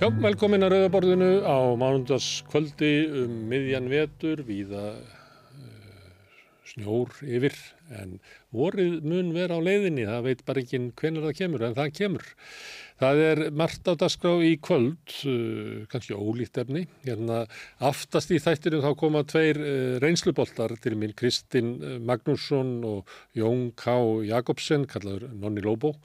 Já, 0.00 0.06
velkomin 0.16 0.64
að 0.64 0.70
Rauðaborðinu 0.72 1.26
á 1.44 1.76
mánundagskvöldi 1.76 2.92
um 3.20 3.32
miðjan 3.50 3.90
vetur, 3.92 4.40
víða 4.48 4.94
uh, 4.96 6.06
snjór 6.70 7.18
yfir, 7.28 7.58
en 7.92 8.14
vorið 8.48 9.04
mun 9.04 9.34
vera 9.36 9.58
á 9.58 9.66
leiðinni, 9.66 10.06
það 10.08 10.24
veit 10.30 10.40
bara 10.48 10.64
ekki 10.64 10.80
hvernig 11.02 11.26
það 11.26 11.36
kemur, 11.42 11.66
en 11.68 11.76
það 11.76 11.92
kemur. 11.98 12.32
Það 13.04 13.22
er 13.26 13.44
margt 13.60 13.92
á 13.92 13.94
dagskrá 14.00 14.34
í 14.40 14.54
kvöld, 14.64 15.18
uh, 15.28 15.84
kannski 15.92 16.16
ólíkt 16.16 16.64
efni. 16.64 16.86
Hérna 17.04 17.44
aftast 17.92 18.32
í 18.32 18.40
þættinu 18.40 18.80
þá 18.80 18.90
koma 19.04 19.26
tveir 19.28 19.60
uh, 19.60 19.94
reynsluboltar 20.00 20.78
til 20.80 20.96
mín, 20.96 21.12
Kristinn 21.12 21.76
Magnússon 22.08 22.78
og 22.88 23.16
Jón 23.36 23.74
K. 23.76 24.00
Jakobsen, 24.32 24.88
kallaður 24.88 25.28
Nonni 25.36 25.68
Lóbó. 25.68 25.98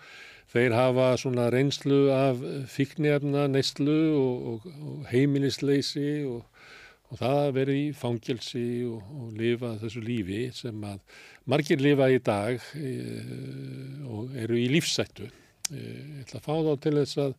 Þeir 0.53 0.75
hafa 0.77 1.07
svona 1.19 1.49
reynslu 1.53 2.09
af 2.13 2.41
fíknefna, 2.71 3.47
neyslu 3.51 3.99
og, 4.15 4.49
og, 4.51 4.67
og 4.89 5.07
heimilisleysi 5.09 6.09
og, 6.29 6.45
og 7.09 7.19
það 7.21 7.49
verið 7.57 7.79
í 7.81 7.87
fangelsi 7.97 8.67
og 8.87 9.33
lifa 9.39 9.75
þessu 9.81 10.03
lífi 10.05 10.41
sem 10.55 10.85
að 10.85 11.01
margir 11.49 11.81
lifa 11.81 12.09
í 12.13 12.21
dag 12.23 12.61
e, 12.77 12.93
og 14.05 14.37
eru 14.45 14.57
í 14.61 14.69
lífsættu. 14.73 15.27
E, 15.71 15.81
ég 15.81 16.21
ætla 16.25 16.41
að 16.41 16.47
fá 16.47 16.53
þá 16.55 16.71
til 16.85 16.95
þess 17.01 17.21
að 17.25 17.35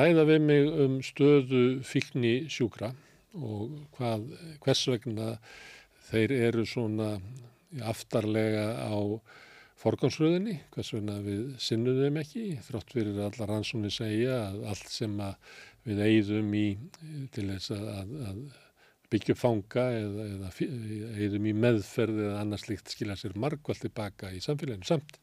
ræða 0.00 0.26
við 0.28 0.42
mig 0.46 0.72
um 0.86 0.98
stöðu 1.04 1.64
fíkni 1.86 2.34
sjúkra 2.52 2.92
og 3.36 3.76
hvað, 3.96 4.26
hvers 4.64 4.86
vegna 4.90 5.34
þeir 6.10 6.34
eru 6.50 6.66
svona 6.66 7.14
aftarlega 7.86 8.66
á 8.90 8.98
forgámsröðinni, 9.80 10.56
hvers 10.74 10.92
vegna 10.92 11.18
við 11.24 11.44
sinnum 11.62 12.00
þeim 12.02 12.18
ekki, 12.20 12.46
þrótt 12.66 12.96
fyrir 12.96 13.20
allar 13.24 13.48
rannsóni 13.54 13.92
segja 13.94 14.34
að 14.50 14.64
allt 14.74 14.90
sem 14.92 15.14
að 15.24 15.54
við 15.88 16.02
eigðum 16.06 16.50
í 16.58 16.66
til 17.32 17.46
þess 17.54 17.72
að, 17.76 17.86
að, 17.94 18.10
að 18.30 18.42
byggja 19.10 19.34
upp 19.34 19.40
fanga 19.40 19.86
eða, 19.96 20.26
eða 20.34 20.50
eigðum 21.16 21.48
í 21.48 21.54
meðferð 21.64 22.20
eða 22.26 22.42
annars 22.42 22.66
líkt 22.68 22.92
skilja 22.92 23.16
sér 23.18 23.38
margvall 23.40 23.78
tilbaka 23.80 24.30
í 24.36 24.42
samfélaginu 24.44 24.86
samt 24.86 25.16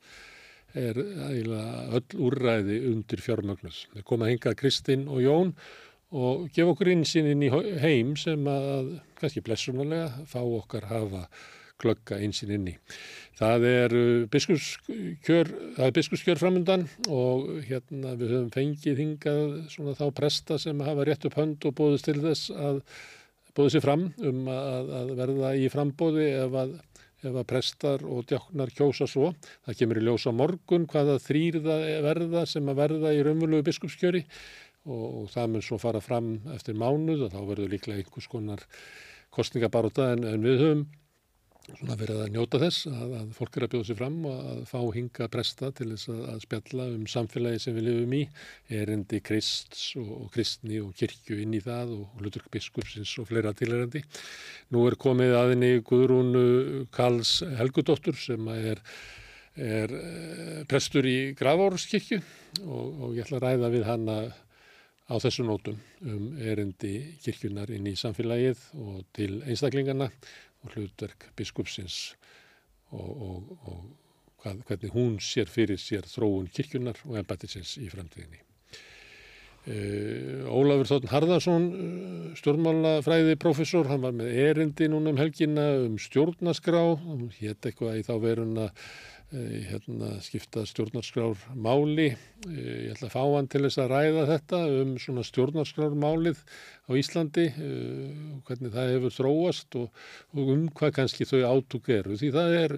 er 0.77 0.97
eiginlega 0.99 1.83
öll 1.97 2.23
úrræði 2.27 2.79
undir 2.89 3.21
fjármögnus. 3.23 3.85
Við 3.93 4.03
komum 4.09 4.25
að 4.25 4.33
hingað 4.33 4.57
Kristinn 4.59 5.05
og 5.07 5.21
Jón 5.23 5.53
og 6.17 6.47
gefa 6.55 6.73
okkur 6.73 6.91
einsinn 6.91 7.29
inn 7.31 7.45
í 7.45 7.51
heim 7.81 8.15
sem 8.19 8.43
að 8.51 8.97
kannski 9.19 9.43
blessunarlega 9.45 10.25
fá 10.27 10.41
okkar 10.41 10.89
hafa 10.91 11.25
glögga 11.81 12.17
einsinn 12.23 12.53
inni. 12.55 12.75
Það 13.37 13.65
er 13.69 13.95
biskuskjör, 14.33 15.51
það 15.77 15.85
er 15.85 15.93
biskuskjör 15.93 16.41
framöndan 16.41 16.87
og 17.13 17.51
hérna 17.67 18.15
við 18.17 18.33
höfum 18.33 18.49
fengið 18.55 19.03
hingað 19.03 19.53
svona 19.73 19.93
þá 19.97 20.07
presta 20.17 20.57
sem 20.61 20.81
hafa 20.81 21.05
rétt 21.05 21.27
upp 21.29 21.37
hönd 21.37 21.69
og 21.69 21.77
bóðist 21.77 22.09
til 22.09 22.17
þess 22.23 22.49
að 22.49 22.81
bóðið 23.57 23.75
sér 23.75 23.85
fram 23.85 24.09
um 24.25 24.43
að, 24.53 24.93
að 25.01 25.15
verða 25.21 25.53
í 25.57 25.69
frambóði 25.73 26.27
ef 26.41 26.59
að, 26.63 26.75
ef 27.25 27.33
að 27.33 27.47
prestar 27.53 28.05
og 28.05 28.25
djáknar 28.29 28.73
kjósa 28.73 29.09
svo. 29.09 29.33
Það 29.67 29.81
kemur 29.81 30.01
í 30.01 30.05
ljósa 30.09 30.33
morgun 30.33 30.89
hvaða 30.89 31.17
þrýrða 31.21 31.81
verða 32.05 32.45
sem 32.49 32.69
að 32.69 32.81
verða 32.81 33.13
í 33.13 33.25
raunvöluðu 33.25 33.69
biskupskjöri 33.69 34.25
og 34.87 35.27
það 35.33 35.49
mun 35.53 35.65
svo 35.65 35.77
fara 35.81 36.01
fram 36.01 36.37
eftir 36.53 36.77
mánuð 36.79 37.27
og 37.27 37.33
þá 37.33 37.41
verður 37.49 37.73
líklega 37.73 38.01
einhvers 38.01 38.29
konar 38.31 38.63
kostningabaróta 39.35 40.13
en, 40.13 40.23
en 40.25 40.45
við 40.45 40.63
höfum 40.63 40.87
svona 41.67 41.97
verið 41.99 42.21
að 42.23 42.29
njóta 42.33 42.59
þess 42.61 42.87
að, 42.89 43.13
að 43.19 43.31
fólk 43.35 43.57
er 43.57 43.65
að 43.65 43.71
bjóða 43.73 43.87
sér 43.89 43.97
fram 43.99 44.15
og 44.29 44.37
að 44.51 44.61
fá 44.69 44.77
hinga 44.95 45.27
presta 45.33 45.71
til 45.75 45.89
þess 45.91 46.11
að, 46.13 46.21
að 46.31 46.39
spjalla 46.45 46.87
um 46.93 47.03
samfélagi 47.11 47.61
sem 47.63 47.75
við 47.75 47.87
lifum 47.89 48.15
í, 48.15 48.21
erindi 48.79 49.19
krists 49.25 49.83
og, 49.99 50.13
og 50.15 50.31
kristni 50.35 50.79
og 50.83 50.95
kirkju 50.97 51.41
inn 51.43 51.57
í 51.57 51.61
það 51.63 51.93
og, 51.97 52.23
Luturk 52.23 52.49
biskupsins 52.53 53.11
og 53.21 53.27
fleira 53.29 53.53
tilærendi. 53.57 54.01
Nú 54.73 54.87
er 54.87 54.97
komið 54.99 55.35
aðinni 55.37 55.71
Guðrún 55.87 56.33
Karls 56.95 57.37
Helgudóttur 57.59 58.17
sem 58.19 58.49
er, 58.55 58.81
er 59.59 59.93
eh, 59.99 60.57
prestur 60.71 61.07
í 61.07 61.17
Grafórskirkju 61.37 62.21
og, 62.63 62.85
og 62.87 63.15
ég 63.17 63.27
ætla 63.27 63.41
að 63.41 63.47
ræða 63.47 63.73
við 63.75 63.89
hanna 63.91 64.19
á 65.07 65.15
þessu 65.23 65.45
nótum 65.47 65.77
um 66.03 66.33
erindi 66.43 66.97
kirkjunar 67.23 67.69
inn 67.71 67.87
í 67.87 67.95
samfélagið 67.95 68.63
og 68.83 69.05
til 69.15 69.37
einstaklingarna 69.47 70.09
og 70.63 70.73
hlutverk 70.75 71.29
biskupsins 71.37 72.15
og, 72.91 73.07
og, 73.07 73.55
og 73.67 73.79
hvað, 74.41 74.61
hvernig 74.67 74.93
hún 74.93 75.15
sér 75.23 75.49
fyrir 75.51 75.79
sér 75.81 76.07
þróun 76.09 76.49
kirkjunar 76.53 76.99
og 77.07 77.17
ennbættisins 77.21 77.77
í 77.81 77.89
framtíðinni. 77.93 78.43
Uh, 79.67 80.47
Ólafur 80.47 80.87
Þóttun 80.87 81.11
Harðarsson, 81.11 81.63
uh, 81.75 82.27
stjórnmálafræði 82.39 83.35
professor, 83.41 83.89
hann 83.89 84.05
var 84.05 84.13
með 84.15 84.37
erindi 84.45 84.87
núna 84.87 85.11
um 85.11 85.19
helgina 85.19 85.65
um 85.83 85.97
stjórnaskrá, 85.99 86.83
hétt 87.41 87.67
eitthvað 87.67 87.99
í 87.99 88.05
þá 88.07 88.13
veruna 88.23 88.69
hérna, 89.31 90.21
skipta 90.23 90.63
stjórnarskrár 90.63 91.35
máli. 91.51 92.13
Ég 92.47 92.93
ætla 92.93 93.09
að 93.09 93.11
fá 93.11 93.23
hann 93.33 93.49
til 93.51 93.65
þess 93.65 93.81
að 93.83 93.89
ræða 93.91 94.23
þetta 94.29 94.59
um 94.77 94.93
svona 95.03 95.23
stjórnarskrármálið 95.27 96.39
á 96.87 96.91
Íslandi, 96.95 97.45
hvernig 98.47 98.71
það 98.71 98.93
hefur 98.93 99.15
þróast 99.17 99.77
og, 99.81 100.01
og 100.31 100.53
um 100.53 100.63
hvað 100.71 100.93
kannski 101.01 101.27
þau 101.27 101.41
átök 101.49 101.91
eru. 101.97 102.15
Því 102.21 102.31
það, 102.37 102.55
er, 102.61 102.75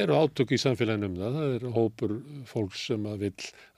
eru 0.00 0.16
átök 0.22 0.56
í 0.56 0.62
samfélaginu 0.64 1.10
um 1.10 1.20
það, 1.20 1.38
það 1.38 1.56
er 1.58 1.68
hópur 1.76 2.18
fólks 2.48 2.88
sem 2.88 3.08
vil 3.20 3.34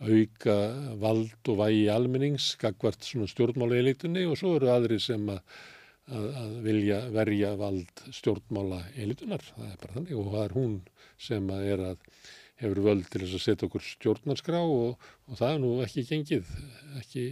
auka 0.06 0.58
vald 1.02 1.50
og 1.50 1.62
vægi 1.64 1.86
almennings, 1.90 2.52
skakvart 2.54 3.02
svona 3.02 3.26
stjórnmála 3.30 3.82
elitunni 3.82 4.28
og 4.30 4.38
svo 4.38 4.54
eru 4.60 4.70
aðri 4.70 5.02
sem 5.02 5.26
að, 5.34 5.42
að, 6.12 6.28
að 6.42 6.54
vilja 6.64 7.00
verja 7.14 7.54
vald 7.60 8.04
stjórnmála 8.12 8.80
elitunar. 9.00 9.44
Það 9.54 9.70
er 9.70 9.82
bara 9.82 9.98
þannig 9.98 10.16
og 10.20 10.32
það 10.34 10.44
er 10.44 10.56
hún 10.58 10.78
sem 11.28 11.52
að 11.54 11.68
er 11.72 11.84
að 11.92 12.08
hefur 12.62 12.84
völd 12.84 13.08
til 13.10 13.24
þess 13.24 13.38
að 13.38 13.44
setja 13.44 13.68
okkur 13.68 13.84
stjórnarskrá 13.84 14.62
og, 14.62 15.10
og 15.28 15.38
það 15.40 15.54
er 15.56 15.60
nú 15.62 15.72
ekki 15.84 16.06
gengið, 16.10 16.50
ekki 17.00 17.24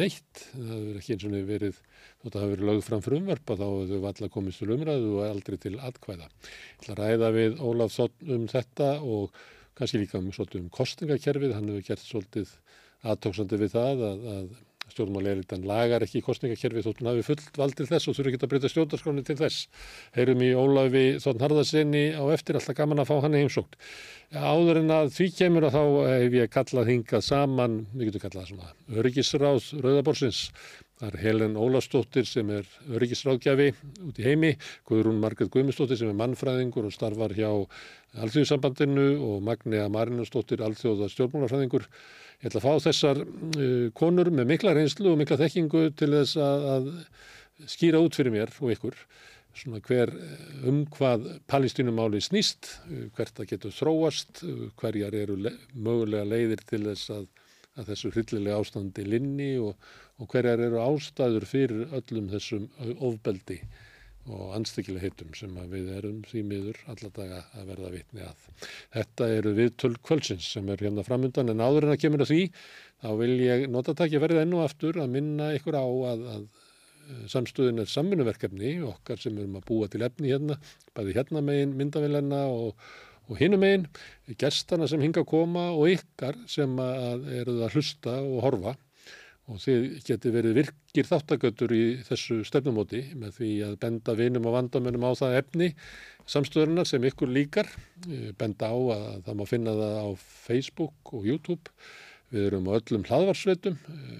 neitt. 0.00 0.44
Það 0.52 0.72
hefur 0.72 1.00
ekki 1.00 1.16
eins 1.16 1.26
og 1.28 1.34
verið, 1.50 1.80
þótt 2.22 2.28
að 2.28 2.36
það 2.36 2.44
hefur 2.44 2.54
verið 2.54 2.70
lögð 2.70 2.84
fram 2.88 3.04
frumverpa 3.06 3.58
þá 3.60 3.66
hefur 3.66 3.90
þau 3.92 4.10
allar 4.12 4.34
komist 4.36 4.62
til 4.62 4.70
umræðu 4.76 5.10
og 5.16 5.26
aldrei 5.28 5.58
til 5.60 5.74
atkvæða. 5.90 6.30
Ég 6.30 6.78
ætla 6.80 6.96
að 6.96 7.02
ræða 7.02 7.32
við 7.36 7.60
Ólaf 7.68 7.98
um 8.02 8.46
þetta 8.52 8.90
og 9.02 9.42
kannski 9.78 10.02
líka 10.02 10.20
um, 10.20 10.32
um 10.32 10.72
kostningakerfið. 10.72 11.56
Hann 11.56 11.72
hefur 11.72 11.88
gert 11.90 12.06
svolítið 12.06 12.56
aðtóksandi 13.02 13.58
við 13.58 13.74
það 13.74 14.04
að, 14.08 14.26
að 14.36 14.50
stjórnmáleiritan 14.92 15.66
lagar 15.68 16.04
ekki 16.04 16.20
í 16.20 16.24
kostningakerfið 16.26 16.86
þótt 16.86 17.02
hann 17.02 17.10
hafi 17.10 17.26
fullt 17.26 17.60
vald 17.60 17.76
til 17.78 17.88
þess 17.88 18.10
og 18.10 18.16
þurfi 18.18 18.32
ekki 18.32 18.40
að 18.42 18.52
breyta 18.52 18.70
stjórnarskráni 18.72 19.24
til 19.26 19.38
þess. 19.40 19.66
Heyrum 20.16 20.44
í 20.44 20.52
Ólafi 20.54 21.04
Þórn 21.24 21.46
Harðarsinni 21.46 22.04
á 22.14 22.24
eftir, 22.34 22.58
alltaf 22.60 22.78
gaman 22.78 23.02
að 23.02 23.10
fá 23.10 23.16
hann 23.24 23.36
í 23.36 23.42
heimsókn. 23.42 23.80
Áður 24.32 24.80
en 24.80 24.94
að 24.94 25.10
því 25.12 25.26
kemur 25.36 25.66
að 25.68 25.74
þá 25.76 25.82
hef 26.08 26.38
ég 26.38 26.52
kallað 26.54 26.92
hingað 26.92 27.26
saman, 27.26 27.74
við 27.92 28.08
getum 28.08 28.22
kallað 28.22 28.48
svona, 28.52 28.72
öryggisráð 28.96 29.66
Rauðaborsins. 29.84 30.46
Það 31.02 31.08
er 31.08 31.18
Helen 31.18 31.56
Ólastóttir 31.58 32.26
sem 32.30 32.50
er 32.54 32.68
öryggisráðgjafi 32.94 33.72
út 34.06 34.20
í 34.22 34.24
heimi, 34.24 34.52
Guðrún 34.86 35.18
Margret 35.18 35.50
Guðmustóttir 35.50 35.98
sem 35.98 36.12
er 36.12 36.18
mannfræðingur 36.20 36.86
og 36.86 36.94
starfar 36.94 37.34
hjá 37.34 37.48
Alþjóðsambandinu 38.22 39.08
og 39.26 39.42
Magnea 39.42 39.88
Marinustóttir, 39.90 40.62
Alþjóða 40.62 41.10
stjórnmálafræðingur. 41.10 41.88
Ég 42.42 42.48
ætla 42.50 42.58
að 42.58 42.64
fá 42.66 42.86
þessar 42.88 43.18
uh, 43.22 43.90
konur 43.94 44.32
með 44.34 44.48
mikla 44.50 44.72
reynslu 44.74 45.12
og 45.12 45.20
mikla 45.20 45.38
þekkingu 45.38 45.82
til 45.94 46.08
þess 46.10 46.40
að, 46.42 46.64
að 46.72 46.88
skýra 47.70 48.00
út 48.02 48.18
fyrir 48.18 48.34
mér 48.34 48.50
og 48.58 48.72
ykkur 48.74 48.96
svona 49.54 49.78
hver 49.84 50.10
um 50.66 50.80
hvað 50.90 51.28
palestínumáli 51.50 52.22
snýst, 52.24 52.70
hvert 53.14 53.36
það 53.36 53.50
getur 53.52 53.74
þróast, 53.76 54.42
hverjar 54.80 55.14
eru 55.14 55.36
le 55.44 55.52
mögulega 55.76 56.24
leiðir 56.26 56.64
til 56.66 56.82
þess 56.88 57.12
að, 57.14 57.28
að 57.76 57.92
þessu 57.92 58.12
hryllilega 58.16 58.58
ástandi 58.58 59.04
linni 59.06 59.52
og, 59.62 59.76
og 60.18 60.30
hverjar 60.32 60.64
eru 60.66 60.80
ástæður 60.82 61.46
fyrir 61.46 61.94
öllum 62.00 62.30
þessum 62.32 62.66
ofbeldi 62.98 63.60
og 64.30 64.52
anstökileg 64.56 65.02
heitum 65.02 65.32
sem 65.34 65.54
við 65.70 65.88
erum 65.96 66.20
því 66.28 66.42
miður 66.46 66.80
alladaga 66.92 67.42
að 67.58 67.70
verða 67.72 67.92
vitni 67.96 68.24
að. 68.26 68.48
Þetta 68.94 69.28
eru 69.38 69.54
við 69.56 69.70
tölv 69.82 70.02
kvöldsins 70.06 70.50
sem 70.54 70.68
er 70.70 70.84
hérna 70.84 71.04
framöndan 71.06 71.50
en 71.50 71.62
áður 71.62 71.88
en 71.88 71.94
að 71.96 72.02
kemur 72.04 72.22
að 72.22 72.30
því 72.30 72.42
þá 73.02 73.08
vil 73.18 73.32
ég 73.42 73.64
nota 73.72 73.96
takk 73.98 74.14
ég 74.14 74.22
verið 74.22 74.44
ennu 74.44 74.62
aftur 74.62 75.00
að 75.02 75.14
minna 75.16 75.50
ykkur 75.56 75.78
á 75.78 75.86
að, 76.12 76.26
að 76.36 76.44
samstöðun 77.32 77.82
er 77.82 77.90
samfunnverkefni 77.90 78.76
okkar 78.86 79.18
sem 79.20 79.38
erum 79.38 79.58
að 79.58 79.66
búa 79.72 79.88
til 79.90 80.04
efni 80.06 80.30
hérna, 80.30 80.58
bæði 80.94 81.16
hérna 81.18 81.42
megin 81.44 81.74
myndavillarna 81.80 82.44
og, 82.52 82.78
og 83.26 83.40
hinu 83.40 83.58
megin, 83.58 83.88
gestana 84.38 84.86
sem 84.90 85.02
hinga 85.02 85.24
að 85.24 85.30
koma 85.34 85.70
og 85.74 85.90
ykkar 85.96 86.38
sem 86.50 86.78
að 86.78 87.26
eruð 87.40 87.66
að 87.66 87.76
hlusta 87.76 88.16
og 88.22 88.38
horfa 88.46 88.76
og 89.50 89.58
þið 89.58 89.86
geti 90.06 90.30
verið 90.32 90.58
virkir 90.60 91.08
þáttagötur 91.08 91.74
í 91.74 91.82
þessu 92.06 92.42
stefnumóti 92.46 93.02
með 93.18 93.38
því 93.40 93.50
að 93.66 93.74
benda 93.82 94.14
vinum 94.18 94.46
og 94.46 94.56
vandamennum 94.56 95.06
á 95.08 95.12
það 95.18 95.38
efni 95.40 95.68
samstöðurna 96.30 96.84
sem 96.86 97.02
ykkur 97.08 97.32
líkar, 97.32 97.68
benda 98.38 98.70
á 98.70 98.76
að 98.94 99.04
það 99.26 99.38
má 99.40 99.44
finna 99.50 99.74
það 99.78 99.98
á 99.98 100.08
Facebook 100.46 101.14
og 101.16 101.26
YouTube. 101.26 101.74
Við 102.32 102.46
erum 102.48 102.68
á 102.72 102.78
öllum 102.78 103.02
hlaðvarsveitum, 103.04 103.74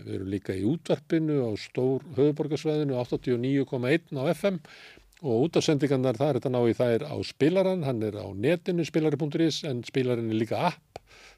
við 0.05 0.17
erum 0.19 0.33
líka 0.35 0.57
í 0.59 0.67
útvarpinu 0.69 1.39
á 1.49 1.51
stór 1.57 2.03
höfuborgarsvæðinu 2.19 2.99
89,1 2.99 4.21
á 4.21 4.25
FM 4.35 4.59
og 5.23 5.47
útafsendingarnar 5.47 6.19
það 6.19 6.29
er 6.29 6.39
þetta 6.41 6.53
ná 6.53 6.61
í 6.67 6.77
þær 6.77 7.07
á 7.09 7.17
spilaran, 7.25 7.87
hann 7.87 8.03
er 8.05 8.19
á 8.21 8.27
netinu 8.35 8.85
spilari.is 8.85 9.63
en 9.71 9.81
spilarin 9.87 10.29
er 10.29 10.43
líka 10.43 10.61
app 10.73 10.92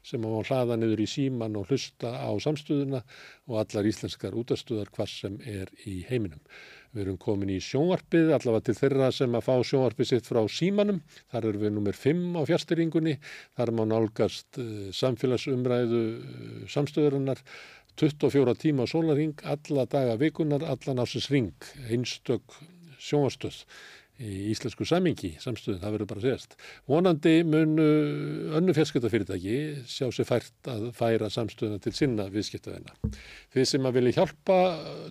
sem 0.05 0.21
má 0.21 0.29
hlaða 0.37 0.77
niður 0.77 1.01
í 1.01 1.07
síman 1.09 1.57
og 1.59 1.71
hlusta 1.71 2.11
á 2.13 2.29
samstöðuna 2.41 3.01
og 3.49 3.59
allar 3.61 3.87
íslenskar 3.89 4.37
útastöðar 4.37 4.91
hvað 4.93 5.11
sem 5.11 5.37
er 5.49 5.71
í 5.89 6.03
heiminum. 6.09 6.41
Við 6.95 7.03
erum 7.03 7.17
komin 7.19 7.51
í 7.51 7.57
sjónvarpið, 7.59 8.29
allavega 8.37 8.69
til 8.69 8.77
þeirra 8.77 9.09
sem 9.11 9.33
að 9.35 9.47
fá 9.47 9.55
sjónvarpið 9.67 10.11
sitt 10.11 10.29
frá 10.29 10.39
símanum. 10.47 11.01
Þar 11.33 11.49
erum 11.49 11.65
við 11.65 11.73
nummer 11.75 11.97
5 11.99 12.21
á 12.39 12.41
fjárstyringunni. 12.51 13.17
Þar 13.57 13.73
má 13.75 13.83
nálgast 13.89 14.61
uh, 14.61 14.69
samfélagsumræðu 14.95 16.03
uh, 16.05 16.61
samstöðurinnar 16.71 17.41
24 17.99 18.55
tíma 18.59 18.87
sólaring, 18.91 19.35
alla 19.47 19.85
daga 19.91 20.15
vikunar, 20.19 20.63
allan 20.67 21.03
ásins 21.03 21.29
ring, 21.31 21.53
einstök 21.87 22.57
sjónvarstöð 22.99 23.63
í 24.23 24.49
íslensku 24.53 24.85
samingi 24.87 25.33
samstöðun, 25.43 25.81
það 25.81 25.95
verður 25.95 26.09
bara 26.11 26.23
sérst. 26.23 26.57
Vonandi 26.87 27.33
mun 27.47 27.79
önnu 28.55 28.75
fjarskiptafyrirtæki 28.77 29.57
sjá 29.91 30.07
sér 30.15 30.29
fært 30.29 30.69
að 30.71 30.85
færa 30.95 31.29
samstöðuna 31.33 31.81
til 31.83 31.95
sinna 31.97 32.27
viðskiptavenna. 32.31 32.95
Þið 33.55 33.67
sem 33.71 33.89
að 33.89 33.97
vilja 33.99 34.15
hjálpa 34.19 34.59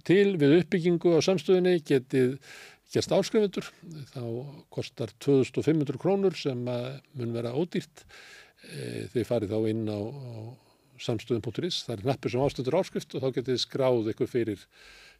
til 0.08 0.36
við 0.40 0.56
uppbyggingu 0.60 1.16
á 1.16 1.20
samstöðunni 1.26 1.76
getið 1.84 2.38
gerst 2.94 3.12
áskrifundur, 3.14 3.68
þá 4.14 4.22
kostar 4.72 5.12
2500 5.24 6.00
krónur 6.00 6.36
sem 6.38 6.60
mun 6.64 7.34
vera 7.34 7.54
ódýrt. 7.56 8.04
E, 8.64 9.08
þið 9.12 9.26
farið 9.28 9.54
þá 9.54 9.70
inn 9.72 9.88
á, 9.90 10.00
á 10.00 10.32
samstöðun.is, 11.04 11.82
það 11.84 11.96
er 11.96 12.04
nappur 12.08 12.32
sem 12.32 12.44
ástöður 12.44 12.78
áskrift 12.80 13.16
og 13.16 13.24
þá 13.24 13.40
getið 13.40 13.58
skráð 13.60 14.12
ykkur 14.14 14.30
fyrir 14.30 14.62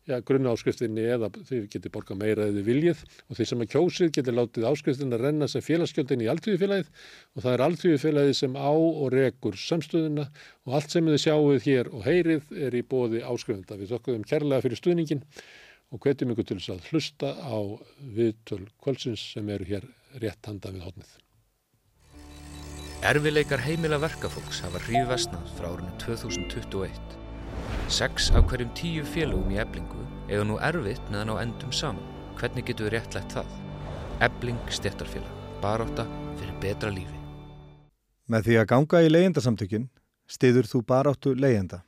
ja, 0.09 0.21
grunna 0.27 0.53
áskriftinni 0.55 1.05
eða 1.15 1.31
þið 1.49 1.67
getur 1.73 1.93
borgað 1.95 2.21
meira 2.21 2.47
eða 2.51 2.65
viljið 2.67 3.03
og 3.29 3.39
því 3.39 3.47
sem 3.49 3.65
að 3.65 3.71
kjósið 3.75 4.13
getur 4.19 4.37
látið 4.39 4.69
áskriftin 4.69 5.17
að 5.17 5.25
renna 5.25 5.49
sem 5.51 5.65
félagsgjöldin 5.65 6.25
í 6.25 6.31
alltíðufélagið 6.33 6.93
og 7.35 7.45
það 7.47 7.51
er 7.55 7.65
alltíðufélagið 7.69 8.39
sem 8.41 8.59
á 8.61 8.73
og 8.75 9.09
rekur 9.15 9.59
samstöðuna 9.65 10.29
og 10.67 10.79
allt 10.79 10.95
sem 10.95 11.11
þið 11.11 11.21
sjáuð 11.25 11.69
hér 11.69 11.93
og 11.93 12.07
heyrið 12.09 12.55
er 12.69 12.77
í 12.77 12.85
bóði 12.85 13.25
áskrifenda. 13.25 13.81
Við 13.81 13.95
þokkuðum 13.95 14.29
kærlega 14.29 14.67
fyrir 14.67 14.83
stuðningin 14.83 15.27
og 15.95 16.05
hvetjum 16.05 16.33
ykkur 16.35 16.49
til 16.49 16.61
þess 16.61 16.75
að 16.75 16.89
hlusta 16.91 17.35
á 17.41 17.59
viðtöl 18.17 18.65
kvöldsins 18.83 19.29
sem 19.35 19.53
eru 19.57 19.69
hér 19.69 19.89
rétt 20.21 20.51
handa 20.51 20.75
við 20.75 20.89
hodnið. 20.89 21.19
Erfileikar 23.05 23.61
heimila 23.61 23.99
verkafólks 24.01 24.63
hafa 24.65 24.81
hríð 24.87 25.11
vestnað 25.13 25.53
frá 25.59 25.69
árinu 25.75 25.93
2021 26.01 27.24
Seks 27.89 28.31
af 28.35 28.47
hverjum 28.49 28.71
tíu 28.79 29.05
félögum 29.07 29.53
í 29.55 29.59
eblingu 29.63 30.05
eiga 30.29 30.45
nú 30.49 30.57
erfitt 30.59 31.05
meðan 31.13 31.35
á 31.37 31.43
endum 31.45 31.73
saman. 31.73 32.05
Hvernig 32.39 32.67
getur 32.69 32.89
við 32.89 32.97
réttlætt 32.97 33.35
það? 33.37 33.51
Ebling 34.25 34.71
stettarfélag. 34.73 35.35
Baróta 35.63 36.07
fyrir 36.39 36.55
betra 36.63 36.91
lífi. 36.93 37.19
Með 38.31 38.49
því 38.49 38.57
að 38.61 38.71
ganga 38.73 39.03
í 39.05 39.11
leyendasamtökin 39.11 39.91
stiður 40.27 40.69
þú 40.71 40.81
baróttu 40.89 41.35
leyenda. 41.37 41.83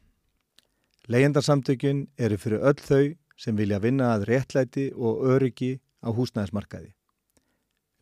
Leyendasamtökin 1.09 2.07
eru 2.19 2.37
fyrir 2.37 2.61
öll 2.61 2.83
þau 2.83 3.15
sem 3.37 3.57
vilja 3.57 3.81
vinna 3.81 4.13
að 4.15 4.29
réttlæti 4.31 4.91
og 4.93 5.25
öryggi 5.25 5.77
á 6.05 6.13
húsnæðismarkaði. 6.13 6.93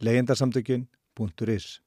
leyendasamtökin.is 0.01 1.81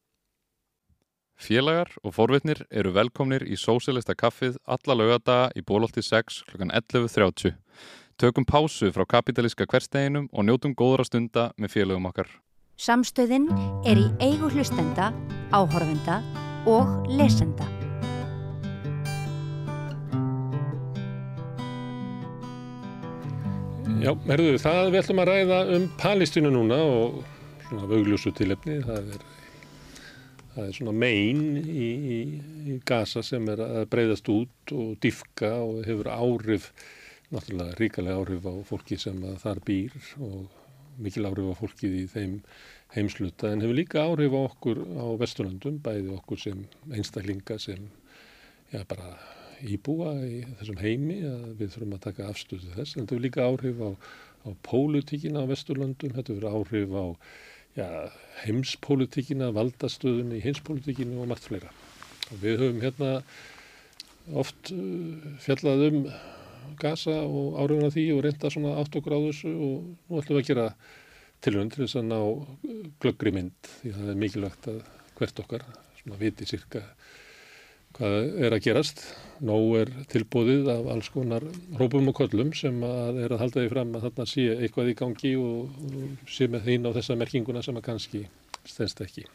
Félagar 1.38 1.92
og 2.02 2.16
forvitnir 2.16 2.64
eru 2.74 2.90
velkomnir 2.96 3.44
í 3.46 3.54
Sósilista 3.62 4.16
kaffið 4.18 4.56
alla 4.66 4.96
lögadaga 4.98 5.52
í 5.54 5.62
bólótti 5.62 6.02
6 6.02 6.40
kl. 6.50 6.66
11.30. 6.66 7.54
Tökum 8.18 8.46
pásu 8.50 8.90
frá 8.90 9.06
kapitalíska 9.06 9.68
hversteginum 9.70 10.26
og 10.34 10.48
njótum 10.48 10.74
góðra 10.74 11.06
stunda 11.06 11.52
með 11.62 11.76
félagum 11.76 12.10
okkar. 12.10 12.32
Samstöðin 12.82 13.46
er 13.86 14.02
í 14.02 14.08
eigu 14.18 14.50
hlustenda, 14.50 15.12
áhorfenda 15.54 16.24
og 16.66 17.06
lesenda. 17.06 17.70
Já, 24.02 24.14
herðu, 24.26 24.58
það 24.62 24.84
við 24.90 25.02
ætlum 25.04 25.22
að 25.22 25.34
ræða 25.36 25.64
um 25.78 25.90
Palestínu 26.02 26.50
núna 26.54 26.82
og 26.82 27.26
svona 27.70 27.90
vögljósu 27.94 28.34
tilefni. 28.34 28.82
Það 28.86 29.14
er 29.14 29.26
það 30.58 30.70
er 30.70 30.78
svona 30.78 30.94
megin 30.98 31.44
í, 31.62 31.88
í, 32.18 32.20
í 32.74 32.78
gasa 32.88 33.22
sem 33.26 33.46
er 33.54 33.62
að 33.62 33.90
breyðast 33.94 34.30
út 34.34 34.74
og 34.74 34.96
diffka 35.04 35.52
og 35.62 35.84
hefur 35.86 36.10
áhrif, 36.10 36.72
náttúrulega 37.30 37.78
ríkalega 37.78 38.18
áhrif 38.18 38.48
á 38.50 38.54
fólki 38.66 38.98
sem 39.00 39.22
þar 39.44 39.62
býr 39.68 39.94
og 40.18 40.48
mikil 40.98 41.28
áhrif 41.30 41.54
á 41.54 41.60
fólkið 41.62 41.98
í 42.02 42.04
þeim 42.10 42.38
heimsluta 42.96 43.52
en 43.54 43.62
hefur 43.62 43.78
líka 43.78 44.04
áhrif 44.08 44.34
á 44.34 44.42
okkur 44.48 44.82
á 44.98 45.06
Vesturlandum, 45.22 45.82
bæði 45.84 46.14
okkur 46.18 46.42
sem 46.42 46.64
einstaklinga 46.90 47.60
sem 47.62 47.90
já, 48.72 48.82
bara 48.90 49.14
íbúa 49.66 50.14
í 50.26 50.42
þessum 50.60 50.80
heimi 50.82 51.20
að 51.28 51.46
við 51.60 51.76
þurfum 51.76 51.98
að 51.98 52.04
taka 52.08 52.32
afstöðu 52.32 52.74
þess. 52.76 52.96
En 52.96 53.04
þetta 53.04 53.16
hefur 53.16 53.26
líka 53.26 53.46
áhrif 53.46 53.84
á, 53.84 53.90
á 54.46 54.50
pólutíkina 54.66 55.46
á 55.46 55.50
Vesturlandum, 55.50 56.16
þetta 56.18 56.34
hefur 56.34 56.50
áhrif 56.54 56.98
á 56.98 57.06
ja, 57.78 58.08
heimspolítikina, 58.44 59.52
valdastöðunni 59.56 60.40
í 60.40 60.46
heimspolítikinu 60.46 61.22
og 61.24 61.32
margt 61.32 61.48
fleira. 61.50 61.72
Og 62.32 62.42
við 62.42 62.64
höfum 62.64 62.82
hérna 62.84 63.12
oft 64.38 64.74
uh, 64.74 65.38
fjallað 65.44 65.86
um 65.88 66.02
gasa 66.82 67.16
og 67.24 67.58
áriðuna 67.62 67.92
því 67.94 68.06
og 68.16 68.24
reynda 68.26 68.52
svona 68.52 68.76
átt 68.82 68.98
okkur 69.00 69.16
á 69.16 69.20
þessu 69.30 69.54
og 69.54 69.76
nú 69.88 70.20
ætlum 70.20 70.38
við 70.38 70.44
að 70.44 70.50
gera 70.50 70.68
tilhund 71.46 71.74
til 71.74 71.86
þess 71.86 72.00
að 72.02 72.10
ná 72.10 72.20
glöggri 73.04 73.34
mynd 73.34 73.72
því 73.80 73.94
það 73.96 74.12
er 74.12 74.20
mikilvægt 74.24 74.70
að 74.74 74.82
hvert 75.18 75.42
okkar 75.44 75.66
svona 76.02 76.20
viti 76.20 76.48
cirka 76.50 76.84
hvað 77.96 78.42
er 78.44 78.56
að 78.56 78.64
gerast. 78.66 79.02
Nó 79.48 79.56
er 79.78 79.92
tilbúðið 80.10 80.70
af 80.74 80.88
alls 80.90 81.10
konar 81.14 81.44
rópum 81.78 82.10
og 82.10 82.18
köllum 82.18 82.54
sem 82.58 82.78
að 82.86 83.20
er 83.22 83.36
að 83.36 83.42
halda 83.44 83.64
því 83.64 83.72
fram 83.74 83.94
að 83.98 84.08
þarna 84.08 84.26
sé 84.32 84.46
eitthvað 84.56 84.92
í 84.92 84.96
gangi 84.98 85.34
og, 85.38 85.76
sé 86.26 86.50
með 86.50 86.66
þín 86.72 86.90
á 86.90 86.96
þessa 86.98 87.18
merkinguna 87.22 87.62
sem 87.66 87.78
að 87.78 87.86
kannski 87.86 88.24
stendst 88.66 89.04
ekki. 89.06 89.28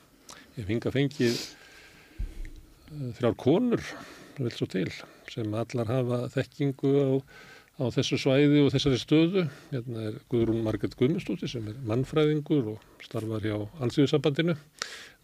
Ég 0.59 0.67
finga 0.69 0.93
fengið 0.93 1.39
eh, 1.39 3.13
þrjár 3.19 3.39
konur, 3.41 3.85
vel 4.41 4.53
svo 4.53 4.69
til, 4.75 4.89
sem 5.31 5.55
allar 5.55 5.93
hafa 5.93 6.21
þekkingu 6.35 6.93
á, 6.99 7.09
á 7.81 7.85
þessu 7.93 8.19
svæði 8.21 8.61
og 8.65 8.73
þessari 8.75 9.01
stöðu. 9.01 9.45
Hérna 9.73 10.07
er 10.11 10.19
Guðrún 10.33 10.63
Margret 10.65 10.97
Guðmustóttir 10.99 11.51
sem 11.51 11.69
er 11.71 11.79
mannfræðingur 11.89 12.75
og 12.75 13.05
starfar 13.05 13.45
hjá 13.45 13.57
Allsíðusambandinu. 13.83 14.57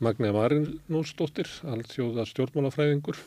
Magna 0.05 0.33
Marinósdóttir, 0.33 1.50
alltjóða 1.67 2.25
stjórnmálafræðingur 2.31 3.19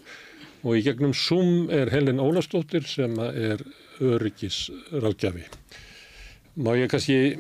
og 0.62 0.78
í 0.78 0.84
gegnum 0.86 1.14
Zoom 1.18 1.72
er 1.74 1.92
Helen 1.92 2.22
Ólastóttir 2.24 2.86
sem 2.88 3.18
er 3.20 3.64
öryggisráðgjafi. 4.02 5.46
Má 6.62 6.74
ég 6.78 6.92
kannski, 6.92 7.36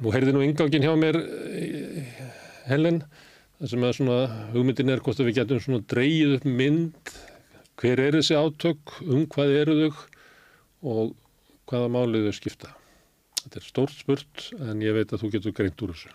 nú 0.00 0.12
heyrði 0.14 0.34
nú 0.34 0.42
yngangin 0.44 0.84
hjá 0.84 0.94
mér 0.98 1.20
Helen, 2.68 3.02
það 3.60 3.72
sem 3.72 3.86
að 3.86 3.94
svona 3.98 4.18
hugmyndin 4.54 4.92
er 4.94 5.04
hvort 5.04 5.20
að 5.20 5.30
við 5.30 5.38
getum 5.40 5.62
svona 5.62 5.84
dreyið 5.92 6.36
upp 6.38 6.48
mynd, 6.48 7.14
hver 7.80 8.02
er 8.02 8.18
þessi 8.18 8.38
átök, 8.38 8.98
um 9.06 9.24
hvað 9.30 9.56
eru 9.60 9.78
þau 9.80 10.04
og 10.84 11.14
hvaða 11.70 11.88
málið 11.92 12.28
þau 12.28 12.36
skipta. 12.36 12.74
Þetta 13.40 13.60
er 13.60 13.66
stórt 13.66 13.96
spurt 13.96 14.44
en 14.60 14.84
ég 14.84 14.94
veit 14.96 15.12
að 15.12 15.24
þú 15.24 15.32
getur 15.34 15.56
greint 15.56 15.82
úr 15.84 15.94
þessu. 15.94 16.12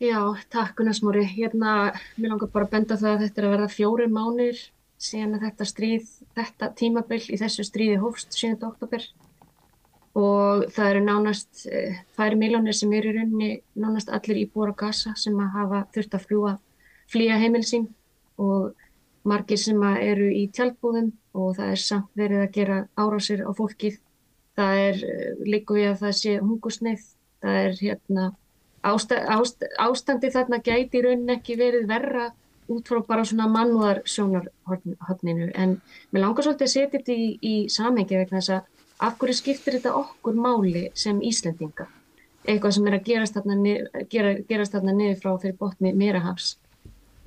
Já, 0.00 0.20
takk 0.48 0.78
Gunnarsmóri. 0.78 1.26
Hérna, 1.28 1.92
mér 2.16 2.32
langar 2.32 2.52
bara 2.52 2.66
að 2.68 2.76
benda 2.76 2.96
það 3.00 3.14
að 3.14 3.24
þetta 3.26 3.40
er 3.40 3.46
að 3.46 3.54
verða 3.56 3.72
fjóri 3.74 4.06
mánir 4.08 4.62
síðan 5.00 5.36
að 5.36 5.46
þetta 5.48 5.66
stríð, 5.68 6.06
þetta 6.36 6.70
tímabill 6.76 7.22
í 7.28 7.40
þessu 7.40 7.64
stríði 7.64 7.98
hófst 8.00 8.36
7. 8.36 8.56
oktober 8.68 9.04
og 10.20 10.66
það 10.74 10.90
eru 10.90 11.02
nánast 11.04 11.62
færi 12.16 12.34
eh, 12.34 12.40
miljónir 12.40 12.76
sem 12.76 12.92
eru 12.96 13.12
í 13.12 13.16
rauninni 13.16 13.50
nánast 13.78 14.10
allir 14.10 14.42
íbúar 14.42 14.72
á 14.74 14.80
Gaza 14.82 15.14
sem 15.16 15.36
að 15.38 15.54
hafa 15.54 15.84
þurft 15.94 16.16
að 16.16 16.24
fljúa, 16.26 16.54
flýja 17.12 17.38
heimilsinn 17.40 17.86
og 18.40 18.72
margir 19.28 19.60
sem 19.60 19.82
eru 19.82 20.28
í 20.32 20.46
tjálpúðum 20.54 21.10
og 21.36 21.56
það 21.58 21.72
er 21.74 21.82
samt 21.82 22.10
verið 22.18 22.44
að 22.44 22.52
gera 22.56 22.78
árásir 22.96 23.44
á 23.44 23.50
fólkið. 23.56 23.98
Það 24.58 24.82
er 24.84 25.02
eh, 25.06 25.32
líku 25.46 25.76
við 25.78 25.88
að 25.90 26.00
það 26.04 26.14
sé 26.20 26.36
hungusneið, 26.40 27.04
það 27.44 27.58
er 27.64 27.76
hérna 27.80 28.26
ásta, 28.82 29.20
ást, 29.36 29.64
ástandi 29.78 30.32
þarna 30.32 30.60
gæti 30.64 31.00
í 31.00 31.04
rauninni 31.04 31.36
ekki 31.36 31.58
verið 31.60 31.86
verra 31.90 32.30
út 32.70 32.88
frá 32.88 33.00
bara 33.06 33.26
svona 33.26 33.48
mannúðar 33.50 34.02
sjónarhóttninu 34.08 35.50
en 35.58 35.78
mér 36.12 36.24
langar 36.24 36.46
svolítið 36.46 36.68
að 36.68 36.74
setja 36.74 36.90
þetta 36.98 37.16
í, 37.16 37.30
í 37.42 37.54
samhengi 37.72 38.20
vegna 38.20 38.38
þess 38.38 38.54
að 38.56 39.08
af 39.08 39.16
hverju 39.18 39.38
skiptir 39.38 39.78
þetta 39.78 39.96
okkur 39.98 40.36
máli 40.38 40.84
sem 40.94 41.18
Íslendinga 41.24 41.88
eitthvað 42.48 42.76
sem 42.76 42.86
er 42.88 42.96
að 42.96 43.08
gerast 43.08 43.36
þarna, 43.36 43.74
gera, 44.12 44.34
gerast 44.48 44.76
þarna 44.76 44.94
niður 44.96 45.18
frá 45.20 45.32
fyrir 45.42 45.56
botni 45.60 45.92
Mirahafs. 45.96 46.54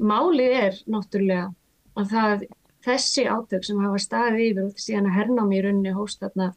Málið 0.01 0.55
er 0.57 0.79
náttúrulega 0.89 1.51
að 2.00 2.13
það, 2.13 2.45
þessi 2.85 3.25
átök 3.29 3.67
sem 3.67 3.81
hafa 3.83 4.01
staðið 4.01 4.45
yfir 4.47 4.65
og 4.65 4.81
síðan 4.81 5.09
að 5.09 5.17
hernámi 5.19 5.57
í 5.57 5.63
rauninni 5.65 5.93
hóst 5.95 6.23
þarna, 6.23 6.50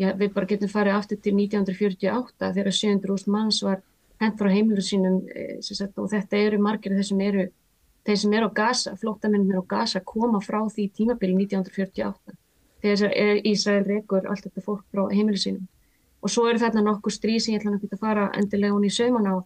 já, 0.00 0.10
við 0.16 0.34
bara 0.34 0.50
getum 0.50 0.72
farið 0.72 0.98
aftur 0.98 1.20
til 1.22 1.34
1948 1.36 2.52
þegar 2.56 2.76
700.000 2.80 3.34
manns 3.34 3.62
var 3.66 3.82
hent 4.22 4.38
frá 4.38 4.50
heimilu 4.50 4.82
sínum 4.82 5.20
e, 5.30 5.60
sagt, 5.62 5.98
og 5.98 6.10
þetta 6.10 6.42
eru 6.48 6.60
margir 6.62 6.96
þeir 6.96 7.08
sem 7.10 7.24
eru 7.28 7.48
þeir 8.08 8.20
sem 8.22 8.34
eru 8.38 8.48
á 8.48 8.52
Gaza, 8.56 8.94
flóttamennir 8.96 9.60
á 9.60 9.64
Gaza 9.68 10.00
koma 10.00 10.40
frá 10.40 10.62
því 10.64 10.88
tímabili 10.96 11.36
1948 11.44 12.36
þegar 12.82 13.44
Ísrael 13.46 13.84
rekur 13.84 14.26
allt 14.30 14.46
þetta 14.46 14.64
fólk 14.64 14.84
frá 14.94 15.08
heimilu 15.12 15.38
sínum. 15.40 15.66
Og 16.22 16.30
svo 16.30 16.46
eru 16.50 16.60
þarna 16.62 16.84
nokkuð 16.86 17.14
stríð 17.14 17.42
sem 17.42 17.54
ég 17.54 17.62
ætla 17.66 17.78
að 17.78 18.00
fara 18.00 18.28
endilega 18.38 18.74
hún 18.74 18.86
í 18.86 18.90
sauman 18.94 19.26
á. 19.26 19.36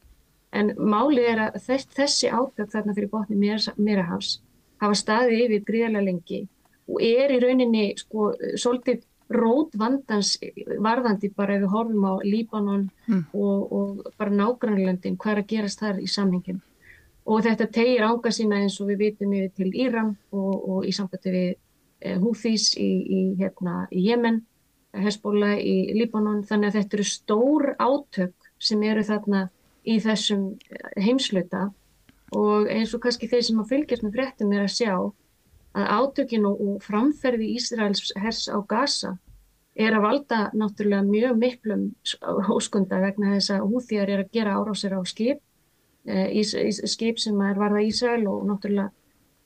En 0.53 0.73
málið 0.77 1.29
er 1.33 1.41
að 1.47 1.59
þess, 1.65 1.89
þessi 1.97 2.29
átök 2.29 2.71
þarna 2.73 2.95
fyrir 2.97 3.11
botni 3.13 3.39
meira 3.41 4.05
hafs 4.09 4.39
hafa 4.83 4.99
staðið 4.99 5.47
yfir 5.47 5.65
gríðarlega 5.71 6.09
lengi 6.09 6.43
og 6.91 7.07
er 7.07 7.33
í 7.33 7.41
rauninni 7.43 7.87
sko 8.01 8.33
svolítið 8.59 9.07
rót 9.33 9.73
vandans 9.79 10.35
varðandi 10.83 11.31
bara 11.37 11.57
ef 11.57 11.63
við 11.65 11.73
horfum 11.73 12.05
á 12.05 12.15
Líbanon 12.27 12.85
mm. 13.07 13.23
og, 13.33 13.73
og 13.73 14.13
bara 14.19 14.35
nágrannlöndin 14.35 15.17
hvað 15.17 15.33
er 15.33 15.43
að 15.43 15.51
gerast 15.55 15.81
þar 15.81 16.03
í 16.03 16.11
samhengin 16.11 16.61
og 17.25 17.45
þetta 17.47 17.69
tegir 17.73 18.07
ánga 18.07 18.33
sína 18.35 18.61
eins 18.63 18.79
og 18.83 18.91
við 18.91 19.05
vitum 19.07 19.35
yfir 19.39 19.53
til 19.57 19.71
Íram 19.85 20.15
og, 20.35 20.55
og 20.69 20.89
í 20.89 20.95
sambandi 20.95 21.35
við 21.35 21.51
eh, 22.03 22.17
Húþís 22.19 22.73
í, 22.81 22.91
í, 23.03 23.21
hérna, 23.39 23.87
í 23.91 24.07
Jemen 24.09 24.43
Hezbollah 24.93 25.57
í 25.57 25.95
Líbanon. 25.97 26.43
Þannig 26.45 26.73
að 26.73 26.79
þetta 26.81 26.99
eru 26.99 27.07
stór 27.09 27.69
átök 27.81 28.51
sem 28.61 28.83
eru 28.85 29.05
þarna 29.07 29.47
í 29.89 29.99
þessum 30.03 30.51
eh, 30.69 30.91
heimsluta 31.07 31.69
og 32.37 32.71
eins 32.73 32.95
og 32.97 33.03
kannski 33.05 33.29
þeir 33.31 33.45
sem 33.49 33.61
að 33.61 33.75
fylgjast 33.75 34.07
með 34.07 34.17
fréttum 34.17 34.55
er 34.57 34.65
að 34.65 34.75
sjá 34.77 34.95
að 35.73 35.91
átökin 35.97 36.49
og 36.49 36.81
framferði 36.85 37.53
Ísraels 37.57 38.13
hers 38.21 38.47
á 38.53 38.59
Gaza 38.69 39.17
er 39.75 39.97
að 39.97 40.05
valda 40.05 40.41
náttúrulega 40.53 41.05
mjög 41.07 41.39
miklum 41.41 41.85
hóskunda 42.49 43.01
vegna 43.01 43.37
þess 43.37 43.55
að 43.55 43.69
húþjar 43.71 44.13
er 44.13 44.25
að 44.25 44.35
gera 44.37 44.57
árásir 44.59 44.93
á 44.93 45.01
skip, 45.09 45.41
eh, 46.05 46.43
skip 46.45 47.19
sem 47.19 47.41
er 47.41 47.57
varða 47.57 47.85
Ísrael 47.87 48.27
og 48.29 48.45
náttúrulega 48.49 48.91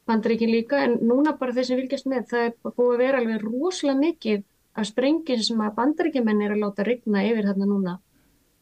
bandaríkin 0.06 0.50
líka. 0.50 0.82
En 0.84 0.98
núna 1.02 1.36
bara 1.38 1.52
þeir 1.52 1.64
sem 1.64 1.80
fylgjast 1.80 2.06
með 2.06 2.28
það 2.30 2.44
er 2.46 2.52
búið 2.62 2.94
að 2.94 3.02
vera 3.02 3.18
alveg 3.22 3.42
rosalega 3.42 3.98
mikið 4.00 4.44
af 4.76 4.86
sprengin 4.86 5.42
sem 5.42 5.60
að 5.60 5.74
bandaríkjumenn 5.78 6.42
er 6.42 6.54
að 6.54 6.62
láta 6.62 6.84
rigna 6.86 7.24
yfir 7.24 7.48
þarna 7.48 7.66
núna 7.66 7.94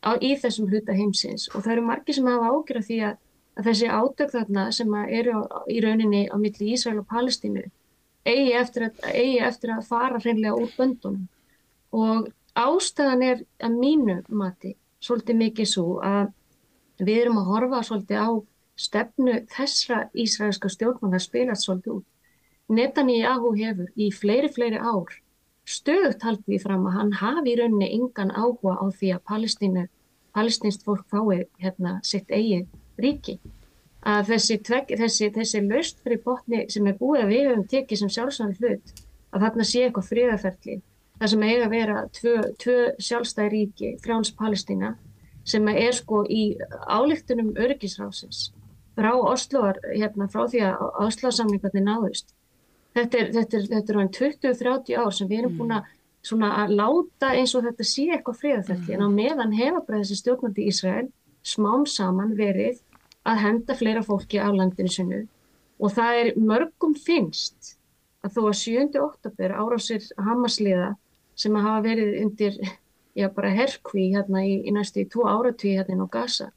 á, 0.04 0.10
í 0.20 0.34
þessum 0.36 0.68
hluta 0.68 0.92
heimsins. 0.92 1.48
Og 1.54 1.64
það 1.64 1.72
eru 1.72 1.86
margir 1.88 2.14
sem 2.14 2.28
hafa 2.28 2.52
ágjörð 2.52 2.88
því 2.88 2.98
að, 3.08 3.16
að 3.58 3.68
þessi 3.68 3.88
átök 3.88 4.32
þarna 4.34 4.68
sem 4.74 4.94
eru 5.04 5.42
í 5.70 5.80
rauninni 5.84 6.22
á 6.30 6.36
milli 6.40 6.72
Ísrael 6.74 7.00
og 7.02 7.08
Palestínu 7.10 7.64
eigi 8.24 8.54
eftir 8.56 8.88
að, 8.88 9.02
eigi 9.12 9.38
eftir 9.44 9.74
að 9.74 9.86
fara 9.90 10.20
hreinlega 10.20 10.56
úr 10.56 10.72
böndunum 10.78 11.28
og 11.94 12.30
ástæðan 12.58 13.22
er 13.22 13.44
að 13.62 13.78
mínu 13.82 14.16
mati 14.28 14.74
svolítið 15.04 15.40
mikið 15.42 15.70
svo 15.70 15.86
að 16.04 16.32
við 17.02 17.20
erum 17.24 17.40
að 17.42 17.50
horfa 17.52 17.82
svolítið 17.88 18.22
á 18.24 18.30
stefnu 18.84 19.34
þessra 19.54 20.00
ísraelska 20.18 20.70
stjórnmann 20.72 21.14
að 21.14 21.26
spila 21.26 21.54
svolítið 21.58 21.98
út. 21.98 22.06
Netanyahu 22.74 23.52
hefur 23.58 23.90
í 23.94 24.08
fleiri, 24.14 24.48
fleiri 24.50 24.80
ár 24.80 25.12
stöðugt 25.68 26.24
haldið 26.24 26.62
fram 26.64 26.86
að 26.88 26.96
hann 26.98 27.12
hafi 27.20 27.52
í 27.52 27.58
rauninni 27.60 27.90
engan 27.96 28.32
áhuga 28.32 28.76
á 28.80 28.86
því 28.92 29.12
að 29.16 29.24
palestínst 30.34 30.84
fólk 30.86 31.04
fái 31.12 31.44
hérna 31.60 31.98
sitt 32.02 32.30
eigið 32.30 32.66
ríki. 33.00 33.38
Að 34.04 34.34
þessi, 34.34 34.58
þessi, 35.00 35.30
þessi 35.32 35.62
löst 35.64 36.02
fyrir 36.04 36.20
botni 36.24 36.66
sem 36.72 36.86
er 36.86 36.98
búið 36.98 37.22
að 37.22 37.32
við 37.32 37.46
höfum 37.48 37.68
tekið 37.70 38.02
sem 38.02 38.12
sjálfsvæðan 38.16 38.58
hlut, 38.60 38.92
að 39.32 39.46
þarna 39.46 39.66
sé 39.70 39.84
eitthvað 39.86 40.10
fríðaferðli, 40.10 40.76
það 41.20 41.32
sem 41.32 41.46
eiga 41.48 41.64
að 41.64 41.74
vera 41.74 42.02
tvö, 42.18 42.34
tvö 42.60 42.76
sjálfstæði 43.08 43.52
ríki, 43.54 43.94
frjáls 44.04 44.34
Palestína, 44.36 44.92
sem 45.44 45.68
er 45.72 45.96
sko 45.96 46.22
í 46.28 46.44
álíktunum 46.88 47.54
öryggisrásins 47.60 48.50
frá 48.94 49.10
Osloar, 49.16 49.80
hérna 49.90 50.28
frá 50.30 50.44
því 50.48 50.62
að 50.68 50.82
Osloarsamlingarnir 51.04 51.84
náðust 51.84 52.32
þetta 52.94 53.20
er, 53.20 53.30
þetta 53.34 53.58
er, 53.58 53.66
þetta 53.72 53.94
er 53.94 54.08
20-30 54.18 54.98
ár 55.02 55.12
sem 55.14 55.30
við 55.30 55.42
erum 55.42 55.58
búin 55.58 55.76
að, 55.76 55.90
mm. 56.30 56.46
að 56.48 56.74
láta 56.78 57.32
eins 57.34 57.54
og 57.58 57.66
þetta 57.68 57.88
sé 57.90 58.06
eitthvað 58.10 58.40
friðarferðli 58.42 58.94
mm. 58.94 58.96
en 58.96 59.06
á 59.06 59.16
meðan 59.18 59.56
hefa 59.58 59.82
bara 59.82 60.02
þessi 60.02 60.20
stjórnandi 60.20 60.64
í 60.64 60.72
Ísrael 60.72 61.08
smám 61.44 61.86
saman 61.90 62.36
verið 62.38 62.80
að 63.24 63.40
henda 63.44 63.76
fleira 63.78 64.02
fólki 64.04 64.40
á 64.40 64.48
landinu 64.52 64.92
sinu 64.92 65.22
og 65.80 65.94
það 65.96 66.20
er 66.20 66.30
mörgum 66.38 66.94
finnst 66.94 67.74
að 68.24 68.36
þó 68.36 68.42
að 68.48 68.58
7. 68.62 69.00
oktober 69.02 69.56
árásir 69.58 70.06
Hamasliða 70.16 70.94
sem 71.34 71.56
að 71.56 71.66
hafa 71.68 71.84
verið 71.88 72.20
undir 72.22 72.60
já 73.18 73.28
bara 73.34 73.52
herkví 73.54 74.10
hérna 74.14 74.44
í, 74.46 74.60
í 74.68 74.70
næstu 74.74 75.04
í 75.04 75.08
tvo 75.10 75.26
áratví 75.30 75.76
hérna 75.78 76.06
á 76.06 76.14
Gaza 76.14 76.50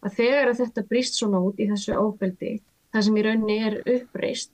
að 0.00 0.16
þegar 0.16 0.52
að 0.52 0.62
þetta 0.64 0.88
brýst 0.88 1.18
svona 1.18 1.42
út 1.44 1.60
í 1.60 1.68
þessu 1.70 1.96
ábeldi 1.98 2.56
það 2.92 3.06
sem 3.06 3.18
í 3.20 3.26
rauninni 3.26 3.58
er 3.66 3.78
uppreist 3.84 4.52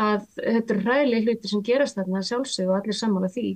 að 0.00 0.24
þetta 0.36 0.74
er 0.74 0.86
ræðileg 0.86 1.26
hluti 1.26 1.50
sem 1.50 1.62
gerast 1.64 1.98
þarna 1.98 2.22
sjálfsög 2.24 2.70
og 2.70 2.78
allir 2.78 2.96
samála 2.96 3.30
því. 3.32 3.50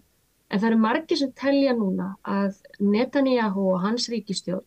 En 0.51 0.61
það 0.61 0.69
eru 0.71 0.81
margir 0.83 1.21
sem 1.21 1.33
telja 1.39 1.75
núna 1.77 2.11
að 2.29 2.59
Netanyahu 2.81 3.71
og 3.75 3.85
hans 3.85 4.09
ríkistjórn, 4.13 4.65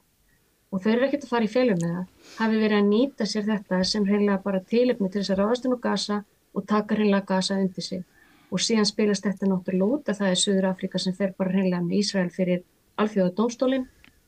og 0.72 0.84
þau 0.84 0.92
eru 0.92 1.08
ekkert 1.08 1.26
að 1.26 1.32
fara 1.32 1.48
í 1.48 1.52
félum 1.52 1.80
með 1.82 1.94
það, 1.96 2.08
hafi 2.38 2.62
verið 2.62 2.78
að 2.78 2.90
nýta 2.92 3.28
sér 3.30 3.46
þetta 3.48 3.82
sem 3.88 4.08
reynilega 4.08 4.44
bara 4.44 4.64
tilöfni 4.74 5.10
til 5.12 5.22
þess 5.22 5.34
að 5.34 5.42
ráðast 5.42 5.68
inn 5.68 5.76
á 5.78 5.86
Gaza 5.86 6.18
og 6.54 6.66
taka 6.68 6.98
reynilega 6.98 7.28
Gaza 7.32 7.60
undir 7.62 7.86
sig. 7.86 8.04
Og 8.52 8.64
síðan 8.64 8.88
spilast 8.88 9.28
þetta 9.28 9.48
náttúrulega 9.48 9.98
út 9.98 10.12
að 10.12 10.20
það 10.22 10.34
er 10.34 10.42
Suður 10.42 10.70
Afrika 10.72 11.00
sem 11.04 11.16
fer 11.16 11.34
bara 11.38 11.54
reynilega 11.54 11.84
með 11.84 12.02
Ísrael 12.02 12.32
fyrir 12.36 12.64
alþjóða 13.00 13.36
dómstólinn 13.40 13.88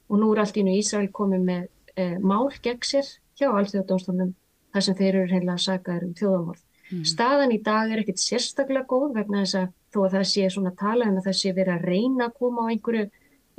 og 0.09 0.21
nú 0.21 0.31
er 0.33 0.43
allt 0.43 0.59
í 0.59 0.65
nú 0.65 0.75
Ísrael 0.79 1.11
komið 1.19 1.45
með 1.49 1.67
e, 1.95 2.07
mál 2.19 2.49
gegn 2.63 2.87
sér 2.87 3.11
hjá 3.39 3.49
alþjóða 3.49 3.87
dómstólinn 3.91 4.33
þar 4.73 4.85
sem 4.85 4.97
þeir 4.99 5.13
eru 5.13 5.27
reynilega 5.31 5.63
sagaður 5.65 6.07
um 6.07 6.17
þjóðamorð. 6.19 6.65
Mm. 6.89 7.05
Staðan 7.05 7.53
í 7.53 7.59
dag 7.65 7.91
er 7.91 8.01
ekkert 8.01 8.21
sérstaklega 8.21 8.87
góð 8.89 9.15
vegna 9.19 9.43
þess 9.43 9.59
að 9.59 9.71
þó 9.93 9.99
að 10.05 10.13
það 10.15 10.27
sé 10.31 10.49
svona 10.53 10.75
tala 10.77 11.09
um 11.09 11.17
að 11.19 11.27
það 11.29 11.39
sé 11.39 11.53
verið 11.57 11.75
að 11.75 11.87
reyna 11.89 12.27
að 12.27 12.37
koma 12.39 12.65
á 12.65 12.69
einhverju, 12.73 13.05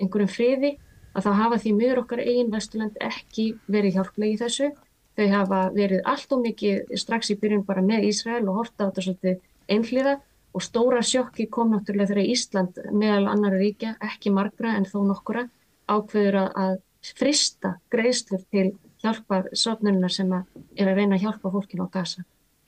einhverjum 0.01 0.33
friði 0.35 0.73
að 1.15 1.27
þá 1.27 1.31
hafa 1.41 1.59
því 1.63 1.75
miður 1.77 2.03
okkar 2.05 2.23
eigin 2.25 2.53
Vesturland 2.53 2.99
ekki 3.03 3.47
verið 3.71 3.99
hjálplegi 3.99 4.41
þessu. 4.41 4.71
Þau 5.19 5.27
hafa 5.35 5.61
verið 5.75 6.03
allt 6.09 6.33
og 6.33 6.43
mikið 6.45 6.93
strax 7.01 7.33
í 7.33 7.39
byrjun 7.41 7.65
bara 7.67 7.83
með 7.85 8.07
Ísrael 8.11 8.45
og 8.47 8.61
horta 8.61 8.87
á 8.87 8.89
þetta 8.89 9.07
svolítið 9.07 9.41
einhliða 9.71 10.15
og 10.55 10.65
stóra 10.65 11.01
sjokki 11.07 11.47
kom 11.51 11.75
náttúrulega 11.75 12.13
þegar 12.13 12.31
Ísland 12.33 12.79
meðal 12.91 13.27
annar 13.31 13.57
ríkja, 13.59 13.95
ekki 14.03 14.33
margra 14.35 14.75
en 14.79 14.87
þó 14.89 15.03
nokkura, 15.07 15.47
ákveður 15.91 16.41
að 16.49 16.79
frista 17.17 17.77
greiðslur 17.93 18.43
til 18.51 18.71
hjálpar 19.03 19.49
sotnurinnar 19.57 20.13
sem 20.13 20.31
að 20.35 20.49
er 20.77 20.91
að 20.91 21.01
reyna 21.01 21.17
að 21.17 21.27
hjálpa 21.27 21.53
fólkinu 21.55 21.87
á 21.87 21.95
gasa. 21.95 22.25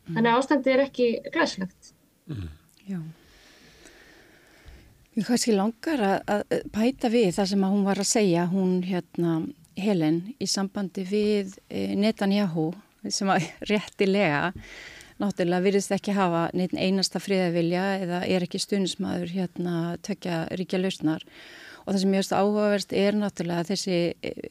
Mm. 0.06 0.14
Þannig 0.14 0.30
að 0.30 0.38
ástandið 0.38 0.74
er 0.74 0.84
ekki 0.86 1.08
græslegt. 1.34 1.92
Mm. 2.30 2.48
Já. 2.88 3.00
Ég 5.12 5.26
kannski 5.28 5.52
langar 5.52 6.00
að, 6.00 6.22
að 6.32 6.62
pæta 6.72 7.08
við 7.12 7.34
það 7.36 7.48
sem 7.50 7.64
hún 7.68 7.82
var 7.84 7.98
að 8.00 8.08
segja, 8.08 8.46
hún 8.48 8.78
hérna 8.86 9.42
Helen 9.76 10.22
í 10.40 10.46
sambandi 10.48 11.04
við 11.04 11.50
e, 11.68 11.92
Netanyahu 12.00 12.70
sem 13.12 13.28
að 13.28 13.44
réttilega 13.70 14.54
náttúrulega 15.20 15.66
virðist 15.66 15.92
ekki 15.92 16.14
hafa 16.16 16.46
neitt 16.56 16.72
einasta 16.72 17.20
friðavilja 17.20 17.82
eða 18.06 18.22
er 18.24 18.46
ekki 18.46 18.62
stunismadur 18.62 19.28
hérna 19.34 19.98
tökja 20.00 20.46
ríkja 20.56 20.80
lausnar. 20.80 21.26
Og 21.84 21.92
það 21.92 22.00
sem 22.00 22.16
ég 22.16 22.22
veist 22.22 22.34
áhugaverst 22.38 22.96
er 22.96 23.18
náttúrulega 23.18 23.68
þessi, 23.68 24.00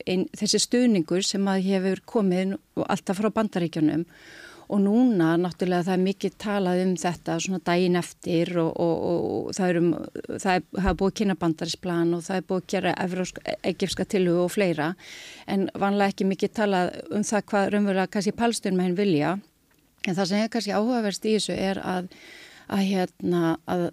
ein, 0.06 0.28
þessi 0.38 0.62
stuðningur 0.62 1.26
sem 1.26 1.50
að 1.50 1.66
hefur 1.72 2.06
komið 2.14 2.54
alltaf 2.86 3.18
frá 3.18 3.32
bandaríkjunum 3.34 4.06
Og 4.72 4.80
núna 4.80 5.34
náttúrulega 5.36 5.84
það 5.84 5.98
er 5.98 6.04
mikið 6.06 6.36
talað 6.40 6.82
um 6.86 6.92
þetta 7.00 7.34
svona 7.44 7.60
daginn 7.68 8.00
eftir 8.00 8.52
og, 8.62 8.70
og, 8.80 9.02
og 9.12 9.56
það, 9.58 9.68
er 9.68 9.80
um, 9.82 9.90
það 10.30 10.52
er, 10.54 10.66
það 10.78 10.90
er 10.92 10.98
búið 11.02 11.16
kynabandarisplan 11.20 12.14
og 12.16 12.22
það 12.24 12.40
er 12.40 12.46
búið 12.48 12.62
að 12.62 12.70
gera 12.72 12.94
egifska 13.68 14.06
tilhugu 14.14 14.46
og 14.46 14.54
fleira 14.54 14.88
en 15.52 15.66
vanlega 15.76 16.14
ekki 16.14 16.28
mikið 16.30 16.54
talað 16.62 16.94
um 17.12 17.26
það 17.28 17.44
hvað 17.52 17.72
raunverulega 17.74 18.14
kannski 18.14 18.36
henn 18.86 18.96
vilja. 18.96 19.34
En 20.08 20.18
það 20.18 20.30
sem 20.30 20.42
er 20.42 20.52
kannski 20.54 20.76
áhugaverst 20.76 21.28
í 21.28 21.34
þessu 21.36 21.58
er 21.58 21.82
að, 21.84 22.08
að 22.72 22.86
hérna 22.88 23.42
að, 23.70 23.90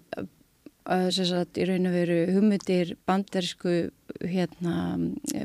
í 1.59 1.67
raun 1.67 1.89
og 1.89 1.97
veru 1.97 2.19
humutir 2.37 2.95
bandarísku 3.05 3.75
hérna, 4.23 4.77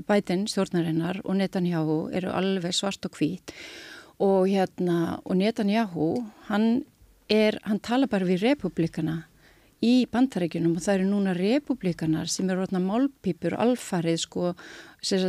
bætinn 0.07 0.47
stjórnarinnar 0.49 1.21
og 1.25 1.37
Netanyahu 1.41 1.99
eru 2.15 2.31
alveg 2.33 2.79
svart 2.79 3.05
og 3.11 3.19
hvít 3.19 3.53
og 4.23 4.49
hérna 4.49 5.21
og 5.25 5.37
Netanyahu 5.37 6.09
hann 6.49 6.85
er, 7.29 7.59
hann 7.65 7.81
tala 7.81 8.07
bara 8.07 8.27
við 8.29 8.45
republikana 8.45 9.25
í 9.85 10.07
bandarækjunum 10.11 10.77
og 10.79 10.85
það 10.85 10.99
eru 10.99 11.09
núna 11.11 11.35
republikanar 11.37 12.31
sem 12.31 12.49
eru 12.51 12.65
orðna 12.65 12.81
málpípur 12.81 13.57
alfarið 13.61 14.21
sko. 14.23 14.55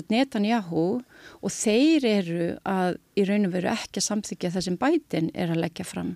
Netanyahu 0.10 1.02
og 1.42 1.54
þeir 1.54 2.08
eru 2.10 2.48
að 2.68 3.00
í 3.16 3.24
raun 3.28 3.48
og 3.48 3.54
veru 3.54 3.70
ekki 3.72 4.02
að 4.02 4.08
samþykja 4.10 4.52
það 4.56 4.66
sem 4.66 4.78
bætin 4.80 5.30
er 5.34 5.54
að 5.54 5.62
leggja 5.64 5.86
fram. 5.88 6.16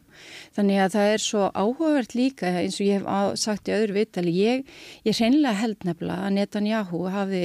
Þannig 0.58 0.82
að 0.84 0.96
það 0.96 1.12
er 1.13 1.24
svo 1.24 1.46
áhugavert 1.54 2.16
líka 2.18 2.51
eins 2.62 2.80
og 2.80 2.89
ég 2.89 3.06
hef 3.06 3.39
sagt 3.39 3.70
í 3.72 3.75
öðru 3.75 3.96
vitali, 4.00 4.34
ég, 4.36 4.66
ég 5.08 5.20
reynilega 5.20 5.62
held 5.62 5.88
nefnilega 5.88 6.28
að 6.28 6.36
Netanyahu 6.36 7.06
hafi 7.13 7.44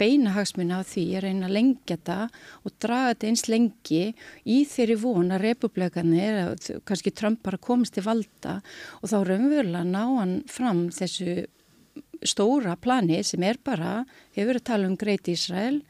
beina 0.00 0.34
hagsmunna 0.36 0.82
á 0.82 0.88
því 0.88 1.06
að 1.16 1.24
reyna 1.26 1.48
að 1.48 1.56
lengja 1.56 1.96
þetta 1.96 2.18
og 2.62 2.76
draga 2.82 3.12
þetta 3.12 3.30
eins 3.30 3.46
lengi 3.48 4.02
í 4.44 4.58
þeirri 4.68 4.98
von 5.00 5.32
að 5.32 5.46
republikanir, 5.46 6.40
kannski 6.88 7.14
Trump 7.14 7.42
bara 7.46 7.60
komist 7.62 7.96
til 7.96 8.04
valda 8.06 8.58
og 9.00 9.12
þá 9.12 9.18
raunverulega 9.30 9.84
ná 9.88 10.02
hann 10.18 10.38
fram 10.50 10.88
þessu 10.94 11.46
stóra 12.28 12.76
plani 12.80 13.22
sem 13.26 13.42
er 13.46 13.60
bara, 13.64 14.02
hefur 14.36 14.52
verið 14.52 14.62
að 14.62 14.68
tala 14.70 14.90
um 14.90 14.96
Greit 15.00 15.28
Ísrael 15.28 15.82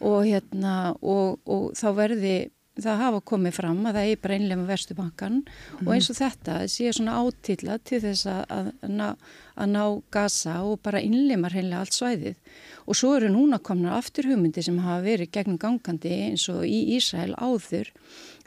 og, 0.00 0.24
hérna, 0.26 0.74
og, 1.00 1.40
og 1.44 1.72
þá 1.78 1.88
verði 1.98 2.36
það 2.74 2.98
hafa 2.98 3.20
komið 3.30 3.54
fram 3.54 3.84
að 3.86 3.96
það 3.96 4.08
er 4.10 4.20
bara 4.24 4.36
einlega 4.36 4.58
með 4.58 4.70
Vestubankan 4.72 5.36
mm. 5.44 5.82
og 5.84 5.90
eins 5.94 6.08
og 6.10 6.16
þetta 6.18 6.56
sé 6.70 6.90
svona 6.96 7.18
átilla 7.22 7.76
til 7.86 8.00
þess 8.02 8.26
að, 8.30 8.40
að, 8.56 8.70
ná, 8.90 9.06
að 9.54 9.68
ná 9.70 9.82
gasa 10.14 10.56
og 10.66 10.80
bara 10.82 11.02
innleima 11.04 11.50
hreinlega 11.52 11.84
allt 11.84 11.94
svæðið 11.94 12.56
og 12.84 12.98
svo 12.98 13.12
eru 13.18 13.30
núna 13.30 13.60
komna 13.62 13.94
aftur 13.98 14.26
hugmyndi 14.32 14.64
sem 14.66 14.80
hafa 14.82 15.04
verið 15.06 15.30
gegnum 15.36 15.60
gangandi 15.62 16.16
eins 16.26 16.48
og 16.50 16.64
í 16.66 16.80
Ísrael 16.96 17.36
áður 17.38 17.92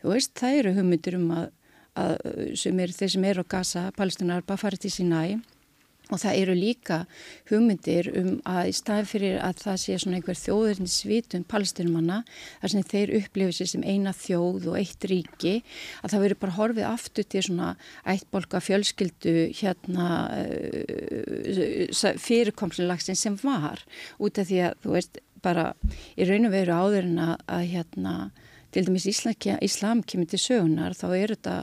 þú 0.01 0.11
veist 0.11 0.35
það 0.39 0.59
eru 0.61 0.75
hugmyndir 0.81 1.19
um 1.21 1.31
að, 1.37 1.47
að 2.03 2.17
sem 2.59 2.83
er 2.83 2.95
þeir 2.99 3.13
sem 3.15 3.29
eru 3.31 3.47
á 3.47 3.51
gasa 3.55 3.85
palestinar 3.95 4.43
bara 4.43 4.59
farið 4.59 4.87
til 4.87 4.95
sína 4.99 5.23
í 5.31 5.37
Og 6.07 6.21
það 6.21 6.37
eru 6.39 6.53
líka 6.55 6.97
hugmyndir 7.49 8.07
um 8.15 8.29
að 8.47 8.69
í 8.69 8.75
staði 8.77 9.07
fyrir 9.09 9.37
að 9.43 9.61
það 9.65 9.79
sé 9.81 9.97
svona 9.99 10.19
einhver 10.19 10.39
þjóðurinn 10.39 10.91
svitum 10.91 11.43
palestinumanna 11.51 12.21
þar 12.61 12.73
sem 12.73 12.87
þeir 12.93 13.13
upplifið 13.19 13.57
sér 13.57 13.71
sem 13.73 13.83
eina 13.83 14.13
þjóð 14.15 14.69
og 14.71 14.79
eitt 14.79 15.07
ríki 15.11 15.55
að 15.99 16.13
það 16.13 16.23
verður 16.25 16.41
bara 16.45 16.57
horfið 16.61 16.89
aftur 16.89 17.27
til 17.27 17.43
svona 17.49 17.73
ættbolka 18.07 18.63
fjölskyldu 18.63 19.35
hérna 19.59 20.09
uh, 20.31 22.17
fyrirkomslilagsinn 22.23 23.19
sem 23.19 23.39
var. 23.43 23.83
Út 24.23 24.39
af 24.39 24.47
því 24.47 24.63
að 24.69 24.83
þú 24.85 24.95
veist 24.95 25.23
bara 25.43 25.71
í 26.15 26.27
raun 26.27 26.47
og 26.47 26.55
veru 26.55 26.77
áður 26.77 27.09
en 27.11 27.23
að, 27.27 27.35
að 27.51 27.71
hérna 27.73 28.13
til 28.71 28.87
dæmis 28.87 29.07
Íslam 29.09 30.03
kemur 30.07 30.29
til 30.29 30.39
sögunar 30.41 30.95
þá 30.97 31.07
er 31.15 31.33
þetta 31.35 31.57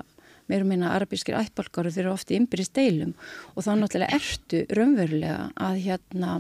meirum 0.51 0.73
meina 0.73 0.93
arabískir 0.97 1.39
ættbalkar 1.39 1.89
og 1.89 1.97
þeir 1.97 2.07
eru 2.07 2.15
ofti 2.15 2.39
ymbirist 2.39 2.75
deilum 2.77 3.15
og 3.55 3.67
þá 3.67 3.73
náttúrulega 3.81 4.21
ertu 4.21 4.65
raunverulega 4.75 5.41
að 5.69 5.83
hérna 5.87 6.39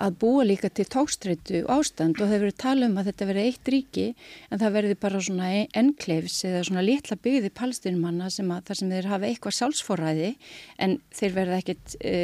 að 0.00 0.16
búa 0.22 0.44
líka 0.46 0.70
til 0.72 0.86
tókstreitu 0.88 1.62
ástand 1.70 2.16
og 2.16 2.26
það 2.26 2.32
verður 2.32 2.56
tala 2.62 2.88
um 2.88 2.96
að 2.98 3.10
þetta 3.10 3.28
verði 3.28 3.44
eitt 3.48 3.70
ríki 3.74 4.06
en 4.48 4.62
það 4.62 4.74
verður 4.76 4.98
bara 5.04 5.20
svona 5.26 5.50
enkleifs 5.82 6.38
eða 6.48 6.62
svona 6.68 6.84
litla 6.86 7.18
byggði 7.22 7.52
palestinumanna 7.58 8.30
þar 8.32 8.80
sem 8.80 8.92
þeir 8.94 9.10
hafa 9.12 9.28
eitthvað 9.28 9.56
sálsforræði 9.58 10.32
en 10.86 10.96
þeir 11.12 11.36
verða 11.36 11.60
ekkert 11.60 11.96
e, 12.00 12.16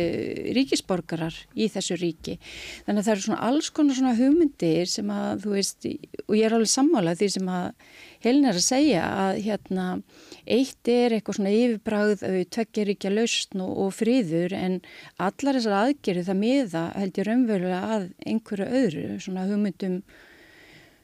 ríkisborgarar 0.56 1.38
í 1.54 1.68
þessu 1.72 1.98
ríki. 2.00 2.38
Þannig 2.86 3.02
að 3.02 3.08
það 3.08 3.14
eru 3.14 3.26
svona 3.28 3.42
alls 3.50 3.70
konar 3.76 4.00
svona 4.00 4.16
hugmyndir 4.18 4.90
sem 4.90 5.12
að 5.12 5.44
þú 5.44 5.56
veist 5.58 5.90
og 6.24 6.38
ég 6.38 6.48
er 6.48 6.56
alveg 6.56 6.72
sammálað 6.72 7.22
því 7.22 7.32
sem 7.36 7.52
að 7.52 7.70
Helin 8.24 8.48
er 8.50 8.56
að 8.58 8.64
segja 8.66 9.02
að 9.06 9.40
hérna 9.44 9.86
eitt 10.48 10.90
er 10.90 11.14
eitthvað 11.14 11.38
svona 11.38 11.52
yfirbræð 11.54 12.24
tökkir 12.54 12.92
ekki 12.94 13.10
að 13.10 13.18
lausn 13.20 13.62
og, 13.62 13.74
og 13.84 13.92
friður 13.94 14.54
en 14.58 14.78
allar 15.22 15.58
þessar 15.58 15.76
aðgerið 15.82 16.30
það 16.30 16.40
miða 16.40 16.86
held 16.96 17.20
ég 17.20 17.28
raunverulega 17.28 17.92
að 17.96 18.08
einhverju 18.32 18.70
öðru 18.80 19.20
svona 19.22 19.46
hugmyndum 19.50 20.00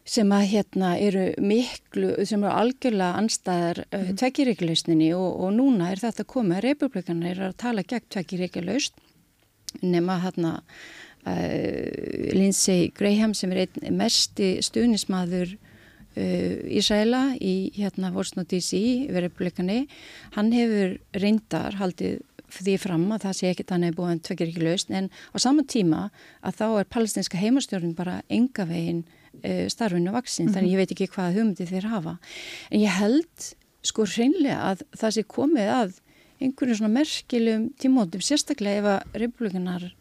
sem 0.05 0.33
að 0.37 0.48
hérna 0.50 0.90
eru 1.00 1.29
miklu, 1.40 2.11
sem 2.29 2.42
eru 2.42 2.53
algjörlega 2.53 3.20
anstæðar 3.22 3.85
mm 3.85 4.00
-hmm. 4.00 4.18
tvekkiríkjalausninni 4.20 5.14
og, 5.16 5.31
og 5.40 5.55
núna 5.55 5.92
er 5.92 6.03
þetta 6.03 6.27
komið 6.29 6.57
að 6.57 6.66
republikanar 6.68 7.31
er 7.31 7.42
að 7.48 7.57
tala 7.57 7.83
gegn 7.83 8.11
tvekkiríkjalaust 8.11 8.94
nema 9.83 10.18
hérna 10.20 10.61
uh, 11.27 12.35
Lindsey 12.35 12.90
Graham 12.90 13.35
sem 13.35 13.53
er 13.53 13.64
einn 13.64 13.96
mesti 13.96 14.59
stuðnismadur 14.61 15.55
Uh, 15.55 15.63
Ísæla 16.14 17.22
í 17.42 17.72
hérna 17.74 18.12
Washington 18.14 18.46
DC 18.50 19.11
veriðblikani, 19.11 19.87
hann 20.37 20.53
hefur 20.55 20.98
reyndar 21.18 21.74
haldið 21.81 22.22
því 22.55 22.77
fram 22.79 23.09
að 23.14 23.27
það 23.27 23.37
sé 23.38 23.50
ekkit 23.50 23.72
hann 23.74 23.87
hefur 23.87 23.98
búið 24.00 24.12
en 24.12 24.22
tvekir 24.29 24.50
ekki 24.50 24.64
laust 24.64 24.92
en 24.94 25.11
á 25.11 25.37
saman 25.42 25.66
tíma 25.70 26.05
að 26.44 26.59
þá 26.61 26.64
er 26.68 26.90
palestinska 26.96 27.40
heimastjórn 27.40 27.94
bara 27.98 28.20
enga 28.33 28.66
veginn 28.68 29.03
uh, 29.42 29.66
starfinu 29.72 30.14
vaksin 30.14 30.46
mm 30.46 30.48
-hmm. 30.48 30.55
þannig 30.55 30.72
ég 30.72 30.81
veit 30.83 30.94
ekki 30.94 31.12
hvað 31.14 31.37
hugmyndi 31.38 31.66
þeir 31.66 31.90
hafa 31.90 32.18
en 32.70 32.81
ég 32.81 32.98
held 33.00 33.50
sko 33.83 34.07
hreinlega 34.07 34.61
að 34.70 34.85
það 34.96 35.14
sé 35.16 35.22
komið 35.22 35.68
að 35.81 36.00
einhverju 36.40 36.77
svona 36.79 36.94
merkilum 36.94 37.68
tímótum 37.79 38.20
sérstaklega 38.20 38.79
ef 38.79 38.87
að 38.94 39.20
republikanar 39.24 39.94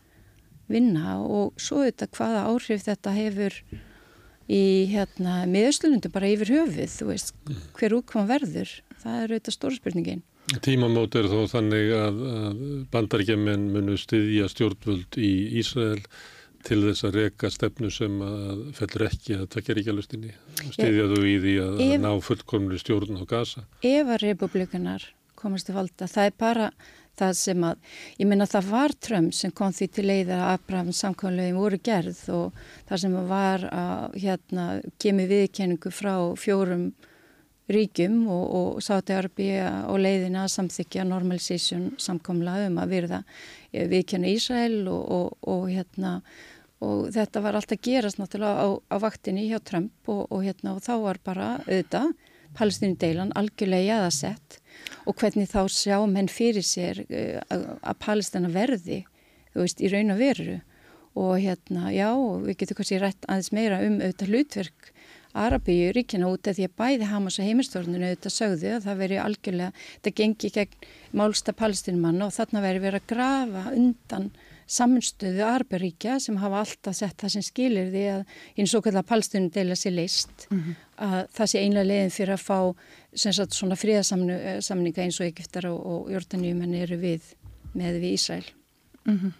vinna 0.67 1.19
og 1.21 1.53
svo 1.57 1.83
þetta 1.83 2.07
hvaða 2.07 2.45
áhrif 2.49 2.83
þetta 2.83 3.11
hefur 3.11 3.53
í 4.51 4.63
hérna 4.91 5.43
miðurslunundu 5.49 6.11
bara 6.13 6.29
yfir 6.33 6.53
höfuð, 6.57 6.91
þú 6.99 7.09
veist, 7.09 7.33
mm. 7.47 7.65
hver 7.79 7.97
útkvæm 7.99 8.29
verður, 8.29 8.75
það 9.03 9.17
er 9.19 9.33
auðvitað 9.33 9.57
stóra 9.57 9.79
spurningin. 9.79 10.23
Tímamót 10.63 11.15
er 11.15 11.29
þó 11.31 11.39
þannig 11.49 11.91
að, 11.95 12.21
að 12.37 12.63
bandaríkjaman 12.93 13.67
munu 13.73 13.95
styðja 13.97 14.49
stjórnvöld 14.51 15.17
í 15.17 15.33
Ísrael 15.61 16.01
til 16.63 16.79
þess 16.83 17.07
að 17.07 17.17
reka 17.17 17.49
stefnu 17.51 17.89
sem 17.91 18.19
að 18.23 18.61
fellur 18.77 19.07
ekki 19.09 19.37
að 19.37 19.47
tvekja 19.55 19.77
ríkjalustinni, 19.79 20.33
styðja 20.75 21.07
þú 21.11 21.23
í 21.27 21.33
því 21.43 21.55
að, 21.63 21.73
ef, 21.73 21.95
að 21.95 22.05
ná 22.05 22.11
fullkomlu 22.27 22.79
stjórn 22.79 23.19
á 23.19 23.23
gasa. 23.27 23.65
Ef 23.83 24.11
að 24.15 24.23
republikanar 24.23 25.07
komast 25.39 25.67
til 25.67 25.75
valda, 25.75 26.07
það 26.07 26.29
er 26.29 26.37
bara 26.39 26.69
það 27.19 27.33
sem 27.37 27.63
að, 27.67 27.95
ég 28.19 28.29
minna 28.29 28.47
það 28.49 28.69
var 28.73 28.93
Trump 29.07 29.33
sem 29.37 29.53
kom 29.55 29.73
því 29.75 29.87
til 29.93 30.05
leiða 30.09 30.39
að 30.39 30.51
Abrahams 30.57 31.01
samkvæmlegin 31.03 31.59
voru 31.59 31.79
gerð 31.83 32.21
og 32.33 32.61
það 32.89 33.03
sem 33.03 33.17
var 33.29 33.65
að 33.69 34.19
hérna 34.23 34.67
kemi 35.01 35.27
viðkenningu 35.29 35.93
frá 35.93 36.15
fjórum 36.39 36.87
ríkjum 37.71 38.25
og, 38.27 38.43
og 38.57 38.81
sáti 38.83 39.15
arbið 39.15 39.61
og 39.87 40.01
leiðina 40.03 40.43
að 40.43 40.55
samþykja 40.57 41.05
normalisation 41.07 41.93
samkvæmlega 42.01 42.67
um 42.71 42.81
að 42.83 42.97
virða 42.97 43.21
eh, 43.71 43.87
viðkennu 43.91 44.33
Ísrael 44.33 44.81
og, 44.91 45.05
og, 45.17 45.37
og 45.53 45.69
hérna 45.71 46.17
og 46.83 47.07
þetta 47.15 47.43
var 47.45 47.55
alltaf 47.55 47.79
gerast 47.85 48.19
náttúrulega 48.19 48.67
á, 48.67 48.67
á 48.91 48.95
vaktinni 48.99 49.47
hjá 49.47 49.61
Trump 49.63 50.11
og 50.11 50.41
hérna 50.43 50.75
og 50.75 50.83
þá 50.83 50.93
var 51.05 51.21
bara 51.23 51.49
auðvitað 51.63 52.11
Palestínu 52.53 52.99
deilan 53.01 53.31
algjörlega 53.39 53.95
jaðasett 53.95 54.59
og 55.05 55.17
hvernig 55.19 55.49
þá 55.51 55.61
sjá 55.71 55.97
menn 56.09 56.29
fyrir 56.31 56.65
sér 56.65 57.03
uh, 57.05 57.73
að 57.81 57.99
Palestina 58.03 58.51
verði, 58.51 59.03
þú 59.53 59.65
veist, 59.65 59.83
í 59.83 59.91
raun 59.91 60.15
og 60.15 60.21
veru. 60.21 60.59
Og 61.13 61.35
hérna, 61.37 61.91
já, 61.93 62.09
við 62.41 62.57
getum 62.57 62.79
kannski 62.79 62.97
rætt 63.01 63.27
aðeins 63.29 63.51
meira 63.53 63.83
um 63.85 63.99
auðvitað 64.01 64.31
hlutverk 64.31 64.93
Arabíu 65.33 65.89
ríkina 65.93 66.29
út 66.29 66.45
af 66.45 66.57
því 66.57 66.67
að 66.67 66.73
bæði 66.77 67.05
Hamas 67.09 67.39
og 67.41 67.47
heimistórnunu 67.47 68.05
auðvitað 68.05 68.33
sögðu 68.35 68.73
að 68.75 68.83
það 68.85 68.99
veri 69.01 69.17
algjörlega, 69.17 69.85
þetta 69.95 70.11
gengi 70.19 70.51
gegn 70.53 70.89
málsta 71.17 71.55
palestinumanna 71.57 72.27
og 72.27 72.35
þarna 72.35 72.61
veri 72.61 72.83
verið 72.83 73.01
að 73.01 73.07
grafa 73.09 73.63
undan 73.73 74.27
saminstöðu 74.73 75.43
Arbaríkja 75.45 76.17
sem 76.23 76.37
hafa 76.41 76.63
alltaf 76.63 76.97
sett 76.97 77.19
það 77.21 77.35
sem 77.35 77.45
skilir 77.45 77.91
því 77.93 78.03
að 78.15 78.23
eins 78.57 78.73
og 78.77 78.83
kallar 78.87 79.05
palstunum 79.07 79.51
deila 79.53 79.77
sér 79.77 79.95
leist 79.97 80.47
mm 80.49 80.59
-hmm. 80.59 80.75
að 81.07 81.27
það 81.37 81.51
sé 81.51 81.61
einlega 81.61 81.89
leiðin 81.89 82.15
fyrir 82.17 82.33
að 82.33 82.45
fá 82.47 82.59
sagt, 83.15 83.53
svona 83.53 83.75
fríðasamninga 83.75 85.05
eins 85.05 85.21
og 85.21 85.27
Egiptar 85.27 85.69
og, 85.69 85.79
og 85.85 86.11
Jórdaníum 86.11 86.61
en 86.61 86.73
eru 86.73 86.97
við 86.97 87.21
með 87.73 87.99
við 88.01 88.13
Ísæl 88.13 88.45
mm 89.05 89.17
-hmm. 89.17 89.31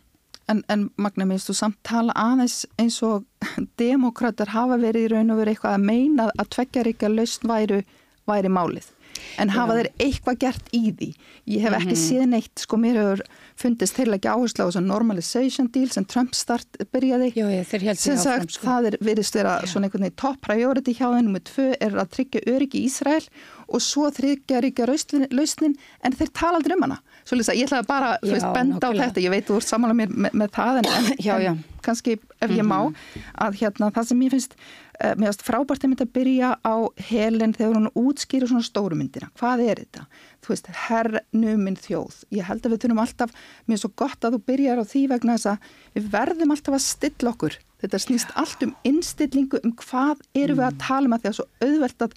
En, 0.47 0.63
en 0.67 0.89
Magna, 0.97 1.25
minnst 1.25 1.49
þú 1.49 1.53
samt 1.53 1.77
tala 1.83 2.11
aðeins 2.15 2.65
eins 2.77 3.03
og 3.03 3.23
demokrater 3.83 4.47
hafa 4.47 4.77
verið 4.77 5.05
í 5.05 5.07
raun 5.13 5.31
og 5.31 5.37
verið 5.37 5.53
eitthvað 5.53 5.73
að 5.73 5.85
meina 5.85 6.31
að 6.37 6.49
tveggjaríkja 6.49 7.09
lausn 7.09 7.47
væri, 7.47 7.85
væri 8.27 8.49
málið 8.49 8.89
en 9.41 9.53
hafa 9.53 9.77
þeir 9.79 9.89
eitthvað 10.05 10.39
gert 10.43 10.69
í 10.75 10.83
því 10.91 11.09
ég 11.53 11.65
hef 11.65 11.77
ekki 11.77 11.95
-hmm. 11.95 12.03
séð 12.03 12.29
neitt, 12.33 12.53
sko 12.59 12.77
mér 12.77 12.99
hefur 13.01 13.23
fundist 13.59 13.97
heila 13.97 14.17
ekki 14.17 14.31
áherslu 14.31 14.65
á 14.65 14.67
þessu 14.69 14.83
normalization 14.83 15.69
deal 15.73 15.89
sem 15.93 16.05
Trump 16.05 16.35
start 16.35 16.67
byrjaði 16.93 17.31
Jó, 17.35 17.47
ég, 17.51 17.67
sem 17.97 18.17
sagt 18.17 18.55
sko. 18.55 18.67
það 18.67 18.91
er 18.91 18.97
virðist 19.01 19.35
vera 19.35 19.59
Já. 19.61 19.67
svona 19.73 19.87
einhvern 19.87 20.07
veginn 20.07 20.21
top 20.23 20.41
priority 20.41 20.93
hjá 20.93 21.07
þeim 21.09 21.27
nummið 21.27 21.43
tvö 21.51 21.67
er 21.79 21.97
að 21.97 22.13
tryggja 22.17 22.45
öryggi 22.47 22.81
í 22.81 22.87
Ísrael 22.89 23.27
og 23.67 23.81
svo 23.81 24.09
þryggja 24.13 24.61
ríkja 24.63 24.87
lausnin 25.31 25.75
en 26.03 26.15
þeir 26.17 26.31
tala 26.33 26.59
aldrei 26.59 26.75
um 26.77 26.85
hana 26.87 26.99
svo 27.23 27.37
lýsa, 27.39 27.55
ég 27.55 27.69
ætlaði 27.69 27.87
bara 27.87 28.15
já, 28.19 28.33
veist, 28.33 28.49
benda 28.55 28.79
nokkulega. 28.79 29.03
á 29.03 29.07
þetta 29.07 29.23
ég 29.23 29.33
veit 29.33 29.47
þú 29.47 29.59
ert 29.59 29.69
samanlega 29.69 29.99
mér 30.01 30.15
með, 30.25 30.37
með 30.41 30.53
það 30.57 30.79
en, 30.81 31.09
já, 31.23 31.35
en 31.39 31.61
kannski 31.83 32.17
ef 32.43 32.51
ég 32.51 32.65
má 32.67 32.79
-hmm. 32.83 33.27
að 33.45 33.59
hérna 33.61 33.91
það 33.91 34.07
sem 34.07 34.21
ég 34.21 34.33
finnst 34.35 34.55
mér 35.03 35.29
finnst 35.29 35.45
frábært 35.45 35.83
að 35.83 35.91
mynda 35.91 36.07
að 36.07 36.13
byrja 36.15 36.49
á 36.63 36.75
helin 37.09 37.55
þegar 37.57 37.77
hún 37.77 37.91
útskýrir 37.99 38.49
svona 38.49 38.65
stórum 38.65 39.03
hugmyndina, 39.03 39.29
hvað 39.39 39.63
er 39.67 39.81
þetta? 39.83 40.05
Þú 40.43 40.53
veist, 40.53 40.69
herrnuminn 40.87 41.77
þjóð. 41.79 42.23
Ég 42.35 42.47
held 42.47 42.65
að 42.65 42.73
við 42.73 42.81
þurfum 42.83 43.03
alltaf, 43.03 43.35
mér 43.67 43.77
er 43.77 43.81
svo 43.81 43.91
gott 43.99 44.25
að 44.25 44.35
þú 44.35 44.41
byrjar 44.47 44.81
á 44.81 44.85
því 44.87 45.03
vegna 45.11 45.37
þess 45.37 45.51
að 45.51 45.69
við 45.97 46.09
verðum 46.13 46.53
alltaf 46.55 46.77
að 46.77 46.85
stilla 46.87 47.31
okkur. 47.33 47.57
Þetta 47.83 47.99
snýst 47.99 48.35
allt 48.39 48.63
um 48.63 48.75
innstillingu 48.87 49.59
um 49.63 49.73
hvað 49.79 50.21
eru 50.39 50.57
við 50.59 50.67
að 50.69 50.81
tala 50.83 51.09
um 51.09 51.15
að 51.15 51.23
því 51.23 51.31
að 51.31 51.37
svo 51.39 51.47
auðvelt 51.65 52.05
að, 52.05 52.13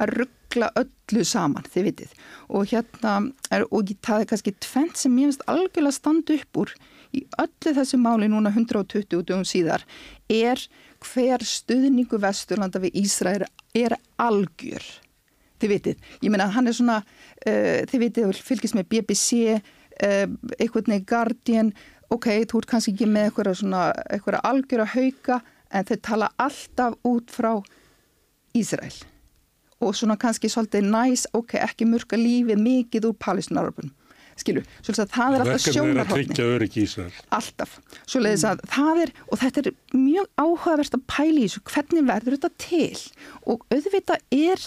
að 0.00 0.14
ruggla 0.20 0.70
öllu 0.80 1.24
saman, 1.28 1.68
þið 1.68 1.88
vitið. 1.90 2.14
Og 2.48 2.70
hérna, 2.70 3.16
er, 3.52 3.66
og 3.68 3.92
það 4.00 4.24
er 4.24 4.30
kannski 4.32 4.56
tvent 4.64 5.00
sem 5.00 5.18
ég 5.20 5.28
finnst 5.28 5.44
algjörlega 5.50 5.98
standa 5.98 6.38
upp 6.38 6.62
úr 6.64 6.74
í 7.10 7.24
öllu 7.42 7.74
þessu 7.74 7.98
máli 8.00 8.30
núna 8.30 8.52
120 8.54 9.08
dugum 9.10 9.44
síðar 9.48 9.84
er 10.30 10.62
hver 11.04 11.44
stuðningu 11.46 12.20
Vesturlanda 12.20 12.80
við 12.82 12.98
Ísrael 13.02 13.44
er 13.76 13.96
algjör. 14.20 14.84
Þið 15.60 15.72
vitið, 15.74 16.08
ég 16.24 16.32
meina 16.32 16.48
hann 16.54 16.70
er 16.70 16.76
svona, 16.76 17.00
uh, 17.44 17.80
þið 17.90 18.02
vitið, 18.06 18.42
fylgist 18.44 18.76
með 18.76 18.88
BBC, 18.94 19.56
uh, 19.56 20.26
eitthvað 20.56 20.90
nefn 20.92 21.06
Guardian, 21.08 21.72
ok, 22.10 22.28
þú 22.48 22.62
ert 22.62 22.70
kannski 22.70 22.94
ekki 22.94 23.08
með 23.10 23.28
eitthvað 23.28 23.54
svona, 23.60 23.84
eitthvað 24.08 24.40
algjör 24.50 24.84
að 24.86 24.94
hauka, 24.96 25.40
en 25.70 25.86
þeir 25.86 26.02
tala 26.08 26.32
alltaf 26.40 26.96
út 27.06 27.30
frá 27.30 27.52
Ísrael. 28.56 28.96
Og 29.80 29.94
svona 29.96 30.16
kannski 30.20 30.50
svolítið 30.52 30.88
næs, 30.90 31.28
ok, 31.36 31.56
ekki 31.60 31.86
mörka 31.88 32.18
lífið 32.18 32.60
mikið 32.60 33.12
úr 33.12 33.20
palestinaröpunum 33.20 33.94
skilu, 34.40 34.64
svolítið 34.80 35.04
að 35.04 35.12
það 35.16 35.36
er 35.36 35.44
alltaf 35.44 35.64
sjónarhóttni. 35.66 35.84
Verkefni 35.84 36.00
er 36.00 36.02
að 36.04 36.14
tryggja 36.14 36.48
öryggi 36.54 36.80
í 36.80 36.88
Ísrael. 36.88 37.20
Alltaf, 37.38 37.76
svolítið 38.04 38.48
að 38.50 38.64
það 38.74 39.04
er, 39.04 39.14
og 39.28 39.44
þetta 39.44 39.62
er 39.62 39.70
mjög 39.94 40.32
áhugavert 40.40 40.98
að 40.98 41.06
pæli 41.14 41.44
í 41.44 41.46
þessu, 41.46 41.64
hvernig 41.70 42.10
verður 42.10 42.36
þetta 42.36 42.52
til? 42.66 43.06
Og 43.46 43.64
auðvitað 43.70 44.28
er, 44.36 44.66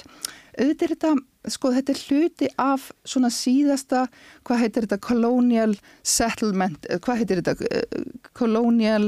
auðvitað 0.58 0.88
er 0.88 0.94
þetta, 0.96 1.14
sko 1.52 1.72
þetta 1.76 1.94
er 1.94 2.02
hluti 2.08 2.50
af 2.64 2.90
svona 3.10 3.32
síðasta, 3.34 4.04
hvað 4.48 4.62
heitir 4.64 4.86
þetta, 4.88 5.00
colonial 5.04 5.74
settlement, 6.08 6.90
hvað 7.04 7.24
heitir 7.24 7.42
þetta, 7.42 8.04
colonial 8.38 9.08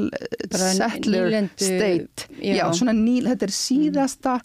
settler 0.52 1.30
nýlendu, 1.30 1.68
state, 1.70 2.28
já, 2.40 2.58
já 2.60 2.66
svona 2.76 2.96
ný, 2.98 3.22
þetta 3.30 3.48
er 3.48 3.56
síðasta 3.56 4.40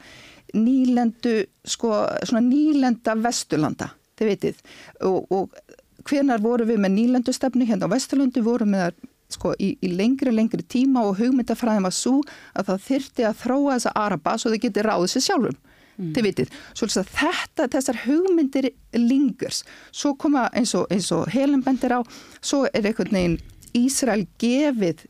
nýlendu, 0.55 1.35
sko, 1.67 1.95
svona 2.27 2.43
nýlenda 2.47 3.17
vesturlanda, 3.23 3.91
þið 4.19 4.31
veitir, 4.31 4.63
og, 5.07 5.27
og 5.33 5.70
hvenar 6.09 6.43
voru 6.43 6.67
við 6.69 6.81
með 6.83 6.95
nýlandustefni 6.97 7.69
hérna 7.69 7.89
á 7.91 7.93
Vesturlundu 7.95 8.43
voru 8.45 8.69
með 8.69 8.87
það 8.87 9.09
sko 9.31 9.53
í, 9.63 9.75
í 9.79 9.93
lengri, 9.95 10.33
lengri 10.35 10.65
tíma 10.67 11.05
og 11.07 11.21
hugmyndafræðin 11.21 11.87
var 11.87 11.95
svo 11.95 12.17
að 12.59 12.71
það 12.71 12.87
þyrti 12.87 13.27
að 13.29 13.37
þróa 13.45 13.77
þessa 13.77 13.93
araba 14.05 14.39
svo 14.39 14.51
þau 14.51 14.63
geti 14.65 14.87
ráðið 14.87 15.13
sér 15.13 15.27
sjálfum. 15.29 15.61
Mm. 16.01 16.09
Þið 16.17 16.27
vitið, 16.27 16.57
svo 16.79 16.89
þetta, 16.97 17.69
þessar 17.75 18.01
hugmyndir 18.07 18.71
lingurs, 18.97 19.63
svo 19.93 20.15
koma 20.19 20.49
eins 20.57 20.73
og, 20.79 20.89
eins 20.91 21.11
og 21.15 21.29
Helen 21.31 21.63
bendir 21.63 21.95
á, 21.95 22.01
svo 22.41 22.65
er 22.73 22.89
einhvern 22.89 23.15
veginn 23.15 23.39
Ísrael 23.77 24.25
gefið 24.41 25.05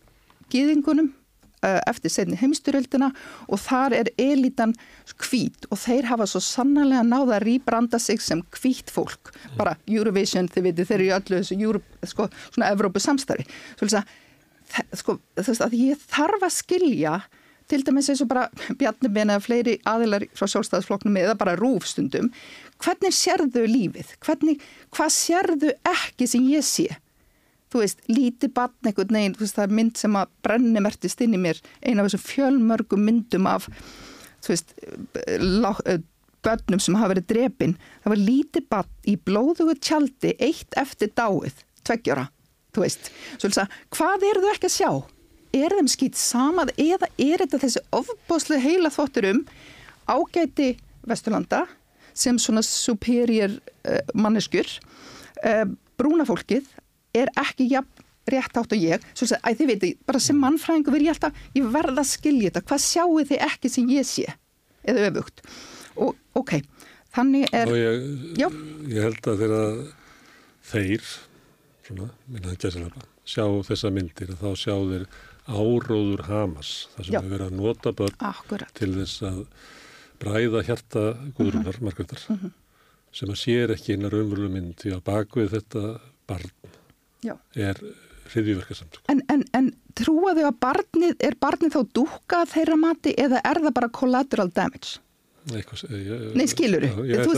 giðingunum 0.53 1.15
Eh, 1.15 1.20
eftir 1.63 2.13
setni 2.13 2.39
heimsturöldina 2.41 3.11
og 3.49 3.61
þar 3.61 3.97
er 3.99 4.13
elitan 4.21 4.73
hvít 5.21 5.69
og 5.71 5.81
þeir 5.83 6.09
hafa 6.09 6.29
svo 6.31 6.41
sannlega 6.45 7.03
náða 7.07 7.37
að 7.39 7.45
rýbranda 7.49 8.01
sig 8.01 8.23
sem 8.25 8.43
hvít 8.57 8.93
fólk 8.93 9.33
bara 9.59 9.77
Eurovision, 9.87 10.49
þið 10.49 10.71
veitir, 10.71 10.89
þeir 10.89 10.99
eru 10.99 11.09
í 11.09 11.13
öllu 11.19 11.41
þessu 11.41 11.61
Euro, 11.61 11.83
sko, 12.09 12.31
svona 12.49 12.73
Evrópu 12.73 13.03
samstarfi 13.03 13.47
svo 13.77 13.91
sko, 14.97 15.19
þú 15.37 15.47
veist 15.51 15.67
að 15.67 15.77
ég 15.79 16.09
þarf 16.09 16.47
að 16.47 16.57
skilja 16.57 17.21
til 17.71 17.85
dæmis 17.87 18.09
eins 18.11 18.23
og 18.25 18.31
bara 18.31 18.49
Bjarni 18.79 19.11
Ben 19.13 19.31
eða 19.31 19.45
fleiri 19.45 19.77
aðilar 19.89 20.27
frá 20.35 20.49
sjálfstæðisfloknum 20.51 21.19
eða 21.21 21.37
bara 21.39 21.59
rúfstundum 21.59 22.33
hvernig 22.81 23.15
sérðu 23.15 23.67
lífið? 23.69 24.17
Hvernig, 24.25 24.65
hvað 24.95 25.15
sérðu 25.15 25.73
ekki 25.93 26.29
sem 26.31 26.49
ég 26.51 26.67
sé? 26.67 26.89
Þú 27.71 27.83
veist, 27.85 28.01
lítið 28.11 28.53
batn 28.57 28.91
eitthvað 28.91 29.15
neginn, 29.15 29.35
þú 29.37 29.45
veist, 29.45 29.57
það 29.59 29.67
er 29.67 29.77
mynd 29.79 30.01
sem 30.01 30.17
að 30.19 30.33
brenni 30.45 30.83
mertist 30.83 31.21
inn 31.25 31.37
í 31.37 31.41
mér, 31.41 31.61
eina 31.85 32.03
af 32.03 32.09
þessum 32.09 32.25
fjölmörgum 32.27 33.05
myndum 33.07 33.47
af, 33.51 33.69
þú 34.43 34.55
veist, 34.55 34.75
eh, 35.27 36.01
börnum 36.41 36.81
sem 36.81 36.97
hafa 36.97 37.15
verið 37.15 37.29
drepin, 37.31 37.77
það 38.03 38.15
var 38.15 38.23
lítið 38.27 38.69
batn 38.73 39.11
í 39.13 39.17
blóðugu 39.29 39.77
tjaldi, 39.79 40.35
eitt 40.41 40.77
eftir 40.81 41.13
dáið, 41.15 41.65
tveggjara, 41.85 42.29
þú 42.75 42.85
veist, 42.85 43.11
svo 43.37 43.49
þess 43.49 43.65
að, 43.65 43.81
hvað 43.97 44.29
eru 44.31 44.45
þau 44.45 44.53
ekki 44.55 44.71
að 44.71 44.77
sjá? 44.79 44.91
Er 45.61 45.75
þeim 45.75 45.91
skýt 45.91 46.19
samað 46.19 46.71
eða 46.79 47.09
er 47.19 47.43
þetta 47.43 47.59
þessi 47.59 47.81
ofbáslega 47.91 48.63
heila 48.63 48.91
þvottur 48.95 49.27
um 49.33 49.41
ágæti 50.07 50.77
Vesturlanda 51.11 51.65
sem 52.15 52.39
svona 52.39 52.63
superior 52.63 53.57
uh, 53.59 53.99
manneskur, 54.15 54.69
uh, 55.43 55.65
brúnafólkið 55.99 56.69
er 57.15 57.33
ekki 57.41 57.69
jafn 57.71 58.07
rétt 58.31 58.59
átt 58.61 58.75
og 58.75 58.83
ég, 58.83 59.07
svo 59.17 59.29
að 59.39 59.61
þið 59.61 59.71
veitu, 59.73 59.91
bara 60.07 60.21
sem 60.23 60.39
mannfræðingu 60.39 60.93
verð 60.95 61.07
ég 61.07 61.15
alltaf, 61.15 61.41
ég 61.57 61.71
verða 61.75 62.03
að 62.03 62.11
skilja 62.11 62.51
þetta, 62.51 62.63
hvað 62.69 62.83
sjáu 62.85 63.25
þið 63.31 63.47
ekki 63.47 63.73
sem 63.73 63.91
ég 63.95 64.07
sé, 64.09 64.27
eða 64.85 65.09
öfugt. 65.09 65.43
Og 66.01 66.39
ok, 66.39 66.55
þannig 67.17 67.57
er... 67.57 67.73
Ég, 68.39 68.61
ég 68.93 69.09
held 69.09 69.33
að 69.33 69.43
þeirra 69.43 69.65
þeir, 70.71 71.11
svona, 71.89 72.09
minna 72.29 72.53
það 72.53 72.63
gæsilega, 72.67 73.05
sjá 73.35 73.45
þessa 73.71 73.93
myndir, 73.97 74.33
þá 74.39 74.49
sjá 74.63 74.75
þeir 74.77 75.09
áróður 75.51 76.25
Hamas, 76.29 76.73
það 76.95 77.07
sem 77.07 77.17
hefur 77.19 77.35
verið 77.35 77.47
að 77.49 77.59
nota 77.59 77.95
börn 77.97 78.27
Akkurat. 78.31 78.75
til 78.79 78.93
þess 78.95 79.25
að 79.27 79.45
bræða 80.21 80.65
hjarta 80.69 81.05
guðrunar, 81.39 81.81
uh 81.81 81.95
-huh. 81.97 82.13
uh 82.29 82.43
-huh. 82.45 82.53
sem 83.13 83.31
að 83.31 83.41
sér 83.41 83.73
ekki 83.75 83.97
einar 83.97 84.15
umvölu 84.15 84.51
mynd 84.53 84.77
því 84.77 84.93
að 84.95 85.07
bakvið 85.09 85.51
þetta 85.57 86.01
barn 86.29 86.53
Já. 87.25 87.37
er 87.55 87.81
hriðvíverkarsamtök. 88.31 89.05
En, 89.11 89.23
en, 89.33 89.45
en 89.57 89.71
trúaðu 89.99 90.47
að 90.49 90.59
barnið, 90.63 91.15
er 91.27 91.37
barnið 91.41 91.77
þá 91.77 91.81
dúka 91.99 92.43
þeirra 92.51 92.77
mati 92.81 93.15
eða 93.19 93.43
er 93.47 93.63
það 93.65 93.77
bara 93.77 93.93
collateral 94.01 94.51
damage? 94.55 95.01
Eitthvað, 95.51 95.95
ég, 95.97 96.25
Nei, 96.37 96.45
skilur 96.51 96.85
þú? 96.85 97.05
Ég 97.09 97.23
ætla 97.23 97.33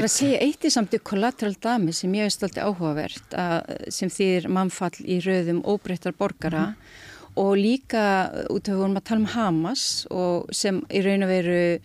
að 0.00 0.08
segja 0.10 0.40
eitt 0.42 0.64
í 0.66 0.72
samt 0.74 0.96
collateral 1.06 1.54
damage 1.62 2.00
sem 2.00 2.16
ég 2.18 2.26
veist 2.26 2.42
alltaf 2.44 2.66
áhugavert 2.66 3.36
að, 3.38 3.70
sem 3.94 4.10
þýðir 4.10 4.48
mannfall 4.50 4.98
í 5.06 5.20
rauðum 5.22 5.62
óbreyttar 5.62 6.16
borgara 6.18 6.64
mm 6.64 6.74
-hmm. 6.74 7.36
og 7.44 7.52
líka 7.56 8.04
út 8.50 8.66
af 8.66 8.72
að 8.72 8.74
við 8.74 8.80
vorum 8.82 8.98
að 8.98 9.08
tala 9.08 9.20
um 9.20 9.32
Hamas 9.36 9.84
og 10.10 10.50
sem 10.50 10.82
í 10.90 11.04
raun 11.06 11.22
og 11.22 11.30
veru 11.30 11.78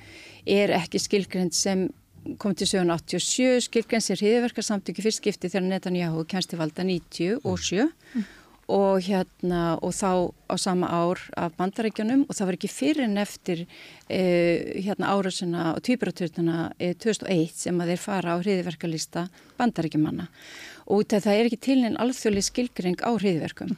er 0.46 0.70
ekki 0.82 1.00
skilgrend 1.00 1.54
sem 1.54 1.90
kom 2.42 2.56
til 2.58 2.70
787, 2.70 3.68
skilgrensir 3.68 4.20
hriðverkarsamtöki 4.22 5.04
fyrst 5.06 5.22
skipti 5.22 5.52
þegar 5.52 5.68
Netanyahu 5.68 6.26
kennst 6.30 6.52
til 6.52 6.60
valda 6.62 6.86
90 6.88 7.46
og 7.46 7.62
7 7.62 7.86
mm. 7.86 8.26
og 8.76 9.06
hérna 9.06 9.62
og 9.78 9.94
þá 9.94 10.10
á 10.50 10.56
sama 10.58 10.90
ár 10.90 11.22
af 11.38 11.54
bandarækjunum 11.60 12.26
og 12.26 12.34
það 12.34 12.50
var 12.50 12.58
ekki 12.58 12.72
fyrir 12.74 13.06
en 13.06 13.22
eftir 13.22 13.66
eh, 14.10 14.82
hérna 14.86 15.14
árasuna 15.14 15.74
og 15.76 15.84
týpuraturtuna 15.86 16.72
eh, 16.80 16.96
2001 16.98 17.54
sem 17.66 17.82
að 17.82 17.94
þeir 17.94 18.06
fara 18.08 18.38
á 18.38 18.42
hriðverkarlista 18.42 19.28
bandarækjumanna 19.60 20.30
og 20.90 21.06
það 21.10 21.34
er 21.34 21.50
ekki 21.50 21.62
til 21.70 21.82
en 21.86 22.00
alþjóðli 22.02 22.46
skilgreng 22.46 23.02
á 23.06 23.12
hriðverkum 23.14 23.78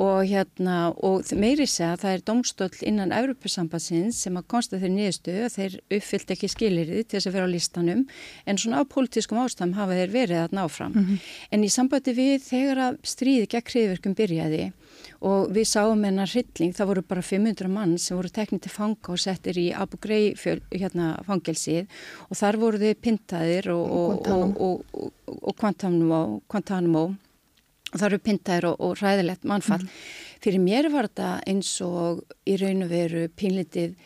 og 0.00 0.24
hérna 0.28 0.76
og 0.96 1.28
meiri 1.36 1.66
segja 1.68 1.92
að 1.94 2.02
það 2.04 2.14
er 2.16 2.24
domstöld 2.30 2.82
innan 2.88 3.14
Európusambatsins 3.14 4.22
sem 4.24 4.38
að 4.38 4.48
konsta 4.54 4.80
þeir 4.80 4.94
nýðustu 4.96 5.36
að 5.44 5.56
þeir 5.56 5.76
uppfyllt 5.98 6.34
ekki 6.36 6.50
skilirði 6.54 7.04
til 7.04 7.18
þess 7.18 7.30
að 7.30 7.36
vera 7.36 7.48
á 7.50 7.54
listanum 7.54 8.04
en 8.46 8.60
svona 8.60 8.80
á 8.80 8.84
pólitískum 8.88 9.42
ástæðum 9.42 9.76
hafa 9.76 9.98
þeir 10.00 10.14
verið 10.14 10.44
að 10.44 10.56
ná 10.56 10.64
fram. 10.68 10.92
Mm 10.92 11.04
-hmm. 11.06 11.18
en 11.50 11.64
í 11.64 11.70
sambandi 11.70 12.16
við 12.16 12.36
þegar 12.48 12.78
að 12.86 13.00
stríði 13.02 13.46
gegn 13.46 13.70
hriðverkum 13.72 14.14
byrjaði 14.14 14.72
og 15.20 15.50
við 15.54 15.66
sáum 15.68 16.04
hennar 16.04 16.30
hrylling, 16.32 16.72
það 16.76 16.90
voru 16.90 17.02
bara 17.02 17.22
500 17.22 17.68
mann 17.68 17.98
sem 17.98 18.16
voru 18.16 18.28
teknið 18.28 18.60
til 18.64 18.72
fanga 18.72 19.12
og 19.12 19.20
settir 19.20 19.58
í 19.60 19.66
Abu 19.76 19.98
Ghraib 20.00 20.36
hérna, 20.72 21.12
fangelsið. 21.26 21.88
Og 22.28 22.36
þar 22.40 22.60
voru 22.60 22.78
þau 22.78 22.94
pintaðir 23.04 23.70
og 23.74 24.24
Guantanamo. 26.48 27.04
og 27.04 27.29
það 27.94 28.06
eru 28.10 28.22
pintaðir 28.28 28.68
og, 28.70 28.80
og 28.80 28.96
ræðilegt 29.00 29.46
mannfall. 29.48 29.82
Mm. 29.82 30.00
Fyrir 30.40 30.64
mér 30.64 30.90
var 30.92 31.10
þetta 31.10 31.30
eins 31.50 31.74
og 31.84 32.24
í 32.48 32.56
raun 32.60 32.86
og 32.86 32.92
veru 32.92 33.26
pinlitið 33.36 33.98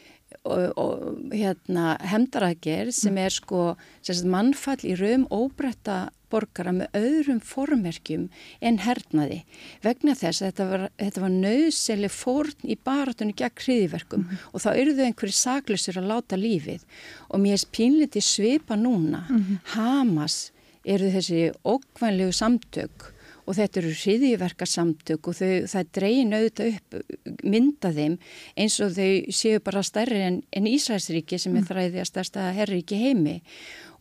og, 0.43 0.73
og 0.77 1.33
hérna 1.33 1.95
hemdarækir 2.05 2.91
sem 2.95 3.17
er 3.21 3.33
sko 3.33 3.75
sagt, 4.03 4.27
mannfall 4.29 4.83
í 4.85 4.97
raun 4.99 5.27
óbreyta 5.33 6.09
borgara 6.33 6.73
með 6.75 6.97
öðrum 6.99 7.41
formerkjum 7.45 8.27
en 8.65 8.81
hernaði 8.83 9.43
vegna 9.85 10.17
þess 10.19 10.43
að 10.43 10.49
þetta 10.49 10.67
var, 10.71 10.87
var 11.23 11.35
nöðseli 11.37 12.11
fórn 12.11 12.67
í 12.67 12.77
baratunni 12.77 13.37
gegn 13.39 13.65
hriðiverkum 13.67 14.25
mm 14.25 14.43
og 14.55 14.63
þá 14.63 14.69
eru 14.75 14.95
þau 14.97 15.05
einhverju 15.05 15.35
saklusir 15.37 15.99
að 15.99 16.11
láta 16.11 16.37
lífið 16.39 16.83
og 17.29 17.41
mér 17.43 17.57
er 17.57 17.71
pínliti 17.75 18.21
svipa 18.23 18.77
núna 18.79 19.25
mm. 19.29 19.59
Hamas 19.75 20.37
eru 20.85 21.11
þessi 21.15 21.49
ókvænlegu 21.65 22.35
samtök 22.35 23.14
og 23.45 23.57
þetta 23.59 23.81
eru 23.81 23.93
hriðiverkasamtök 23.93 25.29
og 25.29 25.37
þau, 25.39 25.51
það 25.71 25.91
dreyin 25.99 26.37
auðvitað 26.37 26.71
upp 26.79 27.43
mynda 27.45 27.93
þeim 27.97 28.17
eins 28.61 28.79
og 28.85 28.95
þau 28.97 29.35
séu 29.41 29.61
bara 29.65 29.85
stærri 29.85 30.23
en, 30.25 30.41
en 30.55 30.71
Ísraelsríki 30.71 31.39
sem 31.41 31.57
er 31.61 31.69
þræði 31.69 32.01
að 32.03 32.11
stærsta 32.11 32.49
herríki 32.57 33.01
heimi. 33.01 33.41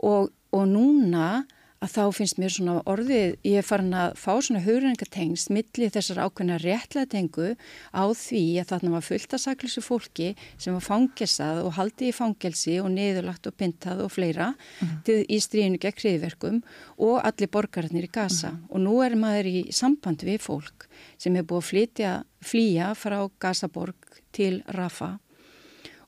Og, 0.03 0.31
og 0.55 0.65
núna 0.69 1.43
að 1.83 1.91
þá 1.91 2.03
finnst 2.17 2.39
mér 2.39 2.53
svona 2.53 2.75
orðið, 2.89 3.35
ég 3.43 3.59
er 3.59 3.65
farin 3.67 3.95
að 3.97 4.15
fá 4.19 4.31
svona 4.37 4.61
hugrengatengst 4.63 5.51
milli 5.53 5.89
þessar 5.91 6.21
ákveðna 6.23 6.59
réttlætingu 6.63 7.49
á 7.91 8.03
því 8.15 8.43
að 8.61 8.69
þarna 8.71 8.93
var 8.95 9.05
fullt 9.07 9.35
að 9.35 9.43
saklusu 9.43 9.83
fólki 9.83 10.29
sem 10.55 10.75
var 10.75 10.85
fangesað 10.85 11.63
og 11.65 11.75
haldið 11.77 12.09
í 12.09 12.15
fangelsi 12.15 12.77
og 12.83 12.91
niðurlagt 12.93 13.49
og 13.49 13.57
pintað 13.59 14.05
og 14.05 14.13
fleira 14.15 14.53
mm 14.53 14.87
-hmm. 14.87 15.03
til 15.03 15.19
í 15.27 15.39
stríðinu 15.39 15.81
gegn 15.83 15.99
kriðverkum 15.99 16.63
og 16.97 17.19
allir 17.23 17.51
borgararnir 17.51 18.07
í 18.07 18.11
Gaza 18.11 18.51
mm 18.51 18.55
-hmm. 18.55 18.71
og 18.73 18.79
nú 18.79 18.95
er 19.05 19.15
maður 19.15 19.45
í 19.45 19.71
samband 19.71 20.23
við 20.23 20.39
fólk 20.39 20.87
sem 21.17 21.35
er 21.35 21.43
búið 21.43 21.63
að 21.63 21.69
flytja, 21.69 22.23
flýja 22.41 22.93
frá 22.95 23.29
Gazaborg 23.39 23.95
til 24.31 24.63
Rafa 24.67 25.19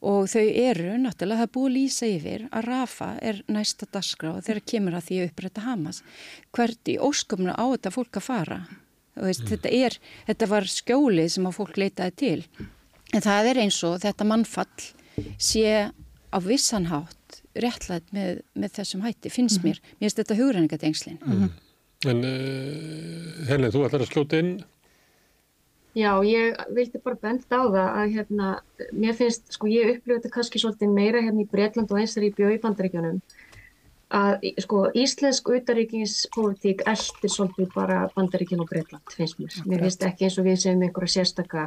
og 0.06 0.30
þau 0.30 0.46
eru 0.46 0.96
náttúrulega, 1.02 1.42
það 1.42 1.48
er 1.48 1.54
búið 1.56 1.68
að 1.68 1.76
lýsa 1.76 2.10
yfir 2.12 2.46
að 2.52 2.66
Rafa 2.70 3.10
er 3.26 3.42
næsta 3.52 3.88
dasgrá 3.90 4.36
þegar 4.46 4.62
kemur 4.72 4.98
að 4.98 5.08
því 5.08 5.20
að 5.20 5.30
upprætta 5.32 5.66
Hamas. 5.66 6.02
Hvert 6.56 6.92
í 6.92 6.98
ósköpnu 7.02 7.56
á 7.58 7.66
þetta 7.74 7.94
fólk 7.96 8.20
að 8.20 8.28
fara? 8.28 8.60
Veist, 9.16 9.46
mm. 9.46 9.52
þetta, 9.54 9.72
er, 9.72 9.98
þetta 10.28 10.50
var 10.52 10.70
skjólið 10.70 11.30
sem 11.36 11.48
að 11.48 11.58
fólk 11.58 11.80
leitaði 11.80 12.16
til. 12.22 12.68
En 13.16 13.24
það 13.24 13.52
er 13.52 13.62
eins 13.64 13.82
og 13.88 13.98
þetta 14.04 14.28
mannfall 14.28 14.90
sé 15.40 15.76
á 16.36 16.38
vissanhátt 16.44 17.42
réttlætt 17.56 18.12
með, 18.14 18.42
með 18.54 18.78
þessum 18.82 19.06
hætti, 19.08 19.32
finnst 19.32 19.62
mm. 19.62 19.70
mér. 19.70 19.82
Mér 19.96 20.10
finnst 20.10 20.22
þetta 20.22 20.40
hugræningatengslin 20.42 21.22
mm. 21.24 21.54
En 22.06 22.20
uh, 22.28 23.46
Helin, 23.48 23.72
þú 23.74 23.86
ætlar 23.88 24.04
að 24.04 24.12
slóta 24.12 24.38
inn 24.44 24.58
Já, 25.96 26.12
ég 26.28 26.58
vildi 26.76 27.00
bara 27.00 27.16
benda 27.22 27.56
á 27.56 27.64
það 27.72 27.86
að 27.88 28.14
hérna, 28.18 28.48
mér 28.92 29.16
finnst, 29.16 29.46
sko 29.56 29.70
ég 29.72 29.94
upplifa 29.94 30.18
þetta 30.18 30.32
kannski 30.34 30.60
svolítið 30.60 30.92
meira 30.92 31.22
hérna 31.24 31.46
í 31.46 31.48
Breitland 31.48 31.94
og 31.94 32.02
eins 32.02 32.18
þar 32.18 32.26
í 32.28 32.34
bjói 32.36 32.58
bandaríkjónum 32.64 33.22
að 34.16 34.44
sko 34.62 34.82
íslensk 34.94 35.50
utaríkingspolitík 35.56 36.84
eldir 36.92 37.32
svolítið 37.32 37.72
bara 37.74 38.04
bandaríkjón 38.16 38.66
og 38.66 38.70
Breitland, 38.70 39.16
finnst 39.16 39.40
mér. 39.40 39.56
Mér 39.66 39.86
finnst 39.86 40.04
ekki 40.06 40.28
eins 40.28 40.38
og 40.40 40.50
við 40.50 40.60
segjum 40.62 40.84
einhverja 40.86 41.14
sérstaka, 41.16 41.66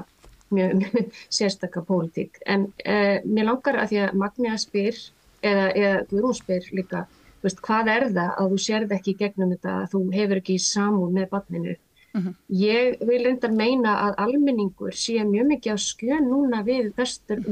mjög, 0.55 0.77
mjög 0.83 1.19
sérstaka 1.41 1.83
politík. 1.88 2.38
En 2.47 2.69
eh, 2.85 3.19
mér 3.25 3.51
langar 3.51 3.81
að 3.81 3.95
því 3.95 4.03
að 4.05 4.14
Magníða 4.23 4.61
spyr, 4.62 5.03
eða, 5.41 5.67
eða 5.73 5.99
Guðrún 6.12 6.38
spyr 6.38 6.71
líka, 6.77 7.05
veist, 7.43 7.64
hvað 7.64 7.93
er 7.97 8.09
það 8.12 8.33
að 8.37 8.55
þú 8.55 8.62
sérð 8.69 8.97
ekki 9.01 9.19
gegnum 9.19 9.57
þetta 9.57 9.77
að 9.83 9.93
þú 9.95 10.07
hefur 10.14 10.43
ekki 10.43 10.62
samúð 10.62 11.14
með 11.17 11.31
barninu 11.35 11.79
Mhm. 12.18 12.28
-huh. 12.28 12.35
Ég 12.48 13.07
vil 13.07 13.26
enda 13.26 13.48
meina 13.48 13.92
að 14.07 14.14
almenningur 14.24 14.92
sé 14.92 15.24
mjög 15.24 15.46
mikið 15.52 15.72
að 15.72 15.85
skjön 15.90 16.28
núna 16.28 16.62
við, 16.64 16.92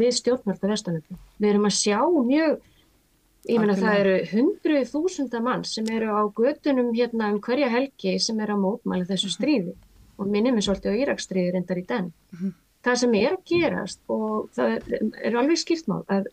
við 0.03 0.13
stjórnmjölda 0.21 0.69
vestanöfnum. 0.69 1.19
Við 1.41 1.51
erum 1.51 1.69
að 1.71 1.79
sjá 1.83 2.01
mjög, 2.33 2.61
ég 3.49 3.59
meina 3.61 3.75
það 3.75 3.99
eru 4.01 4.17
hundruð 4.33 4.91
þúsunda 4.93 5.41
mann 5.41 5.65
sem 5.65 5.87
eru 5.91 6.09
á 6.11 6.23
gödunum 6.35 6.95
hérna 6.95 7.33
um 7.33 7.41
hverja 7.41 7.69
helgi 7.69 8.19
sem 8.19 8.41
eru 8.41 8.53
að 8.55 8.65
mótmæla 8.65 9.05
þessu 9.05 9.29
mhm. 9.29 9.37
stríði 9.37 9.73
uh 9.73 9.77
-huh. 9.77 10.19
og 10.19 10.27
minnum 10.27 10.57
er 10.57 10.63
svolítið 10.63 10.93
á 10.93 10.99
Íraksstríði 11.01 11.53
reyndar 11.53 11.79
í 11.79 11.87
den. 11.87 12.13
Mhm. 12.33 12.47
-huh. 12.47 12.53
Það 12.85 12.95
sem 12.95 13.15
er 13.15 13.33
að 13.33 13.45
gerast 13.45 14.01
og 14.09 14.49
það 14.55 14.69
er 15.25 15.37
alveg 15.37 15.59
skýrtmál 15.59 16.05
að 16.07 16.27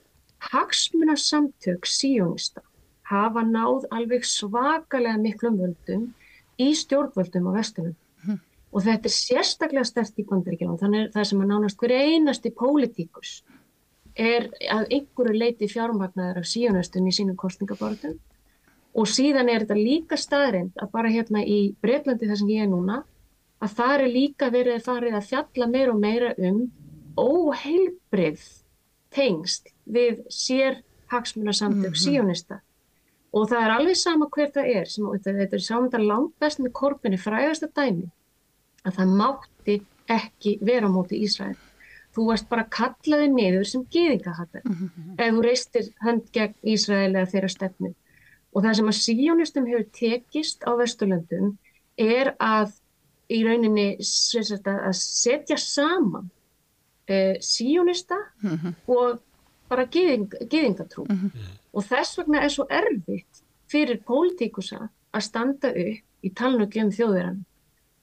hagsmuna 0.52 1.16
samtök 1.16 1.86
síjónista 1.86 2.62
hafa 3.04 3.44
náð 3.44 3.88
alveg 3.92 4.26
svakalega 4.28 5.18
miklum 5.18 5.58
völdum 5.62 6.04
í 6.60 6.74
stjórnvöldum 6.78 7.50
á 7.50 7.52
vestunum 7.58 7.96
og 8.74 8.82
þetta 8.82 9.10
er 9.10 9.14
sérstaklega 9.14 9.86
stert 9.86 10.18
í 10.18 10.26
bandaríkjum 10.30 10.78
þannig 10.82 11.12
það 11.14 11.28
sem 11.30 11.42
að 11.44 11.52
nánast 11.52 11.82
hver 11.82 11.94
einasti 11.94 12.52
pólitíkus 12.58 13.34
er 14.18 14.50
að 14.70 14.88
einhverju 14.98 15.38
leiti 15.38 15.70
fjármagnaður 15.70 16.42
af 16.42 16.50
síðanastum 16.50 17.08
í 17.10 17.14
sínum 17.14 17.38
kostningabortum 17.38 18.18
og 18.94 19.10
síðan 19.10 19.50
er 19.50 19.64
þetta 19.64 19.78
líka 19.78 20.18
staðrind 20.18 20.78
að 20.82 20.92
bara 20.94 21.14
hérna 21.14 21.44
í 21.46 21.74
Breitlandi 21.82 22.30
þar 22.30 22.42
sem 22.42 22.54
ég 22.54 22.66
er 22.66 22.72
núna 22.72 23.02
að 23.64 23.78
það 23.78 23.96
er 23.96 24.14
líka 24.18 24.50
verið 24.54 24.84
farið 24.86 25.18
að 25.18 25.30
fjalla 25.30 25.70
meira 25.70 25.94
og 25.94 26.02
meira 26.02 26.34
um 26.38 26.60
óheilbrið 27.18 28.44
tengst 29.14 29.70
við 29.86 30.22
sér 30.34 30.82
hagsmunasamtök 31.14 31.94
mm 31.94 31.94
-hmm. 31.94 32.04
síðanista 32.06 32.62
og 33.34 33.50
það 33.50 33.64
er 33.66 33.72
alveg 33.78 33.98
sama 33.98 34.28
hver 34.30 34.52
það 34.54 34.68
er 34.78 34.86
sem, 34.90 35.06
þetta 35.24 35.56
er 35.56 35.62
saman 35.62 36.08
langt 36.08 36.34
best 36.40 36.60
með 36.60 36.72
korfinni 36.72 37.18
frægasta 37.18 37.68
dæmi 37.68 38.10
að 38.84 39.00
það 39.00 39.16
mátti 39.20 39.76
ekki 40.12 40.58
vera 40.62 40.90
á 40.90 40.92
móti 40.92 41.22
Ísrael. 41.24 41.56
Þú 42.14 42.28
varst 42.30 42.50
bara 42.50 42.68
kallaði 42.70 43.30
niður 43.34 43.66
sem 43.66 43.86
geðingahattar 43.90 44.62
mm 44.66 44.76
-hmm. 44.76 45.16
ef 45.18 45.34
þú 45.34 45.42
reistir 45.42 45.90
hönd 46.06 46.32
gegn 46.32 46.56
Ísrael 46.64 47.16
eða 47.16 47.32
þeirra 47.32 47.50
stefnu. 47.50 47.94
Og 48.54 48.64
það 48.64 48.76
sem 48.76 48.88
að 48.92 49.02
síjónistum 49.02 49.66
hefur 49.66 49.86
tekist 50.00 50.64
á 50.64 50.72
Vesturlöndum 50.78 51.58
er 51.98 52.36
að 52.40 52.74
í 53.30 53.44
rauninni 53.44 53.98
að 53.98 54.94
setja 54.94 55.58
saman 55.58 56.30
uh, 57.10 57.36
síjónista 57.40 58.16
mm 58.42 58.58
-hmm. 58.58 58.74
og 58.88 59.20
bara 59.70 59.86
geðing, 59.86 60.30
geðingatrú. 60.50 61.06
Mm 61.10 61.18
-hmm. 61.18 61.32
Og 61.74 61.84
þess 61.84 62.18
vegna 62.18 62.44
er 62.44 62.50
svo 62.50 62.66
erfitt 62.70 63.44
fyrir 63.68 64.04
pólitíkusa 64.06 64.90
að 65.14 65.22
standa 65.22 65.70
upp 65.70 66.04
í 66.24 66.30
talnugum 66.30 66.92
þjóðverðan 66.92 67.46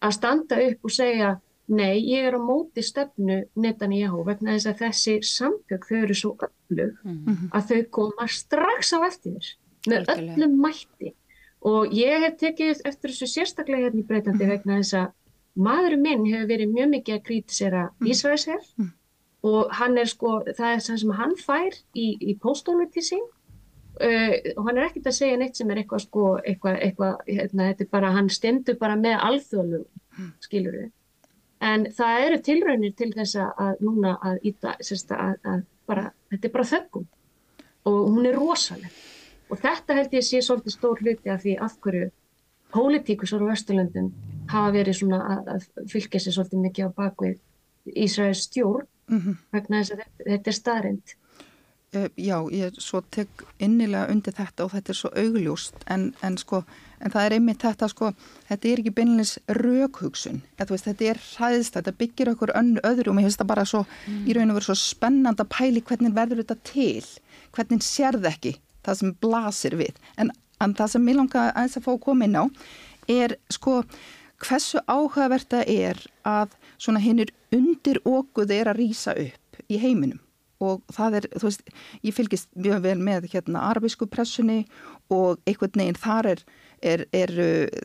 að 0.00 0.16
standa 0.16 0.58
upp 0.66 0.84
og 0.88 0.94
segja 0.94 1.30
nei, 1.70 2.00
ég 2.10 2.26
er 2.26 2.36
á 2.36 2.40
móti 2.42 2.82
stefnu 2.82 3.44
Netanyahu 3.54 4.24
vegna 4.26 4.56
þess 4.56 4.70
að 4.72 4.82
þessi 4.84 5.16
samtök 5.26 5.86
þau 5.86 5.96
eru 6.00 6.16
svo 6.18 6.32
öllug 6.46 6.96
mm 7.04 7.18
-hmm. 7.24 7.48
að 7.54 7.66
þau 7.70 7.82
koma 7.98 8.26
strax 8.26 8.92
á 8.96 8.98
eftir 9.06 9.56
með 9.86 9.98
Alkjörlega. 10.00 10.34
öllum 10.34 10.60
mætti 10.64 11.14
og 11.60 11.92
ég 11.94 12.24
hef 12.24 12.36
tekið 12.40 12.82
eftir 12.84 13.10
þessu 13.10 13.26
sérstaklega 13.26 13.88
hérna 13.88 14.00
í 14.00 14.06
breytandi 14.06 14.44
mm 14.44 14.50
-hmm. 14.50 14.56
vegna 14.56 14.78
þess 14.80 14.94
að 14.94 15.08
maðurum 15.54 16.02
minn 16.02 16.26
hefur 16.26 16.48
verið 16.48 16.72
mjög 16.74 16.88
mikið 16.88 17.14
að 17.14 17.26
krítisera 17.28 17.82
mm 17.84 17.90
-hmm. 17.90 18.10
Ísraelsherr 18.10 18.64
mhm. 18.76 18.88
og 19.42 19.70
hann 19.70 19.98
er 19.98 20.06
sko, 20.06 20.42
það 20.58 20.70
er 20.74 20.80
það 20.86 20.96
sem 20.98 21.10
hann 21.10 21.36
fær 21.36 21.74
í, 21.94 22.06
í 22.20 22.38
póstónu 22.42 22.90
til 22.90 23.02
sín 23.02 23.26
Uh, 24.00 24.32
og 24.56 24.64
hann 24.68 24.78
er 24.78 24.86
ekkert 24.86 25.10
að 25.10 25.18
segja 25.18 25.36
neitt 25.36 25.58
sem 25.58 25.70
er 25.70 25.82
eitthvað 25.82 26.06
sko, 26.06 26.26
eitthvað, 26.40 26.78
eitthvað, 26.86 27.18
hérna, 27.26 27.66
þetta 27.68 27.84
er 27.84 27.90
bara, 27.92 28.12
hann 28.16 28.30
stendur 28.32 28.78
bara 28.80 28.96
með 28.96 29.18
alþjóðlum, 29.26 29.84
mm. 30.16 30.30
skilur 30.46 30.78
við. 30.78 30.88
En 31.60 31.84
það 31.92 32.22
eru 32.26 32.38
tilraunir 32.46 32.94
til 32.96 33.10
þess 33.12 33.36
að 33.36 33.82
núna 33.84 34.14
að 34.24 34.38
íta, 34.48 34.78
sérst 34.80 35.12
að, 35.12 35.34
að 35.44 35.66
bara, 35.90 36.06
þetta 36.32 36.48
er 36.48 36.54
bara 36.54 36.70
þöggum 36.70 37.04
og 37.90 37.98
hún 38.14 38.28
er 38.30 38.38
rosaleg. 38.38 38.96
Og 39.50 39.60
þetta 39.60 39.96
held 39.98 40.16
ég 40.16 40.24
sé 40.24 40.40
svolítið 40.44 40.76
stór 40.76 41.02
hluti 41.02 41.32
af 41.32 41.44
því 41.44 41.56
af 41.66 41.76
hverju 41.84 42.08
pólitíkusar 42.70 43.42
á 43.42 43.50
Vesturlöndum 43.50 44.10
hafa 44.50 44.72
verið 44.74 45.00
svona 45.00 45.20
að, 45.34 45.48
að 45.56 45.90
fylgja 45.90 46.22
sér 46.22 46.36
svolítið 46.36 46.64
mikið 46.64 46.90
á 46.90 46.90
bakvið 47.00 47.38
Ísraels 48.04 48.44
stjórn 48.46 48.86
mm 49.10 49.18
-hmm. 49.18 49.36
vegna 49.52 49.80
þess 49.80 49.92
að 49.92 50.02
þetta, 50.02 50.24
þetta 50.30 50.50
er 50.50 50.58
staðrind. 50.58 51.16
Uh, 51.90 52.06
já, 52.14 52.36
ég 52.54 52.76
svo 52.78 53.00
tek 53.10 53.40
innilega 53.58 54.12
undir 54.12 54.34
þetta 54.36 54.62
og 54.62 54.76
þetta 54.76 54.92
er 54.92 54.96
svo 55.00 55.08
augljóst 55.18 55.80
en, 55.90 56.04
en 56.22 56.36
sko, 56.38 56.60
en 57.02 57.10
það 57.10 57.24
er 57.24 57.34
einmitt 57.34 57.64
þetta 57.66 57.88
sko, 57.90 58.12
þetta 58.46 58.70
er 58.70 58.82
ekki 58.82 58.92
beinleins 58.94 59.32
raukhugsun, 59.58 60.38
þetta 60.54 61.08
er 61.08 61.18
hræðist, 61.18 61.74
þetta 61.74 61.94
byggir 61.98 62.30
okkur 62.30 62.52
öðru 62.54 63.10
og 63.10 63.18
mér 63.18 63.26
finnst 63.26 63.42
það 63.42 63.50
bara 63.50 63.66
svo, 63.66 63.82
mm. 64.06 64.22
í 64.22 64.38
raun 64.38 64.54
og 64.54 64.60
veru 64.60 64.68
svo 64.68 64.78
spennand 64.78 65.42
að 65.42 65.50
pæli 65.56 65.82
hvernig 65.90 66.14
verður 66.14 66.44
þetta 66.44 66.58
til, 66.70 67.10
hvernig 67.58 67.82
sérð 67.82 68.30
ekki 68.36 68.54
það 68.86 69.00
sem 69.02 69.12
blasir 69.26 69.78
við, 69.82 70.00
en, 70.14 70.30
en 70.62 70.78
það 70.78 70.94
sem 70.94 71.10
ég 71.10 71.20
langa 71.24 71.48
að 71.50 71.60
þess 71.64 71.82
að 71.82 71.86
fá 71.88 71.92
að 71.96 72.02
koma 72.06 72.30
inn 72.30 72.38
á 72.38 72.44
er 73.18 73.38
sko, 73.50 73.80
hversu 74.46 74.86
áhugavert 74.86 75.50
það 75.58 75.74
er 75.74 76.06
að 76.22 76.58
svona 76.78 77.02
hinnir 77.02 77.34
undir 77.50 77.98
okkur 78.06 78.46
þeir 78.46 78.76
að 78.76 78.84
rýsa 78.84 79.18
upp 79.26 79.64
í 79.66 79.82
heiminum 79.82 80.22
og 80.60 80.80
það 80.92 81.20
er, 81.20 81.28
þú 81.36 81.48
veist, 81.48 81.68
ég 82.04 82.16
fylgist 82.16 82.50
mjög 82.56 82.82
vel 82.84 82.98
með 83.00 83.30
hérna 83.32 83.66
arabísku 83.70 84.08
pressunni 84.10 84.64
og 85.10 85.40
einhvern 85.48 85.80
veginn 85.80 85.98
þar 85.98 86.28
er, 86.34 86.42
er, 86.84 87.04
er 87.16 87.32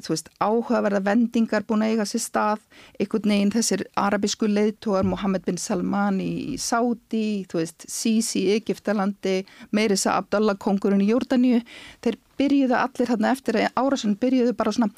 þú 0.04 0.14
veist, 0.14 0.30
áhugaverða 0.44 1.02
vendingar 1.08 1.66
búin 1.68 1.86
að 1.86 1.96
eiga 1.96 2.08
sér 2.10 2.24
stað, 2.26 2.64
einhvern 3.00 3.34
veginn 3.34 3.56
þessir 3.56 3.86
arabísku 4.00 4.50
leiðtóar, 4.52 5.08
Mohammed 5.08 5.48
bin 5.48 5.60
Salman 5.62 6.22
í 6.24 6.60
Sáti, 6.62 7.46
þú 7.52 7.62
veist, 7.64 7.88
Sisi 7.92 8.46
í 8.46 8.56
Egiptalandi, 8.60 9.42
Meirisa 9.76 10.18
Abdallah 10.20 10.60
kongurinn 10.60 11.04
í 11.06 11.12
Jórdaníu, 11.14 11.64
þeir 12.06 12.20
byrjuðu 12.40 12.80
allir 12.80 13.14
hérna 13.14 13.32
eftir 13.32 13.62
að 13.62 13.72
árasun 13.80 14.20
byrjuðu 14.20 14.58
bara 14.60 14.76
svona 14.76 14.92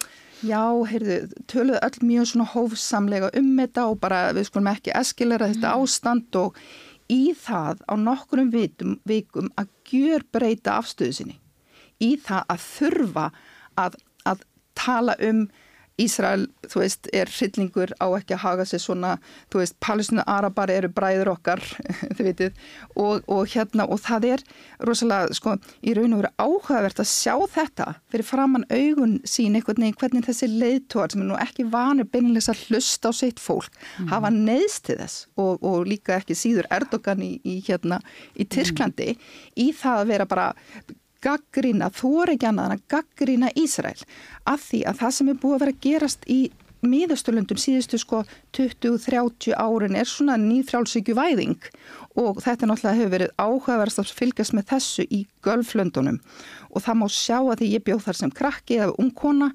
Já, 0.45 0.69
heyrðu, 0.85 1.31
töluðu 1.49 1.79
öll 1.81 2.03
mjög 2.05 2.27
svona 2.29 2.45
hófsamlega 2.51 3.31
um 3.39 3.47
þetta 3.57 3.85
og 3.89 3.95
bara 4.03 4.19
við 4.37 4.45
skulum 4.51 4.69
ekki 4.69 4.93
eskilera 4.93 5.47
þetta 5.49 5.71
mm. 5.71 5.81
ástand 5.81 6.37
og 6.37 6.59
í 7.11 7.33
það 7.37 7.83
á 7.87 7.93
nokkurum 7.99 8.51
vitum, 8.51 8.97
vikum 9.07 9.51
að 9.59 9.71
gjör 9.87 10.25
breyta 10.31 10.77
afstöðu 10.81 11.17
sinni. 11.19 11.39
Í 12.03 12.15
það 12.21 12.43
að 12.53 12.65
þurfa 12.65 13.25
að, 13.79 13.97
að 14.27 14.43
tala 14.77 15.15
um 15.23 15.47
Ísrael, 15.97 16.45
þú 16.69 16.81
veist, 16.83 17.07
er 17.15 17.29
hryllingur 17.31 17.93
á 17.97 18.05
ekki 18.19 18.35
að 18.35 18.43
haga 18.43 18.65
sig 18.69 18.81
svona, 18.83 19.15
þú 19.49 19.61
veist, 19.63 19.75
palestinu 19.81 20.21
arabar 20.29 20.69
eru 20.69 20.91
bræður 20.93 21.31
okkar, 21.31 21.63
þið 22.15 22.21
veitir, 22.27 22.51
og, 22.93 23.23
og 23.25 23.49
hérna, 23.49 23.87
og 23.89 24.01
það 24.05 24.27
er 24.35 24.43
rosalega, 24.85 25.33
sko, 25.37 25.55
í 25.81 25.95
raun 25.97 26.13
og 26.13 26.21
veru 26.21 26.31
áhugavert 26.43 27.01
að 27.01 27.09
sjá 27.09 27.33
þetta 27.55 27.87
fyrir 28.13 28.29
framann 28.29 28.67
augun 28.69 29.17
sín 29.25 29.57
einhvern 29.57 29.87
veginn, 29.87 29.97
hvernig 29.97 30.27
þessi 30.29 30.51
leiðtóar 30.53 31.15
sem 31.15 31.25
er 31.25 31.31
nú 31.31 31.39
ekki 31.41 31.65
vanir 31.73 32.09
beinlegs 32.13 32.51
að 32.53 32.61
hlusta 32.67 33.09
á 33.09 33.13
sitt 33.17 33.41
fólk, 33.41 33.73
mm. 33.97 34.13
hafa 34.13 34.33
neðst 34.37 34.85
til 34.91 34.99
þess 35.01 35.25
og, 35.41 35.65
og 35.65 35.89
líka 35.89 36.19
ekki 36.21 36.37
síður 36.37 36.69
Erdogan 36.77 37.25
í, 37.25 37.33
í 37.41 37.57
hérna, 37.65 38.03
í 38.37 38.45
Tyrklandi, 38.45 39.15
mm. 39.17 39.51
í 39.65 39.71
það 39.81 40.03
að 40.03 40.13
vera 40.13 40.29
bara 40.29 40.47
gaggrína, 41.23 41.89
er 41.89 42.33
ekki 42.33 42.49
annað 42.49 42.69
en 42.69 42.77
að 42.77 42.85
gaggrína 42.93 43.51
Ísrael. 43.55 43.99
Af 44.45 44.69
því 44.69 44.83
að 44.89 45.01
það 45.01 45.17
sem 45.17 45.29
er 45.29 45.41
búið 45.41 45.55
að 45.55 45.63
vera 45.65 45.75
að 45.75 45.83
gerast 45.87 46.27
í 46.29 46.39
miðasturlundum 46.85 47.59
síðustu 47.59 47.97
sko 48.01 48.21
20-30 48.55 49.55
árin 49.57 49.97
er 49.97 50.09
svona 50.09 50.37
nýðfrálsíkju 50.41 51.15
væðing 51.17 51.57
og 52.17 52.41
þetta 52.43 52.69
náttúrulega 52.69 52.97
hefur 52.99 53.13
verið 53.13 53.33
áhugaverðast 53.37 54.01
að 54.01 54.13
fylgjast 54.19 54.55
með 54.57 54.69
þessu 54.71 55.05
í 55.09 55.23
gölflöndunum. 55.45 56.21
Og 56.73 56.85
það 56.85 56.99
má 57.01 57.05
sjá 57.13 57.37
að 57.39 57.59
því 57.61 57.73
ég 57.73 57.85
bjóð 57.85 58.07
þar 58.07 58.19
sem 58.21 58.33
krakki 58.39 58.79
eða 58.79 58.95
ungkona 59.01 59.51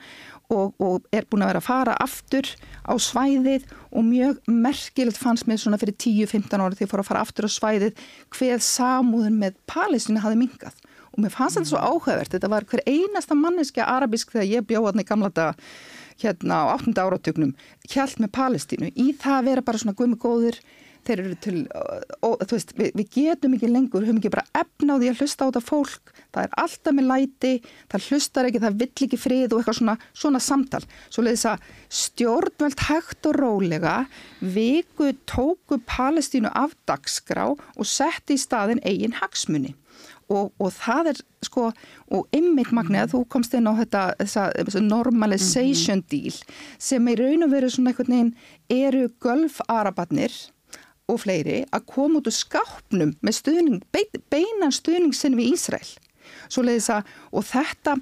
og, 0.53 0.75
og 0.79 1.09
er 1.15 1.27
búin 1.27 1.45
að 1.45 1.53
vera 1.53 1.63
að 1.63 1.69
fara 1.69 1.97
aftur 2.03 2.53
á 2.87 2.95
svæðið. 3.03 3.67
Og 3.91 4.07
mjög 4.07 4.39
merkilegt 4.47 5.21
fannst 5.21 5.49
mér 5.51 5.63
svona 5.63 5.81
fyrir 5.83 5.99
10-15 5.99 6.63
ári 6.63 6.79
þegar 6.79 6.87
ég 6.87 6.95
fór 6.95 7.05
að 7.05 7.11
fara 7.11 7.27
aftur 7.27 7.51
á 7.51 7.57
svæðið 7.57 8.07
hver 8.37 8.65
samúðin 8.67 9.43
með 9.43 9.59
Palestínu 9.71 10.23
hafi 10.23 10.39
mingað 10.45 10.82
og 11.13 11.25
mér 11.25 11.35
fannst 11.35 11.59
þetta 11.59 11.71
svo 11.73 11.81
áhugavert, 11.81 12.33
þetta 12.33 12.53
var 12.53 12.67
hver 12.69 12.85
einasta 12.89 13.37
manneskja 13.39 13.89
arabisk 13.89 14.33
þegar 14.33 14.49
ég 14.51 14.69
bjóð 14.69 14.89
hann 14.91 15.05
í 15.05 15.09
gamla 15.09 15.33
daga 15.33 15.57
hérna 16.23 16.63
á 16.69 16.77
8. 16.77 16.95
áratögnum 16.97 17.53
hjælt 17.89 18.21
með 18.23 18.33
Palestínu. 18.37 18.93
Í 18.95 19.13
það 19.19 19.39
að 19.39 19.51
vera 19.51 19.67
bara 19.67 19.83
svona 19.83 19.97
guðmi 19.99 20.19
góðir 20.21 20.61
þeir 21.03 21.21
eru 21.25 21.37
til, 21.43 21.55
og, 22.23 22.43
þú 22.47 22.55
veist, 22.55 22.73
við, 22.79 22.91
við 23.01 23.09
getum 23.17 23.57
ekki 23.57 23.71
lengur, 23.71 24.05
höfum 24.07 24.21
ekki 24.21 24.31
bara 24.31 24.63
efnáði 24.63 25.11
að 25.11 25.23
hlusta 25.23 25.47
á 25.47 25.49
þetta 25.49 25.63
fólk, 25.67 26.13
það 26.31 26.47
er 26.47 26.55
alltaf 26.63 26.95
með 26.95 27.09
læti, 27.09 27.53
það 27.91 28.07
hlustar 28.07 28.49
ekki, 28.49 28.63
það 28.63 28.79
vill 28.85 28.89
ekki 29.09 29.19
frið 29.19 29.49
og 29.49 29.57
eitthvað 29.59 29.79
svona, 29.81 29.97
svona 30.23 30.43
samtal. 30.47 30.83
Svo 31.09 31.27
leiðis 31.27 31.45
að 31.51 31.67
stjórnveld 32.03 32.87
hægt 32.87 33.31
og 33.33 33.39
rólega 33.41 33.97
viku 34.55 35.11
tóku 35.27 35.81
Palestínu 35.91 36.55
af 36.55 36.77
dagskrá 36.87 37.49
og 37.51 37.89
setti 37.89 38.39
í 38.39 38.43
staðin 38.47 38.83
eigin 38.87 39.19
hagsmunni 39.19 39.75
og, 40.31 40.53
og 40.59 40.73
það 40.77 41.13
er 41.13 41.21
sko 41.43 41.69
og 42.15 42.37
ymmit 42.37 42.73
magnið 42.75 43.05
að 43.05 43.15
þú 43.15 43.23
komst 43.35 43.55
inn 43.59 43.69
á 43.71 43.75
þetta 43.81 44.03
þessa 44.23 44.83
normalization 44.85 46.03
mhm. 46.03 46.09
deal 46.13 46.37
sem 46.79 47.09
í 47.09 47.19
raun 47.19 47.47
og 47.47 47.55
veru 47.55 47.71
svona 47.73 47.93
einhvern 47.93 48.15
veginn 48.15 48.35
eru 48.73 49.07
gölfarabarnir 49.23 50.37
og 51.11 51.23
fleiri 51.25 51.63
að 51.75 51.87
koma 51.91 52.21
út 52.21 52.31
úr 52.31 52.37
skápnum 52.37 53.17
með 53.25 53.39
stuðning, 53.41 53.83
beinan 54.31 54.75
stuðning 54.75 55.15
sinn 55.17 55.37
við 55.39 55.57
Ísrael. 55.57 55.89
Svo 56.49 56.65
leiðis 56.65 56.91
að 56.93 57.09
og 57.35 57.47
þetta 57.49 57.97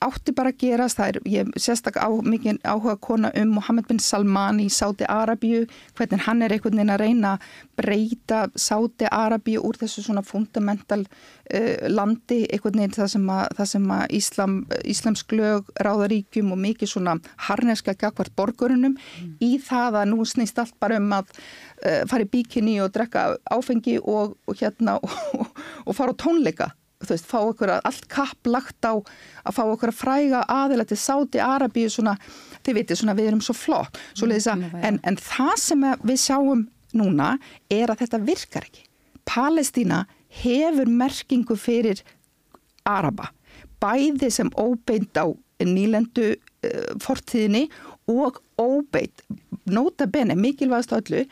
átti 0.00 0.32
bara 0.32 0.50
að 0.52 0.60
gerast, 0.62 0.96
það 0.96 1.10
er, 1.10 1.18
ég 1.28 1.48
sérstak 1.60 1.98
á 2.00 2.08
mikið 2.08 2.60
áhuga 2.64 2.96
kona 3.04 3.30
um 3.36 3.50
Mohammed 3.58 3.88
bin 3.90 4.00
Salman 4.00 4.60
í 4.62 4.68
Sáti 4.72 5.04
Arabíu, 5.04 5.66
hvernig 5.98 6.24
hann 6.24 6.40
er 6.42 6.54
einhvern 6.54 6.78
veginn 6.78 6.92
að 6.94 7.02
reyna 7.02 7.32
að 7.34 7.44
breyta 7.80 8.40
Sáti 8.56 9.08
Arabíu 9.12 9.60
úr 9.66 9.76
þessu 9.80 10.06
svona 10.06 10.24
fundamental 10.24 11.02
uh, 11.04 11.88
landi, 11.92 12.46
einhvern 12.48 12.80
veginn 12.80 12.96
það 12.96 13.12
sem 13.14 13.28
að, 13.36 13.44
það 13.60 13.70
sem 13.74 13.92
að 13.98 14.16
Íslam, 14.20 14.56
Íslamsk 14.94 15.36
lög, 15.36 15.70
ráðaríkjum 15.84 16.56
og 16.56 16.62
mikið 16.64 16.94
svona 16.94 17.18
harneska 17.50 17.96
gagvart 18.00 18.32
borgurinnum 18.40 18.96
mm. 18.96 19.36
í 19.44 19.52
það 19.68 20.00
að 20.00 20.12
nú 20.14 20.24
snýst 20.24 20.64
allt 20.64 20.78
bara 20.80 20.96
um 21.02 21.12
að 21.20 21.28
uh, 21.36 22.02
fara 22.08 22.24
í 22.24 22.32
bíkinni 22.32 22.80
og 22.80 22.94
drekka 22.96 23.34
áfengi 23.52 24.00
og, 24.00 24.38
og 24.48 24.60
hérna 24.64 24.96
og, 25.04 25.64
og 25.84 25.96
fara 25.98 26.16
á 26.16 26.20
tónleika 26.24 26.72
þú 27.00 27.14
veist, 27.14 27.28
fá 27.28 27.38
okkur 27.40 27.72
að 27.74 27.88
allt 27.88 28.06
kapp 28.12 28.50
lagt 28.50 28.84
á 28.84 28.92
að 28.92 29.56
fá 29.56 29.62
okkur 29.64 29.92
að 29.92 30.00
fræga 30.00 30.42
aðila 30.52 30.86
til 30.88 30.98
Sáti 31.00 31.40
Arabíu 31.42 31.90
svona, 31.92 32.16
þið 32.64 32.78
veitir 32.80 33.00
svona 33.00 33.16
við 33.16 33.30
erum 33.30 33.42
svo 33.44 33.56
flott 33.56 34.00
svo 34.12 34.28
mm, 34.28 34.36
að, 34.52 34.78
en, 34.84 35.00
en 35.08 35.18
það 35.20 35.52
sem 35.62 35.86
við 36.04 36.22
sjáum 36.26 36.66
núna 36.96 37.34
er 37.70 37.92
að 37.92 38.02
þetta 38.02 38.22
virkar 38.26 38.66
ekki. 38.66 38.86
Palestína 39.30 40.04
hefur 40.42 40.90
merkingu 40.90 41.56
fyrir 41.58 42.02
Araba 42.88 43.30
bæði 43.80 44.28
sem 44.32 44.50
óbeint 44.60 45.16
á 45.16 45.26
nýlendu 45.64 46.34
uh, 46.34 46.92
fortíðinni 47.00 47.66
og 48.10 48.40
óbeint 48.60 49.24
nota 49.70 50.06
bene, 50.10 50.36
mikilvægast 50.36 50.92
öllu 50.96 51.24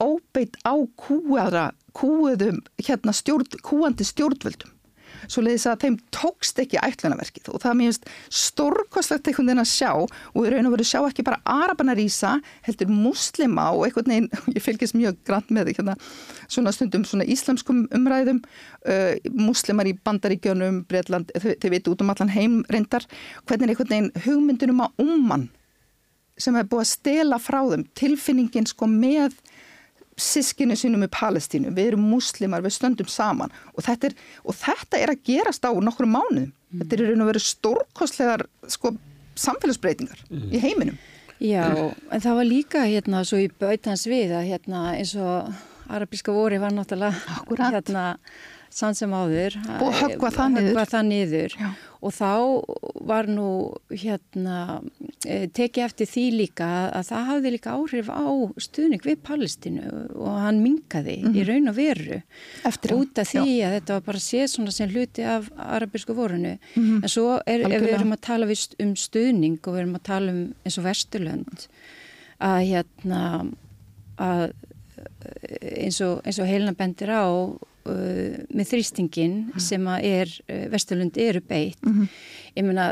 óbeint 0.00 0.56
á 0.64 0.74
kúaðra 0.96 1.70
kúuðum 1.96 2.60
hérna 2.80 3.12
stjórn, 3.12 3.48
kúandi 3.66 4.06
stjórnvöldum 4.06 4.79
svo 5.26 5.44
leiðis 5.44 5.66
að 5.70 5.84
þeim 5.84 5.98
tókst 6.14 6.60
ekki 6.62 6.80
ætlunarverkið. 6.80 7.50
Og 7.52 7.62
það 7.62 7.70
er 7.72 7.78
mjög 7.80 8.08
stórkostlegt 8.40 9.30
einhvern 9.30 9.50
veginn 9.50 9.62
að 9.62 9.70
sjá 9.70 9.90
og 9.96 10.40
í 10.40 10.52
raun 10.54 10.70
og 10.70 10.74
veru 10.76 10.86
sjá 10.88 11.00
ekki 11.02 11.26
bara 11.26 11.40
arabana 11.44 11.96
rýsa, 11.98 12.36
heldur 12.66 12.90
muslima 12.92 13.68
og 13.74 13.86
einhvern 13.86 14.14
veginn, 14.14 14.30
ég 14.56 14.64
fylgis 14.64 14.96
mjög 14.96 15.20
grann 15.28 15.46
með 15.50 15.70
því 15.70 15.76
hérna, 15.80 15.96
svona 16.48 16.74
stundum 16.76 17.06
svona 17.08 17.28
íslamskum 17.28 17.86
umræðum, 17.96 18.42
uh, 18.88 19.14
muslimar 19.36 19.90
í 19.90 19.96
bandaríkjónum, 20.06 20.84
Breitland, 20.90 21.32
þau, 21.36 21.54
þau 21.60 21.70
veitu 21.74 21.94
út 21.94 22.04
um 22.04 22.12
allan 22.14 22.34
heim 22.34 22.60
reyndar, 22.72 23.06
hvernig 23.46 23.74
einhvern 23.74 23.94
veginn 23.94 24.12
hugmyndunum 24.26 24.84
að 24.86 25.06
ummann 25.06 25.48
sem 26.40 26.56
hefur 26.56 26.76
búið 26.76 26.84
að 26.86 26.92
stela 26.94 27.38
frá 27.42 27.60
þeim, 27.68 27.84
tilfinningin 27.98 28.68
sko 28.70 28.88
með 28.90 29.36
sískinu 30.20 30.76
sínum 30.78 31.04
í 31.06 31.10
Palestínu, 31.12 31.72
við 31.76 31.92
erum 31.92 32.08
muslimar, 32.12 32.64
við 32.64 32.76
stöndum 32.76 33.08
saman 33.10 33.52
og 33.74 33.84
þetta 33.86 34.10
er, 34.10 34.18
og 34.44 34.58
þetta 34.58 35.00
er 35.00 35.14
að 35.14 35.22
gerast 35.30 35.64
á 35.66 35.72
nokkru 35.72 36.08
mánu. 36.10 36.48
Mm. 36.50 36.82
Þetta 36.82 36.96
er 36.96 37.06
raun 37.08 37.24
og 37.24 37.30
verið 37.32 37.46
stórkostlegar 37.48 38.46
sko, 38.70 38.94
samfélagsbreytingar 39.40 40.22
mm. 40.28 40.46
í 40.52 40.62
heiminum. 40.62 41.00
Já, 41.40 41.64
en 42.12 42.20
það 42.20 42.36
var 42.36 42.46
líka 42.46 42.84
hérna 42.84 43.24
svo 43.24 43.40
í 43.40 43.48
bautans 43.48 44.04
við 44.08 44.34
að 44.36 44.50
hérna 44.50 44.90
eins 44.92 45.14
og 45.16 45.48
arabíska 45.90 46.34
vori 46.36 46.58
var 46.60 46.74
náttúrulega 46.76 47.16
Akkurat. 47.38 47.78
hérna 47.78 48.04
sann 48.70 48.94
sem 48.94 49.10
áður 49.10 49.56
og 49.80 49.94
höggva 49.98 50.30
það 50.34 50.52
niður, 50.54 50.68
höggva 50.68 50.84
það 50.88 51.06
niður. 51.08 51.54
og 52.00 52.12
þá 52.14 52.34
var 53.10 53.28
nú 53.30 53.48
hérna 53.90 54.58
e, 55.26 55.48
tekið 55.50 55.84
eftir 55.84 56.10
því 56.10 56.24
líka 56.38 56.68
að 56.96 57.08
það 57.10 57.26
hafði 57.30 57.52
líka 57.56 57.74
áhrif 57.74 58.10
á 58.14 58.30
stuðning 58.62 59.02
við 59.04 59.18
Palestínu 59.26 59.94
og 60.14 60.38
hann 60.44 60.62
minkaði 60.62 61.16
mm 61.18 61.26
-hmm. 61.26 61.36
í 61.36 61.40
mhm. 61.42 61.48
raun 61.50 61.72
og 61.72 61.76
veru 61.76 62.20
eftir 62.70 62.94
út 62.94 63.18
af 63.18 63.32
því 63.32 63.46
já. 63.50 63.66
að 63.66 63.74
þetta 63.76 63.94
var 63.94 64.06
bara 64.06 64.18
séð 64.18 64.46
svona 64.46 64.70
sem 64.70 64.90
hluti 64.90 65.22
af 65.22 65.50
arabísku 65.56 66.14
vorunu 66.14 66.58
mm 66.74 66.82
-hmm. 66.82 67.02
en 67.02 67.08
svo 67.08 67.40
er, 67.46 67.60
ef 67.60 67.82
við 67.82 67.94
erum 67.94 68.12
að 68.12 68.20
tala 68.20 68.46
um 68.78 68.94
stuðning 68.96 69.58
og 69.66 69.74
við 69.74 69.80
erum 69.80 69.96
að 69.96 70.02
tala 70.02 70.32
um 70.32 70.54
eins 70.64 70.78
og 70.78 70.84
Vesturlönd 70.84 71.68
að 72.40 72.60
hérna 72.70 73.46
að 74.16 74.52
eins 75.60 76.00
og, 76.00 76.20
og 76.26 76.46
heilina 76.46 76.72
bendir 76.76 77.10
á 77.10 77.24
uh, 77.86 78.40
með 78.48 78.72
þrýstingin 78.72 79.36
mm. 79.50 79.62
sem 79.62 79.86
að 79.90 80.08
er, 80.10 80.34
uh, 80.48 80.66
Vesturlund 80.72 81.16
eru 81.20 81.40
beitt 81.40 81.80
mm 81.84 81.94
-hmm. 81.94 82.18
ég 82.56 82.66
meina 82.66 82.90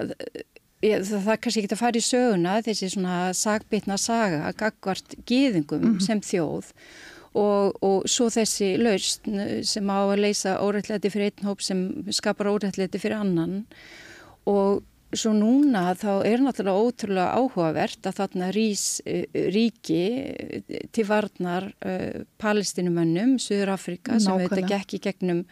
ég, 0.83 1.03
það, 1.03 1.21
það 1.25 1.33
er 1.35 1.43
kannski 1.45 1.63
ekki 1.63 1.75
að 1.75 1.83
fara 1.83 2.01
í 2.01 2.09
söguna 2.09 2.57
þessi 2.67 2.91
svona 2.95 3.21
sagbitna 3.35 3.99
saga 3.99 4.43
að 4.49 4.59
gagvart 4.65 5.15
gíðingum 5.27 5.81
mm 5.83 5.95
-hmm. 5.95 6.07
sem 6.07 6.21
þjóð 6.21 6.73
og, 7.39 7.79
og 7.85 8.09
svo 8.09 8.29
þessi 8.33 8.77
laust 8.81 9.27
sem 9.63 9.91
á 9.91 9.99
að 10.01 10.21
leysa 10.25 10.59
órættleiti 10.65 11.11
fyrir 11.11 11.31
einn 11.31 11.49
hóp 11.49 11.63
sem 11.63 12.05
skapar 12.11 12.51
órættleiti 12.51 12.99
fyrir 12.99 13.21
annan 13.21 13.67
og 14.49 14.83
Svo 15.17 15.33
núna 15.33 15.95
þá 15.97 16.11
er 16.29 16.43
náttúrulega 16.45 16.85
ótrúlega 16.85 17.37
áhugavert 17.41 18.09
að 18.11 18.19
þarna 18.19 18.49
rís 18.53 18.83
uh, 19.09 19.23
ríki 19.55 20.03
eh, 20.21 20.83
til 20.93 21.07
varnar 21.09 21.71
uh, 21.81 22.25
palestinumönnum, 22.37 23.39
Suður 23.41 23.73
Afrika 23.73 24.19
sem 24.21 24.35
auðvitað 24.35 24.69
gekk 24.75 24.99
í 24.99 25.03
gegnum 25.09 25.45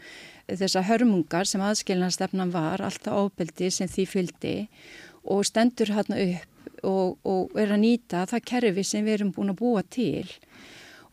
þessa 0.47 0.85
hörmungar 0.87 1.49
sem 1.49 1.65
aðskilnarstefnan 1.65 2.53
var, 2.53 2.85
alltaf 2.85 3.17
ábyldi 3.17 3.73
sem 3.73 3.89
því 3.91 4.05
fyldi 4.11 4.55
og 5.25 5.43
stendur 5.49 5.91
hérna 5.97 6.21
upp 6.23 6.85
og, 6.87 7.17
og 7.27 7.57
er 7.59 7.73
að 7.75 7.83
nýta 7.83 8.27
það 8.31 8.47
kerfi 8.53 8.85
sem 8.87 9.07
við 9.07 9.19
erum 9.19 9.33
búin 9.35 9.53
að 9.55 9.61
búa 9.63 9.83
til. 9.89 10.29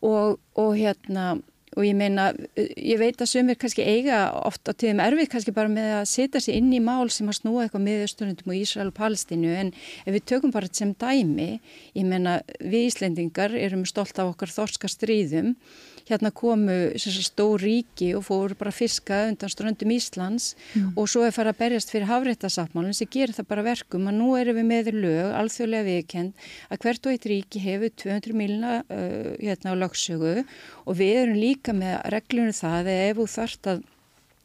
Og, 0.04 0.38
og 0.60 0.70
hérna 0.76 1.38
og 1.74 1.86
ég 1.86 1.96
meina, 1.98 2.28
ég 2.56 2.98
veit 3.00 3.18
að 3.18 3.30
sömur 3.32 3.58
kannski 3.58 3.82
eiga 3.82 4.28
oft 4.46 4.68
á 4.70 4.72
tíðum 4.72 5.02
erfið 5.02 5.30
kannski 5.32 5.54
bara 5.56 5.72
með 5.72 5.90
að 6.00 6.04
setja 6.10 6.42
sér 6.42 6.58
inn 6.60 6.70
í 6.76 6.82
mál 6.82 7.08
sem 7.10 7.30
að 7.30 7.40
snúa 7.40 7.64
eitthvað 7.64 7.86
með 7.86 8.04
Östurlundum 8.04 8.52
og 8.52 8.60
Ísrael 8.60 8.90
og 8.92 8.96
Palestínu. 8.98 9.50
En 9.58 9.72
ef 10.04 10.12
við 10.14 10.26
tökum 10.30 10.54
bara 10.54 10.70
sem 10.70 10.94
dæmi, 10.94 11.48
ég 11.98 12.06
meina 12.06 12.38
við 12.60 12.88
Íslendingar 12.92 13.56
erum 13.58 13.82
stolt 13.88 14.18
af 14.22 14.34
okkar 14.34 14.54
þorska 14.54 14.90
stríðum 14.92 15.56
hérna 16.08 16.30
komu 16.34 16.76
stór 17.00 17.62
ríki 17.64 18.10
og 18.16 18.26
fóru 18.28 18.56
bara 18.58 18.72
fiska 18.74 19.24
undan 19.30 19.52
ströndum 19.52 19.94
Íslands 19.94 20.52
mm. 20.74 20.92
og 20.98 21.08
svo 21.08 21.24
er 21.24 21.34
farið 21.34 21.54
að 21.54 21.60
berjast 21.62 21.94
fyrir 21.94 22.10
hafréttasáttmálinn 22.10 22.96
sem 22.96 23.10
gerir 23.10 23.34
það 23.36 23.50
bara 23.52 23.66
verkum 23.70 24.10
að 24.10 24.18
nú 24.20 24.34
erum 24.38 24.60
við 24.60 24.68
með 24.68 24.92
lög, 24.98 25.32
alþjóðlega 25.40 25.88
viðkend 25.88 26.46
að 26.68 26.84
hvert 26.84 27.08
og 27.08 27.14
eitt 27.14 27.30
ríki 27.32 27.64
hefur 27.64 27.94
200 28.04 28.38
milna 28.42 28.76
uh, 28.84 29.32
hérna 29.40 29.72
á 29.72 29.80
lagsögu 29.80 30.36
og 30.84 31.00
við 31.00 31.16
erum 31.22 31.40
líka 31.40 31.76
með 31.76 31.98
reglunum 32.14 32.56
það 32.56 32.80
að 32.82 32.94
ef 33.08 33.20
þú 33.20 33.28
þart 33.38 33.72
að 33.74 33.84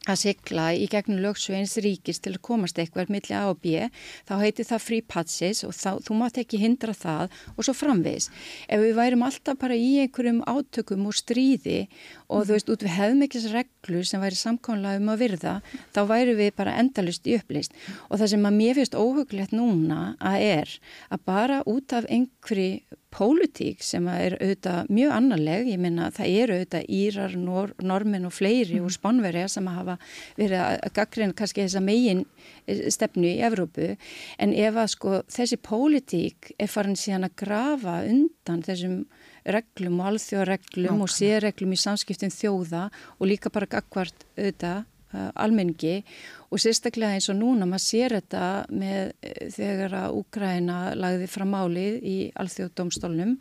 að 0.07 0.19
sigla 0.21 0.69
í 0.77 0.85
gegnum 0.89 1.19
lögsveins 1.23 1.75
ríkis 1.83 2.21
til 2.23 2.35
að 2.35 2.43
komast 2.47 2.79
eitthvað 2.79 3.11
millir 3.11 3.35
A 3.35 3.49
og 3.51 3.59
B 3.59 3.89
þá 4.27 4.33
heitir 4.39 4.67
það 4.69 4.85
free 4.85 5.03
passes 5.03 5.63
og 5.67 5.73
þá, 5.75 5.99
þú 6.05 6.17
mátt 6.21 6.39
ekki 6.39 6.61
hindra 6.61 6.95
það 6.95 7.35
og 7.55 7.65
svo 7.67 7.75
framvegs. 7.75 8.29
Ef 8.71 8.79
við 8.83 8.95
værum 8.97 9.25
alltaf 9.27 9.59
bara 9.59 9.75
í 9.75 9.89
einhverjum 10.05 10.39
átökum 10.47 11.09
og 11.09 11.17
stríði 11.19 11.81
og 12.29 12.47
þú 12.47 12.55
veist 12.55 12.71
út 12.71 12.85
við 12.85 12.95
hefðum 12.95 13.25
ekki 13.25 13.41
þessar 13.41 13.57
reglur 13.59 14.07
sem 14.07 14.23
væri 14.23 14.39
samkvæmlega 14.39 15.01
um 15.01 15.11
að 15.13 15.21
virða 15.25 15.55
þá 15.95 16.01
væri 16.13 16.37
við 16.39 16.55
bara 16.61 16.77
endalust 16.79 17.27
í 17.27 17.35
upplýst 17.39 17.75
og 18.07 18.21
það 18.21 18.33
sem 18.33 18.49
að 18.49 18.57
mér 18.61 18.79
finnst 18.79 18.97
óhuglegt 18.97 19.55
núna 19.55 20.01
að 20.19 20.47
er 20.47 20.75
að 21.09 21.25
bara 21.27 21.61
út 21.67 21.97
af 21.97 22.07
einhverju 22.07 22.98
pólitík 23.13 23.81
sem 23.85 24.05
er 24.11 24.35
auðvitað 24.37 24.89
mjög 24.93 25.13
annarleg, 25.15 25.69
ég 25.73 25.81
minna 25.81 26.09
það 26.13 26.33
eru 26.41 26.57
auðvitað 26.57 26.89
Írar, 26.99 27.35
nor, 27.39 27.73
Normin 27.81 28.27
og 28.29 28.35
fleiri 28.35 28.77
mm. 28.77 28.85
og 28.85 28.93
Spánverja 28.93 29.47
sem 29.49 29.69
hafa 29.69 29.97
verið 30.37 30.61
að 30.65 30.93
gaggrina 30.99 31.37
kannski 31.37 31.65
þessa 31.65 31.81
megin 31.83 32.25
eh, 32.67 32.85
stefnu 32.93 33.25
í 33.31 33.39
Evrópu 33.45 33.89
en 34.37 34.53
ef 34.53 34.77
að 34.83 34.91
sko 34.93 35.15
þessi 35.31 35.59
pólitík 35.65 36.53
er 36.57 36.71
farin 36.71 36.99
síðan 36.99 37.29
að 37.29 37.37
grafa 37.43 37.97
undan 38.09 38.63
þessum 38.65 39.01
reglum 39.49 39.99
og 40.03 40.13
alþjóðareglum 40.13 40.93
okay. 40.93 41.05
og 41.05 41.13
sérreglum 41.15 41.73
í 41.73 41.81
samskiptin 41.81 42.33
þjóða 42.33 42.87
og 43.17 43.29
líka 43.31 43.51
bara 43.53 43.69
gagvart 43.69 44.27
auðvitað 44.37 44.85
uh, 45.13 45.29
almenningi 45.35 46.01
og 46.49 46.61
sérstaklega 46.61 47.17
eins 47.17 47.29
og 47.31 47.39
núna 47.39 47.67
maður 47.69 47.85
sér 47.85 48.15
þetta 48.19 48.43
með 48.71 49.11
uh, 49.11 49.41
þegar 49.55 49.97
að 50.03 50.19
Úgræna 50.19 50.79
lagði 50.99 51.29
fram 51.31 51.55
álið 51.57 51.99
í 52.03 52.17
alþjóðdómstólnum 52.39 53.37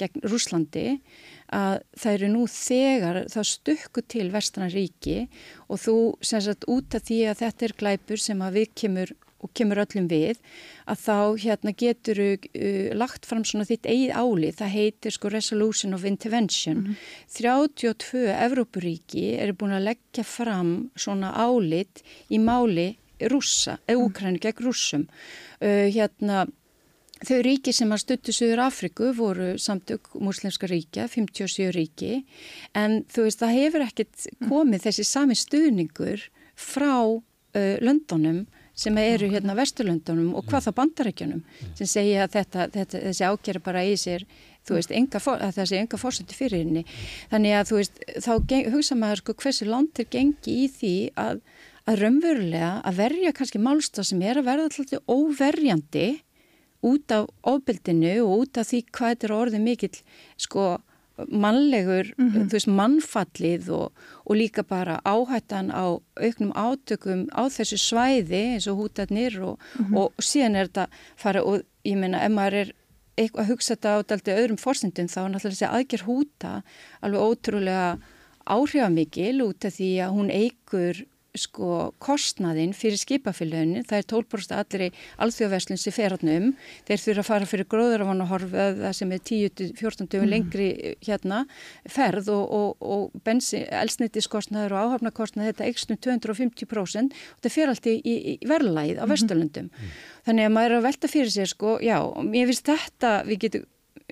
gegn 0.00 0.26
Rúslandi 0.26 0.86
að 1.52 1.80
það 2.00 2.16
eru 2.16 2.30
nú 2.32 2.46
þegar 2.48 3.18
það 3.32 3.50
stökku 3.50 4.04
til 4.14 4.30
Vestrannaríki 4.32 5.18
og 5.68 5.82
þú 5.82 5.96
sem 6.24 6.42
sagt 6.44 6.64
út 6.70 6.96
af 6.96 7.04
því 7.08 7.20
að 7.28 7.42
þetta 7.42 7.68
er 7.68 7.76
glæpur 7.82 8.22
sem 8.22 8.44
að 8.44 8.60
við 8.60 8.72
kemur 8.82 9.14
og 9.42 9.50
kemur 9.58 9.82
öllum 9.82 10.08
við 10.10 10.40
að 10.90 11.02
þá 11.02 11.18
hérna 11.44 11.74
getur 11.82 12.22
uh, 12.22 12.88
lagt 12.98 13.26
fram 13.28 13.44
svona 13.48 13.66
þitt 13.68 13.88
eigið 13.90 14.14
álið, 14.14 14.56
það 14.60 14.74
heitir 14.76 15.16
sko 15.16 15.32
Resolution 15.32 15.94
of 15.94 16.06
Intervention. 16.08 16.78
Mm 16.78 16.86
-hmm. 16.86 16.96
32 17.36 18.24
Evrópuríki 18.46 19.26
eru 19.38 19.52
búin 19.52 19.76
að 19.76 19.86
leggja 19.90 20.24
fram 20.24 20.90
svona 20.96 21.34
álið 21.34 22.02
í 22.30 22.38
máli 22.38 22.96
rússa, 23.20 23.78
eða 23.86 23.98
mm. 23.98 24.06
Úkrænu 24.06 24.38
gegn 24.38 24.64
rússum. 24.64 25.06
Uh, 25.60 25.88
hérna 25.90 26.46
Þau 27.22 27.38
ríki 27.46 27.70
sem 27.70 27.92
að 27.94 28.00
stuttu 28.02 28.32
Suður 28.34 28.64
Afriku 28.64 29.12
voru 29.14 29.52
samtök 29.54 30.16
muslimska 30.18 30.66
ríkja, 30.66 31.06
57 31.06 31.70
ríki, 31.70 32.24
en 32.74 33.04
þú 33.06 33.28
veist 33.28 33.38
það 33.38 33.58
hefur 33.60 33.84
ekkert 33.84 34.24
mm. 34.26 34.48
komið 34.50 34.82
þessi 34.88 35.04
sami 35.06 35.36
stuðningur 35.38 36.24
frá 36.58 36.96
uh, 37.06 37.76
löndunum 37.78 38.46
sem 38.74 38.96
eru 38.98 39.28
hérna 39.32 39.56
Vesturlöndunum 39.58 40.32
og 40.38 40.46
hvað 40.48 40.68
þá 40.68 40.72
bandarækjunum 40.78 41.42
sem 41.78 41.88
segja 41.90 42.24
að 42.24 42.38
þetta, 42.38 42.68
þetta, 42.72 43.02
þessi 43.08 43.28
ákjæra 43.28 43.62
bara 43.64 43.84
í 43.84 43.96
sér 44.00 44.24
þú 44.66 44.78
veist, 44.78 44.94
enga, 44.94 45.20
sé 45.66 45.80
enga 45.80 45.98
fórsöndi 45.98 46.36
fyrir 46.38 46.62
henni. 46.62 46.84
Þannig 47.32 47.56
að 47.58 47.68
þú 47.70 47.78
veist, 47.80 48.02
þá 48.22 48.32
hugsa 48.74 48.98
maður 48.98 49.22
sko 49.22 49.36
hversu 49.42 49.68
langt 49.68 50.02
er 50.02 50.08
gengi 50.12 50.58
í 50.64 50.68
því 50.70 50.94
að, 51.18 51.40
að 51.90 52.04
raunverulega 52.04 52.74
að 52.86 53.00
verja 53.00 53.34
kannski 53.38 53.62
málstað 53.62 54.10
sem 54.12 54.22
er 54.22 54.40
að 54.40 54.48
verða 54.50 54.68
alltaf 54.70 55.10
óverjandi 55.10 56.06
út 56.82 57.14
af 57.14 57.28
ofbildinu 57.46 58.14
og 58.24 58.46
út 58.46 58.58
af 58.58 58.70
því 58.70 58.84
hvað 58.90 59.12
þetta 59.12 59.28
er 59.28 59.36
orðið 59.36 59.66
mikill 59.66 59.98
sko 60.40 60.64
mannlegur, 61.28 62.12
mm 62.16 62.28
-hmm. 62.30 62.46
þú 62.48 62.52
veist, 62.52 62.66
mannfallið 62.66 63.70
og, 63.70 63.92
og 64.24 64.36
líka 64.36 64.62
bara 64.62 65.00
áhættan 65.04 65.70
á 65.70 66.00
auknum 66.16 66.52
átökum 66.52 67.28
á 67.32 67.42
þessu 67.48 67.76
svæði 67.76 68.42
eins 68.54 68.66
og 68.66 68.78
hútarnir 68.78 69.40
og, 69.42 69.58
mm 69.78 69.84
-hmm. 69.84 69.96
og 69.98 70.12
síðan 70.18 70.56
er 70.56 70.66
þetta 70.68 70.86
fara 71.16 71.42
og 71.44 71.62
ég 71.84 71.96
meina, 71.96 72.24
ef 72.24 72.32
maður 72.32 72.54
er 72.54 72.72
að 73.18 73.48
hugsa 73.48 73.74
þetta 73.74 73.90
á 73.96 73.98
daldi 74.02 74.30
öðrum 74.32 74.58
fórsendum 74.58 75.08
þá 75.08 75.20
er 75.24 75.30
náttúrulega 75.30 75.54
þessi 75.54 75.74
aðgjör 75.76 76.04
húta 76.06 76.62
alveg 77.02 77.20
ótrúlega 77.20 77.98
áhrifamikil 78.46 79.42
út 79.42 79.64
af 79.64 79.74
því 79.76 79.90
að 80.02 80.14
hún 80.16 80.30
eigur 80.30 81.04
sko 81.38 81.92
kostnaðinn 82.02 82.74
fyrir 82.76 83.00
skipafélaginu, 83.00 83.82
það 83.88 83.98
er 84.02 84.08
12% 84.10 84.54
allir 84.56 84.82
í 84.84 84.88
alþjóðverslun 85.24 85.80
sem 85.80 85.94
fer 85.96 86.12
hann 86.12 86.32
um, 86.32 86.48
þeir 86.88 87.00
þurfa 87.06 87.22
að 87.22 87.28
fara 87.30 87.48
fyrir 87.48 87.68
gróðurafan 87.72 88.24
og 88.24 88.28
horfa 88.34 88.66
það 88.82 88.96
sem 88.98 89.14
er 89.16 89.22
10-14 89.30 90.10
dögum 90.12 90.26
mm. 90.26 90.32
lengri 90.34 90.68
hérna 91.06 91.40
ferð 91.88 92.28
og, 92.34 92.52
og, 92.52 92.84
og 92.84 93.32
elsnittiskostnaður 93.80 94.76
og 94.76 94.90
áhafnakostnaður 94.90 95.54
þetta 95.54 95.70
ekstum 95.72 96.00
250% 96.04 97.16
og 97.16 97.38
þetta 97.38 97.54
fer 97.56 97.72
allt 97.72 97.88
í, 97.88 97.96
í, 98.04 98.16
í 98.34 98.50
verðlæð 98.50 99.00
á 99.00 99.04
mhm. 99.06 99.12
Vesturlundum. 99.14 99.70
Mm. 99.72 99.96
Þannig 100.28 100.48
að 100.48 100.56
maður 100.58 100.74
er 100.74 100.82
að 100.82 100.88
velta 100.90 101.12
fyrir 101.12 101.32
sér 101.32 101.48
sko, 101.50 101.78
já, 101.80 101.96
ég 102.36 102.52
finnst 102.52 102.68
þetta, 102.68 103.14
við 103.28 103.40
getum, 103.46 103.66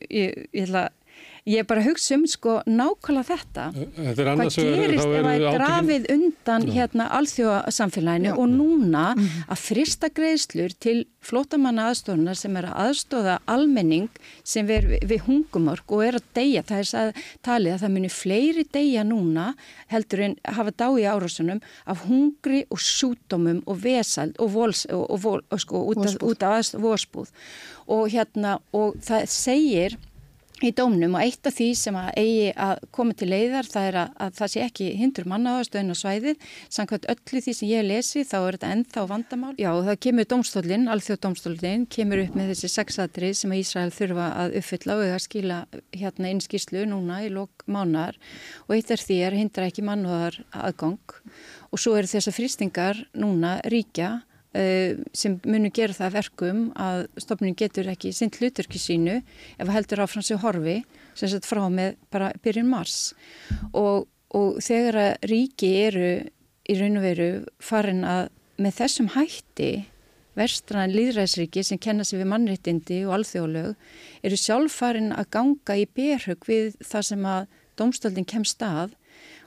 ég, 0.08 0.48
ég 0.56 0.64
ætla 0.64 0.88
að 0.88 0.99
Ég 1.48 1.62
er 1.62 1.68
bara 1.68 1.80
að 1.80 1.90
hugsa 1.90 2.16
um 2.18 2.26
sko 2.28 2.58
nákvæmlega 2.68 3.28
þetta. 3.30 3.64
þetta 3.96 4.34
Hvað 4.40 4.56
gerist 4.56 5.06
ef 5.06 5.24
það 5.24 5.30
er 5.32 5.44
grafið 5.56 6.08
undan 6.14 6.66
Já. 6.66 6.72
hérna 6.74 7.06
alþjóðasamfélaginu 7.16 8.34
og 8.36 8.48
núna 8.48 9.14
mm 9.14 9.22
-hmm. 9.22 9.46
að 9.48 9.58
frista 9.58 10.08
greiðslur 10.08 10.74
til 10.78 11.06
flótamanna 11.20 11.88
aðstofunar 11.90 12.36
sem 12.36 12.56
er 12.56 12.64
að 12.64 12.78
aðstofa 12.84 13.38
almenning 13.46 14.08
sem 14.44 14.70
er 14.70 15.00
við 15.02 15.20
hungumorg 15.26 15.84
og 15.88 16.04
er 16.04 16.14
að 16.14 16.24
deyja. 16.34 16.62
Það 16.62 16.78
er 16.78 16.88
að 17.00 17.14
talið 17.42 17.72
að 17.72 17.80
það 17.80 17.94
munir 17.94 18.10
fleiri 18.10 18.64
deyja 18.72 19.04
núna 19.04 19.54
heldur 19.88 20.20
en 20.20 20.36
hafa 20.44 20.70
dá 20.70 20.88
í 20.98 21.04
árásunum 21.04 21.60
af 21.86 22.04
hungri 22.04 22.64
og 22.70 22.78
sútomum 22.78 23.62
og 23.66 23.82
vesald 23.82 24.36
og, 24.38 24.52
vols, 24.52 24.86
og, 24.86 25.10
og, 25.10 25.42
og 25.50 25.60
sko 25.60 25.84
út 25.92 26.04
af, 26.04 26.16
út 26.22 26.42
af 26.42 26.58
aðstofbúð. 26.60 27.28
Og 27.86 28.08
hérna 28.08 28.58
og 28.72 28.96
það 29.00 29.26
segir 29.26 29.98
í 30.64 30.70
dómnum 30.76 31.16
og 31.16 31.24
eitt 31.24 31.48
af 31.48 31.56
því 31.56 31.68
sem 31.78 31.96
að 31.96 32.10
eigi 32.20 32.48
að 32.66 32.82
koma 32.94 33.16
til 33.16 33.28
leiðar 33.30 33.68
það 33.70 33.88
er 33.88 33.98
að, 34.02 34.12
að 34.24 34.34
það 34.38 34.52
sé 34.52 34.62
ekki 34.66 34.88
hindur 35.00 35.28
mannaðastöðun 35.32 35.94
á 35.94 35.96
svæðið. 36.00 36.46
Samkvæmt 36.76 37.08
öllu 37.14 37.42
því 37.46 37.54
sem 37.56 37.70
ég 37.70 37.86
lesi 37.86 38.24
þá 38.28 38.36
er 38.40 38.58
þetta 38.58 38.72
ennþá 38.76 39.04
vandamál. 39.10 39.52
Já 39.60 39.70
það 39.88 40.00
kemur 40.06 40.30
domstólinn, 40.34 40.88
alþjóð 40.92 41.20
domstólinn 41.26 41.86
kemur 41.96 42.24
upp 42.24 42.38
með 42.38 42.52
þessi 42.54 42.72
sexadri 42.74 43.32
sem 43.36 43.56
Ísrael 43.56 43.92
þurfa 43.94 44.30
að 44.44 44.58
uppfylla 44.60 44.98
og 44.98 45.04
að 45.08 45.22
skila 45.26 45.60
hérna 45.96 46.32
inn 46.34 46.44
skýslu 46.44 46.86
núna 46.90 47.22
í 47.24 47.32
lók 47.32 47.64
mánar 47.70 48.18
og 48.68 48.76
eitt 48.76 48.92
er 48.92 49.02
því 49.02 49.20
að 49.26 49.38
hindra 49.40 49.68
ekki 49.70 49.86
mannaðar 49.86 50.40
aðgang 50.52 51.20
og 51.70 51.80
svo 51.80 51.96
eru 51.98 52.10
þessar 52.10 52.36
fristingar 52.36 53.04
núna 53.14 53.58
ríkja 53.70 54.20
sem 54.50 55.36
munum 55.46 55.70
gera 55.70 55.94
það 55.94 56.14
verkum 56.16 56.62
að 56.74 57.04
stofnun 57.22 57.54
getur 57.54 57.86
ekki 57.92 58.10
sinn 58.14 58.32
hluturki 58.34 58.80
sínu 58.82 59.20
ef 59.62 59.70
heldur 59.70 60.02
áfram 60.02 60.24
sig 60.26 60.40
horfi 60.42 60.80
sem 61.14 61.30
sett 61.30 61.46
frá 61.46 61.62
með 61.70 61.94
bara 62.10 62.32
byrjun 62.42 62.70
mars. 62.70 63.12
Og, 63.70 64.08
og 64.34 64.58
þegar 64.64 64.98
að 65.04 65.30
ríki 65.30 65.70
eru 65.84 66.10
í 66.70 66.78
raun 66.80 66.98
og 66.98 67.06
veru 67.06 67.30
farin 67.62 68.02
að 68.06 68.28
með 68.60 68.76
þessum 68.82 69.12
hætti 69.14 69.70
verstran 70.38 70.92
líðræðsríki 70.94 71.62
sem 71.66 71.78
kenna 71.78 72.04
sig 72.06 72.20
við 72.20 72.30
mannréttindi 72.30 73.00
og 73.06 73.18
alþjóðlög 73.18 73.74
eru 74.26 74.38
sjálf 74.38 74.76
farin 74.82 75.10
að 75.14 75.30
ganga 75.36 75.76
í 75.78 75.86
berhug 75.86 76.46
við 76.48 76.76
það 76.82 77.06
sem 77.10 77.26
að 77.26 77.46
domstöldin 77.80 78.28
kemst 78.28 78.62
að 78.62 78.94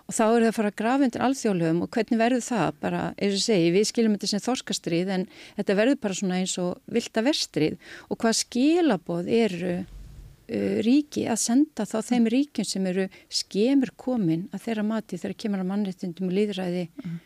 og 0.04 0.16
þá 0.18 0.24
eru 0.26 0.43
það 0.43 0.51
að 0.51 0.58
fara 0.58 0.72
að 0.72 0.78
grafa 0.82 1.08
undir 1.08 1.26
alþjóðlegum 1.28 1.82
og 1.86 1.91
hvernig 1.95 2.22
verður 2.22 2.45
það? 2.45 2.78
Bara, 2.84 3.01
eins 3.18 3.36
og 3.39 3.43
segi, 3.45 3.74
við 3.74 3.89
skiljum 3.89 4.16
þetta 4.18 4.32
sem 4.32 4.43
þorskastrið 4.43 5.12
en 5.16 5.26
þetta 5.58 5.78
verður 5.80 5.99
bara 6.04 6.20
svona 6.20 6.39
eins 6.41 6.56
og 6.62 6.95
vilda 6.97 7.26
verstrið 7.26 7.91
og 8.10 8.22
hvað 8.24 8.39
skilaboð 8.43 9.34
eru 9.41 9.76
uh, 9.82 10.80
ríki 10.88 11.28
að 11.32 11.43
senda 11.47 11.88
þá 11.89 11.99
þeim 12.12 12.32
ríkjum 12.36 12.68
sem 12.68 12.89
eru 12.93 13.10
skemur 13.32 13.93
komin 13.95 14.49
að 14.51 14.66
þeirra 14.68 14.88
mati 14.93 15.22
þegar 15.22 15.39
kemur 15.45 15.64
að 15.64 15.72
mannrettindum 15.74 16.32
og 16.32 16.36
líðræði 16.39 16.89
mm 16.89 17.22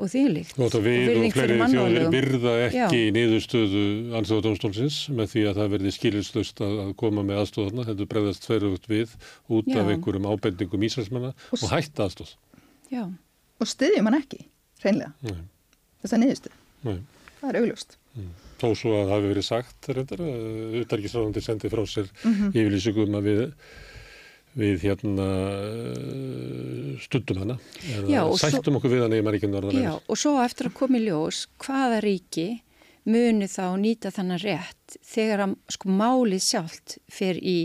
og 0.00 0.08
þýrlíkt. 0.10 0.56
Og 0.56 0.64
þetta 0.64 0.80
við 0.84 1.10
og 1.12 1.34
fleiri 1.34 1.56
þjóðir 1.74 2.06
virða 2.14 2.54
ekki 2.66 3.00
í 3.04 3.12
niðurstöðu 3.16 3.84
anstóðadómstólsins 4.18 4.98
með 5.12 5.32
því 5.34 5.44
að 5.50 5.60
það 5.60 5.72
verði 5.74 5.94
skililslust 5.96 6.62
að 6.64 6.92
koma 7.00 7.24
með 7.26 7.42
aðstóðana, 7.42 7.86
þetta 7.90 8.08
bregðast 8.14 8.46
tverjugt 8.46 8.88
við 8.90 9.14
út 9.52 9.68
Já. 9.68 9.80
af 9.82 9.92
einhverjum 9.92 10.28
ábendingum 10.30 10.86
ísælsmenna 10.88 11.32
og, 11.34 11.58
og 11.58 11.66
hætta 11.74 12.06
aðstóð. 12.08 12.34
Já, 12.90 13.04
og 13.60 13.72
styðjum 13.74 14.10
hann 14.10 14.20
ekki, 14.20 14.44
reynlega, 14.84 15.12
Nei. 15.26 15.42
þessa 16.04 16.22
niðurstöð. 16.22 16.56
Nei. 16.88 16.96
Það 17.40 17.52
er 17.52 17.60
augljóst. 17.60 17.94
Mm. 18.16 18.32
Þó 18.60 18.66
svo 18.76 18.96
að 18.96 19.06
það 19.06 19.14
hefur 19.14 19.30
verið 19.30 19.46
sagt, 19.46 19.76
þetta 19.86 20.16
er, 20.16 20.24
auðvitaðrikisráðandi 20.24 21.44
sendið 21.44 21.72
frá 21.72 21.84
sér 21.88 22.10
mm 22.10 22.34
-hmm. 22.34 22.50
yfirlýsingum 22.56 23.16
að 23.16 23.28
við 23.30 23.44
við 24.58 24.86
hérna 24.88 25.26
uh, 25.26 26.96
stundum 27.02 27.44
hana. 27.44 27.58
Já, 28.10 28.24
og 28.24 28.38
svo- 28.38 28.50
sættum 28.50 28.80
okkur 28.80 28.94
við 28.96 29.04
hana 29.06 29.20
í 29.20 29.26
Maríkjum 29.26 29.54
Já, 29.76 29.94
og 30.00 30.18
svo 30.18 30.34
eftir 30.42 30.70
að 30.70 30.76
koma 30.80 30.98
í 30.98 31.06
ljós 31.06 31.44
hvaða 31.62 32.02
ríki 32.04 32.48
muni 33.10 33.46
þá 33.48 33.64
nýta 33.80 34.10
þannig 34.12 34.42
rétt 34.44 34.96
þegar 35.06 35.44
að 35.46 35.54
sko 35.72 35.92
málið 35.96 36.42
sjálft 36.44 36.96
fyrir 37.10 37.40
í, 37.40 37.58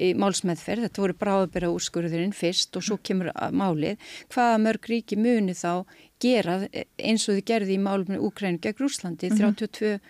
í 0.00 0.08
málsmeðferð, 0.18 0.88
þetta 0.88 1.04
voru 1.04 1.16
bráðbera 1.20 1.70
úrskurðurinn 1.70 2.34
fyrst 2.34 2.76
og 2.76 2.86
svo 2.86 2.98
kemur 2.98 3.30
málið, 3.54 4.00
hvaða 4.34 4.58
mörg 4.64 4.90
ríki 4.90 5.18
muni 5.20 5.54
þá 5.54 5.84
gera 6.20 6.58
eins 6.98 7.28
og 7.28 7.38
þið 7.38 7.46
gerði 7.52 7.76
í 7.76 7.84
málumni 7.84 8.18
Úkrænu 8.20 8.60
gegn 8.64 8.82
Rúslandi, 8.82 9.30
32 9.30 9.94
uh, 9.94 10.02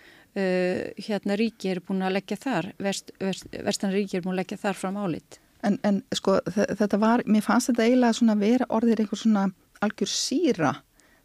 hérna 1.05 1.37
ríki 1.39 1.71
eru 1.75 1.85
búin 1.85 2.01
að 2.07 2.17
leggja 2.17 2.39
þar, 2.41 2.71
vest, 2.81 3.13
vest, 3.21 3.47
vestan 3.51 3.93
ríki 3.93 4.17
eru 4.17 4.29
búin 4.29 4.37
að 4.39 4.43
leggja 4.43 4.61
þar 4.65 4.81
fram 4.81 4.97
álið. 4.97 5.39
En, 5.63 5.77
en 5.83 6.01
sko 6.13 6.39
þe- 6.49 6.69
þetta 6.79 6.97
var, 6.99 7.23
mér 7.25 7.43
fannst 7.45 7.69
þetta 7.69 7.83
eiginlega 7.85 8.17
svona 8.17 8.35
vera 8.39 8.65
orðir 8.69 8.99
einhver 9.03 9.19
svona 9.21 9.43
algjör 9.81 10.09
síra. 10.09 10.71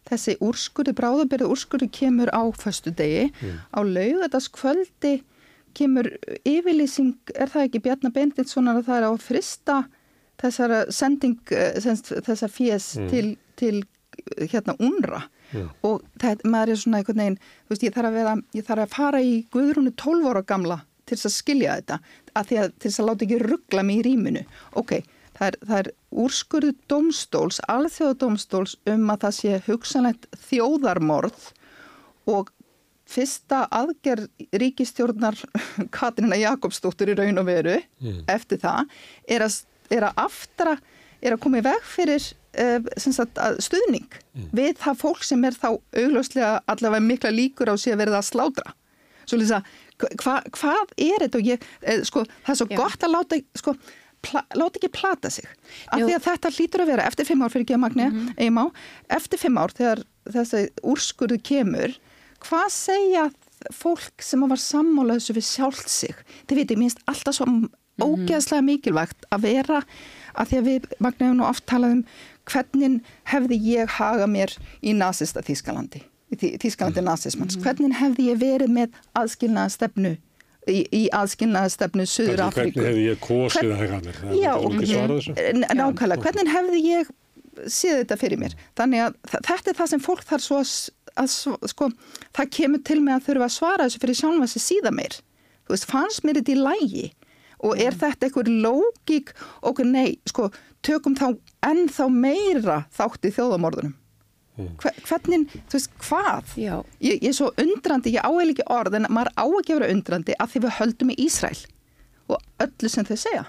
Þessi 0.07 0.37
úrskurði, 0.39 0.93
bráðabyrði 0.95 1.47
úrskurði 1.51 1.89
kemur 1.91 2.29
á 2.31 2.43
föstu 2.55 2.93
degi. 2.95 3.31
Á 3.75 3.79
laugadaskvöldi 3.83 5.21
kemur 5.77 6.07
yfirlýsing, 6.47 7.15
er 7.35 7.49
það 7.51 7.67
ekki 7.67 7.81
Bjarnar 7.85 8.13
Benditssonar 8.15 8.79
að 8.79 8.87
það 8.87 8.97
er 9.01 9.07
á 9.09 9.13
frista 9.21 9.75
þessara 10.41 10.79
sending, 10.93 11.35
eh, 11.51 11.79
semst, 11.81 12.11
þessa 12.25 12.47
fjés 12.49 12.91
til, 13.09 13.37
til 13.57 13.83
hérna 14.49 14.75
unra. 14.79 15.23
Og 15.83 16.01
það, 16.19 16.41
maður 16.45 16.69
er 16.73 16.75
svona 16.81 16.97
einhvern 17.01 17.21
veginn, 17.21 17.37
þú 17.67 17.73
veist, 17.73 17.83
ég 17.87 17.93
þarf 17.95 18.09
að 18.09 18.17
vera, 18.19 18.33
ég 18.57 18.65
þarf 18.67 18.83
að 18.85 18.95
fara 18.95 19.21
í 19.23 19.33
Guðrúnu 19.53 19.93
12 19.95 20.27
ára 20.31 20.41
gamla 20.45 20.79
til 21.07 21.17
þess 21.17 21.29
að 21.29 21.37
skilja 21.37 21.77
þetta, 21.79 21.99
að 22.33 22.49
því 22.49 22.59
að 22.63 22.73
til 22.75 22.89
þess 22.89 23.03
að 23.03 23.09
láta 23.09 23.27
ekki 23.27 23.39
ruggla 23.43 23.85
mig 23.87 24.01
í 24.01 24.05
rýminu. 24.07 24.43
Ok, 24.79 24.93
það 25.37 25.47
er, 25.47 25.59
það 25.69 25.79
er 25.79 25.91
úrskurðu 26.25 26.73
domstóls, 26.91 27.61
alþjóðadómstóls 27.71 28.77
um 28.93 29.09
að 29.13 29.23
það 29.25 29.37
sé 29.39 29.61
hugsanlegt 29.67 30.29
þjóðarmorð 30.49 31.49
og 32.27 32.51
fyrsta 33.07 33.63
aðgerð 33.71 34.27
ríkistjórnar 34.59 35.37
Katrina 35.95 36.39
Jakobsdóttur 36.39 37.13
í 37.13 37.17
raun 37.17 37.39
og 37.39 37.47
veru 37.47 37.77
eftir 38.27 38.59
það 38.63 38.91
er 39.29 39.45
að, 39.45 39.61
er 39.93 40.09
að 40.09 40.19
aftara, 40.25 40.75
er 41.21 41.35
að 41.35 41.43
koma 41.45 41.61
í 41.61 41.65
veg 41.65 41.87
fyrir 41.87 42.25
uh, 42.59 42.89
sagt, 42.97 43.39
að 43.39 43.61
stuðning 43.63 44.19
við 44.55 44.75
það 44.81 44.99
fólk 45.05 45.23
sem 45.23 45.45
er 45.47 45.55
þá 45.55 45.69
augljóslega 45.77 46.51
allavega 46.67 47.07
mikla 47.07 47.31
líkur 47.31 47.71
á 47.71 47.75
sig 47.79 47.95
að 47.95 48.03
verða 48.03 48.21
að 48.21 48.29
slátra. 48.31 48.75
Svo 49.27 49.39
lýsa, 49.39 49.61
hva, 50.01 50.35
hvað 50.53 50.91
er 50.97 51.25
þetta 51.25 51.39
og 51.39 51.47
ég, 51.47 51.63
eh, 51.81 52.03
sko, 52.07 52.25
það 52.45 52.53
er 52.53 52.59
svo 52.59 52.67
Já. 52.69 52.77
gott 52.77 53.05
að 53.05 53.13
láta, 53.15 53.39
sko, 53.57 53.73
pla, 54.25 54.43
láta 54.57 54.79
ekki 54.81 54.91
plata 54.93 55.31
sig. 55.33 55.47
Af 55.91 56.03
því 56.03 56.13
að 56.17 56.27
þetta 56.27 56.53
hlýtur 56.57 56.83
að 56.83 56.91
vera 56.93 57.07
eftir 57.09 57.29
fimm 57.29 57.41
ár 57.41 57.53
fyrir 57.53 57.65
ekki 57.65 57.77
að 57.77 57.83
magni, 57.85 58.07
mm 58.11 58.61
eftir 59.09 59.39
fimm 59.39 59.57
ár 59.57 59.73
þegar 59.73 60.03
þessi 60.29 60.69
úrskurðu 60.83 61.41
kemur, 61.41 61.97
hvað 62.43 62.69
segja 62.69 63.29
fólk 63.73 64.21
sem 64.21 64.41
var 64.47 64.57
sammála 64.61 65.17
þessu 65.17 65.33
við 65.33 65.45
sjálft 65.45 65.89
sig? 65.89 66.15
Þið 66.47 66.57
veitir, 66.57 66.77
minnst 66.77 67.01
alltaf 67.07 67.35
svo 67.35 67.47
ógeðslega 67.97 68.61
mikilvægt 68.61 69.25
að 69.33 69.47
vera 69.47 69.81
að 70.37 70.51
því 70.51 70.57
að 70.57 70.67
við, 70.67 70.89
hefur 71.01 71.33
nú 71.33 71.45
oft 71.47 71.65
talað 71.65 71.95
um 71.97 72.03
hvernig 72.47 72.99
hefði 73.31 73.57
ég 73.73 73.95
haga 73.97 74.27
mér 74.29 74.53
í 74.81 74.93
nasista 74.93 75.41
Þískalandi, 75.41 76.03
í 76.33 76.35
Þý- 76.41 76.55
Þískalandi 76.63 77.03
nasismans, 77.07 77.57
hvernig 77.63 77.93
hefði 78.01 78.25
ég 78.31 78.41
verið 78.41 78.73
með 78.77 78.97
aðskilnaða 79.15 79.71
stefnu 79.77 80.11
í, 80.67 80.79
í 80.91 81.03
aðskilnaða 81.15 81.69
stefnu 81.71 82.05
Suður 82.09 82.41
Afríku? 82.49 82.81
hvernig 82.81 82.89
hefði 82.89 83.05
ég 83.07 83.21
kosið 83.23 83.71
Hvern-? 83.79 84.09
Það 84.17 84.35
Já, 84.41 84.51
ekki 84.57 84.89
svarað 84.91 85.15
þessu. 85.21 85.35
N- 85.53 85.69
nákvæmlega, 85.79 86.25
hvernig 86.25 86.51
hefði 86.55 86.81
ég 86.87 87.13
séð 87.73 88.01
þetta 88.03 88.17
fyrir 88.21 88.41
mér? 88.43 88.55
Þannig 88.77 89.05
að 89.05 89.15
þetta 89.47 89.71
er 89.71 89.77
það 89.79 89.87
sem 89.93 90.03
fólk 90.03 90.25
þarf 90.29 90.43
svo 90.45 90.59
að, 91.17 91.31
sko, 91.71 91.87
það 92.37 92.51
kemur 92.59 92.83
til 92.85 92.99
með 93.01 93.15
að 93.15 93.23
þurfa 93.29 93.47
að 93.47 93.55
svara 93.55 93.87
þessu 93.87 94.01
fyrir 94.03 94.19
sjálfa 94.19 94.47
sig 94.51 94.61
síða 94.67 94.91
meir. 94.93 95.15
Þú 95.67 95.73
veist, 95.73 95.87
fannst 95.89 96.23
mér 96.27 96.37
þetta 96.41 96.53
í 96.53 96.59
lægi 96.61 97.05
og 97.65 97.79
er 97.81 97.95
þetta 97.97 98.27
einhver 98.27 98.51
lógík 98.67 99.31
og 99.65 99.79
nei, 99.87 100.19
sko, 100.29 100.51
tökum 100.85 101.15
þá 101.17 101.31
ennþá 101.65 102.05
meira 102.13 102.77
þátt 102.93 103.25
í 103.25 103.31
þjóðamorðunum. 103.33 103.95
Hve- 104.57 104.95
Hvernig, 105.05 105.47
þú 105.69 105.77
veist, 105.77 105.91
hvað? 106.01 106.55
Já. 106.57 106.75
Ég, 107.01 107.19
ég 107.21 107.29
er 107.29 107.37
svo 107.37 107.51
undrandi, 107.61 108.15
ég 108.17 108.25
áheil 108.25 108.49
ekki 108.55 108.65
orð 108.73 108.95
en 108.97 109.05
maður 109.13 109.29
á 109.37 109.45
ekki 109.45 109.75
að 109.75 109.79
vera 109.81 109.91
undrandi 109.93 110.33
að 110.39 110.49
því 110.55 110.63
við 110.65 110.75
höldum 110.79 111.13
í 111.13 111.19
Ísræl 111.27 111.59
og 112.27 112.41
öllu 112.65 112.89
sem 112.89 113.05
þau 113.05 113.15
segja. 113.21 113.45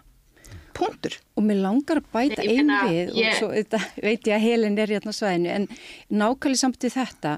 Punktur. 0.78 1.16
Og 1.34 1.42
mér 1.42 1.58
langar 1.64 1.98
að 1.98 2.04
bæta 2.12 2.44
meina, 2.46 2.76
við 2.86 3.08
ég- 3.18 3.32
og 3.32 3.38
svo 3.40 3.48
þetta, 3.50 3.78
veit 4.04 4.28
ég 4.28 4.36
að 4.36 4.44
helin 4.44 4.76
er 4.78 4.86
hérna 4.92 5.10
svæðinu 5.16 5.48
en 5.50 5.64
nákvæmlega 6.12 6.60
samt 6.60 6.84
í 6.86 6.90
þetta 6.94 7.32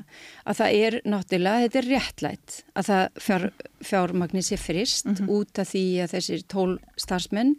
að 0.44 0.58
það 0.58 0.74
er 0.86 0.98
náttúrulega, 1.08 1.62
þetta 1.64 1.78
er 1.80 1.88
réttlætt 1.94 2.58
að 2.76 2.90
það 2.90 3.08
fjár, 3.24 3.46
fjármagnir 3.80 4.44
sé 4.44 4.58
frist 4.60 5.06
út 5.24 5.58
af 5.62 5.70
því 5.72 5.84
að 6.04 6.12
þessir 6.18 6.44
tól 6.52 6.78
starfsmenn 7.00 7.54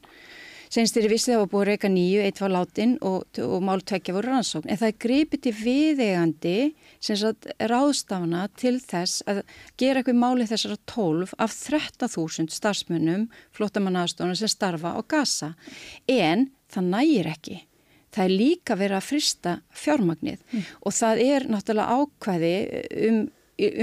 senst 0.71 0.95
þeirri 0.95 1.11
vissi 1.11 1.33
það 1.33 1.41
var 1.41 1.49
búið 1.51 1.61
að 1.63 1.69
reyka 1.71 1.89
nýju, 1.91 2.21
eitt 2.25 2.41
var 2.41 2.53
látin 2.53 2.93
og, 3.07 3.39
og 3.43 3.65
mál 3.65 3.81
tvekja 3.83 4.15
voru 4.15 4.31
rannsókn. 4.31 4.69
En 4.71 4.79
það 4.79 4.99
gripið 5.05 5.43
til 5.45 5.53
viðegandi 5.57 6.55
ráðstafna 7.71 8.45
til 8.59 8.77
þess 8.79 9.25
að 9.29 9.41
gera 9.81 10.01
eitthvað 10.01 10.21
máli 10.21 10.47
þessara 10.49 10.79
tólf 10.89 11.35
af 11.41 11.57
13.000 11.57 12.55
starfsmönnum 12.55 13.27
flottamannaðastofnum 13.57 14.39
sem 14.39 14.51
starfa 14.51 14.95
á 14.95 14.99
gasa. 15.03 15.53
En 16.07 16.49
það 16.71 16.89
nægir 16.95 17.31
ekki. 17.33 17.59
Það 18.11 18.25
er 18.25 18.33
líka 18.41 18.75
verið 18.75 18.97
að 18.97 19.07
frista 19.07 19.51
fjármagnið 19.71 20.41
og 20.83 20.95
það 20.95 21.21
er 21.23 21.45
náttúrulega 21.47 21.99
ákvæði 22.01 22.55
um 23.07 23.21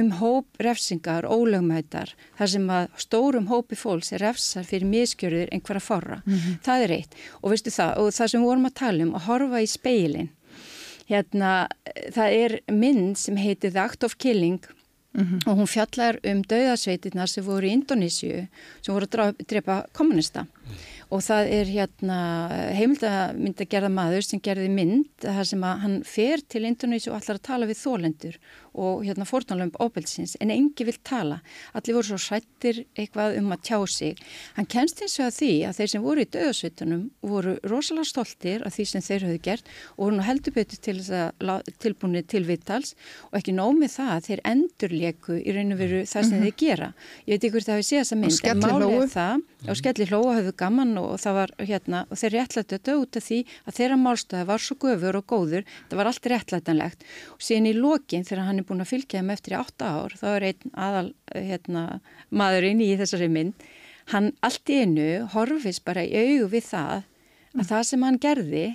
um 0.01 0.11
hóp 0.21 0.63
refsingar, 0.65 1.27
ólögmætar, 1.29 2.15
þar 2.39 2.53
sem 2.55 2.71
að 2.71 2.89
stórum 3.05 3.47
hópi 3.51 3.79
fólks 3.79 4.13
er 4.13 4.25
refsar 4.27 4.67
fyrir 4.69 4.89
miskjörður 4.89 5.53
einhverja 5.53 5.85
forra. 5.85 6.23
Það 6.65 6.85
er 6.85 6.97
eitt. 6.99 7.15
Og 7.43 7.53
veistu 7.53 7.71
það, 7.71 7.95
og 7.99 8.11
það 8.13 8.33
sem 8.33 8.41
við 8.41 8.51
vorum 8.51 8.67
að 8.71 8.79
tala 8.83 9.07
um, 9.07 9.15
að 9.15 9.27
horfa 9.29 9.63
í 9.63 9.71
speilin. 9.71 10.33
Hérna, 11.09 11.53
það 12.13 12.35
er 12.43 12.59
mynd 12.69 13.17
sem 13.17 13.37
heitir 13.37 13.73
The 13.73 13.81
Act 13.81 14.05
of 14.05 14.19
Killing 14.19 14.61
og 15.19 15.57
hún 15.57 15.67
fjallar 15.67 16.19
um 16.29 16.43
dauðasveitirna 16.47 17.27
sem 17.27 17.45
voru 17.45 17.67
í 17.67 17.73
Indonésiu, 17.75 18.45
sem 18.85 18.95
voru 18.95 19.09
að 19.19 19.41
drepa 19.49 19.81
kommunista. 19.97 20.45
Og 21.09 21.23
það 21.25 21.51
er 21.57 21.71
hérna 21.73 22.19
heimildamynda 22.77 23.65
gerða 23.65 23.89
maður 23.89 24.27
sem 24.27 24.43
gerði 24.45 24.69
mynd 24.69 25.09
þar 25.25 25.49
sem 25.49 25.65
að 25.65 25.79
hann 25.85 25.97
fer 26.05 26.45
til 26.45 26.67
Indonésiu 26.69 27.15
og 27.15 27.19
allar 27.19 27.41
að 27.41 27.47
tala 27.49 27.69
við 27.71 27.81
þólendur 27.81 28.37
og 28.75 29.05
hérna 29.07 29.27
fórtanlöfum 29.29 29.77
óbeldsins 29.83 30.37
en 30.41 30.51
engi 30.51 30.87
vil 30.89 30.99
tala. 31.05 31.41
Allir 31.75 31.99
voru 31.99 32.11
svo 32.13 32.19
sættir 32.21 32.85
eitthvað 32.99 33.39
um 33.41 33.53
að 33.55 33.65
tjá 33.69 33.79
sig. 33.89 34.17
Hann 34.57 34.69
kennst 34.71 35.03
eins 35.03 35.19
og 35.21 35.29
að 35.29 35.37
því 35.39 35.53
að 35.69 35.77
þeir 35.79 35.93
sem 35.93 36.07
voru 36.07 36.25
í 36.25 36.31
döðasveitunum 36.37 37.05
voru 37.23 37.57
rosalega 37.65 38.11
stoltir 38.11 38.65
af 38.67 38.77
því 38.77 38.89
sem 38.93 39.07
þeir 39.09 39.27
höfðu 39.29 39.43
gert 39.49 39.71
og 39.97 40.05
voru 40.05 40.19
nú 40.19 40.27
heldur 40.27 40.57
betur 40.57 40.83
til 40.83 40.99
tilbúinir 41.79 42.27
til 42.29 42.45
viðtals 42.49 42.95
og 43.31 43.39
ekki 43.41 43.55
nómið 43.57 43.95
það 43.97 44.15
að 44.15 44.27
þeir 44.29 44.45
endurleku 44.53 45.39
í 45.39 45.55
raun 45.57 45.75
og 45.75 45.83
veru 45.83 46.03
það 46.09 46.29
sem 46.31 46.45
þeir 46.45 46.57
gera. 46.65 46.91
Ég 47.27 47.39
veit 47.39 47.49
ykkur 47.49 47.67
það 47.67 47.79
hafi 47.79 47.89
séð 47.89 48.03
þessa 48.05 48.21
mynd 48.23 48.51
en 48.53 48.63
málið 48.65 48.97
er 48.99 49.13
það 49.15 49.47
og 49.67 49.79
skelli 49.79 50.07
hlóa 50.07 50.37
höfðu 50.37 50.53
gaman 50.59 50.93
og 51.01 51.17
það 51.19 51.37
var 51.39 51.53
hérna 51.59 52.03
og 52.07 52.21
þeir 52.21 52.35
réttlættu 52.37 52.77
þetta 52.77 52.97
út 53.01 53.19
af 53.19 53.25
því 53.27 53.39
að 53.65 53.79
þeirra 53.79 53.99
málstöða 53.99 54.47
var 54.49 54.63
svo 54.63 54.77
göfur 54.85 55.19
og 55.19 55.27
góður 55.33 55.67
það 55.89 55.99
var 55.99 56.11
allt 56.11 56.29
réttlætanlegt 56.33 57.07
og 57.35 57.43
síðan 57.43 57.71
í 57.71 57.75
lokin 57.75 58.27
þegar 58.29 58.47
hann 58.47 58.63
er 58.63 58.68
búin 58.69 58.85
að 58.85 58.93
fylgja 58.93 59.21
þeim 59.21 59.35
eftir 59.35 59.55
í 59.55 59.59
átta 59.59 59.93
ár 59.99 60.17
þá 60.19 60.27
er 60.31 60.49
einn 60.51 60.75
aðal 60.87 61.07
hérna, 61.35 61.85
maðurinn 62.31 62.83
í 62.85 62.91
þessari 63.01 63.31
mynd 63.33 63.69
hann 64.13 64.33
allt 64.45 64.73
í 64.73 64.83
einu 64.85 65.09
horfist 65.35 65.85
bara 65.89 66.05
í 66.05 66.13
augu 66.13 66.51
við 66.55 66.69
það 66.71 67.07
að 67.59 67.71
það 67.73 67.87
sem 67.91 68.07
hann 68.07 68.21
gerði 68.23 68.67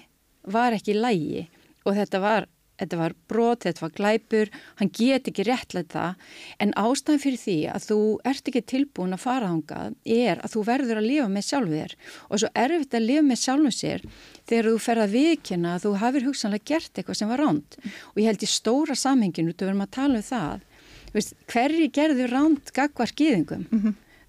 var 0.43 0.75
ekki 0.75 0.97
lægi 0.97 1.45
og 1.83 1.97
þetta 1.97 2.21
var 2.23 2.49
Þetta 2.81 2.97
var 2.99 3.13
brot, 3.29 3.63
þetta 3.67 3.83
var 3.83 3.93
glæpur, 3.97 4.49
hann 4.79 4.91
get 4.97 5.29
ekki 5.29 5.45
réttlega 5.45 5.93
það. 5.93 6.27
En 6.63 6.73
ástæðan 6.79 7.21
fyrir 7.21 7.41
því 7.43 7.57
að 7.69 7.87
þú 7.89 7.99
ert 8.31 8.49
ekki 8.49 8.63
tilbúin 8.73 9.13
að 9.13 9.23
fara 9.23 9.51
þangað 9.51 9.95
er 10.17 10.41
að 10.41 10.55
þú 10.55 10.65
verður 10.71 11.01
að 11.01 11.09
lifa 11.11 11.29
með 11.29 11.47
sjálfu 11.49 11.77
þér. 11.77 11.95
Og 12.29 12.41
svo 12.41 12.51
erfitt 12.65 12.97
að 12.97 13.07
lifa 13.07 13.25
með 13.29 13.41
sjálfu 13.43 13.73
sér 13.77 14.05
þegar 14.49 14.69
þú 14.71 14.75
fer 14.87 15.03
að 15.03 15.15
viðkynna 15.19 15.75
að 15.77 15.85
þú 15.85 15.95
hafir 16.01 16.27
hugsanlega 16.27 16.69
gert 16.73 16.97
eitthvað 16.97 17.19
sem 17.21 17.29
var 17.31 17.43
ránd 17.43 17.77
og 17.83 18.17
ég 18.19 18.27
held 18.27 18.43
í 18.43 18.49
stóra 18.49 18.97
samhenginu, 18.97 19.53
þú 19.53 19.69
verðum 19.69 19.85
að 19.85 19.93
tala 19.95 20.19
um 20.19 20.25
það, 20.27 20.65
Veist, 21.13 21.35
hverri 21.45 21.91
gerðu 21.93 22.25
ránd 22.31 22.71
gagvar 22.73 23.11
skýðingum? 23.11 23.67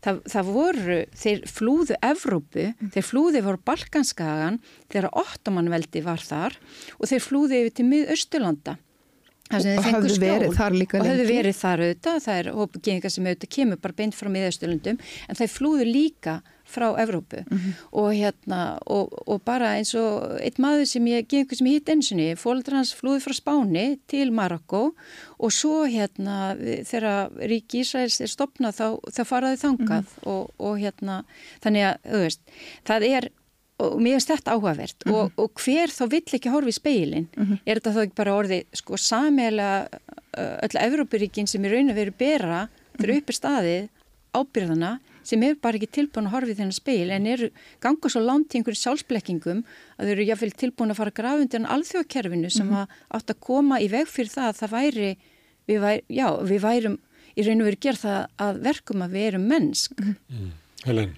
Það, 0.05 0.19
það 0.29 0.49
voru, 0.53 0.97
þeir 1.17 1.45
flúðu 1.49 1.99
Evrópu, 2.05 2.65
þeir 2.93 3.07
flúðu 3.09 3.41
yfir 3.41 3.61
Balkanskagan 3.71 4.59
þegar 4.93 5.07
Ottomanveldi 5.23 6.03
var 6.05 6.21
þar 6.21 6.59
og 6.99 7.09
þeir 7.09 7.23
flúðu 7.25 7.61
yfir 7.63 7.77
til 7.79 7.87
miðausturlanda. 7.89 8.77
Það 9.49 9.65
sem 9.65 9.79
þeir 9.79 9.79
Og 9.79 9.95
höfðu 9.95 10.19
verið 10.21 10.55
þar 10.57 10.77
líka 10.81 10.99
og 10.99 11.07
höfðu 11.09 11.25
lengi. 11.25 11.37
verið 11.37 11.57
þar 11.59 11.83
auðvitað, 11.85 12.21
það 12.25 12.39
er 12.41 12.51
hópgengar 12.59 13.13
sem 13.13 13.27
auðvitað 13.29 13.51
kemur 13.57 13.81
bara 13.85 13.97
beint 13.99 14.17
frá 14.17 14.31
miðausturlundum 14.33 15.01
en 15.29 15.41
þeir 15.41 15.51
flúðu 15.53 15.89
líka 15.89 16.37
frá 16.65 16.87
Evrópu. 17.01 17.45
Og 17.93 18.11
hérna 18.15 18.79
og, 18.87 19.13
og 19.27 19.43
bara 19.45 19.75
eins 19.79 19.95
og 19.99 20.39
eitt 20.41 20.59
maður 20.59 20.87
sem 20.89 21.07
ég 21.07 21.29
gengur 21.29 21.59
sem 21.59 21.69
ég 21.71 21.79
hitt 21.79 21.93
einsinni, 21.93 22.35
fólkdrar 22.41 22.81
hans 22.81 22.95
flúði 22.97 23.23
frá 23.25 23.35
Spáni 23.37 23.99
til 24.11 24.33
Marokko 24.33 24.95
og 25.39 25.53
svo 25.53 25.85
hérna 25.85 26.57
þegar 26.59 27.31
ríki 27.39 27.85
Ísraels 27.85 28.21
er 28.21 28.33
stopnað 28.33 28.79
þá, 28.81 28.87
þá 29.13 29.23
faraði 29.29 29.63
þangað 29.63 30.13
og, 30.25 30.51
og 30.59 30.79
hérna 30.81 31.25
þannig 31.65 31.89
að, 31.91 32.13
veist, 32.25 32.41
það 32.87 33.09
er 33.11 33.31
og 33.83 33.97
mér 33.99 34.17
finnst 34.17 34.31
þetta 34.31 34.55
áhugavert. 34.55 35.07
Og, 35.11 35.33
og 35.41 35.63
hver 35.65 35.91
þá 35.91 36.05
vill 36.13 36.37
ekki 36.39 36.53
horfa 36.53 36.71
í 36.71 36.77
speilin 36.77 37.27
er 37.65 37.81
þetta 37.81 37.95
þá 37.97 38.03
ekki 38.05 38.19
bara 38.21 38.37
orðið 38.39 38.79
sko 38.79 38.99
samelega 39.01 39.89
öll 40.63 40.79
Evrópuríkin 40.79 41.51
sem 41.51 41.65
í 41.65 41.73
raun 41.73 41.91
að 41.91 41.99
veru 41.99 42.15
bera 42.19 42.61
fyrir 42.95 43.21
uppir 43.21 43.39
staðið 43.39 43.89
ábyrðana 44.35 44.93
sem 45.29 45.43
er 45.47 45.57
bara 45.61 45.79
ekki 45.79 45.91
tilbúin 45.99 46.29
að 46.29 46.37
horfa 46.37 46.53
í 46.53 46.59
þennan 46.59 46.77
speil 46.77 47.15
en 47.15 47.29
eru 47.31 47.51
ganga 47.85 48.11
svo 48.13 48.23
langt 48.25 48.55
í 48.55 48.61
einhverju 48.61 48.81
sjálfsblekkingum 48.83 49.65
að 49.65 50.05
þau 50.05 50.13
eru 50.15 50.29
jáfnveil 50.29 50.55
tilbúin 50.61 50.95
að 50.95 51.01
fara 51.01 51.17
grafundir 51.21 51.63
en 51.63 51.71
alþjóðkerfinu 51.75 52.53
sem 52.53 52.71
að 52.75 52.95
átt 53.19 53.35
að 53.35 53.43
koma 53.49 53.81
í 53.81 53.91
veg 53.93 54.09
fyrir 54.11 54.33
það 54.35 54.51
að 54.51 54.61
það 54.61 54.77
væri 54.77 55.11
við, 55.67 55.83
væri, 55.85 56.07
já, 56.13 56.29
við 56.53 56.65
værum 56.69 56.97
í 57.35 57.49
raun 57.49 57.65
og 57.65 57.69
veru 57.71 57.83
gerð 57.89 58.05
það 58.05 58.47
að 58.47 58.65
verkum 58.69 59.05
að 59.05 59.19
við 59.19 59.29
erum 59.33 59.47
mennsk. 59.51 60.09
Helen, 60.85 61.15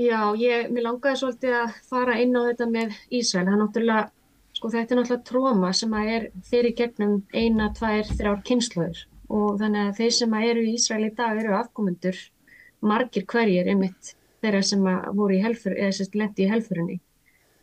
Já, 0.00 0.32
ég, 0.40 0.70
mér 0.72 0.86
langaði 0.86 1.20
svolítið 1.20 1.54
að 1.58 1.72
fara 1.84 2.14
inn 2.22 2.32
á 2.32 2.48
þetta 2.48 2.66
með 2.70 2.94
Ísrael. 3.12 3.44
Það 3.44 3.52
er 3.52 3.60
náttúrulega, 3.60 4.04
sko 4.56 4.70
þetta 4.72 4.94
er 4.94 4.98
náttúrulega 4.98 5.26
tróma 5.28 5.72
sem 5.76 5.96
að 5.98 6.12
er 6.14 6.28
fyrir 6.48 6.76
gegnum 6.78 7.18
eina, 7.36 7.68
tvær, 7.76 8.08
þrjár 8.08 8.40
kynnslóður 8.48 9.02
og 9.32 9.60
þannig 9.60 9.88
að 9.88 10.00
þeir 10.00 10.16
sem 10.18 10.34
eru 10.40 10.64
í 10.64 10.74
Ísrael 10.76 11.06
í 11.06 11.14
dag 11.16 11.38
eru 11.40 11.56
afkomendur 11.56 12.18
margir 12.82 13.24
hverjir 13.30 13.70
einmitt 13.72 14.12
þeirra 14.42 14.62
sem 14.66 14.82
voru 15.16 15.38
í 15.38 15.42
helfur, 15.42 15.74
eða 15.78 15.96
sérst 15.96 16.18
lendi 16.18 16.46
í 16.46 16.50
helfurinni 16.50 16.98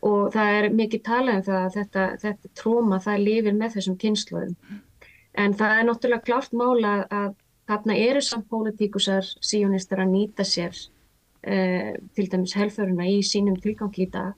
og 0.05 0.29
það 0.33 0.57
er 0.57 0.67
mikið 0.75 1.01
talað 1.03 1.39
um 1.39 1.45
það 1.49 1.59
að 1.59 1.73
þetta, 1.75 2.03
þetta 2.21 2.51
tróma 2.55 2.99
það 3.03 3.23
lifir 3.25 3.55
með 3.57 3.73
þessum 3.75 3.97
kynnslóðum. 3.99 4.53
En 5.39 5.55
það 5.59 5.73
er 5.75 5.87
náttúrulega 5.87 6.27
klart 6.27 6.55
mála 6.55 6.93
að 7.11 7.33
þarna 7.69 7.97
eru 8.07 8.21
samt 8.23 8.47
pólitíkusar 8.49 9.27
síjónistar 9.45 10.03
að 10.03 10.13
nýta 10.13 10.45
sér 10.47 10.71
uh, 10.73 11.91
til 12.15 12.27
dæmis 12.31 12.55
helföruna 12.57 13.09
í 13.11 13.19
sínum 13.25 13.59
tilgangi 13.61 14.07
í 14.07 14.11
dag 14.13 14.37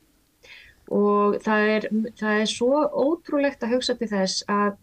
og 0.91 1.38
það 1.45 1.69
er, 1.75 1.86
það 2.19 2.41
er 2.41 2.49
svo 2.51 2.82
ótrúlegt 2.89 3.61
að 3.63 3.77
hugsa 3.77 3.95
til 3.95 4.09
þess 4.11 4.43
að, 4.51 4.73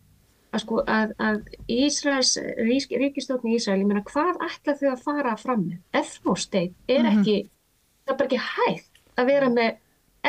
að, 0.52 0.62
sko, 0.62 0.80
að, 0.88 1.12
að 1.20 1.38
Ísraels, 1.72 2.34
rík, 2.64 2.92
ríkistofni 3.02 3.54
í 3.54 3.58
Ísrael, 3.58 3.80
ég 3.82 3.88
meina 3.90 4.04
hvað 4.06 4.40
ætla 4.48 4.76
þau 4.80 4.88
að 4.92 5.04
fara 5.04 5.36
fram 5.40 5.64
með? 5.66 5.78
Ethnosteit 6.00 6.74
er 6.90 7.08
ekki, 7.12 7.38
það 8.06 8.14
er 8.14 8.18
bara 8.20 8.28
ekki 8.30 8.42
hægt 8.48 9.02
að 9.18 9.30
vera 9.32 9.52
með 9.52 9.78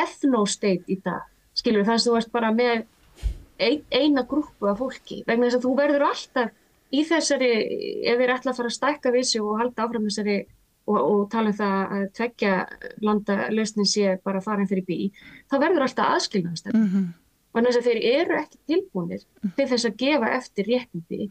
ethnosteit 0.00 0.88
í 0.90 1.00
dag, 1.04 1.26
skilur 1.56 1.86
þannig 1.86 2.02
að 2.02 2.08
þú 2.08 2.16
ert 2.20 2.32
bara 2.34 2.52
með 2.54 2.86
ein, 3.60 3.82
eina 3.90 4.24
grúpu 4.28 4.70
af 4.70 4.80
fólki, 4.80 5.22
vegna 5.26 5.48
þess 5.48 5.60
að 5.60 5.66
þú 5.66 5.74
verður 5.80 6.06
alltaf 6.10 6.56
í 6.90 7.04
þessari, 7.06 7.50
ef 8.10 8.18
þeir 8.18 8.34
ætla 8.34 8.52
að 8.52 8.60
fara 8.60 8.72
að 8.72 8.78
stækka 8.78 9.14
við 9.14 9.28
sig 9.30 9.44
og 9.44 9.60
halda 9.60 9.86
áfram 9.86 10.08
þessari 10.08 10.38
og, 10.90 10.98
og 10.98 11.20
tala 11.32 11.52
um 11.52 11.58
það 11.58 11.94
að 11.96 12.04
tveggja 12.18 12.54
landa 13.06 13.36
lausnin 13.54 13.88
sé 13.88 14.16
bara 14.24 14.42
farin 14.44 14.68
fyrir 14.70 14.86
bí, 14.88 15.10
þá 15.50 15.58
verður 15.62 15.86
alltaf 15.86 16.14
aðskilnaðast. 16.16 16.72
Mm 16.74 16.86
-hmm. 16.86 17.08
Þess 17.54 17.78
að 17.80 17.86
þeir 17.88 18.00
eru 18.14 18.36
ekki 18.38 18.58
tilbúinir 18.70 19.22
til 19.56 19.66
þess 19.66 19.88
að 19.88 19.96
gefa 19.98 20.34
eftir 20.36 20.68
réttindi 20.70 21.30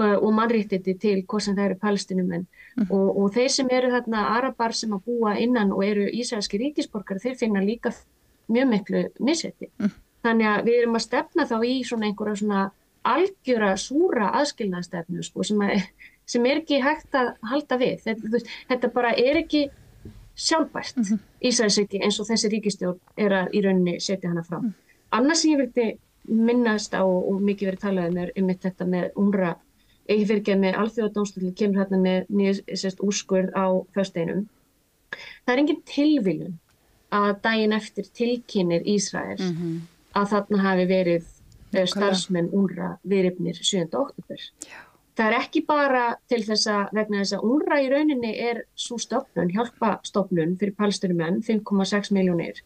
og, 0.00 0.22
og 0.24 0.30
mannréttindi 0.32 0.94
til 1.00 1.16
hvað 1.28 1.44
sem 1.44 1.56
það 1.58 1.66
eru 1.66 1.78
palestinumenn 1.82 2.46
og, 2.88 3.08
og 3.10 3.26
þeir 3.34 3.50
sem 3.52 3.72
eru 3.76 3.90
þarna 3.92 4.22
arabar 4.38 4.76
sem 4.76 4.94
að 4.96 5.04
búa 5.10 5.34
innan 5.38 5.74
og 5.76 5.84
eru 5.84 6.06
ísraelski 6.08 6.60
ríkisborgar, 6.62 7.20
þeir 7.20 7.36
finna 7.36 7.64
líka 7.64 7.92
mjög 8.50 8.70
miklu 8.70 9.02
missetti. 9.20 9.70
Þannig 10.24 10.48
að 10.50 10.64
við 10.68 10.78
erum 10.80 10.96
að 10.98 11.06
stefna 11.06 11.46
þá 11.48 11.56
í 11.64 11.74
svona 11.86 12.08
einhverja 12.08 12.40
svona 12.40 12.64
algjöra 13.10 13.74
súra 13.80 14.30
aðskilnaðstefnu 14.40 15.22
sko, 15.24 15.44
sem, 15.46 15.60
að, 15.64 15.84
sem 16.28 16.48
er 16.48 16.60
ekki 16.60 16.80
hægt 16.84 17.16
að 17.16 17.32
halda 17.52 17.78
við. 17.80 18.02
Þetta, 18.04 18.42
þetta 18.68 18.92
bara 18.96 19.14
er 19.16 19.40
ekki 19.40 19.68
sjálfbært 20.40 20.96
mm 20.96 21.04
-hmm. 21.04 21.24
Ísraelsriki 21.48 22.00
eins 22.04 22.20
og 22.20 22.28
þessi 22.28 22.50
ríkistjórn 22.52 23.00
er 23.16 23.32
að 23.32 23.56
í 23.56 23.64
rauninni 23.64 24.00
setja 24.00 24.30
hana 24.30 24.44
fram. 24.44 24.72
Annars 25.10 25.42
sem 25.42 25.50
ég 25.50 25.58
vilti 25.58 25.86
minnast 26.30 26.94
á 26.94 27.02
og 27.02 27.40
mikið 27.42 27.70
verið 27.70 27.82
talað 27.84 28.10
um 28.10 28.18
er 28.22 28.32
um 28.38 28.50
þetta 28.64 28.86
með 28.86 29.06
umra, 29.18 29.52
ekki 30.06 30.26
fyrir 30.26 30.42
ekki 30.42 30.56
með 30.60 30.78
alþjóðadómstöldin 30.82 31.56
kemur 31.58 31.82
hérna 31.82 32.00
með 32.04 32.30
nýjast 32.40 33.02
úrskurð 33.06 33.54
á 33.58 33.66
fösteinum. 33.96 34.44
Það 35.44 35.54
er 35.54 35.62
engin 35.62 35.80
tilviljun 35.90 36.58
að 37.10 37.32
daginn 37.42 37.74
eftir 37.74 38.06
tilkynir 38.14 38.86
Ísraels 38.86 39.42
mm 39.42 39.56
-hmm. 39.56 39.80
að 40.20 40.30
þarna 40.34 40.62
hafi 40.62 40.86
verið 40.86 41.26
starfsmenn 41.70 42.52
UNRWA 42.52 42.98
viðrifnir 43.02 43.58
7. 43.58 43.88
oktober. 43.94 44.40
Það 45.16 45.26
er 45.26 45.36
ekki 45.40 45.64
bara 45.66 46.04
til 46.28 46.42
þess 46.46 46.66
að 46.66 46.94
vegna 46.94 47.18
þess 47.18 47.34
að 47.36 47.44
UNRWA 47.50 47.80
í 47.82 47.88
rauninni 47.90 48.32
er 48.38 48.64
svo 48.74 48.98
stofnun, 48.98 49.50
hjálpastofnun 49.50 50.56
fyrir 50.58 50.74
palsturumenn, 50.78 51.42
5,6 51.42 52.14
miljónir 52.14 52.62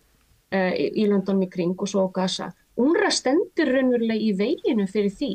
uh, 0.54 0.70
í 0.74 1.08
London 1.10 1.42
í 1.44 1.50
kring 1.50 1.74
og 1.78 1.90
svo 1.90 2.06
á 2.06 2.14
Gaza. 2.14 2.52
UNRWA 2.80 3.10
stendur 3.14 3.70
raunverulega 3.70 4.20
í 4.20 4.32
veginu 4.38 4.86
fyrir 4.90 5.12
því 5.14 5.32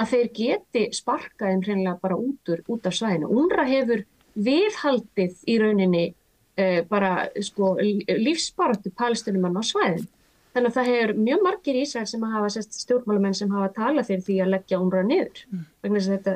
að 0.00 0.10
þeir 0.14 0.32
geti 0.36 0.82
sparkaðin 0.96 1.62
hreinlega 1.64 2.00
bara 2.00 2.16
út, 2.16 2.48
úr, 2.48 2.64
út 2.72 2.88
af 2.88 2.96
svæðinu. 2.96 3.28
UNRWA 3.28 3.68
hefur 3.68 4.04
viðhaldið 4.32 5.46
í 5.48 5.58
rauninni 5.60 6.04
uh, 6.12 6.80
bara 6.88 7.28
sko, 7.44 7.76
lífsbaratu 7.80 8.92
palsturumann 8.96 9.60
á 9.60 9.62
svæðinu. 9.64 10.08
Þannig 10.52 10.68
að 10.68 10.76
það 10.76 10.88
hefur 10.90 11.12
mjög 11.16 11.44
margir 11.46 11.76
í 11.78 11.82
Ísrael 11.86 12.08
sem 12.10 12.24
hafa 12.28 12.48
stjórnmálumenn 12.60 13.36
sem 13.36 13.52
hafa 13.54 13.70
talað 13.72 14.10
fyrir 14.10 14.24
því 14.26 14.34
að 14.44 14.50
leggja 14.52 14.80
UNRWA 14.82 15.04
niður. 15.08 15.44
Mm. 15.48 15.94
Þetta, 16.08 16.34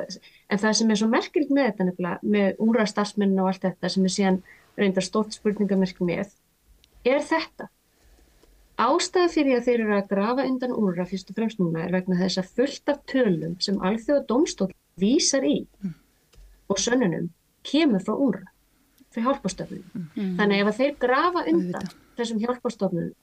en 0.49 0.61
það 0.63 0.77
sem 0.79 0.93
er 0.93 0.99
svo 1.01 1.09
merkilegt 1.11 1.53
með 1.53 1.67
þetta 1.67 1.87
nefnilega, 1.89 2.31
með 2.35 2.63
UNRWA 2.65 2.85
starfsmenn 2.89 3.35
og 3.37 3.51
allt 3.51 3.67
þetta 3.67 3.91
sem 3.93 4.07
er 4.09 4.15
síðan 4.15 4.39
reyndar 4.77 5.05
stórt 5.05 5.37
spurningamerk 5.37 6.01
með, 6.01 6.33
er 7.05 7.21
þetta. 7.29 7.69
Ástæða 8.77 9.29
fyrir 9.33 9.57
að 9.57 9.67
þeir 9.67 9.83
eru 9.83 9.95
að 9.97 10.09
grafa 10.11 10.43
undan 10.45 10.75
UNRWA 10.75 11.07
fyrst 11.09 11.31
og 11.31 11.37
fremst 11.39 11.61
núna 11.61 11.85
er 11.85 11.95
vegna 11.95 12.19
þess 12.19 12.41
að 12.41 12.51
fullt 12.59 12.91
af 12.93 12.99
tölum 13.09 13.55
sem 13.63 13.79
alþjóða 13.81 14.25
domstól 14.29 14.69
vísar 15.01 15.45
í 15.47 15.63
mm. 15.65 15.95
og 16.69 16.81
sönnunum 16.81 17.31
kemur 17.65 18.03
frá 18.05 18.13
UNRWA, 18.13 18.51
fyrir 19.13 19.31
hjálpastofnunum. 19.31 20.05
Mm. 20.13 20.35
Þannig 20.37 20.61
ef 20.61 20.69
að 20.71 20.83
þeir 20.83 20.93
grafa 21.01 21.45
undan 21.53 21.89
þessum 22.19 22.43
hjálpastofnunum 22.43 23.15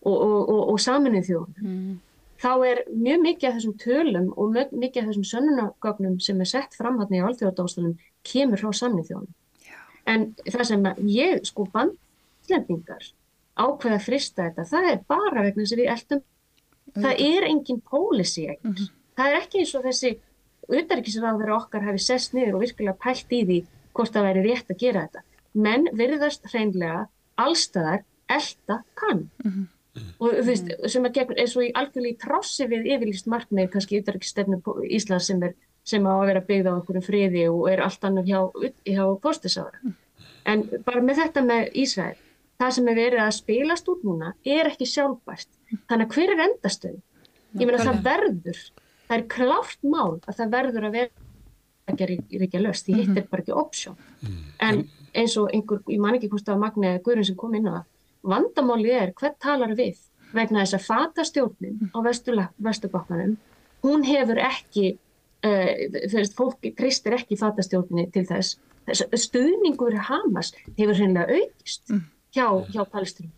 og, 0.00 0.14
og, 0.14 0.48
og, 0.48 0.62
og 0.72 0.80
saminnið 0.80 1.28
þjóðum 1.28 1.66
mm. 1.66 1.92
þá 2.40 2.50
er 2.70 2.82
mjög 2.88 3.22
mikið 3.26 3.48
af 3.48 3.56
þessum 3.58 3.76
tölum 3.82 4.28
og 4.36 4.54
mjög, 4.54 4.74
mikið 4.84 5.02
af 5.02 5.10
þessum 5.10 5.28
sönnunagögnum 5.32 6.18
sem 6.24 6.40
er 6.40 6.50
sett 6.54 6.76
fram 6.78 7.00
hann 7.02 7.16
í 7.16 7.22
alþjóðadómstólum 7.24 7.96
kemur 8.26 8.62
frá 8.62 8.72
saminnið 8.78 9.10
þjóðum 9.12 9.34
en 10.10 10.28
það 10.46 10.68
sem 10.70 10.88
ég 11.10 11.42
sko 11.50 11.66
bandlendingar 11.74 13.10
ákveða 13.58 13.98
að 13.98 14.06
frista 14.06 14.46
þetta. 14.48 14.66
Það 14.70 14.90
er 14.90 15.00
bara 15.10 15.44
vegna 15.46 15.66
að 15.66 15.80
við 15.80 15.92
eldum 15.94 16.22
mm. 16.22 17.02
það 17.02 17.24
er 17.26 17.48
engin 17.48 17.80
pólisí 17.90 18.46
mm. 18.52 18.84
það 19.18 19.26
er 19.26 19.40
ekki 19.40 19.62
eins 19.62 19.74
og 19.78 19.86
þessi 19.88 20.12
utarikisraður 20.70 21.56
okkar 21.56 21.88
hafi 21.88 22.04
sest 22.04 22.36
niður 22.36 22.60
og 22.60 22.64
virkilega 22.66 23.00
pælt 23.02 23.34
í 23.34 23.42
því 23.48 23.58
hvort 23.96 24.14
það 24.14 24.28
væri 24.28 24.46
rétt 24.46 24.70
að 24.70 24.80
gera 24.84 25.04
þetta. 25.06 25.26
Menn 25.66 25.90
virðast 25.98 26.46
hreinlega 26.52 27.04
allstaðar 27.40 28.06
elda 28.30 28.82
kann. 28.94 29.28
-hmm 29.42 29.68
og 30.20 30.36
þú 30.36 30.44
veist, 30.46 30.70
sem 30.92 31.06
að 31.06 31.16
gegn 31.18 31.38
eins 31.42 31.56
og 31.58 31.66
í 31.66 31.72
algjörlega 31.76 32.22
trássi 32.22 32.66
við 32.70 32.88
yfirlýst 32.94 33.28
markmið 33.30 33.70
kannski 33.72 33.98
ytterriksstefnu 34.00 34.60
Íslands 34.86 35.30
sem 35.30 35.42
er 35.46 35.56
sem 35.90 36.06
á 36.06 36.12
að 36.12 36.26
vera 36.28 36.44
byggð 36.46 36.68
á 36.70 36.72
einhverjum 36.76 37.06
friði 37.06 37.44
og 37.50 37.64
er 37.72 37.82
allt 37.82 38.04
annað 38.06 38.30
hjá, 38.30 38.40
hjá 38.86 39.04
fórstisára 39.24 39.94
en 40.50 40.66
bara 40.86 41.02
með 41.04 41.22
þetta 41.24 41.44
með 41.46 41.70
Ísrael 41.82 42.18
það 42.60 42.74
sem 42.76 42.90
er 42.90 42.98
verið 42.98 43.24
að 43.24 43.36
spilast 43.38 43.88
út 43.92 44.04
núna 44.06 44.34
er 44.44 44.70
ekki 44.70 44.88
sjálfbært 44.88 45.48
þannig 45.88 46.06
að 46.06 46.14
hver 46.16 46.34
er 46.34 46.44
endastöð? 46.46 47.00
Ég 47.58 47.66
meina 47.66 47.82
það 47.82 48.04
verður 48.06 48.60
það 49.08 49.16
er 49.16 49.26
klárt 49.34 49.82
mál 49.82 50.20
að 50.20 50.36
það 50.38 50.54
verður 50.56 50.88
að 50.88 50.96
vera 50.98 51.26
ekki 51.90 52.54
að 52.54 52.62
löst, 52.62 52.86
því 52.86 53.00
hitt 53.00 53.16
er 53.18 53.24
bara 53.26 53.42
ekki 53.42 53.56
option 53.58 53.96
en 54.62 54.84
eins 55.10 55.34
og 55.40 55.50
einhver, 55.50 55.80
ég 55.90 55.98
man 55.98 56.14
ekki 56.14 56.28
hvort 56.30 56.46
það 56.46 56.54
var 56.54 56.62
Magni 56.68 56.86
eða 56.92 57.02
Guðrun 57.06 57.26
sem 57.26 57.38
kom 57.40 57.56
inn 57.58 57.66
á 57.66 57.80
það 57.80 57.88
vandamálið 58.30 58.96
er 59.00 59.12
hvern 59.18 59.36
talar 59.42 59.74
við 59.78 59.98
vegna 60.36 60.64
þess 60.64 60.76
að 60.78 60.86
fatastjórnin 60.86 61.90
á 61.90 61.98
vestubakmanum, 62.04 63.36
hún 63.84 64.04
hefur 64.06 64.40
ekki, 64.44 64.92
uh, 65.46 66.26
fólk 66.36 66.70
kristir 66.78 67.16
ekki 67.16 67.38
fatastjórninni 67.40 68.10
til 68.14 68.26
þess, 68.28 68.58
stuðningur 68.90 69.98
Hamas 70.08 70.52
hefur 70.78 70.96
hreinlega 70.96 71.40
aukist. 71.40 71.90
Mm. 71.90 72.06
Hjá, 72.34 72.46
hjá 72.70 72.82
palestinum. 72.90 73.32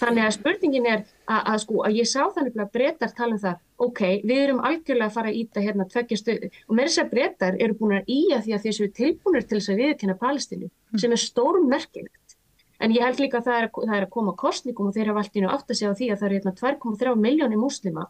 Þannig 0.00 0.24
að 0.24 0.36
spurningin 0.36 0.88
er 0.88 1.02
að, 1.26 1.40
að 1.40 1.58
sko 1.64 1.82
að 1.86 1.98
ég 2.00 2.08
sá 2.08 2.20
þannig 2.34 2.56
að 2.56 2.72
breytar 2.76 3.12
tala 3.16 3.36
um 3.36 3.42
það, 3.42 3.58
ok, 3.86 4.02
við 4.24 4.42
erum 4.44 4.62
algjörlega 4.66 5.08
að 5.08 5.16
fara 5.16 5.32
að 5.32 5.40
íta 5.42 5.64
hérna 5.64 5.88
tveggja 5.90 6.20
stöðu 6.20 6.50
og 6.50 6.76
með 6.76 6.88
þess 6.88 7.02
að 7.02 7.12
breytar 7.14 7.58
eru 7.60 7.76
búin 7.80 7.98
að 7.98 8.12
íja 8.16 8.40
því 8.44 8.56
að 8.56 8.64
þessu 8.68 8.88
tilbúinir 9.00 9.46
til 9.46 9.58
þess 9.58 9.74
að 9.74 9.82
viðkynna 9.84 10.16
palestinu 10.20 10.70
sem 10.96 11.12
er 11.16 11.24
stórmerkilegt. 11.24 12.36
En 12.80 12.94
ég 12.96 13.04
held 13.04 13.20
líka 13.20 13.42
að 13.42 13.50
það 13.50 13.58
er, 13.60 13.68
það 13.76 13.98
er 13.98 14.06
að 14.06 14.14
koma 14.14 14.32
kostningum 14.40 14.88
og 14.88 14.96
þeir 14.96 15.10
hafa 15.12 15.24
allt 15.24 15.36
í 15.36 15.44
nú 15.44 15.50
átt 15.52 15.68
að 15.68 15.76
segja 15.76 15.92
á 15.92 15.98
því 15.98 16.06
að 16.08 16.20
það 16.22 16.30
eru 16.30 16.38
hérna 16.38 16.54
2,3 16.56 17.16
miljónir 17.20 17.60
múslima 17.60 18.06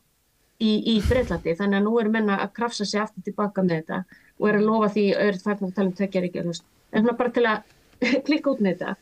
í, 0.61 0.71
í 0.93 0.95
Breitlandi 1.09 1.57
þannig 1.59 1.81
að 1.81 1.87
nú 1.89 1.95
eru 1.99 2.13
menna 2.15 2.39
að 2.45 2.53
krafsa 2.59 2.87
sig 2.87 3.03
aftur 3.03 3.25
tilbaka 3.27 3.65
með 3.67 3.81
þetta 3.81 4.01
og 4.39 4.49
eru 4.51 4.61
að 4.61 4.69
lofa 4.69 4.91
því 4.95 5.07
öðru 5.25 5.43
þarna 5.45 5.71
að 5.71 5.77
tala 5.79 5.91
um 5.91 5.97
tveggja 5.99 6.23
ríkja 6.25 6.45
en 6.45 6.55
svona 6.55 7.17
bara 7.19 7.35
til 7.35 7.47
að 7.51 7.75
klikka 8.29 8.55
út 8.55 8.63
með 8.63 8.77
þetta 8.77 8.95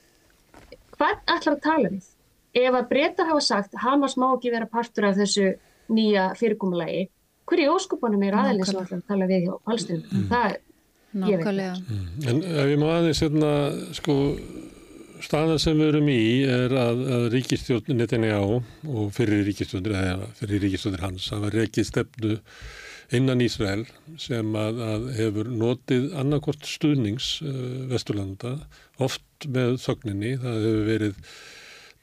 hvað 0.98 1.20
ætlar 1.34 1.56
að 1.56 1.64
tala 1.64 1.92
við? 1.94 2.08
Ef 2.58 2.74
að 2.74 2.88
breytar 2.90 3.28
hafa 3.28 3.44
sagt 3.44 3.76
Hamas 3.82 4.16
má 4.18 4.30
ekki 4.32 4.52
vera 4.54 4.68
partur 4.70 5.08
af 5.08 5.18
þessu 5.18 5.52
nýja 5.88 6.32
fyrirkomulagi 6.38 7.06
hverju 7.48 7.74
óskupunum 7.74 8.24
er 8.26 8.36
aðeins 8.36 8.72
að 8.74 9.04
tala 9.08 9.28
við 9.28 9.46
hjá 9.46 9.54
Palstinum? 9.64 10.08
Mm. 10.12 10.26
Það 10.32 10.50
er 10.50 10.58
Nákvæmlega. 11.18 11.76
Mm. 11.88 12.08
En 12.28 12.42
ef 12.44 12.66
ég 12.68 12.80
má 12.80 12.88
aðeins 12.92 13.22
hérna, 13.24 13.52
sko, 13.96 14.16
staðan 15.24 15.62
sem 15.62 15.78
við 15.80 15.92
erum 15.94 16.10
í 16.12 16.24
er 16.44 16.74
að, 16.76 17.00
að 17.16 17.24
ríkistjórn 17.32 17.96
Netanyahu 17.96 18.58
og 18.92 19.14
fyrir 19.16 19.40
ríkistjórnir, 19.48 19.96
eða 19.96 20.28
fyrir 20.36 20.66
ríkistjórnir 20.66 21.06
hans, 21.06 21.30
hafa 21.32 21.52
rekið 21.54 21.88
stefnu 21.88 22.36
innan 23.16 23.40
Ísrael 23.40 23.86
sem 24.20 24.52
að, 24.60 24.82
að 24.84 25.08
hefur 25.16 25.48
notið 25.48 26.10
annarkort 26.20 26.68
stuðnings 26.68 27.38
uh, 27.40 27.56
Vesturlanda, 27.88 28.58
oft 29.04 29.46
með 29.46 29.78
þögninni, 29.84 30.34
það 30.42 30.60
hefur 30.66 30.84
verið 30.88 31.22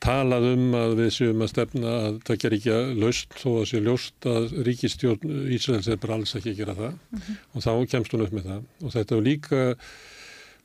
talað 0.03 0.49
um 0.53 0.65
að 0.77 0.95
við 0.99 1.11
séum 1.15 1.43
að 1.43 1.51
stefna 1.51 1.93
að 2.07 2.17
það 2.27 2.41
ger 2.43 2.55
ekki 2.57 2.73
að 2.73 2.89
laust 3.01 3.37
þó 3.39 3.47
að 3.51 3.69
sé 3.69 3.83
ljóst 3.83 4.27
að 4.29 4.49
ríkistjórn 4.67 5.37
Ísraels 5.55 5.87
er 5.89 6.01
bara 6.01 6.19
alls 6.19 6.35
ekki 6.37 6.51
að 6.53 6.59
gera 6.61 6.75
það. 6.77 6.97
Mm 6.97 7.21
-hmm. 7.21 7.39
og 7.53 7.65
þá 7.65 7.71
kemst 7.93 8.13
hún 8.13 8.25
upp 8.25 8.35
með 8.35 8.49
það. 8.51 8.67
Og 8.83 8.93
þetta 8.95 9.15
er 9.15 9.25
líka 9.29 9.61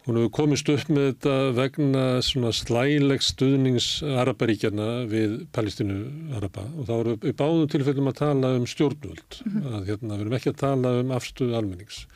hún 0.06 0.16
hefur 0.16 0.32
komist 0.32 0.68
upp 0.72 0.88
með 0.88 1.06
þetta 1.10 1.36
vegna 1.60 2.04
svona 2.24 2.52
slæleg 2.56 3.22
stuðnings 3.22 3.88
Araparíkjana 4.02 4.90
við 5.06 5.46
Palestínu 5.52 5.98
Araba. 6.36 6.66
Og 6.76 6.88
þá 6.88 6.94
erum 6.98 7.20
við 7.22 7.36
báðum 7.36 7.70
tilfellum 7.70 8.12
að 8.12 8.20
tala 8.24 8.54
um 8.56 8.66
stjórnvöld. 8.66 9.30
-hmm. 9.40 9.72
að 9.76 9.86
hérna 9.88 10.16
við 10.16 10.20
erum 10.20 10.38
ekki 10.38 10.52
að 10.52 10.62
tala 10.66 11.00
um 11.00 11.10
afstuð 11.16 11.54
almennings 11.54 12.06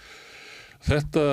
Þetta 0.84 1.24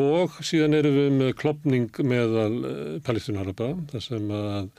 og 0.00 0.38
síðan 0.40 0.78
erum 0.78 0.94
við 0.96 1.10
með 1.18 1.32
klopning 1.36 2.02
meðal 2.08 3.00
Palestínu 3.04 3.42
Araba 3.42 3.74
þar 3.90 4.04
sem 4.06 4.30
að 4.32 4.70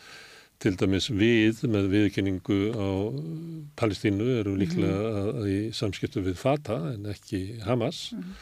til 0.63 0.73
dæmis 0.79 1.09
við 1.11 1.63
með 1.71 1.89
viðkynningu 1.91 2.59
á 2.71 2.89
Palestínu 3.79 4.27
eru 4.39 4.55
líklega 4.57 4.95
mm 4.95 5.05
-hmm. 5.05 5.21
að, 5.21 5.29
að 5.37 5.47
í 5.51 5.59
samskiptu 5.75 6.23
við 6.23 6.39
Fatah 6.39 6.93
en 6.93 7.09
ekki 7.13 7.59
Hamas 7.67 8.13
mm 8.13 8.21
-hmm. 8.21 8.35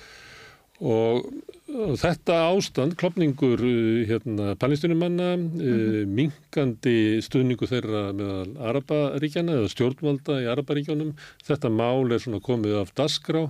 og, 0.91 1.33
og 1.73 1.95
þetta 2.03 2.37
ástand, 2.51 2.95
klopningur 2.95 3.63
hérna, 4.11 4.55
palestinumanna, 4.55 5.29
mm 5.37 5.49
-hmm. 5.59 6.05
minkandi 6.19 7.21
stuðningu 7.25 7.65
þeirra 7.73 8.03
meðal 8.13 8.51
Araparíkjana 8.69 9.57
eða 9.57 9.73
stjórnvalda 9.73 10.41
í 10.43 10.49
Araparíkjónum, 10.53 11.15
þetta 11.47 11.69
mál 11.69 12.11
er 12.11 12.19
svona 12.19 12.39
komið 12.39 12.81
af 12.81 12.93
dasgrá 12.93 13.49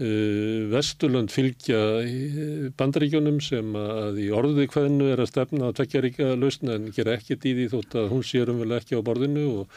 Vesturlönd 0.00 1.28
fylgja 1.28 1.78
bandaríkjónum 2.80 3.40
sem 3.44 3.74
að 3.76 4.20
í 4.24 4.28
orðið 4.32 4.70
hvernu 4.72 5.10
er 5.12 5.20
að 5.20 5.28
stefna 5.28 5.68
að 5.68 5.80
tvekja 5.80 6.04
ríka 6.06 6.28
lausna 6.40 6.78
en 6.78 6.86
gera 6.96 7.18
ekkert 7.18 7.44
í 7.44 7.52
því 7.58 7.66
þótt 7.74 7.96
að 8.00 8.12
hún 8.14 8.24
sér 8.24 8.52
umvel 8.54 8.78
ekki 8.78 8.96
á 8.96 9.04
borðinu 9.04 9.44
og, 9.60 9.76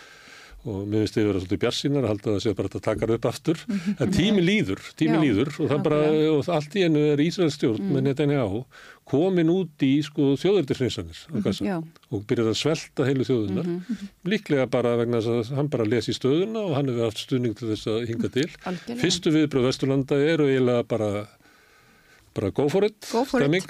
og 0.63 0.85
mér 0.87 1.03
finnst 1.03 1.17
þið 1.17 1.23
að 1.23 1.29
vera 1.29 1.41
svolítið 1.43 1.61
bjarsínar 1.65 2.07
að 2.07 2.13
halda 2.13 2.29
að 2.29 2.37
það 2.37 2.45
sé 2.45 2.55
bara 2.61 2.71
að 2.71 2.85
taka 2.87 3.03
það 3.03 3.15
upp 3.17 3.29
aftur. 3.33 3.65
En 3.97 4.15
tími 4.15 4.45
líður, 4.47 4.87
tími 5.01 5.19
líður 5.25 5.51
og 5.57 5.73
það 5.73 5.85
bara, 5.89 6.01
og 6.31 6.51
allt 6.55 6.79
í 6.79 6.85
enu 6.87 7.03
er 7.11 7.25
Ísraels 7.27 7.59
stjórn 7.59 7.83
mm. 7.83 7.91
með 7.97 8.07
Netanyahu 8.07 8.63
komin 9.09 9.51
út 9.51 9.83
í 9.83 9.91
sko 10.05 10.33
þjóðöldisreinsanir 10.39 11.19
mm 11.29 11.43
-hmm, 11.43 11.87
og 12.15 12.25
byrjar 12.29 12.51
að 12.53 12.59
svelta 12.59 13.07
heilu 13.07 13.27
þjóðunar 13.27 13.67
mm 13.67 13.79
-hmm. 13.79 14.11
líklega 14.31 14.67
bara 14.71 14.95
vegna 14.97 15.21
þess 15.21 15.51
að 15.51 15.55
hann 15.57 15.69
bara 15.69 15.87
lesi 15.87 16.15
stöðuna 16.15 16.59
og 16.63 16.75
hann 16.77 16.89
hefur 16.89 17.09
haft 17.09 17.23
stuðning 17.23 17.55
til 17.57 17.69
þess 17.71 17.87
að 17.87 18.07
hinga 18.07 18.29
til 18.29 18.49
Algjörlega. 18.63 19.01
fyrstu 19.01 19.33
viðbröð 19.35 19.67
Vesturlanda 19.67 20.15
eru 20.15 20.47
eiginlega 20.47 20.83
bara 20.83 21.27
bara 22.33 22.49
go 22.51 22.69
for 22.69 22.83
it, 22.83 23.09
go 23.11 23.25
for 23.25 23.41
it. 23.41 23.65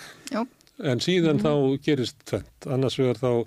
en 0.80 1.00
síðan 1.00 1.38
mm 1.38 1.40
-hmm. 1.40 1.78
þá 1.78 1.84
gerist 1.84 2.18
tvent, 2.26 2.68
annars 2.68 3.00
vegar 3.00 3.18
þá 3.18 3.46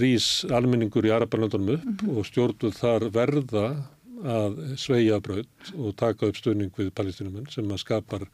rýs 0.00 0.44
almenningur 0.50 1.04
í 1.04 1.12
Arabalöndunum 1.12 1.74
upp 1.74 2.16
og 2.16 2.26
stjórnum 2.26 2.72
þar 2.72 3.10
verða 3.10 3.84
að 4.24 4.76
sveia 4.80 5.20
bröð 5.20 5.46
og 5.76 5.96
taka 5.96 6.26
upp 6.26 6.36
stuðning 6.36 6.72
við 6.76 6.90
palestinumenn 6.96 7.50
sem 7.50 7.68
að 7.68 7.82
skapar 7.82 8.28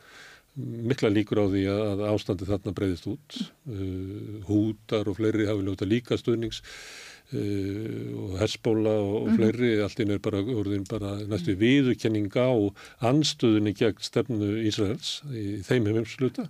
mikla 0.58 1.10
líkur 1.12 1.44
á 1.44 1.46
því 1.46 1.62
að 1.70 2.02
ástandi 2.10 2.48
þarna 2.48 2.74
breyðist 2.74 3.06
út 3.10 3.38
uh, 3.38 4.40
hútar 4.48 5.08
og 5.10 5.20
fleiri 5.20 5.46
hafi 5.48 5.64
ljóta 5.66 5.88
líka 5.88 6.18
stuðnings 6.18 6.60
uh, 6.64 8.10
og 8.24 8.36
hersbóla 8.42 8.96
og, 8.98 9.14
og 9.22 9.28
mhm. 9.30 9.38
fleiri 9.38 9.72
mm. 9.76 9.84
allt 9.86 10.02
inn 10.04 10.14
er 10.16 10.22
bara, 10.24 10.42
bara 10.90 11.14
næstu 11.30 11.56
viðurkenning 11.60 12.34
á 12.34 12.50
anstöðunni 13.12 13.76
gegn 13.78 14.02
stefnu 14.02 14.52
Ísraels 14.66 15.20
í 15.30 15.60
þeim 15.66 15.90
hefum 15.92 16.08
sluta 16.10 16.48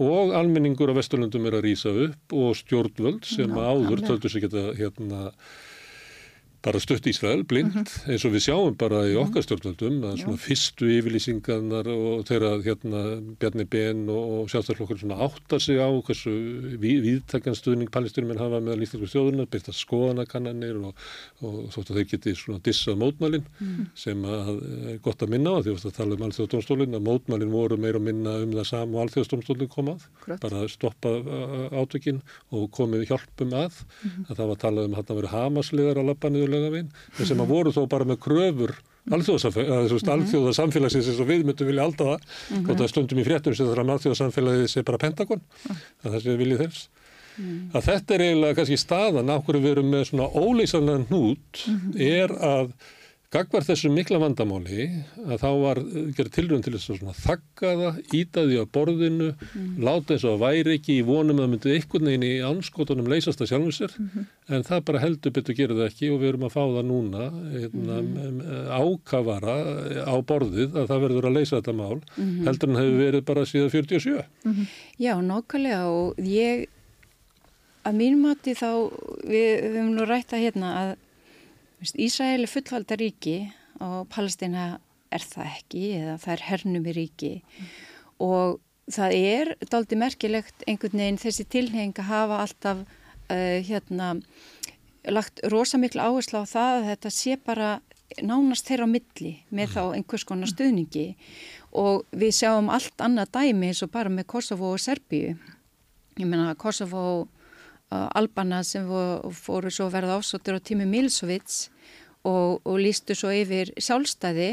og 0.00 0.32
almenningur 0.36 0.92
á 0.92 0.96
Vesturlundum 0.96 1.48
er 1.48 1.58
að 1.58 1.66
rýsa 1.68 1.92
upp 2.06 2.36
og 2.36 2.54
stjórnvöld 2.60 3.26
sem 3.28 3.50
Ná, 3.50 3.60
áður 3.72 4.04
töldur 4.06 4.32
sig 4.32 4.46
geta 4.46 4.70
hérna 4.78 5.30
bara 6.62 6.80
stutt 6.80 7.06
Ísrael, 7.08 7.42
blind, 7.48 7.72
mm 7.72 7.84
-hmm. 7.84 8.10
eins 8.12 8.24
og 8.24 8.32
við 8.34 8.42
sjáum 8.44 8.76
bara 8.76 9.06
í 9.08 9.14
mhm. 9.14 9.22
okkar 9.24 9.42
stjórnvöldum 9.44 10.04
að 10.04 10.16
svona 10.20 10.36
fyrstu 10.36 10.84
yfirlýsingarnar 10.98 11.86
og 11.88 12.24
þeirra 12.28 12.50
hérna 12.60 13.00
Bjarni 13.40 13.64
Ben 13.64 14.08
og, 14.08 14.50
sjálfstæðarflokkur 14.50 15.00
svona 15.00 15.20
áttar 15.24 15.60
sig 15.60 15.80
á 15.80 15.88
hversu 15.88 16.30
við, 16.76 17.00
viðtækjanstuðning 17.06 17.90
palestinum 17.90 18.30
en 18.32 18.38
hafa 18.38 18.60
meðal 18.60 18.82
íslensku 18.84 19.08
stjórnuna, 19.08 19.46
byrta 19.46 19.72
skoðanakannanir 19.72 20.76
og, 20.84 20.94
og 21.40 21.72
þótt 21.72 21.90
að 21.90 21.96
þeir 21.96 22.10
geti 22.12 22.34
svona 22.36 22.60
dissað 22.60 22.96
mótmælinn 23.00 23.46
mm 23.48 23.66
-hmm. 23.66 23.86
sem 23.94 24.24
að 24.24 24.60
er 24.92 24.98
gott 25.00 25.22
að 25.22 25.32
minna 25.32 25.50
á 25.56 25.62
því 25.64 25.70
að 25.72 25.96
tala 25.96 26.14
um 26.14 26.22
alþjóðastómstólinn 26.28 26.94
að 26.94 27.06
mótmælinn 27.08 27.52
voru 27.52 27.76
meir 27.76 27.96
og 27.96 28.02
minna 28.02 28.36
um 28.44 28.52
það 28.52 28.66
sam 28.66 28.94
og 28.94 29.00
alþjóðastómstólinn 29.04 29.68
komað, 29.68 30.00
bara 30.40 30.68
stoppa 30.68 31.08
átökinn 31.72 32.20
og 32.50 32.70
komið 32.70 33.08
hjálpum 33.08 33.52
að, 33.52 33.72
mm 34.04 34.10
-hmm. 34.10 34.24
að 34.28 34.36
laugavinn 36.52 36.92
sem 37.18 37.42
að 37.42 37.52
voru 37.54 37.74
þó 37.74 37.82
bara 37.90 38.08
með 38.08 38.20
kröfur 38.26 38.74
alþjóðasamfélagsins 39.10 41.08
eins 41.08 41.20
og 41.22 41.28
við 41.28 41.44
myndum 41.48 41.70
vilja 41.70 41.86
alltaf 41.88 42.06
það 42.06 42.20
mm 42.20 42.56
-hmm. 42.56 42.70
og 42.70 42.80
það 42.80 42.92
stundum 42.92 43.20
í 43.20 43.26
fréttum 43.26 43.54
sem 43.54 43.66
það 43.66 43.74
er 43.74 43.82
að 43.82 43.92
alþjóðasamfélagið 43.96 44.68
sé 44.70 44.82
bara 44.82 45.02
pentagon 45.04 45.42
að 45.70 46.10
það 46.10 46.22
sé 46.22 46.36
viljið 46.36 46.62
þess 46.64 46.88
mm. 47.36 47.70
að 47.74 47.86
þetta 47.88 48.14
er 48.14 48.24
eiginlega 48.26 48.56
kannski 48.58 48.78
staðan 48.80 49.32
á 49.32 49.36
hverju 49.40 49.62
við 49.64 49.72
erum 49.74 49.90
með 49.94 50.04
svona 50.10 50.28
óleysanlega 50.28 51.04
hnút 51.08 51.64
-hmm. 51.64 51.92
er 51.96 52.30
að 52.30 52.72
Gagvar 53.30 53.62
þessu 53.62 53.92
mikla 53.94 54.18
vandamáli 54.18 54.88
að 55.22 55.36
þá 55.38 55.50
var 55.62 55.78
gerð 56.16 56.30
tilrönd 56.34 56.64
til 56.66 56.72
þess 56.74 56.96
að 56.96 57.18
þakka 57.22 57.68
það, 57.78 57.98
íta 58.18 58.42
því 58.42 58.56
á 58.58 58.64
borðinu, 58.74 59.28
mm. 59.36 59.66
láta 59.86 60.16
þess 60.16 60.26
að 60.26 60.40
væri 60.40 60.72
ekki 60.74 60.96
í 60.98 61.04
vonum 61.06 61.38
að 61.38 61.44
það 61.44 61.52
myndi 61.52 61.74
einhvern 61.76 62.08
veginn 62.10 62.24
í 62.26 62.30
anskotunum 62.48 63.10
leysast 63.12 63.44
að 63.44 63.52
sjálfum 63.52 63.76
sér, 63.76 63.92
mm 63.94 64.08
-hmm. 64.10 64.24
en 64.56 64.66
það 64.66 64.80
bara 64.88 65.02
heldur 65.04 65.34
betur 65.36 65.56
gera 65.60 65.76
það 65.78 65.86
ekki 65.86 66.10
og 66.10 66.18
við 66.18 66.28
erum 66.28 66.46
að 66.48 66.56
fá 66.56 66.64
það 66.64 66.88
núna 66.88 67.28
hérna, 67.52 67.98
mm. 68.00 68.40
ákavara 68.80 69.54
á 70.10 70.14
borðið 70.26 70.74
að 70.74 70.90
það 70.90 71.04
verður 71.04 71.28
að 71.30 71.36
leysa 71.38 71.60
þetta 71.60 71.74
mál, 71.78 72.00
-hmm. 72.16 72.40
heldur 72.48 72.68
en 72.72 72.80
hefur 72.80 72.98
verið 72.98 73.22
bara 73.30 73.44
síðan 73.46 73.70
47. 73.70 74.24
-hmm. 74.42 74.66
Já, 74.98 75.14
nokkulega 75.22 75.86
og 75.86 76.18
ég, 76.18 76.66
að 77.86 77.94
mínum 77.94 78.26
átti 78.26 78.58
þá, 78.58 78.90
við, 79.22 79.70
höfum 79.70 79.94
nú 79.94 80.08
rætt 80.10 80.34
að 80.34 80.42
hérna 80.48 80.74
að 80.82 80.90
Ísrael 81.80 82.44
er 82.44 82.50
fullvalda 82.50 82.96
ríki 83.00 83.38
og 83.80 84.08
Palestina 84.12 84.74
er 85.10 85.22
það 85.24 85.54
ekki 85.54 85.84
eða 85.96 86.16
það 86.20 86.34
er 86.34 86.42
hernum 86.48 86.88
í 86.90 86.96
ríki. 86.96 87.32
Mm. 87.40 87.70
og 88.20 88.58
það 88.90 89.14
er 89.16 89.52
daldi 89.70 89.96
merkilegt 89.96 90.64
einhvern 90.68 91.00
veginn 91.00 91.20
þessi 91.20 91.46
tilheng 91.48 91.94
að 91.96 92.10
hafa 92.10 92.40
alltaf 92.44 92.82
uh, 92.82 93.58
hérna 93.64 94.16
lagt 95.08 95.40
rosamikla 95.48 96.10
áherslu 96.10 96.42
á 96.42 96.46
það 96.50 96.74
að 96.74 96.88
þetta 96.90 97.12
sé 97.16 97.38
bara 97.40 97.70
nánast 98.20 98.66
þeirra 98.68 98.90
á 98.90 98.92
milli 98.92 99.32
með 99.54 99.76
þá 99.76 99.82
einhvers 99.94 100.26
konar 100.26 100.50
stuðningi. 100.50 101.14
Og 101.70 102.04
við 102.10 102.34
sjáum 102.42 102.68
allt 102.74 103.00
annað 103.00 103.30
dæmi 103.38 103.70
eins 103.70 103.84
og 103.86 103.92
bara 103.94 104.10
með 104.12 104.26
Kosovo 104.34 104.72
og 104.74 104.82
Serbíu. 104.82 105.36
Ég 106.18 106.26
menna 106.26 106.56
Kosovo 106.58 107.28
albana 107.90 108.62
sem 108.66 108.86
fóru 109.34 109.70
svo 109.70 109.88
verða 109.90 110.18
ásóttur 110.18 110.58
á 110.58 110.60
tími 110.62 110.86
Milsovits 110.86 111.69
og, 112.28 112.60
og 112.64 112.76
lístu 112.80 113.16
svo 113.16 113.32
yfir 113.32 113.72
sjálfstæði 113.80 114.50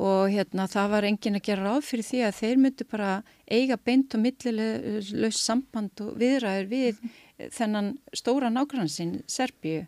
og 0.00 0.30
hérna 0.32 0.66
það 0.70 0.92
var 0.94 1.06
engin 1.08 1.36
að 1.36 1.46
gera 1.50 1.66
ráð 1.66 1.86
fyrir 1.90 2.06
því 2.06 2.20
að 2.24 2.38
þeir 2.38 2.60
myndu 2.64 2.86
bara 2.90 3.10
eiga 3.50 3.76
beint 3.76 4.14
og 4.16 4.22
millilegs 4.24 5.42
samband 5.44 6.04
og 6.04 6.14
viðræður 6.20 6.70
við 6.70 7.00
þennan 7.52 7.94
stóra 8.16 8.50
nákvæmsinn 8.52 9.20
Serbíu 9.28 9.84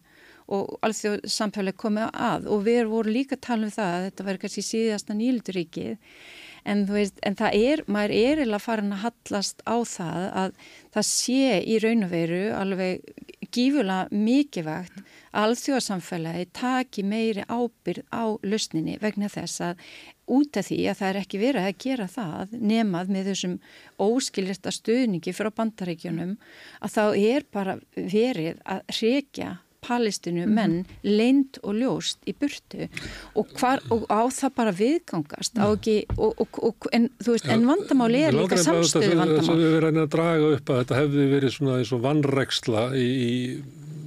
og 0.52 0.76
alþjóð 0.84 1.22
samfélag 1.30 1.78
komið 1.80 2.10
að. 2.12 2.48
Og 2.52 2.64
við 2.66 2.84
vorum 2.90 3.14
líka 3.14 3.38
að 3.38 3.44
tala 3.46 3.68
um 3.68 3.72
það 3.72 3.92
að 3.96 4.06
þetta 4.08 4.26
verður 4.26 4.42
kannski 4.42 4.64
síðasta 4.66 5.16
nýlduríkið 5.16 5.92
en, 6.68 6.84
en 6.90 7.38
það 7.38 7.58
er, 7.58 7.84
maður 7.86 8.14
er 8.18 8.42
eða 8.44 8.60
farin 8.62 8.96
að 8.96 9.04
hallast 9.06 9.64
á 9.64 9.76
það 9.86 10.26
að 10.42 10.54
það 10.94 11.08
sé 11.08 11.56
í 11.62 11.78
raun 11.82 12.06
og 12.06 12.12
veru 12.12 12.42
alveg 12.58 13.48
gífulega 13.52 14.08
mikilvægt 14.12 15.00
að 15.00 15.11
alþjóðsamfélagi 15.32 16.48
taki 16.56 17.04
meiri 17.06 17.44
ábyrð 17.48 18.04
á 18.12 18.24
lausninni 18.44 18.98
vegna 19.00 19.30
þess 19.32 19.64
að 19.64 19.82
út 20.32 20.60
af 20.60 20.68
því 20.68 20.78
að 20.90 21.00
það 21.00 21.08
er 21.08 21.20
ekki 21.22 21.42
verið 21.42 21.68
að 21.68 21.80
gera 21.86 22.06
það 22.10 22.54
nemað 22.60 23.12
með 23.16 23.32
þessum 23.32 23.58
óskilirta 24.02 24.72
stuðningi 24.74 25.34
frá 25.36 25.50
bandaríkjunum 25.56 26.38
að 26.80 26.96
þá 26.96 27.04
er 27.16 27.46
bara 27.52 27.76
verið 27.96 28.62
að 28.64 28.96
reykja 29.00 29.58
palestinu 29.82 30.44
mhm. 30.46 30.54
menn 30.54 30.74
leind 31.02 31.58
og 31.66 31.74
ljóst 31.80 32.22
í 32.30 32.34
burtu 32.38 32.86
og, 33.34 33.48
hvar, 33.58 33.82
og 33.90 34.06
á 34.06 34.22
það 34.30 34.54
bara 34.60 34.74
viðgangast 34.78 35.58
ekki, 35.58 35.96
og, 36.14 36.38
og, 36.38 36.88
en, 36.94 37.08
veist, 37.26 37.48
en 37.50 37.66
vandamáli 37.66 38.22
er 38.28 38.36
líka 38.36 38.60
samstöðu 38.62 39.18
vandamál 39.18 39.58
Við 39.58 39.74
verðum 39.78 40.04
að 40.04 40.12
draga 40.14 40.52
upp 40.56 40.70
að 40.70 40.82
þetta 40.82 41.00
hefði 41.00 41.28
verið 41.34 41.56
svona 41.56 41.78
eins 41.80 41.94
og 41.96 42.04
vannregsla 42.06 42.84
í, 42.94 43.08
í 43.10 43.34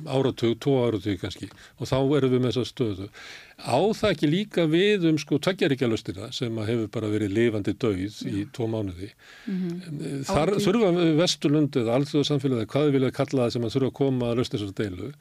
áratug, 0.06 0.56
tvo 0.62 0.76
áratug 0.86 1.20
kannski 1.22 1.50
og 1.80 1.90
þá 1.90 1.98
erum 2.18 2.34
við 2.36 2.44
með 2.44 2.54
þessa 2.54 2.72
stöðu. 2.72 3.10
Á 3.56 3.78
það 3.96 4.12
ekki 4.12 4.30
líka 4.32 4.66
við 4.68 5.08
um 5.10 5.18
sko 5.22 5.40
tveggjaríkjalustina 5.40 6.30
sem 6.36 6.62
hefur 6.68 6.92
bara 6.92 7.12
verið 7.14 7.36
lifandi 7.38 7.76
dauð 7.80 8.04
í 8.04 8.46
tvo 8.56 8.68
mánuði? 8.72 9.12
Mm 9.48 9.60
-hmm. 9.64 10.24
þar 10.28 10.56
þurfa 10.60 11.10
Vesturlund 11.22 11.82
eða 11.82 12.00
allþjóðarsamfélagið 12.00 12.72
hvað 12.74 12.88
við 12.88 12.98
vilja 13.00 13.18
kalla 13.20 13.46
það 13.46 13.54
sem 13.56 13.68
að 13.68 13.76
þurfa 13.76 13.92
að 13.92 14.00
koma 14.02 14.32
að 14.32 14.38
lösta 14.42 14.58
þessar 14.58 14.80
deilu 14.82 15.12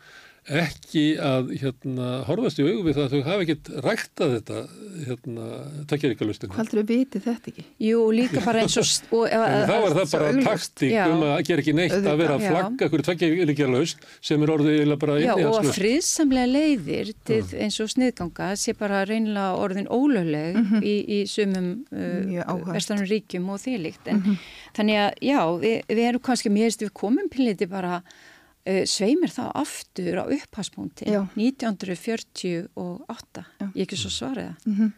ekki 0.44 1.04
að 1.24 1.54
hérna, 1.56 2.08
horfast 2.28 2.58
í 2.60 2.64
augum 2.66 2.84
við 2.84 2.98
það 2.98 3.04
að 3.04 3.12
þau 3.14 3.28
hafa 3.28 3.44
ekkert 3.44 3.68
ræktað 3.84 4.32
þetta 4.34 4.56
hérna, 5.06 5.46
takkjaríkalustinu. 5.88 6.52
Hvað 6.52 6.60
heldur 6.60 6.80
þau 6.80 6.90
vitið 6.90 7.24
þetta 7.24 7.50
ekki? 7.52 7.64
Jú, 7.86 8.00
líka 8.12 8.42
bara 8.44 8.64
eins 8.64 8.76
og... 8.76 8.90
og 9.16 9.24
það 9.70 9.84
var 9.84 9.96
það 9.96 10.12
bara 10.12 10.44
taktík 10.48 10.96
um 11.00 11.24
að 11.30 11.40
gera 11.48 11.64
ekki 11.64 11.74
neitt 11.78 11.96
að 11.96 12.20
vera 12.20 12.36
að 12.36 12.44
flagga 12.50 12.90
hverju 12.92 13.06
takkjaríkalust 13.08 14.04
sem 14.30 14.44
er 14.44 14.52
orðið 14.56 14.92
bara 15.00 15.16
Já, 15.22 15.32
og 15.38 15.56
að 15.62 15.70
friðsamlega 15.78 16.52
leiðir 16.52 17.14
til 17.24 17.40
eins 17.64 17.80
og 17.80 17.90
sniðganga 17.94 18.50
sé 18.60 18.76
bara 18.76 19.00
reynilega 19.08 19.56
orðin 19.64 19.88
ólögleg 19.88 20.60
mm 20.60 20.68
-hmm. 20.68 20.84
í, 20.84 20.94
í 21.08 21.18
sumum 21.30 21.72
uh, 21.88 22.68
vestanum 22.68 23.08
ríkjum 23.08 23.48
og 23.48 23.64
þýlikt. 23.64 24.04
En 24.12 24.20
mm 24.20 24.22
-hmm. 24.22 24.38
þannig 24.76 25.02
að, 25.06 25.10
já, 25.20 25.40
við, 25.64 25.76
við 25.88 26.04
erum 26.08 26.20
kannski, 26.20 26.52
mér 26.52 26.68
veist, 26.68 26.82
við 26.82 26.92
komum 26.92 27.28
piliti 27.32 27.66
bara 27.66 27.96
uh, 27.96 28.33
sveimir 28.88 29.28
þá 29.32 29.50
aftur 29.54 30.16
á 30.20 30.24
upphagspunkti 30.24 31.04
1948 31.04 32.68
Já. 33.60 33.66
ég 33.74 33.82
ekki 33.84 33.96
svo 34.00 34.10
svariða 34.10 34.54
mm 34.64 34.74
-hmm. 34.74 34.90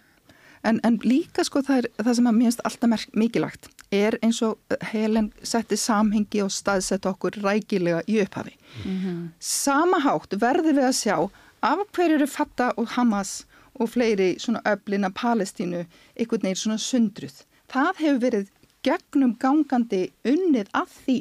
en, 0.62 0.80
en 0.84 0.98
líka 1.02 1.44
sko 1.44 1.62
það, 1.62 1.76
er, 1.78 1.86
það 2.04 2.14
sem 2.14 2.26
að 2.26 2.38
minnst 2.38 2.60
alltaf 2.64 3.06
mikilvægt 3.12 3.68
er 3.90 4.18
eins 4.22 4.42
og 4.42 4.58
Helen 4.92 5.32
setti 5.42 5.76
samhengi 5.76 6.42
og 6.42 6.50
staðsett 6.50 7.06
okkur 7.06 7.30
rækilega 7.42 8.02
í 8.06 8.22
upphafi 8.22 8.54
mm 8.84 8.96
-hmm. 9.02 9.28
sama 9.40 9.98
hátt 9.98 10.40
verður 10.40 10.74
við 10.78 10.86
að 10.86 11.00
sjá 11.02 11.30
af 11.62 11.78
hverju 11.92 12.14
eru 12.14 12.26
Fatta 12.26 12.72
og 12.76 12.88
Hamas 12.88 13.46
og 13.74 13.88
fleiri 13.90 14.38
svona 14.38 14.60
öflina 14.64 15.10
Palestínu 15.10 15.86
einhvern 16.16 16.42
veginn 16.42 16.56
svona 16.56 16.78
sundruð 16.78 17.42
það 17.68 17.94
hefur 17.98 18.20
verið 18.20 18.46
gegnum 18.86 19.34
gangandi 19.42 20.06
unnið 20.26 20.70
af 20.76 20.92
því. 21.04 21.18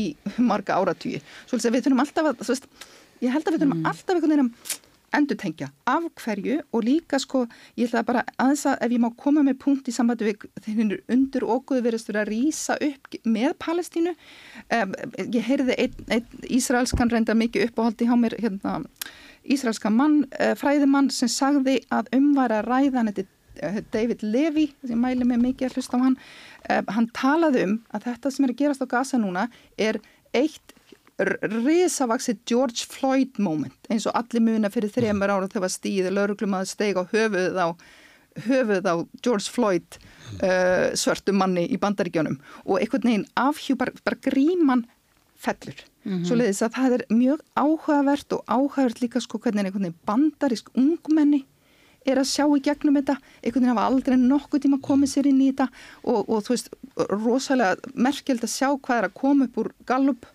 Í 0.00 0.10
marga 0.38 0.78
áratvíi 0.80 1.22
svo 1.46 1.60
við 1.60 1.84
þurfum 1.84 2.04
alltaf 2.04 2.30
að 2.30 2.42
veist, 2.48 2.66
ég 3.24 3.34
held 3.34 3.46
að 3.46 3.56
við 3.56 3.64
þurfum 3.64 3.78
mm. 3.78 3.86
alltaf 3.90 4.16
einhvern 4.16 4.34
veginn 4.34 4.48
að 4.48 4.80
endur 5.14 5.38
tengja 5.38 5.68
af 5.86 6.06
hverju 6.18 6.58
og 6.74 6.84
líka 6.84 7.18
sko 7.22 7.44
ég 7.78 7.88
ætla 7.88 8.02
bara 8.06 8.24
aðeins 8.34 8.64
að 8.70 8.84
ef 8.86 8.94
ég 8.94 9.02
má 9.02 9.08
koma 9.18 9.44
með 9.46 9.60
punkt 9.62 9.88
í 9.90 9.94
sambandi 9.94 10.28
við 10.28 10.46
þeir 10.64 10.96
undur 11.14 11.46
okkuðu 11.56 11.84
verðast 11.86 12.10
að 12.14 12.30
rýsa 12.30 12.76
upp 12.88 13.18
með 13.36 13.54
Palestínu 13.62 14.14
um, 14.14 14.96
ég 15.20 15.46
heyrði 15.46 15.78
einn 15.84 16.16
ein, 16.16 16.26
Ísraelskan 16.58 17.12
reynda 17.12 17.36
mikið 17.38 17.68
uppáhaldi 17.68 18.08
hjá 18.08 18.16
mér 18.18 18.36
hérna, 18.40 18.80
Ísraelska 19.44 19.92
mann, 19.92 20.24
uh, 20.40 20.54
fræðimann 20.58 21.12
sem 21.14 21.30
sagði 21.30 21.80
að 21.94 22.10
umvara 22.16 22.62
ræðan 22.66 23.12
þetta 23.12 23.28
David 23.92 24.22
Levy, 24.22 24.68
sem 24.86 25.00
mæli 25.00 25.24
mig 25.24 25.40
mikið 25.42 25.68
að 25.68 25.78
hlusta 25.78 26.00
á 26.00 26.04
hann 26.04 26.16
um, 26.16 26.86
hann 26.96 27.10
talaði 27.16 27.66
um 27.68 27.76
að 27.94 28.08
þetta 28.10 28.32
sem 28.34 28.46
er 28.46 28.54
að 28.54 28.60
gerast 28.62 28.84
á 28.84 28.92
Gaza 28.94 29.20
núna 29.20 29.48
er 29.78 30.00
eitt 30.34 30.74
risavaksi 31.18 32.38
George 32.46 32.86
Floyd 32.90 33.38
moment 33.38 33.90
eins 33.92 34.06
og 34.10 34.16
allir 34.18 34.42
muna 34.42 34.70
fyrir 34.72 34.90
þrejumar 34.90 35.30
ára 35.30 35.50
þegar 35.50 35.70
stíði 35.70 36.10
lauruglum 36.10 36.56
að 36.58 36.72
steg 36.72 36.98
á 36.98 37.06
höfuð 37.06 37.54
á, 37.54 37.68
höfuð 38.48 38.88
á 38.90 38.94
George 39.22 39.46
Floyd 39.54 39.98
uh, 40.42 40.90
svörtu 40.98 41.34
manni 41.36 41.68
í 41.70 41.78
bandaríkjónum 41.78 42.40
og 42.64 42.80
einhvern 42.80 43.06
veginn 43.06 43.28
afhjú 43.38 43.78
bara, 43.78 43.94
bara 44.02 44.18
gríman 44.26 44.86
fellur. 45.38 45.76
Mm 46.04 46.12
-hmm. 46.12 46.24
Svo 46.26 46.36
leiðis 46.36 46.62
að 46.62 46.74
það 46.74 46.92
er 46.94 47.04
mjög 47.08 47.40
áhugavert 47.54 48.32
og 48.32 48.44
áhugavert 48.48 49.00
líka 49.00 49.20
sko 49.20 49.38
hvernig 49.38 49.64
einhvern 49.64 49.86
veginn 49.86 50.00
bandarísk 50.06 50.70
ungmenni 50.74 51.44
er 52.04 52.20
að 52.20 52.30
sjá 52.30 52.44
í 52.46 52.62
gegnum 52.64 52.98
þetta, 52.98 53.16
einhvern 53.42 53.64
veginn 53.64 53.72
hafa 53.72 53.88
aldrei 53.90 54.16
nokkuð 54.20 54.64
tíma 54.64 54.80
komið 54.84 55.12
sér 55.14 55.28
inn 55.30 55.42
í 55.42 55.50
þetta 55.50 55.68
og, 56.02 56.24
og 56.28 56.46
þú 56.46 56.54
veist, 56.54 56.72
rosalega 57.12 57.92
merkjald 57.94 58.44
að 58.44 58.54
sjá 58.54 58.68
hvað 58.74 58.98
er 58.98 59.08
að 59.08 59.14
koma 59.20 59.48
upp 59.48 59.60
úr 59.62 59.70
Gallup, 59.88 60.26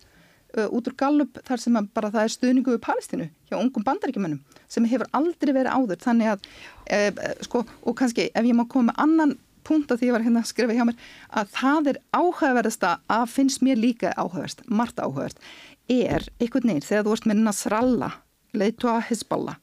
uh, 0.56 0.66
út 0.68 0.90
úr 0.90 0.96
Gallup 1.04 1.42
þar 1.46 1.64
sem 1.64 1.78
bara 1.94 2.12
það 2.14 2.26
er 2.26 2.34
stuðningu 2.36 2.74
við 2.74 2.82
Palestínu 2.86 3.28
hjá 3.50 3.58
ungum 3.60 3.86
bandaríkjumennum 3.86 4.42
sem 4.70 4.88
hefur 4.90 5.10
aldrei 5.16 5.54
verið 5.54 5.76
áður, 5.76 6.02
þannig 6.02 6.34
að 6.34 6.50
uh, 6.96 7.30
sko, 7.46 7.64
og 7.84 7.96
kannski 8.00 8.30
ef 8.30 8.50
ég 8.50 8.58
má 8.58 8.66
koma 8.68 8.90
með 8.90 9.06
annan 9.06 9.38
punkt 9.66 9.92
að 9.92 10.00
því 10.00 10.08
ég 10.08 10.14
var 10.16 10.24
hérna 10.24 10.42
að 10.42 10.50
skrifa 10.50 10.76
hjá 10.76 10.84
mér 10.88 11.08
að 11.36 11.50
það 11.54 11.90
er 11.92 11.98
áhugaverðasta 12.16 12.92
að 13.12 13.26
finnst 13.34 13.64
mér 13.64 13.80
líka 13.80 14.14
áhugaverðst, 14.16 14.64
margt 14.66 15.02
áhugaverðst 15.02 15.42
er 15.90 16.26
einhvern 16.40 16.70
veginn 16.70 16.86
þegar 16.86 17.04
þú 17.04 17.12
vorst 17.12 17.28
með 17.28 17.42
Nasrallah 17.44 18.16
leiðtóa 18.56 19.00
Hezbollah 19.08 19.58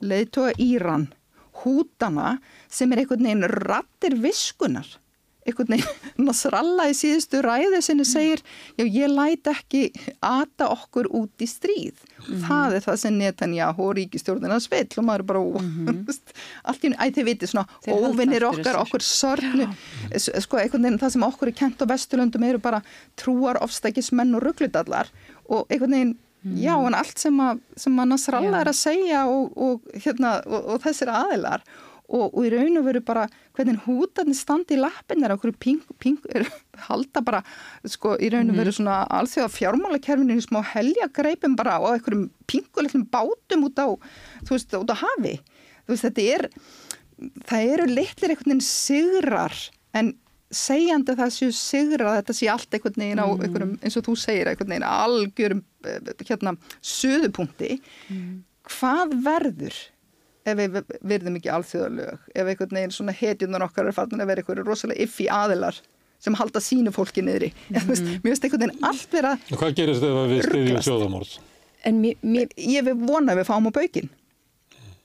leiðtóa 0.00 0.54
Íran 0.60 1.08
hútana 1.64 2.38
sem 2.70 2.90
er 2.92 3.04
einhvern 3.04 3.26
veginn 3.26 3.48
rattir 3.66 4.16
viskunar. 4.22 4.88
Einhvern 5.48 5.72
veginn 5.72 6.08
Nasralla 6.26 6.90
í 6.90 6.94
síðustu 6.96 7.40
ræði 7.44 7.80
sinni 7.84 8.04
segir 8.08 8.42
já 8.76 8.84
ég 8.84 9.10
læt 9.10 9.48
ekki 9.50 9.86
ata 10.20 10.68
okkur 10.74 11.08
út 11.16 11.44
í 11.44 11.48
stríð. 11.48 11.96
Mm 12.20 12.24
-hmm. 12.26 12.46
það 12.46 12.76
er 12.76 12.86
það 12.86 12.96
sem 13.02 13.18
Netanyahu 13.18 13.86
og 13.88 13.94
ríkistjórnina 13.96 14.60
svill 14.60 14.98
og 14.98 15.04
maður 15.04 15.20
er 15.24 15.28
bara 15.32 15.40
mm 15.40 15.86
-hmm. 15.86 16.18
allt 16.68 16.84
í 16.84 16.92
æ 16.92 17.06
þið 17.16 17.24
viti 17.24 17.46
svona 17.46 17.66
óvinnir 17.88 18.44
okkar, 18.44 18.76
okkur 18.76 19.02
sorgnu 19.02 19.68
sko 20.16 20.56
einhvern 20.56 20.82
veginn 20.82 21.00
það 21.00 21.12
sem 21.12 21.22
okkur 21.22 21.48
er 21.48 21.54
kent 21.54 21.82
á 21.82 21.90
Vesturlöndum 21.92 22.44
eru 22.44 22.58
bara 22.58 22.82
trúar 23.16 23.62
ofstækismenn 23.62 24.34
og 24.34 24.42
ruggludallar 24.42 25.08
og 25.48 25.66
einhvern 25.70 25.92
veginn 25.92 26.18
Mm. 26.40 26.56
Já, 26.56 26.74
en 26.78 26.96
allt 26.96 27.20
sem 27.20 27.36
að, 27.44 27.60
sem 27.76 28.00
að 28.00 28.10
Nasrallah 28.14 28.62
er 28.62 28.70
að 28.72 28.78
segja 28.78 29.26
og, 29.28 29.50
og, 29.60 29.94
hérna, 30.06 30.38
og, 30.48 30.74
og 30.74 30.84
þessir 30.86 31.12
aðilar 31.12 31.64
og 32.10 32.38
í 32.42 32.50
raun 32.50 32.78
og 32.80 32.86
veru 32.88 33.02
bara 33.06 33.26
hvernig 33.54 33.84
hútarnir 33.84 34.34
standi 34.34 34.74
í 34.74 34.80
lappin 34.80 35.22
er 35.22 35.34
okkur 35.34 35.52
ping, 35.62 35.82
ping, 36.02 36.18
er, 36.34 36.46
halda 36.88 37.22
bara 37.22 37.42
sko 37.86 38.16
í 38.18 38.30
raun 38.32 38.50
og 38.50 38.58
veru 38.58 38.72
mhm. 38.72 38.78
svona 38.80 38.96
alls 39.18 39.36
því 39.36 39.44
að 39.44 39.56
fjármálakerfinu 39.58 40.36
er 40.36 40.46
smá 40.46 40.60
helja 40.72 41.10
greipum 41.14 41.54
bara 41.58 41.78
og 41.82 41.92
einhverjum 41.94 42.26
pinguleiklum 42.50 43.06
bátum 43.12 43.68
út 43.68 43.78
á, 43.78 43.88
veist, 44.50 44.74
út 44.74 44.90
á 44.90 44.96
hafi. 45.04 45.36
Veist, 45.90 46.08
þetta 46.08 46.26
er, 46.38 46.48
það 47.46 47.74
eru 47.76 47.88
litlir 47.92 48.34
einhvern 48.34 48.54
veginn 48.56 48.66
sigrar 48.66 49.60
en 49.96 50.14
segjandi 50.50 51.14
það 51.18 51.32
séu 51.34 51.52
sigra 51.54 52.16
þetta 52.18 52.34
sé 52.34 52.48
allt 52.50 52.74
einhvern 52.74 53.04
veginn 53.04 53.22
á 53.22 53.26
mm. 53.26 53.44
einhverjum, 53.46 53.72
eins 53.84 53.96
og 54.00 54.06
þú 54.08 54.16
segir 54.18 54.50
einhvern 54.50 54.74
veginn 54.74 54.88
algjörum 54.88 55.62
eh, 55.86 56.12
hérna 56.26 56.54
söðupunkti 56.82 57.76
mm. 58.10 58.34
hvað 58.72 59.14
verður 59.26 59.78
ef 60.50 60.58
við 60.58 60.80
verðum 61.12 61.38
ekki 61.38 61.52
alþjóðalög 61.54 62.28
ef 62.34 62.52
einhvern 62.52 62.76
veginn 62.80 62.96
svona 62.96 63.14
hetjunar 63.14 63.66
okkar 63.68 63.90
er 63.90 63.96
fallin 63.96 64.24
að 64.24 64.32
vera 64.32 64.44
einhverju 64.44 64.66
rosalega 64.66 65.06
iffi 65.06 65.28
aðilar 65.30 65.78
sem 66.20 66.36
halda 66.36 66.62
sínu 66.64 66.92
fólki 66.94 67.22
niðri 67.24 67.52
mm. 67.70 68.18
mér 68.24 68.32
finnst 68.32 68.48
einhvern 68.48 68.66
veginn 68.66 68.88
allt 68.90 69.14
vera 69.14 69.36
og 69.38 69.62
hvað 69.62 69.76
gerist 69.78 70.06
ef 70.06 70.22
við 70.32 70.46
stiðjum 70.48 70.84
sjóðamórð? 70.88 71.36
Ég 71.80 72.84
vil 72.84 72.96
vona 72.98 73.32
að 73.32 73.40
við 73.40 73.46
fáum 73.48 73.70
á 73.70 73.72
baukinn 73.78 74.10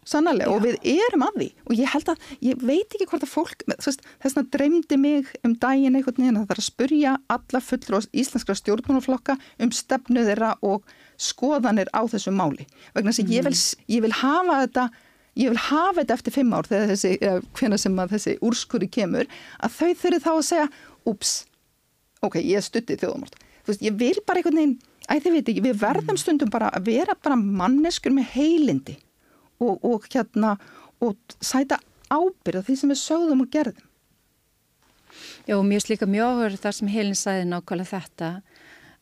sannarlega 0.08 0.54
og 0.54 0.64
við 0.64 0.78
erum 0.96 1.26
að 1.26 1.40
því. 1.40 1.48
Og 1.66 1.80
ég 1.80 1.92
held 1.94 2.12
að, 2.14 2.28
ég 2.46 2.62
veit 2.62 2.96
ekki 2.96 3.08
hvort 3.10 3.26
að 3.26 3.32
fólk 3.32 3.66
þess 3.84 4.38
að 4.38 4.52
dreymdi 4.54 5.00
mig 5.02 5.32
um 5.46 5.56
daginn 5.62 5.98
einhvern 5.98 6.22
veginn 6.22 6.40
að 6.40 6.46
það 6.46 6.56
er 6.56 6.62
að 6.62 6.68
spurja 6.68 7.16
alla 7.36 7.64
fullur 7.70 7.98
og 8.00 8.22
íslenskra 8.22 8.58
stjórnmálaflokka 8.60 9.38
um 9.66 9.74
stefnu 9.76 10.28
þeirra 10.28 10.54
og 10.66 10.86
skoðanir 11.22 11.92
á 11.96 12.02
þessu 12.12 12.34
máli. 12.36 12.68
Vegna 12.96 13.12
þess 13.12 13.24
að 13.24 13.28
mm. 13.28 13.36
ég, 13.36 13.50
vil, 13.50 13.60
ég 13.96 14.06
vil 14.06 14.16
hafa 14.22 14.62
þetta 14.66 14.88
ég 15.36 15.52
vil 15.52 15.64
hafa 15.68 16.02
þetta 16.02 16.16
eftir 16.16 16.36
fimm 16.36 16.54
ár 16.56 16.68
þegar 16.70 16.92
þessi, 16.94 17.16
hvena 17.60 17.80
sem 17.80 17.98
að 18.00 18.16
þessi 18.16 18.36
úrskuri 18.46 18.88
kemur 18.92 19.28
að 19.60 19.80
þau 19.80 19.90
þurfi 20.02 20.20
þá 20.24 20.30
að 20.32 20.46
segja 20.48 20.68
ups, 21.12 21.34
ok, 22.24 22.38
ég 22.40 22.64
stutti 22.64 22.96
þjóðamort, 23.02 23.36
þú 23.66 23.74
veist, 23.74 23.84
ég 23.84 23.98
vil 24.00 24.16
bara 24.24 24.42
einhvern 24.42 24.62
veginn 24.62 24.78
Æ, 25.06 25.20
þið 25.22 25.36
veit 25.36 25.50
ekki, 25.52 25.62
við 25.62 25.82
verðum 25.84 26.18
stundum 26.18 26.50
bara 26.50 26.72
að 26.74 26.88
vera 26.90 27.14
bara 27.22 27.36
manneskur 27.38 28.14
með 28.16 28.32
heilindi 28.34 28.96
og, 29.60 29.84
og 29.84 30.08
hérna 30.12 30.56
og 31.04 31.38
sæta 31.44 31.80
ábyrða 32.12 32.64
því 32.66 32.76
sem 32.80 32.92
við 32.94 33.02
sögðum 33.02 33.44
og 33.46 33.52
gerðum. 33.54 33.88
Já, 35.48 35.56
mjög 35.64 35.86
slíka 35.86 36.08
mjög 36.10 36.34
áhverð 36.34 36.62
þar 36.64 36.76
sem 36.76 36.92
heilin 36.92 37.18
sæði 37.18 37.48
nákvæmlega 37.50 37.92
þetta 37.92 38.30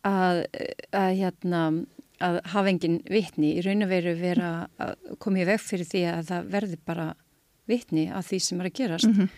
að, 0.06 0.40
að, 0.92 1.10
hérna, 1.18 1.62
að 2.24 2.40
hafa 2.54 2.72
engin 2.74 3.00
vitni 3.10 3.56
í 3.58 3.64
raun 3.66 3.86
og 3.86 3.92
veru 3.92 4.16
vera 4.20 4.54
að 4.84 4.96
koma 5.24 5.42
í 5.42 5.48
veg 5.48 5.62
fyrir 5.64 5.90
því 5.90 6.06
að 6.12 6.32
það 6.32 6.50
verði 6.56 6.80
bara 6.86 7.08
vitni 7.70 8.08
að 8.12 8.28
því 8.30 8.42
sem 8.46 8.62
er 8.62 8.70
að 8.70 8.78
gerast. 8.80 9.10
Mm 9.10 9.20
-hmm. 9.20 9.30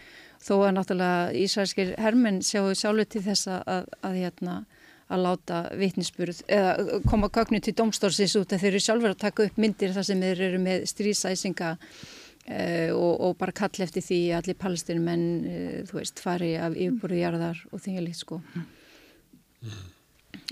Þó 0.45 0.55
að 0.55 0.73
náttúrulega 0.75 1.33
Ísraelskir 1.41 1.93
hermenn 2.01 2.41
sjáu 2.43 2.73
sjálfur 2.75 3.07
til 3.09 3.21
þess 3.23 3.47
að, 3.47 3.85
að 4.01 4.17
hérna 4.19 4.55
að 5.13 5.21
láta 5.21 5.61
vitnisspurð 5.77 6.41
eða 6.49 6.99
koma 7.05 7.29
gögnu 7.33 7.61
til 7.61 7.75
domstórsins 7.77 8.35
út 8.39 8.53
að 8.55 8.63
þeir 8.63 8.71
eru 8.71 8.83
sjálfur 8.87 9.13
að 9.13 9.21
taka 9.21 9.45
upp 9.45 9.59
myndir 9.61 9.93
þar 9.93 10.07
sem 10.07 10.23
þeir 10.25 10.45
eru 10.47 10.61
með 10.63 10.85
strísæsinga 10.89 11.73
uh, 11.75 12.89
og, 12.95 13.11
og 13.27 13.35
bara 13.41 13.55
kall 13.55 13.85
eftir 13.85 14.05
því 14.05 14.21
að 14.31 14.39
allir 14.39 14.61
palestinumenn 14.63 15.27
uh, 15.45 15.75
þú 15.89 15.99
veist, 15.99 16.23
fari 16.23 16.55
af 16.57 16.73
yfirbúru 16.73 17.21
jarðar 17.21 17.61
og 17.69 17.83
þingjaliðt 17.85 18.21
sko 18.23 18.39
mm. 18.41 18.65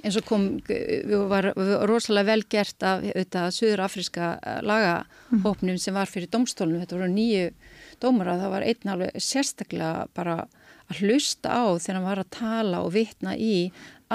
eins 0.03 0.19
og 0.21 0.27
kom 0.29 0.47
við 0.69 1.15
var, 1.31 1.49
við 1.57 1.73
var 1.73 1.89
rosalega 1.89 2.29
vel 2.35 2.45
gert 2.45 2.85
af 2.85 3.01
auðvitað 3.09 3.55
Suður 3.57 3.85
Afriska 3.87 4.33
lagahópnum 4.61 5.81
sem 5.81 5.97
var 5.97 6.11
fyrir 6.11 6.29
domstólunum 6.29 6.85
þetta 6.85 6.99
voru 6.99 7.13
nýju 7.15 7.49
dómar 8.03 8.35
að 8.35 8.45
það 8.45 8.53
var 8.53 8.67
einn 8.69 8.93
alveg 8.93 9.23
sérstaklega 9.31 10.05
bara 10.13 10.43
að 10.91 11.01
hlusta 11.01 11.49
á 11.49 11.63
þegar 11.79 11.97
hann 11.97 12.07
var 12.07 12.21
að 12.21 12.31
tala 12.35 12.81
og 12.83 12.93
vitna 12.93 13.35
í 13.39 13.55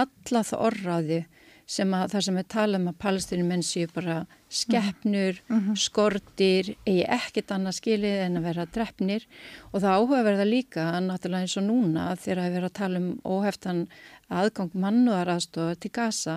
alla 0.05 0.44
það 0.46 0.64
orraði 0.68 1.20
sem 1.68 1.90
að 1.92 2.12
það 2.14 2.24
sem 2.24 2.38
við 2.38 2.46
tala 2.55 2.78
um 2.80 2.88
að 2.88 3.01
palestinum 3.03 3.51
menn 3.53 3.62
séu 3.66 3.88
bara 3.92 4.22
skeppnur, 4.49 5.40
mm 5.49 5.59
-hmm. 5.59 5.76
skortir, 5.76 6.70
eigi 6.88 7.05
ekkit 7.05 7.53
annað 7.53 7.76
skilið 7.76 8.22
en 8.24 8.40
að 8.40 8.46
vera 8.49 8.66
drefnir 8.76 9.26
og 9.72 9.82
það 9.82 9.96
áhugaverða 9.99 10.46
líka 10.49 10.86
náttúrulega 11.05 11.44
eins 11.44 11.57
og 11.61 11.66
núna 11.68 12.16
þegar 12.16 12.44
að 12.44 12.55
vera 12.57 12.70
að 12.70 12.78
tala 12.80 12.99
um 12.99 13.11
óheftan 13.24 13.86
aðgang 14.30 14.72
mannúðaraðstofa 14.72 15.74
til 15.76 15.90
Gaza 15.90 16.36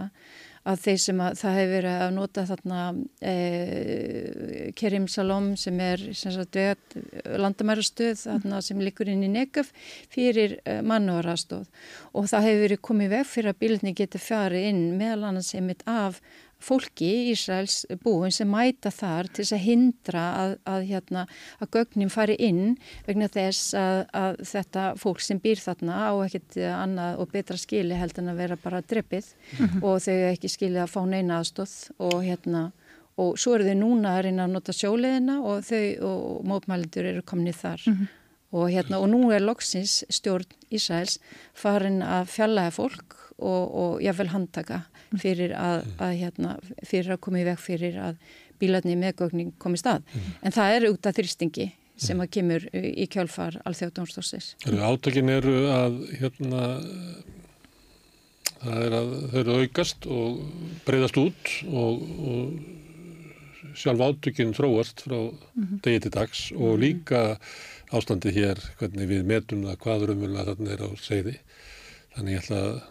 að 0.68 0.82
þeir 0.84 1.00
sem 1.02 1.22
að 1.24 1.38
það 1.40 1.56
hefur 1.58 1.72
verið 1.76 2.04
að 2.06 2.12
nota 2.16 2.44
þarna 2.50 2.82
e, 3.32 3.36
Kerim 4.78 5.08
Salom 5.10 5.48
sem 5.58 5.80
er 5.82 6.04
landamærastöð 7.42 8.26
sem 8.68 8.84
likur 8.84 9.10
inn 9.10 9.26
í 9.26 9.32
Negaf 9.32 9.72
fyrir 10.14 10.60
e, 10.62 10.78
mannúarastóð 10.86 11.66
og 12.14 12.30
það 12.30 12.48
hefur 12.50 12.64
verið 12.68 12.84
komið 12.90 13.14
veg 13.16 13.28
fyrir 13.32 13.54
að 13.54 13.62
bílunni 13.66 13.96
geti 13.98 14.22
farið 14.22 14.70
inn 14.70 14.84
meðal 15.02 15.32
annars 15.32 15.54
einmitt 15.58 15.86
af 15.90 16.22
fólki 16.62 17.10
í 17.10 17.32
Ísraels 17.34 17.86
búin 18.04 18.34
sem 18.34 18.50
mæta 18.50 18.92
þar 18.94 19.30
til 19.30 19.44
þess 19.44 19.56
að 19.58 19.64
hindra 19.66 20.26
að, 20.42 20.56
að, 20.70 20.86
hérna, 20.92 21.26
að 21.60 21.72
gögnin 21.78 22.14
fari 22.14 22.36
inn 22.40 22.76
vegna 23.08 23.30
þess 23.32 23.74
að, 23.78 24.04
að 24.14 24.44
þetta 24.52 24.86
fólk 25.02 25.24
sem 25.26 25.42
býr 25.42 25.62
þarna 25.62 26.04
á 26.08 26.12
ekkert 26.26 26.60
annað 26.72 27.24
og 27.24 27.34
betra 27.34 27.58
skili 27.58 27.98
held 27.98 28.22
en 28.22 28.34
að 28.34 28.44
vera 28.44 28.60
bara 28.62 28.82
dreppið 28.82 29.34
mm 29.34 29.66
-hmm. 29.66 29.84
og 29.84 30.02
þau 30.06 30.18
ekki 30.32 30.50
skilið 30.50 30.84
að 30.86 30.94
fá 30.94 31.02
neina 31.06 31.42
aðstóð 31.42 31.76
og 31.98 32.22
hérna 32.24 32.72
og 33.22 33.38
svo 33.40 33.56
eru 33.58 33.68
þau 33.68 33.78
núna 33.80 34.16
að 34.16 34.24
reyna 34.28 34.48
að 34.48 34.56
nota 34.56 34.76
sjóleðina 34.76 35.38
og 35.44 35.64
þau 35.68 35.84
og 36.08 36.46
mótmælendur 36.48 37.10
eru 37.12 37.22
komnið 37.22 37.56
þar 37.56 37.82
mm 37.86 37.94
-hmm. 37.94 38.08
og 38.52 38.70
hérna 38.72 39.00
og 39.00 39.10
nú 39.10 39.32
er 39.32 39.42
loksins 39.42 40.04
stjórn 40.10 40.48
Ísraels 40.72 41.20
farin 41.54 42.02
að 42.02 42.26
fjallaða 42.28 42.72
fólk 42.72 43.18
og, 43.38 43.64
og 43.76 44.02
jáfnvel 44.02 44.32
handtaka 44.32 44.82
fyrir 45.20 45.54
að, 45.58 45.86
að, 45.98 46.16
hérna, 46.22 46.56
fyrir 46.88 47.16
að 47.16 47.22
koma 47.26 47.42
í 47.42 47.46
veg 47.48 47.60
fyrir 47.60 48.00
að 48.00 48.18
bílarni 48.62 48.96
meðgögning 48.96 49.54
komi 49.62 49.80
stað. 49.82 50.06
Mm. 50.14 50.34
En 50.46 50.56
það 50.56 50.76
er 50.76 50.90
út 50.92 51.10
af 51.10 51.18
þrýstingi 51.18 51.72
sem 52.02 52.22
að 52.24 52.32
kemur 52.38 52.66
í 52.74 53.06
kjálfar 53.12 53.60
alþjóðdómsdóssis. 53.70 54.56
Átökin 54.66 55.30
eru 55.30 55.58
að 55.70 55.98
hérna 56.18 56.62
það 58.62 58.86
er 58.86 58.96
að 58.98 59.12
þau 59.32 59.40
eru 59.42 59.58
aukast 59.62 60.08
og 60.10 60.40
breyðast 60.86 61.20
út 61.22 61.52
og, 61.70 62.06
og 62.32 63.76
sjálf 63.78 64.04
átökin 64.06 64.56
þróast 64.58 65.04
frá 65.06 65.18
mm 65.18 65.64
-hmm. 65.64 65.82
degi 65.86 66.00
til 66.00 66.12
dags 66.12 66.52
og 66.52 66.78
mhm. 66.78 66.82
líka 66.82 67.22
ástandi 67.92 68.32
hér 68.32 68.60
hvernig 68.80 69.08
við 69.08 69.26
metum 69.26 69.66
það 69.68 69.82
hvaður 69.84 70.14
umvölu 70.16 70.40
að 70.40 70.50
þarna 70.52 70.72
er 70.72 70.82
á 70.88 70.90
segði. 71.02 71.36
Þannig 72.16 72.34
ég 72.34 72.44
ætla 72.44 72.58
að 72.58 72.82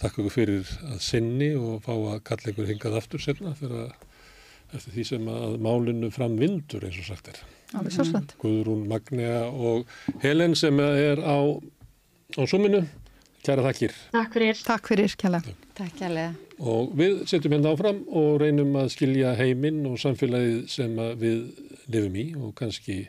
þakka 0.00 0.20
ykkur 0.20 0.34
fyrir 0.34 0.74
að 0.90 1.00
sinni 1.04 1.52
og 1.56 1.80
fá 1.86 1.94
að 1.94 2.20
kalla 2.28 2.52
ykkur 2.52 2.70
hingað 2.70 2.98
aftur 3.00 3.22
senna 3.22 3.54
fyrir 3.58 3.86
að 3.86 3.94
eftir 4.74 4.96
því 4.96 5.04
sem 5.06 5.28
að 5.30 5.56
málinu 5.62 6.10
fram 6.14 6.36
vindur 6.40 6.84
eins 6.86 6.98
og 7.00 7.08
sagt 7.08 7.30
er. 7.30 7.40
Alveg 7.76 7.94
svolítið. 7.94 8.36
Guðrún 8.42 8.86
Magnea 8.90 9.42
og 9.50 9.86
Helen 10.22 10.56
sem 10.58 10.80
er 10.82 11.22
á, 11.22 11.38
á 12.34 12.42
suminu. 12.50 12.82
Kæra 13.46 13.62
þakkir. 13.68 13.94
Takk 14.10 14.32
fyrir. 14.34 14.58
Takk 14.66 14.88
fyrir, 14.90 15.12
kæla. 15.20 15.40
Takk 15.78 15.94
kælega. 16.00 16.32
Og 16.58 16.90
við 16.98 17.20
setjum 17.30 17.54
hérna 17.54 17.74
áfram 17.76 18.00
og 18.08 18.40
reynum 18.42 18.74
að 18.80 18.90
skilja 18.96 19.36
heiminn 19.38 19.84
og 19.86 20.00
samfélagið 20.02 20.64
sem 20.72 20.98
við 21.20 21.44
lifum 21.86 22.18
í 22.18 22.26
og 22.40 22.56
kannski 22.58 23.04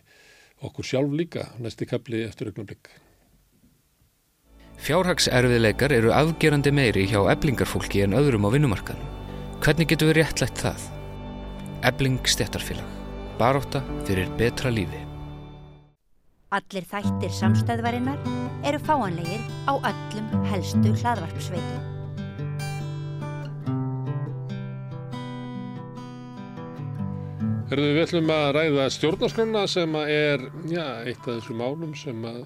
okkur 0.67 0.85
sjálf 0.85 1.13
líka 1.17 1.47
næsti 1.63 1.89
kapli 1.89 2.21
eftir 2.27 2.51
augnablikk. 2.51 2.91
Fjárhagserfiðleikar 4.88 5.91
eru 5.91 6.13
afgerandi 6.15 6.71
meiri 6.71 7.01
hjá 7.11 7.17
eblingarfólki 7.33 8.05
en 8.05 8.13
öðrum 8.15 8.45
á 8.47 8.49
vinnumarkaðum. 8.53 9.09
Hvernig 9.59 9.89
getur 9.91 10.07
við 10.07 10.15
réttlegt 10.21 10.61
það? 10.63 10.85
Ebling 11.89 12.21
stettarfélag. 12.23 12.93
Baróta 13.35 13.81
fyrir 14.07 14.31
betra 14.39 14.71
lífi. 14.71 15.01
Allir 16.55 16.88
þættir 16.88 17.35
samstæðvarinnar 17.35 18.15
eru 18.63 18.79
fáanlegir 18.88 19.43
á 19.67 19.75
öllum 19.75 20.47
helstu 20.53 20.95
hlaðvarpsveitum. 21.01 21.83
Herðu 27.73 27.91
við 27.91 28.03
ætlum 28.05 28.35
að 28.38 28.49
ræða 28.61 28.88
stjórnarskrona 28.95 29.67
sem 29.67 29.99
er 30.07 30.47
já, 30.71 30.85
eitt 31.03 31.27
af 31.27 31.33
þessu 31.33 31.59
málum 31.59 31.91
sem 31.91 32.23
að 32.23 32.45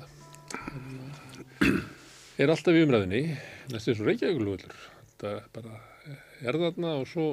er 2.39 2.51
alltaf 2.51 2.77
í 2.77 2.83
umræðinni, 2.85 3.23
næstu 3.71 3.91
eins 3.91 4.01
og 4.03 4.07
Reykjavík-lúðlur. 4.09 4.77
Þetta 5.11 5.33
bara 5.55 5.81
er 6.41 6.57
þarna 6.61 6.95
og 7.01 7.09
svo 7.09 7.27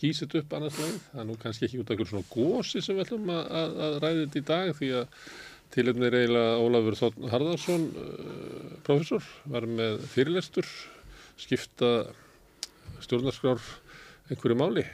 kýsit 0.00 0.34
upp 0.38 0.52
annars 0.56 0.78
leið. 0.80 0.96
Það 1.10 1.22
er 1.22 1.28
nú 1.28 1.36
kannski 1.40 1.66
ekki 1.68 1.80
út 1.80 1.88
af 1.88 1.94
einhverjum 1.94 2.10
svona 2.12 2.30
gósi 2.32 2.82
sem 2.84 2.96
við 2.96 3.06
ætlum 3.06 3.32
að, 3.32 3.44
að, 3.60 3.76
að 3.86 3.98
ræða 4.04 4.22
þetta 4.22 4.40
í 4.40 4.46
dag 4.50 4.72
því 4.78 4.90
að 5.00 5.28
tilhengni 5.74 6.08
er 6.08 6.16
eiginlega 6.20 6.58
Ólafur 6.62 6.98
Þórn 7.00 7.30
Harðarsson, 7.32 7.86
uh, 7.98 8.74
professor, 8.86 9.30
var 9.50 9.66
með 9.66 10.04
fyrirlestur, 10.12 10.68
skipta 11.40 11.92
stjórnarskrár 13.02 13.62
einhverju 14.30 14.58
máli. 14.60 14.84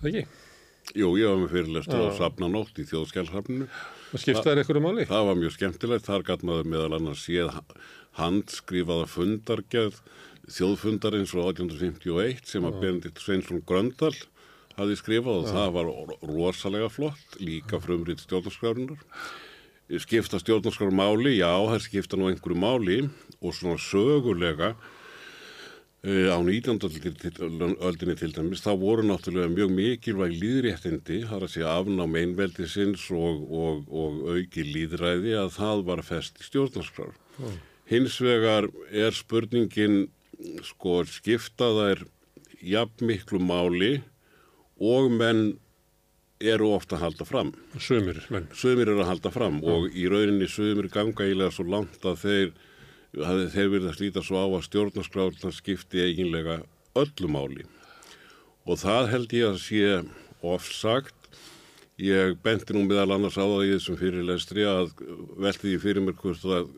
Það 0.00 0.10
ekki? 0.10 0.24
Jú, 1.00 1.14
ég 1.16 1.30
var 1.30 1.40
með 1.40 1.54
fyrirlestur 1.54 2.04
á 2.04 2.18
Safnanótt 2.18 2.82
í 2.82 2.88
þjóðskjálfsafninu 2.90 3.70
Og 4.14 4.22
skiptaði 4.22 4.62
eitthvað 4.62 4.84
máli? 4.84 5.04
Það 5.10 5.28
var 5.28 5.38
mjög 5.40 5.54
skemmtilegt. 5.56 6.06
Þar 6.06 6.24
gæti 6.28 6.46
maður 6.46 6.68
meðal 6.70 6.98
annars 7.00 7.24
séð 7.26 7.50
handskrifaða 8.14 9.08
fundargerð 9.10 9.96
þjóðfundarins 10.54 11.32
frá 11.32 11.42
1851 11.48 12.44
sem 12.46 12.68
að 12.68 12.78
Benedikt 12.82 13.22
Sveinsson 13.22 13.64
Gröndal 13.66 14.14
hafi 14.76 14.98
skrifað 14.98 15.40
og 15.40 15.50
það 15.50 15.72
var 15.74 15.90
rosalega 16.28 16.90
flott, 16.92 17.38
líka 17.40 17.80
frumrið 17.82 18.22
stjórnarskrárunar. 18.22 19.00
Skipta 20.02 20.40
stjórnarskráru 20.40 20.94
máli, 20.94 21.36
já, 21.38 21.50
það 21.50 21.82
skipta 21.88 22.18
nú 22.18 22.30
einhverju 22.30 22.58
máli 22.58 22.98
og 23.40 23.56
svona 23.56 23.80
sögulega 23.82 24.74
á 26.04 26.36
19. 26.36 26.76
öldinni 27.80 28.14
til 28.20 28.32
dæmis, 28.36 28.60
þá 28.60 28.74
voru 28.76 29.04
náttúrulega 29.08 29.48
mjög 29.48 29.70
mikilvæg 29.72 30.34
líðréttindi, 30.36 31.22
þar 31.30 31.46
að 31.46 31.52
segja 31.54 31.76
afnám 31.78 32.18
einveldisins 32.20 33.06
og, 33.08 33.46
og, 33.48 33.86
og 33.88 34.18
auki 34.34 34.66
líðræði 34.68 35.32
að 35.40 35.54
það 35.56 35.84
var 35.88 36.02
fest 36.04 36.42
í 36.42 36.48
stjórnarskrar. 36.50 37.14
Mm. 37.40 37.56
Hins 37.88 38.18
vegar 38.20 38.68
er 38.92 39.16
spurningin 39.16 40.10
sko 40.64 41.02
skiptaðar 41.08 42.04
jafn 42.60 43.08
miklu 43.08 43.40
máli 43.40 44.02
og 44.76 45.08
menn 45.12 45.54
eru 46.44 46.74
ofta 46.74 46.98
að 46.98 47.06
halda 47.06 47.26
fram. 47.28 47.54
Sumir, 47.80 48.20
menn. 48.28 48.50
Sumir 48.52 48.90
eru 48.90 49.00
að 49.04 49.12
halda 49.14 49.32
fram 49.32 49.60
mm. 49.62 49.66
og 49.72 49.88
í 49.96 50.04
rauninni 50.12 50.48
sumir 50.52 50.90
ganga 50.92 51.24
ílega 51.30 51.54
svo 51.54 51.64
langt 51.64 52.04
að 52.04 52.20
þeir 52.26 52.54
þeir 53.14 53.70
verið 53.72 53.88
að 53.90 53.96
slíta 53.98 54.22
svo 54.24 54.42
á 54.42 54.46
að 54.48 54.66
stjórnarskráðuna 54.68 55.54
skipti 55.54 56.02
eiginlega 56.02 56.60
öllu 56.98 57.30
máli 57.30 57.66
og 58.64 58.80
það 58.80 59.10
held 59.12 59.34
ég 59.36 59.50
að 59.50 59.60
sé 59.62 59.88
ofsagt. 60.44 61.14
Ég 62.00 62.34
benti 62.42 62.74
nú 62.74 62.82
meðal 62.88 63.14
annars 63.14 63.36
á 63.38 63.44
það 63.44 63.66
í 63.68 63.72
þessum 63.76 63.98
fyrirlestri 64.00 64.64
að 64.66 64.90
velti 65.38 65.68
því 65.68 65.74
fyrir 65.84 66.02
mér 66.02 66.16
hvort 66.18 66.42
það, 66.42 66.72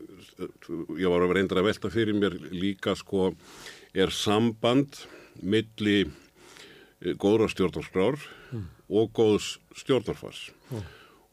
ég 1.01 1.09
var 1.09 1.25
að 1.25 1.33
reynda 1.39 1.57
að 1.57 1.69
velta 1.71 1.91
fyrir 1.93 2.19
mér 2.19 2.35
líka 2.53 2.93
sko 2.99 3.31
er 3.97 4.13
samband 4.13 4.99
milli 5.41 6.03
eh, 6.03 7.15
góðra 7.17 7.49
stjórnarskrár 7.49 8.19
og 8.87 9.09
góðs 9.17 9.57
stjórnarfars. 9.79 10.51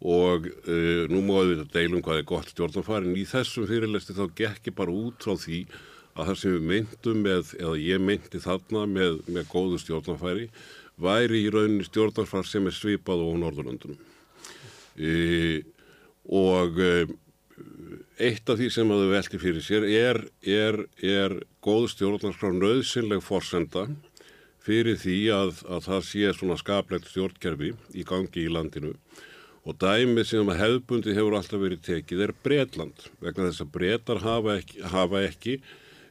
Og 0.03 0.49
uh, 0.51 1.05
nú 1.09 1.23
má 1.25 1.37
við 1.47 1.65
deilum 1.73 2.03
hvað 2.05 2.21
er 2.21 2.29
gott 2.29 2.51
stjórnarfar, 2.51 3.07
en 3.07 3.17
í 3.17 3.27
þessum 3.29 3.69
fyrirlesti 3.71 4.17
þá 4.17 4.25
gekk 4.37 4.71
ég 4.71 4.79
bara 4.79 4.95
út 4.95 5.23
frá 5.23 5.37
því 5.39 5.65
að 6.15 6.31
það 6.31 6.41
sem 6.41 6.55
við 6.55 6.67
myndum 6.71 7.23
með, 7.25 7.53
eða 7.59 7.77
ég 7.83 8.03
myndi 8.03 8.41
þarna 8.43 8.85
með, 8.91 9.21
með 9.27 9.49
góðu 9.51 9.81
stjórnarfæri, 9.83 10.49
væri 11.01 11.43
í 11.43 11.51
rauninni 11.51 11.87
stjórnarfar 11.89 12.47
sem 12.47 12.69
er 12.71 12.77
svipað 12.77 13.25
á 13.27 13.29
Norðurlandunum. 13.43 13.99
E, 14.95 15.15
og 16.31 16.79
e, 16.79 16.93
eitt 18.23 18.51
af 18.51 18.59
því 18.61 18.71
sem 18.71 18.91
að 18.95 19.03
þau 19.03 19.11
velti 19.11 19.41
fyrir 19.43 19.65
sér 19.65 19.87
er, 19.89 20.21
er, 20.47 20.81
er 21.03 21.35
góð 21.65 21.89
stjórnarskrár 21.95 22.55
nöðsynleg 22.55 23.23
forsenda 23.25 23.89
fyrir 24.65 24.99
því 25.01 25.19
að, 25.35 25.63
að 25.67 25.87
það 25.89 26.05
sé 26.09 26.35
svona 26.39 26.59
skaplegt 26.61 27.11
stjórnkerfi 27.11 27.75
í 27.95 28.07
gangi 28.07 28.47
í 28.47 28.53
landinu 28.53 28.95
og 29.65 29.79
dæmið 29.81 30.29
sem 30.29 30.51
að 30.53 30.61
hefðbundi 30.61 31.15
hefur 31.17 31.39
alltaf 31.39 31.63
verið 31.63 31.85
tekið 31.87 32.27
er 32.27 32.35
Breitland 32.45 33.07
vegna 33.23 33.49
þess 33.49 33.65
að 33.65 33.73
Breitar 33.77 34.21
hafa 34.25 34.59
ekki, 34.61 34.83
hafa 34.93 35.23
ekki 35.25 35.57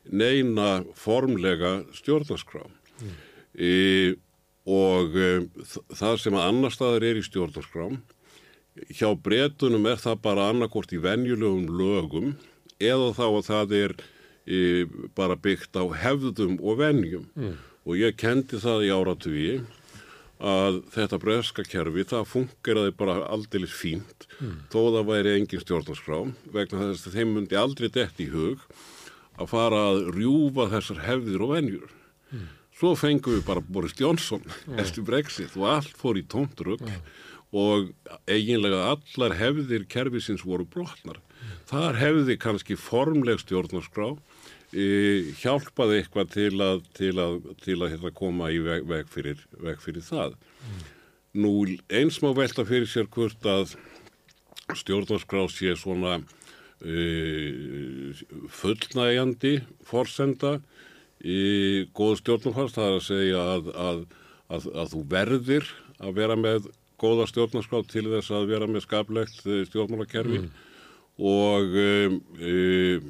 neina 0.09 0.69
formlega 0.99 1.75
stjórnarskrá 1.95 2.63
mm. 2.65 3.13
e, 3.55 3.73
og 4.65 5.15
e, 5.15 5.29
það 5.93 6.17
sem 6.23 6.39
að 6.39 6.47
annar 6.49 6.73
staðar 6.73 7.05
er 7.07 7.19
í 7.21 7.25
stjórnarskrám 7.27 8.01
hjá 8.89 9.11
breytunum 9.21 9.85
er 9.85 10.01
það 10.01 10.23
bara 10.25 10.49
annarkort 10.49 10.93
í 10.95 11.01
venjulegum 11.01 11.69
lögum 11.77 12.33
eða 12.81 13.11
þá 13.13 13.25
að 13.27 13.45
það 13.51 13.75
er 13.79 13.95
e, 14.49 14.59
bara 15.15 15.37
byggt 15.37 15.77
á 15.77 15.85
hefðum 16.03 16.57
og 16.57 16.81
venjum 16.81 17.29
mm. 17.37 17.55
og 17.85 18.01
ég 18.01 18.17
kendi 18.17 18.59
það 18.63 18.87
í 18.87 18.93
áratvíi 18.97 19.55
að 20.43 20.79
þetta 20.91 21.19
breska 21.23 21.63
kerfi 21.67 22.03
það 22.09 22.29
fungeraði 22.31 22.93
bara 22.99 23.21
aldeilis 23.31 23.75
fínt 23.79 24.27
mm. 24.39 24.55
þó 24.73 24.79
það 24.97 25.07
væri 25.11 25.35
engin 25.37 25.63
stjórnarskrá 25.63 26.19
vegna 26.55 26.89
þess 26.89 27.07
að 27.07 27.17
þeim 27.17 27.35
myndi 27.37 27.59
aldrei 27.59 27.87
dett 27.93 28.19
í 28.19 28.27
hug 28.33 28.65
að 29.39 29.49
fara 29.53 29.85
að 29.91 30.01
rjúfa 30.17 30.67
þessar 30.75 31.03
hefðir 31.07 31.45
og 31.45 31.53
venjur 31.55 31.93
mm. 32.33 32.47
svo 32.79 32.93
fengum 32.99 33.37
við 33.37 33.45
bara 33.47 33.63
Boris 33.63 33.95
Johnson 33.99 34.43
mm. 34.43 34.81
eftir 34.83 35.07
Brexit 35.07 35.55
og 35.59 35.69
allt 35.77 35.95
fór 35.99 36.19
í 36.19 36.25
tóntrugg 36.27 36.83
og 37.53 37.91
eiginlega 38.25 38.95
allar 38.95 39.35
hefðir 39.37 39.85
kerfisins 39.85 40.41
voru 40.41 40.65
brotnar. 40.65 41.19
Þar 41.69 41.99
hefði 41.99 42.37
kannski 42.41 42.77
formleg 42.79 43.43
stjórnarskrá 43.43 44.15
hjálpaði 44.73 45.99
eitthvað 45.99 46.29
til 46.33 46.51
að, 46.63 46.83
til 46.97 47.13
að, 47.21 47.39
til 47.61 47.77
að 47.81 47.93
hérna, 47.93 48.11
koma 48.17 48.49
í 48.53 48.59
veg, 48.63 48.87
veg, 48.89 49.09
fyrir, 49.11 49.43
veg 49.61 49.81
fyrir 49.83 50.05
það. 50.05 50.37
Mm. 50.63 50.83
Nú 51.43 51.51
eins 51.93 52.19
má 52.23 52.31
velta 52.37 52.65
fyrir 52.65 52.89
sér 52.89 53.09
hvort 53.13 53.45
að 53.49 53.75
stjórnarskrá 54.77 55.45
sé 55.51 55.75
svona 55.77 56.19
e, 56.81 58.13
fullnægjandi 58.61 59.57
forsenda 59.85 60.57
í 61.23 61.87
góð 61.95 62.19
stjórnarfars, 62.21 62.75
það 62.75 62.89
er 62.89 62.97
að 62.97 63.07
segja 63.07 63.43
að, 63.53 64.05
að 64.51 64.93
þú 64.93 65.03
verðir 65.11 65.69
að 66.03 66.17
vera 66.17 66.37
með 66.39 66.71
góða 67.03 67.27
stjórnarskrá 67.29 67.81
til 67.89 68.05
þess 68.11 68.33
að 68.35 68.49
vera 68.51 68.69
með 68.69 68.85
skaplegt 68.85 69.43
eh, 69.47 69.63
stjórnmálakerfi 69.69 70.43
mm. 70.43 70.51
Og 71.21 71.75
um, 71.77 72.19
um, 72.41 73.09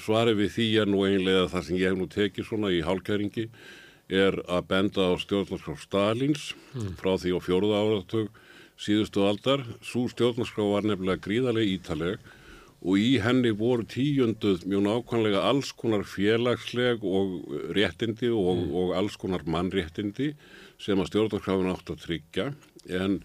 svarið 0.00 0.38
við 0.42 0.52
því 0.54 0.68
er 0.80 0.90
nú 0.90 1.02
einlega 1.04 1.48
það 1.52 1.66
sem 1.66 1.80
ég 1.80 1.90
hef 1.90 1.98
nú 1.98 2.06
tekið 2.10 2.48
svona 2.48 2.72
í 2.72 2.80
hálkæringi 2.84 3.48
er 4.12 4.38
að 4.48 4.68
benda 4.68 5.10
á 5.12 5.14
stjórnarskrá 5.20 5.76
Stalins 5.80 6.52
mm. 6.74 6.94
frá 7.00 7.14
því 7.20 7.36
á 7.36 7.40
fjóruða 7.44 7.82
áratug 7.84 8.40
síðustu 8.80 9.22
aldar. 9.24 9.62
Svo 9.84 10.08
stjórnarskrá 10.10 10.64
var 10.66 10.88
nefnilega 10.88 11.22
gríðarlega 11.24 11.76
ítaleg 11.76 12.32
og 12.84 13.00
í 13.00 13.14
henni 13.24 13.54
voru 13.56 13.86
tíunduð 13.88 14.66
mjög 14.68 14.84
nákvæmlega 14.84 15.44
alls 15.48 15.70
konar 15.72 16.04
félagsleg 16.04 17.04
og 17.04 17.38
réttindi 17.76 18.28
og, 18.28 18.60
mm. 18.60 18.74
og 18.76 18.96
alls 18.98 19.16
konar 19.20 19.46
mannréttindi 19.48 20.34
sem 20.80 21.00
að 21.00 21.12
stjórnarskráfin 21.12 21.72
átt 21.72 21.94
að 21.94 22.02
tryggja 22.04 22.50
en 22.92 23.22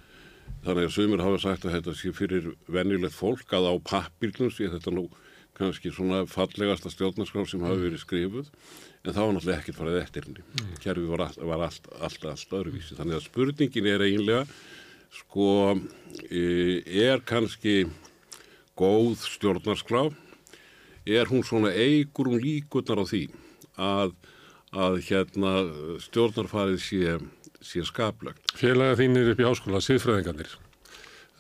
þannig 0.66 0.86
að 0.88 0.94
sumir 0.96 1.24
hafa 1.24 1.42
sagt 1.44 1.66
að 1.66 1.78
þetta 1.78 1.96
sé 1.98 2.14
fyrir 2.16 2.52
venjulegt 2.68 3.16
fólk 3.16 3.56
að 3.56 3.70
á 3.72 3.74
pappirnum 3.92 4.52
sé 4.54 4.70
þetta 4.72 4.94
nú 4.96 5.08
kannski 5.60 5.92
svona 5.92 6.24
fallegasta 6.30 6.92
stjórnarskrá 6.94 7.44
sem 7.48 7.64
hafi 7.66 7.84
verið 7.84 8.04
skrifuð 8.04 8.52
en 9.04 9.14
það 9.16 9.24
var 9.26 9.34
náttúrulega 9.36 9.60
ekkert 9.60 9.80
farið 9.80 9.98
eftir 10.00 10.28
henni. 10.28 10.44
Mm. 10.46 10.76
Kerfi 10.84 11.08
var, 11.10 11.24
all, 11.26 11.40
var 11.50 11.64
allt, 11.68 11.90
allt, 12.00 12.28
allt 12.32 12.56
öðruvísi. 12.60 12.96
Þannig 13.00 13.18
að 13.18 13.26
spurningin 13.26 13.90
er 13.92 14.04
eiginlega 14.06 14.46
sko 15.20 15.50
e, 16.30 16.44
er 16.86 17.24
kannski 17.28 17.82
góð 18.80 19.24
stjórnarskrá 19.26 20.08
er 21.10 21.32
hún 21.32 21.44
svona 21.44 21.72
eigur 21.74 22.30
hún 22.30 22.44
líkunar 22.44 23.02
á 23.02 23.06
því 23.10 23.24
að, 23.80 24.14
að 24.76 25.00
hérna 25.08 25.54
stjórnarfarið 26.06 26.82
sé 26.84 27.18
sé 27.66 27.84
skaplegt. 27.88 28.56
Félaga 28.60 28.98
þínir 29.00 29.34
upp 29.34 29.44
í 29.44 29.48
áskóla, 29.50 29.82
síðfræðingarnir, 29.84 30.56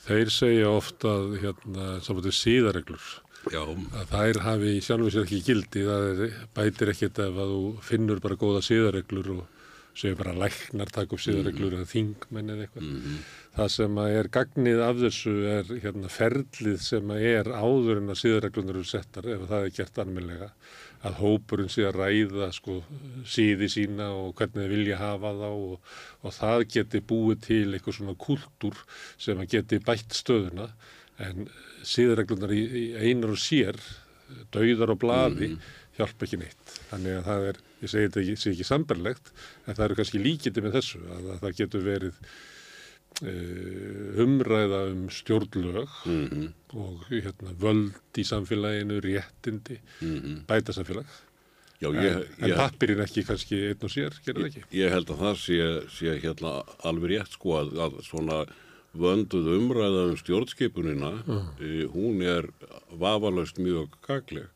þeir 0.05 0.33
segja 0.33 0.69
ofta 0.71 1.15
hérna, 1.39 1.99
samfótið 2.05 2.37
síðareglur. 2.39 3.09
Já. 3.49 3.61
Að 3.95 4.11
þær 4.11 4.41
hafi 4.43 4.73
sjálfur 4.83 5.13
sér 5.15 5.27
ekki 5.27 5.43
gildi, 5.45 5.85
það 5.87 6.09
er, 6.09 6.35
bætir 6.57 6.91
ekkit 6.91 7.21
ef 7.23 7.39
að 7.39 7.53
þú 7.55 7.63
finnur 7.87 8.19
bara 8.23 8.37
góða 8.39 8.65
síðareglur 8.67 9.31
og 9.37 9.45
segir 9.99 10.17
bara 10.19 10.35
læknar 10.37 10.91
takk 10.93 11.15
upp 11.15 11.21
síðareglur 11.23 11.73
mm 11.73 11.77
-hmm. 11.77 11.81
eða 11.81 11.93
þingmenn 11.93 12.51
eða 12.53 12.65
eitthvað. 12.65 12.83
Mm 12.83 12.99
-hmm. 12.99 13.17
Það 13.55 13.69
sem 13.75 13.97
er 13.97 14.27
gagnið 14.27 14.79
af 14.87 14.95
þessu 15.03 15.33
er 15.55 15.65
hérna, 15.83 16.09
ferlið 16.09 16.79
sem 16.81 17.11
er 17.11 17.45
áður 17.45 17.97
en 17.97 18.13
að 18.13 18.21
síðareglunar 18.23 18.75
eru 18.75 18.83
settar 18.83 19.25
ef 19.27 19.41
það 19.49 19.65
er 19.65 19.75
gert 19.77 19.97
anmjölega 19.97 20.51
að 21.07 21.19
hópurinn 21.21 21.71
sé 21.71 21.85
að 21.87 21.99
ræða 22.01 22.49
sko, 22.55 22.81
síði 23.27 23.69
sína 23.71 24.09
og 24.17 24.33
hvernig 24.39 24.65
þið 24.65 24.73
vilja 24.73 24.99
hafa 24.99 25.31
þá 25.37 25.47
og, 25.49 25.93
og 26.25 26.35
það 26.35 26.65
geti 26.75 27.01
búið 27.11 27.41
til 27.45 27.65
eitthvað 27.71 27.97
svona 27.99 28.15
kultúr 28.19 28.81
sem 29.21 29.39
að 29.39 29.55
geti 29.55 29.79
bætt 29.85 30.17
stöðuna 30.17 30.67
en 31.23 31.47
síðarreglunar 31.87 32.53
í, 32.55 32.61
í 32.63 32.85
einar 32.99 33.35
og 33.35 33.41
sér, 33.41 33.79
dauðar 34.53 34.93
og 34.95 35.01
bladi 35.01 35.53
mm. 35.53 35.71
hjálpa 35.97 36.27
ekki 36.27 36.41
neitt. 36.41 36.77
Þannig 36.91 37.19
að 37.19 37.25
það 37.29 37.49
er, 37.49 37.63
ég 37.79 37.93
segi 37.93 38.09
þetta 38.09 38.23
ekki, 38.23 38.53
ekki 38.53 38.67
sambarlegt, 38.67 39.33
en 39.65 39.75
það 39.75 39.85
eru 39.87 39.99
kannski 39.99 40.23
líkiti 40.23 40.63
með 40.63 40.79
þessu 40.79 41.03
að, 41.05 41.33
að 41.35 41.43
það 41.45 41.59
getur 41.61 41.85
verið 41.87 42.23
umræða 43.19 44.85
um 44.91 45.09
stjórnlög 45.11 45.89
mm 46.05 46.27
-hmm. 46.27 46.51
og 46.73 47.03
hérna, 47.09 47.51
völd 47.59 48.15
í 48.15 48.23
samfélaginu, 48.23 49.01
réttindi, 49.01 49.79
mm 50.01 50.19
-hmm. 50.19 50.45
bæta 50.47 50.71
samfélag. 50.73 51.05
Já, 51.81 51.89
ég, 51.93 52.27
en 52.39 52.51
en 52.51 52.55
pappirinn 52.55 52.99
ekki 52.99 53.23
kannski 53.23 53.55
einn 53.69 53.83
og 53.83 53.89
sér, 53.89 54.11
gerir 54.25 54.41
það 54.41 54.47
ekki? 54.47 54.63
Ég 54.71 54.91
held 54.91 55.09
að 55.09 55.19
það 55.19 55.35
sé, 55.35 55.57
sé 55.87 56.19
hérna, 56.19 56.63
alveg 56.83 57.09
rétt 57.11 57.31
sko 57.31 57.49
að, 57.55 57.77
að 57.79 58.01
svona 58.03 58.45
vönduð 58.93 59.47
umræða 59.57 60.09
um 60.09 60.17
stjórnskipunina, 60.17 61.11
uh. 61.27 61.45
hún 61.93 62.21
er 62.21 62.49
vafalaust 62.91 63.57
mjög 63.57 63.95
gagleg 64.01 64.47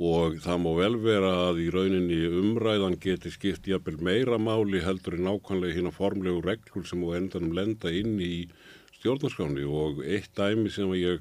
og 0.00 0.38
það 0.40 0.60
má 0.64 0.70
vel 0.78 0.94
vera 1.02 1.30
að 1.50 1.58
í 1.60 1.66
rauninni 1.74 2.20
umræðan 2.40 2.96
geti 3.02 3.28
skipt 3.34 3.66
jafnvel 3.68 3.98
meira 4.00 4.38
máli 4.40 4.80
heldur 4.80 5.18
en 5.18 5.26
nákvæmlega 5.28 5.76
hérna 5.76 5.92
formlegu 5.92 6.40
reglur 6.46 6.86
sem 6.88 7.02
á 7.04 7.08
endanum 7.18 7.52
lenda 7.52 7.92
inn 7.92 8.14
í 8.24 8.46
stjórnarskáni 8.96 9.66
og 9.68 10.00
eitt 10.00 10.32
dæmi 10.38 10.72
sem 10.72 10.88
ég 10.96 11.20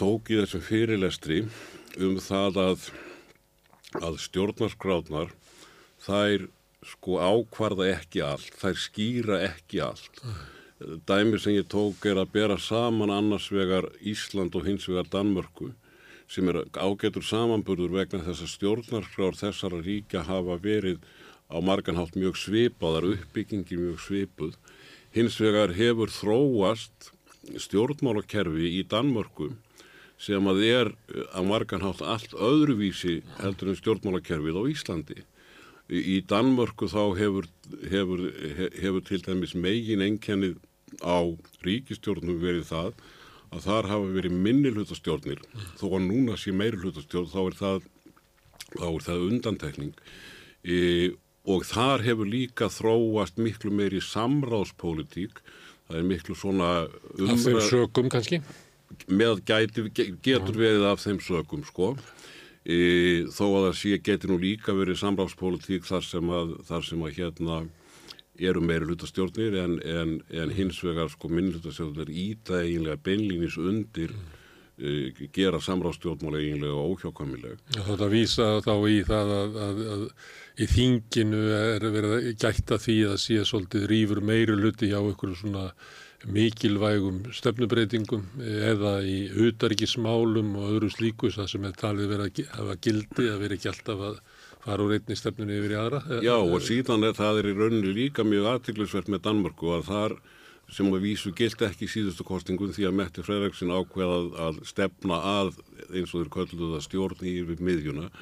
tók 0.00 0.32
í 0.32 0.38
þessum 0.40 0.64
fyrirlestri 0.64 1.42
um 2.00 2.16
það 2.24 2.62
að, 2.64 2.88
að 4.00 4.16
stjórnarskráðnar 4.24 5.36
þær 6.00 6.48
sko 6.86 7.20
ákvarða 7.20 7.90
ekki 7.92 8.24
allt, 8.24 8.56
þær 8.56 8.80
skýra 8.80 9.42
ekki 9.50 9.82
allt. 9.84 10.22
Dæmi 11.04 11.36
sem 11.36 11.58
ég 11.58 11.68
tók 11.68 12.08
er 12.08 12.22
að 12.22 12.32
bera 12.38 12.56
saman 12.56 13.12
annars 13.12 13.50
vegar 13.52 13.90
Ísland 14.00 14.56
og 14.56 14.64
hins 14.64 14.88
vegar 14.88 15.12
Danmörku 15.12 15.74
sem 16.30 16.46
er 16.50 16.62
ágetur 16.78 17.24
samanburður 17.26 17.96
vegna 17.98 18.22
þess 18.22 18.44
að 18.44 18.52
stjórnarskrár 18.54 19.38
þessara 19.38 19.80
ríkja 19.82 20.22
hafa 20.28 20.58
verið 20.62 21.00
á 21.50 21.58
marganhátt 21.58 22.14
mjög 22.14 22.38
svipaðar 22.38 23.08
uppbyggingi 23.16 23.78
mjög 23.80 23.98
svipuð. 24.04 24.54
Hins 25.10 25.40
vegar 25.42 25.74
hefur 25.74 26.12
þróast 26.14 27.10
stjórnmálakerfi 27.58 28.70
í 28.78 28.84
Danmörku 28.86 29.50
sem 30.20 30.46
að 30.46 30.62
er 30.68 30.92
á 31.34 31.40
marganhátt 31.42 32.04
allt 32.04 32.36
öðruvísi 32.36 33.20
heldur 33.40 33.72
en 33.72 33.80
stjórnmálakerfið 33.80 34.60
á 34.60 34.62
Íslandi. 34.70 35.22
Í 35.90 36.20
Danmörku 36.30 36.86
þá 36.92 37.16
hefur, 37.18 37.48
hefur, 37.90 38.26
hefur 38.78 39.06
til 39.08 39.22
dæmis 39.26 39.56
megin 39.58 40.04
enkennið 40.06 40.60
á 41.02 41.26
ríkistjórnum 41.66 42.38
verið 42.38 42.68
það 42.70 42.92
að 43.50 43.64
þar 43.66 43.88
hafa 43.90 44.12
verið 44.14 44.36
minni 44.46 44.70
hlutastjórnir 44.74 45.40
þó 45.80 45.86
að 45.88 46.04
núna 46.06 46.36
sé 46.38 46.54
meiri 46.54 46.78
hlutastjórn 46.80 47.30
þá 47.32 47.40
er 47.42 47.58
það, 47.58 47.88
þá 48.76 48.86
er 48.90 49.06
það 49.08 49.26
undantekning. 49.26 49.92
E, 50.62 50.78
og 51.50 51.64
þar 51.66 52.04
hefur 52.06 52.30
líka 52.30 52.70
þróast 52.70 53.40
miklu 53.40 53.72
meiri 53.74 54.02
samráðspólitík, 54.04 55.40
það 55.88 56.02
er 56.02 56.10
miklu 56.12 56.36
svona 56.38 56.72
Af 56.86 57.46
þeim 57.46 57.62
sögum 57.66 58.10
kannski? 58.12 58.42
með 59.10 59.42
gæti, 59.46 59.86
getur 60.22 60.56
verið 60.58 60.86
af 60.90 61.02
þeim 61.02 61.20
sögum 61.24 61.62
sko. 61.66 61.94
E, 62.60 63.26
þó 63.32 63.44
að 63.46 63.66
það 63.66 63.76
sé 63.80 63.98
getur 64.04 64.34
nú 64.34 64.40
líka 64.42 64.74
verið 64.76 65.00
samráðspólitík 65.00 65.86
þar 65.88 66.04
sem 66.04 66.32
að, 66.36 66.56
þar 66.68 66.86
sem 66.86 67.04
að 67.06 67.14
hérna 67.16 67.60
eru 68.40 68.62
meiri 68.64 68.88
hlutastjórnir 68.88 69.56
en, 69.60 69.78
en, 69.84 70.18
en 70.32 70.52
hins 70.56 70.80
vegar 70.84 71.10
sko 71.12 71.30
minnhlutastjórnir 71.32 72.10
íta 72.10 72.60
eiginlega 72.62 73.00
beinlínis 73.04 73.58
undir 73.60 74.14
e, 74.80 75.12
gera 75.34 75.60
samráðstjórnmál 75.62 76.38
eiginlega 76.40 76.84
óhjákvæmileg. 76.90 77.64
Þetta 77.76 78.10
vísa 78.12 78.50
þá 78.64 78.74
í 78.88 79.00
það 79.08 79.34
að, 79.38 79.58
að, 79.66 79.82
að 79.94 80.06
í 80.60 80.70
þinginu 80.74 81.42
er 81.56 81.88
verið 81.96 82.14
að 82.18 82.30
gætta 82.44 82.80
því 82.80 83.00
að 83.12 83.18
sé 83.24 83.42
svolítið 83.48 83.88
rýfur 83.92 84.22
meiri 84.24 84.56
hluti 84.56 84.92
hjá 84.92 85.00
ykkur 85.00 85.36
svona 85.38 85.70
mikilvægum 86.28 87.22
stefnubreitingum 87.32 88.26
eða 88.40 88.98
í 89.06 89.30
utarikismálum 89.46 90.52
og 90.60 90.74
öðru 90.74 90.90
slíkus 90.92 91.38
það 91.38 91.48
sem 91.54 91.64
er 91.68 91.78
talið 91.80 92.10
verið 92.12 92.26
að 92.26 92.58
hafa 92.58 92.76
gildi 92.84 93.28
að 93.30 93.44
vera 93.44 93.56
ekki 93.56 93.70
alltaf 93.70 94.02
að 94.10 94.18
fara 94.60 94.84
úr 94.84 94.96
einni 94.98 95.16
stefnunni 95.16 95.56
yfir 95.56 95.72
í 95.72 95.78
aðra. 95.80 96.02
Já 96.20 96.34
og 96.36 96.66
síðan 96.66 97.06
er 97.08 97.16
það 97.16 97.40
er 97.40 97.48
í 97.48 97.54
rauninni 97.56 97.94
líka 97.96 98.26
mjög 98.26 98.50
aðtiklisvert 98.50 99.08
með 99.08 99.24
Danmörku 99.28 99.72
að 99.78 99.88
þar 99.88 100.16
sem 100.70 100.92
að 100.92 101.06
vísu 101.06 101.32
gilt 101.34 101.64
ekki 101.66 101.88
síðustu 101.90 102.26
kostingum 102.28 102.74
því 102.74 102.90
að 102.90 102.98
Metti 103.00 103.24
Fredriksson 103.26 103.72
ákveðað 103.74 104.28
að 104.44 104.60
stefna 104.68 105.22
að 105.40 105.56
eins 105.88 106.12
og 106.12 106.20
þeir 106.20 106.30
kölluðu 106.36 106.70
það 106.76 106.84
stjórn 106.86 107.26
yfir 107.32 107.64
miðjuna. 107.64 108.12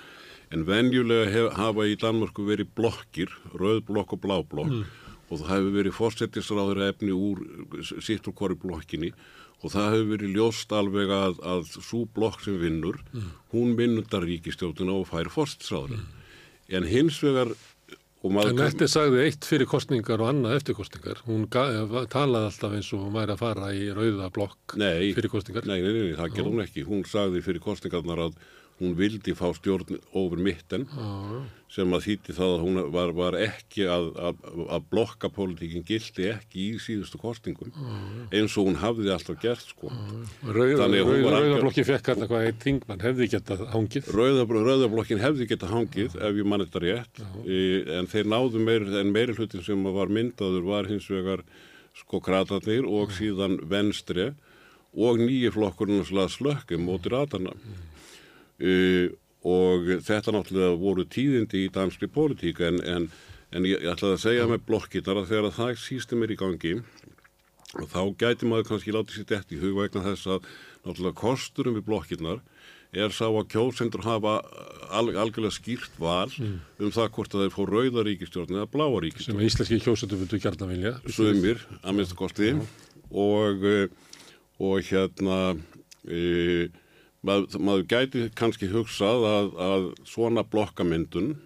En 0.54 0.62
venjulega 0.64 1.26
hef, 1.28 1.50
hafa 1.58 1.84
í 1.84 1.98
Danmörku 2.00 2.46
verið 2.46 2.70
blokkir, 2.78 3.34
rauð 3.52 3.82
blokk 3.90 4.14
og 4.16 4.22
blá 4.22 4.38
blokk. 4.46 4.72
Mm 4.78 5.07
og 5.28 5.42
það 5.42 5.50
hefur 5.54 5.74
verið 5.76 5.96
fórsettisráður 5.96 6.84
efni 6.88 7.12
úr 7.14 7.42
úr 7.78 8.32
hverju 8.32 8.58
blokkinni 8.62 9.12
og 9.58 9.72
það 9.74 9.88
hefur 9.92 10.12
verið 10.12 10.36
ljóst 10.36 10.74
alveg 10.74 11.14
að, 11.14 11.40
að 11.42 11.72
svo 11.74 12.04
blokk 12.14 12.44
sem 12.44 12.58
vinnur, 12.60 13.00
mm. 13.10 13.32
hún 13.54 13.74
minnundar 13.78 14.26
ríkistjóðuna 14.26 15.00
og 15.00 15.08
fær 15.10 15.30
fórsettisráður. 15.34 15.98
Mm. 15.98 16.30
En 16.78 16.88
hins 16.88 17.18
vegar... 17.24 17.54
En 18.26 18.34
Mette 18.58 18.88
sagði 18.90 19.20
eitt 19.28 19.46
fyrir 19.46 19.68
kostningar 19.70 20.18
og 20.18 20.32
annað 20.32 20.56
eftir 20.56 20.74
kostningar. 20.74 21.20
Hún 21.28 21.44
talaði 21.48 22.48
alltaf 22.48 22.72
eins 22.74 22.88
og 22.96 23.04
hún 23.04 23.14
væri 23.14 23.36
að 23.36 23.42
fara 23.44 23.68
í 23.70 23.84
rauða 23.94 24.26
blokk 24.34 24.74
nei, 24.80 25.12
fyrir 25.14 25.30
kostningar. 25.30 25.68
Nei, 25.70 25.78
nei, 25.84 25.92
nei, 25.94 26.16
það 26.18 26.34
gerði 26.34 26.50
hún 26.50 26.64
ekki. 26.64 26.84
Hún 26.88 27.04
sagði 27.06 27.44
fyrir 27.46 27.62
kostningarnar 27.62 28.24
að 28.26 28.40
hún 28.80 28.96
vildi 28.98 29.36
fá 29.38 29.46
stjórn 29.54 30.00
ofur 30.18 30.42
mitten 30.42 30.88
ah. 30.98 31.46
Sem 31.68 31.92
að 31.92 32.04
þýtti 32.06 32.34
það 32.36 32.52
að 32.54 32.62
hún 32.64 32.78
var, 32.94 33.10
var 33.16 33.36
ekki 33.36 33.84
að, 33.92 34.06
að, 34.28 34.38
að 34.72 34.86
blokka 34.88 35.28
pólitíkin 35.32 35.84
gildi 35.86 36.30
ekki 36.32 36.62
í 36.62 36.78
síðustu 36.80 37.20
kostingum 37.20 37.74
eins 38.32 38.56
og 38.56 38.70
hún 38.70 38.78
hafði 38.80 39.12
alltaf 39.12 39.36
gert 39.42 39.66
sko. 39.68 39.92
Ah. 39.92 40.54
Rauðablokki 40.56 41.84
fekk 41.90 42.12
hérna 42.12 42.30
hvað 42.30 42.48
einn 42.48 42.62
þingmann 42.64 43.04
hefði 43.04 43.28
getað 43.34 43.66
hangið 43.74 44.10
Rauðablokkin 44.16 45.22
hefði 45.22 45.50
getað 45.52 45.74
hangið 45.76 46.16
ef 46.16 46.40
ég 46.40 46.48
mann 46.48 46.64
þetta 46.64 46.84
rétt 46.86 47.22
e, 47.44 47.60
en 47.98 48.08
þeir 48.08 48.32
náðu 48.32 48.64
meir, 48.64 48.88
en 49.02 49.12
meiri 49.12 49.36
hlutin 49.36 49.64
sem 49.66 49.88
var 49.92 50.12
myndaður 50.12 50.68
var 50.72 50.88
hins 50.88 51.10
vegar 51.12 51.44
sko 51.98 52.22
kratarnir 52.24 52.88
og 52.88 53.12
síðan 53.12 53.60
venstri 53.68 54.30
og 54.96 55.20
nýju 55.20 55.52
flokkurinn 55.52 56.06
slökkum 56.08 56.88
móti 56.88 57.12
ratarna 57.12 57.52
mm. 57.52 59.18
Og 59.46 59.92
þetta 60.02 60.34
náttúrulega 60.34 60.78
voru 60.80 61.04
tíðindi 61.06 61.66
í 61.66 61.72
danski 61.74 62.08
pólitík 62.10 62.58
en, 62.66 62.80
en, 62.82 63.10
en 63.54 63.68
ég, 63.68 63.84
ætlaði 63.86 64.16
að 64.16 64.24
segja 64.24 64.48
með 64.50 64.64
blokkitar 64.66 65.20
að 65.20 65.28
þegar 65.30 65.54
það 65.60 65.76
sístum 65.84 66.24
er 66.26 66.34
í 66.34 66.38
gangi 66.40 66.74
og 67.78 67.86
þá 67.92 68.00
gæti 68.18 68.48
maður 68.48 68.70
kannski 68.72 68.94
látið 68.96 69.18
sér 69.18 69.28
dætt 69.28 69.54
í 69.54 69.60
hug 69.60 69.76
vegna 69.78 70.02
þess 70.08 70.30
að 70.32 70.48
náttúrulega 70.86 71.20
kosturum 71.20 71.76
við 71.76 71.86
blokkirnar 71.86 72.40
er 72.96 73.12
sá 73.12 73.26
að 73.28 73.50
kjósendur 73.52 74.04
hafa 74.06 74.38
al, 74.88 75.10
algjörlega 75.12 75.52
skýrt 75.52 75.98
val 76.00 76.30
mm. 76.32 76.54
um 76.80 76.92
það 76.94 77.10
hvort 77.16 77.34
að 77.34 77.44
þeir 77.44 77.54
fór 77.54 77.72
rauðaríkistjórn 77.74 78.56
eða 78.56 78.70
bláaríkistjórn. 78.72 79.36
Sem 79.36 79.42
að 79.42 79.48
íslenski 79.50 79.80
kjósendur 79.84 80.22
vildu 80.22 80.40
kjarna 80.40 80.68
vilja. 80.70 80.94
Sumir, 81.12 81.64
að 81.82 81.98
minnstu 81.98 82.16
kosti 82.18 82.54
og, 83.12 83.66
eh, 83.68 83.92
og 84.64 84.88
hérna 84.88 85.38
e, 86.08 86.68
maður, 87.26 87.60
maður 87.60 87.86
gæti 87.90 88.24
kannski 88.38 88.70
hugsað 88.72 89.26
að, 89.28 89.52
að 89.68 89.86
svona 90.08 90.44
blokkamyndun 90.46 91.36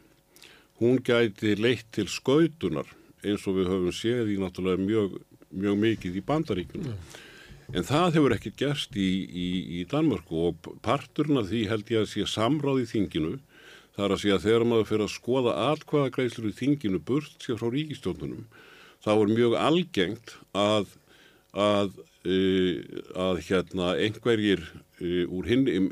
hún 0.82 1.02
gæti 1.04 1.54
leitt 1.58 1.88
til 1.94 2.08
skautunar 2.10 2.88
eins 3.22 3.44
og 3.46 3.60
við 3.60 3.70
höfum 3.70 3.94
séð 3.94 4.32
í 4.34 4.38
náttúrulega 4.40 4.82
mjög, 4.82 5.20
mjög 5.54 5.78
mikið 5.78 6.18
í 6.18 6.24
bandaríkunum. 6.26 6.96
Mm. 6.96 7.20
En 7.72 7.86
það 7.88 8.18
hefur 8.18 8.34
ekkert 8.34 8.58
gerst 8.60 8.96
í, 8.98 9.08
í, 9.24 9.48
í 9.80 9.84
Danmarku 9.88 10.48
og 10.48 10.70
parturinn 10.84 11.40
af 11.40 11.48
því 11.48 11.62
held 11.70 11.92
ég 11.94 12.02
að 12.02 12.10
sé 12.10 12.26
samráð 12.28 12.82
í 12.82 12.88
þinginu. 12.90 13.36
Það 13.96 14.04
er 14.04 14.14
að 14.14 14.22
sé 14.22 14.32
að 14.34 14.44
þegar 14.46 14.66
maður 14.68 14.88
fyrir 14.90 15.06
að 15.06 15.14
skoða 15.14 15.54
allkvæða 15.68 16.12
greiðslur 16.16 16.50
í 16.50 16.56
þinginu 16.58 17.00
burt 17.08 17.46
sér 17.46 17.60
frá 17.60 17.70
ríkistjónunum, 17.72 18.44
þá 19.04 19.10
er 19.14 19.32
mjög 19.32 19.56
algengt 19.60 20.34
að, 20.56 20.92
að, 21.52 21.96
að 22.22 23.40
hérna, 23.48 23.92
einhverjir 23.98 24.62
uh, 24.62 25.24
úr, 25.26 25.48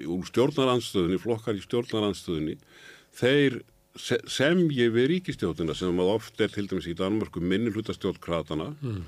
úr 0.06 0.28
stjórnaranstöðunni, 0.28 1.18
flokkar 1.18 1.58
í 1.58 1.64
stjórnaranstöðunni, 1.64 2.56
þeir 3.18 3.60
semji 3.98 4.86
við 4.94 5.08
ríkistjóðina 5.16 5.74
sem 5.74 5.98
að 5.98 6.12
oft 6.12 6.38
er 6.40 6.52
til 6.54 6.68
dæmis 6.70 6.86
í 6.86 6.94
Danmarku 6.94 7.42
minni 7.42 7.72
hlutastjórnkratana 7.74 8.68
mm. 8.78 9.00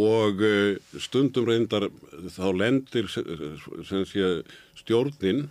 og 0.00 0.40
uh, 0.40 0.96
stundum 0.96 1.50
reyndar 1.50 1.90
þá 2.32 2.48
lendir 2.56 3.10
sé, 3.12 4.32
stjórnin 4.80 5.44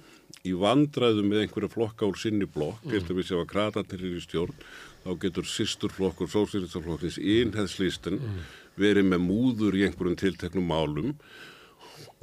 í 0.45 0.53
vandraðu 0.57 1.21
með 1.25 1.45
einhverja 1.45 1.69
flokka 1.73 2.09
úr 2.09 2.17
sinni 2.17 2.49
blokk, 2.49 2.81
mm. 2.85 2.97
eftir 2.97 3.13
að 3.13 3.23
ef 3.27 3.39
að 3.43 3.49
kratanir 3.53 4.01
er 4.01 4.17
í 4.17 4.25
stjórn, 4.25 4.67
þá 5.05 5.09
getur 5.21 5.49
sýsturflokkur, 5.49 6.29
sósýristaflokkins, 6.33 7.21
einheðslýstin 7.21 8.17
mm. 8.17 8.45
Verið 8.79 9.11
með 9.11 9.25
múður 9.25 9.77
í 9.79 9.85
einhverjum 9.87 10.19
tilteknum 10.19 10.67
málum 10.69 11.13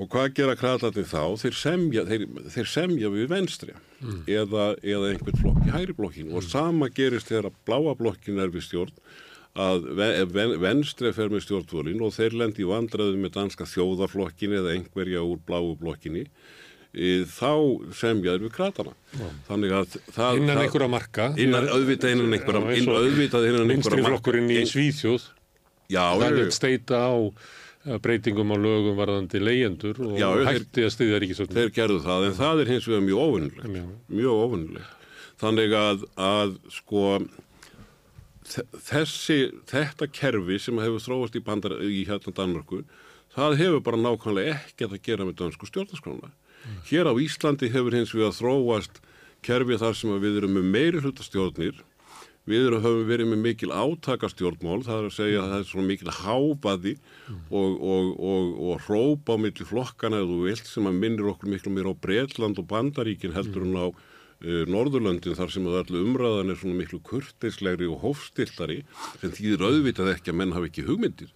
Og 0.01 0.09
hvað 0.11 0.33
gera 0.39 0.55
kratarnir 0.57 1.05
þá? 1.07 1.37
Þeir 1.43 1.59
semja, 1.59 2.05
þeir, 2.09 2.25
þeir 2.55 2.71
semja 2.71 3.11
við 3.13 3.27
venstri 3.31 3.75
mm. 3.75 4.23
eða, 4.31 4.71
eða 4.81 5.11
einhvern 5.13 5.43
flokk 5.43 5.69
í 5.69 5.75
hæri 5.75 5.97
blokkinu 5.99 6.31
mm. 6.31 6.39
og 6.39 6.47
sama 6.47 6.89
gerist 6.95 7.29
þegar 7.29 7.51
að 7.51 7.61
bláa 7.69 7.95
blokkin 7.99 8.41
er 8.43 8.51
við 8.55 8.67
stjórn 8.67 8.97
að 9.63 9.85
ven, 10.33 10.57
venstri 10.63 11.13
fer 11.13 11.29
með 11.29 11.45
stjórnvölin 11.45 12.01
og 12.01 12.15
þeir 12.17 12.39
lendi 12.41 12.65
vandraðu 12.65 13.21
með 13.21 13.35
danska 13.37 13.69
þjóðarflokkin 13.69 14.57
eða 14.63 14.73
einhverja 14.79 15.27
úr 15.29 15.43
bláu 15.45 15.75
blokkinni 15.77 16.25
e, 16.25 17.27
þá 17.29 17.53
semjaður 17.93 18.47
við 18.47 18.55
kratana. 18.57 18.97
Mm. 19.13 19.37
Þannig 19.51 19.77
að 19.77 20.01
það... 20.09 20.41
Innan 20.41 20.63
einhverja 20.65 20.91
marka. 20.97 21.29
Innan 21.37 21.69
auðvitað 21.69 22.17
innan 22.17 22.39
einhverja 22.39 22.65
marka. 22.65 22.81
Innan 22.81 22.99
auðvitað 23.05 23.49
innan 23.51 23.69
einhverja 23.69 23.77
marka. 23.77 23.77
Vinstri 23.77 24.09
flokkurinn 24.09 24.53
í 24.57 24.65
Svíþjóð. 24.73 25.31
Er 25.93 26.55
steita 26.55 27.03
á 27.07 27.15
breytingum 28.03 28.55
á 28.55 28.57
lögum 28.63 28.99
varðandi 28.99 29.41
leyendur 29.43 29.99
og 30.07 30.19
já, 30.21 30.29
hætti 30.47 30.85
að 30.87 30.93
styðja 30.95 31.23
ríkisvöldin. 31.23 31.57
Þeir 31.59 31.73
gerðu 31.79 32.03
það, 32.05 32.27
en 32.29 32.37
það 32.39 32.63
er 32.63 32.71
hins 32.71 32.89
vegar 32.91 33.07
mjög 33.07 33.23
ofunnilegt. 33.27 33.95
Mjög 34.13 34.43
ofunnilegt. 34.47 35.09
Þannig 35.43 35.75
að, 35.75 36.05
að 36.23 36.53
sko 36.71 37.07
þessi, 38.87 39.39
þetta 39.71 40.09
kerfi 40.15 40.61
sem 40.63 40.79
hefur 40.83 41.03
þróast 41.03 41.39
í, 41.39 41.43
bandar, 41.43 41.75
í 41.83 42.05
hérna 42.07 42.35
Danmörku, 42.37 42.83
það 43.35 43.59
hefur 43.63 43.83
bara 43.89 44.03
nákvæmlega 44.05 44.59
ekkert 44.61 44.95
að 44.95 45.05
gera 45.09 45.27
með 45.27 45.41
dansku 45.41 45.67
stjórnarskrána. 45.71 46.31
Hér 46.87 47.11
á 47.11 47.15
Íslandi 47.19 47.73
hefur 47.73 47.97
hins 47.97 48.15
vegar 48.15 48.37
þróast 48.37 49.03
kerfi 49.43 49.79
þar 49.81 49.97
sem 49.99 50.15
við 50.23 50.43
erum 50.43 50.55
með 50.55 50.69
meiri 50.77 51.03
hlutastjórnir 51.03 51.81
Við 52.43 52.65
erum, 52.67 52.81
höfum 52.83 53.03
verið 53.07 53.29
með 53.31 53.43
mikil 53.45 53.69
átakastjórnmál, 53.71 54.81
það 54.83 54.97
er 54.97 55.05
að 55.07 55.15
segja 55.15 55.43
að 55.43 55.53
það 55.53 55.61
er 55.61 55.69
svona 55.69 55.91
mikil 55.93 56.15
háfaði 56.17 56.95
mm. 56.99 57.37
og, 57.55 57.77
og, 57.93 58.09
og, 58.19 58.49
og 58.67 58.81
hrópa 58.89 59.37
á 59.39 59.43
milli 59.45 59.67
flokkana 59.69 60.19
eða 60.19 60.31
þú 60.33 60.39
vilt 60.49 60.71
sem 60.73 60.89
að 60.91 60.99
minnir 61.05 61.31
okkur 61.31 61.53
miklu 61.53 61.75
mér 61.77 61.93
á 61.95 62.03
Breitland 62.03 62.59
og 62.59 62.67
Bandaríkin 62.73 63.37
heldur 63.37 63.63
en 63.69 63.79
á 63.79 63.87
uh, 63.87 64.65
Norðurlöndin 64.75 65.39
þar 65.39 65.55
sem 65.55 65.71
að 65.71 65.79
allir 65.85 66.03
umræðan 66.09 66.51
er 66.51 66.59
svona 66.59 66.81
miklu 66.83 66.99
kurtislegri 67.07 67.87
og 67.87 68.03
hófstillari 68.03 68.81
sem 69.23 69.37
þýðir 69.39 69.63
auðvitað 69.69 70.15
ekki 70.17 70.35
að 70.35 70.41
menn 70.43 70.57
hafa 70.57 70.73
ekki 70.73 70.89
hugmyndir. 70.91 71.31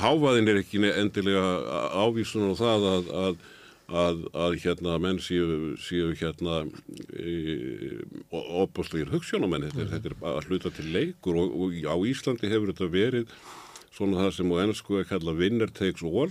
Háfaðin 0.00 0.48
er 0.48 0.62
ekki 0.64 0.80
endilega 0.94 1.44
ávísun 1.92 2.48
á 2.48 2.52
það 2.56 2.88
að, 2.94 3.12
að 3.26 3.42
að, 3.90 4.22
að 4.32 4.56
hérna 4.62 4.98
menn 5.02 5.18
séu, 5.22 5.72
séu 5.82 6.12
hérna 6.18 6.62
opbúrslegir 8.30 9.10
hugssjónamenn 9.12 9.68
þetta, 9.68 9.82
mm. 9.84 9.90
þetta 9.94 10.12
er 10.12 10.30
að 10.32 10.50
hluta 10.50 10.72
til 10.76 10.88
leikur 10.94 11.38
og, 11.40 11.56
og 11.56 11.76
á 11.88 11.96
Íslandi 12.08 12.50
hefur 12.52 12.72
þetta 12.72 12.92
verið 12.92 13.34
svona 13.92 14.22
það 14.22 14.36
sem 14.38 14.54
á 14.54 14.56
ennsku 14.64 15.00
er 15.00 15.08
kallað 15.08 15.42
winner 15.42 15.72
takes 15.72 16.04
all 16.06 16.30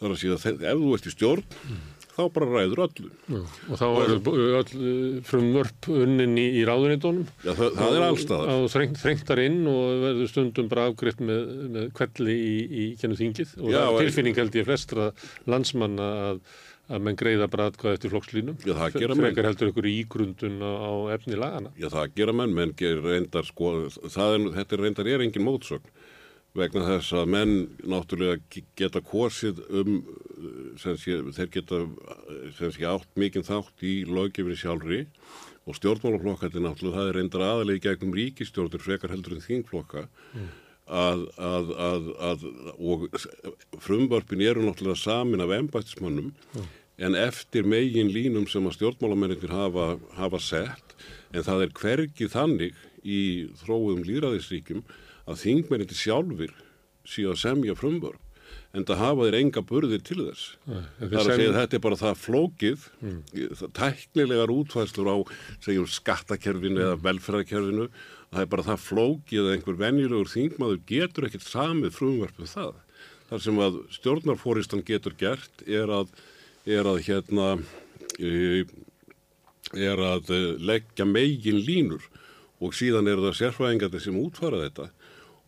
þar 0.00 0.14
að 0.14 0.20
síðan 0.22 0.64
ef 0.72 0.80
þú 0.82 0.94
ert 0.96 1.06
í 1.06 1.14
stjórn 1.14 1.44
mm. 1.46 1.82
Þá 2.12 2.22
bara 2.34 2.48
ræður 2.50 2.82
öllu. 2.86 3.10
Já, 3.28 3.38
og 3.68 3.78
þá 3.80 3.84
eru 4.04 4.32
öll 4.58 4.72
frumvörp 5.28 5.88
unnin 5.94 6.34
í, 6.40 6.46
í 6.60 6.64
ráðunitónum. 6.68 7.28
Já, 7.44 7.52
það, 7.58 7.78
það 7.78 7.96
er 7.98 8.06
allstaðar. 8.08 8.50
Og 8.56 8.66
þrengt, 8.74 8.98
þrengtar 9.02 9.42
inn 9.44 9.62
og 9.70 10.02
verður 10.06 10.32
stundum 10.32 10.68
bara 10.72 10.88
afgriðt 10.90 11.22
með, 11.24 11.54
með 11.76 11.88
kvelli 11.96 12.36
í, 12.36 12.52
í 12.66 12.84
kennu 13.00 13.18
þingið. 13.20 13.56
Og 13.62 13.72
Já, 13.72 13.80
það 13.86 14.02
tilfinning 14.04 14.42
held 14.42 14.60
ég 14.60 14.68
flestra 14.68 15.08
landsmanna 15.54 16.10
að, 16.28 16.42
að 16.92 17.06
menn 17.08 17.18
greiða 17.22 17.50
bara 17.52 17.70
atkvæð 17.72 17.96
eftir 17.96 18.14
flokkslínum. 18.14 18.60
Já, 18.60 18.74
það 18.76 19.00
gera 19.00 19.16
menn. 19.16 19.26
Frekar 19.28 19.50
heldur 19.50 19.72
ykkur 19.72 19.90
ígrundun 19.94 20.60
á, 20.60 20.72
á 20.72 20.92
efni 21.16 21.40
lagana. 21.40 21.72
Já, 21.80 21.88
það 21.92 22.16
gera 22.20 22.36
menn, 22.42 22.56
menn 22.60 22.76
gerir 22.76 23.04
reyndar, 23.06 23.48
sko, 23.48 23.74
það 24.04 24.38
er, 24.38 24.48
þetta 24.60 24.78
er 24.78 24.86
reyndar 24.88 25.12
er 25.16 25.24
engin 25.24 25.48
mótsögn 25.48 26.01
vegna 26.58 26.82
þess 26.84 27.14
að 27.16 27.30
menn 27.32 27.52
náttúrulega 27.88 28.40
ge- 28.52 28.64
geta 28.76 29.00
kosið 29.00 29.62
um, 29.72 29.94
sem 30.80 30.98
sé, 31.00 31.16
þeir 31.38 31.48
geta 31.54 31.78
sé 32.58 32.84
átt 32.88 33.08
mikinn 33.16 33.46
þátt 33.46 33.84
í 33.88 33.94
löggefinni 34.08 34.58
sjálfri 34.60 34.98
og 35.64 35.78
stjórnmálaflokkandi 35.78 36.60
náttúrulega, 36.64 36.98
það 36.98 37.08
er 37.12 37.16
reyndar 37.20 37.46
aðalegi 37.46 37.84
gegnum 37.86 38.12
ríkistjórnir 38.18 38.82
frekar 38.82 39.12
heldur 39.14 39.36
en 39.38 39.44
þingflokka. 39.46 40.04
Að, 40.92 41.20
að, 41.38 41.68
að, 41.78 42.06
að 42.28 42.40
og 42.82 43.04
frumvarpin 43.80 44.42
eru 44.44 44.64
náttúrulega 44.66 44.98
samin 44.98 45.40
af 45.44 45.52
embættismönnum 45.56 46.32
en 46.98 47.14
eftir 47.16 47.64
megin 47.64 48.10
línum 48.12 48.48
sem 48.50 48.66
að 48.68 48.74
stjórnmálamennir 48.80 49.46
hafa, 49.54 49.86
hafa 50.18 50.40
sett 50.42 50.96
en 51.32 51.46
það 51.46 51.62
er 51.68 51.72
hvergi 51.78 52.28
þannig 52.34 52.76
í 53.06 53.20
þróum 53.62 54.02
líðræðisríkjum 54.04 54.82
að 55.32 55.42
þingmennir 55.46 55.96
sjálfur 55.96 56.52
síðan 57.08 57.40
semja 57.40 57.74
frumvarp 57.78 58.20
en 58.72 58.86
það 58.88 59.00
hafa 59.02 59.26
þeir 59.26 59.36
enga 59.38 59.62
burðir 59.68 60.02
til 60.04 60.18
þess. 60.22 60.44
en 60.66 60.86
Það 61.02 61.12
er 61.12 61.18
að 61.20 61.28
segja 61.28 61.54
þetta 61.58 61.76
er 61.76 61.82
bara 61.84 61.98
það 62.00 62.20
flókið, 62.22 62.86
það 63.60 63.72
tæknilegar 63.78 64.52
útfæslur 64.54 65.10
á 65.12 65.16
segjum 65.64 65.88
skattakerfinu 65.92 66.84
eða 66.86 67.00
velferðarkerfinu, 67.04 67.88
það 68.32 68.44
er 68.44 68.50
bara 68.54 68.66
það 68.70 68.86
flókið 68.86 69.42
að 69.42 69.50
einhver 69.56 69.78
venjulegur 69.82 70.32
þingmaður 70.32 70.80
getur 70.88 71.28
ekkert 71.28 71.48
samið 71.48 71.98
frumvarp 71.98 72.40
um 72.40 72.52
það. 72.54 72.72
Það 73.28 73.44
sem 73.46 73.60
að 73.66 73.78
stjórnarfóristan 73.98 74.86
getur 74.88 75.16
gert 75.20 75.66
er 75.68 75.92
að, 75.92 76.16
er 76.68 76.88
að 76.88 77.02
hérna, 77.08 77.50
er 79.72 80.02
að 80.08 80.32
leggja 80.60 81.08
megin 81.08 81.60
línur 81.60 82.08
og 82.62 82.76
síðan 82.76 83.08
eru 83.10 83.26
það 83.28 83.38
sérfræðingarnir 83.40 84.04
sem 84.04 84.18
útfara 84.20 84.64
þetta 84.64 84.90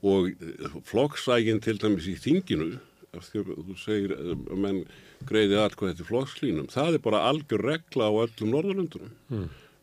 og 0.05 0.31
eh, 0.33 0.79
flokksægin 0.85 1.63
til 1.65 1.79
dæmis 1.81 2.09
í 2.11 2.15
þinginu, 2.21 2.77
þú 3.15 3.77
segir 3.81 4.15
eh, 4.17 4.33
að 4.35 4.61
menn 4.61 4.81
greiði 5.25 5.61
atkvæði 5.63 5.95
eftir 5.95 6.09
flokkslínum, 6.11 6.71
það 6.73 6.99
er 6.99 7.05
bara 7.07 7.23
algjör 7.31 7.65
regla 7.65 8.11
á 8.11 8.13
öllum 8.27 8.53
Norðurlöndunum. 8.53 9.15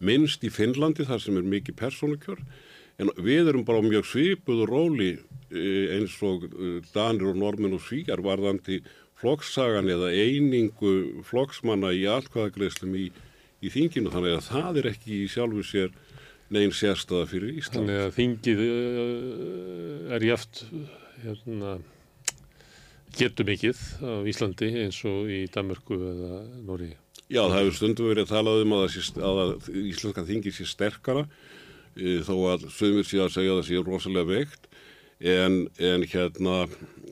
Minnst 0.02 0.44
í 0.46 0.50
Finnlandi 0.54 1.06
þar 1.06 1.22
sem 1.22 1.38
er 1.38 1.46
mikið 1.46 1.78
persónukjör, 1.78 2.42
en 3.02 3.10
við 3.18 3.50
erum 3.50 3.66
bara 3.66 3.82
mjög 3.86 4.06
svipuð 4.12 4.66
og 4.66 4.74
róli 4.74 5.12
eh, 5.16 5.98
eins 5.98 6.18
og 6.26 6.46
Danir 6.94 7.32
og 7.34 7.42
Normin 7.42 7.78
og 7.78 7.84
Svíjar 7.86 8.22
varðandi 8.22 8.82
flokksagan 9.22 9.90
eða 9.90 10.10
einingu 10.14 11.24
flokksmanna 11.26 11.94
í 11.94 12.08
atkvæðagreislum 12.10 12.96
í, 12.98 13.10
í 13.62 13.74
þinginu, 13.74 14.14
þannig 14.14 14.38
að 14.38 14.48
það 14.50 14.82
er 14.82 14.90
ekki 14.94 15.20
í 15.24 15.30
sjálfu 15.30 15.66
sér 15.66 15.94
negin 16.52 16.74
sérstaða 16.76 17.30
fyrir 17.32 17.56
Ísland. 17.62 17.88
Þannig 17.88 18.02
að 18.06 18.16
þingið 18.18 18.64
uh, 18.66 20.16
er 20.18 20.26
jaft 20.28 20.64
hérna, 21.22 21.78
getur 23.18 23.48
mikið 23.48 23.86
á 24.04 24.12
Íslandi 24.32 24.72
eins 24.84 25.00
og 25.08 25.32
í 25.32 25.46
Danmörku 25.52 26.00
eða 26.00 26.42
Nóri. 26.68 26.92
Já, 27.32 27.46
það 27.46 27.58
hefur 27.58 27.78
stundum 27.78 28.10
verið 28.12 28.26
að 28.26 28.34
tala 28.34 28.54
um 28.60 28.74
að, 28.76 28.98
að 29.24 29.42
að 29.46 29.70
íslenska 29.86 30.24
þingi 30.28 30.52
sé 30.52 30.66
sterkara 30.68 31.22
e, 31.96 32.18
þó 32.28 32.34
að 32.52 32.66
sömur 32.76 33.08
sé 33.08 33.22
að 33.24 33.32
segja 33.38 33.54
að 33.54 33.62
það 33.62 33.70
sé 33.70 33.84
rosalega 33.88 34.28
veikt 34.28 34.68
en, 35.22 35.56
en 35.80 36.04
hérna 36.12 36.58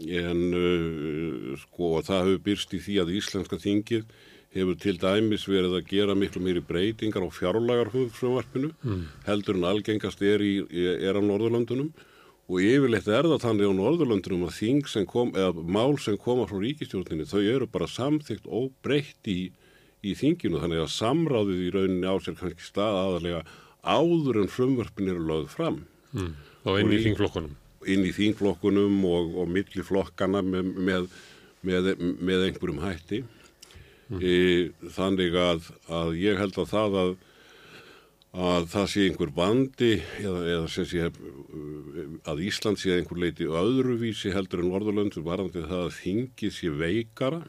en 0.09 0.41
uh, 0.57 1.53
sko 1.61 2.01
það 2.03 2.25
hefur 2.25 2.43
byrst 2.49 2.75
í 2.75 2.81
því 2.83 2.97
að 3.03 3.13
íslenska 3.19 3.59
þingið 3.63 4.11
hefur 4.55 4.77
til 4.81 4.95
dæmis 5.01 5.45
verið 5.49 5.75
að 5.77 5.89
gera 5.91 6.15
miklu 6.17 6.41
meiri 6.41 6.63
breytingar 6.65 7.25
á 7.25 7.29
fjárlagarfrumvarpinu 7.37 8.71
mm. 8.71 9.03
heldur 9.27 9.59
en 9.59 9.67
algengast 9.69 10.23
er, 10.25 10.41
í, 10.41 10.63
er 10.73 11.19
á 11.19 11.21
Norðurlandunum 11.21 11.91
og 12.49 12.63
yfirleitt 12.65 13.11
er 13.13 13.29
það 13.29 13.43
þannig 13.45 13.69
á 13.69 13.79
Norðurlandunum 13.79 14.47
að 14.47 14.57
þing 14.57 14.89
sem 14.89 15.05
kom, 15.09 15.35
eða 15.37 15.53
mál 15.61 15.99
sem 16.01 16.17
koma 16.17 16.47
frá 16.49 16.57
ríkistjórninni 16.63 17.29
þau 17.29 17.43
eru 17.43 17.69
bara 17.69 17.89
samþygt 17.89 18.49
og 18.49 18.71
breytt 18.81 19.29
í, 19.29 19.51
í 20.01 20.17
þinginu 20.17 20.63
þannig 20.63 20.81
að 20.81 20.95
samráðið 20.97 21.63
í 21.67 21.71
rauninni 21.77 22.09
á 22.09 22.17
sér 22.17 22.39
kannski 22.41 22.65
stað 22.65 22.99
aðalega 23.03 23.45
áður 23.85 24.41
en 24.41 24.51
frumvarpin 24.51 25.13
eru 25.13 25.29
lögð 25.29 25.53
fram 25.53 25.81
Mm. 26.15 26.33
Og 26.65 26.79
inn 26.81 26.93
í 26.93 27.01
þingflokkunum. 27.03 27.57
inn 27.89 28.05
í 28.07 28.13
þingflokkunum 28.15 29.03
og, 29.07 29.35
og 29.43 29.51
milli 29.53 29.83
flokkana 29.85 30.41
með, 30.45 30.71
með, 30.75 31.05
með, 31.65 31.89
með 32.17 32.45
einhverjum 32.47 32.81
hætti 32.83 33.21
e, 34.17 34.69
þannig 34.95 35.35
að, 35.37 35.71
að 36.01 36.15
ég 36.17 36.39
held 36.41 36.57
að 36.57 36.71
það 36.73 37.01
að 37.03 37.17
að 38.29 38.67
það 38.69 38.89
sé 38.91 39.03
einhver 39.07 39.31
vandi 39.33 39.93
eða, 40.21 40.41
eða 40.53 40.85
sé 40.85 40.99
að 42.29 42.41
Ísland 42.45 42.77
sé 42.77 42.93
einhver 42.93 43.23
leiti 43.23 43.47
öðruvísi 43.49 44.33
heldur 44.35 44.61
en 44.61 44.69
Norðurlöndur 44.69 45.25
varandi 45.25 45.63
það 45.65 45.87
að 45.87 45.95
þingið 45.97 46.53
sé 46.53 46.69
veikara 46.69 47.41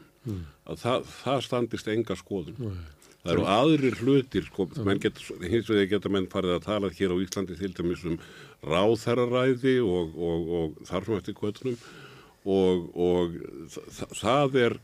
að 0.65 0.81
það, 0.81 1.05
það 1.21 1.43
standist 1.45 1.91
enga 1.91 2.17
skoðun. 2.17 2.73
Það 3.21 3.31
eru 3.35 3.43
aðrir 3.53 3.97
hlutir 4.01 4.47
sko, 4.47 4.65
getur, 4.97 5.41
hins 5.45 5.67
vegar 5.69 5.89
geta 5.91 6.09
menn 6.09 6.29
farið 6.29 6.55
að 6.55 6.65
tala 6.65 6.89
hér 6.97 7.13
á 7.13 7.21
Íslandi 7.21 7.57
til 7.59 7.73
dæmis 7.77 8.05
um 8.09 8.17
ráðherraræði 8.65 9.75
og, 9.85 10.15
og, 10.17 10.47
og 10.57 10.87
þarfum 10.89 11.19
eftir 11.19 11.37
kvötunum 11.37 11.77
og, 12.49 12.87
og 12.97 13.35
þa 13.69 14.09
það 14.17 14.57
er 14.63 14.77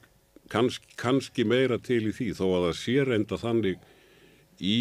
kannski, 0.51 0.93
kannski 0.99 1.45
meira 1.47 1.79
til 1.79 2.03
í 2.09 2.13
því 2.15 2.31
þó 2.37 2.45
að 2.47 2.65
það 2.67 2.75
sé 2.81 2.97
reynda 3.07 3.39
þannig 3.41 3.87
í 4.63 4.79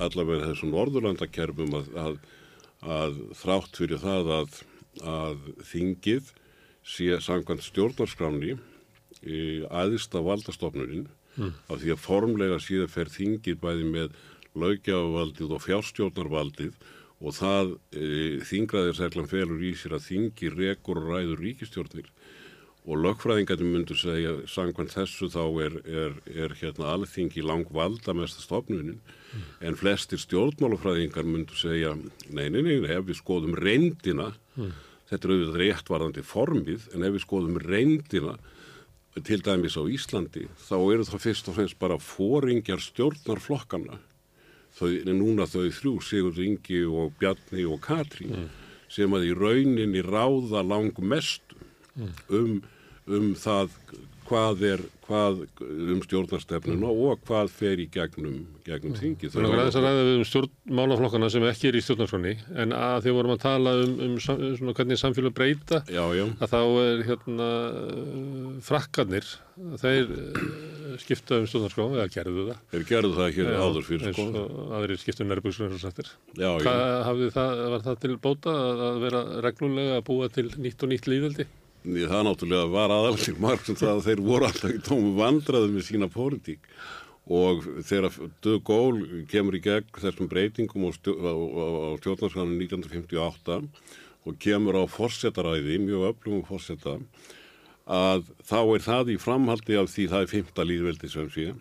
allavega 0.00 0.50
þessum 0.52 0.72
Norðurlandakerfum 0.72 1.76
að, 1.76 1.92
að, 2.00 2.16
að 2.96 3.20
þrátt 3.40 3.80
fyrir 3.80 4.02
það 4.02 4.32
að, 4.38 4.58
að 5.02 5.50
þingið 5.72 6.32
sé 6.86 7.18
samkvæmt 7.22 7.66
stjórnarskráni 7.66 8.54
e, 8.56 9.38
aðista 9.68 10.22
valdastofnunin 10.24 11.08
af 11.68 11.80
því 11.82 11.92
að 11.92 12.04
formlega 12.04 12.60
síðan 12.62 12.92
fer 12.92 13.10
þingið 13.12 13.58
bæði 13.60 13.88
með 13.90 14.14
lögjafavaldið 14.56 15.52
og 15.52 15.64
fjárstjórnarvaldið 15.66 16.76
og 17.20 17.36
það 17.36 17.74
e, 17.96 18.06
þingraðirsreglan 18.48 19.28
felur 19.28 19.64
í 19.64 19.72
sér 19.76 19.96
að 19.98 20.06
þingi 20.10 20.52
rekur 20.54 21.00
og 21.00 21.10
ræður 21.12 21.42
ríkistjórnir 21.44 22.08
og 22.86 23.00
lögfræðingarnir 23.02 23.66
myndur 23.66 23.98
segja 23.98 24.32
samkvæmt 24.50 24.94
þessu 24.94 25.26
þá 25.32 25.42
er, 25.64 25.78
er, 25.90 26.18
er 26.46 26.52
hérna 26.60 26.92
alþingi 26.94 27.42
langvalda 27.42 28.14
mesta 28.14 28.44
stofnunin 28.44 29.00
en 29.60 29.78
flestir 29.78 30.20
stjórnmálafræðingar 30.22 31.26
myndur 31.26 31.58
segja 31.58 31.94
nei, 31.96 32.46
nei, 32.46 32.62
nei, 32.62 32.76
ef 32.94 33.08
við 33.08 33.18
skoðum 33.18 33.56
reyndina 33.58 34.30
þetta 34.54 35.18
er 35.18 35.32
auðvitað 35.32 35.58
réttvarðandi 35.62 36.26
formið 36.26 36.86
en 36.94 37.06
ef 37.08 37.16
við 37.16 37.24
skoðum 37.26 37.58
reyndina 37.64 38.36
til 39.26 39.40
dæmis 39.42 39.78
á 39.80 39.82
Íslandi 39.88 40.44
þá 40.68 40.76
eru 40.78 41.08
það 41.08 41.24
fyrst 41.24 41.50
og 41.50 41.58
fremst 41.58 41.80
bara 41.80 41.98
fóringjar 41.98 42.82
stjórnarflokkana 42.84 43.98
þau, 44.76 44.90
núna 45.10 45.48
þau 45.48 45.66
þrjú, 45.72 45.96
Sigurður 46.04 46.46
Ingi 46.46 46.84
og 46.86 47.16
Bjarni 47.18 47.66
og 47.66 47.82
Katrín 47.82 48.46
sem 48.92 49.10
að 49.16 49.30
í 49.32 49.34
rauninni 49.34 50.06
ráða 50.06 50.62
langmestu 50.62 51.58
um, 52.30 52.60
um 53.06 53.32
það 53.38 53.74
hvað 54.26 54.62
er 54.66 54.82
hvað 55.06 55.42
um 55.62 56.00
stjórnarstefnuna 56.02 56.88
og 56.90 57.20
hvað 57.26 57.50
fer 57.54 57.80
í 57.82 57.86
gegnum, 57.92 58.40
gegnum 58.66 58.96
þingi. 58.98 59.30
Við 59.30 59.38
erum 59.38 59.54
aðeins 59.54 59.78
að 59.78 59.86
ræða 59.86 60.04
við 60.06 60.14
um 60.16 60.24
stjórnmálaflokkana 60.30 61.28
sem 61.30 61.46
ekki 61.46 61.68
er 61.70 61.78
í 61.78 61.82
stjórnarskroni 61.84 62.32
en 62.62 62.74
að 62.76 62.96
þegar 63.04 63.18
vorum 63.20 63.34
að 63.36 63.42
tala 63.44 63.74
um, 63.84 63.92
um 64.06 64.16
svona 64.24 64.74
hvernig 64.76 65.00
samfélag 65.00 65.36
breyta 65.36 65.82
Já, 65.86 66.02
já. 66.18 66.24
að 66.26 66.54
þá 66.54 66.60
er 66.82 67.04
hérna 67.06 67.50
uh, 67.82 68.48
frakkarnir 68.66 69.28
þeir 69.82 70.10
uh, 70.16 70.40
skipta 71.02 71.38
um 71.38 71.46
stjórnarskrá 71.50 71.86
eða 71.92 72.08
gerðu 72.16 72.48
það. 72.48 72.64
Þeir 72.72 72.88
gerðu 72.90 73.12
það 73.20 73.30
hér 73.38 73.52
Já, 73.52 73.60
áður 73.62 73.86
fyrir 73.90 74.24
og 74.26 74.74
aðrir 74.80 75.02
skiptum 75.02 75.30
nærbuksur 75.30 75.68
eins 75.68 75.78
og 75.78 75.84
sættir. 75.84 76.10
Hvað 76.34 76.82
hafði 77.06 77.30
það, 77.36 77.62
var 77.76 77.86
það 77.86 78.02
til 78.02 78.18
bóta 78.26 78.56
að 78.64 78.84
að 78.90 78.98
vera 79.06 79.22
reglulega 79.46 80.00
að 80.00 80.04
búa 80.10 80.30
til 80.34 80.48
nýtt 80.56 80.82
og 80.82 80.92
nýtt 80.92 81.08
líðveldi? 81.12 81.48
Það 81.86 82.22
náttúrulega 82.26 82.70
var 82.72 82.94
aðalveg 82.94 83.40
marg 83.42 83.66
sem 83.66 83.78
það 83.78 83.92
að 83.92 84.06
þeir 84.08 84.22
voru 84.26 84.48
alltaf 84.48 84.72
í 84.74 84.80
tómu 84.82 85.12
vandraðu 85.18 85.68
með 85.72 85.86
sína 85.86 86.08
pólitík. 86.10 86.66
Og 87.26 87.64
þegar 87.86 88.18
Dög 88.42 88.64
Gól 88.66 88.98
kemur 89.30 89.56
í 89.58 89.62
gegn 89.62 89.88
þessum 89.98 90.28
breytingum 90.30 90.86
á, 90.86 90.90
stjó, 90.94 91.14
á, 91.18 91.32
á, 91.34 91.66
á 91.66 91.90
stjórnarskanum 92.02 92.58
1958 92.58 93.58
og 94.26 94.38
kemur 94.42 94.78
á 94.78 94.84
fórsetaræði, 94.90 95.78
mjög 95.82 96.10
öflugum 96.10 96.44
fórseta 96.46 96.98
að 97.86 98.26
þá 98.42 98.58
er 98.62 98.82
það 98.82 99.10
í 99.14 99.16
framhaldi 99.22 99.78
af 99.78 99.90
því 99.92 100.06
það 100.10 100.24
er 100.24 100.30
fymta 100.32 100.66
líðveldi 100.66 101.10
sem 101.10 101.28
sé 101.30 101.52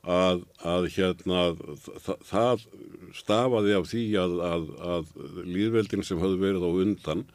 að, 0.00 0.44
að 0.64 0.86
hérna 0.94 1.42
það, 2.00 2.22
það 2.30 2.64
stafaði 3.18 3.74
af 3.76 3.90
því 3.90 4.04
að, 4.22 4.38
að, 4.46 4.64
að 4.94 5.12
líðveldin 5.44 6.06
sem 6.06 6.20
höfðu 6.20 6.40
verið 6.40 6.64
á 6.64 6.70
undan 6.84 7.26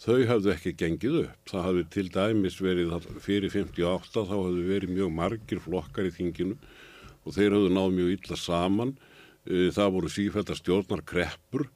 þau 0.00 0.18
hafðu 0.30 0.52
ekki 0.54 0.74
gengið 0.80 1.18
upp. 1.24 1.42
Það 1.50 1.66
hafði 1.68 1.86
til 1.96 2.06
dæmis 2.14 2.60
verið 2.62 2.94
fyrir 3.20 3.52
58 3.52 4.26
þá 4.28 4.34
hafðu 4.36 4.64
verið 4.68 4.94
mjög 4.96 5.12
margir 5.18 5.62
flokkar 5.64 6.08
í 6.08 6.14
þinginu 6.14 6.56
og 7.24 7.36
þeir 7.36 7.56
hafðu 7.56 7.74
náð 7.76 7.92
mjög 7.98 8.14
illa 8.16 8.40
saman. 8.40 8.96
Það 9.48 9.92
voru 9.96 10.10
sífælt 10.12 10.50
að 10.52 10.60
stjórnar 10.60 11.04
kreppur 11.08 11.68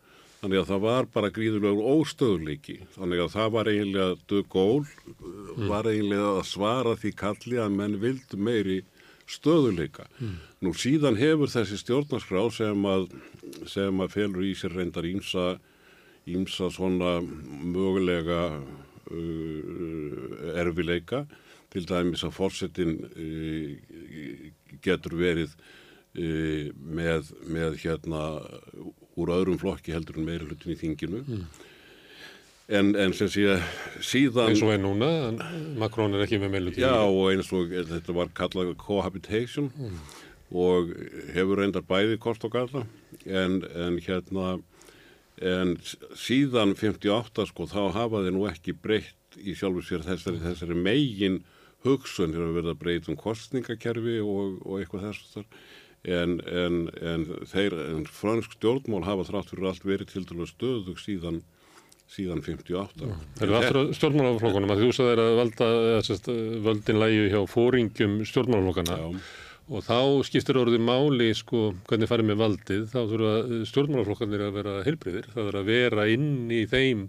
Þannig 0.44 0.60
að 0.60 0.66
það 0.68 0.80
var 0.84 1.06
bara 1.08 1.28
gríðulegur 1.32 1.86
óstöðuleiki. 1.88 2.74
Þannig 2.98 3.20
að 3.24 3.30
það 3.32 3.52
var 3.54 3.68
eiginlega 3.70 4.16
dögól, 4.28 4.82
mm. 4.84 5.62
var 5.70 5.86
eiginlega 5.88 6.32
að 6.34 6.48
svara 6.50 6.92
því 7.00 7.12
kalli 7.16 7.60
að 7.62 7.76
menn 7.78 7.94
vildu 8.02 8.36
meiri 8.36 8.76
stöðuleika. 9.32 10.04
Mm. 10.18 10.34
Nú 10.66 10.74
síðan 10.76 11.16
hefur 11.16 11.48
þessi 11.48 11.78
stjórnarskrá 11.80 12.42
sem 12.52 12.84
að, 12.92 13.06
sem 13.72 14.04
að 14.04 14.12
felur 14.18 14.44
í 14.44 14.52
sér 14.60 14.76
reyndar 14.76 15.08
ímsa, 15.08 15.46
ímsa 16.26 16.70
svona 16.72 17.20
mögulega 17.20 18.56
uh, 18.56 20.12
erfileika. 20.60 21.24
Til 21.74 21.88
dæmis 21.90 22.22
að 22.22 22.36
fórsetin 22.36 22.92
uh, 23.10 23.70
getur 24.84 25.14
verið 25.18 25.50
uh, 25.54 26.70
með, 26.74 27.32
með 27.50 27.70
hérna 27.82 28.22
úr 29.20 29.32
öðrum 29.34 29.60
flokki 29.60 29.94
heldur 29.94 30.18
en 30.18 30.26
meira 30.26 30.46
hlutin 30.46 30.74
í 30.74 30.78
þinginu 30.78 31.22
mm. 31.22 31.46
en, 32.78 32.92
en 32.98 33.14
sem 33.16 33.30
sé 33.30 33.58
síðan 34.02 34.52
eins 34.52 34.62
og 34.64 34.74
er 34.74 34.82
núna, 34.82 35.10
Makrón 35.80 36.16
er 36.16 36.26
ekki 36.26 36.40
með 36.42 36.54
meira 36.54 36.68
hlutin 36.68 36.86
já 36.86 36.94
og 36.98 37.24
eins 37.30 37.50
og 37.54 37.74
þetta 37.90 38.16
var 38.16 38.32
kallað 38.36 38.74
cohabitation 38.80 39.70
mm. 39.70 39.98
og 40.64 40.94
hefur 41.36 41.62
reyndar 41.62 41.86
bæði 41.88 42.18
kost 42.22 42.46
og 42.46 42.56
galla 42.56 42.86
en, 43.24 43.60
en 43.62 44.00
hérna 44.02 44.56
en 45.44 45.76
síðan 46.18 46.74
58 46.78 47.48
sko 47.50 47.68
þá 47.70 47.80
hafa 47.96 48.24
þeir 48.24 48.36
nú 48.36 48.46
ekki 48.48 48.76
breytt 48.76 49.38
í 49.40 49.54
sjálfu 49.58 49.82
sér 49.84 50.04
þessari, 50.06 50.40
þessari 50.42 50.76
megin 50.78 51.42
hugsun 51.84 52.32
verið 52.32 52.72
að 52.72 52.80
breyta 52.80 53.12
um 53.12 53.18
kostningakerfi 53.20 54.20
og, 54.24 54.60
og 54.64 54.80
eitthvað 54.80 55.08
þess 55.10 55.34
þar 55.34 55.48
en, 56.04 56.38
en, 56.44 56.78
en 57.00 57.26
þeir, 57.48 57.76
en 57.96 58.06
fransk 58.08 58.56
stjórnmál 58.58 59.04
hafa 59.06 59.26
þrátt 59.28 59.52
fyrir 59.52 59.68
allt 59.70 59.86
verið 59.88 60.12
til 60.12 60.24
dælu 60.28 60.48
stöðug 60.48 61.00
síðan 61.00 61.42
síðan 62.14 62.42
58. 62.44 63.06
Það 63.38 63.46
eru 63.46 63.56
aftur 63.58 63.94
stjórnmálaflokkunum 63.96 64.72
að 64.74 64.82
þú 64.84 64.90
sagðir 64.92 65.22
að 65.22 65.38
valda, 65.38 65.68
sest, 66.04 66.28
völdin 66.66 67.00
lægi 67.00 67.22
hjá 67.32 67.40
fóringum 67.48 68.18
stjórnmálaflokkana 68.28 68.98
Já. 69.00 69.06
Og 69.68 69.84
þá 69.86 69.98
skiptir 70.28 70.58
orðið 70.60 70.82
máli 70.84 71.30
sko 71.36 71.70
hvernig 71.88 72.10
farið 72.10 72.30
með 72.30 72.40
valdið. 72.42 72.84
Þá 72.92 72.98
þurfa 73.12 73.62
stjórnmálaflokkanir 73.70 74.44
að 74.44 74.58
vera 74.58 74.74
heilbriðir, 74.84 75.30
það 75.32 75.48
þurfa 75.48 75.62
að 75.62 75.70
vera 75.72 76.08
inn 76.12 76.28
í 76.52 76.64
þeim 76.68 77.06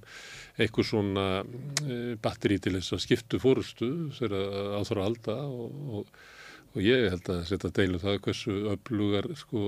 eitthvað 0.56 0.88
svona 0.88 1.26
e, 1.44 2.00
batteri 2.24 2.62
til 2.64 2.78
þess 2.78 2.96
að 2.96 3.04
skiptu 3.04 3.42
fórustu 3.44 3.92
þegar 4.16 4.40
að 4.40 4.72
áþára 4.80 5.04
að 5.04 5.08
halda. 5.10 5.38
Og, 5.52 5.84
og 6.00 6.32
og 6.76 6.84
ég 6.84 7.06
held 7.08 7.30
að 7.32 7.46
setja 7.48 7.72
deilu 7.72 7.96
um 7.96 8.02
það 8.02 8.18
hversu 8.26 8.54
öflugar 8.74 9.30
sko, 9.40 9.62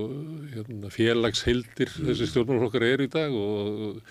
hérna, 0.52 0.90
félagsheildir 0.92 1.88
mm. 1.88 2.08
þessi 2.10 2.28
stjórnmálflokkar 2.28 2.84
er 2.84 3.04
í 3.04 3.08
dag. 3.12 3.32
Og, 3.32 4.02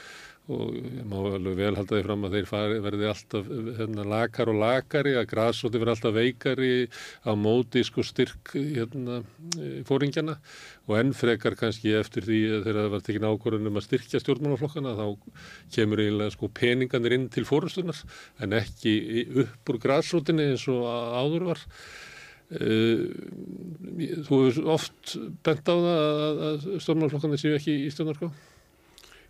og 0.48 0.78
má 1.07 1.18
alveg 1.19 1.57
vel 1.60 1.74
halda 1.76 1.98
því 1.98 2.03
fram 2.06 2.26
að 2.28 2.38
þeir 2.38 2.48
fari, 2.49 2.80
verði 2.86 3.10
alltaf 3.10 3.52
hérna, 3.80 4.06
lakar 4.07 4.52
og 4.52 4.60
lakari, 4.61 5.14
að 5.19 5.28
græsóti 5.34 5.82
verði 5.82 5.94
alltaf 5.95 6.15
veikari 6.15 6.72
á 7.28 7.32
móti 7.36 7.84
sko, 7.88 8.06
styrk 8.07 8.53
hérna, 8.56 9.19
fóringjana 9.90 10.38
og 10.88 10.98
enn 11.02 11.14
frekar 11.18 11.57
kannski 11.60 11.95
eftir 11.99 12.28
því 12.28 12.41
þegar 12.65 12.82
það 12.82 12.91
var 12.95 13.06
tekin 13.07 13.30
ákvörðunum 13.30 13.80
að 13.82 13.88
styrkja 13.90 14.24
stjórnmálaflokkana 14.24 14.98
þá 14.98 15.06
kemur 15.76 16.03
eiginlega 16.03 16.36
sko 16.38 16.52
peninganir 16.56 17.18
inn 17.18 17.32
til 17.34 17.48
fórustunar 17.48 18.03
en 18.44 18.56
ekki 18.57 18.98
upp 19.44 19.74
úr 19.74 19.82
græsótinni 19.84 20.52
eins 20.53 20.68
og 20.72 20.86
áður 20.88 21.52
var 21.52 21.65
Eh, 22.48 23.02
þú 24.24 24.38
hefur 24.45 24.69
oft 24.72 25.18
bent 25.44 25.68
á 25.68 25.76
það 25.76 26.38
að 26.48 26.68
stjórnarflokkarnir 26.80 27.41
séu 27.41 27.57
ekki 27.57 27.74
í 27.84 27.90
stjórnarskrá? 27.91 28.30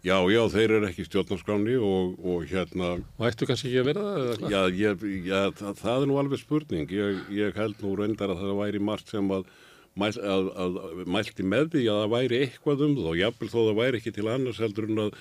Já, 0.06 0.18
já, 0.30 0.42
þeir 0.54 0.74
eru 0.78 0.88
ekki 0.88 1.06
stjórnarskráni 1.08 1.78
og, 1.84 2.18
og 2.22 2.44
hérna... 2.48 2.92
Og 3.18 3.26
ættu 3.28 3.48
kannski 3.50 3.72
ekki 3.72 3.82
að 3.82 3.88
vera 3.90 4.04
það? 4.08 4.44
Já, 4.54 4.60
ég, 4.78 5.06
já 5.26 5.40
það, 5.58 5.80
það 5.82 6.04
er 6.04 6.12
nú 6.12 6.20
alveg 6.22 6.42
spurning. 6.42 6.94
Ég, 6.94 7.24
ég 7.34 7.58
held 7.58 7.82
nú 7.84 7.96
reyndar 7.98 8.34
að 8.34 8.44
það 8.44 8.62
væri 8.62 8.84
margt 8.92 9.12
sem 9.12 9.34
að, 9.34 9.50
mæl, 9.98 10.12
að, 10.22 10.52
að 10.64 10.80
mælti 11.18 11.48
með 11.56 11.74
því 11.74 11.84
að 11.92 12.00
það 12.04 12.14
væri 12.14 12.42
eitthvað 12.46 12.86
um 12.88 12.96
og 13.04 13.20
jáfnvel 13.20 13.52
þó 13.52 13.60
það 13.60 13.76
væri 13.82 14.02
ekki 14.02 14.16
til 14.16 14.30
annars 14.32 14.64
heldur 14.64 14.88
en 14.88 15.04
að, 15.08 15.20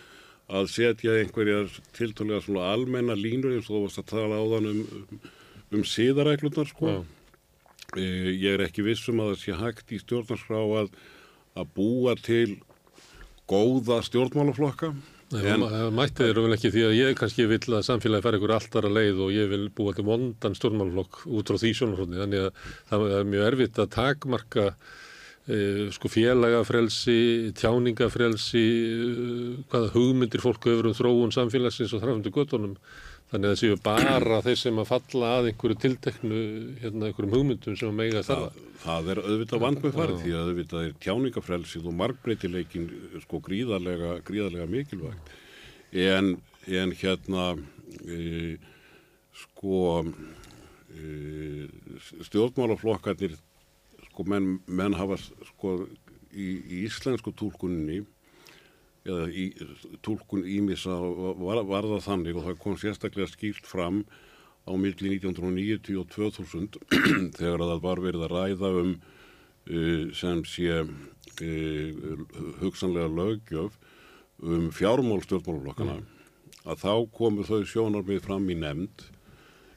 að 0.60 0.70
setja 0.76 1.18
einhverjar 1.22 1.76
tiltalega 1.96 2.44
svona 2.44 2.70
almenna 2.76 3.18
línur 3.18 3.56
eins 3.56 3.70
og 3.70 3.78
þú 3.78 3.84
varst 3.88 4.04
að 4.04 4.10
tala 4.12 4.38
á 4.38 4.44
þann 4.54 4.72
um, 4.74 4.82
um, 4.86 5.28
um 5.80 5.86
síðaræklunar 5.96 6.70
sko. 6.70 6.98
Já 6.98 7.04
Eh, 7.94 8.32
ég 8.34 8.56
er 8.56 8.64
ekki 8.66 8.82
vissum 8.82 9.20
að 9.22 9.30
það 9.32 9.38
sé 9.40 9.56
hægt 9.60 9.92
í 9.94 9.98
stjórnarskrá 10.02 10.58
að, 10.80 10.88
að 11.54 11.68
búa 11.76 12.16
til 12.18 12.56
góða 13.50 14.00
stjórnmálaflokka. 14.06 14.92
En, 15.34 15.64
mættið 15.96 16.28
eru 16.30 16.44
vel 16.44 16.54
ekki 16.54 16.70
því 16.70 16.82
að 16.86 16.92
ég 16.94 17.16
kannski 17.18 17.48
vil 17.50 17.58
að 17.74 17.86
samfélagi 17.88 18.22
fara 18.22 18.38
ykkur 18.38 18.52
alltaf 18.54 18.86
að 18.86 18.94
leið 18.94 19.24
og 19.24 19.32
ég 19.34 19.48
vil 19.50 19.64
búa 19.74 19.94
til 19.96 20.04
vondan 20.06 20.54
stjórnmálaflokk 20.54 21.24
út 21.26 21.50
frá 21.50 21.58
því 21.58 21.72
sjónarhóndi. 21.74 22.20
Þannig 22.22 22.44
að 22.44 22.70
það 22.92 23.16
er 23.16 23.26
mjög 23.32 23.48
erfitt 23.48 23.80
að 23.82 23.90
takmarka 23.96 24.66
e, 24.70 25.58
sko 25.96 26.12
félagafrelsi, 26.14 27.18
tjáningafrelsi, 27.58 28.64
e, 28.86 29.50
hvaða 29.72 29.90
hugmyndir 29.96 30.46
fólk 30.46 30.70
öfrum 30.70 30.94
þróun 30.94 31.34
samfélagsins 31.34 31.96
og 31.96 32.06
þrafndu 32.06 32.34
göttunum 32.38 32.78
Þannig 33.36 33.50
að 33.50 33.52
það 33.52 33.58
séu 33.60 33.76
bara 33.84 34.36
þeir 34.46 34.54
sem 34.56 34.78
að 34.80 34.86
falla 34.88 35.30
að 35.36 35.46
einhverju 35.50 35.74
tilteknu, 35.82 36.36
hérna, 36.80 37.08
einhverjum 37.10 37.34
hugmyndum 37.34 37.74
sem 37.76 37.90
að 37.90 37.98
mega 37.98 38.22
starfa. 38.24 38.46
Það, 38.56 38.78
það 38.86 39.10
er 39.12 39.18
auðvitað 39.20 39.60
vand 39.64 39.82
með 39.82 39.98
farið 39.98 40.22
því 40.22 40.32
að 40.32 40.46
auðvitað 40.46 40.84
er 40.86 40.94
tjáningafrelsið 41.04 41.90
og 41.90 41.96
margbreytileikin 41.98 42.86
sko 43.26 43.40
gríðarlega, 43.44 44.14
gríðarlega 44.30 44.70
mikilvægt. 44.72 45.34
En, 46.06 46.32
en 46.80 46.96
hérna, 47.02 47.44
e, 48.08 48.56
sko, 49.42 49.82
e, 50.96 51.68
stjórnmálaflokkarnir, 52.30 53.36
sko, 54.06 54.28
menn, 54.32 54.54
menn 54.64 54.96
hafa 54.96 55.20
sko 55.20 55.76
í, 56.32 56.54
í 56.56 56.86
íslensku 56.86 57.36
tólkunni 57.36 58.00
eða 59.06 59.26
í 59.30 59.46
tólkun 60.04 60.46
ímissa 60.46 60.94
var, 61.40 61.62
var 61.68 61.88
það 61.94 62.06
þannig 62.06 62.38
og 62.38 62.48
það 62.48 62.62
kom 62.62 62.78
sérstaklega 62.80 63.30
skýrt 63.30 63.68
fram 63.68 64.04
á 64.66 64.72
milli 64.74 65.16
1990 65.16 66.00
og 66.00 66.08
2000 66.14 66.80
þegar 67.38 67.64
það 67.64 67.84
var 67.86 68.02
verið 68.02 68.26
að 68.26 68.34
ræða 68.34 68.72
um 68.82 68.94
uh, 68.96 70.06
sem 70.16 70.42
sé 70.48 70.80
uh, 70.82 72.24
hugsanlega 72.62 73.10
lögjöf 73.12 73.78
um 74.42 74.70
fjármál 74.74 75.22
stjórnmáluflokkana 75.24 76.00
mm. 76.00 76.08
að 76.66 76.82
þá 76.82 76.92
komu 77.14 77.46
þau 77.46 77.62
sjónarmið 77.64 78.24
fram 78.26 78.50
í 78.52 78.58
nefnd 78.58 79.06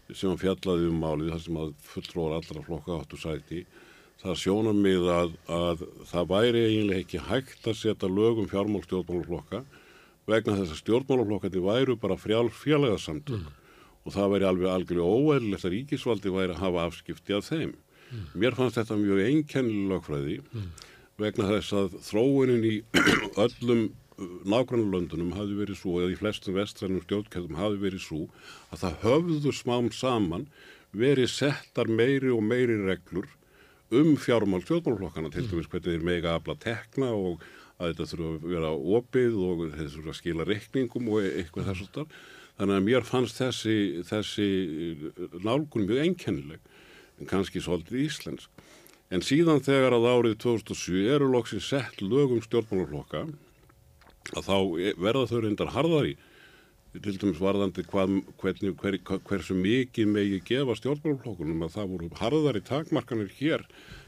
sem 0.09 0.33
fjallaði 0.41 0.89
um 0.89 0.97
málið 0.99 1.35
þar 1.35 1.43
sem 1.45 1.61
að 1.61 1.75
fulltróðar 1.91 2.39
allra 2.39 2.65
flokka 2.65 2.97
áttu 2.97 3.19
sæti 3.21 3.61
það 4.19 4.39
sjónum 4.41 4.81
við 4.83 5.05
að, 5.13 5.35
að 5.47 5.83
það 6.09 6.31
væri 6.33 6.63
eiginlega 6.65 7.03
ekki 7.05 7.21
hægt 7.29 7.69
að 7.69 7.77
setja 7.79 8.09
lögum 8.11 8.49
fjármál 8.51 8.81
stjórnmálaflokka 8.83 9.61
vegna 10.29 10.57
þess 10.59 10.73
að 10.75 10.81
stjórnmálaflokkandi 10.83 11.63
væru 11.63 11.95
bara 11.99 12.19
frjálf 12.19 12.57
fjarlæðarsamtök 12.65 13.45
mm. 13.45 13.53
og 14.03 14.15
það 14.15 14.33
væri 14.33 14.49
alveg 14.49 14.73
algjörlega 14.73 15.15
óæðilegt 15.15 15.65
að 15.65 15.73
ríkisvaldi 15.75 16.33
væri 16.35 16.55
að 16.55 16.63
hafa 16.65 16.83
afskipti 16.89 17.37
af 17.37 17.47
þeim. 17.47 17.73
Mm. 18.09 18.27
Mér 18.43 18.59
fannst 18.59 18.79
þetta 18.79 18.99
mjög 18.99 19.23
einkennileg 19.29 19.89
lögfræði 19.93 20.37
mm. 20.43 20.67
vegna 21.23 21.49
þess 21.53 21.79
að 21.79 21.97
þróunin 22.09 22.67
í 22.67 22.75
öllum 23.45 23.85
uh, 23.87 24.29
nágrannlöndunum 24.51 25.31
hafi 25.37 25.57
verið 25.63 25.79
svo, 25.79 25.95
eða 26.03 26.11
í 26.11 26.19
flestum 26.19 26.59
vestrænum 26.59 27.05
stjórnkæðum 27.07 27.59
hafi 27.61 27.81
verið 27.87 28.03
svo 28.03 28.25
að 28.69 28.83
það 28.83 29.01
höfðu 29.07 29.55
smám 29.55 29.91
saman 29.95 30.49
verið 30.91 31.31
settar 31.31 31.87
meiri 31.87 32.33
og 32.33 32.43
meiri 32.43 32.75
reglur 32.83 33.29
um 33.89 34.15
fjármál 34.21 34.61
stjórnmálflokkana 34.63 35.31
til 35.33 35.47
dæmis 35.49 35.69
hvernig 35.69 35.95
þeir 35.95 36.05
mega 36.05 36.35
afla 36.37 36.55
tekna 36.61 37.09
og 37.15 37.41
að 37.79 37.93
þetta 37.93 38.07
þurfa 38.11 38.29
að 38.29 38.49
vera 38.53 38.71
opið 38.97 39.37
og 39.45 39.63
þeir 39.73 39.91
þurfa 39.93 40.11
að 40.11 40.19
skila 40.19 40.47
reikningum 40.49 41.09
og 41.09 41.25
eitthvað 41.29 41.71
þess 41.71 41.87
að 41.87 42.13
þannig 42.59 42.75
að 42.75 42.87
mér 42.89 43.07
fannst 43.07 43.39
þessi, 43.39 43.75
þessi 44.03 44.47
nálgun 45.45 45.87
mjög 45.87 46.01
einkennileg 46.03 46.73
en 47.19 47.29
kannski 47.29 47.61
svolítið 47.63 48.03
íslensk. 48.05 48.49
En 49.09 49.23
síðan 49.25 49.63
þegar 49.65 49.95
að 49.95 50.09
árið 50.11 50.35
2007 50.43 51.07
eru 51.15 51.29
loksins 51.31 51.69
sett 51.71 52.03
lögum 52.03 52.43
stjórnmálflokka 52.45 53.23
að 54.35 54.43
þá 54.45 54.57
verða 55.01 55.29
þau 55.31 55.39
reyndar 55.41 55.73
harðari 55.73 56.17
til 56.97 57.15
dæmis 57.21 57.39
varðandi 57.41 57.83
hvað, 57.85 58.15
hvernig, 58.41 58.73
hver, 58.81 58.97
hversu 59.29 59.55
mikið 59.57 60.09
megi 60.09 60.39
gefa 60.47 60.75
stjórnmálflokkunum 60.79 61.65
að 61.67 61.75
það 61.75 61.91
voru 61.91 62.09
harðari 62.17 62.61
takmarkanir 62.65 63.29
hér 63.37 63.65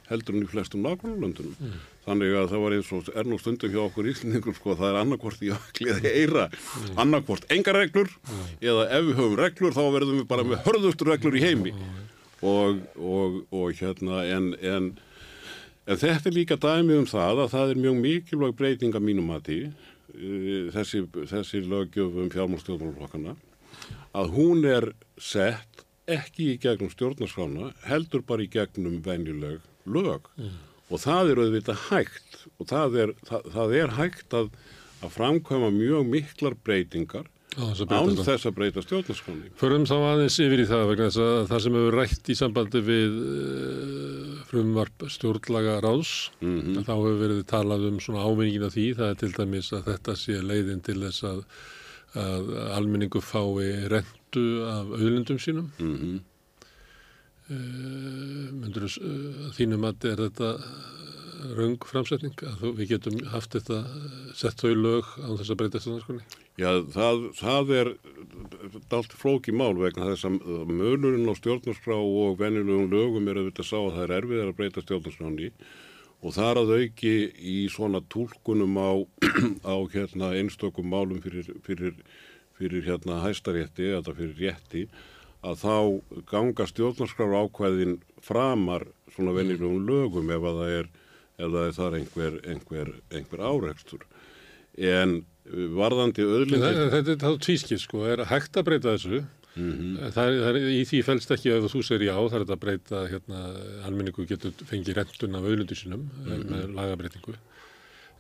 heldur 0.10 0.36
en 0.36 0.46
í 0.46 0.50
flestum 0.50 0.82
nákvæmlandunum. 0.84 1.54
Mm. 1.62 1.76
Þannig 2.08 2.34
að 2.36 2.48
það 2.52 2.64
var 2.64 2.76
eins 2.76 2.90
og 2.98 3.12
er 3.14 3.30
nú 3.30 3.38
stundum 3.40 3.72
hjá 3.72 3.82
okkur 3.84 4.10
íslendingum 4.12 4.58
sko 4.58 4.76
það 4.80 4.90
er 4.90 4.98
annarkvort 5.04 5.46
í 5.46 5.52
ökli 5.54 5.92
eða 5.94 6.16
eira, 6.16 6.48
mm. 6.50 6.98
annarkvort 7.06 7.46
enga 7.54 7.76
reglur 7.78 8.10
mm. 8.10 8.42
eða 8.66 8.88
ef 8.90 9.06
við 9.08 9.22
höfum 9.22 9.38
reglur 9.40 9.78
þá 9.78 9.84
verðum 9.86 10.20
við 10.24 10.28
bara 10.34 10.48
með 10.50 10.66
hörðustur 10.66 11.14
reglur 11.14 11.38
í 11.38 11.46
heimi 11.46 11.76
og, 12.42 12.82
og, 12.98 13.40
og 13.54 13.78
hérna 13.78 14.26
en, 14.26 14.52
en, 14.58 14.92
en 15.86 16.02
þetta 16.02 16.32
er 16.32 16.38
líka 16.40 16.58
dæmi 16.58 16.98
um 16.98 17.08
það 17.08 17.46
að 17.46 17.54
það 17.54 17.76
er 17.76 17.82
mjög 17.86 18.04
mikilvæg 18.08 18.58
breyting 18.58 18.98
að 18.98 19.08
mínum 19.12 19.32
að 19.38 19.52
Eh, 19.52 19.91
þessi, 20.76 21.06
þessi 21.32 21.64
lögjöfum 21.66 22.30
fjármálstjórnmálflokkana 22.34 23.36
að 24.18 24.36
hún 24.36 24.66
er 24.68 24.92
sett 25.22 25.86
ekki 26.12 26.54
í 26.54 26.60
gegnum 26.62 26.92
stjórnarskrána 26.92 27.72
heldur 27.88 28.24
bara 28.28 28.44
í 28.44 28.52
gegnum 28.52 29.00
venjuleg 29.06 29.62
lög 29.86 30.28
mm. 30.36 30.58
og 30.90 31.04
það 31.04 31.32
er 31.32 31.44
auðvitað 31.46 31.84
hægt 31.88 32.40
og 32.58 32.70
það 32.72 32.98
er, 33.04 33.14
það, 33.30 33.52
það 33.56 33.76
er 33.80 33.96
hægt 34.00 34.38
að, 34.38 34.50
að 35.02 35.16
framkvæma 35.16 35.72
mjög 35.78 36.10
miklar 36.12 36.58
breytingar 36.66 37.31
án 37.60 38.16
þess 38.16 38.48
að 38.48 38.56
breyta 38.56 38.82
stjórnarskráni. 38.84 39.50
Förum 39.60 39.84
þá 39.90 39.96
aðeins 39.98 40.38
yfir 40.40 40.62
í 40.64 40.68
það 40.70 40.86
vegna 40.92 41.08
þess 41.10 41.24
að 41.26 41.50
það 41.50 41.64
sem 41.66 41.76
hefur 41.78 41.98
rætt 42.00 42.32
í 42.32 42.36
sambandi 42.40 42.82
við 42.88 43.18
uh, 43.20 44.32
frumvarp 44.48 45.06
stjórnlaga 45.12 45.76
ráðs 45.84 46.14
mm 46.40 46.56
-hmm. 46.62 46.86
þá 46.88 46.94
hefur 46.94 47.20
verið 47.20 47.44
talað 47.52 47.88
um 47.90 48.00
svona 48.00 48.24
ávinningin 48.24 48.68
af 48.68 48.74
því 48.76 48.88
það 48.96 49.10
er 49.10 49.20
til 49.20 49.32
dæmis 49.36 49.74
að 49.74 49.86
þetta 49.92 50.16
sé 50.16 50.40
leiðin 50.40 50.82
til 50.82 51.00
þess 51.04 51.24
að, 51.28 51.44
að 52.16 52.56
almenningu 52.78 53.22
fái 53.22 53.90
rentu 53.92 54.46
af 54.64 54.88
auðlundum 54.96 55.40
sínum 55.40 55.72
mm 55.80 55.96
-hmm. 55.98 56.18
uh, 57.52 58.48
myndur 58.64 58.88
uh, 58.88 59.52
þínum 59.60 59.84
að 59.92 60.08
er 60.08 60.24
þetta 60.30 60.56
raung 61.58 61.78
framsetning 61.88 62.44
að 62.48 62.64
við 62.78 62.96
getum 62.96 63.20
haft 63.32 63.56
þetta 63.56 63.82
sett 64.38 64.62
þau 64.62 64.74
lög 64.78 65.12
á 65.20 65.30
þess 65.40 65.52
að 65.54 65.60
breyta 65.62 65.82
stjórnarskroni? 65.82 66.26
Já, 66.60 66.72
það, 66.94 67.22
það 67.40 67.72
er 67.78 67.92
allt 68.98 69.16
flóki 69.18 69.56
mál 69.56 69.74
vegna 69.80 70.10
þess 70.12 70.28
að 70.30 70.42
mönurinn 70.72 71.30
á 71.30 71.36
stjórnarskrá 71.40 71.98
og 71.98 72.40
venjulegum 72.42 72.92
lögum 72.92 73.30
er 73.32 73.42
að 73.42 73.52
þetta 73.52 73.68
sá 73.68 73.78
að 73.80 73.96
það 73.96 74.04
er 74.06 74.16
erfið 74.20 74.44
að 74.46 74.58
breyta 74.60 74.86
stjórnarskránni 74.86 75.52
og 76.22 76.36
það 76.38 76.50
er 76.50 76.60
að 76.62 76.74
auki 76.78 77.16
í 77.54 77.58
svona 77.74 78.04
tólkunum 78.14 78.78
á, 78.78 78.92
á 79.74 79.76
hérna, 79.94 80.34
einstökum 80.38 80.92
málum 80.92 81.22
fyrir, 81.24 81.50
fyrir, 81.66 81.98
fyrir 82.60 82.86
hérna, 82.86 83.24
hæstarétti 83.26 83.90
eða 83.96 84.14
fyrir 84.18 84.38
rétti 84.38 84.86
að 85.42 85.64
þá 85.64 85.78
ganga 86.30 86.68
stjórnarskrar 86.70 87.34
ákvæðin 87.34 87.98
framar 88.22 88.86
svona 89.16 89.34
venjulegum 89.34 89.88
lögum 89.88 90.30
ef 90.30 90.46
að 90.46 90.60
það 90.62 90.76
er 90.80 90.92
eða 91.42 91.68
það 91.76 91.86
er 91.88 92.00
einhver, 92.00 92.40
einhver, 92.54 92.96
einhver 93.12 93.44
áreikstur. 93.50 94.08
En 94.78 95.22
varðandi 95.76 96.26
öðlindir... 96.26 96.82
Þetta 96.96 97.16
er 97.16 97.22
þá 97.22 97.46
tvískið 97.46 97.84
sko, 97.84 98.04
er 98.08 98.26
hægt 98.30 98.60
að 98.60 98.68
breyta 98.70 98.96
þessu. 98.96 99.24
Mm 99.52 99.72
-hmm. 99.72 100.12
það, 100.16 100.38
það 100.40 100.50
er, 100.50 100.58
í 100.72 100.84
því 100.88 101.00
fælst 101.04 101.34
ekki 101.36 101.50
að 101.52 101.66
þú 101.74 101.82
segir 101.84 102.06
já, 102.08 102.14
það 102.16 102.38
er 102.38 102.46
að 102.46 102.62
breyta 102.62 103.00
hérna, 103.12 103.40
almenningu 103.88 104.24
getur 104.30 104.54
fengið 104.70 105.02
rentun 105.02 105.36
af 105.36 105.48
öðlundu 105.50 105.76
sínum 105.76 106.06
mm 106.08 106.30
-hmm. 106.30 106.46
með 106.54 106.76
lagabreitingu. 106.78 107.36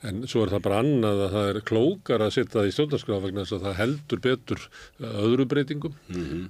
En 0.08 0.24
svo 0.26 0.42
er 0.42 0.50
það 0.50 0.64
bara 0.66 0.78
annað 0.82 1.20
að 1.28 1.34
það 1.36 1.48
er 1.52 1.58
klókar 1.70 2.24
að 2.26 2.32
setja 2.34 2.56
það 2.56 2.68
í 2.68 2.74
stjórnarskraf 2.74 3.20
vegna 3.22 3.44
þess 3.44 3.56
að 3.58 3.66
það 3.68 3.76
heldur 3.78 4.22
betur 4.24 4.64
öðru 5.12 5.46
breytingum, 5.52 5.98
mm 6.10 6.24
-hmm. 6.30 6.46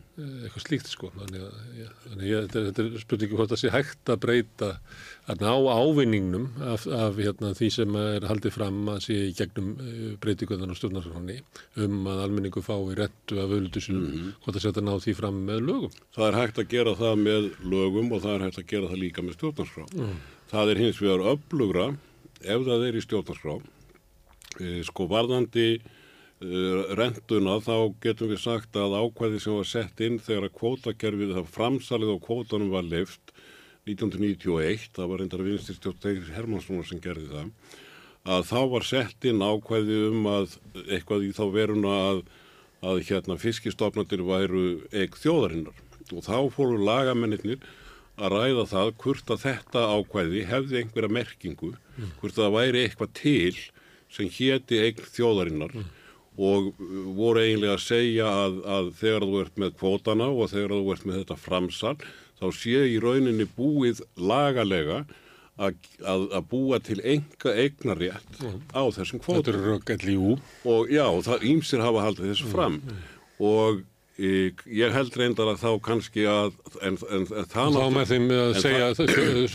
eitthvað 0.45 0.64
slíkt 0.65 0.91
sko. 0.91 1.10
Þannig 1.18 1.41
að 1.48 1.82
ja, 1.82 1.90
þannig 2.06 2.30
ég, 2.30 2.48
þetta, 2.53 2.86
er 2.86 3.02
spurningi 3.03 3.40
hvort 3.40 3.52
það 3.52 3.61
sé 3.61 3.73
hægt 3.73 4.11
að 4.14 4.22
breyta 4.23 4.69
að 5.28 5.44
ná 5.44 5.52
ávinningnum 5.52 6.45
af, 6.72 6.88
af 6.88 7.19
hérna, 7.19 7.52
því 7.57 7.69
sem 7.76 7.98
er 7.99 8.28
haldið 8.30 8.56
fram 8.56 8.80
að 8.94 9.02
sé 9.07 9.18
í 9.28 9.34
gegnum 9.36 9.73
eh, 9.84 10.14
breytinguðan 10.23 10.72
á 10.72 10.80
stjórnarskrafni 10.80 11.41
um 11.84 12.07
að 12.07 12.22
almenningu 12.23 12.64
fái 12.64 12.95
rettu 12.95 13.41
af 13.44 13.52
öðlutusinum, 13.52 14.06
mm 14.06 14.14
-hmm. 14.15 14.38
hvort 14.44 14.56
það 14.56 14.64
setja 14.68 14.86
ná 14.88 14.95
því 14.95 15.15
fram 15.19 15.44
með 15.44 15.60
lögum. 15.68 15.91
Það 16.15 16.28
er 16.28 16.40
hægt 16.40 16.64
að 16.64 16.72
gera 16.72 16.95
það 16.95 17.15
með 17.28 17.52
lögum 17.68 18.11
og 18.11 18.23
það 18.23 18.36
er 18.36 18.45
hægt 18.48 18.61
að 18.64 18.72
gera 18.72 18.88
það 18.88 19.03
líka 19.03 19.22
með 19.22 19.36
stjórnarskraf. 19.36 19.91
Mm. 19.91 20.15
Það 20.52 20.72
er 20.72 20.82
hins 20.84 21.02
vegar 21.02 21.28
upplugra 21.32 21.86
ef 22.41 22.65
það 22.68 22.88
er 22.88 22.97
í 22.97 23.03
stjórnarskrá 23.05 23.57
e, 24.59 24.81
sko 24.88 25.07
varðandi 25.11 25.68
e, 25.77 25.81
rentuna 26.97 27.59
þá 27.63 27.76
getum 28.03 28.34
við 28.34 28.43
sagt 28.43 28.77
að 28.80 28.97
ákvæði 29.01 29.43
sem 29.43 29.59
var 29.59 29.69
sett 29.69 30.03
inn 30.05 30.19
þegar 30.22 30.49
að 30.49 30.57
kvótakerfið, 30.59 31.35
það 31.38 31.53
framsalið 31.57 32.15
á 32.15 32.18
kvótanum 32.26 32.73
var 32.73 32.88
lift 32.88 33.34
1991, 33.89 34.91
það 34.93 35.09
var 35.09 35.23
reyndar 35.23 35.45
vinstirstjótt 35.45 36.11
Egil 36.11 36.35
Hermanssonar 36.35 36.85
sem 36.85 37.01
gerði 37.01 37.31
það 37.31 37.80
að 38.30 38.43
þá 38.51 38.59
var 38.69 38.85
sett 38.85 39.26
inn 39.26 39.41
ákvæði 39.41 39.99
um 40.11 40.27
að 40.30 40.57
eitthvað 40.84 41.26
í 41.26 41.31
þá 41.34 41.43
veruna 41.53 41.93
að, 42.11 42.19
að 42.85 43.03
hérna 43.09 43.38
fiskistofnandir 43.41 44.22
væru 44.26 44.65
eig 44.93 45.15
þjóðarinnar. 45.18 45.77
Og 46.11 46.26
þá 46.26 46.38
fóru 46.53 46.77
lagamennir 46.81 47.63
að 48.22 48.35
ræða 48.35 48.65
það 48.72 48.91
hvort 49.03 49.34
að 49.34 49.45
þetta 49.45 49.85
ákvæði 49.95 50.43
hefði 50.49 50.81
einhverja 50.81 51.15
merkingu, 51.18 51.72
mm. 51.98 52.11
hvort 52.19 52.38
að 52.38 52.45
það 52.45 52.57
væri 52.57 52.84
eitthvað 52.85 53.15
til 53.18 53.57
sem 54.11 54.30
héti 54.38 54.81
eign 54.85 55.06
þjóðarinnar 55.15 55.76
mm. 55.77 55.88
og 56.49 56.72
voru 57.18 57.43
eiginlega 57.43 57.77
að 57.77 57.85
segja 57.85 58.30
að, 58.45 58.60
að 58.77 58.91
þegar 58.99 59.27
þú 59.27 59.41
ert 59.45 59.64
með 59.64 59.73
kvótana 59.80 60.30
og 60.31 60.52
þegar 60.52 60.77
þú 60.77 60.93
ert 60.95 61.07
með 61.07 61.19
þetta 61.22 61.39
framsal 61.48 61.95
þá 62.41 62.48
sé 62.57 62.85
í 62.89 63.02
rauninni 63.02 63.48
búið 63.57 64.02
lagalega 64.18 65.03
að, 65.61 65.77
að, 66.02 66.41
búa 66.49 66.80
til 66.84 66.98
enga 67.06 67.53
eignarétt 67.53 68.41
mm. 68.41 68.60
á 68.73 68.81
þessum 68.95 69.22
kvótum. 69.22 69.41
Þetta 69.41 69.53
eru 69.53 69.64
röggalli 69.68 70.15
ú. 70.18 70.35
Og 70.65 70.91
já, 70.91 71.06
það 71.27 71.48
ímsir 71.52 71.84
hafa 71.84 72.06
haldið 72.07 72.31
þessu 72.31 72.52
fram 72.52 72.80
og 73.41 73.81
Ég 74.19 74.91
held 74.91 75.15
reyndar 75.17 75.49
að 75.53 75.61
þá 75.61 75.69
kannski 75.85 76.25
að 76.27 76.51
en, 76.83 76.97
en, 77.15 77.23
en 77.39 77.45
Þá 77.47 77.77
með 77.95 78.09
þeim 78.09 78.25
að 78.35 78.57
segja 78.59 78.89
að 78.91 78.99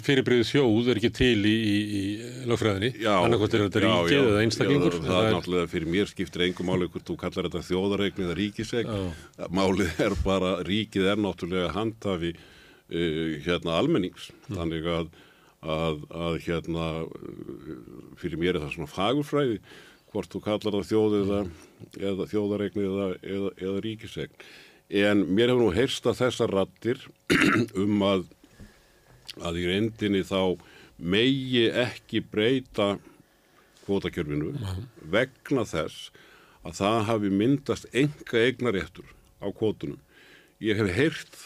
fyrirbríðið 0.06 0.48
þjóð 0.48 0.88
er 0.90 1.00
ekki 1.00 1.10
til 1.18 1.44
í, 1.44 1.52
í, 1.52 1.76
í 1.98 2.04
lögfræðinni. 2.48 2.90
Annarkvæmt 3.12 3.56
er 3.58 3.64
þetta 3.66 3.82
ríkið 3.84 4.16
eða 4.22 4.40
einstaklingur. 4.46 4.96
Já, 4.96 5.02
það, 5.02 5.10
það 5.12 5.28
er 5.28 5.36
náttúrulega 5.36 5.70
fyrir 5.74 5.92
mér 5.92 6.10
skiptir 6.10 6.46
engum 6.48 6.70
máli 6.70 6.88
hvort 6.88 7.06
þú 7.12 7.18
kallar 7.20 7.48
þetta 7.50 7.62
þjóðareign 7.68 8.24
eða 8.24 8.38
ríkisegn 8.40 8.96
málið 9.60 10.02
er 10.06 10.16
bara 10.24 10.52
ríkið 10.66 11.10
er 11.12 11.20
náttúrulega 11.20 11.70
handhafi 11.76 12.32
uh, 12.32 13.36
hérna 13.44 13.76
almennings. 13.76 14.30
Mm. 14.46 14.56
þannig 14.56 14.90
að, 14.96 15.12
að, 15.76 16.02
að 16.26 16.40
hérna 16.48 16.88
fyrir 18.22 18.40
mér 18.40 18.56
er 18.56 18.64
það 18.64 18.76
svona 18.78 18.94
fagurfræði 18.96 19.60
hvort 20.14 20.32
þú 20.32 20.42
kallar 20.44 20.78
það 20.78 20.90
þjóð 20.90 21.16
eða, 21.20 21.40
eða 21.98 22.28
þjóðaregni 22.30 22.86
eða, 22.86 23.08
eða, 23.22 23.50
eða 23.60 23.82
ríkisegn. 23.84 24.46
En 25.02 25.24
mér 25.26 25.50
hefur 25.50 25.64
nú 25.64 25.74
heyrst 25.74 26.06
að 26.06 26.20
þessar 26.22 26.54
rattir 26.54 27.02
um 27.82 28.02
að, 28.06 28.24
að 29.42 29.60
í 29.62 29.66
reyndinni 29.72 30.22
þá 30.26 30.56
megi 30.96 31.66
ekki 31.70 32.22
breyta 32.24 32.94
kvotakjörfinu 33.86 34.54
vegna 35.12 35.66
þess 35.68 36.10
að 36.66 36.78
það 36.80 37.00
hafi 37.10 37.30
myndast 37.30 37.88
enga 37.94 38.42
eignaréttur 38.42 39.10
á 39.38 39.46
kvotunum. 39.54 40.00
Ég 40.62 40.78
hef 40.80 40.94
heyrt 40.96 41.36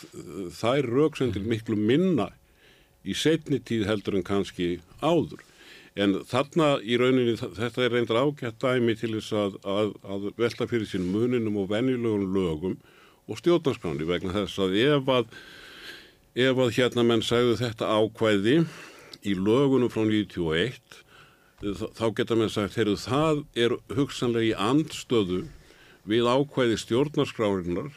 þær 0.54 0.86
rauksendir 0.86 1.44
miklu 1.44 1.76
minna 1.76 2.30
í 3.02 3.16
setni 3.16 3.58
tíð 3.58 3.88
heldur 3.88 4.16
en 4.18 4.26
kannski 4.26 4.78
áður. 5.02 5.42
En 5.98 6.20
þarna 6.28 6.76
í 6.86 6.96
rauninni, 7.00 7.34
þetta 7.34 7.82
er 7.82 7.94
reyndar 7.96 8.20
ágætt 8.22 8.60
dæmi 8.62 8.94
til 8.98 9.16
þess 9.16 9.32
að, 9.34 9.56
að, 9.66 9.92
að 10.06 10.28
velta 10.38 10.68
fyrir 10.70 10.86
sín 10.86 11.08
muninum 11.10 11.58
og 11.58 11.70
venjulegum 11.72 12.28
lögum 12.36 12.76
og 13.26 13.40
stjórnarskráni 13.40 14.06
vegna 14.06 14.34
þess 14.36 14.62
að 14.62 14.76
ef 14.84 15.10
að, 15.10 15.32
ef 16.46 16.62
að 16.62 16.74
hérna 16.78 17.06
menn 17.06 17.24
sagðu 17.26 17.56
þetta 17.58 17.90
ákvæði 17.90 18.60
í 19.26 19.34
lögunum 19.34 19.90
frá 19.90 20.04
91, 20.06 20.78
þá 21.98 22.06
geta 22.16 22.38
menn 22.38 22.52
sagt, 22.52 22.78
heyrðu 22.78 22.96
það 23.02 23.42
er 23.58 23.74
hugsanlega 23.96 24.52
í 24.52 24.54
andstöðu 24.70 25.42
við 26.08 26.30
ákvæði 26.30 26.78
stjórnarskrárinnar 26.80 27.90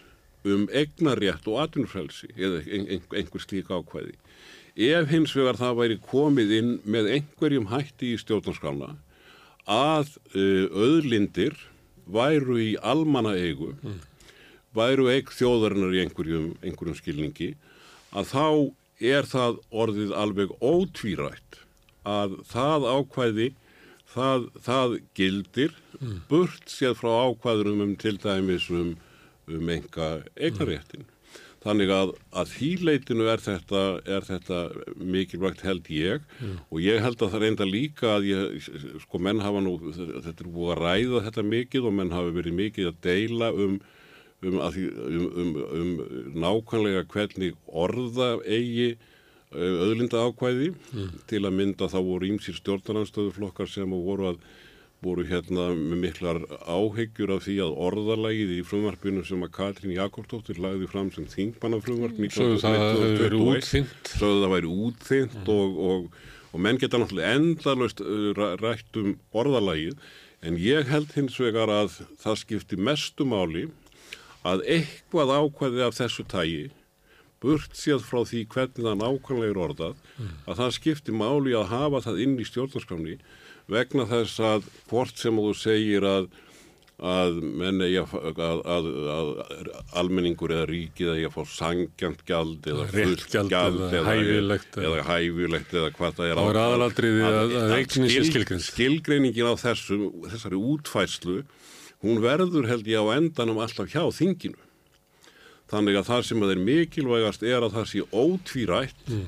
um 0.43 0.65
egnarétt 0.75 1.45
og 1.47 1.61
atvinnufrelsi 1.63 2.33
eða 2.35 2.63
einhver 3.15 3.43
slík 3.45 3.71
ákvæði. 3.71 4.17
Ef 4.73 5.09
hins 5.11 5.35
vegar 5.37 5.59
það 5.59 5.79
væri 5.79 5.97
komið 6.09 6.53
inn 6.57 6.71
með 6.89 7.11
einhverjum 7.17 7.67
hætti 7.69 8.13
í 8.13 8.21
stjórnarskána 8.21 8.95
að 9.69 10.15
öðlindir 10.33 11.53
væru 12.09 12.57
í 12.59 12.71
almanna 12.81 13.35
eigu, 13.37 13.75
mm. 13.79 13.99
væru 14.75 15.07
eig 15.13 15.29
þjóðarinnar 15.31 15.93
í 15.93 16.01
einhverjum, 16.03 16.49
einhverjum 16.65 16.97
skilningi, 16.97 17.53
að 18.11 18.33
þá 18.33 18.47
er 19.13 19.29
það 19.29 19.61
orðið 19.71 20.15
alveg 20.17 20.51
ótvírætt 20.59 21.61
að 22.03 22.35
það 22.49 22.89
ákvæði 22.97 23.47
það, 24.13 24.49
það 24.65 24.97
gildir 25.17 25.77
burt 26.29 26.69
séð 26.71 26.97
frá 26.99 27.11
ákvæðurum 27.29 27.85
um 27.85 27.95
til 27.99 28.17
dæmis 28.21 28.69
um, 28.73 28.95
um 29.47 29.69
enga 29.69 30.09
eignaréttin. 30.35 31.07
Þannig 31.63 31.91
að, 31.95 32.09
að 32.35 32.49
þýleitinu 32.57 33.27
er 33.31 33.43
þetta, 33.43 33.81
er 34.03 34.25
þetta 34.27 34.59
mikilvægt 34.99 35.63
held 35.63 35.87
ég. 35.93 36.25
Og 36.67 36.81
ég 36.83 36.99
held 37.03 37.21
að 37.23 37.35
það 37.35 37.45
reynda 37.45 37.67
líka 37.69 38.09
að 38.17 38.27
ég, 38.33 38.69
sko 39.05 39.21
menn 39.23 39.39
hafa 39.43 39.63
nú, 39.63 39.77
þetta 39.95 40.35
er 40.35 40.51
búið 40.51 40.73
að 40.73 40.81
ræða 40.83 41.23
þetta 41.29 41.45
mikið 41.53 41.87
og 41.87 41.95
menn 41.99 42.11
hafa 42.11 42.35
verið 42.35 42.57
mikið 42.59 42.91
að 42.91 42.99
deila 43.07 43.51
um, 43.55 43.79
um, 44.43 44.59
að 44.59 44.77
því, 44.77 44.85
um, 45.07 45.31
um, 45.45 45.55
um 45.79 45.95
nákvæmlega 46.43 47.07
hvernig 47.13 47.55
orða 47.71 48.29
eigi 48.43 48.93
auðlinda 49.53 50.23
ákvæði 50.25 50.71
til 51.29 51.43
að 51.45 51.55
mynda 51.59 51.87
þá 51.91 51.99
voru 52.01 52.29
ímsýr 52.31 52.57
stjórnarnanstöðuflokkar 52.57 53.69
sem 53.69 53.91
voru 53.93 54.31
að 54.31 54.39
voru 55.03 55.25
hérna 55.27 55.69
með 55.75 55.99
miklar 56.01 56.39
áhyggjur 56.63 57.33
af 57.35 57.43
því 57.45 57.57
að 57.65 57.77
orðalagið 57.87 58.53
í 58.55 58.59
frumvarpinu 58.67 59.23
sem 59.27 59.43
að 59.45 59.53
Katrín 59.57 59.95
Jakobsdóttir 59.97 60.61
lagði 60.63 60.89
fram 60.91 61.11
sem 61.15 61.27
þingmanna 61.29 61.81
frumvarp 61.83 62.19
Sögðu 62.33 62.59
það 62.63 62.77
að 64.29 64.43
það 64.43 64.53
væri 64.55 64.73
útþynt 64.87 65.39
mm. 65.41 65.53
og, 65.53 65.79
og, 65.89 66.19
og 66.51 66.65
menn 66.65 66.81
geta 66.81 67.01
náttúrulega 67.01 67.39
endalust 67.39 68.03
rætt 68.63 69.01
um 69.01 69.15
orðalagið 69.43 69.97
en 70.43 70.59
ég 70.59 70.87
held 70.91 71.11
hins 71.15 71.39
vegar 71.39 71.71
að 71.71 71.99
það 72.19 72.39
skipti 72.43 72.79
mestu 72.79 73.27
máli 73.27 73.67
að 74.43 74.63
eitthvað 74.67 75.35
ákvæði 75.39 75.85
af 75.85 75.99
þessu 75.99 76.25
tægi 76.27 76.65
burt 77.43 77.75
séð 77.75 78.03
frá 78.07 78.21
því 78.27 78.45
hvernig 78.51 78.85
það 78.87 78.99
nákvæmlega 79.01 79.51
er 79.51 79.61
orðað 79.65 79.95
mm. 80.15 80.35
að 80.47 80.59
það 80.61 80.75
skipti 80.77 81.15
máli 81.15 81.55
að 81.59 81.71
hafa 81.71 82.03
það 82.07 82.21
inn 82.25 82.35
í 82.39 82.47
stjórnarskrafni 82.47 83.17
vegna 83.71 84.07
þess 84.09 84.39
að 84.43 84.71
hvort 84.89 85.19
sem 85.19 85.37
þú 85.39 85.53
segir 85.57 86.07
að 86.07 86.31
að, 87.03 87.39
að, 88.37 88.59
að, 88.69 88.87
að 89.11 89.69
almenningur 89.99 90.53
eða 90.53 90.67
ríkið 90.69 91.09
eða 91.09 91.21
ég 91.23 91.33
fá 91.33 91.41
sangjant 91.49 92.21
gjald 92.27 92.67
eða 92.69 92.85
fullt 92.91 93.25
gjald 93.33 93.55
eða, 93.57 93.89
eða 93.89 94.13
hæfilegt 94.13 94.77
eða 94.77 95.05
hæfilegt 95.09 95.73
eða 95.73 95.89
hvað 95.97 96.19
það 96.19 96.29
er 96.29 96.39
á 96.39 96.43
aðalatriði 96.63 97.25
að 97.27 97.73
eignin 97.79 98.13
sé 98.13 98.25
skilgrein 98.29 98.63
skilgreiningin 98.63 99.49
á 99.51 99.55
þessu, 99.59 99.99
þessari 100.29 100.59
útfæslu 100.59 101.39
hún 102.05 102.21
verður 102.23 102.69
held 102.69 102.87
ég 102.87 103.03
á 103.03 103.15
endanum 103.17 103.59
alltaf 103.63 103.89
hjá 103.91 104.05
þinginu 104.13 104.59
þannig 105.73 105.97
að 105.97 106.09
það 106.11 106.27
sem 106.29 106.45
að 106.45 106.53
er 106.53 106.63
mikilvægast 106.69 107.47
er 107.47 107.65
að 107.65 107.79
það 107.79 107.89
sé 107.89 108.05
ótvírætt 108.13 109.09
mm. 109.09 109.27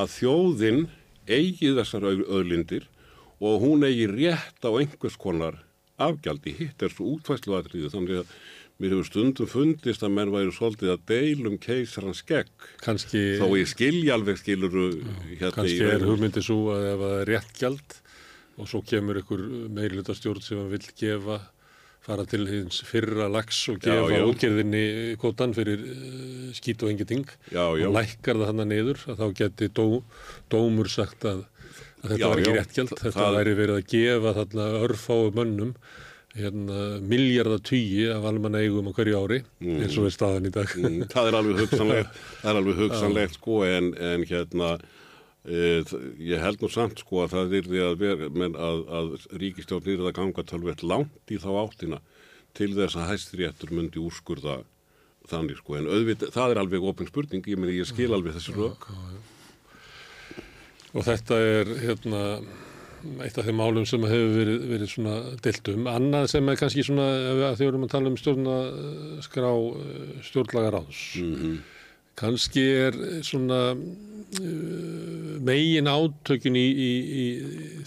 að 0.00 0.12
þjóðin 0.16 0.82
eigi 1.28 1.74
þessar 1.76 2.08
öðlindir 2.08 2.88
og 3.42 3.62
hún 3.64 3.86
eigi 3.86 4.08
rétt 4.10 4.62
á 4.62 4.70
einhvers 4.70 5.18
konar 5.20 5.58
afgjaldi, 6.02 6.54
hitt 6.58 6.82
er 6.82 6.92
svo 6.92 7.12
útfæsluatriði 7.16 7.90
þannig 7.92 8.22
að 8.22 8.34
mér 8.82 8.94
hefur 8.96 9.06
stundum 9.06 9.50
fundist 9.50 10.02
að 10.02 10.14
menn 10.16 10.32
væri 10.32 10.54
svolítið 10.54 10.94
að 10.94 11.02
deilum 11.10 11.58
keisarans 11.62 12.22
gegn, 12.26 12.52
Kanski, 12.82 13.22
þó 13.38 13.46
ég 13.58 13.70
skilja 13.70 14.16
alveg 14.16 14.40
skiluru 14.40 14.86
hérna 15.28 15.52
kannski 15.54 15.82
er 15.86 16.06
hugmyndi 16.06 16.42
svo 16.42 16.72
að 16.74 16.88
ef 16.92 17.02
það 17.04 17.16
er 17.18 17.30
rétt 17.30 17.58
gjald 17.60 17.98
og 18.58 18.70
svo 18.70 18.82
kemur 18.86 19.20
ykkur 19.22 19.44
meirluta 19.72 20.16
stjórn 20.16 20.44
sem 20.44 20.64
vil 20.72 20.82
gefa 20.98 21.40
fara 22.02 22.24
til 22.26 22.48
hins 22.48 22.80
fyrra 22.82 23.28
lags 23.30 23.60
og 23.70 23.78
gefa 23.84 24.24
útgerðinni 24.26 25.14
kvotan 25.22 25.54
fyrir 25.54 25.84
uh, 25.86 26.48
skít 26.56 26.82
og 26.82 26.90
engeting 26.90 27.28
og 27.54 27.94
lækkar 27.94 28.40
það 28.40 28.48
hann 28.50 28.64
að 28.64 28.72
neyður 28.72 29.04
að 29.12 29.22
þá 29.22 29.26
geti 29.38 29.70
dó, 29.70 29.86
dómur 30.50 30.90
sagt 30.90 31.28
að 31.30 31.44
Þetta 32.02 32.18
já, 32.18 32.28
var 32.28 32.40
ekki 32.42 32.54
réttgjald, 32.56 32.94
þetta 32.98 33.18
það... 33.18 33.36
væri 33.38 33.52
verið 33.58 33.76
að 33.78 33.84
gefa 33.92 34.32
þarna 34.38 34.64
örfáu 34.82 35.28
mönnum 35.36 35.76
hérna, 36.36 36.78
miljardatýji 37.04 38.08
af 38.14 38.24
almanna 38.30 38.62
eigum 38.64 38.88
á 38.88 38.92
hverju 38.96 39.20
ári 39.20 39.42
mm. 39.60 39.82
eins 39.84 39.98
og 40.00 40.08
er 40.08 40.14
staðan 40.14 40.48
í 40.48 40.52
dag. 40.54 40.72
Mm, 40.80 41.04
það 41.12 41.28
er 41.28 41.38
alveg 41.38 41.62
hugsanlegt, 41.62 42.18
það 42.42 42.50
er 42.50 42.60
alveg 42.62 42.80
hugsanlegt 42.80 43.38
sko 43.38 43.60
en, 43.68 43.92
en 44.10 44.26
hérna 44.30 44.70
e, 45.44 45.82
ég 46.32 46.42
held 46.42 46.64
nú 46.64 46.72
samt 46.72 47.04
sko 47.04 47.22
að 47.26 47.36
það 47.36 47.56
því 47.68 47.84
að, 47.84 48.06
að, 48.48 48.82
að 49.00 49.12
ríkistjórn 49.44 49.92
er 49.92 50.06
að 50.08 50.16
ganga 50.18 50.46
talveit 50.48 50.86
langt 50.86 51.34
í 51.34 51.40
þá 51.42 51.50
áttina 51.66 52.00
til 52.56 52.72
þess 52.76 52.98
að 52.98 53.12
hæstiréttur 53.12 53.76
myndi 53.76 54.00
úrskurða 54.00 54.62
þannig 55.30 55.60
sko 55.60 55.76
en 55.78 55.90
auðvitað, 55.90 56.32
það 56.34 56.54
er 56.54 56.62
alveg 56.64 56.88
ofin 56.90 57.08
spurning, 57.08 57.46
ég 57.46 57.60
meni 57.60 57.76
ég 57.78 57.88
skil 57.88 58.10
alveg 58.12 58.34
þessi 58.38 58.56
rög. 58.56 58.88
Og 60.92 61.06
þetta 61.06 61.38
er 61.40 61.70
hérna, 61.80 62.22
eitt 63.24 63.38
af 63.40 63.46
þeim 63.48 63.60
málum 63.60 63.86
sem 63.88 64.02
hefur 64.04 64.34
verið, 64.36 64.64
verið 64.72 64.90
svona 64.92 65.14
deilt 65.44 65.70
um. 65.72 65.86
Annað 65.90 66.26
sem 66.34 66.50
er 66.52 66.58
kannski 66.60 66.84
svona, 66.86 67.06
þegar 67.28 67.60
við 67.60 67.68
erum 67.70 67.86
að 67.86 67.94
tala 67.94 68.12
um 68.12 68.18
stjórnaskrá 68.20 69.52
eh, 69.52 70.10
stjórnlagaráðs, 70.28 71.04
mm 71.22 71.32
-hmm. 71.38 71.54
kannski 72.20 72.66
er 72.86 72.98
svona 73.24 73.62
uh, 73.72 75.38
megin 75.40 75.88
átökin 75.88 76.56
í, 76.60 76.68
í, 76.68 76.92
í 77.24 77.26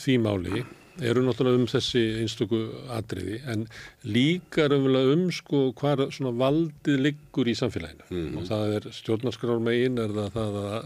því 0.02 0.18
máli 0.26 0.66
eru 1.04 1.24
náttúrulega 1.26 1.60
um 1.60 1.68
þessi 1.68 2.02
einstöku 2.22 2.60
atriði 2.96 3.42
en 3.52 3.66
líka 4.08 4.68
um 4.72 5.26
sko 5.32 5.74
hvað 5.76 6.06
svona 6.16 6.32
valdið 6.40 7.02
liggur 7.02 7.48
í 7.48 7.56
samfélaginu 7.56 8.06
mm 8.10 8.16
-hmm. 8.16 8.38
og 8.38 8.48
það 8.48 8.76
er 8.76 8.88
stjórnarskrár 8.92 9.60
megin 9.60 9.98
er 9.98 10.10
það, 10.10 10.32
það 10.32 10.56
að 10.64 10.86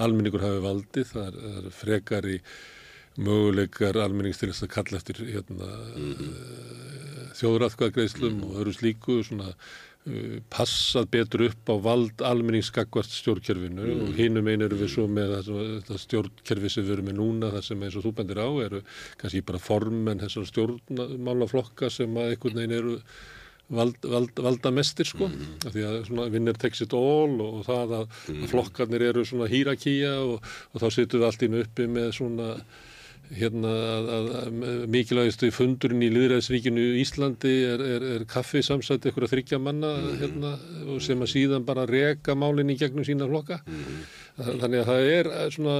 almenningur 0.00 0.44
hafi 0.44 0.62
valdið, 0.64 1.10
það 1.14 1.26
er, 1.26 1.40
það 1.46 1.58
er 1.62 1.74
frekar 1.80 2.28
í 2.30 2.38
möguleikar 3.20 3.98
almennings 4.00 4.40
til 4.40 4.50
þess 4.50 4.66
að 4.66 4.74
kalla 4.76 4.98
eftir 5.00 5.20
hérna, 5.26 5.68
mm 5.96 6.10
-hmm. 6.18 6.34
þjóðratkvæðagreislum 7.40 8.32
mm 8.32 8.40
-hmm. 8.40 8.50
og 8.50 8.60
öðru 8.60 8.72
slíku 8.76 9.22
svona 9.24 9.48
uh, 9.50 10.36
passað 10.50 11.10
betur 11.10 11.42
upp 11.48 11.64
á 11.68 11.76
vald 11.88 12.22
almenningsskakvart 12.22 13.10
stjórnkerfinu 13.10 13.82
mm. 13.82 14.00
og 14.02 14.14
hínum 14.16 14.48
einu 14.48 14.64
eru 14.64 14.76
við 14.76 14.94
svo 14.94 15.06
með 15.08 15.42
þetta 15.42 15.98
stjórnkerfi 15.98 16.70
sem 16.70 16.84
við 16.84 16.92
erum 16.92 17.10
með 17.10 17.20
núna 17.20 17.50
þar 17.50 17.64
sem 17.64 17.82
eins 17.82 17.96
og 17.96 18.04
þú 18.04 18.14
bendir 18.14 18.38
á 18.40 18.48
eru 18.66 18.82
kannski 19.16 19.42
bara 19.42 19.58
form 19.58 20.08
en 20.08 20.20
þessar 20.20 20.46
stjórnmálaflokka 20.46 21.90
sem 21.90 22.16
að 22.16 22.30
einhvern 22.30 22.56
veginn 22.56 22.78
eru 22.78 23.00
vald, 23.70 24.06
vald, 24.12 24.42
valda 24.44 24.70
mestir 24.74 25.08
sko 25.08 25.28
mm 25.28 25.34
-hmm. 25.38 25.72
því 25.74 25.86
að 25.88 25.96
svona 26.06 26.28
vinnir 26.34 26.58
takes 26.58 26.80
it 26.80 26.92
all 26.92 27.40
og 27.40 27.64
það 27.66 27.96
að, 28.00 28.06
mm 28.06 28.34
-hmm. 28.34 28.44
að 28.44 28.52
flokkarnir 28.54 29.02
eru 29.02 29.24
svona 29.24 29.48
hýrakíja 29.48 30.14
og, 30.20 30.42
og 30.72 30.82
þá 30.82 30.88
setur 30.90 31.20
við 31.20 31.26
allt 31.26 31.42
inn 31.42 31.60
uppi 31.62 31.86
með 31.86 32.12
svona 32.12 32.48
hérna 33.30 33.68
að, 33.70 34.08
að, 34.16 34.28
að 34.40 34.86
mikilvægistu 34.90 35.50
fundurinn 35.54 36.02
í 36.02 36.10
Lýðræðisríkinu 36.10 36.86
Íslandi 36.98 37.52
er, 37.68 37.82
er, 37.94 38.06
er 38.16 38.24
kaffi 38.30 38.62
samsætt 38.62 39.06
ykkur 39.06 39.26
að 39.26 39.34
þryggja 39.34 39.58
manna 39.62 39.92
mm 39.94 40.06
-hmm. 40.06 40.18
hérna, 40.20 40.50
sem 41.00 41.22
að 41.22 41.32
síðan 41.34 41.64
bara 41.64 41.86
reka 41.86 42.34
málinn 42.34 42.70
í 42.74 42.78
gegnum 42.80 43.04
sína 43.04 43.28
flokka 43.30 43.60
-hmm. 43.62 44.02
Þannig 44.38 44.80
að 44.80 44.88
það 44.90 45.08
er 45.14 45.30
eh, 45.30 45.46
svona 45.54 45.76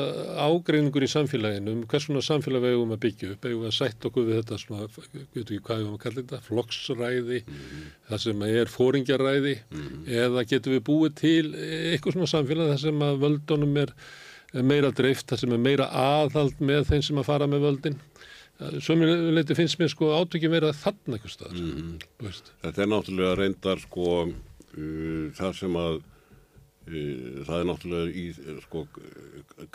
ágreiningur 0.46 1.06
í 1.06 1.10
samfélaginu 1.10 1.74
um 1.76 1.84
hvers 1.90 2.06
svona 2.08 2.24
samfélag 2.24 2.64
við 2.64 2.74
eigum 2.76 2.94
að 2.96 3.02
byggja 3.04 3.30
upp 3.34 3.46
eigum 3.48 3.68
að 3.68 3.76
sætt 3.76 4.08
okkur 4.10 4.26
við 4.28 4.40
þetta 4.40 4.60
svona, 4.64 4.88
veitum 4.90 5.40
ekki 5.44 5.60
hvað 5.66 5.80
við 5.80 5.84
eigum 5.84 5.96
að 5.98 6.02
kalla 6.04 6.20
þetta, 6.22 6.42
flokksræði 6.48 7.40
mm 7.44 7.86
það 8.10 8.24
sem 8.24 8.42
er 8.48 8.70
fóringjaræði 8.72 9.54
mhm. 9.70 10.02
eða 10.24 10.44
getum 10.50 10.74
við 10.74 10.84
búið 10.88 11.16
til 11.20 11.46
eitthvað 11.54 12.16
svona 12.16 12.30
samfélag 12.34 12.72
þar 12.72 12.82
sem 12.82 13.06
að 13.06 13.24
völdunum 13.24 13.80
er 13.84 13.94
meira 14.66 14.90
dreift, 14.90 15.28
það 15.30 15.44
sem 15.44 15.52
er 15.54 15.62
meira 15.62 15.86
aðhald 15.94 16.58
með 16.58 16.88
þeim 16.88 17.04
sem 17.06 17.20
að 17.22 17.28
fara 17.28 17.46
með 17.50 17.66
völdin 17.68 18.00
Svömmuleiti 18.60 19.56
finnst 19.56 19.78
mér 19.80 19.88
sko 19.88 20.10
átökjum 20.12 20.52
verið 20.52 20.74
að 20.74 20.80
þarna 20.82 21.16
eitthvað 21.16 21.32
staðar 21.32 21.60
mm. 21.64 22.40
Þetta 22.60 22.82
er 22.82 22.90
náttúrulega 22.90 23.36
reyndar 23.38 23.80
sko 23.80 24.08
uh, 24.26 25.22
það 25.38 25.54
sem 25.62 25.78
að 25.80 26.00
það 26.88 27.56
er 27.58 27.68
náttúrulega 27.68 28.14
í 28.16 28.24
sko 28.64 28.86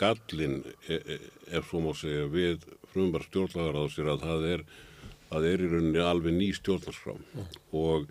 gallin 0.00 0.58
e 0.88 0.98
e 0.98 1.18
ef 1.56 1.70
svo 1.70 1.80
má 1.84 1.92
segja 1.94 2.26
við 2.32 2.66
frumbar 2.92 3.24
stjórnlagar 3.28 3.78
á 3.78 3.84
sér 3.92 4.12
að 4.12 4.24
það 4.26 4.46
er 4.52 4.64
það 5.30 5.48
er 5.52 5.64
í 5.64 5.70
rauninni 5.72 6.02
alveg 6.02 6.36
ný 6.36 6.50
stjórnarskrá 6.56 7.14
mm. 7.14 7.48
og 7.72 8.06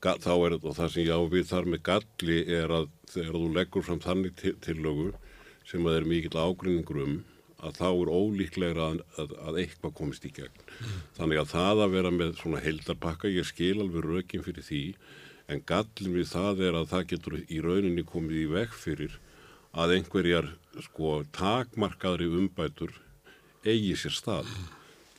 þá 0.00 0.32
er 0.34 0.56
og 0.58 0.76
það 0.76 0.92
sem 0.92 1.06
ég 1.06 1.14
á 1.14 1.20
við 1.30 1.48
þar 1.50 1.66
með 1.72 1.82
galli 1.88 2.38
er 2.46 2.72
að 2.74 2.88
þegar 3.10 3.38
þú 3.38 3.50
leggur 3.56 3.86
fram 3.86 4.00
þannig 4.00 4.44
tillögu 4.64 5.10
sem 5.68 5.86
að 5.86 6.00
er 6.00 6.08
mikill 6.08 6.40
ágrinningur 6.40 7.02
um 7.04 7.18
að 7.60 7.76
þá 7.76 7.88
er 7.90 8.10
ólíklegra 8.10 8.86
að, 8.94 9.00
að, 9.20 9.32
að 9.44 9.58
eitthvað 9.60 9.96
komist 9.98 10.24
í 10.24 10.30
gegn. 10.32 10.62
Mm. 10.80 11.00
Þannig 11.18 11.40
að 11.42 11.50
það 11.50 11.82
að 11.84 11.96
vera 11.96 12.12
með 12.14 12.30
svona 12.40 12.62
heldarbakka, 12.64 13.32
ég 13.32 13.48
skil 13.48 13.74
alveg 13.82 14.06
rökin 14.06 14.44
fyrir 14.46 14.64
því, 14.64 14.84
en 15.50 15.62
gallin 15.66 16.14
við 16.14 16.30
það 16.30 16.64
er 16.68 16.78
að 16.80 16.88
það 16.92 17.06
getur 17.12 17.38
í 17.42 17.60
rauninni 17.64 18.06
komið 18.06 18.42
í 18.44 18.48
veg 18.54 18.74
fyrir 18.76 19.16
að 19.70 19.96
einhverjar 19.98 20.50
sko 20.86 21.20
takmarkaðri 21.36 22.28
umbætur 22.40 22.94
eigi 23.66 23.96
sér 23.98 24.16
stað. 24.16 24.50
Mm. 24.50 24.68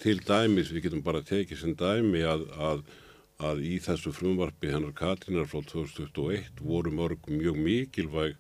Til 0.02 0.18
dæmis, 0.26 0.72
við 0.74 0.88
getum 0.88 1.04
bara 1.06 1.22
tekið 1.22 1.60
sem 1.62 1.76
dæmi 1.78 2.24
að, 2.26 2.48
að 3.38 3.62
í 3.66 3.76
þessu 3.84 4.14
frumvarfi 4.16 4.72
hennar 4.74 4.96
Katrínar 4.98 5.50
frá 5.52 5.62
2021 5.70 6.64
voru 6.64 6.94
mörg 6.96 7.30
mjög 7.30 7.60
mikilvæg 7.62 8.40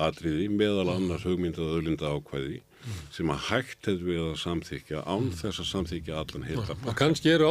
atriði 0.00 0.48
meðal 0.50 0.88
annars 0.96 1.24
hugmyndað 1.26 1.74
auðlinda 1.76 2.10
ákvæði 2.16 2.60
sem 3.12 3.32
að 3.32 3.42
hægt 3.48 3.90
hefði 3.90 4.06
við 4.06 4.22
að 4.24 4.38
samþykja 4.40 5.02
án 5.04 5.26
þess 5.36 5.62
að 5.62 5.68
samþykja 5.70 6.20
allan 6.22 6.46
heila 6.48 6.76
Og 6.88 6.96
kannski 6.96 7.32
eru 7.34 7.50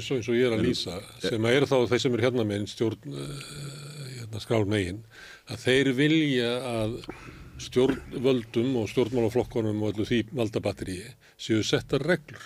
svo 0.00 0.16
eins 0.16 0.30
og 0.30 0.38
ég 0.38 0.48
er 0.48 0.56
að 0.56 0.64
lýsa 0.64 1.00
sem 1.20 1.44
að 1.44 1.58
eru 1.58 1.68
þá 1.68 1.76
þeir 1.90 2.02
sem 2.04 2.16
eru 2.16 2.26
hérna 2.26 2.46
með 2.48 2.64
stjórn 2.72 3.18
uh, 3.18 3.50
hérna 4.14 4.40
skrál 4.40 4.64
megin 4.70 5.04
að 5.50 5.66
þeir 5.66 5.92
vilja 5.98 6.50
að 6.70 6.96
stjórnvöldum 7.60 8.76
og 8.80 8.88
stjórnmálaflokkonum 8.90 9.82
og 9.84 9.94
öllu 9.94 10.06
því 10.08 10.20
valdabatteríi 10.32 11.12
séu 11.40 11.64
settar 11.66 12.04
reglur. 12.06 12.42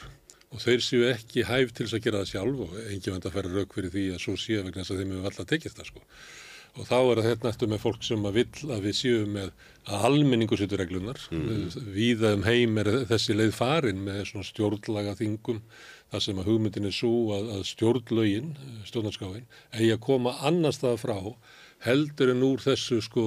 Og 0.55 0.63
þeir 0.63 0.83
séu 0.87 1.07
ekki 1.11 1.47
hæf 1.49 1.73
til 1.75 1.87
þess 1.87 1.99
að 1.99 2.05
gera 2.07 2.23
það 2.23 2.31
sjálf 2.31 2.65
og 2.67 2.75
engin 2.85 3.15
vand 3.17 3.29
að 3.29 3.37
færa 3.37 3.53
rauk 3.55 3.75
fyrir 3.75 3.95
því 3.95 4.05
að 4.15 4.21
svo 4.23 4.35
séu 4.39 4.63
vegna 4.63 4.83
þess 4.83 4.95
að 4.95 5.01
þeim 5.03 5.15
hefur 5.15 5.31
alltaf 5.31 5.49
tekist 5.51 5.81
það 5.81 5.89
sko. 5.91 6.05
Og 6.75 6.89
þá 6.89 6.97
er 6.99 7.21
þetta 7.29 7.51
eftir 7.53 7.71
með 7.71 7.83
fólk 7.85 8.03
sem 8.03 8.25
að 8.27 8.39
vill 8.41 8.71
að 8.75 8.87
við 8.89 8.97
séum 8.99 9.35
með 9.37 9.51
að 9.85 10.07
almenningu 10.09 10.57
setur 10.59 10.81
reglunar. 10.83 11.21
Mm. 11.31 11.69
Víða 11.95 12.33
um 12.35 12.47
heim 12.49 12.81
er 12.83 12.91
þessi 13.11 13.37
leið 13.37 13.53
farin 13.55 14.01
með 14.07 14.25
svona 14.31 14.49
stjórnlaga 14.49 15.15
þingum 15.21 15.61
þar 16.11 16.25
sem 16.25 16.41
að 16.41 16.49
hugmyndin 16.51 16.89
er 16.89 16.95
svo 16.95 17.13
að, 17.37 17.53
að 17.57 17.63
stjórnlaugin, 17.71 18.51
stjórnarskáin, 18.89 19.47
eigi 19.75 19.93
að 19.95 20.03
koma 20.07 20.35
annars 20.47 20.81
það 20.83 20.99
frá 21.03 21.17
heldur 21.85 22.33
en 22.33 22.43
úr 22.47 22.63
þessu 22.65 23.01
sko 23.05 23.25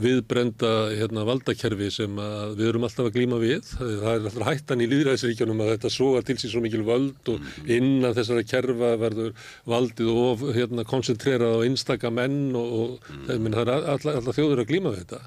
viðbrenda 0.00 0.70
hérna, 0.98 1.22
valdakerfi 1.26 1.88
sem 1.94 2.16
við 2.58 2.64
erum 2.66 2.86
alltaf 2.86 3.08
að 3.08 3.16
glíma 3.18 3.38
við. 3.42 3.68
Það 3.78 4.08
er 4.10 4.24
alltaf 4.26 4.46
hættan 4.48 4.82
í 4.82 4.88
líðræðisríkjunum 4.90 5.62
að 5.62 5.72
þetta 5.74 5.92
soga 5.94 6.22
til 6.26 6.36
síðan 6.38 6.54
svo 6.54 6.62
mikil 6.64 6.84
völd 6.88 7.30
og 7.30 7.68
innan 7.70 8.16
þessara 8.16 8.46
kerfa 8.50 8.94
verður 9.00 9.50
valdið 9.70 10.10
og 10.14 10.46
hérna, 10.56 10.86
koncentrerað 10.88 11.60
á 11.62 11.64
einstaka 11.66 12.10
menn 12.10 12.56
og, 12.58 12.72
og 12.80 13.12
mm. 13.28 13.52
það 13.54 13.60
er 13.62 13.74
alltaf, 13.76 14.10
alltaf 14.16 14.40
þjóður 14.40 14.64
að 14.64 14.72
glíma 14.72 14.94
við 14.94 15.04
þetta. 15.04 15.22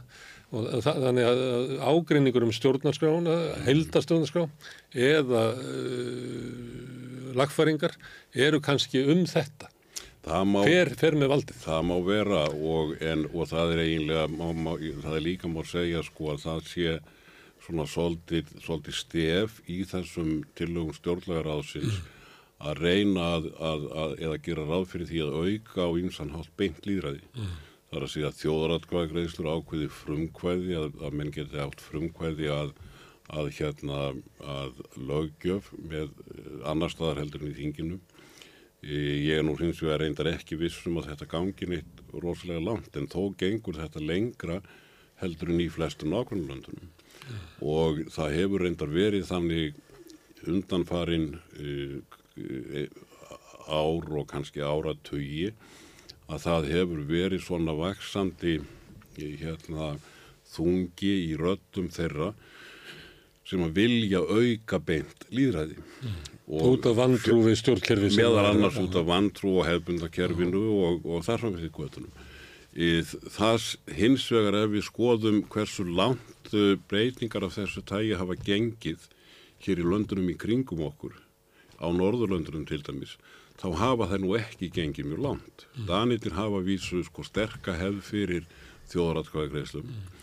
Og 0.47 0.67
það, 0.79 1.01
þannig 1.03 1.25
að 1.27 1.41
ágreiningur 1.83 2.45
um 2.47 2.53
stjórnarskrána, 2.55 3.39
heldastjórnarskrá 3.65 4.45
eða 4.95 5.41
uh, 5.59 7.33
lagfæringar 7.35 7.97
eru 8.35 8.61
kannski 8.63 9.03
um 9.11 9.25
þetta. 9.27 9.71
Má, 10.27 10.59
fer, 10.67 10.91
fer 10.99 11.15
með 11.15 11.31
valdið. 11.31 11.59
Það 11.63 11.85
má 11.87 11.95
vera 12.07 12.41
og, 12.51 12.95
en, 13.03 13.23
og 13.31 13.47
það 13.47 13.73
er 13.75 13.83
eiginlega, 13.85 14.25
má, 14.31 14.47
má, 14.51 14.73
það 15.03 15.15
er 15.15 15.23
líka 15.23 15.51
má 15.51 15.61
segja 15.67 16.03
sko 16.03 16.33
að 16.33 16.43
það 16.43 16.65
sé 16.71 16.97
svona 17.63 17.85
svolítið, 17.89 18.51
stef 18.95 19.61
í 19.67 19.81
þessum 19.87 20.41
tillögum 20.57 20.95
stjórnlegar 20.95 21.49
ásins 21.57 21.95
mm. 21.97 22.11
að 22.69 22.83
reyna 22.83 23.29
að, 23.37 23.47
að, 23.69 23.87
að, 24.03 24.17
eða 24.27 24.41
gera 24.47 24.67
ráð 24.67 24.85
fyrir 24.91 25.09
því 25.11 25.23
að 25.23 25.39
auka 25.43 25.87
á 25.87 25.89
einsanhátt 26.01 26.51
beint 26.59 26.87
líðræði. 26.87 27.23
Mm. 27.35 27.55
Það 27.87 27.97
er 27.97 28.05
að 28.05 28.13
segja 28.13 28.29
að 28.29 28.39
þjóðaratkvæðagreðslur 28.41 29.49
ákveði 29.55 29.89
frumkvæði, 30.01 30.77
að 30.83 31.17
menn 31.21 31.33
geti 31.35 31.63
átt 31.63 31.83
frumkvæði 31.87 32.51
að 32.51 33.51
hérna 33.57 34.01
að 34.43 34.83
lögjöf 34.95 35.71
með 35.75 36.11
annar 36.67 36.91
staðar 36.91 37.23
heldur 37.23 37.43
en 37.43 37.51
í 37.51 37.57
þinginu 37.57 37.99
Ég 38.85 39.31
er 39.33 39.45
nú 39.45 39.55
hins 39.57 39.79
vegar 39.81 40.03
reyndar 40.03 40.29
ekki 40.29 40.57
vissum 40.59 40.99
að 41.01 41.09
þetta 41.11 41.29
gangi 41.31 41.69
neitt 41.71 42.03
rosalega 42.13 42.61
langt 42.61 42.97
en 42.99 43.09
þó 43.09 43.33
gengur 43.39 43.79
þetta 43.79 44.03
lengra 44.03 44.59
heldur 45.17 45.49
en 45.49 45.63
í 45.63 45.69
flestum 45.73 46.13
nákvæmlandunum 46.13 46.85
mm. 46.85 47.39
og 47.65 48.03
það 48.13 48.35
hefur 48.37 48.65
reyndar 48.65 48.93
verið 48.93 49.25
þannig 49.31 49.79
undanfarin 50.47 51.31
uh, 51.57 51.97
ár 53.67 54.13
og 54.19 54.27
kannski 54.29 54.61
áratögi 54.61 55.51
að 56.27 56.43
það 56.43 56.69
hefur 56.75 57.01
verið 57.09 57.43
svona 57.43 57.73
vaksandi 57.77 58.59
hérna, 59.17 59.95
þungi 60.53 61.13
í 61.31 61.33
röttum 61.39 61.89
þeirra 61.91 62.33
sem 63.47 63.63
að 63.63 63.77
vilja 63.79 64.21
auka 64.21 64.79
beint 64.83 65.27
líðræði. 65.31 65.77
Út 66.47 66.87
af 66.87 66.97
vandrú 66.99 67.41
við 67.45 67.57
stjórnkerfi. 67.61 68.09
Meðal 68.17 68.49
annars 68.51 68.79
út 68.79 68.95
af 68.99 69.07
vandrú 69.07 69.57
og 69.61 69.67
hefbundakerfinu 69.67 70.63
og, 70.87 71.05
og 71.07 71.23
þar 71.27 71.43
frá 71.43 71.49
við 71.53 71.63
því 71.65 71.71
kvötunum. 71.77 72.25
Það 73.33 73.69
hins 73.97 74.27
vegar 74.31 74.59
ef 74.59 74.73
við 74.75 74.83
skoðum 74.85 75.39
hversu 75.51 75.87
langt 75.87 76.51
uh, 76.53 76.75
breytingar 76.91 77.47
af 77.47 77.55
þessu 77.55 77.81
tægi 77.87 78.19
hafa 78.19 78.37
gengið 78.37 79.07
hér 79.65 79.81
í 79.81 79.87
löndunum 79.87 80.29
í 80.29 80.37
kringum 80.37 80.83
okkur, 80.85 81.15
á 81.81 81.87
Norðurlöndunum 81.89 82.67
til 82.69 82.83
dæmis, 82.85 83.15
þá 83.57 83.71
hafa 83.79 84.11
það 84.11 84.21
nú 84.27 84.35
ekki 84.37 84.69
gengið 84.75 85.09
mjög 85.09 85.23
langt. 85.23 85.65
Mm. 85.73 85.87
Danitinn 85.89 86.37
hafa 86.37 86.61
vísu 86.67 87.01
sko 87.07 87.25
sterka 87.25 87.73
hefð 87.79 88.03
fyrir 88.11 88.45
þjóðratkvæðagreislum. 88.91 89.89
Mm 89.89 90.16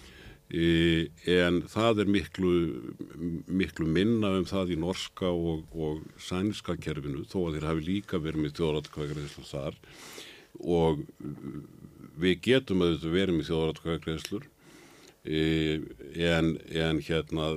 en 0.53 1.63
það 1.73 2.03
er 2.05 2.11
miklu, 2.13 2.51
miklu 3.49 3.87
minna 3.89 4.35
um 4.39 4.45
það 4.47 4.75
í 4.75 4.77
norska 4.79 5.31
og, 5.33 5.65
og 5.73 6.03
sænska 6.21 6.77
kerfinu 6.77 7.25
þó 7.27 7.47
að 7.47 7.57
þeir 7.57 7.69
hafi 7.71 7.87
líka 7.89 8.21
verið 8.21 8.45
með 8.45 8.59
þjóðratkvæðagreðslur 8.59 9.49
þar. 9.49 9.79
Og 10.61 11.01
við 12.21 12.43
getum 12.45 12.85
að 12.85 12.97
þetta 12.97 13.15
verið 13.17 13.39
með 13.39 13.49
þjóðratkvæðagreðslur 13.51 14.51
en, 15.25 16.53
en 16.69 17.01
hérna 17.01 17.49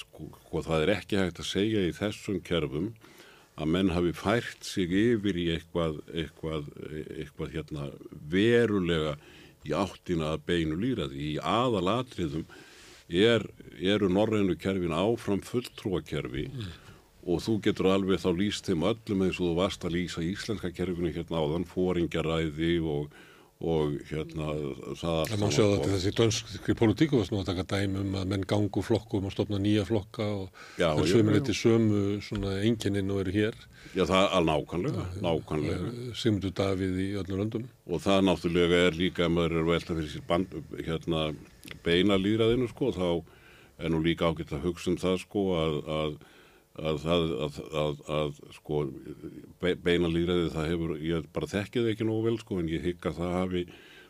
sko, 0.00 0.26
sko 0.42 0.62
það 0.66 0.84
er 0.84 0.94
ekki 0.96 1.20
hægt 1.20 1.38
að 1.38 1.50
segja 1.52 1.84
í 1.86 1.94
þessum 1.94 2.40
kerfum 2.42 2.90
að 3.60 3.68
menn 3.68 3.92
hafi 3.92 4.14
fært 4.16 4.64
sig 4.66 4.90
yfir 4.90 5.36
í 5.38 5.46
eitthvað, 5.54 6.00
eitthvað, 6.10 6.66
eitthvað 7.20 7.54
hérna, 7.54 7.88
verulega 8.32 9.14
í 9.68 9.74
áttina 9.76 10.34
að 10.34 10.44
beinu 10.48 10.78
líraði. 10.80 11.32
Í 11.32 11.32
aðalatriðum 11.38 12.46
er, 13.08 13.44
eru 13.78 14.08
norrænu 14.12 14.56
kerfin 14.60 14.94
áfram 14.96 15.42
fulltrúakerfi 15.44 16.46
mm. 16.48 16.70
og 17.28 17.42
þú 17.44 17.58
getur 17.66 17.90
alveg 17.92 18.22
þá 18.22 18.30
líst 18.38 18.70
þeim 18.70 18.86
öllum 18.92 19.26
eins 19.26 19.40
og 19.40 19.50
þú 19.50 19.52
varst 19.58 19.84
að 19.86 19.98
lýsa 19.98 20.24
íslenska 20.24 20.72
kerfinu 20.74 21.12
hérna 21.14 21.42
áðan, 21.42 21.68
fóringjaræði 21.68 22.78
og 22.82 23.12
og 23.62 23.98
hérna 24.08 24.48
það 24.98 25.18
Það 25.30 25.40
má 25.42 25.48
sjá 25.54 25.62
þetta 25.62 25.90
þessi 25.92 26.12
dönskri 26.18 26.74
politíku 26.78 27.18
var 27.20 27.28
svona 27.28 27.44
að 27.44 27.50
taka 27.52 27.66
dæmum 27.76 28.16
að 28.18 28.32
menn 28.32 28.46
gangu 28.50 28.82
flokkum 28.82 29.28
og 29.28 29.34
stopna 29.34 29.60
nýja 29.62 29.84
flokka 29.86 30.26
og 30.26 30.64
það 30.80 31.02
sömulegt 31.12 31.52
í 31.52 31.56
sömu 31.56 32.02
svona 32.26 32.56
engininn 32.66 33.12
og 33.14 33.22
eru 33.22 33.36
hér. 33.36 33.60
Já 33.92 34.04
það 34.08 34.26
er 34.38 34.46
nákvæmlega, 34.48 35.06
nákvæmlega. 35.22 35.92
Sigmundur 36.18 36.54
Davíð 36.58 36.98
í 37.04 37.08
öllum 37.20 37.42
löndum. 37.42 37.68
Og 37.86 38.02
það 38.02 38.26
náttúrulega 38.28 38.82
er 38.88 38.98
líka 38.98 39.28
að 39.28 39.34
maður 39.36 39.58
er 39.60 39.70
velta 39.70 39.96
fyrir 39.98 40.10
sér 40.10 40.26
band, 40.26 40.58
hérna 40.82 41.24
beina 41.86 42.18
líraðinu 42.18 42.68
sko 42.70 42.90
þá 42.96 43.08
er 43.82 43.92
nú 43.92 44.02
líka 44.02 44.30
ágætt 44.30 44.54
að 44.56 44.66
hugsa 44.66 44.92
um 44.92 44.98
það 45.00 45.20
sko 45.22 45.46
að, 45.58 45.78
að 45.98 46.16
að 46.80 47.00
það 47.02 47.24
að, 47.46 47.56
að, 47.82 48.02
að 48.16 48.36
sko 48.56 48.82
beina 49.60 50.08
líðræði 50.08 50.52
það 50.54 50.68
hefur, 50.72 50.92
ég 51.04 51.32
bara 51.34 51.50
þekkið 51.50 51.88
ekki 51.92 52.06
nógu 52.08 52.28
vel 52.28 52.38
sko 52.40 52.60
en 52.62 52.70
ég 52.72 52.86
hygg 52.86 53.10
að 53.10 53.18
það 53.20 53.34
hafi 53.36 53.64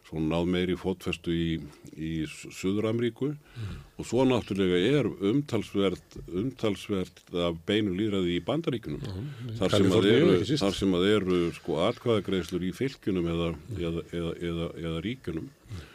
svona 0.07 0.35
náð 0.35 0.49
meiri 0.51 0.77
fótfestu 0.79 1.33
í, 1.35 1.49
í 1.95 2.13
Suður-Ameríku 2.29 3.31
mm. 3.33 3.75
og 3.99 4.07
svo 4.09 4.25
náttúrulega 4.27 4.81
er 4.99 5.09
umtalsvert 5.31 6.17
umtalsvert 6.27 7.23
af 7.47 7.61
beinu 7.69 7.95
líðræði 7.99 8.35
í 8.37 8.43
bandaríkunum 8.47 9.03
mm. 9.03 9.53
þar, 9.61 9.77
sem 9.77 9.93
eru, 9.99 10.41
þar 10.65 10.79
sem 10.79 10.97
að 10.99 11.07
eru 11.13 11.43
sko 11.59 11.79
atkvæðagreislur 11.87 12.67
í 12.67 12.73
fylgjunum 12.77 13.31
eða, 13.35 13.53
mm. 13.55 13.79
eða, 13.83 14.35
eða, 14.51 14.73
eða 14.83 15.05
ríkunum 15.07 15.47
mm. 15.47 15.87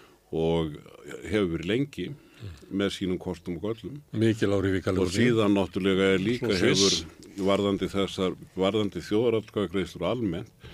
og 0.44 0.80
hefur 1.28 1.52
verið 1.58 1.72
lengi 1.74 2.10
með 2.70 2.92
sínum 2.96 3.20
kostum 3.22 3.58
og 3.60 3.70
göllum. 3.70 4.02
Mikil 4.12 4.52
áhrif 4.56 4.80
í 4.80 4.82
Kaliforni 4.86 5.08
og 5.08 5.14
síðan 5.16 5.56
náttúrulega 5.58 6.10
er 6.16 6.24
líka 6.24 6.52
hefur 6.52 6.98
varðandi 7.48 7.90
þessar, 7.92 8.36
varðandi 8.58 9.04
þjóðaratkvæðagreislur 9.08 10.08
almennt 10.10 10.68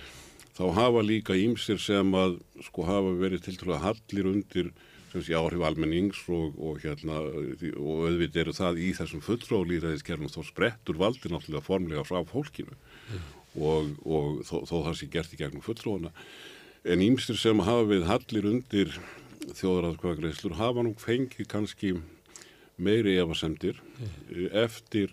þá 0.54 0.64
hafa 0.76 1.04
líka 1.04 1.36
ímsir 1.38 1.80
sem 1.82 2.10
að 2.18 2.38
sko 2.66 2.86
hafa 2.86 3.14
verið 3.18 3.48
til 3.48 3.70
að 3.70 3.84
hallir 3.88 4.30
undir 4.30 4.72
sem 5.12 5.22
sé 5.22 5.36
áhrif 5.38 5.62
almennings 5.62 6.20
og, 6.32 6.56
og 6.58 6.80
hérna 6.82 7.20
og 7.22 8.06
auðvitað 8.08 8.40
eru 8.42 8.54
það 8.56 8.80
í 8.82 8.90
þessum 8.98 9.22
fulltróðlýræðiskerfum 9.22 10.32
þá 10.32 10.40
sprettur 10.48 10.98
valdi 10.98 11.30
náttúrulega 11.30 11.64
formlega 11.64 12.06
frá 12.06 12.18
fólkinu. 12.26 12.74
Mm. 13.12 13.30
og, 13.54 13.90
og 14.02 14.40
þó, 14.42 14.56
þó 14.66 14.76
það 14.88 14.96
sé 14.98 15.08
gert 15.12 15.34
í 15.34 15.38
gegnum 15.38 15.62
fulltróðana 15.62 16.10
en 16.84 17.04
ímsir 17.04 17.38
sem 17.38 17.60
hafa 17.64 17.84
við 17.88 18.08
hallir 18.08 18.48
undir 18.50 18.96
þjóðaratkvæðagreislur 19.52 20.56
hafa 20.58 20.84
nú 20.84 20.94
fengið 21.00 21.48
kannski 21.50 21.94
meiri 22.76 23.16
efasemdir 23.22 23.78
mm. 23.78 24.50
eftir 24.64 25.12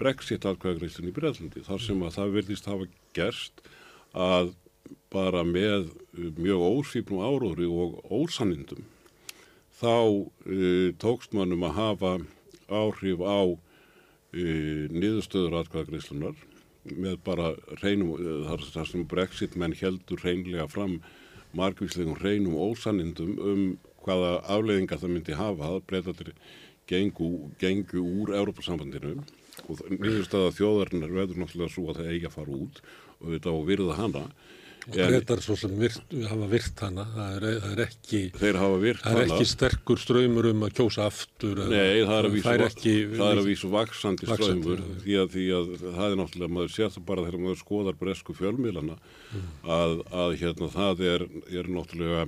brexit 0.00 0.46
atkvæðagreislun 0.48 1.10
í 1.10 1.14
Breitlandi 1.16 1.64
þar 1.66 1.82
sem 1.84 2.02
að 2.06 2.16
það 2.16 2.36
verðist 2.38 2.68
hafa 2.70 2.88
gerst 3.16 3.64
að 4.12 4.54
bara 5.12 5.42
með 5.44 5.90
mjög 6.38 6.64
ósýpnum 6.78 7.22
áróðri 7.24 7.68
og 7.68 7.98
ósannindum 8.12 8.86
þá 9.82 9.94
uh, 9.98 10.88
tókst 11.02 11.34
mannum 11.36 11.66
að 11.68 11.76
hafa 11.78 12.12
áhrif 12.72 13.22
á 13.24 13.40
uh, 13.44 14.82
niðurstöður 14.92 15.60
atkvæðagreyslunar 15.62 16.38
með 16.82 17.18
bara 17.22 17.52
reynum, 17.82 18.16
þar, 18.48 18.64
þar 18.74 18.88
sem 18.90 19.04
brexit 19.08 19.58
menn 19.58 19.76
heldur 19.78 20.22
reynlega 20.24 20.66
fram 20.70 20.98
margvíslegum 21.58 22.18
hreinum 22.20 22.56
ósanindum 22.56 23.38
um 23.38 23.62
hvaða 24.02 24.32
afleiðingar 24.56 25.00
það 25.02 25.14
myndi 25.14 25.38
hafa 25.38 25.68
að 25.68 25.84
breytatir 25.90 26.32
gengu, 26.90 27.28
gengu 27.60 28.02
úr 28.02 28.34
Európa-sambandinu 28.40 29.14
og 29.68 29.82
nýðurstaða 29.92 30.54
þjóðarinnar 30.56 31.14
verður 31.14 31.42
náttúrulega 31.42 31.74
svo 31.74 31.88
að 31.90 32.00
það 32.00 32.10
eigi 32.14 32.28
að 32.28 32.36
fara 32.36 32.56
út 32.56 32.82
og 33.20 33.28
þetta 33.34 33.52
á 33.52 33.54
að 33.54 33.68
virða 33.68 33.98
hana 34.00 34.24
breytar 34.90 35.40
svo 35.44 35.54
sem 35.56 35.72
virt, 35.78 36.14
hafa 36.28 36.46
virt 36.50 36.80
hana. 36.82 37.04
Það 37.14 37.34
er, 37.36 37.44
það 37.62 37.72
er 37.76 37.82
ekki 37.86 38.20
þeir 38.40 38.58
hafa 38.58 38.78
virt 38.82 39.02
það 39.04 39.18
er 39.20 39.30
ekki 39.36 39.46
sterkur 39.52 40.00
ströymur 40.02 40.48
um 40.50 40.64
að 40.66 40.72
kjósa 40.80 41.06
aftur 41.10 41.62
Nei, 41.70 42.02
það 42.02 42.16
er 42.18 42.28
að 42.28 42.38
það 42.42 43.26
er 43.28 43.40
að 43.42 43.48
vísu 43.52 43.70
vaksandi 43.72 44.26
ströymur 44.32 44.82
því 45.04 45.18
að, 45.22 45.30
því 45.36 45.46
að 45.58 45.70
það 45.82 46.06
er 46.08 46.16
náttúrulega, 46.22 46.52
maður 46.58 46.74
sér 46.74 46.90
það 46.96 47.06
bara 47.12 47.26
þegar 47.28 47.44
maður 47.46 47.60
skoðar 47.62 48.00
bresku 48.02 48.38
fjölmiðlana 48.40 48.98
Mm. 49.32 49.44
að, 49.64 49.92
að 50.12 50.32
hérna 50.42 50.66
það 50.68 50.98
er, 51.08 51.22
er 51.56 51.68
náttúrulega 51.72 52.24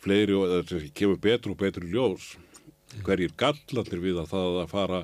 fleiri 0.00 0.32
og 0.38 0.52
það 0.70 0.86
kemur 0.96 1.18
betur 1.20 1.52
og 1.52 1.58
betur 1.60 1.84
ljós 1.84 2.30
hverjir 3.04 3.34
gallarnir 3.36 4.00
við 4.00 4.20
að 4.22 4.30
það 4.30 4.56
að 4.62 4.70
fara, 4.72 5.00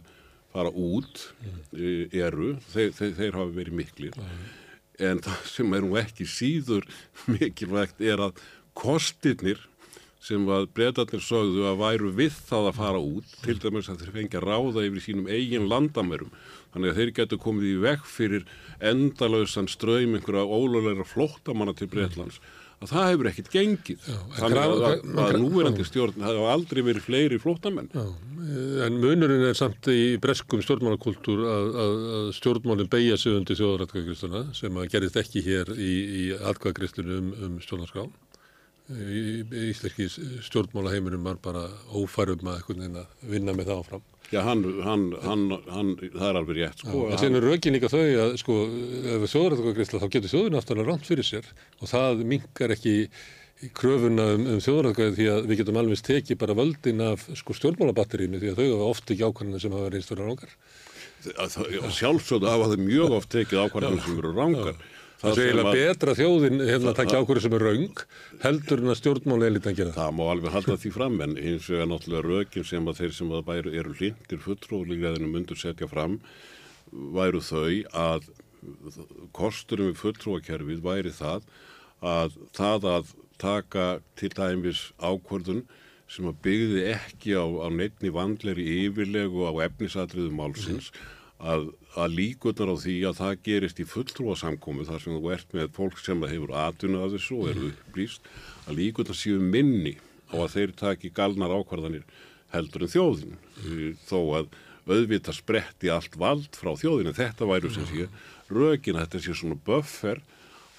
fara 0.55 0.71
út 0.73 1.27
Mm. 1.45 1.59
e, 1.77 1.91
eru, 2.25 2.55
þeir, 2.73 2.95
þeir, 2.97 3.13
þeir 3.19 3.37
hafa 3.37 3.53
verið 3.59 3.77
miklir 3.83 4.17
en 5.03 5.23
það 5.25 5.47
sem 5.51 5.77
er 5.77 5.85
nú 5.85 5.97
ekki 5.99 6.27
síður 6.29 6.89
mikilvægt 7.31 8.03
er 8.05 8.23
að 8.29 8.43
kostirnir 8.79 9.63
sem 10.25 10.47
að 10.49 10.71
breytarnir 10.73 11.21
sögðu 11.21 11.67
að 11.69 11.81
væru 11.83 12.11
við 12.17 12.37
það 12.49 12.69
að 12.71 12.77
fara 12.79 13.01
út, 13.01 13.33
til 13.45 13.59
dæmis 13.61 13.91
að 13.93 14.05
þeir 14.05 14.15
fengi 14.15 14.39
að 14.41 14.47
ráða 14.49 14.85
yfir 14.87 15.05
sínum 15.05 15.29
eigin 15.29 15.69
landamærum. 15.69 16.31
Þannig 16.73 16.91
að 16.91 17.01
þeir 17.01 17.13
getur 17.19 17.43
komið 17.43 17.67
í 17.69 17.75
veg 17.83 18.07
fyrir 18.09 18.47
endalausan 18.81 19.69
ströym 19.69 20.17
einhverja 20.17 20.47
ólögleira 20.49 21.05
flóttamanna 21.07 21.77
til 21.77 21.91
Breitlands. 21.93 22.41
Að 22.85 22.91
það 22.93 23.07
hefur 23.09 23.29
ekkit 23.31 23.51
gengið. 23.55 24.07
Þannig 24.37 24.61
að, 24.61 24.83
að, 24.85 25.05
að 25.25 25.37
núverandi 25.41 25.87
stjórn 25.89 26.19
það 26.21 26.39
hafa 26.41 26.51
aldrei 26.53 26.81
verið 26.85 27.07
fleiri 27.07 27.39
flóttamenn. 27.41 27.89
Já, 27.95 28.05
en 28.85 28.99
munurinn 29.01 29.47
er 29.49 29.57
samt 29.57 29.89
í 29.89 30.19
breskum 30.21 30.61
stjórnmálakultúr 30.65 31.45
að, 31.49 31.71
að, 31.85 31.95
að 32.19 32.29
stjórnmálinn 32.37 32.91
beigja 32.93 33.17
sig 33.21 33.39
undir 33.39 33.57
þjóðaratkvæðagrisluna 33.61 34.45
sem 34.59 34.77
að 34.77 34.91
gerist 34.93 35.17
ekki 35.23 35.45
hér 35.47 35.73
í, 35.75 35.93
í 36.05 36.25
atkvæðagrislunu 36.37 37.17
um, 37.23 37.33
um 37.47 37.57
stjórnarskrá. 37.65 38.05
Íslenski 38.85 40.11
stjórnmálaheiminum 40.45 41.25
var 41.25 41.39
bara 41.41 41.69
ófærum 41.97 42.51
að, 42.53 42.67
að 42.85 43.31
vinna 43.31 43.55
með 43.57 43.71
það 43.71 43.79
áfram. 43.81 44.03
Já, 44.33 44.41
hann, 44.45 44.65
hann, 44.85 45.05
hann, 45.23 45.45
hann, 45.69 45.95
það 46.01 46.27
er 46.27 46.39
alveg 46.41 46.59
rétt, 46.59 46.83
sko. 46.83 47.05
En 47.13 47.21
sen 47.21 47.37
er 47.39 47.45
rökin 47.45 47.77
líka 47.77 47.89
þau 47.93 48.03
að 48.03 48.37
sko, 48.41 48.59
ef 49.15 49.25
þjóðaratkvæðagrisla 49.33 50.01
þá 50.03 50.07
getur 50.17 50.33
þjóðin 50.33 50.59
aftan 50.61 50.85
rámt 50.85 51.09
fyrir 51.09 51.29
sér 51.29 51.49
og 51.81 51.91
það 51.93 52.25
minkar 52.29 52.75
ekki 52.75 52.95
kröfuna 53.77 54.27
um, 54.35 54.47
um 54.55 54.63
þjóðaratkvæði 54.65 55.17
því 55.19 55.29
að 55.33 55.49
við 55.49 55.61
getum 55.63 55.79
alveg 55.81 56.03
tekið 56.09 56.41
bara 56.41 56.57
völdin 56.59 57.05
af 57.05 57.29
sko, 57.41 57.57
stjórnmálabatterínu 57.61 58.41
því 58.43 58.53
að 58.53 58.61
þau 58.61 58.67
hafa 58.67 58.91
oft 58.91 59.15
ekki 59.15 59.29
ákvæmlega 59.29 59.65
sem 59.65 59.77
hafa 59.77 59.93
reynst 59.95 60.13
fyrir 60.13 60.29
rángar. 60.29 60.57
Sjálfsögðu 61.95 62.51
hafa 62.53 62.73
þau 62.73 62.83
mjög 62.85 63.17
oft 63.21 63.33
tekið 63.33 63.65
ákvarðanir 63.65 64.05
sem 64.05 64.21
eru 64.21 64.35
rángar. 64.37 64.85
Það 65.25 65.31
er 65.31 65.37
sem 65.39 65.47
eiginlega 65.49 65.75
betra 65.79 66.15
þjóðin 66.19 66.65
hérna 66.69 66.91
að 66.93 66.99
taka 67.01 67.21
ákvörðu 67.21 67.43
sem 67.45 67.55
er 67.57 67.65
raung 67.65 68.03
heldur 68.45 68.83
en 68.83 68.93
að 68.93 68.99
stjórnmáli 69.01 69.47
elitan 69.49 69.77
gera 69.79 69.95
það. 69.95 70.17
Má 70.19 70.25
alveg 70.29 70.57
halda 70.59 70.77
því 70.83 70.93
fram 70.95 71.21
en 71.25 71.37
hins 71.41 71.69
vegar 71.73 71.89
náttúrulega 71.89 72.29
rökin 72.29 72.67
sem 72.69 72.91
að 72.91 73.01
þeir 73.01 73.15
sem 73.17 73.33
að 73.33 73.47
bæru 73.49 73.75
eru 73.81 73.95
hlindir 73.99 74.43
fulltróðlíkleðinu 74.45 75.31
myndur 75.33 75.61
setja 75.61 75.89
fram 75.89 76.19
væru 77.17 77.41
þau 77.45 77.71
að 78.05 78.29
kosturum 79.37 79.91
við 79.91 80.03
fulltróðakerfið 80.03 80.85
væri 80.85 81.15
það 81.15 81.49
að 82.05 82.37
það 82.57 82.87
að 82.93 83.15
taka 83.41 83.87
til 84.21 84.31
dæmis 84.37 84.85
ákvörðun 85.01 85.65
sem 86.11 86.29
að 86.29 86.41
byggði 86.45 86.85
ekki 86.93 87.35
á, 87.35 87.45
á 87.45 87.69
neittni 87.73 88.13
vandleri 88.13 88.65
yfirlegu 88.85 89.49
á 89.49 89.53
efnisatriðu 89.67 90.31
málsins 90.37 90.91
að, 91.41 91.71
að 91.95 92.17
líkunar 92.19 92.73
á 92.75 92.77
því 92.83 92.97
að 93.09 93.19
það 93.21 93.41
gerist 93.47 93.81
í 93.81 93.87
fulltrúasamkomi 93.87 94.87
þar 94.89 95.03
sem 95.03 95.17
þú 95.17 95.33
ert 95.35 95.55
með 95.55 95.73
fólk 95.77 96.01
sem 96.03 96.27
hefur 96.27 96.55
atvinna 96.65 97.05
að 97.05 97.17
þessu 97.17 97.39
og 97.39 97.51
eru 97.53 97.71
upplýst 97.71 98.29
að 98.67 98.79
líkunar 98.81 99.19
séu 99.19 99.41
minni 99.41 99.95
á 100.35 100.37
að 100.43 100.53
þeir 100.57 100.77
taki 100.81 101.13
galnar 101.15 101.55
ákvarðanir 101.55 102.07
heldur 102.55 102.87
en 102.87 102.95
þjóðin. 102.95 103.37
Eh, 103.65 103.91
þó 104.09 104.19
að 104.41 104.55
auðvita 104.85 105.33
spretti 105.33 105.91
allt 105.93 106.17
vald 106.21 106.59
frá 106.59 106.75
þjóðinu 106.77 107.15
þetta 107.17 107.49
væru 107.49 107.71
sem 107.73 107.87
sé 107.89 108.09
rökin 108.53 108.99
að 108.99 109.07
þetta 109.07 109.23
sé 109.25 109.37
svona 109.39 109.61
buffer 109.65 110.21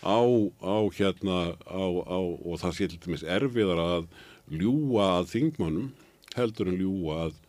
á, 0.06 0.22
á 0.62 0.78
hérna 0.94 1.56
á, 1.66 1.86
á, 2.06 2.20
og 2.22 2.60
það 2.62 2.76
sé 2.78 2.90
til 2.92 3.02
dæmis 3.02 3.26
erfiðar 3.26 3.82
að 3.82 4.06
ljúa 4.54 5.08
að 5.20 5.32
þingmönnum 5.34 5.90
heldur 6.36 6.70
en 6.70 6.78
ljúa 6.78 7.18
að, 7.26 7.40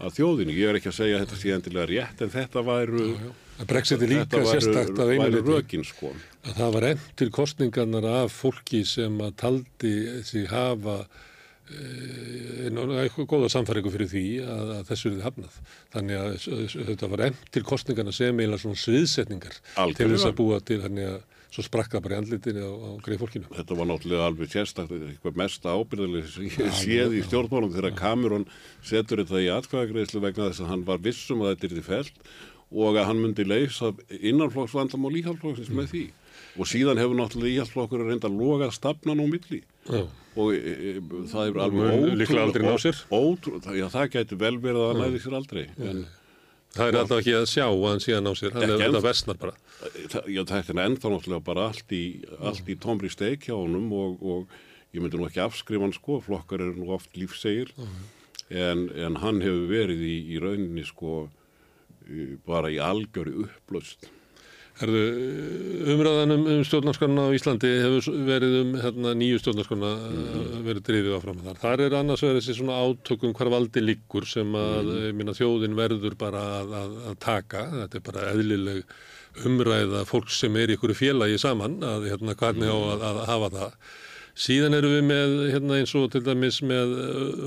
að 0.00 0.14
þjóðinu. 0.16 0.56
Ég 0.56 0.68
er 0.72 0.78
ekki 0.80 0.90
að 0.90 0.98
segja 0.98 1.16
að 1.18 1.24
þetta 1.26 1.38
sé 1.40 1.54
endilega 1.56 1.88
rétt 1.90 2.22
en 2.24 2.32
þetta 2.34 2.62
væru 2.66 3.06
Að 3.60 3.66
Brexit 3.68 4.00
er 4.00 4.08
líka 4.08 4.22
þetta 4.24 4.38
væru- 4.40 4.52
sérstakt 4.56 5.00
að 5.04 5.10
einu 5.14 5.40
rökin 5.44 5.82
sko. 5.84 6.14
Að 6.48 6.54
það 6.56 6.70
var 6.76 6.86
enn 6.90 7.02
til 7.20 7.30
kostningarnar 7.36 8.06
af 8.24 8.32
fólki 8.32 8.84
sem 8.88 9.18
að 9.20 9.34
taldi 9.42 9.92
sig 10.24 10.46
hafa 10.48 10.94
e, 11.68 12.70
eitthvað 12.70 13.28
góða 13.28 13.50
samfæringu 13.52 13.92
fyrir 13.92 14.08
því 14.10 14.24
að, 14.46 14.72
að 14.78 14.86
þessu 14.88 15.12
er 15.12 15.26
hafnað. 15.26 15.58
Þannig 15.92 16.22
að 16.22 16.30
þetta 16.88 17.10
var 17.12 17.26
enn 17.28 17.36
til 17.52 17.62
kostningarna 17.68 18.14
sem 18.16 18.40
eiginlega 18.40 18.64
svona 18.64 18.80
sviðsetningar 18.80 19.58
til 19.60 19.84
Algjörlega. 19.84 20.16
þess 20.16 20.30
að 20.30 20.38
búa 20.40 20.62
til 20.64 20.80
þannig 20.86 21.12
að 21.12 21.20
svo 21.50 21.64
sprakka 21.66 22.00
bara 22.02 22.18
í 22.18 22.20
andlitinu 22.22 22.62
á, 22.62 22.70
á 22.70 22.90
greið 23.02 23.22
fólkinu. 23.24 23.50
Þetta 23.56 23.78
var 23.78 23.90
náttúrulega 23.90 24.28
alveg 24.30 24.52
sérstaklega 24.52 25.10
eitthvað 25.10 25.40
mest 25.40 25.66
ábyrðileg 25.66 26.30
sem 26.30 26.46
ég 26.46 26.78
séð 26.78 27.16
í 27.18 27.24
stjórnmálum 27.26 27.74
þegar 27.74 27.96
Cameron 27.98 28.46
setur 28.86 29.24
þetta 29.24 29.42
í 29.42 29.50
atkvæðagreislu 29.56 30.22
vegna 30.22 30.48
þess 30.50 30.64
að 30.64 30.72
hann 30.74 30.86
var 30.86 31.02
vissum 31.02 31.42
að 31.42 31.54
þetta 31.54 31.68
er 31.68 31.76
því 31.76 31.84
felt 31.88 32.22
og 32.70 32.96
að 33.00 33.08
hann 33.08 33.20
myndi 33.24 33.46
leysa 33.46 33.90
innanflokksvandamál 34.14 35.16
íhaldflokksins 35.18 35.72
með 35.74 35.90
því 35.90 36.04
og 36.60 36.70
síðan 36.70 37.00
hefur 37.02 37.18
náttúrulega 37.18 37.58
íhaldflokkur 37.58 38.04
að 38.04 38.12
reynda 38.12 38.30
að 38.30 38.38
loga 38.38 38.70
stafnan 38.74 39.22
á 39.22 39.26
milli 39.26 39.60
Já. 39.90 40.04
og 40.38 40.54
e, 40.54 40.60
e, 40.60 40.94
það 41.32 41.48
hefur 41.48 41.60
alveg 41.64 42.80
sér. 42.84 43.02
ótrú, 43.10 43.58
já, 43.74 43.86
það 43.90 44.08
gæti 44.14 44.38
vel 44.38 44.56
verið 44.62 44.82
að 44.84 44.90
það 44.90 45.02
næði 45.02 45.22
sér 45.24 45.36
aldrei 45.40 45.64
en 45.78 46.02
Það 46.70 46.86
er 46.86 46.98
alltaf 47.00 47.20
ekki 47.20 47.34
að 47.34 47.48
sjá 47.50 47.64
að 47.66 47.84
hann 47.88 48.02
síðan 48.04 48.30
á 48.30 48.32
sér, 48.38 48.52
hann 48.54 48.66
er 48.68 48.82
þetta 48.84 49.02
vestnar 49.02 49.38
bara. 49.40 49.54
það, 50.12 50.28
já, 50.30 50.40
þetta 50.52 50.74
er 50.74 50.82
ennþá 50.84 51.10
náttúrulega 51.14 51.46
bara 51.48 51.66
allt 51.70 51.94
í, 51.96 52.04
allt 52.38 52.70
í 52.70 52.76
tómri 52.78 53.10
steik 53.10 53.48
hjá 53.48 53.56
honum 53.56 53.90
og, 53.96 54.22
og 54.22 54.54
ég 54.94 55.02
myndi 55.02 55.18
nú 55.18 55.26
ekki 55.26 55.42
afskrifa 55.42 55.86
hann 55.86 55.96
sko, 55.96 56.20
flokkar 56.22 56.62
eru 56.62 56.78
nú 56.78 56.92
oft 56.94 57.18
lífsegir. 57.18 57.74
En, 58.50 58.88
en 58.94 59.18
hann 59.22 59.42
hefur 59.42 59.66
verið 59.70 60.06
í, 60.06 60.16
í 60.34 60.40
rauninni 60.42 60.86
sko 60.86 61.28
bara 62.46 62.70
í 62.72 62.80
algjöru 62.82 63.44
upplaust 63.46 64.08
Herðu, 64.80 65.00
umræðan 65.92 66.32
um, 66.32 66.44
um 66.54 66.60
stjórnarskrona 66.64 67.26
á 67.28 67.36
Íslandi 67.36 67.70
hefur 67.82 68.14
verið 68.24 68.54
um 68.62 68.70
hérna, 68.80 69.12
nýju 69.20 69.40
stjórnarskrona 69.42 69.90
mm. 70.08 70.54
verið 70.64 70.86
drifið 70.86 71.16
áfram 71.18 71.42
þar. 71.44 71.58
Þar 71.60 71.84
er 71.84 71.96
annars 71.98 72.24
verið 72.24 72.40
þessi 72.40 72.56
svona 72.56 72.78
átökum 72.80 73.34
hvar 73.36 73.52
valdi 73.52 73.84
liggur 73.84 74.28
sem 74.28 74.56
að 74.56 74.92
mm. 75.10 75.32
þjóðin 75.36 75.76
verður 75.76 76.16
bara 76.20 76.44
að, 76.62 76.76
að, 76.80 76.94
að 77.10 77.18
taka. 77.26 77.66
Þetta 77.74 78.00
er 78.00 78.06
bara 78.08 78.28
eðlileg 78.32 78.94
umræða 79.46 80.06
fólk 80.08 80.32
sem 80.32 80.56
er 80.56 80.72
í 80.72 80.78
ykkur 80.78 80.96
félagi 80.96 81.36
saman 81.40 81.76
að 81.86 82.08
hérna, 82.14 82.38
hvernig 82.40 82.72
á 82.72 82.78
að, 82.78 83.04
að 83.10 83.20
hafa 83.28 83.52
það. 83.58 83.76
Síðan 84.40 84.72
erum 84.72 84.92
við 84.94 85.02
með 85.04 85.32
hérna, 85.52 85.74
eins 85.82 85.90
og 85.98 86.06
til 86.14 86.22
dæmis 86.24 86.62
með 86.64 86.94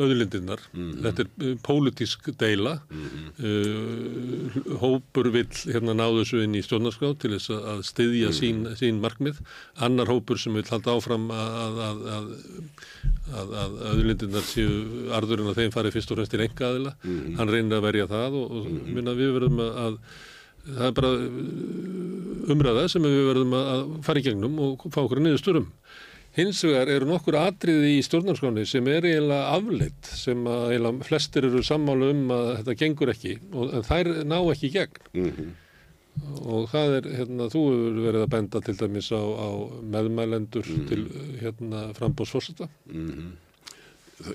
öðlindirnar. 0.06 0.61
Þetta 1.02 1.24
er 1.26 1.56
pólitísk 1.65 2.28
deila. 2.38 2.76
Uh, 3.41 4.78
hópur 4.84 5.32
vill 5.34 5.48
hérna 5.74 5.95
náðu 5.98 6.22
þessu 6.22 6.41
inn 6.45 6.53
í 6.60 6.61
stjórnarskrá 6.65 7.10
til 7.24 7.32
þess 7.34 7.49
að- 7.56 7.82
styðja 7.90 8.30
sín, 8.38 8.61
sín 8.78 8.99
markmið. 9.02 9.40
Annar 9.88 10.11
hópur 10.14 10.38
sem 10.38 10.53
vill 10.53 10.68
halda 10.70 10.94
áfram 10.94 11.26
að, 11.34 11.80
að, 11.88 12.03
að, 12.18 12.28
að, 13.41 13.56
að 13.64 13.80
öðlindirnar 13.95 14.45
séu 14.45 15.10
arðurinn 15.18 15.49
að 15.49 15.64
þeim 15.64 15.74
fari 15.74 15.94
fyrst 15.98 16.14
og 16.14 16.22
fremst 16.22 16.36
til 16.36 16.45
enga 16.45 16.70
aðila. 16.70 16.94
Hann 17.40 17.49
reynir 17.56 17.80
að 17.82 17.88
verja 17.90 18.07
það 18.14 18.38
og, 18.44 18.53
og 18.61 18.70
minna, 18.94 19.18
við 19.18 19.34
verðum 19.40 19.64
að, 19.65 19.74
að 19.88 19.98
það 20.64 20.86
er 20.88 20.94
bara 21.02 21.10
umræða 22.53 22.84
sem 22.91 23.03
við 23.03 23.26
verðum 23.32 23.56
að 23.57 23.82
fara 24.06 24.22
í 24.22 24.26
gegnum 24.30 24.60
og 24.64 24.86
fá 24.94 25.02
okkur 25.03 25.20
niðursturum. 25.26 25.65
Hins 26.34 26.64
vegar 26.66 26.90
eru 26.90 27.06
nokkur 27.06 27.36
atriði 27.38 27.92
í 28.00 28.04
stjórnarskráni 28.06 28.64
sem 28.66 28.88
er 28.90 29.06
eiginlega 29.06 29.52
afleitt 29.54 30.08
sem 30.18 30.40
að 30.50 30.64
eiginlega 30.72 31.08
flestir 31.10 31.46
eru 31.46 31.62
sammála 31.66 32.10
um 32.10 32.24
að 32.34 32.48
þetta 32.60 32.76
gengur 32.80 33.12
ekki 33.14 33.36
og 33.54 33.76
þær 33.86 34.10
ná 34.26 34.40
ekki 34.56 34.72
gegn. 34.74 35.54
Og 36.46 36.68
það 36.70 36.96
er, 37.00 37.08
hérna, 37.20 37.48
þú 37.54 37.62
hefur 37.70 38.02
verið 38.08 38.26
að 38.26 38.32
benda 38.34 38.62
til 38.66 38.76
dæmis 38.82 39.08
á, 39.14 39.22
á 39.22 39.50
meðmælendur 39.96 40.68
til 40.90 41.06
hérna 41.42 41.88
frambóðsforseta 41.98 42.68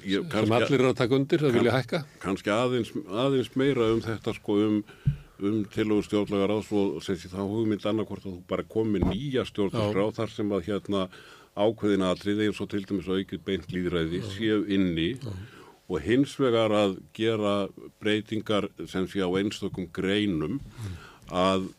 Ég, 0.05 0.25
sem 0.27 0.53
allir 0.53 0.75
eru 0.75 0.91
að 0.91 0.99
taka 0.99 1.15
undir, 1.17 1.41
það 1.41 1.55
vilja 1.55 1.77
hækka. 1.77 2.01
kannski 2.21 2.51
aðeins, 2.53 2.91
aðeins 3.09 3.53
meira 3.57 3.87
um 3.95 4.03
þetta 4.05 4.35
sko 4.37 4.59
um 4.67 4.81
um 5.39 5.61
tilögur 5.71 6.03
stjórnlega 6.03 6.49
ráðs 6.51 6.71
og 6.75 6.97
sem 7.07 7.15
sé 7.19 7.31
þá 7.31 7.39
hugmynd 7.47 7.85
annarkvort 7.87 8.25
að 8.27 8.33
þú 8.33 8.41
bara 8.51 8.65
komi 8.67 8.99
nýja 9.05 9.45
stjórnarskrá 9.47 10.09
þar 10.17 10.33
sem 10.35 10.51
að 10.51 10.65
hérna 10.67 11.05
ákveðin 11.59 12.07
atrið 12.07 12.45
eins 12.47 12.61
og 12.63 12.71
til 12.73 12.85
dæmis 12.87 13.09
aukið 13.11 13.45
beint 13.47 13.71
líðræði 13.75 14.23
séu 14.33 14.63
inni 14.71 15.11
og 15.89 16.03
hins 16.05 16.35
vegar 16.39 16.75
að 16.75 16.99
gera 17.17 17.55
breytingar 18.03 18.69
sem 18.87 19.09
sé 19.11 19.25
á 19.25 19.31
einstökum 19.41 19.89
greinum 19.93 20.61
að 21.29 21.71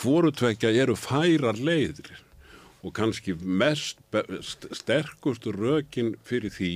hvorutvekja 0.00 0.72
eru 0.82 0.96
færar 0.96 1.58
leiðir 1.58 2.14
og 2.86 2.94
kannski 2.96 3.34
mest 3.34 3.98
st 4.40 4.70
sterkustu 4.76 5.52
rökin 5.52 6.14
fyrir 6.24 6.52
því 6.54 6.74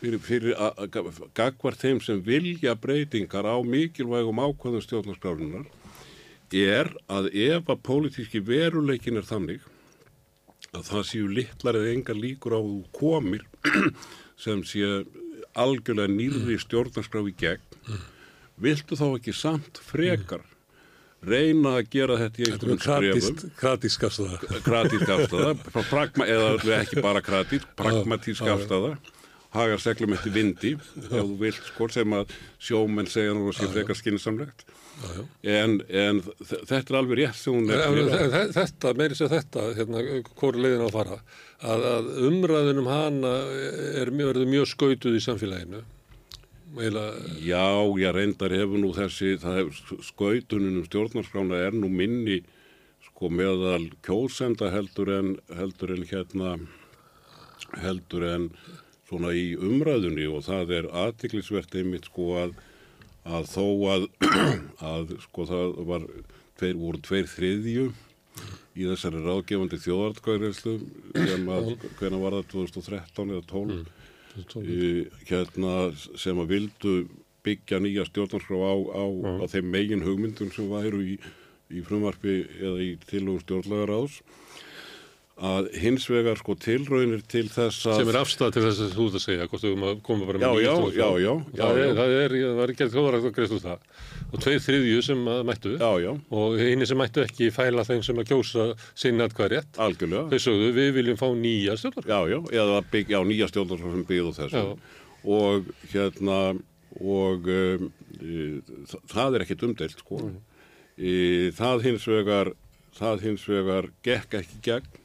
fyrir, 0.00 0.18
fyrir 0.18 0.56
gagvar 1.36 1.76
þeim 1.78 2.00
sem 2.04 2.22
vilja 2.24 2.74
breytingar 2.74 3.46
á 3.46 3.56
mikilvægum 3.62 4.42
ákvæðum 4.42 4.84
stjórnarskrárunar 4.84 5.68
er 6.50 6.90
að 7.06 7.30
ef 7.30 7.68
að 7.70 7.84
pólitíski 7.86 8.42
veruleikin 8.42 9.20
er 9.20 9.28
þannig 9.28 9.62
að 10.76 10.86
það 10.90 11.08
séu 11.10 11.32
litlar 11.38 11.78
eða 11.80 11.94
engar 11.94 12.18
líkur 12.20 12.56
á 12.56 12.60
þú 12.60 12.78
komir 12.96 13.44
sem 14.44 14.62
sé 14.66 15.02
algjörlega 15.58 16.12
nýrði 16.14 16.60
stjórnarskrá 16.62 17.24
í 17.26 17.34
gegn. 17.38 18.00
Viltu 18.60 18.98
þá 18.98 19.06
ekki 19.16 19.34
samt 19.34 19.80
frekar 19.82 20.44
reyna 21.26 21.76
að 21.78 21.88
gera 21.92 22.16
þetta 22.20 22.40
í 22.40 22.46
einhverjum 22.48 22.80
skrefum? 22.80 23.40
kratísk 23.60 24.04
afstæða 24.08 24.60
kratísk 24.64 25.10
afstæða 25.14 26.26
eða 26.26 26.76
ekki 26.80 27.02
bara 27.04 27.20
kratísk 27.24 27.66
pragmatísk 27.76 28.46
afstæða 28.48 28.94
hagar 29.52 29.82
seglum 29.82 30.14
eftir 30.16 30.32
vindi 30.32 30.74
ef 30.78 31.10
þú 31.10 31.36
vilt 31.40 31.66
sko 31.68 31.90
sem 31.92 32.16
að 32.16 32.32
sjómenn 32.62 33.10
segja 33.10 33.34
nú 33.36 33.50
að 33.50 33.58
sé 33.58 33.68
frekar 33.74 33.98
skynnsamlegt 34.90 35.30
en, 35.42 35.76
en 35.88 36.20
þetta 36.44 36.78
er 36.80 36.98
alveg 36.98 37.20
rétt 37.20 37.38
sem 37.38 37.56
hún 37.56 37.70
er 37.72 38.52
þetta, 38.54 38.92
meiri 38.98 39.16
sér 39.18 39.32
þetta 39.32 39.66
hérna, 39.78 40.02
hvori 40.36 40.64
leiðin 40.64 40.84
á 40.84 40.88
að 40.88 40.96
fara. 40.96 41.18
Að, 41.60 41.86
að 41.94 42.10
umræðin 42.28 42.82
um 42.82 42.90
hana 42.90 43.32
er 44.00 44.12
mjög, 44.14 44.42
mjög 44.50 44.70
skautuð 44.74 45.18
í 45.18 45.24
samfélaginu. 45.24 45.82
Eila... 46.78 47.04
Já, 47.42 47.66
ég 47.98 48.14
reyndar 48.14 48.54
hefur 48.54 48.78
nú 48.78 48.92
þessi 48.94 49.34
skautunum 50.06 50.80
um 50.80 50.86
stjórnarskrána 50.86 51.58
er 51.66 51.74
nú 51.74 51.90
minni 51.90 52.42
sko 53.08 53.30
meðal 53.32 53.88
kjósenda 54.06 54.70
heldur 54.70 55.10
en 55.16 55.32
heldur 55.56 55.96
en 55.96 56.06
hérna 56.06 56.52
heldur 57.80 58.26
en 58.28 58.46
svona 59.08 59.32
í 59.34 59.56
umræðunni 59.58 60.28
og 60.30 60.44
það 60.46 60.76
er 60.78 60.90
aðtiklisvert 60.94 61.74
einmitt 61.74 62.06
sko 62.06 62.28
að 62.44 62.54
að 63.28 63.48
þó 63.52 63.64
að, 63.94 64.06
að 64.92 65.16
sko 65.24 65.46
það 65.48 65.74
var 65.88 66.06
tveir, 66.60 66.76
voru 66.80 67.00
tveir 67.04 67.28
þriðju 67.30 67.88
í 68.78 68.86
þessari 68.86 69.22
ráðgefandi 69.24 69.80
þjóðartkvæðinslu 69.84 70.76
sem 71.14 71.48
að 71.52 71.72
hvernig 71.98 72.22
var 72.22 72.36
það 72.38 72.46
2013 72.54 73.34
eða 73.34 73.46
12 73.50 73.74
mm, 73.74 75.18
hérna 75.28 75.74
sem 75.96 76.40
að 76.40 76.54
vildu 76.54 76.94
byggja 77.44 77.80
nýja 77.82 78.06
stjórnarskrá 78.08 78.56
á, 78.60 78.74
á, 78.94 79.04
á 79.42 79.44
þeim 79.50 79.70
megin 79.72 80.04
hugmyndum 80.04 80.52
sem 80.54 80.68
væru 80.70 81.00
í, 81.02 81.16
í 81.72 81.82
frumvarfi 81.86 82.42
eða 82.60 82.84
í 82.84 82.90
tilhugum 83.08 83.42
stjórnlagaráðs 83.44 84.20
að 85.40 85.68
hins 85.80 86.04
vegar 86.10 86.36
sko 86.36 86.54
tilraunir 86.60 87.22
til 87.28 87.46
þess 87.48 87.86
að... 87.88 88.00
Sem 88.02 88.10
er 88.12 88.18
afstæð 88.20 88.50
til 88.56 88.62
þess 88.66 88.80
að 88.84 88.90
þú 88.96 89.06
það 89.14 89.22
segja, 89.24 89.46
hvort 89.48 89.62
þú 89.64 89.92
komum 90.04 90.28
bara 90.28 90.40
með 90.42 90.52
nýjum 90.58 90.82
stjórn. 90.90 90.98
Já, 90.98 91.08
já, 91.24 91.30
já. 91.30 91.60
Það 91.60 91.80
er, 91.80 91.92
það 91.96 92.14
er, 92.16 92.34
það 92.42 92.62
er 92.64 92.72
gerð 92.80 92.96
þjóðarægt 92.96 93.28
að 93.28 93.34
greiðst 93.38 93.56
úr 93.56 93.62
það. 93.64 93.86
Og 94.26 94.44
tveið 94.44 94.60
þriðju 94.66 95.06
sem 95.06 95.24
mættu. 95.48 95.72
Já, 95.80 95.90
já. 96.04 96.10
Og 96.42 96.60
eini 96.60 96.90
sem 96.90 97.00
mættu 97.00 97.24
ekki 97.24 97.50
fæla 97.56 97.86
þeim 97.88 98.04
sem 98.04 98.20
að 98.20 98.28
kjósa 98.34 98.68
sinna 98.92 99.30
hvað 99.32 99.52
rétt. 99.54 99.80
Algjörlega. 99.80 100.28
Þau 100.28 100.44
sögðu, 100.46 100.70
við 100.76 100.92
viljum 100.98 101.20
fá 101.20 101.26
nýja 101.40 101.78
stjórnar. 101.80 102.10
Já, 102.12 102.20
já, 102.34 102.38
eða 102.60 102.84
bygg, 102.92 103.16
já, 103.16 103.20
nýja 103.32 103.50
stjórnar 103.50 103.84
sem 103.86 104.06
byggðu 104.12 104.36
þessu. 104.42 104.64
Já. 104.68 105.02
Og 105.40 105.74
hérna, 105.94 106.38
og 107.00 107.52
um, 107.56 107.90
e, 108.20 108.46
það 109.08 109.38
er 109.38 109.46
ekkit 109.46 109.68
umdelt, 109.68 110.04
sko. 110.04 110.20
Mm. 110.28 110.40
E, 111.00 111.12
það 111.56 111.86
hins 111.88 112.08
vegar, 112.08 112.54
það 112.96 113.28
hins 113.28 113.44
vegar 113.48 113.88
gekk 114.04 114.42
ekki 114.42 114.64
gegn 114.68 114.99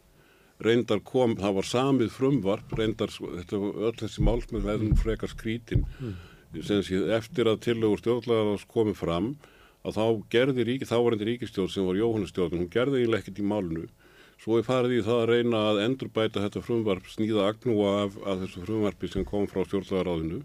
reyndar 0.68 1.02
kom, 1.06 1.36
það 1.40 1.58
var 1.60 1.70
samið 1.70 2.14
frumvarp, 2.14 2.78
reyndar, 2.80 3.14
þetta 3.14 3.60
var 3.62 3.84
öll 3.90 3.98
þessi 4.02 4.26
málsmið 4.26 4.70
veðnum 4.70 5.02
frekar 5.02 5.32
skrítin. 5.32 5.86
Mm. 6.00 6.16
sé, 6.64 7.02
eftir 7.18 7.52
að 7.52 7.62
tillögur 7.68 8.02
stjórnlegar 8.02 8.66
komið 8.72 9.00
fram, 9.02 9.36
að 9.86 10.00
þá 10.00 10.06
gerði 10.34 10.66
ríki, 10.66 10.90
þá 10.90 10.98
var 10.98 11.16
endur 11.16 11.32
ríkistjórn 11.32 11.72
sem 11.72 11.86
var 11.86 12.00
Jóhannestjórn, 12.00 12.60
hún 12.64 12.74
gerði 12.74 13.04
eiginlega 13.04 13.26
ekkert 13.26 13.42
í 13.44 13.50
málnu 13.54 13.88
svo 14.42 14.60
er 14.60 14.66
farið 14.68 14.98
í 14.98 15.04
það 15.06 15.20
að 15.22 15.30
reyna 15.32 15.60
að 15.70 15.82
endurbæta 15.86 16.44
þetta 16.44 16.64
frumvarp, 16.66 17.06
snýða 17.12 17.50
agnúa 17.52 17.92
af, 18.04 18.18
af 18.28 18.42
þessu 18.44 18.64
frumvarpi 18.66 19.12
sem 19.12 19.28
kom 19.28 19.48
frá 19.48 19.64
stjórnlegaráðinu 19.68 20.42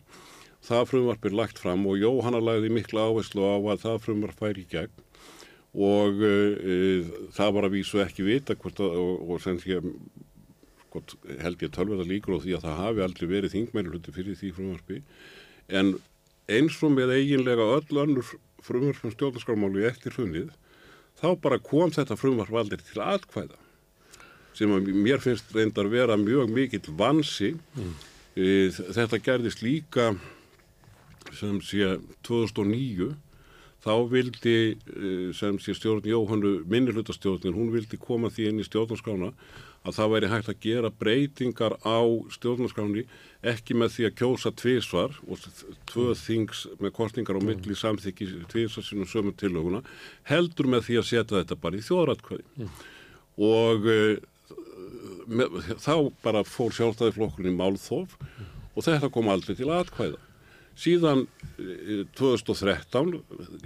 það 0.66 0.88
frumvarp 0.92 1.26
er 1.26 1.36
lagt 1.40 1.60
fram 1.60 1.86
og 1.88 1.98
Jóhanna 2.00 2.42
lagði 2.42 2.70
mikla 2.76 3.08
áherslu 3.08 3.46
á 3.48 3.56
að 3.58 3.86
það 3.86 4.02
frumvarp 4.06 4.42
færi 4.42 4.64
í 4.64 4.70
gegn 4.70 5.06
og 5.70 6.22
uh, 6.26 7.10
það 7.36 7.54
var 7.56 7.68
að 7.68 7.76
vísu 7.76 8.02
ekki 8.02 8.26
vita 8.26 8.56
hvort 8.58 8.82
að, 8.82 8.96
og, 8.98 9.30
og 9.30 9.42
sem 9.44 9.58
því 9.60 9.76
að 9.78 9.90
hvort, 10.90 11.14
held 11.38 11.62
ég 11.62 11.74
tölverða 11.74 12.06
líkur 12.08 12.38
á 12.38 12.42
því 12.42 12.56
að 12.56 12.64
það 12.66 12.80
hafi 12.84 13.04
aldrei 13.06 13.26
verið 13.30 13.54
þingmæri 13.54 13.92
hluti 13.92 14.14
fyrir 14.14 14.38
því 14.40 14.52
frumvarpi 14.56 15.02
en 15.80 15.92
eins 16.50 16.78
og 16.82 16.94
með 16.96 17.14
eiginlega 17.14 17.68
öll 17.76 18.02
önnur 18.02 18.32
frumvarpum 18.66 19.14
stjórnarskarmálu 19.14 19.86
eftir 19.86 20.16
hrunið 20.16 20.50
þá 21.20 21.28
bara 21.42 21.60
kom 21.62 21.92
þetta 21.94 22.18
frumvarp 22.18 22.58
aldrei 22.58 22.82
til 22.82 23.02
aðkvæða 23.04 23.58
sem 24.58 24.72
að 24.74 24.90
mér 24.90 25.22
finnst 25.22 25.54
reyndar 25.54 25.88
vera 25.92 26.18
mjög 26.18 26.50
mikill 26.52 26.96
vansi 26.98 27.54
mm. 27.54 27.94
þetta 28.90 29.22
gerðist 29.22 29.62
líka 29.62 30.10
sem 31.36 31.60
sé 31.62 31.94
2009 32.26 33.12
þá 33.84 33.94
vildi 34.10 34.56
eh, 34.76 35.32
sem 35.36 35.58
sé 35.62 35.74
stjórn 35.76 36.06
Jóhannu 36.08 36.60
minnilutastjórnin, 36.70 37.56
hún 37.56 37.72
vildi 37.72 38.00
koma 38.00 38.30
því 38.32 38.50
inn 38.50 38.62
í 38.62 38.68
stjórnarskrána 38.68 39.32
að 39.80 39.96
það 39.96 40.10
væri 40.12 40.28
hægt 40.28 40.50
að 40.52 40.60
gera 40.60 40.90
breytingar 41.00 41.74
á 41.80 42.00
stjórnarskráni 42.36 43.06
ekki 43.48 43.76
með 43.80 43.94
því 43.94 44.06
að 44.08 44.16
kjósa 44.20 44.52
tvísvar 44.52 45.16
og 45.24 45.46
tvö 45.88 46.12
þings 46.20 46.66
með 46.82 46.94
kostningar 46.98 47.40
á 47.40 47.42
milli 47.44 47.76
samþykki 47.78 48.28
tvísvar 48.52 48.84
sínum 48.84 49.08
sömur 49.08 49.36
tilöguna 49.40 49.80
heldur 50.28 50.68
með 50.68 50.88
því 50.88 51.00
að 51.00 51.08
setja 51.08 51.38
þetta 51.38 51.60
bara 51.62 51.80
í 51.80 51.86
þjóðratkvæði 51.86 52.44
mm. 52.60 52.74
og 53.48 53.88
e, 53.88 54.00
með, 55.32 55.60
þá 55.80 55.94
bara 56.26 56.44
fór 56.44 56.76
sjálfstæði 56.76 57.16
flokkurinn 57.16 57.54
í 57.54 57.60
málþóf 57.62 58.18
mm. 58.20 58.50
og 58.74 58.84
þetta 58.84 59.12
kom 59.14 59.32
aldrei 59.32 59.56
til 59.56 59.72
atkvæða 59.72 60.20
síðan 60.80 61.26
2013 62.16 63.14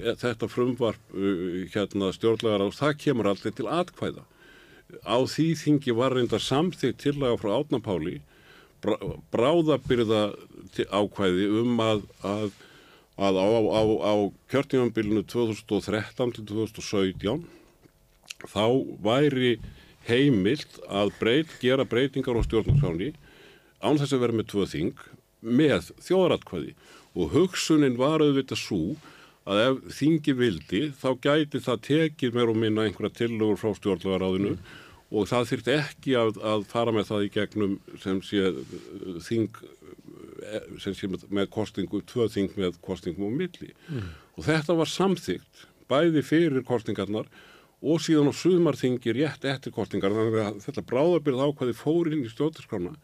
eh, 0.02 0.14
þetta 0.20 0.50
frumvarp 0.50 1.14
eh, 1.14 1.64
hérna 1.74 2.10
stjórnlegar 2.14 2.64
á 2.66 2.68
það 2.74 3.00
kemur 3.04 3.30
alltaf 3.30 3.56
til 3.58 3.70
atkvæða. 3.70 4.24
Á 5.06 5.16
því 5.26 5.48
þingi 5.58 5.94
var 5.96 6.14
reynda 6.14 6.38
samþýtt 6.42 7.00
tillaga 7.02 7.38
frá 7.40 7.54
átnapáli 7.56 8.20
bráðabyrða 9.32 10.34
ákvæði 10.92 11.46
um 11.62 11.78
að, 11.80 12.02
að, 12.26 12.50
að 13.16 13.38
á, 13.40 13.46
á, 13.48 13.82
á 14.04 14.14
kjörtímanbílinu 14.52 15.24
2013 15.30 16.34
til 16.36 16.44
2017 16.50 17.46
þá 18.44 18.66
væri 19.04 19.56
heimilt 20.08 20.80
að 20.84 21.14
breyt, 21.20 21.54
gera 21.62 21.86
breytingar 21.88 22.36
á 22.36 22.42
stjórnarskráni 22.44 23.14
án 23.80 24.00
þess 24.00 24.12
að 24.12 24.24
vera 24.26 24.36
með 24.36 24.50
tvö 24.52 24.66
þing 24.68 25.06
með 25.44 25.90
þjóðratkvæði 26.04 26.74
og 27.14 27.34
hugsunin 27.34 27.98
var 27.98 28.22
auðvitað 28.24 28.60
svo 28.60 28.82
að 29.44 29.60
ef 29.64 29.98
þingi 29.98 30.34
vildi 30.38 30.82
þá 30.96 31.08
gæti 31.26 31.60
það 31.62 31.84
tekið 31.88 32.36
mér 32.38 32.52
og 32.52 32.58
minna 32.60 32.86
einhverja 32.86 33.18
tillögur 33.20 33.60
frá 33.60 33.74
stjórnlagaráðinu 33.76 34.54
mm. 34.54 34.74
og 35.12 35.28
það 35.30 35.48
þurfti 35.50 35.74
ekki 35.76 36.16
að, 36.20 36.38
að 36.40 36.66
fara 36.70 36.94
með 36.96 37.10
það 37.10 37.26
í 37.26 37.32
gegnum 37.34 37.78
sem 38.02 38.22
sé 38.24 38.52
þing 39.28 39.62
sem 40.80 40.96
sé 40.96 41.08
með 41.08 41.48
kostingu, 41.52 42.02
tvö 42.08 42.26
þing 42.32 42.56
með 42.60 42.78
kostingum 42.84 43.28
og 43.28 43.36
milli 43.36 43.72
mm. 43.88 44.08
og 44.36 44.48
þetta 44.48 44.76
var 44.80 44.90
samþygt 44.90 45.66
bæði 45.90 46.24
fyrir 46.24 46.64
kostingarnar 46.66 47.28
og 47.84 48.00
síðan 48.00 48.32
á 48.32 48.34
sumarþingi 48.36 49.12
rétt 49.12 49.44
eftir 49.48 49.74
kostingar 49.76 50.14
þannig 50.16 50.40
að 50.40 50.60
þetta 50.64 50.86
bráðabyrð 50.88 51.44
ákvaði 51.44 51.76
fór 51.76 52.12
inn 52.12 52.24
í 52.24 52.32
stjórnarskrona 52.32 52.94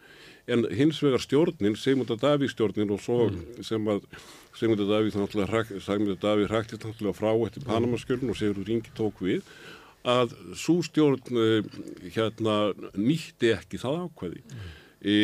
en 0.49 0.65
hins 0.77 1.01
vegar 1.03 1.23
stjórnin, 1.23 1.77
Sigmund 1.77 2.13
að 2.13 2.23
Daví 2.25 2.49
stjórnin 2.51 2.93
og 2.95 3.03
svo 3.03 3.27
mm. 3.29 3.65
sem 3.67 3.91
að 3.91 4.07
Sigmund 4.57 4.85
að 4.85 4.95
Daví 4.95 5.13
Sigmund 5.13 6.15
að 6.15 6.23
Daví 6.25 6.49
hræktist 6.49 6.87
náttúrulega 6.87 7.19
frá 7.19 7.31
eftir 7.47 7.67
Panamaskjörn 7.69 8.33
og 8.33 8.39
Sigurður 8.39 8.71
Ringi 8.71 8.95
tók 8.97 9.21
við 9.25 9.45
að 10.09 10.33
svo 10.57 10.79
stjórn 10.85 11.37
uh, 11.37 11.67
hérna 12.15 12.73
nýtti 12.97 13.53
ekki 13.53 13.81
það 13.81 14.07
ákveði 14.07 14.41
mm. 14.41 14.69
e, 15.05 15.17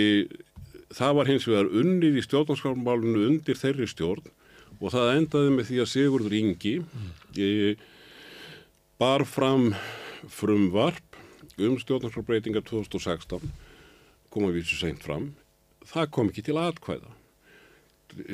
það 0.97 1.14
var 1.16 1.30
hins 1.30 1.47
vegar 1.48 1.70
unnið 1.80 2.18
í 2.20 2.24
stjórnarskálmálunu 2.26 3.24
undir 3.30 3.56
þeirri 3.56 3.88
stjórn 3.88 4.26
og 4.76 4.93
það 4.93 5.12
endaði 5.14 5.55
með 5.55 5.70
því 5.70 5.78
að 5.80 5.93
Sigurður 5.94 6.34
Ringi 6.36 6.74
mm. 6.82 7.12
e, 7.40 7.48
bar 9.01 9.24
fram 9.28 9.70
frumvarp 10.28 11.20
um 11.56 11.78
stjórnarskálbreytingar 11.80 12.66
2016 12.68 13.48
kom 14.36 14.50
að 14.50 14.58
vísu 14.60 14.76
seint 14.78 15.04
fram, 15.04 15.30
það 15.88 16.10
kom 16.12 16.32
ekki 16.32 16.44
til 16.46 16.58
atkvæða. 16.60 17.12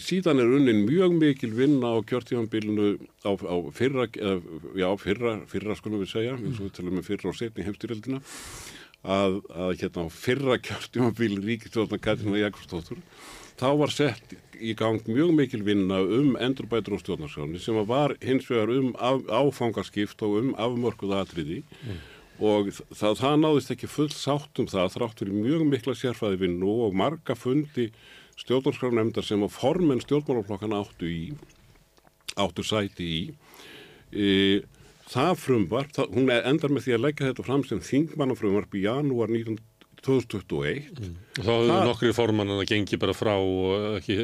Síðan 0.03 0.43
er 0.43 0.53
unnin 0.59 0.85
mjög 0.87 1.15
mikil 1.19 1.51
vinna 1.57 1.95
á 1.95 1.99
kjörtífanbílunu 2.07 2.91
á, 3.27 3.33
á 3.35 3.57
fyrra, 3.75 4.07
eða, 4.11 4.61
já, 4.79 4.89
fyrra, 5.01 5.33
fyrra 5.51 5.77
skulum 5.79 6.03
við 6.03 6.13
segja, 6.13 6.37
eins 6.37 6.61
og 6.61 6.69
við 6.69 6.77
talum 6.79 6.99
með 6.99 7.09
fyrra 7.09 7.31
og 7.33 7.39
setni 7.39 7.67
heimstyrjaldina, 7.67 8.21
að, 9.03 9.41
að 9.51 9.73
hérna 9.81 10.07
á 10.07 10.09
fyrra 10.15 10.59
kjörtífanbíl 10.69 11.41
ríkistjóðna 11.43 11.99
Katrína 12.05 12.45
Jakobsdóttur, 12.45 13.01
þá 13.59 13.69
var 13.81 13.95
sett 13.95 14.37
í 14.63 14.77
gang 14.79 15.03
mjög 15.09 15.35
mikil 15.39 15.63
vinna 15.67 15.99
um 16.03 16.37
endurbætur 16.41 16.97
og 16.97 17.03
stjórnarskjáni 17.03 17.61
sem 17.63 17.79
var 17.89 18.15
hins 18.23 18.47
vegar 18.51 18.71
um 18.75 18.93
af, 18.99 19.25
áfangarskipt 19.27 20.23
og 20.27 20.39
um 20.41 20.53
afmörkuð 20.55 21.17
atriði 21.19 21.63
mm. 21.63 22.01
Og 22.43 22.73
það, 22.75 23.15
það 23.21 23.37
náðist 23.39 23.73
ekki 23.75 23.91
full 23.91 24.11
sátt 24.11 24.59
um 24.59 24.69
það 24.71 24.93
þrátt 24.97 25.23
fyrir 25.23 25.39
mjög 25.39 25.65
mikla 25.71 25.95
sérfæði 25.99 26.41
vinnu 26.43 26.75
og 26.89 26.97
marga 26.99 27.37
fundi 27.39 27.89
stjórnarskrafnemndar 28.41 29.27
sem 29.27 29.43
að 29.45 29.55
formen 29.55 30.01
stjórnmálaflokkana 30.03 30.81
áttu 30.83 31.11
í, 31.11 31.23
áttu 32.41 32.65
sæti 32.67 33.07
í. 33.07 33.21
E, 34.11 34.27
það 35.13 35.35
frumvarp, 35.39 35.93
það, 35.95 36.17
hún 36.17 36.33
endar 36.35 36.73
með 36.73 36.87
því 36.87 36.97
að 36.97 37.05
leggja 37.07 37.29
þetta 37.29 37.47
fram 37.47 37.67
sem 37.69 37.83
þingmannafrumvarp 37.87 38.75
í 38.75 38.87
janúar 38.87 39.33
2021. 40.03 40.89
Mm. 40.99 41.17
Þá 41.39 41.51
hefur 41.53 41.87
nokkri 41.87 42.13
formann 42.17 42.53
að 42.53 42.63
gengi 42.73 42.99
bara 43.01 43.15
frá 43.17 43.33
og 43.39 43.99
ekki 44.01 44.17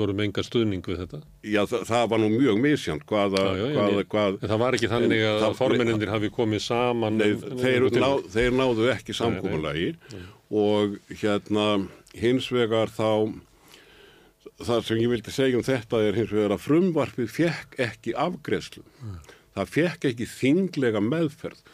voru 0.00 0.14
með 0.16 0.28
enga 0.28 0.44
stuðning 0.46 0.84
við 0.88 1.02
þetta? 1.04 1.20
Já, 1.44 1.60
það, 1.70 1.86
það 1.90 2.06
var 2.12 2.22
nú 2.22 2.30
mjög 2.34 2.60
misjant 2.64 3.04
hvaða... 3.10 3.42
Já, 3.44 3.64
já, 3.64 3.74
hvaða, 3.78 4.06
hvað, 4.14 4.38
en 4.40 4.52
það 4.54 4.62
var 4.64 4.78
ekki 4.78 4.92
þannig 4.94 5.26
að 5.30 5.48
formennindir 5.60 6.14
hafi 6.14 6.32
komið 6.34 6.64
saman... 6.66 7.20
Nei, 7.20 7.34
þeir, 7.60 7.88
ná, 8.00 8.08
þeir 8.36 8.56
náðu 8.56 8.88
ekki 8.94 9.18
samkómalagi 9.18 9.90
og 10.54 10.96
hérna 11.10 11.68
hins 12.14 12.48
vegar 12.52 12.92
þá 12.94 13.34
það 14.62 14.84
sem 14.86 15.00
ég 15.02 15.10
vildi 15.10 15.32
segja 15.34 15.58
um 15.58 15.66
þetta 15.66 16.00
er 16.04 16.18
hins 16.18 16.32
vegar 16.32 16.54
að 16.54 16.64
frumvarfið 16.64 17.32
fekk 17.32 17.78
ekki 17.82 18.14
afgreðslu 18.24 18.84
mm. 18.84 19.16
það 19.56 19.72
fekk 19.76 20.06
ekki 20.12 20.28
þinglega 20.30 21.02
meðferð 21.02 21.64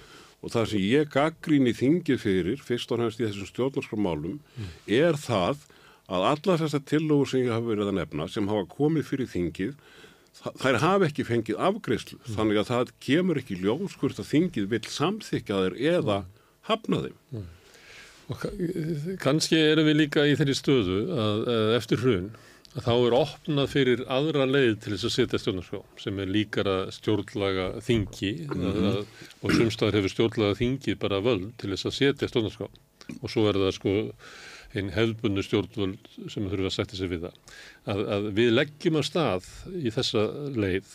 og 0.40 0.52
það 0.54 0.68
sem 0.72 0.84
ég 0.84 1.10
gaggríni 1.12 1.72
þingið 1.76 2.22
fyrir 2.22 2.64
fyrst 2.64 2.92
og 2.94 3.02
næst 3.02 3.20
í 3.20 3.26
þessum 3.26 3.48
stjórnarskrumálum 3.50 4.38
mm. 4.40 4.74
er 4.96 5.18
það 5.20 5.66
að 6.10 6.26
alla 6.32 6.58
þessar 6.62 6.84
tillögur 6.88 7.30
sem 7.30 7.44
ég 7.44 7.54
hafa 7.54 7.68
verið 7.68 7.92
að 7.92 7.98
nefna 8.00 8.28
sem 8.30 8.50
hafa 8.50 8.66
komið 8.72 9.08
fyrir 9.10 9.30
þingið 9.30 9.74
þær 10.62 10.78
hafa 10.80 11.08
ekki 11.10 11.26
fengið 11.28 11.62
afgreðslu 11.68 12.18
mm. 12.18 12.34
þannig 12.36 12.60
að 12.60 12.68
það 12.72 12.92
kemur 13.06 13.40
ekki 13.42 13.60
ljóskurt 13.60 14.20
að 14.22 14.30
þingið 14.30 14.68
vil 14.74 14.84
samþykja 14.96 15.64
þeir 15.64 15.80
eða 15.94 16.20
hafna 16.70 17.02
þeim 17.06 17.18
mm. 17.36 17.48
Og 18.30 18.44
kannski 19.18 19.58
erum 19.58 19.88
við 19.88 19.96
líka 20.04 20.22
í 20.22 20.36
þeirri 20.38 20.54
stöðu 20.54 20.98
að, 21.18 21.40
að 21.50 21.72
eftir 21.80 21.98
hrun 21.98 22.28
að 22.30 22.49
þá 22.70 22.92
er 22.94 23.16
opnað 23.18 23.72
fyrir 23.72 24.04
aðra 24.06 24.46
leið 24.46 24.76
til 24.84 24.92
þess 24.94 25.08
að 25.08 25.14
setja 25.16 25.40
stjórnarskrá 25.42 25.80
sem 25.98 26.20
er 26.22 26.30
líkara 26.30 26.76
stjórnlaga 26.94 27.66
þingi 27.82 28.32
mm 28.46 28.60
-hmm. 28.60 29.08
og 29.42 29.56
sumstaðar 29.56 29.98
hefur 29.98 30.14
stjórnlaga 30.14 30.60
þingi 30.60 30.94
bara 30.98 31.18
völd 31.24 31.50
til 31.58 31.72
þess 31.72 31.90
að 31.90 31.98
setja 31.98 32.30
stjórnarskrá 32.30 32.68
og 33.20 33.30
svo 33.30 33.48
er 33.50 33.58
það 33.58 33.74
sko 33.74 33.96
einn 34.78 34.92
hefðbundu 34.94 35.42
stjórnvöld 35.42 36.10
sem 36.30 36.46
þurfa 36.46 36.70
að 36.70 36.76
setja 36.76 36.98
sig 36.98 37.10
við 37.10 37.26
það. 37.26 37.38
Að, 37.90 38.02
að 38.14 38.28
við 38.36 38.52
leggjum 38.54 39.00
að 39.00 39.08
stað 39.08 39.48
í 39.74 39.90
þessa 39.90 40.22
leið 40.54 40.92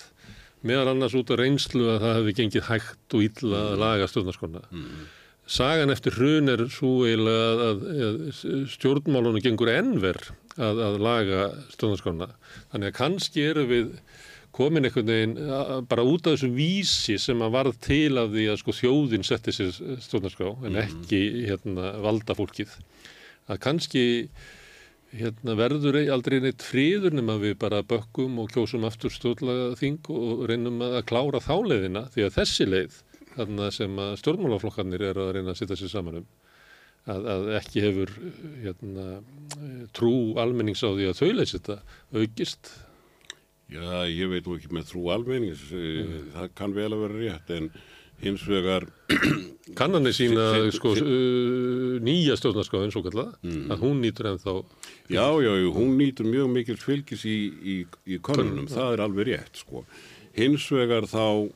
meðal 0.66 0.94
annars 0.94 1.18
út 1.18 1.34
af 1.34 1.42
reynslu 1.42 1.90
að 1.92 2.02
það 2.06 2.18
hefði 2.20 2.36
gengið 2.40 2.68
hægt 2.70 3.18
og 3.18 3.26
illa 3.28 3.62
að 3.74 3.84
laga 3.84 4.08
stjórnarskona. 4.10 4.64
Mm 4.72 4.86
-hmm. 4.86 5.12
Sagan 5.46 5.94
eftir 5.94 6.16
hrun 6.16 6.50
er 6.50 6.64
svo 6.74 6.94
eiginlega 7.06 7.68
að, 7.70 7.84
að, 8.08 8.16
stjórnmálunum 8.74 9.44
gengur 9.44 9.70
ennver 9.70 10.18
að, 10.58 10.82
að 10.88 10.98
laga 11.04 11.44
stjórnarskona. 11.74 12.30
Þannig 12.74 12.92
að 12.92 12.98
kannski 13.00 13.46
eru 13.50 13.66
við 13.70 13.94
komin 14.56 14.88
einhvern 14.88 15.10
veginn 15.12 15.34
bara 15.90 16.06
út 16.08 16.28
af 16.28 16.36
þessu 16.36 16.52
vísi 16.56 17.18
sem 17.20 17.42
að 17.44 17.56
varð 17.58 17.80
til 17.84 18.20
af 18.22 18.30
því 18.32 18.46
að 18.52 18.60
sko 18.62 18.76
þjóðin 18.78 19.26
setti 19.28 19.56
sér 19.56 19.74
stjórnarská 20.06 20.52
en 20.54 20.70
mhm. 20.72 20.84
ekki 20.86 21.24
hérna, 21.50 21.96
valda 22.06 22.38
fólkið. 22.38 22.78
Að 23.52 23.60
kannski 23.66 24.06
hérna, 25.16 25.58
verður 25.60 26.00
aldrei 26.14 26.40
neitt 26.44 26.64
fríður 26.66 27.18
nema 27.18 27.38
við 27.42 27.58
bara 27.62 27.84
bökkum 27.86 28.40
og 28.42 28.54
kjósum 28.54 28.88
aftur 28.88 29.14
stjórnlaga 29.14 29.76
þing 29.80 30.10
og 30.14 30.48
reynum 30.50 30.82
að 30.88 31.04
klára 31.12 31.44
þáleiðina 31.44 32.08
því 32.16 32.26
að 32.26 32.40
þessi 32.40 32.70
leið 32.70 32.98
þarna 33.36 33.70
sem 33.76 34.02
stjórnmálaflokkarnir 34.22 35.04
eru 35.12 35.28
að 35.28 35.38
reyna 35.38 35.54
að 35.54 35.62
setja 35.62 35.80
sér 35.80 35.92
saman 35.92 36.22
um 36.22 36.28
að, 37.12 37.28
að 37.34 37.50
ekki 37.60 37.84
hefur 37.86 38.14
hérna, 38.64 39.08
trú 39.96 40.16
almennings 40.42 40.84
á 40.86 40.90
því 40.90 41.10
að 41.10 41.20
þau 41.22 41.30
leysi 41.34 41.58
þetta 41.60 41.80
aukist 42.16 42.72
Já, 43.66 44.06
ég 44.06 44.30
veit 44.30 44.46
nú 44.46 44.60
ekki 44.60 44.72
með 44.74 44.92
trú 44.92 45.08
almennings 45.14 45.68
mm. 45.74 46.32
það 46.36 46.50
kann 46.58 46.74
vel 46.76 46.92
að 46.92 47.06
vera 47.06 47.22
rétt 47.22 47.54
en 47.56 47.70
hins 48.22 48.46
vegar 48.48 48.88
Kannanir 49.80 50.14
sína 50.16 50.44
sko, 50.72 50.94
uh, 50.94 51.96
nýja 52.06 52.38
stjórnarskáðin 52.40 52.94
svo 52.94 53.02
kallar 53.06 53.34
mm. 53.42 53.66
að 53.74 53.86
hún 53.86 54.04
nýtur 54.04 54.30
en 54.32 54.42
þá 54.42 54.52
Já, 55.10 55.26
já, 55.42 55.52
hún 55.74 55.96
nýtur 56.00 56.30
mjög 56.30 56.52
mikil 56.54 56.78
fylgis 56.82 57.26
í, 57.30 57.40
í, 57.46 57.76
í 58.10 58.20
konunum, 58.26 58.70
það 58.72 58.96
er 58.96 59.04
alveg 59.06 59.28
rétt 59.30 59.62
sko. 59.62 59.84
hins 60.38 60.66
vegar 60.74 61.06
þá 61.10 61.50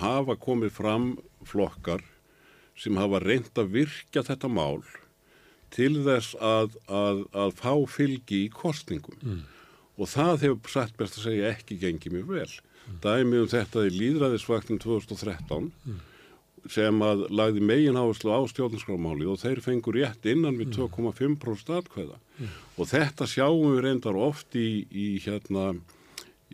hafa 0.00 0.36
komið 0.40 0.72
fram 0.76 1.10
flokkar 1.46 2.04
sem 2.76 2.98
hafa 3.00 3.20
reynd 3.22 3.58
að 3.58 3.74
virkja 3.78 4.24
þetta 4.26 4.50
mál 4.52 4.82
til 5.74 5.92
þess 6.06 6.36
að, 6.40 6.76
að, 6.88 7.22
að 7.36 7.54
fá 7.58 7.72
fylgi 7.90 8.44
í 8.46 8.50
kostningum 8.52 9.16
mm. 9.20 9.40
og 9.98 10.10
það 10.12 10.44
hefur 10.46 10.72
sætt 10.72 10.98
best 10.98 11.18
að 11.18 11.28
segja 11.30 11.54
ekki 11.54 11.78
gengið 11.82 12.18
mjög 12.18 12.34
vel. 12.34 12.52
Mm. 12.86 13.00
Dæmið 13.04 13.42
um 13.42 13.48
þetta 13.54 13.86
í 13.86 13.94
líðræðisvaktin 13.96 14.80
2013 14.84 15.66
mm. 15.72 15.98
sem 16.76 17.02
að 17.08 17.26
lagði 17.34 17.64
megin 17.72 17.98
áherslu 17.98 18.32
á 18.32 18.40
stjórnarskrámáli 18.52 19.28
og 19.32 19.40
þeir 19.42 19.62
fengur 19.64 19.98
rétt 19.98 20.30
innan 20.30 20.60
við 20.60 20.76
2,5% 20.78 21.74
atkvæða 21.80 22.20
mm. 22.20 22.56
og 22.76 22.90
þetta 22.92 23.28
sjáum 23.30 23.74
við 23.74 23.84
reyndar 23.88 24.20
oft 24.28 24.56
í, 24.56 24.86
í 24.92 25.16
hérna 25.26 25.72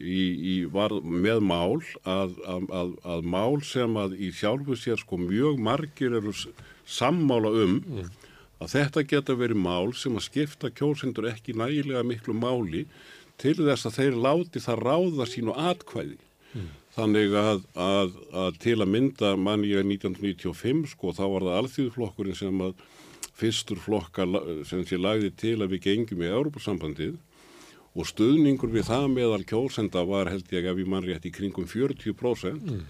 í, 0.00 0.24
í, 0.52 0.54
var 0.72 0.94
með 1.02 1.42
mál 1.44 1.80
að, 2.08 2.36
að, 2.48 2.66
að, 2.72 2.92
að 3.14 3.24
mál 3.34 3.62
sem 3.66 3.96
að 4.00 4.16
í 4.16 4.32
sjálfu 4.34 4.76
sér 4.78 5.00
sko 5.00 5.18
mjög 5.20 5.60
margir 5.62 6.16
eru 6.18 6.32
sammála 6.88 7.52
um 7.64 7.78
mm. 7.80 8.12
að 8.62 8.76
þetta 8.76 9.06
geta 9.08 9.36
verið 9.38 9.62
mál 9.62 9.92
sem 9.96 10.16
að 10.16 10.28
skipta 10.28 10.72
kjósendur 10.72 11.28
ekki 11.30 11.56
nægilega 11.58 12.04
miklu 12.06 12.36
máli 12.36 12.86
til 13.40 13.56
þess 13.60 13.88
að 13.88 13.98
þeir 13.98 14.20
láti 14.22 14.62
það 14.62 14.84
ráða 14.86 15.26
sínu 15.26 15.56
atkvæði. 15.58 16.18
Mm. 16.52 16.70
Þannig 16.92 17.34
að, 17.40 17.62
að, 17.80 18.16
að 18.36 18.58
til 18.60 18.78
að 18.84 18.90
mynda 18.92 19.30
mann 19.40 19.64
ég 19.64 19.84
1995 19.88 20.90
sko 20.92 21.14
þá 21.16 21.24
var 21.24 21.46
það 21.46 21.58
alþjóðflokkurinn 21.60 22.38
sem 22.38 22.64
að 22.64 22.82
fyrstur 23.42 23.80
flokka 23.80 24.26
sem 24.68 24.84
sé 24.86 24.98
lagði 25.00 25.32
til 25.40 25.56
að 25.62 25.72
við 25.72 25.86
gengjum 25.88 26.24
í 26.24 26.28
Európa-sambandið 26.28 27.16
og 27.92 28.08
stuðningur 28.08 28.72
við 28.72 28.88
það 28.88 29.08
meðal 29.12 29.42
kjósenda 29.48 30.04
var 30.08 30.30
held 30.32 30.52
ég 30.54 30.68
ef 30.68 30.78
ég 30.80 30.88
mann 30.88 31.04
rétt 31.04 31.26
í 31.28 31.32
kringum 31.34 31.68
40%. 31.68 32.62
Mm. 32.64 32.86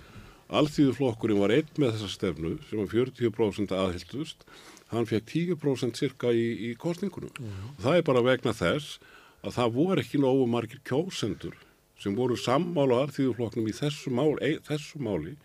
Alþýðuflokkurinn 0.52 1.40
var 1.40 1.54
einn 1.56 1.80
með 1.80 1.96
þessa 1.96 2.12
stefnu 2.12 2.52
sem 2.68 2.82
var 2.82 2.92
40% 2.92 3.74
aðhildust. 3.74 4.46
Hann 4.92 5.08
fekk 5.08 5.26
10% 5.32 5.98
cirka 5.98 6.30
í, 6.36 6.46
í 6.68 6.72
kostningunum. 6.78 7.32
Mm. 7.40 7.66
Og 7.74 7.82
það 7.86 7.98
er 7.98 8.06
bara 8.10 8.24
vegna 8.28 8.54
þess 8.54 9.00
að 9.42 9.56
það 9.58 9.76
voru 9.78 10.04
ekki 10.04 10.22
nógu 10.22 10.46
margir 10.50 10.82
kjósendur 10.86 11.58
sem 12.02 12.14
voru 12.18 12.36
sammála 12.38 12.98
á 12.98 13.02
alþýðuflokknum 13.06 13.68
í 13.70 13.74
þessu, 13.76 14.10
mál, 14.14 14.34
e, 14.42 14.56
þessu 14.66 14.98
máli 15.02 15.36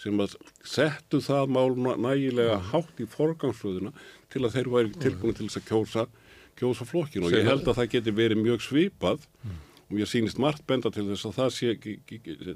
sem 0.00 0.16
að 0.20 0.36
settu 0.64 1.20
það 1.24 1.52
mál 1.56 1.72
nægilega 1.76 2.58
mm. 2.58 2.68
hátt 2.72 3.00
í 3.00 3.08
forgangsröðuna 3.12 3.92
til 4.32 4.44
að 4.44 4.56
þeir 4.56 4.70
væri 4.74 4.94
tilbúin 5.00 5.36
til 5.36 5.48
þess 5.48 5.60
að 5.60 5.68
kjósa 5.70 6.06
kjósa 6.58 6.86
flokkin 6.88 7.26
og 7.26 7.34
ég 7.36 7.46
held 7.46 7.66
að 7.66 7.78
það 7.80 7.92
geti 7.94 8.16
verið 8.16 8.42
mjög 8.42 8.64
svipað 8.64 9.28
mm. 9.44 9.60
og 9.90 10.00
ég 10.00 10.10
sýnist 10.10 10.40
margt 10.42 10.64
benda 10.68 10.92
til 10.94 11.06
þess 11.10 11.28
að 11.28 11.38
það 11.40 11.54
sé, 11.58 11.76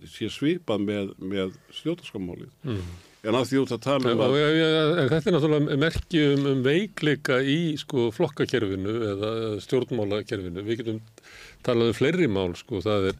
sé 0.08 0.32
svipað 0.32 0.84
með, 0.86 1.14
með 1.20 1.54
stjórnarskamálið. 1.80 2.52
Mm. 2.64 2.90
En 3.20 3.36
að 3.36 3.50
því 3.50 3.58
út 3.60 3.72
að 3.74 3.80
tala 3.84 4.12
um 4.14 4.20
að... 4.24 4.34
Ja, 4.40 4.48
ja, 4.56 4.68
ja, 4.72 5.06
þetta 5.10 5.28
er 5.28 5.34
náttúrulega 5.36 5.78
merkjum 5.82 6.46
um 6.48 6.60
veikleika 6.64 7.40
í 7.44 7.58
sko, 7.80 8.06
flokkakerfinu 8.16 8.94
eða 9.10 9.32
stjórnmálakerfinu. 9.66 10.64
Við 10.64 10.80
getum 10.80 11.00
talað 11.66 11.92
um 11.92 11.98
fleiri 11.98 12.30
mál, 12.32 12.54
sko. 12.56 12.80
það, 12.80 13.10
er, 13.10 13.18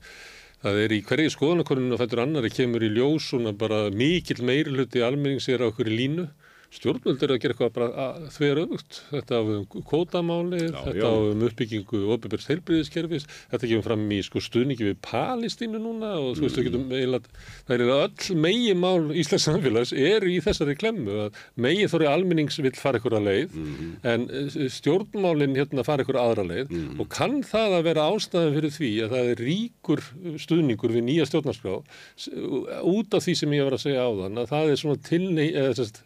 það 0.65 0.81
er 0.87 0.95
í 0.97 1.03
hverju 1.11 1.35
skoðanakoninu 1.37 1.97
og 1.97 2.01
fættur 2.01 2.25
annari 2.25 2.53
kemur 2.55 2.87
í 2.87 2.93
ljós 2.95 3.29
svona 3.29 3.53
bara 3.53 3.83
mikill 3.93 4.41
meiri 4.41 4.73
hluti 4.73 5.05
almennings 5.05 5.51
er 5.53 5.61
á 5.61 5.69
okkur 5.69 5.93
í 5.93 5.99
línu 6.01 6.31
stjórnvöld 6.71 7.23
eru 7.27 7.35
að 7.37 7.43
gera 7.43 7.55
eitthvað 7.57 7.73
bara 7.77 8.07
þver 8.31 8.61
öfugt. 8.65 9.01
Þetta 9.11 9.39
á 9.39 9.43
um 9.43 9.65
kótamálið, 9.91 10.67
Já, 10.69 10.79
þetta 10.87 11.01
já. 11.01 11.09
á 11.11 11.15
um 11.19 11.45
uppbyggingu 11.49 12.03
ofinbærs 12.15 12.49
heilbriðiskerfis, 12.51 13.27
þetta 13.51 13.71
kemur 13.71 13.87
fram 13.89 14.05
í 14.15 14.21
sko 14.27 14.43
stuðningi 14.45 14.87
við 14.91 15.01
Palestínu 15.07 15.81
núna 15.83 16.13
og 16.21 16.39
þú 16.39 16.47
veist, 16.47 16.61
við 16.61 16.69
getum 16.69 16.87
eiginlega, 16.95 17.35
það 17.67 17.77
er 17.77 17.95
öll 17.97 18.39
megi 18.45 18.75
mál 18.79 19.11
Íslands 19.21 19.47
samfélags 19.49 19.93
eru 19.97 20.31
í 20.31 20.39
þessari 20.45 20.77
klemmu 20.79 21.17
að 21.27 21.41
megi 21.61 21.89
þóri 21.91 22.09
almennings 22.11 22.61
vill 22.63 22.75
fara 22.79 23.01
ykkur 23.01 23.17
að 23.19 23.27
leið 23.29 23.57
en 24.13 24.27
eh, 24.31 24.59
stjórnmálin 24.71 25.57
hérna 25.59 25.85
fara 25.87 26.05
ykkur 26.05 26.19
aðra 26.21 26.47
leið 26.47 26.75
og 27.01 27.11
kann 27.13 27.41
það 27.47 27.77
að 27.81 27.87
vera 27.91 28.07
ástæðan 28.15 28.57
fyrir 28.59 28.75
því 28.77 28.93
að 29.05 29.15
það 29.17 29.31
er 29.33 29.43
ríkur 29.47 30.05
stuðningur 30.45 30.95
við 30.95 31.07
nýja 31.09 31.29
stjórnarskrá 31.31 31.77
út 32.91 33.17
af 33.19 33.27
því 33.27 33.37
sem 33.43 33.57
ég 33.59 33.67
var 33.67 33.77
að 33.77 33.85
segja 33.87 34.07
áðan 34.07 34.41
að 34.43 34.51
það 34.55 34.73
er 34.75 34.81
svona 34.81 35.75
sest, 35.81 36.03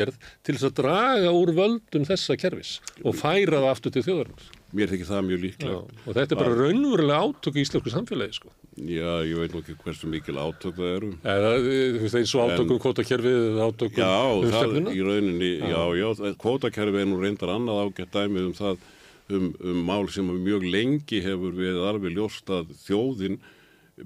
aðgerð 0.00 0.30
til 0.44 0.56
þess 0.56 0.68
að 0.68 0.78
draga 0.80 1.34
úr 1.36 1.52
völdum 1.56 2.06
þessa 2.08 2.36
kerfis 2.40 2.72
og 3.04 3.16
færa 3.18 3.60
það 3.60 3.68
aftur 3.70 3.94
til 3.94 4.04
þjóðarins. 4.06 4.48
Mér 4.70 4.92
þykir 4.92 5.08
það 5.08 5.24
mjög 5.26 5.40
Já, 5.40 5.44
líklegt. 5.44 5.94
og 6.06 6.14
þetta 6.14 6.34
er 6.36 6.38
bara 6.40 6.58
raunverulega 6.60 7.22
átök 7.26 7.56
í 7.58 7.64
íslensku 7.64 7.90
samfélagi 7.90 8.36
sko. 8.36 8.52
Já, 8.78 9.10
ég 9.26 9.40
veit 9.40 9.54
nú 9.54 9.62
ekki 9.64 9.74
hversu 9.82 10.10
mikil 10.10 10.38
átök 10.38 10.76
það 10.78 10.92
eru. 10.94 11.10
Þú 11.24 12.04
veist, 12.04 12.18
eins 12.20 12.34
og 12.36 12.52
átökum 12.52 12.80
kvotakerfið 12.84 13.58
átökum 13.66 13.98
Já, 13.98 14.14
um 14.30 14.54
það 14.54 14.92
í 14.94 15.02
rauninni, 15.08 15.52
já, 15.58 15.82
já, 15.98 16.08
kvótakerfi 16.38 17.02
er 17.02 17.10
nú 17.10 17.18
reyndar 17.18 17.54
annað 17.56 17.82
ágætt 17.88 18.14
dæmið 18.14 18.46
um 18.46 18.54
það, 18.60 18.86
um, 19.34 19.50
um 19.58 19.82
mál 19.90 20.06
sem 20.14 20.30
mjög 20.30 20.68
lengi 20.70 21.18
hefur 21.26 21.58
við 21.58 21.82
alveg 21.90 22.14
ljóst 22.14 22.54
að 22.54 22.70
þjóðin, 22.86 23.40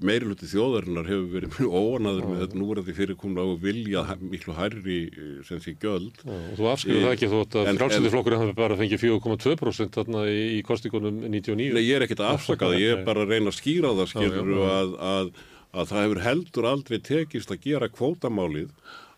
meiri 0.03 0.27
hluti 0.27 0.49
þjóðarinnar 0.49 1.07
hefur 1.09 1.27
verið 1.33 1.59
óanaður 1.69 2.27
með 2.29 2.41
þetta 2.43 2.59
núræði 2.61 2.95
fyrirkomla 2.97 3.45
og 3.45 3.61
vilja 3.63 4.03
miklu 4.19 4.55
hærri 4.57 4.99
eh, 5.07 5.39
sem 5.47 5.61
sé 5.63 5.75
göld. 5.81 6.19
Já, 6.23 6.33
og 6.35 6.59
þú 6.59 6.69
afskrifur 6.71 7.05
það 7.05 7.15
ekki 7.15 7.31
þótt 7.31 7.57
að 7.61 7.71
frálsöndiflokkurinn 7.79 8.43
hafi 8.43 8.57
bara 8.57 8.79
fengið 8.81 9.03
4,2% 9.05 9.99
þarna 9.99 10.25
í, 10.31 10.43
í 10.57 10.61
kostingunum 10.67 11.23
99. 11.23 11.71
Nei, 11.77 11.83
ég 11.85 11.95
er 11.99 12.07
ekkert 12.07 12.25
að 12.25 12.35
afsaka 12.35 12.71
það, 12.71 12.81
ég 12.83 12.95
er 12.97 13.07
bara 13.07 13.25
að 13.25 13.35
reyna 13.35 13.53
að 13.53 13.59
skýra 13.61 13.95
það, 13.95 14.11
skilur, 14.13 14.51
já, 14.51 14.59
já. 14.59 14.75
Að, 14.75 14.93
að, 15.13 15.33
að 15.75 15.89
það 15.91 16.05
hefur 16.05 16.23
heldur 16.25 16.69
aldrei 16.71 17.01
tekist 17.09 17.55
að 17.55 17.65
gera 17.69 17.91
kvótamálið 17.91 18.71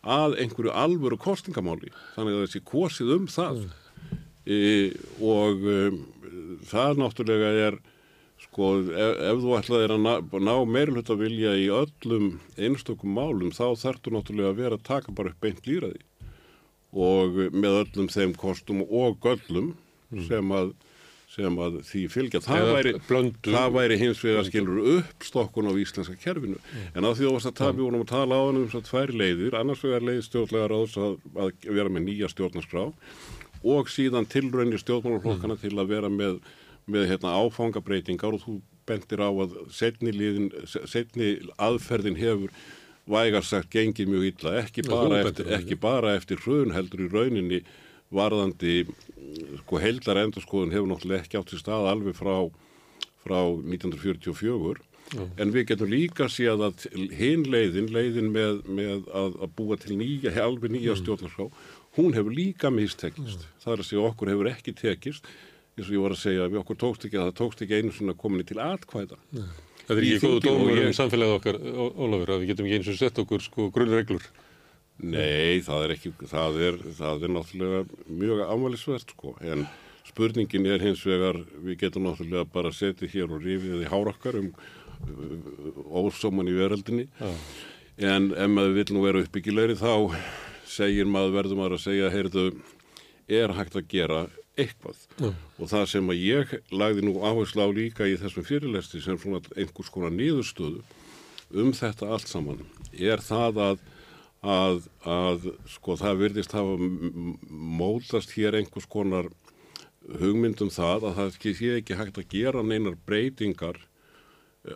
að 0.08 0.38
einhverju 0.42 0.72
alvöru 0.72 1.18
kostingamáli. 1.20 1.92
Þannig 2.16 2.38
að 2.38 2.46
þessi 2.46 2.64
kosið 2.68 3.14
um 3.18 3.28
það. 3.32 3.62
E, 4.48 4.60
og 5.20 5.66
um, 5.68 6.02
það 6.70 7.02
náttúrulega 7.02 7.50
er, 7.68 7.80
sko, 8.58 8.72
ef, 8.90 9.22
ef 9.30 9.44
þú 9.44 9.54
ætlaðir 9.60 9.94
að 9.94 10.02
ná, 10.02 10.14
ná 10.50 10.54
meirulhutta 10.66 11.18
vilja 11.20 11.54
í 11.54 11.70
öllum 11.70 12.32
einstökum 12.58 13.14
málum, 13.14 13.54
þá 13.54 13.78
þarftu 13.78 14.16
náttúrulega 14.16 14.50
að 14.50 14.62
vera 14.64 14.80
að 14.80 14.88
taka 14.90 15.14
bara 15.14 15.32
upp 15.32 15.46
beint 15.46 15.70
lýraði. 15.70 16.02
Og 16.98 17.38
með 17.54 17.84
öllum 17.84 18.10
þeim 18.10 18.34
kostum 18.40 18.82
og 18.88 19.20
göllum 19.22 19.76
sem 20.26 20.54
að 20.56 20.74
sem 21.38 21.58
að 21.62 21.82
því 21.86 22.04
fylgja. 22.10 22.42
Það 22.42 22.70
væri, 22.74 22.92
blöndu. 23.06 23.52
það 23.54 23.74
væri 23.76 23.98
hins 24.02 24.22
vegar 24.26 24.46
skilur 24.48 24.78
uppstokkun 24.96 25.70
á 25.70 25.74
íslenska 25.78 26.16
kerfinu. 26.24 26.58
En 26.96 27.06
að 27.06 27.20
því 27.20 27.28
þú 27.28 27.34
varst 27.36 27.50
að 27.52 27.58
tala, 27.60 27.76
við 27.78 27.86
vorum 27.86 28.06
að 28.06 28.14
tala 28.14 28.40
á 28.40 28.42
hann 28.42 28.62
um 28.64 28.70
svo 28.72 28.82
tvær 28.88 29.14
leiðir, 29.14 29.58
annars 29.60 29.84
vegar 29.86 30.08
leið 30.08 30.22
stjórnlega 30.26 30.70
ráðs 30.72 30.96
að, 30.98 31.20
að 31.36 31.68
vera 31.78 31.94
með 31.94 32.08
nýja 32.08 32.32
stjórnarskrá 32.34 32.88
og 33.68 33.92
síðan 33.92 34.30
tilraunir 34.30 34.82
stjórnmálaflokkana 34.82 35.60
til 35.62 35.76
að 35.76 35.92
vera 35.92 36.10
með, 36.14 36.40
með 36.88 37.08
hérna, 37.12 37.36
áfangabreitingar 37.44 38.38
og 38.38 38.44
þú 38.44 38.58
bentir 38.88 39.24
á 39.24 39.30
að 39.30 39.58
setni, 39.76 40.14
liðin, 40.16 40.52
setni 40.68 41.34
aðferðin 41.60 42.20
hefur 42.20 42.54
vægar 43.08 43.46
sagt 43.48 43.72
gengið 43.72 44.12
mjög 44.12 44.30
illa, 44.32 44.56
ekki 44.64 44.84
Já, 44.84 44.92
bara, 44.92 45.20
eftir, 45.24 45.52
ekki 45.58 45.78
bara 45.80 46.16
eftir 46.20 46.42
hrun 46.44 46.74
heldur 46.76 47.06
í 47.06 47.12
rauninni 47.12 47.62
varðandi 48.14 48.86
sko 49.62 49.80
heldar 49.84 50.20
endurskoðun 50.24 50.74
hefur 50.76 50.92
náttúrulega 50.92 51.26
ekki 51.26 51.40
átt 51.40 51.56
í 51.56 51.60
stað 51.60 51.90
alveg 51.92 52.16
frá, 52.16 52.36
frá 53.24 53.40
1944 53.44 54.84
en 55.16 55.52
við 55.56 55.70
getum 55.72 55.92
líka 55.92 56.28
séð 56.32 56.64
að 56.68 56.86
hinn 57.16 57.46
leiðin, 57.48 57.90
leiðin 57.94 58.32
með, 58.34 58.62
með 58.68 59.08
að, 59.16 59.38
að 59.46 59.54
búa 59.60 59.78
til 59.80 59.96
nýja, 60.00 60.34
alveg 60.44 60.74
nýja 60.74 60.98
stjórnarskrá, 61.00 61.48
hún 61.98 62.16
hefur 62.18 62.36
líka 62.36 62.72
mistekist. 62.74 63.48
Það 63.64 63.74
er 63.74 63.84
að 63.84 63.90
segja 63.90 64.08
okkur 64.10 64.34
hefur 64.34 64.52
ekki 64.52 64.76
tekist, 64.78 65.30
eins 65.78 65.88
og 65.88 65.94
ég 65.94 66.04
var 66.04 66.16
að 66.16 66.22
segja 66.24 66.50
við 66.50 66.60
okkur 66.64 66.80
tókst 66.82 67.06
ekki 67.06 67.20
að 67.20 67.28
það 67.30 67.38
tókst 67.38 67.64
ekki 67.64 67.78
einu 67.78 67.94
svona 67.94 68.18
kominni 68.18 68.46
til 68.50 68.58
atkvæða. 68.64 69.18
Það 69.88 70.00
er 70.02 70.08
ekki 70.08 70.22
góðu 70.26 70.40
dómur 70.44 70.80
um 70.84 70.96
samfélagið 70.98 71.36
okkar, 71.38 71.60
Ólafur, 71.78 72.32
að 72.34 72.42
við 72.42 72.50
getum 72.52 72.68
ekki 72.68 72.80
eins 72.80 72.90
og 72.92 72.98
sett 73.00 73.22
okkur 73.22 73.44
sko 73.46 73.68
grunnreglur. 73.76 74.26
Nei, 74.98 75.62
það 75.62 75.84
er 75.86 75.94
ekki, 75.94 76.12
það 76.26 76.58
er, 76.66 76.80
það 76.98 77.28
er 77.28 77.34
náttúrulega 77.36 77.84
mjög 78.10 78.42
ámælisvert 78.50 79.14
sko, 79.14 79.36
en 79.46 79.68
spurningin 80.08 80.66
er 80.74 80.82
hins 80.82 81.04
vegar, 81.06 81.38
við 81.62 81.78
getum 81.84 82.08
náttúrulega 82.08 82.48
bara 82.50 82.74
setið 82.74 83.14
hér 83.14 83.36
og 83.38 83.46
rifið 83.46 83.86
í 83.86 83.92
hárakkar 83.92 84.40
um 84.42 84.50
uh, 84.58 86.02
ósóman 86.02 86.50
í 86.50 86.58
veröldinni, 86.58 87.06
en 88.02 88.32
ef 88.34 88.50
maður 88.50 88.76
vill 88.80 88.96
nú 88.98 89.06
vera 89.06 89.22
uppbyggilegri 89.22 89.78
þá 89.78 89.94
segir 90.68 91.06
maður, 91.06 91.36
verður 91.38 91.62
maður 91.62 91.78
að 91.78 91.86
segja, 91.86 92.10
heyrðu, 92.12 92.48
er 93.30 93.54
hægt 93.54 93.78
að 93.78 93.88
gera 93.94 94.26
eitthvað. 94.58 95.04
Og 95.58 95.70
það 95.70 95.86
sem 95.94 96.14
að 96.14 96.24
ég 96.24 96.56
lagði 96.74 97.06
nú 97.06 97.18
áherslu 97.22 97.64
á 97.64 97.70
líka 97.74 98.08
í 98.10 98.18
þessum 98.20 98.48
fyrirlesti 98.48 99.04
sem 99.04 99.20
svona 99.22 99.44
einhvers 99.56 99.92
konar 99.94 100.16
niðurstöðu 100.16 100.82
um 101.58 101.72
þetta 101.76 102.10
allt 102.12 102.28
saman 102.28 102.66
er 102.92 103.22
það 103.24 103.62
að 103.64 103.86
að, 104.46 104.88
að 105.08 105.50
sko 105.72 105.96
það 105.98 106.22
virðist 106.22 106.56
hafa 106.56 106.78
mótast 107.50 108.34
hér 108.38 108.58
einhvers 108.60 108.88
konar 108.90 109.30
hugmyndum 110.22 110.70
það 110.72 111.10
að 111.10 111.16
það 111.20 111.38
sé 111.58 111.72
ekki 111.80 111.98
hægt 111.98 112.20
að 112.22 112.30
gera 112.32 112.64
neinar 112.64 112.98
breytingar 113.08 113.80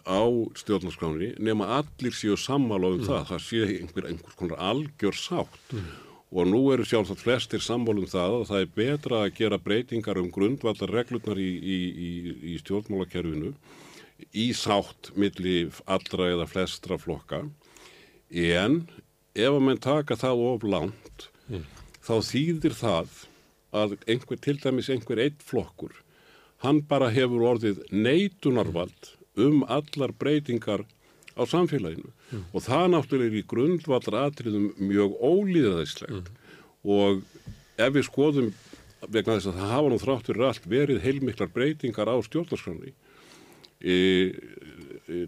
á 0.08 0.24
stjórnarskráni 0.58 1.34
nema 1.40 1.68
allir 1.80 2.16
séu 2.16 2.38
sammála 2.40 2.94
um 2.96 3.04
það, 3.04 3.28
það 3.32 3.44
sé 3.46 3.62
einhver, 3.80 4.08
einhvers 4.08 4.40
konar 4.40 4.64
algjör 4.72 5.18
sátt 5.18 5.76
og 6.32 6.48
nú 6.48 6.62
eru 6.72 6.86
sjálfsagt 6.88 7.24
flestir 7.26 7.64
sammála 7.64 8.06
um 8.06 8.10
það 8.10 8.36
að 8.38 8.46
það 8.50 8.62
er 8.64 8.74
betra 8.76 9.22
að 9.26 9.34
gera 9.40 9.60
breytingar 9.60 10.20
um 10.22 10.30
grundvallar 10.32 10.94
reglurnar 10.96 11.40
í, 11.40 11.50
í, 11.60 11.80
í, 11.92 12.12
í 12.54 12.60
stjórnmálakerfinu 12.64 13.52
í 14.38 14.52
sátt 14.56 15.12
milli 15.20 15.66
allra 15.90 16.30
eða 16.32 16.48
flestra 16.48 16.98
flokka. 17.02 17.42
En 18.32 18.86
ef 19.36 19.50
að 19.50 19.64
menn 19.66 19.82
taka 19.82 20.16
það 20.20 20.46
of 20.52 20.64
langt 20.64 21.28
þá 22.02 22.16
þýðir 22.30 22.78
það 22.78 23.18
að 23.72 23.98
einhver, 24.08 24.40
til 24.40 24.58
dæmis 24.60 24.90
einhver 24.92 25.20
einn 25.24 25.44
flokkur 25.44 26.00
hann 26.64 26.82
bara 26.88 27.10
hefur 27.12 27.44
orðið 27.54 27.84
neitunarvald 27.92 29.14
um 29.40 29.64
allar 29.68 30.14
breytingar 30.20 30.84
á 31.38 31.44
samfélaginu. 31.48 32.12
Og 32.52 32.66
það 32.66 32.86
náttúrulega 32.96 33.32
er 33.32 33.40
í 33.40 33.48
grundvallar 33.48 34.28
atriðum 34.28 34.72
mjög 34.80 35.16
ólíðaðislegt 35.20 36.32
og 36.82 37.24
ef 37.78 37.94
við 37.96 38.08
skoðum 38.08 38.52
vegna 39.10 39.38
þess 39.38 39.50
að 39.50 39.60
það 39.60 39.74
hafa 39.76 39.92
nú 39.92 40.00
þrátt 40.02 40.30
fyrir 40.30 40.48
allt 40.48 40.68
verið 40.70 41.04
heilmiklar 41.06 41.52
breytingar 41.54 42.12
á 42.12 42.18
stjórnarskránni 42.26 42.94
e, 43.82 43.96
e, 45.10 45.22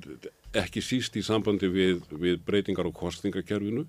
ekki 0.62 0.84
síst 0.86 1.18
í 1.18 1.24
sambandi 1.26 1.70
við, 1.74 2.04
við 2.12 2.42
breytingar 2.46 2.90
á 2.90 2.94
kostningakerfinu 2.94 3.88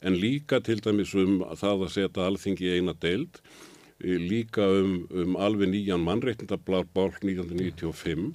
en 0.00 0.18
líka 0.20 0.60
til 0.64 0.78
dæmis 0.84 1.12
um 1.16 1.42
það 1.56 1.86
að 1.86 1.94
setja 1.96 2.28
alþingi 2.28 2.68
í 2.68 2.78
eina 2.78 2.96
deild 3.00 3.40
líka 4.04 4.66
um, 4.82 5.06
um 5.10 5.36
alveg 5.40 5.70
nýjan 5.72 6.02
mannreitndablar 6.04 6.84
bálk 6.94 7.22
1995 7.24 8.34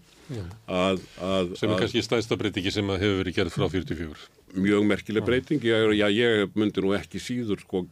að, 0.71 1.01
að, 1.21 1.51
sem 1.59 1.69
er 1.69 1.81
kannski 1.83 2.01
stæðsta 2.05 2.37
breytingi 2.39 2.71
sem 2.73 2.87
að 2.89 3.03
hefur 3.03 3.19
verið 3.21 3.35
gerð 3.37 3.53
frá 3.57 3.67
44. 3.69 4.23
mjög 4.57 4.85
merkileg 4.89 5.25
breyting. 5.27 5.61
Já, 5.63 5.77
já, 5.95 6.07
ég 6.11 6.55
myndi 6.57 6.81
nú 6.83 6.93
ekki 6.97 7.19
síður 7.21 7.61
sko, 7.61 7.83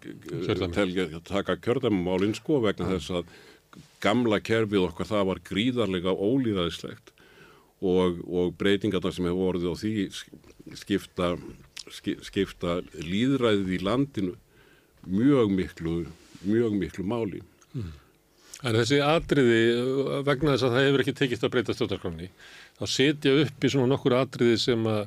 telja, 0.73 1.05
taka 1.27 1.55
kjördæmumálinn 1.61 2.33
sko 2.39 2.57
vegna 2.63 2.89
þess 2.95 3.11
að 3.19 3.29
gamla 4.01 4.39
kerfið 4.41 4.87
okkar 4.89 5.07
það 5.11 5.27
var 5.29 5.41
gríðarlega 5.51 6.15
ólýðaðislegt 6.15 7.13
og, 7.85 8.17
og 8.25 8.55
breytingarna 8.59 9.11
sem 9.13 9.27
hefur 9.29 9.53
orðið 9.53 9.69
á 9.71 9.75
því 9.83 9.93
skipta, 10.79 11.29
ski- 11.93 12.17
skipta 12.25 12.79
líðræðið 12.97 13.75
í 13.77 13.81
landinu 13.85 14.33
mjög 15.07 15.53
miklu 15.53 15.95
mjög 16.47 16.75
miklu 16.81 17.05
máli 17.07 17.43
En 18.59 18.75
þessi 18.75 18.97
atriði, 18.99 19.59
vegna 20.27 20.51
þess 20.55 20.65
að 20.67 20.73
það 20.75 20.85
hefur 20.89 21.03
ekki 21.05 21.13
tekist 21.15 21.43
að 21.47 21.51
breyta 21.53 21.75
stjórnarskráni, 21.77 22.25
þá 22.75 22.83
setja 22.91 23.35
upp 23.45 23.63
í 23.63 23.71
svona 23.71 23.87
nokkur 23.93 24.15
atriði 24.17 24.57
sem 24.59 24.89
að 24.91 25.05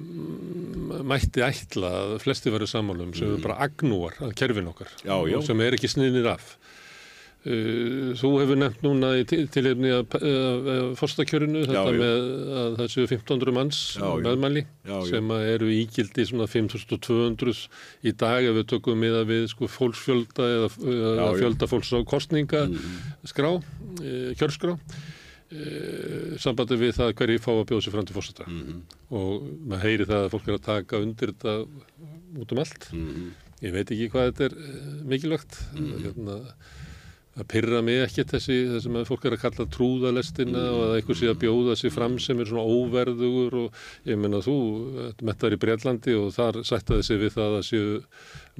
mm, 0.00 1.04
mætti 1.06 1.44
ætla 1.46 1.92
að 2.00 2.14
flesti 2.24 2.50
verið 2.54 2.72
sammálum 2.72 3.12
sem 3.14 3.28
eru 3.30 3.44
bara 3.44 3.60
agnúar 3.68 4.18
að 4.26 4.34
kerfin 4.40 4.72
okkar 4.72 4.90
Já, 5.06 5.14
já. 5.30 5.38
sem 5.46 5.62
er 5.62 5.76
ekki 5.78 5.92
sniðnir 5.92 6.26
af. 6.34 6.56
Uh, 7.44 8.14
þú 8.16 8.28
hefur 8.40 8.56
nefnt 8.56 8.80
núna 8.86 9.10
í 9.20 9.24
til- 9.28 9.42
tilefni 9.52 9.90
af 9.92 10.14
uh, 10.16 10.94
fórstakjörinu 10.96 11.66
þetta 11.66 11.82
Já, 11.92 11.98
með 12.00 12.22
að 12.60 12.76
það 12.78 12.86
séu 12.94 13.02
1500 13.04 13.52
manns 13.52 13.80
Já, 13.98 14.06
meðmæli 14.24 14.62
Já, 14.88 14.94
sem 15.10 15.28
að 15.36 15.44
eru 15.52 15.68
ígildi 15.74 16.24
svona 16.30 16.46
5200 16.48 17.66
í 18.08 18.14
dag 18.24 18.48
ef 18.48 18.56
við 18.56 18.64
tökum 18.72 18.96
miða 19.04 19.26
við 19.28 19.44
sko 19.52 19.68
fólksfjölda 19.68 20.46
eða, 20.54 20.70
eða 20.94 21.26
fjölda 21.42 21.68
fólks 21.68 21.92
á 21.92 22.00
kostninga 22.08 22.62
skrá, 23.28 23.50
uh, 23.60 24.30
kjörskrá 24.40 24.72
uh, 24.78 26.34
sambandi 26.40 26.78
við 26.80 26.94
það 26.96 27.12
hverju 27.20 27.42
fá 27.44 27.50
að 27.58 27.66
bjóða 27.70 27.84
sér 27.86 27.94
fram 27.98 28.08
til 28.08 28.16
fórseta 28.16 28.46
og 29.14 29.44
maður 29.68 29.84
heyri 29.84 30.06
það 30.08 30.24
að 30.26 30.32
fólk 30.34 30.48
er 30.48 30.56
að 30.58 30.64
taka 30.70 31.02
undir 31.04 31.34
þetta 31.34 31.58
út 32.40 32.50
um 32.56 32.62
allt. 32.64 32.88
Ég 33.62 33.70
veit 33.76 33.92
ekki 33.94 34.08
hvað 34.10 34.30
þetta 34.32 34.46
er 34.48 34.54
eh, 34.58 34.88
mikilvægt. 35.12 35.54
Hérna, 35.76 36.34
það 37.34 37.48
pyrra 37.50 37.80
mig 37.82 38.00
ekkert 38.04 38.34
þessi 38.36 38.58
það 38.70 38.80
sem 38.84 38.98
fólk 39.08 39.26
er 39.26 39.36
að 39.36 39.42
kalla 39.42 39.66
trúðalestina 39.74 40.62
og 40.70 40.82
að 40.86 40.94
eitthvað 40.98 41.18
sé 41.20 41.30
að 41.32 41.40
bjóða 41.42 41.76
sig 41.80 41.94
fram 41.94 42.16
sem 42.22 42.40
er 42.40 42.50
svona 42.50 42.66
óverðugur 42.76 43.58
og 43.64 43.82
ég 44.06 44.20
menna 44.20 44.42
þú 44.44 44.56
mettar 45.26 45.56
í 45.56 45.60
Breitlandi 45.64 46.14
og 46.20 46.30
þar 46.36 46.60
sættaði 46.66 47.06
sig 47.08 47.20
við 47.24 47.36
það 47.38 47.58
að 47.58 47.66
séu 47.70 47.98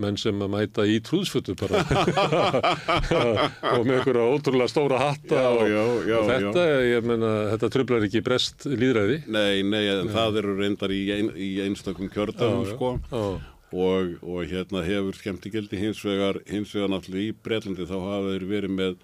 menn 0.02 0.18
sem 0.18 0.40
að 0.42 0.50
mæta 0.50 0.86
í 0.90 0.96
trúðsfötu 1.06 1.54
bara 1.60 1.84
og 3.76 3.84
með 3.86 4.00
einhverja 4.00 4.26
ótrúlega 4.26 4.72
stóra 4.72 4.98
hatta 5.04 5.38
Já, 5.38 5.48
og, 5.52 5.62
já, 5.70 5.84
já, 6.10 6.16
og 6.18 6.30
þetta, 6.32 6.66
ég 6.88 7.06
menna, 7.06 7.32
þetta 7.54 7.72
trublar 7.76 8.06
ekki 8.08 8.24
brest 8.26 8.66
líðræði 8.66 9.20
Nei, 9.30 9.62
nei, 9.62 9.84
en 9.94 10.10
það 10.10 10.40
eru 10.42 10.56
reyndar 10.58 10.94
í, 10.94 11.02
ein, 11.14 11.30
í 11.38 11.52
Já, 11.54 12.64
já. 12.66 12.74
sko. 12.74 12.94
Já. 13.12 13.53
Og, 13.72 14.14
og 14.22 14.44
hérna 14.50 14.84
hefur 14.86 15.16
skemmtigildi 15.18 15.78
hins 15.80 16.02
vegar, 16.04 16.38
hins 16.46 16.74
vegar 16.74 16.92
náttúrulega 16.92 17.32
í 17.32 17.36
Breitlandi 17.42 17.86
þá 17.88 17.96
hafa 17.98 18.32
þeir 18.34 18.44
verið 18.50 18.74
með, 18.76 18.96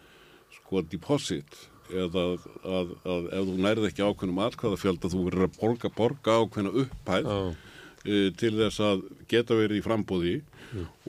sko, 0.59 0.83
deposit. 0.93 1.59
Eða 1.91 2.23
að, 2.23 2.45
að, 2.63 2.91
að 3.03 3.25
ef 3.35 3.49
þú 3.49 3.55
nærið 3.65 3.87
ekki 3.89 4.05
ákveðnum 4.07 4.43
atkvæðafjölda 4.45 5.11
þú 5.11 5.23
verður 5.27 5.47
að 5.49 5.57
borga, 5.59 5.91
borga 5.97 6.37
ákveðna 6.45 6.75
upphæð 6.85 7.31
Já. 7.33 7.39
uh, 7.41 8.29
til 8.39 8.53
þess 8.61 8.83
að 8.87 9.03
geta 9.33 9.57
verið 9.59 9.81
í 9.81 9.83
frambúði 9.89 10.37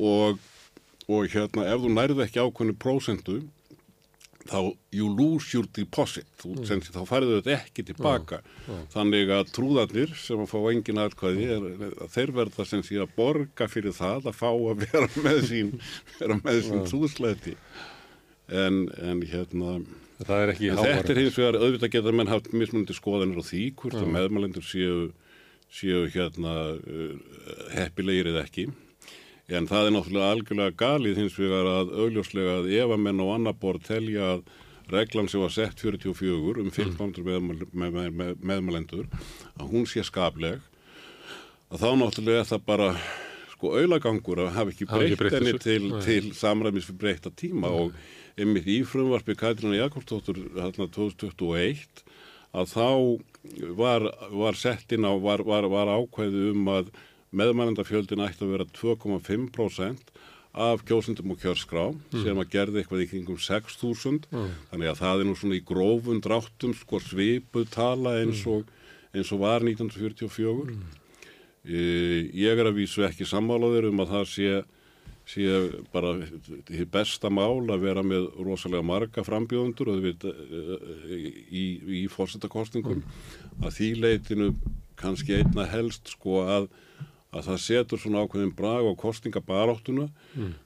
og, 0.02 0.40
og 1.06 1.28
hérna 1.36 1.68
ef 1.70 1.84
þú 1.84 1.92
nærið 1.94 2.24
ekki 2.26 2.42
ákveðnu 2.42 2.78
prósentu 2.82 3.38
þá 4.50 4.74
you 4.96 5.08
lose 5.10 5.54
your 5.54 5.68
deposit. 5.76 6.28
Þú, 6.42 6.56
mm. 6.56 6.68
sensi, 6.70 6.94
þá 6.96 7.02
færðu 7.10 7.38
þetta 7.40 7.56
ekki 7.58 7.86
tilbaka 7.92 8.42
þannig 8.94 9.32
að 9.36 9.54
trúðarnir 9.56 10.14
sem 10.20 10.42
að 10.42 10.52
fá 10.52 10.60
engin 10.72 11.02
aðkvæði 11.04 11.48
er, 11.56 11.96
þeir 12.14 12.36
verða 12.40 12.68
sem 12.68 12.84
sé 12.86 13.00
að 13.02 13.16
borga 13.18 13.68
fyrir 13.72 13.96
það 13.96 14.32
að 14.32 14.38
fá 14.40 14.50
að 14.52 14.86
vera 14.86 15.10
með 15.26 15.42
sín 15.50 15.74
vera 16.20 16.40
með 16.42 16.62
sín 16.68 16.86
trúðsleiti 16.90 17.56
en, 18.52 18.86
en 19.00 19.26
hérna 19.30 19.80
er 20.30 20.54
en 20.54 20.80
þetta 20.82 21.14
er 21.14 21.20
hins 21.24 21.38
vegar 21.40 21.58
auðvitað 21.58 21.94
geta 21.96 22.14
menn 22.16 22.32
haft 22.32 22.52
mismunandi 22.54 22.96
skoðanir 22.98 23.42
á 23.42 23.44
því 23.46 23.66
hvort 23.80 23.98
að 23.98 24.12
meðmælendur 24.16 24.66
séu, 24.66 25.12
séu 25.72 26.06
hérna 26.14 26.56
uh, 26.78 27.14
heppilegir 27.74 28.32
eða 28.34 28.46
ekki 28.46 28.70
En 29.52 29.68
það 29.68 29.88
er 29.88 29.96
náttúrulega 29.96 30.34
algjörlega 30.34 30.78
galið 30.80 31.22
hins 31.22 31.38
vegar 31.40 31.68
að 31.68 31.94
augljóslega 32.00 32.60
að 32.62 32.70
ef 32.78 32.94
að 32.96 33.02
menn 33.06 33.24
á 33.24 33.28
annar 33.36 33.58
borð 33.60 33.88
telja 33.90 34.28
að 34.36 34.44
reglan 34.92 35.30
sem 35.32 35.42
var 35.44 35.54
sett 35.54 35.82
44 35.84 36.62
um 36.62 36.70
1500 36.72 37.26
meðmæl, 37.26 37.66
með, 37.72 37.98
með, 37.98 38.08
með, 38.16 38.32
meðmælendur 38.40 39.10
að 39.58 39.68
hún 39.72 39.88
sé 39.88 40.04
skapleg 40.08 40.64
að 41.72 41.84
þá 41.84 41.90
náttúrulega 42.00 42.44
er 42.44 42.50
það 42.50 42.66
bara 42.68 42.90
sko 43.54 43.76
auðlagangur 43.78 44.42
að 44.46 44.56
hafa 44.58 44.74
ekki 44.74 44.88
breytt 44.90 45.22
þessu. 45.22 45.62
til, 45.64 45.84
Nei. 45.92 46.02
til 46.08 46.32
samræmis 46.36 46.88
fyrir 46.90 47.02
breytta 47.04 47.32
tíma 47.32 47.72
og 47.72 47.94
einmitt 48.40 48.68
í 48.72 48.82
frumvarpi 48.88 49.36
Katrína 49.40 49.78
Jakobsdóttur 49.78 50.40
hérna 50.58 50.88
2021 50.92 52.04
að 52.58 52.74
þá 52.74 52.88
var, 53.78 54.08
var 54.34 54.58
sett 54.60 54.92
inn 54.96 55.08
á, 55.08 55.14
var, 55.22 55.44
var, 55.48 55.68
var 55.72 55.92
ákveði 55.94 56.52
um 56.52 56.68
að 56.74 56.92
meðmælendafjöldin 57.32 58.24
ætti 58.26 58.46
að 58.46 58.54
vera 58.56 58.68
2,5% 58.76 60.14
af 60.52 60.82
kjósundum 60.84 61.32
og 61.32 61.40
kjörskrá 61.40 61.86
sem 62.12 62.36
að 62.36 62.50
gerði 62.52 62.82
eitthvað 62.82 63.06
í 63.06 63.10
kringum 63.14 63.38
6.000 63.40 64.26
þannig 64.72 64.90
að 64.92 65.00
það 65.00 65.22
er 65.22 65.30
nú 65.30 65.36
svona 65.40 65.56
í 65.56 65.64
grófun 65.64 66.20
dráttum 66.24 66.74
sko 66.76 67.00
svipuð 67.00 67.70
tala 67.72 68.18
eins 68.20 68.44
og, 68.52 68.68
eins 69.16 69.32
og 69.32 69.46
var 69.46 69.64
1944 69.64 70.76
e, 71.64 71.80
ég 72.36 72.60
er 72.60 72.68
að 72.68 72.82
vísu 72.82 73.08
ekki 73.08 73.28
sammálaður 73.30 73.92
um 73.94 74.04
að 74.04 74.16
það 74.18 74.30
sé 74.34 74.62
sé 75.32 75.48
bara 75.94 76.16
því 76.68 76.86
besta 76.92 77.30
mál 77.32 77.64
að 77.72 77.86
vera 77.86 78.04
með 78.04 78.28
rosalega 78.44 78.84
marga 78.84 79.24
frambjóðundur 79.24 79.94
við, 80.04 80.26
í, 81.48 81.66
í 82.02 82.06
fórsetakostningum 82.12 83.04
að 83.62 83.76
því 83.78 83.92
leitinu 84.02 84.50
kannski 85.00 85.40
einna 85.40 85.68
helst 85.70 86.12
sko 86.18 86.42
að 86.44 86.68
að 87.32 87.46
það 87.48 87.60
setur 87.64 88.00
svona 88.02 88.22
ákveðin 88.26 88.50
brag 88.58 88.84
á 88.84 88.94
kostningabaráttuna 89.00 90.08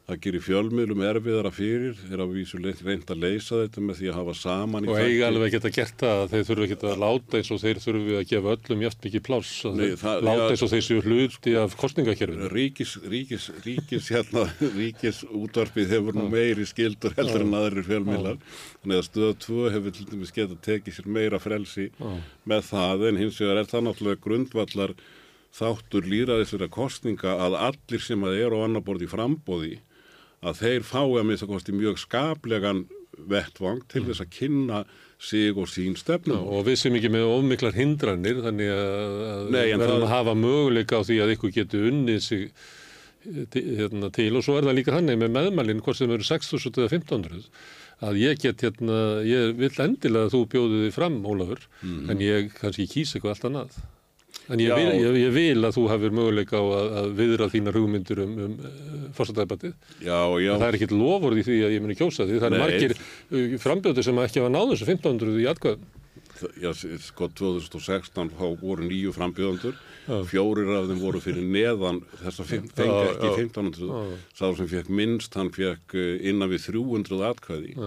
það 0.06 0.18
gerir 0.24 0.42
fjölmiðlum 0.46 1.04
erfiðara 1.06 1.52
fyrir 1.54 2.00
er 2.10 2.22
að 2.24 2.32
vísu 2.34 2.58
reynd 2.62 3.12
að 3.14 3.20
leysa 3.22 3.60
þetta 3.60 3.84
með 3.86 4.00
því 4.00 4.08
að 4.10 4.18
hafa 4.18 4.34
saman 4.40 4.88
í 4.88 4.90
og 4.90 4.98
eiga 5.02 5.28
alveg 5.30 5.54
geta 5.54 5.72
það 5.76 6.24
að 6.24 6.32
þeir 6.34 6.48
þurfu 6.50 6.66
ekki 6.66 6.78
að 6.90 7.04
láta 7.04 7.38
eins 7.40 7.52
og 7.54 7.62
þeir 7.62 7.82
þurfu 7.84 8.16
að 8.18 8.26
gefa 8.32 8.56
öllum 8.56 8.82
jæft 8.86 9.06
mikið 9.06 9.24
pláss 9.28 9.52
að 9.70 9.78
Nei, 9.78 9.86
það- 10.02 10.26
láta 10.26 10.48
eins 10.56 10.64
og 10.66 10.72
þeir 10.74 10.86
séu 10.88 11.04
hluti 11.06 11.54
af 11.62 11.76
kostningakerfinu 11.84 12.50
ríkis, 12.56 12.96
ríkis, 13.14 13.46
ríkis, 13.66 14.10
hérna, 14.16 14.46
ríkis 14.80 15.22
útvarpið 15.30 15.94
hefur 15.94 16.18
nú 16.18 16.26
meiri 16.34 16.66
skildur 16.66 17.14
heldur 17.18 17.46
en 17.46 17.54
aðrir 17.62 17.86
fjölmiðlar. 17.86 18.42
Þannig 18.82 19.02
að 19.04 19.06
stöða 19.12 19.38
2 19.46 19.70
hefur 19.76 19.96
til 20.00 20.08
dæmis 20.10 20.34
getað 20.34 20.62
tekið 20.66 20.98
sér 20.98 21.12
meira 21.14 21.40
frelsi 21.42 21.88
með 22.50 22.66
það. 22.72 23.06
En 23.12 23.22
hins 23.22 23.38
vegar 23.42 23.62
er 23.62 23.70
það 23.70 23.86
náttúrulega 23.90 24.24
grundvallar 24.26 24.94
þáttur 25.56 26.08
líraðisverða 26.12 26.70
kostninga 26.74 27.36
að 27.46 27.58
allir 27.70 28.04
sem 28.04 28.24
að 28.28 28.40
eru 28.44 28.60
á 28.60 28.66
annar 28.68 28.84
borð 28.86 29.06
í 29.08 29.12
frambóði 29.12 29.74
að 30.46 30.60
þeir 30.62 30.84
fái 30.86 31.16
að 31.20 31.28
mista 31.30 31.48
kosti 31.50 31.74
mjög 31.76 32.00
skaplegan 32.02 32.86
vettvang 33.32 33.80
til 33.88 34.04
þess 34.10 34.22
að 34.26 34.34
kynna 34.36 34.82
sig 35.26 35.56
og 35.56 35.70
sín 35.72 35.96
stefnum. 35.98 36.42
og 36.44 36.66
við 36.68 36.76
sem 36.82 36.96
ekki 36.98 37.10
með 37.14 37.30
ofmiklar 37.32 37.78
hindranir 37.78 38.42
þannig 38.44 38.72
að, 38.76 39.14
að 39.32 39.46
Nei, 39.56 39.62
verðum 39.72 39.86
það- 39.88 40.04
að 40.04 40.12
hafa 40.12 40.34
möguleika 40.36 41.00
á 41.00 41.02
því 41.08 41.20
að 41.24 41.32
ykkur 41.38 41.54
getur 41.56 41.88
unnið 41.90 42.20
sig 42.22 42.44
eh, 43.26 43.56
hérna, 43.80 44.12
til. 44.12 44.36
Og 44.36 44.44
svo 44.44 44.58
er 44.60 44.68
það 44.68 44.76
líka 44.82 44.94
þannig 44.98 45.18
með 45.24 45.34
meðmælinn 45.40 45.82
hvort 45.82 45.98
sem 45.98 46.12
eru 46.12 46.28
6.000 46.28 46.84
eða 46.84 46.92
1.500 47.00 47.48
að 48.06 48.20
ég 48.20 48.42
get 48.44 48.62
hérna, 48.62 49.00
ég 49.24 49.56
vil 49.56 49.72
endilega 49.80 50.28
að 50.28 50.34
þú 50.36 50.42
bjóðu 50.52 50.84
þig 50.84 50.94
fram, 50.94 51.22
Ólafur 51.24 51.64
en 52.12 52.20
ég 52.20 52.52
kannski 52.60 52.86
kýs 52.92 53.16
eitthvað 53.16 53.32
allt 53.38 53.48
annað 53.48 53.78
en 54.50 54.62
ég 54.62 54.70
Já. 54.70 54.76
vil, 54.78 54.88
ég, 55.02 55.18
ég 55.24 55.34
vil 55.36 55.66
að 55.66 55.76
þú 55.78 55.84
hafir 55.90 56.16
möguleika 56.16 56.62
á 56.62 56.66
að, 56.66 56.88
að 57.02 57.12
viðra 57.20 57.50
þínar 57.54 57.80
hugmyndur 57.80 58.24
um, 58.26 58.34
um 58.46 58.56
fórstæðabatið 59.18 59.74
Já, 60.06 60.20
já. 60.44 60.52
það 60.54 60.68
er 60.70 60.80
ekkit 60.80 60.96
lofurð 60.96 61.42
í 61.42 61.46
því 61.48 61.60
að 61.66 61.76
ég 61.76 61.86
muni 61.86 61.98
kjósa 61.98 62.28
því 62.30 62.42
það 62.44 62.56
Nei. 62.56 62.62
margir 62.64 62.98
frambjóður 63.64 64.10
sem 64.10 64.26
ekki 64.26 64.44
hafa 64.44 64.54
náðu 64.54 64.76
þessu 64.76 64.90
1500 64.94 65.40
í 65.42 65.48
atkvæðum 65.54 65.94
Já, 66.60 66.74
sko 67.00 67.30
2016 67.32 68.34
þá 68.36 68.44
voru 68.60 68.84
nýju 68.84 69.14
frambjöðandur, 69.16 69.78
fjórir 70.28 70.68
af 70.76 70.90
þeim 70.90 71.00
voru 71.00 71.22
fyrir 71.24 71.46
neðan 71.48 72.02
þess 72.20 72.42
að 72.44 72.50
fengi 72.50 72.74
Já, 72.76 72.98
ekki 73.14 73.30
já. 73.30 73.38
1500, 73.46 74.18
sá 74.36 74.44
sem 74.58 74.68
fekk 74.74 74.92
minnst, 75.00 75.38
hann 75.40 75.54
fekk 75.56 75.96
eh, 75.96 76.28
innan 76.28 76.52
við 76.52 76.68
300 76.74 77.24
atkvæði 77.30 77.78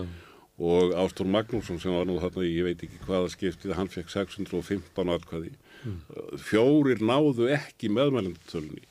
og 0.59 0.97
Ástór 0.99 1.29
Magnússon 1.31 1.79
sem 1.79 1.93
var 1.95 2.09
nú 2.09 2.17
þarna, 2.19 2.47
ég 2.49 2.67
veit 2.67 2.81
ekki 2.83 2.99
hvaða 3.05 3.29
skiptið, 3.31 3.77
hann 3.79 3.93
fekk 3.93 4.09
615 4.11 5.13
atkvæði. 5.15 5.53
Fjórir 6.49 7.03
náðu 7.05 7.49
ekki 7.55 7.91
meðmælendutölunni 7.95 8.85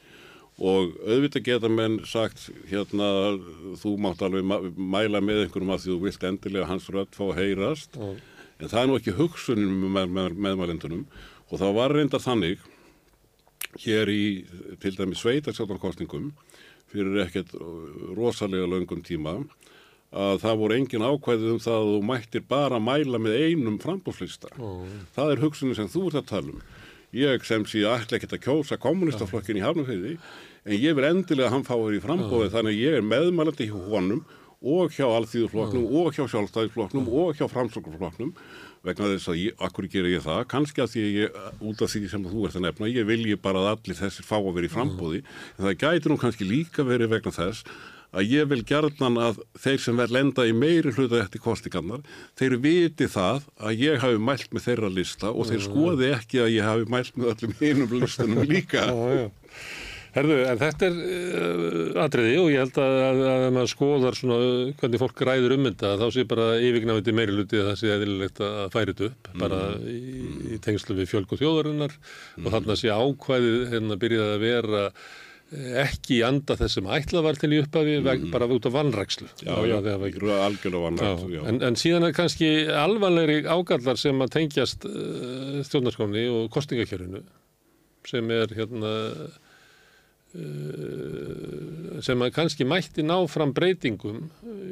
og 0.57 0.95
auðvitað 1.05 1.43
geta 1.45 1.69
menn 1.69 1.99
sagt 2.09 2.47
hérna 2.69 3.38
þú 3.77 3.91
mátt 4.01 4.23
alveg 4.26 4.73
mæla 4.73 5.22
með 5.22 5.43
einhverjum 5.43 5.73
að 5.76 5.84
því 5.84 5.91
þú 5.91 5.97
vilt 6.07 6.23
endilega 6.26 6.69
hans 6.72 6.88
rödd 6.89 7.14
fá 7.14 7.27
að 7.27 7.38
heyrast 7.43 7.99
en 8.57 8.72
það 8.72 8.80
er 8.81 8.89
nú 8.89 8.95
ekki 8.97 9.14
hugsunin 9.19 9.76
með, 9.93 10.09
með, 10.09 10.39
meðmælendunum. 10.47 11.05
Og 11.51 11.61
það 11.61 11.77
var 11.77 11.93
reyndar 11.93 12.23
þannig 12.23 12.64
hér 13.84 14.09
í 14.09 14.23
til 14.81 14.95
dæmi 14.97 15.15
sveitarstjórnarkostningum 15.19 16.31
fyrir 16.89 17.22
ekkert 17.27 17.53
rosalega 18.18 18.65
löngum 18.72 19.03
tíma 19.05 19.38
að 20.18 20.39
það 20.41 20.59
voru 20.64 20.76
engin 20.80 21.03
ákvæðið 21.05 21.53
um 21.53 21.61
það 21.61 21.77
að 21.77 21.89
þú 21.91 22.01
mættir 22.09 22.43
bara 22.47 22.80
mæla 22.80 23.19
með 23.22 23.38
einum 23.43 23.77
frambúslista. 23.84 24.49
Það 25.14 25.31
er 25.34 25.43
hugsunin 25.43 25.77
sem 25.77 25.91
þú 25.91 26.07
ert 26.09 26.22
að 26.23 26.30
tala 26.31 26.53
um. 26.55 26.61
Ég 27.15 27.43
sem 27.47 27.63
sé 27.63 27.85
ætla 27.88 28.17
ekkert 28.17 28.35
að 28.35 28.43
kjósa 28.43 28.77
kommunistaflokkin 28.84 29.61
í 29.61 29.63
Hafnarfeyði 29.63 30.17
en 30.67 30.75
ég 30.75 30.95
vil 30.97 31.05
endilega 31.07 31.47
að 31.47 31.53
hann 31.55 31.67
fáir 31.67 31.95
í 31.95 32.01
frambóði 32.03 32.51
þannig 32.51 32.73
að 32.75 32.81
ég 32.81 32.97
er 32.97 33.05
meðmælandi 33.07 33.69
hjá 33.69 33.77
honum 33.88 34.25
og 34.57 34.91
hjá 34.91 35.05
Alþýðuflokknum 35.05 35.85
og 36.01 36.09
hjá 36.17 36.25
Sjálfstæðisflokknum 36.34 37.07
og 37.07 37.38
hjá 37.38 37.45
Framsóknarflokknum 37.47 38.34
vegna 38.84 39.11
þess 39.13 39.31
að 39.31 39.39
ég, 39.39 39.55
akkur 39.63 39.88
gerir 39.91 40.17
ég 40.17 40.23
það? 40.25 40.41
Kannski 40.51 40.84
að 40.84 40.91
því 40.93 41.03
að 41.03 41.17
ég, 41.21 41.38
út 41.69 41.84
af 41.84 41.91
því 41.93 42.01
sem 42.11 42.25
þú 42.27 42.45
ert 42.47 42.57
að 42.57 42.65
nefna 42.65 42.89
ég 42.91 43.07
vilji 43.07 43.38
bara 43.39 43.61
að 43.61 43.69
allir 43.71 43.99
þessir 44.01 44.27
fá 44.27 44.35
að 44.39 44.51
vera 44.57 44.67
í 44.67 44.73
frambóði 44.73 45.21
en 45.23 45.67
það 45.67 45.77
gæti 45.84 46.11
nú 46.11 46.17
kannski 46.21 46.49
líka 46.49 46.88
verið 46.88 47.13
vegna 47.15 47.35
þess 47.38 47.63
að 48.15 48.31
ég 48.31 48.47
vil 48.51 48.61
gerðnan 48.67 49.19
að 49.21 49.41
þeir 49.59 49.81
sem 49.84 49.99
verð 49.99 50.15
lenda 50.15 50.45
í 50.47 50.53
meiri 50.55 50.93
hluta 50.95 51.19
eftir 51.21 51.43
kostingarnar, 51.43 52.05
þeir 52.39 52.59
viti 52.63 53.09
það 53.11 53.49
að 53.59 53.84
ég 53.84 53.99
hafi 54.03 54.21
mælt 54.29 54.53
með 54.55 54.69
þeirra 54.69 54.93
lista 54.93 55.34
og 55.34 55.49
þeir 55.49 55.65
skoði 55.65 56.13
ekki 56.15 56.43
að 56.45 56.53
ég 56.55 56.69
hafi 56.69 56.88
mælt 56.93 57.19
með 57.19 57.34
öllum 57.34 57.59
einum 57.61 57.99
listunum 57.99 58.47
líka. 58.47 58.88
Já, 58.88 59.21
já. 59.21 59.27
Herðu, 60.17 60.38
en 60.49 60.57
þetta 60.57 60.88
er 60.88 60.95
uh, 60.97 61.97
atriði 62.01 62.38
og 62.41 62.47
ég 62.49 62.63
held 62.63 62.79
að, 62.81 62.95
að, 63.03 63.19
að 63.27 63.43
ef 63.43 63.51
maður 63.53 63.71
skoðar 63.73 64.17
svona 64.17 64.38
hvernig 64.79 65.01
fólk 65.03 65.21
ræður 65.27 65.53
um 65.53 65.67
þetta 65.67 65.91
þá 66.01 66.05
sé 66.15 66.25
bara 66.31 66.47
yfirgnafandi 66.63 67.13
meiri 67.13 67.35
luti 67.38 67.59
að 67.59 67.69
það 67.69 67.77
sé 67.81 67.91
eðlilegt 67.93 68.41
að 68.47 68.57
færi 68.73 68.95
þetta 68.95 69.11
upp 69.11 69.29
bara 69.43 69.61
í, 69.84 69.99
í 70.55 70.59
tengslu 70.63 70.97
við 70.97 71.11
fjölg 71.11 71.35
og 71.35 71.41
þjóðarinnar. 71.43 71.93
Og 72.41 72.49
þarna 72.55 72.79
sé 72.79 72.89
ákvæðið 72.89 73.63
hérna 73.75 73.99
byrjaði 74.01 74.34
að 74.38 74.45
vera 74.47 74.84
ekki 75.56 76.18
í 76.18 76.24
anda 76.28 76.57
þess 76.60 76.76
sem 76.76 76.88
ætla 76.91 77.22
var 77.24 77.38
til 77.40 77.53
í 77.56 77.61
upphafi 77.64 77.98
veg, 78.03 78.26
bara 78.34 78.49
út 78.52 78.68
af 78.68 78.74
vannrækslu. 78.76 79.30
Já, 79.45 79.56
já, 79.64 79.78
algjörlega 79.80 80.82
vannrækslu, 80.84 81.30
já. 81.38 81.41
En, 81.48 81.61
en 81.64 81.80
síðan 81.80 82.10
er 82.10 82.15
kannski 82.18 82.49
alvanlegri 82.68 83.45
ágallar 83.48 83.99
sem 84.02 84.19
að 84.26 84.34
tengjast 84.36 84.88
uh, 84.90 85.61
stjórnarskóni 85.64 86.26
og 86.34 86.49
kostingakjörinu 86.52 87.24
sem 88.07 88.32
er 88.32 88.52
hérna 88.56 88.91
sem 92.06 92.22
að 92.24 92.34
kannski 92.36 92.66
mætti 92.68 93.04
ná 93.06 93.16
fram 93.32 93.54
breytingum 93.56 94.26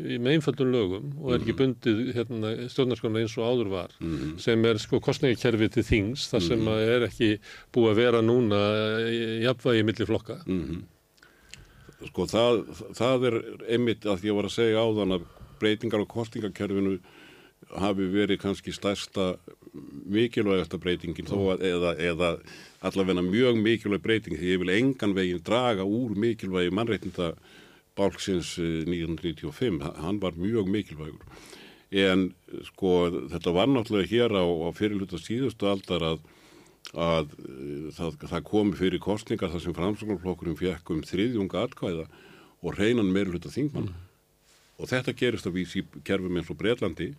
í 0.05 0.17
með 0.21 0.35
einföldun 0.37 0.73
lögum 0.73 1.05
og 1.23 1.31
er 1.33 1.39
ekki 1.41 1.55
bundið 1.57 2.01
hérna, 2.15 2.51
stjórnarskona 2.71 3.21
eins 3.23 3.35
og 3.39 3.47
áður 3.49 3.69
var 3.71 3.89
Mhm. 3.99 4.37
sem 4.39 4.65
er 4.65 4.77
sko 4.77 4.99
kostningakerfi 4.99 5.69
til 5.71 5.83
þings 5.83 6.27
þar 6.31 6.41
sem 6.47 6.59
að 6.67 6.87
er 6.95 7.07
ekki 7.07 7.39
búið 7.73 7.91
að 7.91 7.95
vera 7.95 8.21
núna 8.21 8.59
í 9.09 9.41
jafnvægi 9.45 9.83
milli 9.85 10.05
flokka 10.05 10.37
Mhm. 10.45 10.83
Sko 12.05 12.25
það, 12.27 12.65
það 12.93 13.23
er 13.25 13.35
einmitt 13.71 14.03
að 14.05 14.21
ég 14.27 14.35
var 14.35 14.43
að 14.45 14.51
segja 14.59 14.83
áðan 14.83 15.15
að 15.17 15.23
breytingar 15.59 16.03
á 16.03 16.05
kostingakerfinu 16.05 16.99
hafi 17.81 18.07
verið 18.13 18.39
kannski 18.41 18.73
stærsta 18.75 19.35
mikilvægasta 20.05 20.79
breytingin 20.81 21.27
þó 21.27 21.55
að 21.55 21.65
eða, 21.67 21.91
eða 22.11 22.29
allavega 22.85 23.23
mjög 23.25 23.59
mikilvæg 23.63 24.03
breyting 24.05 24.37
því 24.39 24.53
ég 24.53 24.61
vil 24.63 24.73
engan 24.75 25.15
veginn 25.17 25.43
draga 25.45 25.83
úr 25.87 26.15
mikilvægi 26.15 26.71
mannreitnda 26.75 27.33
bálksins 27.95 28.55
1995, 28.59 29.81
Ha- 29.83 29.93
hann 30.03 30.19
var 30.19 30.35
mjög 30.35 30.67
mikilvægur. 30.67 31.21
En 31.95 32.33
sko 32.67 33.09
þetta 33.31 33.53
var 33.55 33.69
náttúrulega 33.71 34.09
hér 34.11 34.35
á, 34.35 34.43
á 34.43 34.69
fyrirluta 34.75 35.19
síðustu 35.21 35.69
aldar 35.71 36.03
að 36.13 36.25
að 36.93 37.31
uh, 37.41 37.87
það, 37.97 38.17
það 38.29 38.43
komi 38.45 38.75
fyrir 38.77 39.01
kostningar 39.01 39.49
þar 39.51 39.63
sem 39.63 39.73
framsóknarflokkurinn 39.75 40.59
fekk 40.59 40.91
um 40.93 41.01
þriðjunga 41.03 41.63
atkvæða 41.65 42.05
og 42.61 42.77
reynan 42.77 43.09
meiruluta 43.11 43.49
þingmann 43.49 43.89
og 44.75 44.89
þetta 44.91 45.15
gerist 45.15 45.47
að 45.47 45.57
vísi 45.59 45.81
í 45.81 46.03
kerfum 46.07 46.35
eins 46.35 46.51
og 46.51 46.59
Breitlandi 46.59 47.13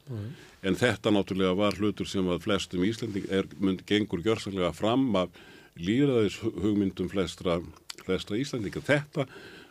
en 0.63 0.77
þetta 0.77 1.13
náttúrulega 1.15 1.57
var 1.57 1.77
hlutur 1.81 2.09
sem 2.09 2.27
að 2.29 2.43
flestum 2.45 2.85
Íslanding 2.85 3.29
er, 3.33 3.49
mynd, 3.59 3.85
gengur 3.89 4.23
gjörsanlega 4.25 4.73
fram 4.77 5.09
af 5.17 5.31
líðræðis 5.77 6.41
hugmyndum 6.43 7.09
flestra, 7.13 7.61
flestra 8.05 8.37
Íslandinga. 8.37 8.81
Þetta 8.81 9.27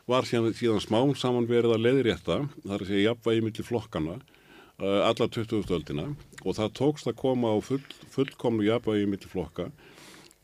var 0.10 0.26
síðan, 0.26 0.54
síðan 0.54 0.82
smám 0.82 1.16
saman 1.18 1.50
verið 1.50 1.76
að 1.76 1.86
leiðrétta, 1.86 2.40
það 2.64 2.76
er 2.76 2.82
að 2.82 2.90
segja 2.92 3.08
jafnvægi 3.10 3.46
milli 3.46 3.66
flokkana 3.66 4.18
uh, 4.18 5.02
alla 5.06 5.30
20. 5.30 5.64
öldina 5.78 6.10
og 6.44 6.58
það 6.58 6.76
tókst 6.78 7.10
að 7.10 7.18
koma 7.22 7.54
á 7.54 7.58
full, 7.66 7.82
fullkomlu 8.14 8.68
jafnvægi 8.68 9.08
milli 9.10 9.32
flokka 9.32 9.70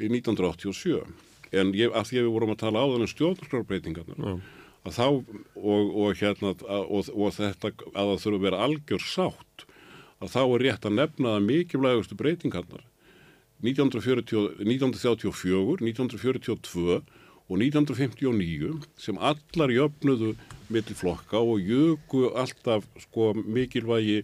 í 0.02 0.10
1987 0.10 1.04
en 1.52 1.74
ég, 1.76 1.92
að 1.92 2.10
því 2.10 2.22
að 2.22 2.26
við 2.26 2.34
vorum 2.34 2.54
að 2.54 2.62
tala 2.64 2.82
áðan 2.86 3.06
um 3.06 3.12
stjórnarskrárbreytingarnar 3.12 4.42
að 4.86 4.96
þá 4.98 5.08
og, 5.08 5.92
og 6.02 6.16
hérna 6.18 6.54
og, 6.54 7.10
og 7.14 7.36
þetta 7.38 7.74
að 7.92 8.12
það 8.12 8.22
þurfa 8.24 8.38
að 8.38 8.46
vera 8.48 8.64
algjör 8.68 9.06
sátt 9.06 9.66
að 10.22 10.34
þá 10.34 10.42
er 10.44 10.64
rétt 10.66 10.88
að 10.88 10.98
nefna 10.98 11.36
það 11.36 11.50
mikilvægustu 11.50 12.18
breytingarnar 12.18 12.86
1940, 13.62 14.58
1934, 14.66 15.78
1942 15.86 17.02
og 17.52 17.60
1959 17.60 18.72
sem 18.98 19.18
allar 19.22 19.74
jöfnuðu 19.74 20.34
millir 20.72 20.98
flokka 20.98 21.42
og 21.44 21.62
jöku 21.62 22.30
alltaf 22.34 22.88
sko 23.06 23.34
mikilvægi 23.38 24.24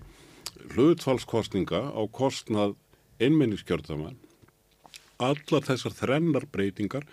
hlutfallskostninga 0.73 1.81
á 1.93 2.01
kostnað 2.09 2.75
einmenningskjörðamann. 3.21 4.17
Allar 5.17 5.65
þessar 5.65 5.95
þrennar 5.97 6.45
breytingar 6.53 7.05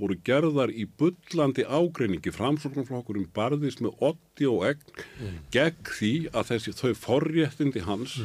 voru 0.00 0.16
gerðar 0.24 0.72
í 0.72 0.86
bullandi 0.98 1.66
ágreiningi. 1.68 2.32
Framsóknarflokkurinn 2.34 3.28
barðist 3.36 3.82
með 3.84 3.98
80 4.10 4.48
og 4.50 4.64
egn 4.70 5.02
gegn 5.54 5.90
því 5.98 6.14
að 6.32 6.52
þessi 6.52 6.76
þau 6.78 6.94
forréttindi 7.06 7.84
hans 7.86 8.16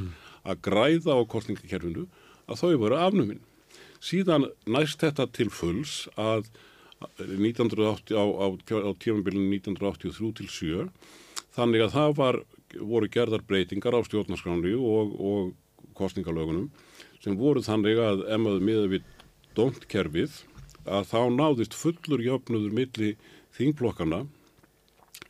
að 0.46 0.62
græða 0.70 1.18
á 1.18 1.22
kostningakerfinu 1.28 2.08
að 2.46 2.62
þau 2.62 2.78
voru 2.86 3.02
afnuminn. 3.02 3.44
Síðan 4.04 4.50
næst 4.70 5.02
þetta 5.02 5.28
til 5.34 5.50
fulls 5.50 6.06
að 6.16 6.48
1980, 7.20 8.16
á, 8.16 8.24
á, 8.24 8.48
á 8.48 8.92
tímabilinu 9.02 9.50
1983 9.58 10.32
til 10.40 10.50
7 10.50 10.90
þannig 11.56 11.86
að 11.86 11.94
það 11.96 12.16
var, 12.20 12.40
voru 12.80 13.10
gerðar 13.12 13.44
breytingar 13.48 13.98
á 13.98 14.02
stjórnarskráni 14.08 14.74
og, 14.80 15.16
og 15.20 15.92
kostningalögunum 15.98 16.70
sem 17.24 17.38
voru 17.40 17.64
þannig 17.66 18.00
að 18.02 18.26
emmaðu 18.36 18.64
miða 18.64 18.88
við 18.96 19.08
dómtkerfið 19.58 20.42
að 20.86 21.10
þá 21.10 21.20
náðist 21.34 21.78
fullur 21.78 22.24
jöfnudur 22.24 22.74
milli 22.76 23.16
þingblokkana 23.58 24.24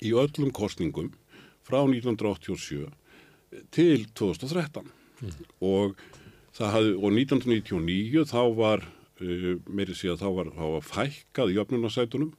í 0.04 0.12
öllum 0.18 0.52
kostningum 0.56 1.12
frá 1.66 1.82
1987 1.84 2.90
til 3.72 4.06
2013 4.18 4.92
og, 5.64 5.96
hafði, 6.60 6.96
og 7.00 7.10
1999 7.16 8.26
þá 8.30 8.42
var 8.58 8.86
uh, 8.86 9.52
meiri 9.68 9.96
síðan 9.96 10.22
þá 10.22 10.30
var, 10.40 10.52
þá 10.56 10.66
var 10.76 10.88
fækkað 10.90 11.54
jöfnunarsætunum 11.56 12.34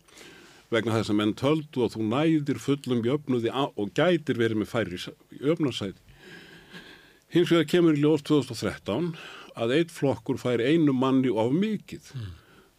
vegna 0.73 0.97
þess 0.97 1.13
að 1.13 1.21
menn 1.21 1.37
töldu 1.39 1.85
og 1.87 1.93
þú 1.95 2.09
næðir 2.11 2.59
fullum 2.61 3.05
jöfnuði 3.07 3.53
á, 3.55 3.71
og 3.71 3.93
gætir 3.95 4.41
verið 4.41 4.63
með 4.63 4.73
færri 4.73 4.99
jöfnunarsæti. 4.99 6.03
Hins 7.31 7.53
vegar 7.53 7.69
kemur 7.71 7.95
í 7.95 8.03
ljós 8.03 8.25
2013 8.27 9.13
að 9.57 9.75
eitt 9.79 9.95
flokkur 9.95 10.41
fær 10.43 10.63
einu 10.63 10.95
manni 10.95 11.31
of 11.31 11.55
mikið. 11.55 12.11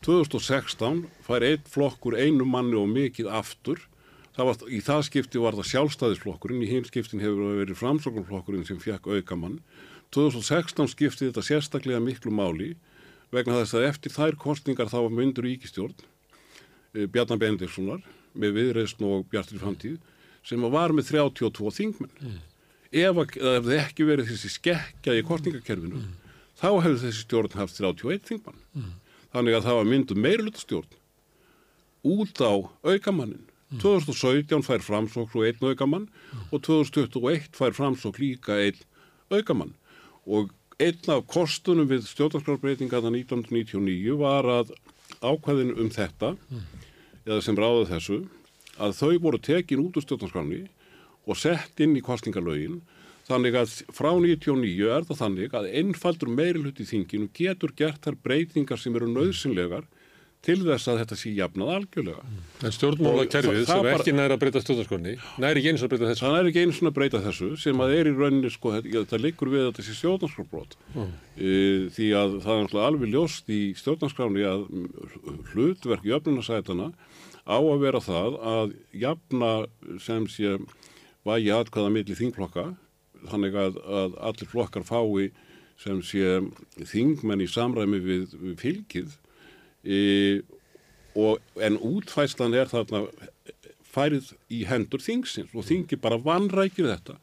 2016 0.06 1.06
fær 1.26 1.46
eitt 1.46 1.70
flokkur 1.72 2.18
einu 2.18 2.46
manni 2.46 2.78
of 2.78 2.90
mikið 2.92 3.30
aftur. 3.40 3.82
Það 4.38 4.50
var, 4.50 4.60
í 4.70 4.80
það 4.86 5.06
skipti 5.08 5.42
var 5.42 5.56
það 5.58 5.70
sjálfstæðisflokkurinn, 5.72 6.62
í 6.62 6.70
hins 6.70 6.92
skiptin 6.92 7.24
hefur 7.24 7.58
verið 7.58 7.80
framsóknarflokkurinn 7.80 8.68
sem 8.68 8.78
fekk 8.82 9.10
aukamann. 9.10 9.58
2016 10.14 10.94
skipti 10.94 11.26
þetta 11.26 11.44
sérstaklega 11.44 12.04
miklu 12.04 12.32
máli 12.32 12.76
vegna 13.34 13.58
þess 13.64 13.76
að 13.76 13.88
eftir 13.90 14.14
þær 14.14 14.38
kostningar 14.40 14.92
þá 14.92 15.02
var 15.02 15.16
myndur 15.18 15.48
ríkistjórn 15.48 15.98
Bjarnar 16.94 17.42
Benediktssonar 17.42 18.06
með 18.38 18.54
viðreysn 18.58 19.04
og 19.08 19.26
Bjartur 19.32 19.60
framtíð 19.62 19.98
sem 20.48 20.64
var 20.72 20.94
með 20.96 21.12
32 21.12 21.74
þingmenn. 21.76 22.14
Mm. 22.22 22.38
Ef 22.88 23.18
það 23.18 23.58
hefði 23.58 23.80
ekki 23.82 24.08
verið 24.08 24.32
þessi 24.32 24.54
skekkja 24.54 25.18
í 25.18 25.26
kostningakerfinu 25.28 26.00
mm. 26.00 26.14
þá 26.62 26.70
hefði 26.86 27.02
þessi 27.04 27.26
stjórn 27.26 27.58
haft 27.60 27.82
31 27.82 28.24
þingmann. 28.30 28.62
Mm. 28.78 28.94
Þannig 29.38 29.54
að 29.54 29.68
það 29.68 29.78
var 29.78 29.90
myndu 29.92 30.16
meirlutastjórn 30.18 30.96
út 32.08 32.42
á 32.42 32.54
aukamannin. 32.90 33.46
2017 33.78 34.64
fær 34.64 34.82
framsók 34.82 35.30
svo 35.30 35.44
einn 35.46 35.66
aukamann 35.68 36.08
og 36.50 36.62
2021 36.66 37.52
fær 37.54 37.76
framsók 37.78 38.18
líka 38.18 38.56
einn 38.58 38.80
aukamann. 39.30 39.76
Og 40.26 40.50
einn 40.82 41.14
af 41.14 41.28
kostunum 41.30 41.90
við 41.90 42.08
stjórnarskrárbreytingarna 42.10 43.12
1999 43.14 44.18
var 44.18 44.48
að 44.50 44.74
ákvæðin 45.22 45.76
um 45.78 45.92
þetta 45.94 46.34
eða 47.28 47.40
sem 47.44 47.58
ráði 47.60 47.86
þessu 47.92 48.20
að 48.82 48.98
þau 48.98 49.14
voru 49.22 49.42
tekin 49.42 49.84
út 49.84 49.98
úr 49.98 50.06
stjórnarskráni 50.06 50.64
og 51.28 51.38
sett 51.38 51.82
inn 51.84 51.98
í 51.98 52.04
kostningalögin 52.06 52.80
þannig 53.28 53.60
að 53.60 53.76
frá 53.96 54.10
99 54.16 54.90
er 54.96 55.06
það 55.08 55.22
þannig 55.22 55.56
að 55.60 55.70
einfaldur 55.82 56.32
meiri 56.32 56.64
hluti 56.64 56.86
í 56.86 56.92
þinginu 56.92 57.30
getur 57.36 57.76
gert 57.78 58.08
þær 58.08 58.20
breytingar 58.24 58.82
sem 58.82 58.96
eru 58.96 59.10
nöðsynlegar 59.12 59.88
til 60.46 60.58
þess 60.64 60.88
að 60.88 61.00
þetta 61.02 61.18
sé 61.18 61.32
jafnað 61.36 61.72
algjörlega. 61.74 62.22
En 62.64 62.74
stjórnmálakerfið 62.76 63.64
sem 63.68 63.82
bara, 63.84 63.96
ekki 63.98 64.14
næri 64.16 64.36
að 64.36 64.42
breyta 64.44 64.62
stjórnarskonni, 64.64 65.16
næri 65.44 65.62
ekki 65.62 65.72
eins 65.74 65.84
að 65.84 65.92
breyta 65.92 66.10
þessu? 66.12 66.24
Það 66.24 66.36
næri 66.38 66.52
ekki 66.52 66.64
eins 66.64 66.80
að 66.80 66.96
breyta 66.98 67.22
þessu 67.26 67.50
sem 67.64 67.84
að 67.84 67.96
er 67.98 68.10
í 68.10 68.14
rauninni, 68.16 68.52
sko, 68.54 68.74
það 68.78 69.24
liggur 69.26 69.52
við 69.52 69.64
að 69.64 69.70
þetta 69.72 69.88
sé 69.88 69.98
stjórnarskrábrot. 69.98 70.78
Mm. 70.94 71.12
E, 71.36 71.54
því 71.98 72.10
að 72.22 72.38
það 72.46 72.64
er 72.64 72.80
alveg 72.86 73.14
ljóst 73.16 73.52
í 73.52 73.62
stjórnarskráni 73.82 74.48
að 74.48 74.66
hlutverk 75.52 76.08
jöfnunarsætana 76.08 76.92
á 77.44 77.58
að 77.58 77.84
vera 77.84 78.04
það 78.04 78.42
að 78.56 78.76
jafna 79.04 79.54
sem 80.04 80.30
sé 80.32 80.58
vægi 81.28 81.52
atkvæða 81.58 81.92
milli 81.92 82.16
þingflokka, 82.16 82.70
þannig 83.32 83.58
að, 83.58 83.80
að 84.02 84.18
allir 84.30 84.52
flokkar 84.52 84.86
fái 84.88 85.30
sem 85.78 86.02
sé 86.06 86.40
þingmenn 86.90 87.44
í 87.46 87.50
samræmi 87.50 88.00
við, 88.02 88.38
við 88.42 88.56
fylgið. 88.62 89.18
E, 89.86 89.98
og, 91.18 91.42
en 91.62 91.78
útfæslan 91.78 92.56
er 92.58 92.70
þarna 92.72 93.06
færið 93.98 94.32
í 94.54 94.64
hendur 94.70 95.02
þingsins 95.02 95.54
og 95.54 95.66
þingi 95.68 96.00
bara 96.02 96.20
vannrækir 96.22 96.90
þetta. 96.90 97.18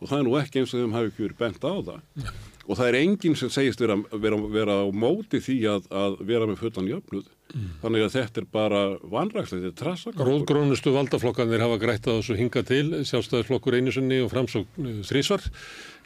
Og 0.00 0.10
það 0.10 0.18
er 0.18 0.26
nú 0.26 0.38
ekki 0.38 0.62
eins 0.62 0.72
og 0.74 0.82
þeim 0.82 0.96
hafi 0.96 1.12
ekki 1.12 1.24
verið 1.26 1.38
bent 1.38 1.62
á 1.62 1.74
það. 1.78 2.32
Og 2.62 2.78
það 2.78 2.88
er 2.88 2.98
enginn 3.00 3.38
sem 3.38 3.50
segist 3.50 3.82
vera, 3.82 3.96
vera, 4.22 4.38
vera 4.50 4.78
á 4.82 4.86
móti 4.90 5.38
því 5.42 5.58
að, 5.70 5.86
að 6.02 6.18
vera 6.26 6.48
með 6.50 6.62
fullan 6.62 6.90
jöfnuð 7.52 7.80
þannig 7.82 8.04
að 8.06 8.12
þetta 8.16 8.40
er 8.42 8.46
bara 8.52 8.82
vannrækslega, 9.12 9.62
þetta 9.62 9.72
er 9.72 9.84
trassa 9.84 10.12
Róðgrónustu 10.16 10.92
valdaflokkanir 10.94 11.60
hafa 11.60 11.78
grætt 11.82 12.06
á 12.08 12.12
þessu 12.16 12.36
hinga 12.38 12.62
til, 12.64 12.84
sjálfstæðisflokkur 13.04 13.76
einu 13.78 13.92
sinni 13.92 14.20
og 14.24 14.30
framsókn 14.32 15.02
þrísvar. 15.04 15.44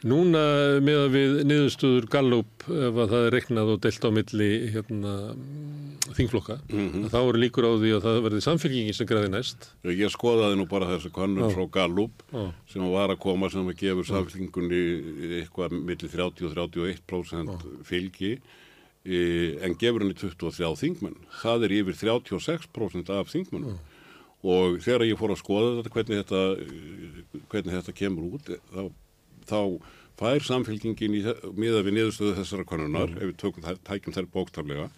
Núna 0.05 0.41
með 0.85 0.97
að 1.07 1.13
við 1.15 1.31
niðurstuður 1.49 2.05
Gallup 2.13 2.67
ef 2.69 2.99
að 3.01 3.09
það 3.15 3.23
er 3.25 3.33
reiknað 3.33 3.71
og 3.73 3.79
delt 3.81 4.03
á 4.05 4.09
milli 4.13 4.49
hérna, 4.69 5.13
þingflokka, 6.17 6.59
Mhm. 6.69 7.07
þá 7.09 7.17
eru 7.17 7.39
líkur 7.41 7.65
á 7.65 7.71
því 7.81 7.89
að 7.97 8.03
það 8.05 8.21
verði 8.27 8.41
samfélkingi 8.45 8.93
sem 8.95 9.07
græði 9.07 9.29
næst. 9.33 9.69
Ég 9.83 10.11
skoðaði 10.13 10.57
nú 10.57 10.67
bara 10.69 10.85
þessu 10.85 11.09
Já. 11.49 11.49
frá 11.55 11.71
Gallup 11.71 12.11
Já. 12.31 12.53
sem 12.69 12.81
var 12.91 13.09
að 13.09 13.19
koma 13.19 13.49
sem 13.49 13.65
að 13.67 13.75
gefur 13.77 14.05
samfélkingunni 14.05 15.41
eitthvað 15.41 15.71
millir 15.71 16.09
30 16.09 16.45
og 16.45 16.53
31% 16.53 17.83
fylgi 17.83 18.37
en 19.07 19.75
gefur 19.79 20.03
henni 20.03 20.15
23 20.17 20.73
þingmenn. 20.81 21.19
Það 21.41 21.63
er 21.67 21.75
yfir 21.77 21.95
36% 22.01 23.11
af 23.15 23.29
þingmennum. 23.31 23.77
Og 24.47 24.77
þegar 24.83 25.05
ég 25.07 25.17
fór 25.19 25.33
að 25.33 25.41
skoða 25.41 25.69
þetta, 25.77 25.91
hvernig 25.95 26.19
þetta, 26.21 26.41
eh, 26.61 27.39
hvernig 27.51 27.73
þetta 27.77 27.93
kemur 27.97 28.35
út, 28.37 28.49
eh, 28.49 28.59
þá, 28.73 28.91
þá 29.49 29.61
fær 30.17 30.45
samfélkingin 30.45 31.15
í, 31.17 31.21
miðað 31.57 31.85
við 31.87 31.95
niðurstöðu 31.97 32.35
þessara 32.39 32.65
konunar, 32.65 33.09
ef 33.17 33.31
við 33.31 33.37
tökum 33.37 33.65
tækjum 33.85 34.15
þær 34.15 34.29
bókstaflega, 34.33 34.89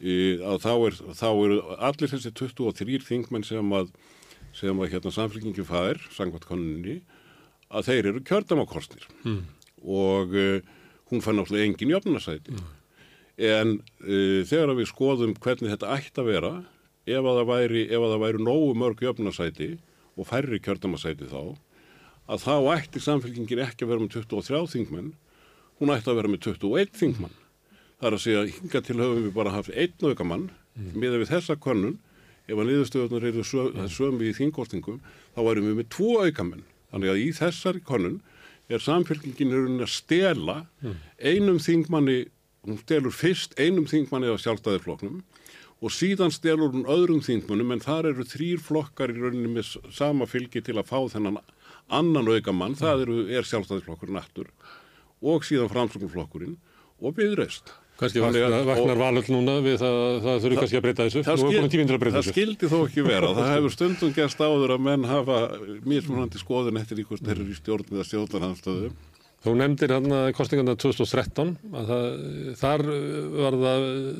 e, 0.00 0.38
að 0.38 0.60
þá 0.62 0.72
er, 0.86 0.98
eru 1.32 1.58
allir 1.78 2.12
þessi 2.12 2.32
23 2.34 3.02
þingmenn 3.06 3.46
sem 3.46 3.72
að, 3.74 3.90
sem 4.54 4.78
að 4.78 4.92
hérna, 4.94 5.14
samfélkingin 5.14 5.66
fær, 5.66 5.98
sangvært 6.14 6.46
konuninni, 6.46 7.00
að 7.70 7.88
þeir 7.90 8.10
eru 8.12 8.20
kjördamakostnir 8.22 9.08
Mm. 9.24 9.42
og 9.82 10.34
uh, 10.34 10.60
hún 11.10 11.22
fær 11.22 11.34
náttúrulega 11.34 11.66
engin 11.66 11.90
jöfnunarsæti. 11.94 12.54
En 13.36 13.76
uh, 13.76 14.40
þegar 14.48 14.74
við 14.78 14.90
skoðum 14.92 15.36
hvernig 15.36 15.74
þetta 15.74 15.92
ætti 15.98 16.22
að 16.22 16.30
vera, 16.30 16.52
ef 17.06 17.20
að 17.22 17.38
það 17.40 17.50
væri, 17.52 17.84
að 17.92 18.08
það 18.10 18.24
væri 18.24 18.42
nógu 18.46 18.74
mörg 18.80 19.02
jöfnunarsæti 19.04 19.70
og 20.16 20.28
færri 20.28 20.58
kjördamasæti 20.64 21.28
þá, 21.30 21.42
að 22.26 22.46
þá 22.46 22.54
ætti 22.74 23.02
samfélkingin 23.04 23.62
ekki 23.66 23.84
að 23.84 23.92
vera 23.92 24.04
með 24.04 24.14
23 24.16 24.62
þingmenn, 24.72 25.10
hún 25.80 25.92
ætti 25.92 26.10
að 26.10 26.20
vera 26.20 26.32
með 26.32 26.46
21 26.48 26.96
þingmann. 26.96 27.36
Það 27.96 28.08
er 28.08 28.16
að 28.16 28.24
segja 28.24 28.44
hinga 28.58 28.82
til 28.84 28.96
höfum 29.00 29.22
við 29.24 29.34
bara 29.36 29.52
haft 29.54 29.72
einn 29.72 30.08
aukamann 30.10 30.48
mm. 30.76 30.88
með 30.96 31.18
við 31.22 31.30
þessa 31.32 31.56
konun, 31.60 31.98
ef 32.46 32.56
að 32.56 32.68
niðurstöðunar 32.70 33.28
eru 33.30 33.44
söm, 33.46 33.68
mm. 33.72 33.90
sömu 33.92 34.26
í 34.26 34.32
þingkostingum, 34.36 34.98
þá 35.36 35.40
værum 35.46 35.68
við 35.70 35.78
með 35.80 35.88
tvo 35.94 36.10
aukamenn. 36.24 36.64
Þannig 36.92 37.12
að 37.12 37.22
í 37.22 37.28
þessari 37.36 37.82
konun 37.86 38.18
er 38.72 38.82
samfélkingin 38.82 39.80
að 39.84 39.92
stela 39.92 40.56
einum 41.22 41.58
þingmanni, 41.62 42.26
hún 42.66 42.80
stelur 42.82 43.14
fyrst 43.14 43.56
einum 43.60 43.86
þingmanni 43.90 44.32
á 44.32 44.36
sjálfstæðifloknum 44.42 45.20
og 45.84 45.92
síðan 45.92 46.32
stelur 46.32 46.72
hún 46.72 46.88
öðrum 46.88 47.22
þingmannum 47.24 47.74
en 47.76 47.84
þar 47.84 48.10
eru 48.12 48.26
þrýr 48.26 48.62
flokkar 48.64 49.12
í 49.12 49.18
rauninni 49.20 49.52
með 49.58 49.76
sama 49.94 50.28
fylgi 50.28 50.64
til 50.64 50.78
að 50.80 50.88
fá 50.88 50.98
þennan 51.12 51.40
annan 51.86 52.30
aukamann, 52.32 52.76
það 52.78 53.06
eru, 53.06 53.18
er 53.30 53.46
sjálfstæðiflokkurinn 53.46 54.20
aftur 54.20 54.52
og 55.22 55.44
síðan 55.46 55.70
framsóknarflokkurinn 55.72 56.56
og 57.00 57.16
byðreist. 57.16 57.74
Kannski 57.96 58.20
vaknar, 58.20 58.52
vaknar 58.68 58.98
valöld 59.00 59.28
núna 59.32 59.54
við 59.64 59.78
það, 59.80 59.98
það 60.24 60.42
þurfi 60.44 60.56
kannski 60.60 60.76
að 60.76 60.82
breyta 60.84 61.04
þessu. 61.06 61.22
Það, 61.24 61.38
skil, 61.40 61.84
að 61.86 62.00
breyta 62.02 62.18
það 62.18 62.26
skildi 62.28 62.68
þó 62.68 62.76
ekki 62.82 63.04
vera. 63.06 63.30
Það 63.38 63.52
hefur 63.54 63.72
stundum 63.72 64.12
gerst 64.16 64.42
áður 64.42 64.74
að 64.74 64.82
menn 64.84 65.06
hafa 65.08 65.38
mismunandi 65.88 66.40
skoðun 66.42 66.80
eftir 66.82 67.00
ykkur 67.00 67.22
þeir 67.22 67.38
eru 67.38 67.48
í 67.48 67.56
stjórn 67.56 67.94
eða 67.94 68.04
stjórnarhanstöðu. 68.10 68.90
Þú 69.46 69.54
nefndir 69.60 69.94
hérna 69.94 70.24
kostingarna 70.34 70.74
2013 70.82 71.54
að 71.70 71.92
það, 71.92 72.08
þar 72.58 72.84
var 73.36 73.60
það 73.62 73.86
eh, 73.92 74.10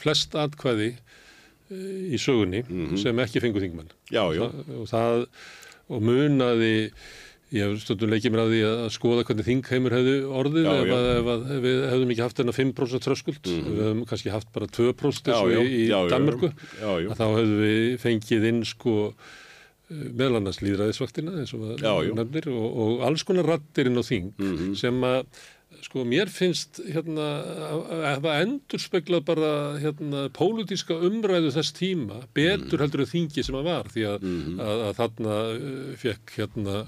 flest 0.00 0.38
atkvæði 0.40 0.88
eh, 0.94 2.16
í 2.16 2.20
sögunni 2.22 2.64
sem 3.00 3.22
ekki 3.26 3.44
fengu 3.44 3.62
þingmenn. 3.62 3.92
Já, 4.08 4.24
já. 4.32 4.46
Það, 4.46 4.74
og 4.80 4.90
það 4.94 5.28
og 5.86 6.02
munaði 6.02 6.74
ég 7.54 7.62
hef 7.62 7.82
stundum 7.84 8.10
leikið 8.10 8.32
mér 8.34 8.42
að 8.42 8.52
því 8.52 8.60
að 8.66 8.84
skoða 8.96 9.24
hvernig 9.28 9.46
þingheimur 9.46 9.94
hefði 9.94 10.14
orðið 10.40 10.64
Já, 10.66 10.72
ef, 10.72 10.90
að, 10.96 11.08
ef, 11.12 11.28
að, 11.30 11.44
ef 11.46 11.60
við 11.62 11.80
hefðum 11.92 12.12
ekki 12.14 12.24
haft 12.24 12.40
þennan 12.40 12.56
5% 12.56 13.06
þröskuld. 13.06 13.50
Við 13.52 13.82
hefðum 13.84 14.04
kannski 14.10 14.32
haft 14.34 14.50
bara 14.56 14.70
2% 14.78 15.30
eins 15.30 15.30
Já, 15.30 15.38
og 15.38 15.52
já, 15.52 15.60
í, 15.62 15.84
Danmörku. 16.10 16.50
Að 16.82 17.12
þá 17.12 17.26
hefðum 17.26 17.60
við 17.62 17.84
fengið 18.02 18.48
inn 18.50 18.62
sko 18.66 18.96
meðal 19.88 20.40
annars 20.40 20.62
líðræðisvaktina 20.64 21.36
eins 21.40 21.52
og 21.54 21.66
það 21.66 22.14
nefnir 22.18 22.48
og, 22.50 22.64
og 22.84 23.04
alls 23.06 23.22
konar 23.26 23.46
rattir 23.52 23.90
inn 23.90 24.00
á 24.00 24.04
þing 24.06 24.32
sem 24.78 25.04
að 25.06 25.20
sko 25.84 26.04
mér 26.08 26.30
finnst 26.32 26.78
hérna 26.86 27.26
að 27.66 28.02
hafa 28.04 28.36
endur 28.44 28.82
speglað 28.82 29.24
bara 29.28 29.50
hérna 29.82 30.26
pólitíska 30.34 30.96
umræðu 31.08 31.50
þess 31.54 31.74
tíma 31.76 32.22
betur 32.36 32.82
heldur 32.82 33.04
en 33.04 33.10
þingi 33.10 33.44
sem 33.46 33.58
að 33.58 33.68
var 33.68 33.90
því 33.92 34.06
að, 34.12 34.28
að, 34.62 34.84
að 34.86 34.94
þarna 35.00 35.36
uh, 35.56 35.90
fekk 36.02 36.36
hérna 36.38 36.78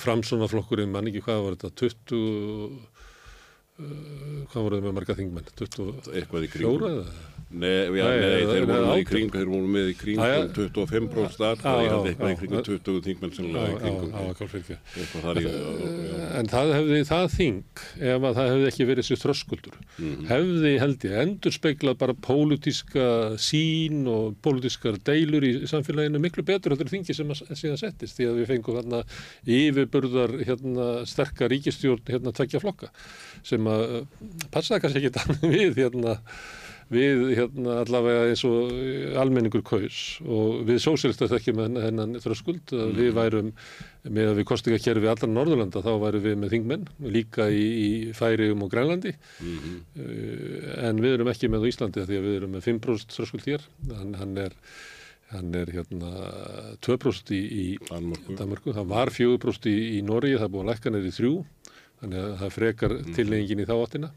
framsónaflokkurinn 0.00 0.92
mann 0.94 1.10
ekki 1.10 1.24
hvað 1.26 1.44
var 1.46 1.58
þetta 1.58 1.72
20 1.84 2.18
uh, 2.18 2.93
hvað 3.74 4.60
voruð 4.68 4.84
með 4.86 4.92
marga 4.94 5.14
þingmenn 5.18 5.46
24 5.58 6.12
Eitthvað 6.14 6.44
í 6.46 6.50
kringum. 6.52 6.84
eða 6.90 7.30
Nei, 7.54 7.86
já, 7.94 8.06
Nei, 8.08 8.18
nei, 8.18 8.46
þeir 8.50 8.64
voru 8.66 8.86
með 8.88 8.96
í 8.98 9.02
kring, 9.06 9.28
þeir 9.30 9.48
voru 9.52 9.68
með 9.70 9.88
í 9.90 9.94
kring 9.98 10.18
Já, 10.18 10.24
já. 10.26 10.46
25% 10.56 11.36
Já, 11.38 11.50
atkvæði, 11.54 11.82
ég 11.84 11.90
held 11.92 12.06
eitthvað 12.10 12.30
í 12.30 12.34
já. 12.34 12.38
kringum 12.40 12.62
20 12.66 13.02
þingmenn 13.04 13.34
sem 13.36 13.48
laði 13.54 13.74
í 13.74 13.80
kringum. 13.82 14.14
já, 14.14 14.22
En 16.40 16.48
það 16.50 16.72
hefði 16.74 16.98
það 17.10 17.26
þing 17.34 17.60
ef 18.14 18.26
að 18.30 18.38
það 18.40 18.48
hefði 18.50 18.66
ekki 18.72 18.86
verið 18.88 19.06
sér 19.10 19.20
þröskuldur 19.22 19.76
hefði 20.32 20.72
held 20.82 21.06
ég 21.06 21.14
endur 21.24 21.54
speglað 21.54 21.98
bara 22.02 22.16
pólitíska 22.26 23.06
sín 23.44 24.02
og 24.10 24.34
pólitískar 24.42 24.98
deilur 25.06 25.46
í 25.46 25.52
samfélaginu 25.70 26.22
miklu 26.24 26.42
betur 26.48 26.74
heldur 26.74 26.90
en 26.90 26.94
þingi 26.96 27.14
sem 27.20 27.30
að 27.34 27.44
síðan 27.54 27.78
settist 27.84 28.18
því 28.18 28.30
að 28.32 28.40
við 28.42 28.50
fengum 28.50 28.80
hérna 28.80 29.04
yfirburðar 29.46 30.34
hérna 30.42 30.88
sterkar 31.06 31.52
ríkistjórn 31.54 32.02
hérna 32.10 32.34
tvekja 32.34 32.62
flokka 32.64 32.90
sem 33.46 33.70
að 33.70 33.86
uh, 34.00 34.28
passaði 34.54 34.84
kannski 34.84 35.02
ekki 35.02 35.16
þannig 35.18 35.50
við 35.58 35.82
hérna 35.84 36.18
við 36.92 37.30
hérna 37.38 37.78
allavega 37.82 38.28
eins 38.28 38.42
og 38.46 38.72
almenningur 39.20 39.64
kaus. 39.66 40.00
Og 40.20 40.64
við 40.68 40.80
sósélista 40.84 41.28
þekkjum 41.30 41.62
hennan 41.80 42.18
þröskuld 42.22 42.74
að 42.76 42.94
við 42.98 43.12
værum 43.16 43.52
með 44.04 44.32
að 44.32 44.40
við 44.40 44.48
kostingakerfi 44.50 45.10
allar 45.10 45.32
Norðurlanda 45.32 45.84
þá 45.84 45.92
værum 46.02 46.26
við 46.26 46.40
með 46.40 46.56
þingmenn 46.56 46.88
líka 47.14 47.48
í, 47.48 47.64
í 47.64 47.90
Færium 48.16 48.66
og 48.66 48.72
Grænlandi. 48.74 49.14
Uh, 49.40 50.74
en 50.90 51.00
við 51.04 51.18
erum 51.18 51.32
ekki 51.32 51.52
með 51.52 51.70
Íslandi 51.72 52.04
því 52.04 52.20
að 52.20 52.28
við 52.28 52.40
erum 52.42 52.58
með 52.58 52.68
5% 52.68 53.16
þröskuld 53.16 53.48
hér. 53.48 53.64
Hann, 53.94 54.18
hann 54.20 54.36
er 54.44 54.58
hann 55.34 55.54
er 55.56 55.70
hérna 55.72 56.10
2% 56.84 57.32
í, 57.34 57.40
í. 57.42 57.64
Danmörku, 57.88 58.74
það 58.76 58.90
var 58.92 59.10
4% 59.10 59.70
í, 59.70 59.78
í 59.96 60.02
Noregi, 60.06 60.36
það 60.38 60.52
búið 60.52 60.62
að 60.62 60.70
lækka 60.70 60.92
neyri 60.94 61.14
3 61.16 61.30
þannig 62.04 62.22
að 62.22 62.36
það 62.42 62.54
frekar 62.58 62.94
mm. 63.00 63.16
tilnefingin 63.16 63.64
í 63.64 63.68
þá 63.68 63.74
áttina 63.80 64.12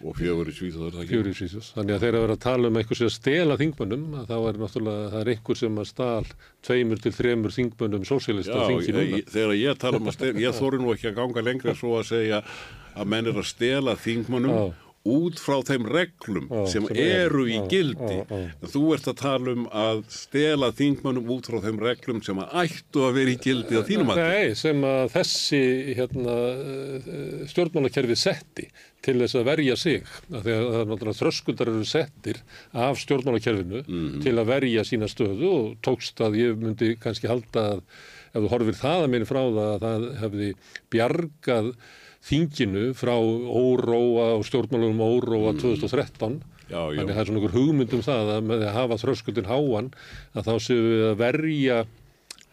og 0.00 0.16
fjögur 0.16 0.48
í 0.48 0.54
Svíþjóðar? 0.56 1.06
Fjögur 1.08 1.28
í 1.28 1.34
Svíþjóðs. 1.36 1.70
Þannig 1.76 1.96
að 1.96 2.04
þeir 2.04 2.16
að 2.16 2.22
vera 2.24 2.36
að 2.36 2.42
tala 2.44 2.68
um 2.70 2.78
einhver 2.80 2.98
sem 2.98 3.10
að 3.10 3.14
stela 3.16 3.56
þingmönnum, 3.60 4.04
að 4.16 4.30
þá 4.30 4.36
er 4.38 4.60
náttúrulega, 4.62 5.08
það 5.12 5.20
er 5.20 5.30
einhver 5.34 5.58
sem 5.60 5.80
að 5.82 5.88
stál 5.90 6.30
tveimur 6.68 7.02
til 7.04 7.12
þremur 7.16 7.56
þingmönnum 7.56 8.06
sósélista 8.08 8.62
þingi 8.70 8.94
núna. 8.96 9.18
þegar 9.34 9.56
ég 9.58 9.82
tala 9.82 10.00
um 10.00 10.08
að 10.08 10.16
stela, 10.16 10.40
ég 10.40 10.56
þóri 10.56 10.80
nú 10.80 10.94
ekki 10.94 11.10
að 11.10 11.18
ganga 11.20 11.44
lengra 11.50 11.76
svo 11.76 11.98
að 11.98 12.06
segja 12.14 12.40
að 12.40 13.12
menn 13.12 13.28
er 13.28 13.42
að 13.42 13.50
stela 13.50 13.96
þingmannum 14.00 14.72
út 15.08 15.38
frá 15.40 15.56
þeim 15.64 15.86
reglum 15.88 16.48
Já, 16.50 16.64
sem, 16.68 16.84
sem 16.90 16.98
eru 17.00 17.46
í 17.48 17.54
Já, 17.56 17.62
gildi. 17.72 18.18
En 18.28 18.68
Þú 18.68 18.82
ert 18.96 19.08
að 19.08 19.16
tala 19.22 19.54
um 19.56 19.62
að 19.72 20.02
stela 20.12 20.68
þingmannum 20.76 21.30
út 21.32 21.48
frá 21.48 21.56
þeim 21.64 21.80
reglum 21.80 22.20
sem 22.26 22.42
að 22.42 22.52
ættu 22.66 23.06
að 23.06 23.16
vera 23.16 23.32
í 23.32 23.38
gildi 23.40 23.80
á 23.80 23.82
þínum 23.88 24.12
að 24.12 24.20
Nei, 24.20 24.52
sem 24.60 24.84
að 24.84 25.02
þessi 25.14 25.62
hérna, 25.96 26.36
stjórnmálakerfi 27.50 28.18
setti 28.20 28.68
til 29.00 29.16
þess 29.22 29.38
að 29.40 29.46
verja 29.48 29.76
sig. 29.80 30.08
Náttúrulega 30.28 31.16
þröskuldar 31.16 31.70
eru 31.72 31.86
settir 31.88 32.42
af 32.76 33.00
stjórnmálakerfinu 33.00 33.84
til 34.20 34.34
að 34.36 34.50
verja 34.52 34.84
sína 34.84 35.08
stöðu 35.08 35.52
og 35.54 35.70
tókst 35.86 36.20
að 36.24 36.36
ég 36.42 36.60
myndi 36.60 36.92
kannski 37.00 37.30
halda 37.30 37.70
að 37.78 37.84
ef 38.30 38.44
þú 38.44 38.50
horfir 38.52 38.76
það 38.78 39.06
að 39.06 39.10
minni 39.14 39.26
frá 39.26 39.40
það 39.40 39.62
að 39.64 39.80
það 39.86 40.04
hefði 40.20 40.50
bjargað 40.92 41.72
þinginu 42.28 42.90
frá 42.98 43.14
óróa 43.16 44.34
og 44.36 44.46
stjórnmálum 44.48 45.00
óróa 45.00 45.54
2013 45.56 46.40
Já, 46.70 46.84
já. 46.94 47.00
Þannig 47.00 47.16
það 47.16 47.20
er 47.20 47.28
svona 47.28 47.40
einhver 47.40 47.54
hugmynd 47.56 47.94
um 47.96 48.02
það 48.06 48.28
að 48.30 48.44
með 48.46 48.60
að 48.62 48.76
hafa 48.76 48.98
þröskuldin 49.02 49.48
háan 49.50 49.88
að 50.38 50.46
þá 50.46 50.52
séum 50.62 50.84
við 50.86 51.04
að 51.08 51.16
verja 51.18 51.78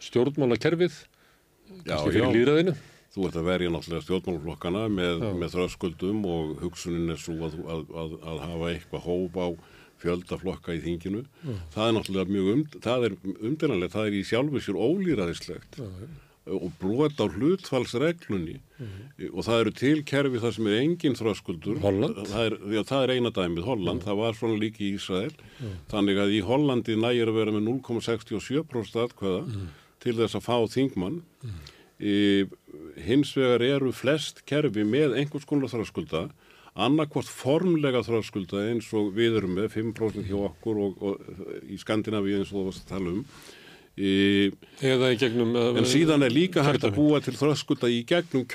stjórnmálakerfið 0.08 0.96
Já, 0.98 1.92
kannski 1.92 2.08
já. 2.08 2.14
fyrir 2.16 2.34
líðræðinu. 2.34 2.74
Þú 3.14 3.26
ert 3.28 3.38
að 3.38 3.48
verja 3.48 3.72
náttúrulega 3.74 4.06
stjórnmálflokkana 4.06 4.84
með, 4.92 5.22
með 5.38 5.54
þröskuldum 5.54 6.26
og 6.28 6.56
hugsunin 6.64 7.14
er 7.14 7.20
svo 7.22 7.36
að, 7.46 7.58
að, 7.62 7.84
að, 8.02 8.16
að 8.32 8.42
hafa 8.44 8.70
eitthvað 8.72 9.06
hóp 9.06 9.38
á 9.38 9.46
fjöldaflokka 10.02 10.76
í 10.76 10.82
þinginu. 10.82 11.24
Það 11.74 11.84
er 11.86 11.96
náttúrulega 11.96 12.34
mjög 12.34 12.50
um, 12.54 12.64
það 13.94 14.04
er 14.08 14.18
í 14.18 14.24
sjálfu 14.26 14.62
sér 14.62 14.78
ólýraðislegt 14.82 15.78
og 16.48 16.72
brot 16.80 17.20
á 17.20 17.26
hlutfallsreglunni. 17.28 18.58
Og 19.32 19.42
það 19.46 19.60
eru 19.62 19.72
til 19.76 20.02
kerfi 20.06 20.40
þar 20.42 20.54
sem 20.56 20.68
er 20.70 20.78
engin 20.80 21.16
þröskuldur. 21.18 21.80
Holland? 21.82 22.20
Það 22.30 22.44
er, 22.46 22.56
já, 22.76 22.82
það 22.88 23.04
er 23.04 23.12
eina 23.16 23.32
dæmið, 23.34 23.64
Holland, 23.66 24.04
það 24.06 24.20
var 24.22 24.38
svona 24.38 24.60
líki 24.62 24.86
í 24.86 24.92
Ísrael. 24.98 25.34
Þannig 25.92 26.22
að 26.22 26.34
í 26.36 26.40
Hollandi 26.46 26.96
nægir 26.98 27.32
að 27.32 27.40
vera 27.40 27.56
með 27.56 27.66
0,67% 27.70 29.02
atkvæða 29.04 29.42
til 30.04 30.16
þess 30.20 30.38
að 30.38 30.46
fá 30.46 30.56
þingmann. 30.74 31.22
Í, 31.98 32.46
hins 33.02 33.32
vegar 33.34 33.64
eru 33.66 33.90
flest 33.92 34.44
kerfi 34.46 34.84
með 34.86 35.16
einhvers 35.18 35.48
konar 35.48 35.72
þröskulda. 35.72 36.28
Annarkvort 36.78 37.26
formlega 37.26 38.04
þröskulda 38.06 38.68
eins 38.68 38.92
og 38.94 39.10
við 39.16 39.40
erum 39.40 39.56
með 39.58 39.72
5% 39.74 40.28
hjá 40.28 40.36
okkur 40.52 40.78
og, 40.84 41.00
og 41.02 41.64
í 41.66 41.78
Skandinavíu 41.80 42.38
eins 42.38 42.52
og 42.52 42.60
það 42.60 42.68
varst 42.68 42.84
að 42.84 42.92
tala 42.92 43.16
um 43.16 43.24
í, 43.98 44.16
Eða 44.88 45.12
í 45.12 45.20
gegnum... 45.20 45.54
en 45.58 45.88
síðan 45.88 46.26
er 46.26 46.34
líka 46.34 46.64
hægt 46.66 46.86
að 46.86 46.98
búa 46.98 47.20
til 47.24 47.34
þröskulda 47.38 47.90
í 47.92 48.02
gegnum 48.08 48.44
í 48.46 48.50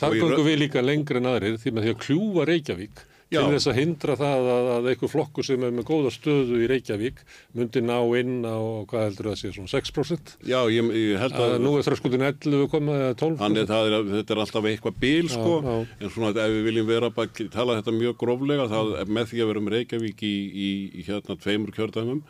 gangum 0.00 0.30
rö- 0.34 0.46
við 0.46 0.62
líka 0.66 0.84
lengur 0.84 1.20
en 1.20 1.32
aðrir 1.32 1.58
því 1.60 1.74
með 1.76 1.88
því 1.88 1.92
að 1.94 2.00
kljúfa 2.06 2.46
Reykjavík 2.50 3.04
Já. 3.32 3.40
til 3.40 3.54
þess 3.56 3.68
að 3.70 3.78
hindra 3.80 4.14
það 4.20 4.48
að, 4.52 4.66
að 4.74 4.88
einhver 4.92 5.10
flokkur 5.10 5.46
sem 5.46 5.64
er 5.66 5.72
með 5.74 5.86
góða 5.88 6.10
stöðu 6.14 6.58
í 6.60 6.68
Reykjavík 6.70 7.22
myndi 7.56 7.82
ná 7.82 7.96
inn 8.20 8.44
á, 8.46 8.56
hvað 8.90 9.04
heldur 9.08 9.28
það 9.30 9.38
sé, 9.40 9.52
svona 9.56 9.72
6%. 9.72 10.34
Já, 10.46 10.58
ég, 10.70 10.90
ég 11.00 11.18
held 11.22 11.38
Að 11.40 11.54
að 11.56 11.64
nú 11.64 11.72
er 11.78 11.86
þröskuldin 11.88 12.26
11 12.28 12.68
komið 12.74 13.00
eða 13.00 13.16
12%. 13.24 13.42
Hann 13.42 13.58
er, 13.60 13.68
það 13.70 13.90
er, 13.90 14.08
þetta 14.12 14.36
er 14.36 14.42
alltaf 14.44 14.68
eitthvað 14.70 14.98
bíl 15.02 15.30
sko, 15.32 15.54
já. 15.64 15.76
en 15.98 16.14
svona 16.14 16.32
ef 16.44 16.54
við 16.54 16.68
viljum 16.68 16.90
vera 16.92 17.10
að 17.10 17.44
tala 17.56 17.78
þetta 17.80 17.96
mjög 17.98 18.18
gróflega, 18.22 18.68
það 18.70 18.94
með 19.18 19.30
því 19.32 19.44
að 19.44 19.52
vera 19.52 19.64
með 19.66 19.78
Reykjavík 19.78 20.26
í, 20.28 20.34
í, 20.68 20.72
í 21.00 21.06
hérna 21.08 21.38
tveimur 21.40 21.74
kjördæmum, 21.74 22.22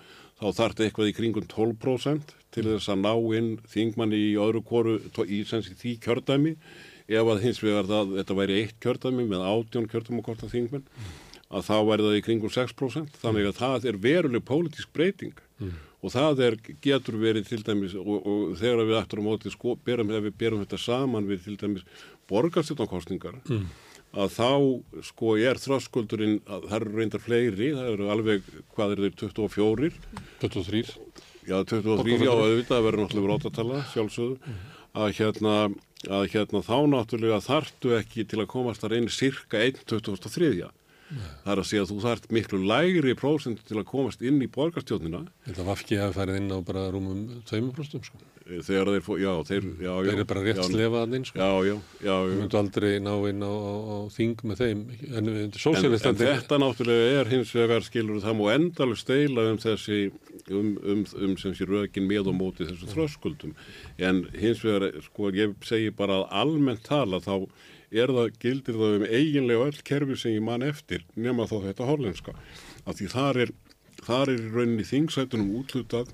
þá 0.44 0.58
þarf 0.58 0.74
þetta 0.74 0.84
eitthvað 0.84 1.08
í 1.08 1.14
kringum 1.16 1.46
12% 1.48 2.34
til 2.54 2.64
þess 2.66 2.90
að 2.92 3.00
ná 3.00 3.12
inn 3.38 3.52
þingmanni 3.72 4.18
í 4.20 4.34
öðru 4.40 4.60
kóru 4.68 4.96
í, 5.24 5.40
sé, 5.48 5.62
því 5.64 5.94
kjördæmi, 6.04 6.52
ef 7.08 7.30
að 7.32 7.42
hins 7.44 7.62
vegar 7.64 7.88
það, 7.88 8.12
þetta 8.18 8.36
væri 8.40 8.58
eitt 8.60 8.76
kjördæmi 8.84 9.24
með 9.30 9.46
átjón 9.48 9.88
kjördæmi 9.90 10.20
og 10.20 10.28
korta 10.28 10.50
þingmenn, 10.52 10.84
að 11.54 11.66
þá 11.70 11.74
væri 11.88 12.06
það 12.06 12.18
í 12.18 12.22
kringum 12.28 12.52
6%, 12.52 13.18
þannig 13.22 13.48
að 13.48 13.58
það 13.62 13.88
er 13.88 13.98
veruleg 14.04 14.44
pólitísk 14.44 14.92
breyting. 14.92 15.34
Og 16.04 16.12
það 16.12 16.40
er, 16.44 16.54
getur 16.84 17.16
verið 17.16 17.46
til 17.48 17.62
dæmis 17.64 17.94
og, 17.96 18.26
og 18.28 18.56
þegar 18.60 18.84
við 18.84 18.98
ættum 18.98 19.24
á 19.24 19.28
móti 19.30 19.48
sko, 19.48 19.72
berum, 19.86 20.10
berum 20.36 20.60
þetta 20.60 20.76
saman 20.82 21.24
við 21.24 21.46
til 21.46 21.56
dæmis 21.56 21.86
borgarstjórnarkostningar 22.28 23.38
að 24.14 24.34
þá 24.34 24.50
sko 25.08 25.34
er 25.40 25.60
þröskuldurinn, 25.60 26.36
að 26.46 26.68
það 26.70 26.76
eru 26.78 26.92
reyndar 26.98 27.22
fleiri, 27.24 27.70
það 27.74 27.90
eru 27.94 28.10
alveg, 28.14 28.52
hvað 28.76 28.94
er 28.94 29.02
þeir, 29.04 29.16
24 29.24 29.90
23. 30.42 30.84
Já, 31.44 31.58
23, 31.68 32.20
já, 32.24 32.30
auðvitað 32.32 32.86
verður 32.86 33.02
náttúrulega 33.02 33.32
rótatala, 33.34 33.82
sjálfsögðu, 33.92 34.54
að 34.96 35.10
hérna, 35.18 35.56
að 36.08 36.28
hérna 36.32 36.62
þá 36.64 36.76
náttúrulega 36.94 37.42
þartu 37.44 37.92
ekki 37.98 38.24
til 38.30 38.40
að 38.40 38.50
komast 38.54 38.84
þar 38.84 38.96
inn 39.00 39.10
cirka 39.12 39.60
1.23. 39.60 40.70
Það 41.44 41.50
er 41.54 41.60
að 41.62 41.68
segja 41.70 41.82
að 41.84 41.90
þú 41.92 41.98
þart 42.04 42.28
miklu 42.34 42.60
lægri 42.68 43.14
prósent 43.18 43.64
til 43.68 43.76
að 43.80 43.88
komast 43.90 44.22
inn 44.24 44.40
í 44.42 44.48
borgarstjórnina 44.50 45.24
Þetta 45.48 45.66
vafki 45.68 45.98
hafi 46.00 46.16
farið 46.18 46.38
inn 46.40 46.54
á 46.54 46.58
bara 46.64 46.86
rúmum 46.94 47.24
2%, 47.48 48.08
sko. 48.08 48.22
þegar 48.44 48.90
þeir, 48.92 49.04
fó- 49.06 49.18
já, 49.20 49.30
þeir, 49.48 49.68
já, 49.80 49.88
já. 49.88 49.92
Þeir 50.04 50.12
eru 50.18 50.26
bara 50.28 50.42
rétt 50.44 50.60
já, 50.60 50.66
slefað 50.68 51.14
inn, 51.18 51.24
sko. 51.24 51.38
Já, 51.40 51.50
já, 51.64 51.76
já, 52.04 52.16
Við 52.28 52.36
myndum 52.42 52.60
aldrei 52.60 52.92
ná 53.00 53.14
inn 53.30 53.44
á, 53.44 53.52
á, 53.54 53.72
á 53.88 53.96
þing 54.12 54.44
með 54.44 54.60
þeim. 54.64 54.82
En, 55.08 55.28
en 55.28 55.34
En, 55.34 56.18
þetta 56.20 56.58
náttúrulega 56.60 57.20
er 57.22 57.30
hins 57.32 57.54
vegar 57.56 57.84
skilur 57.86 58.20
það 58.24 58.36
má 58.40 58.44
endalega 58.54 59.00
steila 59.00 59.46
um 59.52 59.60
þessi 59.62 60.00
um, 60.50 60.74
um, 60.84 61.04
um 61.24 61.36
sem 61.40 61.54
sé 61.56 61.64
rökin 61.68 62.08
með 62.08 62.28
og 62.32 62.36
móti 62.38 62.66
þessu 62.68 62.88
þröskuldum 62.92 63.54
en 63.98 64.24
hins 64.36 64.60
vegar 64.64 64.90
sko 65.06 65.30
ég 65.34 65.54
segi 65.64 65.92
bara 65.96 66.20
að 66.22 66.26
almennt 66.42 66.84
tala 66.86 67.20
þá 67.24 67.46
er 67.94 68.12
það 68.14 68.38
gildir 68.42 68.78
það 68.80 68.96
um 68.98 69.06
eiginlega 69.08 69.68
öll 69.68 69.80
kerfi 69.90 70.18
sem 70.20 70.36
ég 70.36 70.44
man 70.44 70.66
eftir 70.66 71.04
nema 71.14 71.46
þó 71.50 71.60
þetta 71.66 71.88
hollenska. 71.88 72.34
Af 72.84 72.98
því 72.98 73.10
þar 73.14 73.40
er, 73.44 73.54
þar 74.02 74.34
er 74.34 74.42
í 74.42 74.52
rauninni 74.54 74.88
þingsætunum 74.88 75.54
útlutað 75.60 76.12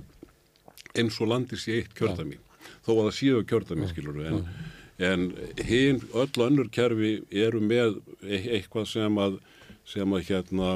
eins 0.98 1.20
og 1.22 1.30
landis 1.30 1.68
í 1.70 1.78
eitt 1.80 1.94
kjördami 1.98 2.40
þó 2.84 2.92
að 2.96 3.04
það 3.04 3.14
séu 3.18 3.44
kjördami 3.46 3.88
skilur 3.90 4.18
en, 4.26 4.42
en 4.98 5.28
hinn 5.66 6.02
öll 6.16 6.44
önnur 6.46 6.70
kerfi 6.72 7.20
eru 7.30 7.62
með 7.62 8.00
e 8.24 8.42
eitthvað 8.56 8.90
sem 8.90 9.22
að 9.22 9.38
sem 9.90 10.12
að 10.14 10.26
hérna 10.28 10.72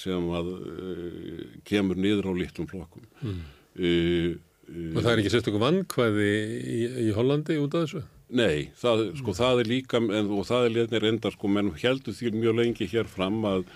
sem 0.00 0.26
að 0.36 0.50
uh, 0.54 1.44
kemur 1.64 1.96
niður 1.96 2.28
á 2.28 2.32
litlum 2.36 2.68
flokkum. 2.68 3.06
Mm. 3.22 3.38
uh, 3.78 4.34
Og 4.64 4.98
það 5.04 5.10
er 5.10 5.20
ekki 5.20 5.32
sérstökum 5.32 5.60
vannkvæði 5.60 6.28
í, 6.72 6.78
í 7.04 7.08
Hollandi 7.12 7.56
út 7.60 7.74
af 7.76 7.84
þessu? 7.84 8.02
Nei, 8.32 8.70
það, 8.80 9.10
sko, 9.18 9.34
það 9.36 9.58
er 9.60 9.68
líka, 9.68 9.98
en, 10.00 10.30
og 10.32 10.46
það 10.48 10.66
er 10.66 10.72
liðnir 10.72 11.06
enda, 11.10 11.30
sko, 11.34 11.48
menn 11.52 11.74
heldur 11.76 12.14
því 12.16 12.30
mjög 12.32 12.54
lengi 12.56 12.86
hér 12.88 13.08
fram 13.10 13.42
að, 13.44 13.66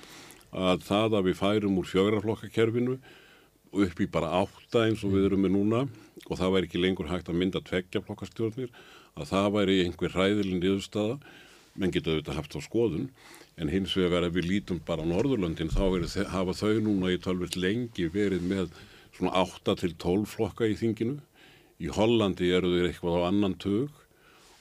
að 0.56 0.86
það 0.86 1.16
að 1.18 1.26
við 1.28 1.36
færum 1.42 1.76
úr 1.82 1.90
fjögraflokkakerfinu 1.90 2.96
upp 3.84 4.00
í 4.00 4.06
bara 4.08 4.30
átta 4.40 4.86
eins 4.86 5.04
og 5.04 5.12
við 5.12 5.28
erum 5.28 5.44
með 5.44 5.52
núna 5.52 5.82
og 6.24 6.40
það 6.40 6.54
væri 6.54 6.70
ekki 6.70 6.80
lengur 6.80 7.10
hægt 7.10 7.28
að 7.28 7.36
mynda 7.42 7.60
tveggja 7.60 8.00
flokkastjórnir, 8.06 8.72
að 9.20 9.28
það 9.34 9.50
væri 9.58 9.76
einhver 9.84 10.16
hræðilin 10.16 10.64
niðurstaða, 10.64 11.20
menn 11.76 11.92
geta 11.92 12.14
auðvitað 12.14 12.40
haft 12.40 12.56
á 12.56 12.60
skoðun, 12.64 13.06
en 13.60 13.68
hins 13.68 13.92
vegar 14.00 14.24
ef 14.24 14.32
við 14.32 14.48
lítum 14.48 14.80
bara 14.88 15.04
á 15.04 15.10
Norðurlöndin 15.12 15.72
þá 15.74 15.84
er, 15.92 16.08
hafa 16.32 16.56
þau 16.56 16.80
núna 16.88 17.12
í 17.12 17.20
tölvist 17.20 17.60
lengi 17.60 18.08
verið 18.14 18.48
með 18.48 18.72
svona 19.12 19.36
átta 19.44 19.76
til 19.76 19.92
tólf 20.00 20.38
flokka 20.38 20.68
í 20.70 20.76
þinginu. 20.78 21.18
Í 21.78 21.90
Hollandi 21.94 22.48
eru 22.54 22.72
þeir 22.74 22.88
eitthvað 22.88 23.18
á 23.18 23.28
annan 23.28 23.54
tug 23.60 23.97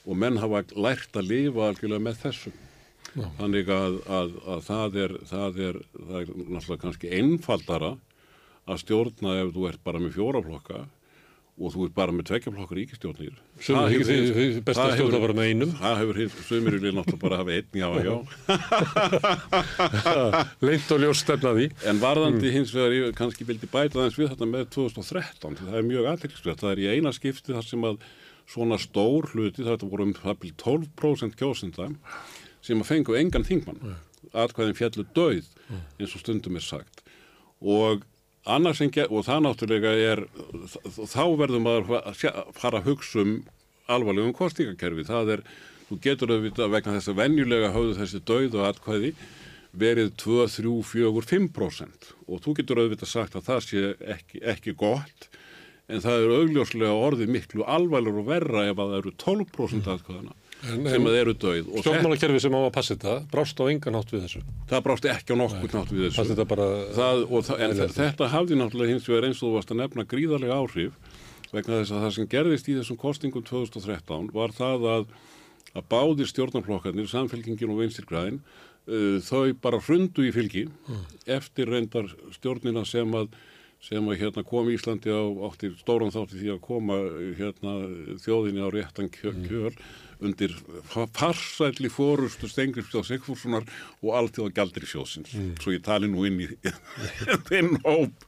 og 0.08 0.16
menn 0.16 0.40
hafa 0.40 0.62
lært 0.80 1.12
að 1.20 1.28
lifa 1.28 1.68
algjörlega 1.68 2.04
með 2.08 2.20
þessum. 2.24 2.56
Já. 3.18 3.24
Þannig 3.38 3.70
að, 3.72 3.94
að, 4.18 4.34
að 4.54 4.60
það, 4.68 4.96
er, 5.04 5.12
það, 5.30 5.58
er, 5.68 5.76
það 5.96 6.18
er 6.20 6.28
náttúrulega 6.44 6.82
kannski 6.84 7.10
einfaldara 7.18 7.92
að 8.68 8.82
stjórna 8.84 9.34
ef 9.42 9.52
þú 9.56 9.62
ert 9.70 9.82
bara 9.84 10.00
með 10.02 10.16
fjóraflokka 10.18 10.80
og 11.58 11.72
þú 11.74 11.86
ert 11.88 11.94
bara 11.96 12.12
með 12.14 12.28
tveggjaflokkar 12.28 12.78
ríkistjórnir. 12.78 13.38
Það 13.58 13.88
hefur- 13.90 14.12
að 14.12 14.68
það 14.78 14.92
hefur- 15.00 15.16
bara 15.24 15.34
með 15.40 15.48
einum. 15.50 15.72
Það 15.80 15.96
hefur 16.02 16.20
hins- 16.20 16.36
sumir 16.46 16.76
vilja 16.76 16.92
náttúrulega 16.94 17.22
bara 17.24 17.40
hafa 17.40 17.56
einn, 17.56 17.70
já, 17.80 17.88
já. 18.06 18.14
Leint 20.68 20.92
og 20.94 21.02
ljós 21.02 21.22
stefnaði. 21.24 21.66
En 21.90 21.98
varðandi 22.02 22.52
hins 22.54 22.70
vegar, 22.76 22.94
ég 22.94 23.16
kannski 23.18 23.46
vildi 23.48 23.66
bæta 23.72 24.04
þess 24.04 24.20
við 24.20 24.30
þetta 24.34 24.48
með 24.52 24.68
2013, 24.76 25.58
því 25.58 25.66
það 25.72 25.80
er 25.80 25.88
mjög 25.90 26.08
aðeinsverð, 26.12 26.60
það 26.62 26.72
er 26.76 26.82
í 26.84 26.88
eina 26.94 27.12
skipti 27.16 27.56
þar 27.56 27.66
sem 27.66 27.88
að 27.90 27.98
svona 28.48 28.78
stór 28.80 29.28
hluti, 29.32 29.64
þetta 29.66 29.88
voru 29.88 30.08
um 30.08 30.14
það 30.16 30.38
byrjum 30.42 30.60
12% 30.96 31.38
kjósinda 31.38 31.88
sem 32.64 32.80
að 32.80 32.90
fengu 32.90 33.16
engan 33.18 33.46
þingmann, 33.46 33.96
atkvæðin 34.32 34.76
fjallu 34.78 35.04
döið, 35.16 35.50
eins 36.00 36.14
og 36.16 36.22
stundum 36.22 36.58
er 36.58 36.64
sagt. 36.64 37.02
Og 37.60 38.04
annars 38.48 38.80
en, 38.84 38.92
og 39.08 39.26
það 39.26 39.44
náttúrulega 39.44 39.94
er, 40.12 40.24
þá 40.96 41.24
verðum 41.38 41.68
að 41.70 41.92
fara 42.56 42.80
að 42.80 42.88
hugsa 42.90 43.22
um 43.24 43.34
alvarlegum 43.88 44.34
kostingakerfi, 44.36 45.06
það 45.08 45.34
er, 45.36 45.44
þú 45.88 46.00
getur 46.04 46.32
auðvitað 46.34 46.72
vegna 46.74 46.96
þess 46.98 47.12
að 47.12 47.20
venjulega 47.22 47.74
höfðu 47.76 47.98
þessi 48.00 48.24
döið 48.28 48.58
og 48.58 48.66
atkvæði 48.68 49.12
verið 49.78 50.12
2, 50.20 50.38
3, 50.56 50.74
4, 50.90 51.24
5% 51.30 52.10
og 52.26 52.42
þú 52.44 52.54
getur 52.58 52.80
auðvitað 52.82 53.10
sagt 53.10 53.36
að 53.36 53.48
það 53.48 53.64
sé 53.66 53.82
ekki, 54.16 54.40
ekki 54.54 54.74
gott 54.78 55.28
en 55.88 56.02
það 56.04 56.24
er 56.24 56.34
augljóslega 56.38 56.96
orðið 57.08 57.32
miklu 57.32 57.64
alvarlegur 57.64 58.22
og 58.22 58.28
verra 58.28 58.66
ef 58.68 58.76
að 58.76 58.92
það 58.92 59.00
eru 59.02 59.12
12% 59.24 59.90
aðkvæðana 59.94 60.36
En- 60.58 60.88
sem 60.90 61.04
að 61.06 61.16
eru 61.20 61.32
döið 61.38 61.68
þetta, 61.68 61.82
Stjórnmálakerfi 61.84 62.40
sem 62.42 62.54
á 62.58 62.60
að 62.60 62.72
passa 62.74 62.94
þetta 62.96 63.12
brást 63.30 63.60
á 63.62 63.64
engan 63.70 63.94
hátt 63.94 64.10
við 64.10 64.24
þessu. 64.26 64.40
það 64.66 64.82
brást 64.88 65.04
ekki 65.06 65.30
á 65.30 65.36
nokkuð 65.38 65.74
nátt 65.78 65.92
við 65.94 66.02
þessu. 66.08 66.24
Þetta 66.32 66.46
bara... 66.50 66.66
það, 66.96 67.20
það, 67.30 67.52
en 67.62 67.70
eðlilegt. 67.70 67.94
þetta 68.00 68.28
hafði 68.34 68.58
náttúrulega 68.58 68.92
hins 68.92 69.06
vegar 69.08 69.26
eins 69.28 69.38
og 69.38 69.46
þú 69.46 69.52
varst 69.54 69.70
að 69.70 69.80
nefna 69.84 70.06
gríðarlega 70.10 70.58
áhrif 70.58 70.98
vegna 71.52 71.78
þess 71.78 71.94
að 71.94 72.02
það 72.04 72.14
sem 72.16 72.28
gerðist 72.34 72.68
í 72.68 72.74
þessum 72.80 72.98
kostingum 72.98 73.44
2013 73.46 74.32
var 74.34 74.56
það 74.58 74.88
að, 74.96 75.06
að 75.78 75.86
báðir 75.94 76.28
stjórnarflokkarnir, 76.32 77.06
samfélkingin 77.08 77.70
og 77.72 77.78
vinstirgræðin, 77.84 78.42
uh, 78.90 79.22
þau 79.24 79.54
bara 79.62 79.80
hrundu 79.86 80.26
í 80.26 80.34
fylgi 80.34 80.66
eftir 81.38 81.70
reyndar 81.70 82.10
stjórnina 82.34 82.82
sem 82.84 83.14
að 83.14 83.30
sem 83.80 84.08
að 84.10 84.18
hérna 84.18 84.42
kom 84.42 84.66
Íslandi 84.72 85.12
á 85.14 85.22
átti 85.48 85.68
stóran 85.78 86.10
þátti 86.10 86.40
því 86.40 86.48
að 86.56 86.60
koma 86.66 86.96
hérna 87.38 87.74
þjóðinni 88.24 88.64
á 88.64 88.68
réttan 88.74 89.10
kjöl, 89.14 89.36
kjöl 89.46 89.74
undir 90.18 90.50
fa- 90.90 91.06
farsælli 91.14 91.86
fórustu 91.94 92.50
Stengriðsfjóð 92.50 93.06
Sigfússonar 93.06 93.68
og 94.02 94.10
alltjóða 94.18 94.50
galdri 94.56 94.88
sjóðsins 94.90 95.30
svo 95.62 95.76
ég 95.76 95.84
tali 95.86 96.10
nú 96.10 96.24
inn 96.26 96.40
í 96.42 96.48
þinn 97.52 97.76
hóp. 97.86 98.26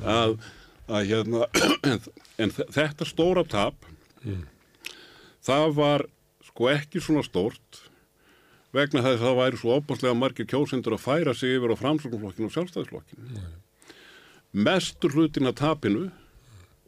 Að, 0.00 0.38
að 0.88 1.10
hérna 1.12 1.44
en, 1.84 2.00
en 2.46 2.56
þe- 2.56 2.70
þetta 2.78 3.10
stóra 3.12 3.44
tap 3.44 3.76
það 5.44 5.76
var 5.76 6.06
sko 6.48 6.72
ekki 6.72 7.00
svona 7.04 7.22
stórt 7.28 7.84
vegna 8.74 9.00
þess 9.04 9.20
að 9.20 9.26
það 9.28 9.38
væri 9.42 9.60
svo 9.60 9.76
opaslega 9.78 10.16
margir 10.16 10.48
kjósendur 10.48 10.96
að 10.96 11.04
færa 11.04 11.32
sig 11.36 11.54
yfir 11.56 11.72
á 11.72 11.80
framsóknarflokkinu 11.80 12.48
og 12.50 12.56
sjálfstæðisflokkinu. 12.56 13.44
Mestur 14.52 15.12
hlutin 15.12 15.48
að 15.50 15.58
tapinu 15.60 16.08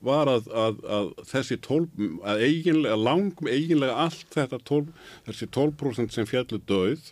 var 0.04 0.30
að, 0.32 0.46
að, 0.56 0.78
að 0.88 1.08
þessi 1.28 1.58
12, 1.66 2.04
að 2.24 2.44
eiginlega, 2.46 2.96
langum 2.96 3.50
eiginlega 3.50 3.96
allt 4.06 4.30
þetta 4.32 4.60
12, 4.70 4.94
þessi 5.26 5.48
12% 5.56 6.14
sem 6.14 6.28
fjallu 6.28 6.60
döið, 6.70 7.10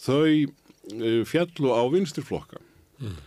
þau 0.00 0.24
uh, 0.24 1.20
fjallu 1.28 1.74
á 1.76 1.82
vinstirflokka 1.92 2.62
mm. 3.02 3.18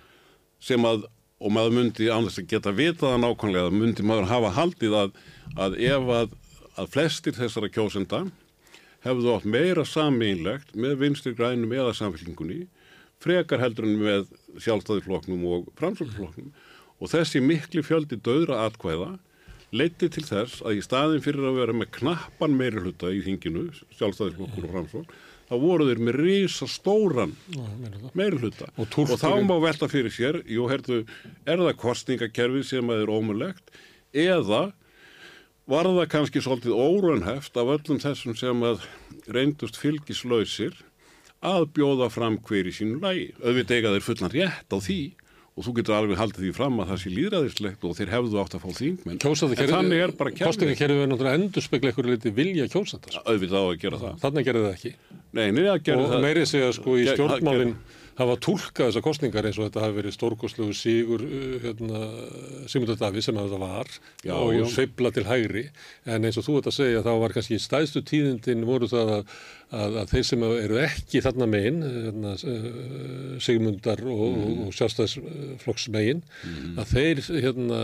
sem 0.70 0.90
að, 0.90 1.06
og 1.38 1.54
maður 1.54 1.78
myndi 1.78 2.10
annars 2.14 2.40
að 2.42 2.50
geta 2.56 2.74
vitað 2.74 3.14
það 3.14 3.24
nákvæmlega, 3.28 3.76
myndi 3.76 4.08
maður 4.08 4.32
hafa 4.32 4.54
haldið 4.58 4.98
að, 5.04 5.22
að 5.68 5.80
ef 5.92 6.12
að, 6.18 6.36
að 6.82 6.92
flestir 6.98 7.38
þessara 7.38 7.72
kjósenda 7.74 8.26
hefðu 9.06 9.36
átt 9.36 9.46
meira 9.46 9.86
sameinlegt 9.86 10.74
með 10.74 10.98
vinstir 11.04 11.38
grænum 11.38 11.74
eða 11.76 11.94
samfélkingunni, 11.96 12.66
frekar 13.24 13.62
heldur 13.62 13.88
en 13.88 14.02
með 14.02 14.28
sjálfstæðifloknum 14.64 15.46
og 15.52 15.70
framsóknarfloknum 15.80 16.52
og 16.98 17.12
þessi 17.12 17.42
mikli 17.44 17.84
fjöldi 17.86 18.20
döðra 18.24 18.66
atkvæða 18.68 19.16
leiti 19.76 20.10
til 20.12 20.24
þess 20.24 20.62
að 20.64 20.80
í 20.80 20.84
staðin 20.86 21.24
fyrir 21.24 21.50
að 21.50 21.60
vera 21.60 21.76
með 21.76 21.92
knappan 21.98 22.56
meiri 22.56 22.84
hluta 22.84 23.12
í 23.12 23.20
hinginu, 23.26 23.68
sjálfstæðisflokkur 23.98 24.68
og 24.68 24.74
framsókn, 24.76 25.18
þá 25.48 25.56
voru 25.64 25.88
þeir 25.90 26.02
með 26.08 26.20
rísa 26.22 26.68
stóran 26.72 27.36
meiri 28.18 28.40
hluta 28.40 28.70
og, 28.76 28.88
og 28.88 29.16
þá 29.20 29.30
má 29.44 29.56
velta 29.64 29.90
fyrir 29.92 30.14
sér, 30.14 30.42
jú, 30.48 30.68
herðu, 30.72 31.04
er 31.48 31.64
það 31.64 31.80
kostningakerfi 31.84 32.64
sem 32.68 32.94
að 32.94 33.04
er 33.06 33.14
ómulegt 33.14 33.74
eða 34.16 34.70
var 35.68 35.90
það 35.92 36.12
kannski 36.14 36.44
svolítið 36.44 36.78
órunheft 36.80 37.60
af 37.60 37.74
öllum 37.76 38.00
þessum 38.00 38.38
sem 38.40 38.64
að 38.64 38.86
reyndust 39.36 39.80
fylgislausir 39.82 40.78
að 41.48 41.70
bjóða 41.78 42.10
fram 42.14 42.38
hver 42.48 42.70
í 42.70 42.76
sínu 42.76 43.00
lægi. 43.04 43.32
Öðvitað 43.42 43.80
eiga 43.80 43.96
þeir 43.96 44.06
fullan 44.08 44.34
rétt 44.36 44.76
á 44.76 44.78
því 44.78 45.00
og 45.58 45.66
þú 45.66 45.74
getur 45.80 45.96
alveg 45.98 46.20
haldið 46.22 46.44
því 46.46 46.52
fram 46.54 46.76
að 46.84 46.90
það 46.92 47.00
sé 47.02 47.12
líðræðislegt 47.16 47.86
og 47.88 47.94
þeir 47.98 48.12
hefðu 48.14 48.42
átt 48.44 48.56
að 48.58 48.62
fá 48.62 48.70
þingmenn. 48.78 49.18
En 49.18 49.72
þannig 49.74 50.02
er 50.06 50.12
bara 50.20 50.34
kerfið. 50.34 50.50
Kostningakerfið 50.52 51.02
er 51.02 51.10
náttúrulega 51.10 51.40
endur 51.40 51.66
spekla 51.66 51.90
eitthvað 51.90 52.10
liti 52.12 52.34
vilja 52.38 52.68
kjósandar. 52.70 53.18
Öðvitað 53.26 53.58
á 53.58 53.66
að 53.66 53.80
gera 53.82 54.02
það. 54.04 54.20
Þannig 54.22 54.48
gerði 54.48 54.66
það 54.68 54.76
ekki. 54.76 54.92
Nei, 55.34 55.48
nei, 55.50 55.64
það 55.66 55.80
gerði 55.88 56.04
það. 56.04 56.14
Og 56.20 56.26
meirið 56.28 56.46
segja 56.52 56.70
sko 56.78 56.98
í 56.98 57.08
stjórnmálinn 57.10 57.74
hafa 58.18 58.38
tólkað 58.42 58.90
þessar 58.90 59.04
kostningar 59.06 59.46
eins 59.48 59.60
og 59.60 59.68
þetta 59.68 59.84
hafi 59.84 59.98
verið 60.00 60.16
stórkoslegu 60.16 60.76
sígur 60.78 61.24
uh, 61.26 61.58
hérna, 61.64 62.00
Sigmundur 62.70 62.98
Davíð 63.00 63.28
sem 63.28 63.38
þetta 63.38 63.60
var 63.62 63.92
já, 64.26 64.34
og 64.34 64.56
já. 64.56 64.64
sveibla 64.74 65.12
til 65.14 65.28
hægri 65.28 65.68
en 66.10 66.26
eins 66.26 66.40
og 66.40 66.48
þú 66.48 66.58
ert 66.60 66.72
að 66.72 66.78
segja 66.80 67.04
þá 67.06 67.12
var 67.22 67.36
kannski 67.36 67.60
stæðstu 67.62 68.02
tíðindin 68.10 68.66
voru 68.68 68.90
það 68.90 69.12
að, 69.18 69.36
að, 69.82 70.00
að 70.02 70.14
þeir 70.16 70.26
sem 70.32 70.46
eru 70.48 70.80
ekki 70.82 71.22
þarna 71.28 71.50
megin 71.52 71.78
hérna, 71.86 72.34
uh, 72.38 73.38
Sigmundar 73.44 74.02
og, 74.02 74.26
mm. 74.26 74.66
og 74.66 74.74
sjálfstæðsflokks 74.80 75.88
megin 75.94 76.26
mm. 76.26 76.74
að 76.82 76.96
þeir 76.96 77.24
hérna, 77.46 77.84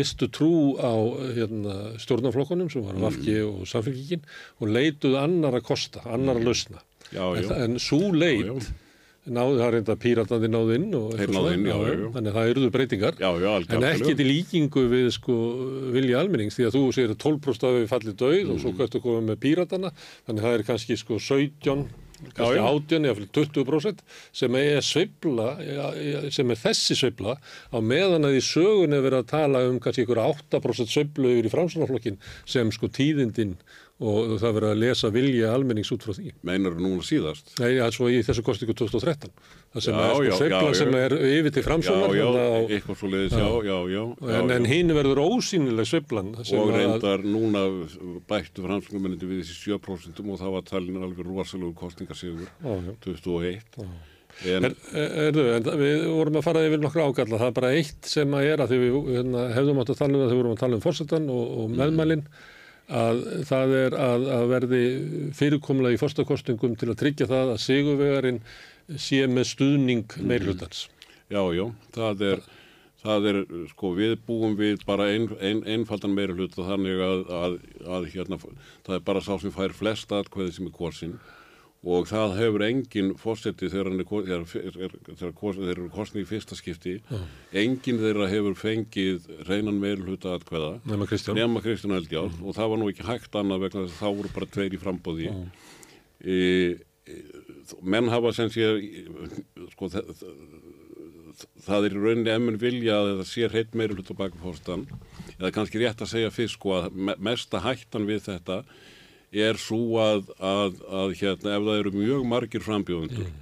mistu 0.00 0.30
trú 0.32 0.54
á 0.80 0.94
hérna, 1.36 1.76
stjórnarflokkunum 2.00 2.72
sem 2.72 2.86
var 2.86 2.96
Vafki 3.04 3.36
mm. 3.42 3.52
og 3.52 3.70
Samfélkíkin 3.70 4.24
og 4.62 4.72
leituð 4.72 5.20
annar 5.20 5.60
að 5.60 5.68
kosta, 5.68 6.06
annar 6.08 6.40
að 6.40 6.48
lausna 6.48 6.84
en, 7.12 7.52
en 7.54 7.80
svo 7.82 8.08
leit 8.16 8.72
náðu 9.26 9.58
það 9.60 9.72
reynda 9.74 9.96
píratandi 10.00 10.50
náðu 10.52 10.78
inn 10.78 10.88
já, 10.94 11.02
já, 11.16 11.76
já. 11.90 12.06
þannig 12.14 12.30
að 12.30 12.38
það 12.38 12.50
eruðu 12.52 12.72
breytingar. 12.76 13.20
Já, 13.20 13.30
en 13.76 13.86
ekki 13.90 14.16
til 14.18 14.28
líkingu 14.28 14.86
við 14.92 15.12
sko 15.16 15.36
vilja 15.96 16.22
almennings 16.22 16.58
því 16.58 16.68
að 16.68 16.78
þú 16.78 16.82
segir 16.96 17.14
að 17.14 17.22
12% 17.26 17.68
hafi 17.70 17.92
fallið 17.92 18.18
döið 18.22 18.42
mm. 18.44 18.50
og 18.54 18.62
svo 18.62 18.74
hvertu 18.78 19.00
að 19.00 19.06
koma 19.06 19.28
með 19.30 19.40
píratana 19.44 19.92
þannig 19.98 20.42
að 20.42 20.46
það 20.46 20.58
er 20.58 20.66
kannski 20.70 20.98
sko 21.00 21.20
17 21.22 21.86
kannski 22.36 22.60
18 22.62 23.08
eða 23.10 23.26
20% 23.36 24.04
sem 24.40 24.58
er 24.60 24.84
sveibla 24.84 25.48
sem 26.32 26.52
er 26.52 26.60
þessi 26.60 26.96
sveibla 26.96 27.36
á 27.36 27.78
meðan 27.84 28.28
að 28.28 28.38
í 28.38 28.44
sögun 28.44 28.96
er 28.96 29.04
verið 29.04 29.24
að 29.24 29.32
tala 29.34 29.64
um 29.68 29.80
kannski 29.82 30.06
ykkur 30.06 30.22
8% 30.22 30.92
sveiblu 30.92 31.34
yfir 31.34 31.50
í 31.50 31.52
framsvonarflokkin 31.52 32.20
sem 32.48 32.72
sko 32.74 32.88
tíðindin 32.88 33.56
og 33.96 34.34
það 34.36 34.56
verið 34.58 34.70
að 34.74 34.80
lesa 34.82 35.08
vilja 35.08 35.50
almennings 35.56 35.90
út 35.94 36.02
frá 36.04 36.12
því. 36.12 36.32
Meinar 36.44 36.74
þú 36.76 36.82
núna 36.84 37.04
síðast? 37.06 37.52
Nei, 37.62 37.78
altså 37.80 38.10
í 38.12 38.18
þessu 38.26 38.42
kostingu 38.44 38.74
2013. 38.76 39.30
Það 39.72 39.84
sem 39.86 39.94
já, 39.96 40.02
er 40.04 40.16
sko 40.16 40.40
sveiflan 40.40 40.74
sem 40.76 40.96
er 40.98 41.14
yfir 41.30 41.54
til 41.56 41.62
framsónar. 41.64 42.12
Já, 42.12 42.26
já, 42.26 42.42
á, 42.44 42.58
eitthvað 42.76 42.98
svo 43.00 43.08
leiðis, 43.12 43.36
já, 43.40 43.46
já, 43.64 43.78
já. 43.94 44.02
En, 44.36 44.52
en 44.52 44.66
hinn 44.68 44.92
verður 44.98 45.22
ósýnileg 45.24 45.88
sveiflan. 45.88 46.34
Og 46.36 46.72
reyndar 46.74 47.24
að... 47.24 47.30
núna 47.32 47.62
bættu 48.28 48.66
framsónarmennindi 48.66 49.30
við 49.30 49.40
þessi 49.46 49.72
7% 49.78 50.20
og 50.26 50.42
það 50.42 50.52
var 50.58 50.66
talin 50.68 50.98
alveg 51.00 51.30
rosalega 51.30 51.72
kostingarsigur 51.80 52.50
2001. 53.06 53.64
En, 54.44 54.66
er, 54.68 54.74
er, 54.92 55.38
er, 55.40 55.70
við 55.80 56.02
vorum 56.12 56.34
að 56.36 56.44
fara 56.44 56.66
yfir 56.66 56.82
nokkru 56.82 57.06
ágalla, 57.06 57.38
það 57.40 57.46
er 57.46 57.54
bara 57.56 57.70
eitt 57.72 58.10
sem 58.10 58.34
að 58.36 58.48
er 58.50 58.60
að 58.60 58.74
því 58.74 58.80
við 58.82 58.96
hérna, 59.14 59.46
hefðum 59.56 59.80
átt 59.80 59.92
að 59.94 60.02
tala 60.02 60.12
um 60.12 60.20
það 60.20 60.26
þegar 60.26 60.34
við 60.34 60.42
vorum 60.42 60.52
að 60.52 60.60
tala 60.60 60.76
um 60.76 60.84
fórsetan 60.84 61.30
og, 61.32 61.46
og 61.62 61.72
meðmælinn 61.72 62.26
mm 62.26 62.52
að 62.88 63.22
það 63.48 63.72
er 63.80 63.96
að, 63.98 64.26
að 64.36 64.44
verði 64.52 64.82
fyrirkomlega 65.34 65.96
í 65.96 66.00
fyrstakostningum 66.00 66.76
til 66.78 66.90
að 66.92 66.98
tryggja 67.02 67.26
það 67.30 67.54
að 67.54 67.62
sigurvegarinn 67.64 68.40
sé 68.96 69.24
með 69.26 69.48
stuðning 69.54 70.04
Mhm. 70.16 70.26
meirhlutans. 70.30 70.84
Já, 71.30 71.42
já, 71.56 71.64
það 71.96 72.20
er, 72.22 72.42
það 73.02 73.26
er, 73.32 73.38
sko, 73.72 73.90
við 73.98 74.12
búum 74.26 74.54
við 74.58 74.84
bara 74.86 75.08
ein, 75.10 75.26
ein, 75.42 75.64
einfaldan 75.66 76.14
meirhluta 76.14 76.62
þannig 76.62 77.00
að, 77.02 77.24
að, 77.34 77.56
að 77.96 78.06
hérna, 78.14 78.38
það 78.86 78.94
er 78.94 79.02
bara 79.08 79.20
sá 79.26 79.34
sem 79.42 79.50
fær 79.50 79.74
flest 79.74 80.12
atkvæði 80.14 80.52
sem 80.54 80.66
er 80.70 80.76
kosin 80.78 81.16
og 81.86 82.08
það 82.10 82.32
hefur 82.40 82.62
engin 82.66 83.12
fórsetti 83.20 83.68
þegar 83.70 83.92
er, 84.88 84.94
þeir 85.68 85.76
eru 85.76 85.88
kosni 85.94 86.24
í 86.24 86.26
fyrsta 86.26 86.56
skipti 86.58 86.96
Já. 87.06 87.20
engin 87.62 88.00
þeirra 88.02 88.26
hefur 88.32 88.56
fengið 88.58 89.28
reynan 89.46 89.78
meirhluta 89.78 90.32
atkvæða 90.34 90.72
Nema 90.90 91.06
Kristján. 91.06 91.38
nema 91.38 91.62
Kristján 91.62 91.94
Eldjár 92.00 92.26
Mhm. 92.32 92.42
og 92.42 92.56
það 92.58 92.70
var 92.72 92.78
nú 92.82 92.90
ekki 92.90 93.06
hægt 93.06 93.38
annað 93.38 93.62
vegna 93.66 93.84
þess 93.86 93.94
að 93.94 94.02
þá 94.02 94.16
voru 94.16 94.34
bara 94.34 94.46
tveir 94.56 94.74
í 94.74 94.82
frambóði 94.82 95.28
e, 96.26 96.36
e, 97.06 97.22
menn 97.82 98.08
hafa 98.10 98.32
sem 98.34 98.48
sé 98.50 98.66
sko 99.76 99.88
það, 99.92 100.10
það 101.66 101.86
er 101.86 101.94
í 101.94 102.00
rauninni 102.02 102.32
emmun 102.32 102.58
vilja 102.60 102.96
að 103.02 103.12
það 103.20 103.30
sé 103.30 103.48
hreitt 103.52 103.74
á 104.10 104.14
baka 104.18 104.38
fórstan 104.42 104.86
eða 105.38 105.52
kannski 105.54 105.80
rétt 105.82 106.00
að 106.02 106.10
segja 106.14 106.30
fyrst 106.34 106.56
sko 106.58 106.74
að 106.80 106.92
me- 106.96 107.16
mesta 107.20 107.60
hættan 107.60 108.06
við 108.08 108.22
þetta 108.26 108.62
er 108.64 108.64
svo 109.60 109.98
að, 110.00 110.30
að, 110.40 110.78
að 110.88 111.16
hérna 111.20 111.56
ef 111.56 111.64
það 111.66 111.80
eru 111.80 111.94
mjög 111.96 112.28
margir 112.28 112.64
frambjóðundur 112.64 113.32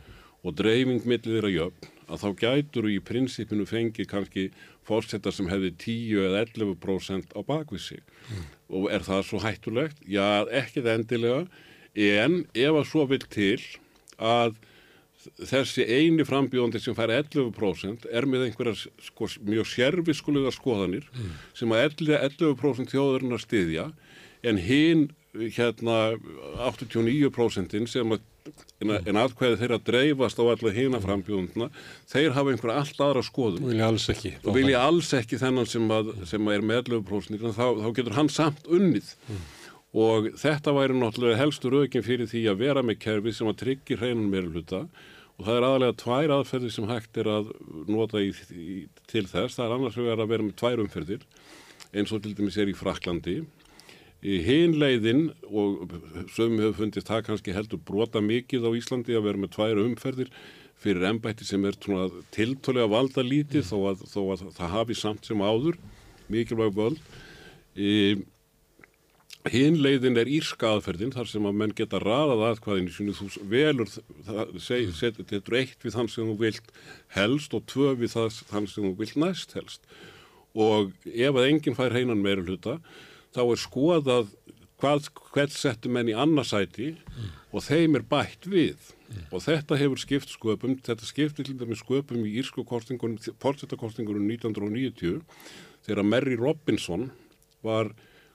og 0.44 0.56
dreifing 0.58 1.04
millir 1.06 1.36
þeirra 1.36 1.52
jöfn 1.52 1.90
að 2.04 2.20
þá 2.20 2.28
gætur 2.40 2.88
í 2.92 2.98
prinsipinu 3.00 3.66
fengið 3.68 4.08
kannski 4.10 4.44
fórsetar 4.84 5.32
sem 5.32 5.48
hefði 5.48 5.70
10 5.80 6.26
eða 6.26 6.42
11% 6.44 7.32
á 7.32 7.40
bakvið 7.46 7.80
sig. 7.80 8.02
Og 8.68 8.90
er 8.92 9.04
það 9.06 9.22
svo 9.28 9.40
hættulegt? 9.40 10.02
Já, 10.04 10.44
ekkit 10.52 10.90
endilega. 10.92 11.46
En 11.94 12.42
ef 12.52 12.76
að 12.76 12.88
svo 12.90 13.06
vil 13.08 13.22
til 13.32 13.60
að 14.20 14.58
þessi 15.48 15.86
eini 15.88 16.26
frambjóðandi 16.28 16.82
sem 16.82 16.96
fær 16.96 17.12
11% 17.14 18.08
er 18.12 18.26
með 18.28 18.48
einhverjar 18.50 18.82
sko, 19.00 19.28
mjög 19.46 19.70
sérfiskulega 19.70 20.52
skoðanir 20.52 21.06
sem 21.56 21.72
að 21.72 21.86
11%, 21.94 22.50
11 22.50 22.90
þjóðurinn 22.92 23.36
að 23.36 23.44
styðja 23.46 23.86
en 24.44 24.60
hinn 24.60 25.06
hérna 25.34 25.98
89% 26.60 27.90
sem 27.90 28.14
að 28.14 28.22
en, 28.84 29.18
aðkvæði 29.18 29.58
þeirra 29.62 29.78
dreifast 29.80 30.40
á 30.40 30.44
alla 30.44 30.72
hina 30.74 31.00
frambjóðundina 31.00 31.70
þeir 32.10 32.34
hafa 32.36 32.52
einhverja 32.52 32.82
allt 32.82 33.02
aðra 33.06 33.24
skoðun. 33.24 33.64
Og 33.64 33.72
vilja 33.72 33.88
alls 33.88 34.06
ekki. 34.12 34.34
og 34.42 34.58
vilja 34.58 34.82
alls 34.84 35.12
ekki 35.16 35.40
þennan 35.40 35.70
sem, 35.70 35.90
að, 35.96 36.12
sem 36.28 36.48
að 36.50 36.58
er 36.58 36.66
með 36.68 36.80
11% 36.84 37.46
þá, 37.56 37.66
þá 37.80 37.88
getur 37.96 38.18
hann 38.18 38.30
samt 38.32 38.68
unnið. 38.68 39.10
Og 39.94 40.30
þetta 40.40 40.74
væri 40.74 40.96
náttúrulega 40.98 41.40
helstur 41.40 41.78
aukin 41.80 42.04
fyrir 42.04 42.28
því 42.30 42.46
að 42.50 42.62
vera 42.64 42.82
með 42.84 43.00
kerfi 43.06 43.34
sem 43.34 43.50
að 43.50 43.60
tryggja 43.62 44.00
hreinan 44.00 44.30
meira 44.30 44.50
hluta 44.50 44.84
og 45.34 45.46
það 45.48 45.56
er 45.56 45.66
aðalega 45.66 45.98
tvær 45.98 46.32
aðferðir 46.36 46.72
sem 46.74 46.88
hægt 46.90 47.18
er 47.18 47.30
að 47.30 47.48
nota 47.90 48.20
í, 48.22 48.30
í, 48.54 48.84
til 49.10 49.24
þess. 49.26 49.56
Það 49.56 49.64
er 49.64 49.76
annars 49.78 49.98
að 49.98 50.26
vera 50.30 50.44
með 50.44 50.56
tvær 50.60 50.82
umferðir 50.84 51.24
eins 51.94 52.12
og 52.14 52.22
til 52.22 52.34
dæmis 52.34 52.58
er 52.58 52.70
í 52.70 52.76
Fraklandi 52.76 53.40
í 54.24 54.40
hinn 54.44 54.76
leiðin 54.80 55.24
og 55.50 55.90
sögum 56.32 56.60
hefur 56.62 56.78
fundist 56.78 57.10
það 57.10 57.24
kannski 57.28 57.54
heldur 57.54 57.82
brota 57.84 58.22
mikið 58.24 58.68
á 58.68 58.70
Íslandi 58.78 59.16
að 59.16 59.26
vera 59.28 59.42
með 59.42 59.54
tvær 59.56 59.80
umferðir 59.84 60.30
fyrir 60.80 61.08
embætti 61.10 61.46
sem 61.48 61.64
er 61.68 61.76
svona 61.78 62.08
tiltölega 62.34 62.90
valda 62.90 63.24
lítið 63.24 63.66
þó, 63.68 63.76
að, 63.92 64.06
þó 64.10 64.20
að 64.34 64.46
það 64.56 64.72
hafi 64.78 64.96
samt 64.98 65.28
sem 65.28 65.44
áður 65.44 65.78
mikilvæg 66.32 66.72
völd. 66.76 67.02
Í 67.76 68.22
Hinn 69.52 69.74
leiðin 69.76 70.16
er 70.16 70.28
írska 70.32 70.70
aðferðin 70.72 71.10
þar 71.12 71.28
sem 71.28 71.44
að 71.44 71.56
menn 71.60 71.72
geta 71.76 71.98
raðað 72.00 72.46
aðkvæðinu 72.46 72.92
sínu 72.94 73.12
þú 73.18 73.26
velur, 73.50 73.90
þetta 74.24 75.36
er 75.36 75.56
eitt 75.58 75.84
við 75.84 75.96
þann 75.98 76.08
sem 76.08 76.30
þú 76.30 76.36
vilt 76.40 76.70
helst 77.12 77.52
og 77.52 77.66
tvö 77.68 77.90
við 78.00 78.14
þann 78.14 78.68
sem 78.72 78.86
þú 78.86 78.92
vilt 79.02 79.18
næst 79.20 79.52
helst. 79.58 79.84
Og 80.56 80.94
ef 81.04 81.36
að 81.36 81.50
enginn 81.50 81.76
fær 81.76 81.92
heinan 81.92 82.24
meira 82.24 82.40
hluta 82.40 82.78
þá 83.34 83.42
er 83.44 83.60
skoðað 83.60 84.30
hvað, 84.80 85.08
hvert 85.34 85.54
settu 85.54 85.92
menn 85.92 86.10
í 86.10 86.16
annarsæti 86.16 86.94
og 87.54 87.64
þeim 87.64 87.98
er 87.98 88.06
bætt 88.08 88.48
við. 88.50 88.92
Og 89.30 89.44
þetta 89.44 89.78
hefur 89.78 90.00
skipt 90.00 90.32
sköpum, 90.32 90.78
þetta 90.82 91.06
skipti 91.06 91.44
til 91.46 91.58
dæmis 91.60 91.84
sköpum 91.84 92.24
í 92.26 92.32
írsku 92.40 92.64
kostingunum, 92.66 93.20
fórsetakostingunum 93.42 94.26
1990 94.32 95.20
þegar 95.86 96.08
Mary 96.08 96.34
Robinson 96.40 97.10
var 97.64 97.92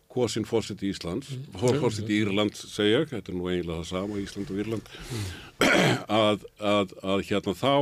kosin 0.09 0.47
fórseti 0.47 0.89
Íslands, 0.89 1.29
fórseti 1.59 2.21
Írland 2.23 2.55
segja, 2.57 3.03
þetta 3.11 3.29
er 3.29 3.37
nú 3.37 3.49
eiginlega 3.51 3.83
það 3.83 3.89
sama 3.91 4.21
Ísland 4.21 4.53
og 4.53 4.61
Írland 4.63 4.93
að, 6.09 6.47
að, 6.57 6.95
að 7.03 7.25
hérna 7.29 7.53
þá 7.59 7.75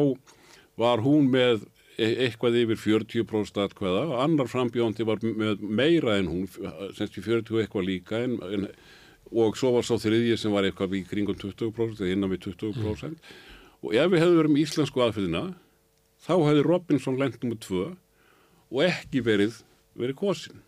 var 0.78 1.04
hún 1.06 1.30
með 1.32 1.64
eitthvað 1.98 2.60
yfir 2.62 2.78
40% 2.78 3.60
atkvæða 3.64 4.04
og 4.06 4.20
annar 4.22 4.50
frambjóndi 4.52 5.06
var 5.08 5.22
með 5.26 5.64
meira 5.66 6.18
en 6.20 6.30
hún, 6.30 6.48
semst 6.98 7.18
í 7.18 7.24
40 7.26 7.64
eitthvað 7.64 7.88
líka 7.88 8.20
en, 8.22 8.38
en, 8.46 8.68
og 9.34 9.58
svo 9.58 9.74
var 9.74 9.88
svo 9.88 9.98
þriðji 10.02 10.38
sem 10.38 10.54
var 10.54 10.68
eitthvað 10.68 10.94
í 11.00 11.04
kringum 11.10 11.38
20% 11.42 12.04
eða 12.04 12.14
innan 12.14 12.32
við 12.34 12.52
20% 12.52 13.32
og 13.82 13.96
ef 13.98 14.12
við 14.14 14.22
hefðum 14.22 14.40
verið 14.44 14.54
með 14.54 14.64
íslensku 14.64 15.04
aðfyrirna 15.04 15.44
þá 16.28 16.34
hefði 16.36 16.66
Robinson 16.68 17.18
lendum 17.18 17.54
með 17.54 17.62
tvö 17.66 17.84
og 18.68 18.80
ekki 18.86 19.24
verið 19.26 19.62
verið 19.98 20.20
kosin 20.22 20.62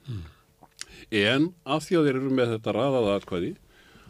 en 1.14 1.51
af 1.66 1.85
því 1.85 1.99
að 1.99 2.08
þeir 2.09 2.19
eru 2.19 2.38
með 2.40 2.56
þetta 2.56 2.75
raðaða 2.75 3.17
atkvæði 3.19 3.51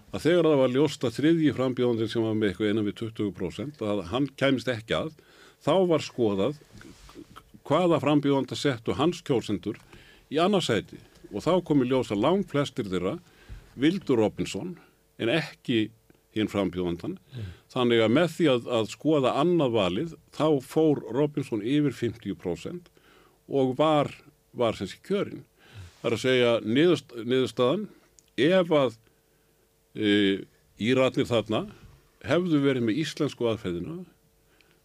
að 0.09 0.23
þegar 0.23 0.47
það 0.47 0.61
var 0.63 0.73
ljóst 0.73 1.03
að 1.05 1.17
þriðji 1.19 1.55
frambjóðandir 1.57 2.11
sem 2.11 2.23
var 2.25 2.37
með 2.37 2.51
eitthvað 2.53 2.71
innan 2.71 2.87
við 2.87 2.97
20% 3.03 3.83
að 3.85 4.05
hann 4.13 4.29
kæmist 4.39 4.71
ekki 4.71 4.95
að 4.97 5.11
þá 5.59 5.73
var 5.91 6.05
skoðað 6.05 6.55
hvaða 7.69 8.01
frambjóðanda 8.01 8.57
settu 8.57 8.97
hans 8.97 9.21
kjósendur 9.25 9.77
í 10.33 10.39
annarsæti 10.41 10.97
og 11.29 11.45
þá 11.45 11.53
komi 11.65 11.85
ljós 11.85 12.09
að 12.13 12.23
lang 12.25 12.45
flestir 12.49 12.89
þeirra 12.89 13.19
vildur 13.79 14.23
Robinson 14.23 14.73
en 15.21 15.31
ekki 15.31 15.89
hinn 16.35 16.49
frambjóðandan 16.49 17.17
þannig 17.73 18.01
að 18.05 18.15
með 18.15 18.33
því 18.35 18.49
að, 18.53 18.71
að 18.79 18.89
skoða 18.93 19.35
annað 19.41 19.75
valið 19.75 20.15
þá 20.35 20.47
fór 20.65 21.03
Robinson 21.13 21.61
yfir 21.61 21.95
50% 21.97 22.89
og 23.49 23.77
var, 23.77 24.11
var 24.53 24.77
sé 24.77 24.89
kjörin 25.05 25.45
Það 25.99 26.07
er 26.07 26.15
að 26.15 26.21
segja 26.23 26.51
niðurst, 26.63 27.09
niðurstaðan 27.27 27.81
ef 28.39 28.69
að 28.71 28.93
e, 29.99 30.11
íratnir 30.79 31.27
þarna 31.27 31.65
hefðu 32.23 32.61
verið 32.63 32.85
með 32.87 33.01
íslensku 33.01 33.49
aðferðina 33.49 33.97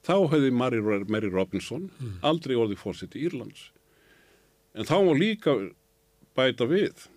þá 0.05 0.15
hefði 0.35 0.53
Mary, 0.53 0.83
Mary 1.09 1.31
Robinson 1.33 1.89
aldrei 2.23 2.57
orðið 2.59 2.83
fórseti 2.83 3.25
Írlands. 3.25 3.71
En 4.75 4.89
þá 4.89 4.97
má 5.07 5.13
líka 5.17 5.55
bæta 6.37 6.67
við 6.69 7.09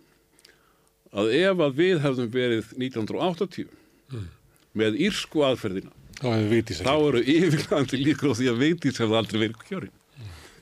að 1.18 1.32
ef 1.36 1.64
að 1.64 1.78
við 1.82 2.02
hefðum 2.04 2.34
verið 2.34 2.74
1980 2.78 3.72
með 4.78 5.00
írsku 5.08 5.42
aðferðina 5.48 5.94
Þá 6.88 6.94
eru 6.96 7.22
yfirlandi 7.22 8.00
líka 8.02 8.32
á 8.32 8.34
því 8.34 8.50
að 8.50 8.62
veitís 8.64 8.98
hefði 9.02 9.18
aldrei 9.20 9.40
verið 9.44 9.66
kjörin. 9.68 9.94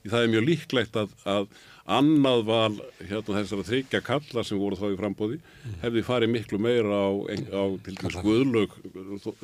Því 0.01 0.11
það 0.11 0.25
er 0.25 0.31
mjög 0.33 0.45
líklegt 0.49 0.97
að, 0.99 1.13
að 1.23 1.45
annað 1.85 2.39
val 2.47 2.75
hérna 2.97 3.35
þessara 3.37 3.65
þryggja 3.67 3.99
kalla 4.05 4.43
sem 4.47 4.57
voru 4.57 4.77
þá 4.79 4.87
í 4.89 4.97
frambóði 4.97 5.35
hefði 5.83 6.01
farið 6.07 6.31
miklu 6.33 6.57
meira 6.65 6.97
á, 6.97 7.09
á 7.29 7.63
til 7.85 7.93
dæmis 7.99 8.17
guðlög 8.25 8.73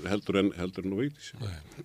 heldur 0.09 0.39
en, 0.41 0.49
heldur 0.57 0.87
en 0.87 0.95
á 0.97 1.01
veitís. 1.03 1.27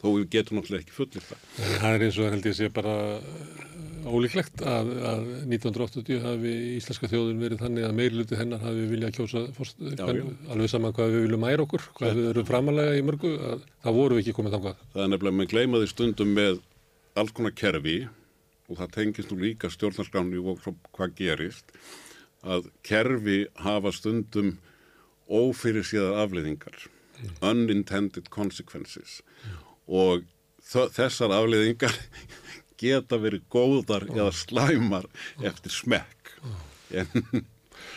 Þó 0.00 0.06
við 0.14 0.24
getum 0.32 0.56
náttúrulega 0.60 0.86
ekki 0.86 0.96
fullir 0.96 1.26
það. 1.28 1.44
Það 1.82 1.90
er 1.98 2.06
eins 2.08 2.20
og 2.24 2.32
held 2.32 2.48
ég 2.48 2.56
sé 2.56 2.70
bara 2.72 2.94
uh, 3.20 4.10
ólíklegt 4.16 4.64
að, 4.64 4.90
að 5.12 5.22
1980 5.44 6.24
hafi 6.24 6.54
íslenska 6.78 7.10
þjóðin 7.12 7.42
verið 7.44 7.62
þannig 7.66 7.88
að 7.90 7.96
meirluti 8.00 8.40
hennar 8.40 8.64
hafi 8.64 8.88
viljað 8.94 9.16
kjósa 9.20 9.44
fórst, 9.56 9.76
Já, 9.82 10.04
hvern, 10.06 10.22
já. 10.24 10.52
alveg 10.56 10.72
saman 10.72 10.96
hvað 10.96 11.12
við 11.18 11.26
viljum 11.26 11.44
mæra 11.44 11.66
okkur, 11.68 11.88
hvað 12.00 12.16
við 12.22 12.30
erum 12.32 12.48
framalega 12.48 12.96
í 12.96 13.04
mörgu, 13.04 13.32
að, 13.52 13.66
það 13.84 13.98
voru 14.00 14.16
við 14.16 14.24
ekki 14.24 14.36
komið 14.40 14.56
þangað. 14.56 14.84
Það 14.94 15.04
er 15.04 15.12
nefnilega, 15.12 15.36
maður 15.42 15.52
gleymaði 15.52 15.90
stundum 15.92 16.32
með 16.38 16.62
alls 17.16 17.34
konar 17.36 17.56
kerfi 17.56 17.98
og 18.68 18.78
það 18.80 18.92
tengist 18.96 19.30
nú 19.32 19.38
líka 19.42 19.70
stjórnarskráni 19.72 20.40
og 20.42 20.62
hvað 20.96 21.14
gerist 21.18 21.72
að 22.46 22.68
kerfi 22.86 23.38
hafa 23.62 23.92
stundum 23.94 24.56
ófyrir 25.26 25.86
síðar 25.86 26.20
afleiðingar 26.26 26.76
unintended 27.40 28.28
consequences. 28.30 29.20
Og 29.88 30.26
þ- 30.62 30.90
þessar 30.92 31.32
afleiðingar 31.32 31.94
geta 32.82 33.16
verið 33.22 33.46
góðar 33.50 34.04
eða 34.12 34.32
slæmar 34.36 35.06
eftir 35.40 35.72
smekk. 35.72 36.34
En 36.92 37.08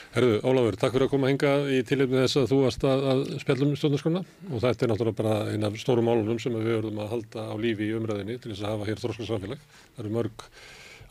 Herðu, 0.09 0.39
Ólafur, 0.41 0.73
takk 0.81 0.95
fyrir 0.95 1.05
að 1.05 1.11
koma 1.11 1.29
hinga 1.29 1.49
í 1.69 1.83
tilefni 1.85 2.23
þess 2.23 2.39
að 2.41 2.47
þú 2.49 2.57
varst 2.63 2.85
að, 2.89 3.03
að 3.11 3.19
spjallum 3.43 3.73
stjórnarskona 3.77 4.21
og 4.49 4.63
þetta 4.63 4.85
er 4.85 4.89
náttúrulega 4.89 5.17
bara 5.19 5.35
eina 5.51 5.69
af 5.69 5.77
stórum 5.77 6.09
málunum 6.09 6.39
sem 6.41 6.55
við 6.57 6.71
verðum 6.79 7.01
að 7.03 7.11
halda 7.13 7.43
á 7.45 7.55
lífi 7.61 7.85
í 7.85 7.93
umræðinni 7.93 8.39
til 8.41 8.55
þess 8.55 8.63
að 8.63 8.73
hafa 8.73 8.87
hér 8.89 9.03
þróskarsamfélag. 9.03 9.67
Það 9.93 10.01
eru 10.03 10.13
mörg 10.15 10.47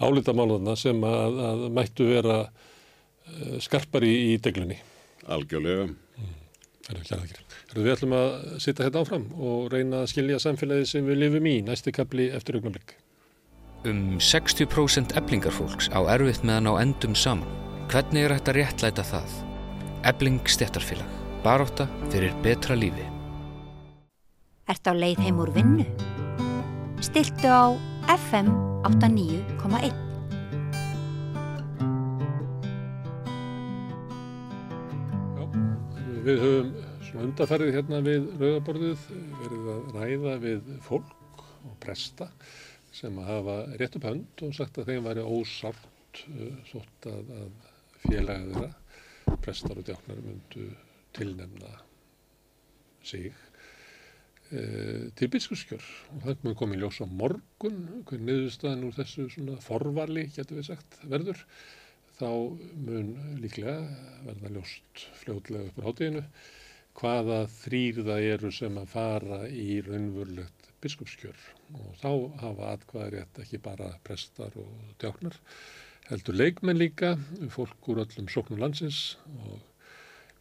álita 0.03 0.35
málunna 0.35 0.75
sem 0.83 1.07
að, 1.07 1.39
að 1.51 1.63
mættu 1.79 2.09
vera 2.11 2.41
uh, 2.49 3.55
skarpar 3.63 4.09
í, 4.09 4.13
í 4.33 4.43
deglunni. 4.43 4.81
algjörlega 5.31 5.87
Herðu, 6.89 7.05
kjæra 7.05 7.23
þakkir. 7.23 7.41
Herðu, 7.69 7.85
við 7.85 7.95
ætlum 7.95 8.19
að 8.19 8.29
sitja 8.65 8.89
hérna 8.89 9.05
áfram 9.05 9.31
og 9.37 9.71
reyna 9.75 10.03
að 10.03 10.11
skilja 10.15 10.43
samfélagið 10.43 10.91
sem 10.91 11.07
við 11.07 11.23
lifum 11.23 11.47
í 11.47 11.55
næsti 11.69 11.95
kapli 11.95 12.31
eftir 12.35 12.59
augnablik. 12.59 12.97
Um 13.87 14.19
60% 14.19 15.15
eblingarfólks 15.21 15.93
á 15.95 16.03
erfitt 16.17 16.43
með 16.43 16.59
að 16.59 16.65
ná 16.67 16.73
endum 16.83 17.15
saman. 17.15 17.68
Hvernig 17.89 18.27
er 18.27 18.35
að 18.35 18.49
réttlæta 18.53 19.01
það? 19.01 19.31
Ebling 20.11 20.43
stjættarfélag. 20.45 21.13
Baróta 21.41 21.87
fyrir 22.13 22.35
betra 22.45 22.75
lífi. 22.77 23.07
Ertu 24.69 24.93
á 24.93 24.95
leið 24.99 25.23
heim 25.25 25.39
úr 25.41 25.49
vinnu? 25.55 25.87
Stiltu 27.01 27.49
á 27.49 27.73
FM 28.13 28.51
89,1. 28.85 29.97
Já, 35.33 35.45
við 36.29 36.45
höfum 36.45 36.69
svona 37.07 37.25
undarfærið 37.31 37.73
hérna 37.79 38.03
við 38.05 38.29
rauðaborðið 38.43 39.09
verið 39.47 39.73
að 39.79 39.89
ræða 39.97 40.37
við 40.45 40.69
fólk 40.91 41.41
og 41.65 41.81
presta 41.81 42.29
sem 42.93 43.17
að 43.17 43.33
hafa 43.33 43.57
rétt 43.81 43.97
upp 43.97 44.11
hönd 44.11 44.45
og 44.45 44.55
sagt 44.61 44.77
að 44.77 44.93
þeim 44.93 45.09
væri 45.09 45.25
ósátt 45.25 46.23
uh, 46.29 46.55
þótt 46.69 47.13
að, 47.15 47.35
að 47.41 47.68
félaga 48.09 48.45
þeirra, 48.49 49.37
prestar 49.45 49.81
og 49.81 49.87
djáknar 49.87 50.21
myndu 50.25 50.69
tilnefna 51.17 51.73
sig 53.05 53.29
uh, 54.53 55.09
til 55.19 55.31
biskuskjör 55.33 55.85
og 56.15 56.23
það 56.25 56.47
mun 56.47 56.57
komið 56.63 56.83
ljós 56.83 57.03
á 57.05 57.07
morgun 57.09 57.83
hver 58.09 58.25
niðurstaðan 58.25 58.87
úr 58.89 58.97
þessu 58.97 59.29
svona 59.33 59.59
forvali, 59.65 60.29
getur 60.35 60.61
við 60.61 60.71
sagt, 60.71 61.01
verður. 61.05 61.45
Þá 62.19 62.31
mun 62.89 63.13
líklega 63.39 63.77
verða 64.27 64.55
ljóst 64.57 65.05
fljótlega 65.21 65.69
upp 65.69 65.79
á 65.79 65.87
hátíðinu 65.87 66.25
hvaða 66.99 67.43
þrýr 67.61 68.01
það 68.09 68.25
eru 68.33 68.51
sem 68.55 68.81
að 68.81 68.89
fara 68.91 69.43
í 69.47 69.69
raunvörlegt 69.87 70.73
biskupskjör. 70.83 71.45
Og 71.79 71.93
þá 72.01 72.11
hafa 72.41 72.73
atkvæði 72.73 73.13
rétt 73.15 73.43
ekki 73.45 73.61
bara 73.63 73.93
prestar 74.07 74.57
og 74.59 74.97
djáknar 74.99 75.39
heldur 76.09 76.37
leikmenn 76.37 76.81
líka, 76.81 77.17
fólk 77.53 77.89
úr 77.93 78.03
öllum 78.05 78.29
sóknum 78.33 78.61
landsins 78.63 79.19
og 79.43 79.59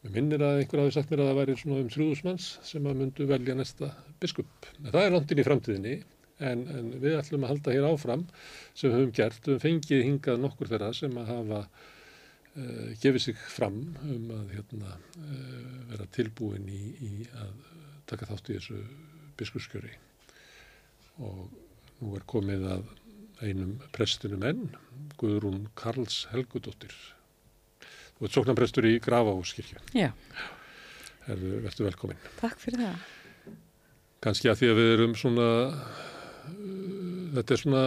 mér 0.03 0.13
minnir 0.15 0.43
að 0.45 0.61
einhver 0.61 0.83
hafi 0.83 0.95
sagt 0.95 1.11
mér 1.11 1.23
að 1.23 1.31
það 1.31 1.39
væri 1.41 1.55
svona 1.59 1.81
um 1.83 1.89
þrjúðusmanns 1.91 2.47
sem 2.69 2.87
að 2.87 3.01
myndu 3.01 3.27
velja 3.27 3.55
næsta 3.57 3.89
biskup. 4.21 4.69
En 4.85 4.93
það 4.93 5.03
er 5.03 5.13
langt 5.15 5.33
inn 5.33 5.41
í 5.41 5.45
framtíðinni 5.47 5.95
en, 6.39 6.63
en 6.71 6.89
við 7.01 7.17
ætlum 7.17 7.43
að 7.43 7.53
halda 7.53 7.75
hér 7.75 7.87
áfram 7.89 8.25
sem 8.73 8.89
við 8.89 8.97
höfum 8.97 9.13
gert, 9.19 9.39
við 9.43 9.55
höfum 9.55 9.63
fengið 9.65 10.03
hingað 10.05 10.43
nokkur 10.43 10.71
þeirra 10.71 10.91
sem 10.95 11.19
að 11.19 11.31
hafa 11.33 11.61
uh, 11.65 12.89
gefið 13.03 13.25
sig 13.25 13.41
fram 13.57 13.81
um 14.05 14.31
að 14.37 14.53
hérna, 14.55 14.95
uh, 15.23 15.71
vera 15.91 16.09
tilbúin 16.15 16.69
í, 16.71 16.83
í 17.09 17.13
að 17.41 17.55
taka 18.07 18.29
þátt 18.29 18.53
í 18.53 18.59
þessu 18.59 18.79
biskupskjöri 19.37 19.91
og 21.25 21.43
nú 21.99 22.13
er 22.15 22.25
komið 22.29 22.69
að 22.77 22.87
einum 23.43 23.77
prestunum 23.95 24.43
enn, 24.47 24.63
Guðrún 25.19 25.67
Karls 25.77 26.25
Helgudóttir. 26.31 26.93
Þú 28.17 28.25
ert 28.25 28.37
sóknarprestur 28.37 28.87
í 28.89 28.97
Grafáskirkju. 29.03 29.81
Já, 29.97 30.11
Herðu, 31.27 31.57
verður 31.65 31.89
velkomin. 31.89 32.19
takk 32.39 32.59
fyrir 32.61 32.85
það. 32.85 33.05
Kannski 34.23 34.49
að 34.49 34.61
því 34.61 34.69
að 34.71 34.79
við 34.79 34.91
erum 34.95 35.15
svona, 35.19 35.47
uh, 36.47 37.31
þetta 37.35 37.53
er 37.53 37.61
svona 37.61 37.83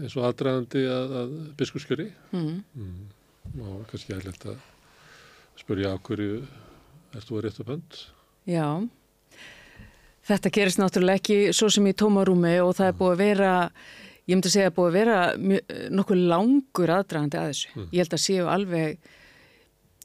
eins 0.00 0.16
og 0.16 0.26
aðdraðandi 0.26 0.82
að, 0.88 1.14
að 1.20 1.34
biskupskjöri. 1.60 2.08
Mm. 2.32 2.62
Mm. 2.74 3.02
Og 3.60 3.84
kannski 3.90 4.14
er 4.16 4.24
leitt 4.26 4.46
að 4.48 4.58
spurja 5.60 5.92
á 5.94 5.96
hverju 6.00 6.40
ert 7.14 7.28
þú 7.28 7.38
að 7.38 7.44
rétt 7.46 7.60
upp 7.62 7.72
hönd? 7.74 7.98
Já, 8.48 8.66
þetta 10.30 10.52
gerist 10.54 10.80
náttúrulega 10.80 11.20
ekki 11.20 11.38
svo 11.56 11.68
sem 11.72 11.86
í 11.90 11.94
tómarúmi 11.96 12.56
og 12.64 12.72
það 12.78 12.92
er 12.92 12.98
búið 13.00 13.12
að 13.12 13.22
vera, 13.24 13.52
ég 14.30 14.38
myndi 14.38 14.52
segja 14.52 14.70
að 14.70 14.76
búið 14.76 14.90
að 14.90 14.98
vera 14.98 15.18
nokkuð 15.98 16.22
langur 16.30 16.92
aðdragandi 16.94 17.40
að 17.40 17.48
þessu. 17.50 17.72
Mm. 17.74 17.88
Ég 17.90 18.04
held 18.04 18.16
að 18.16 18.22
séu 18.24 18.48
alveg 18.50 19.10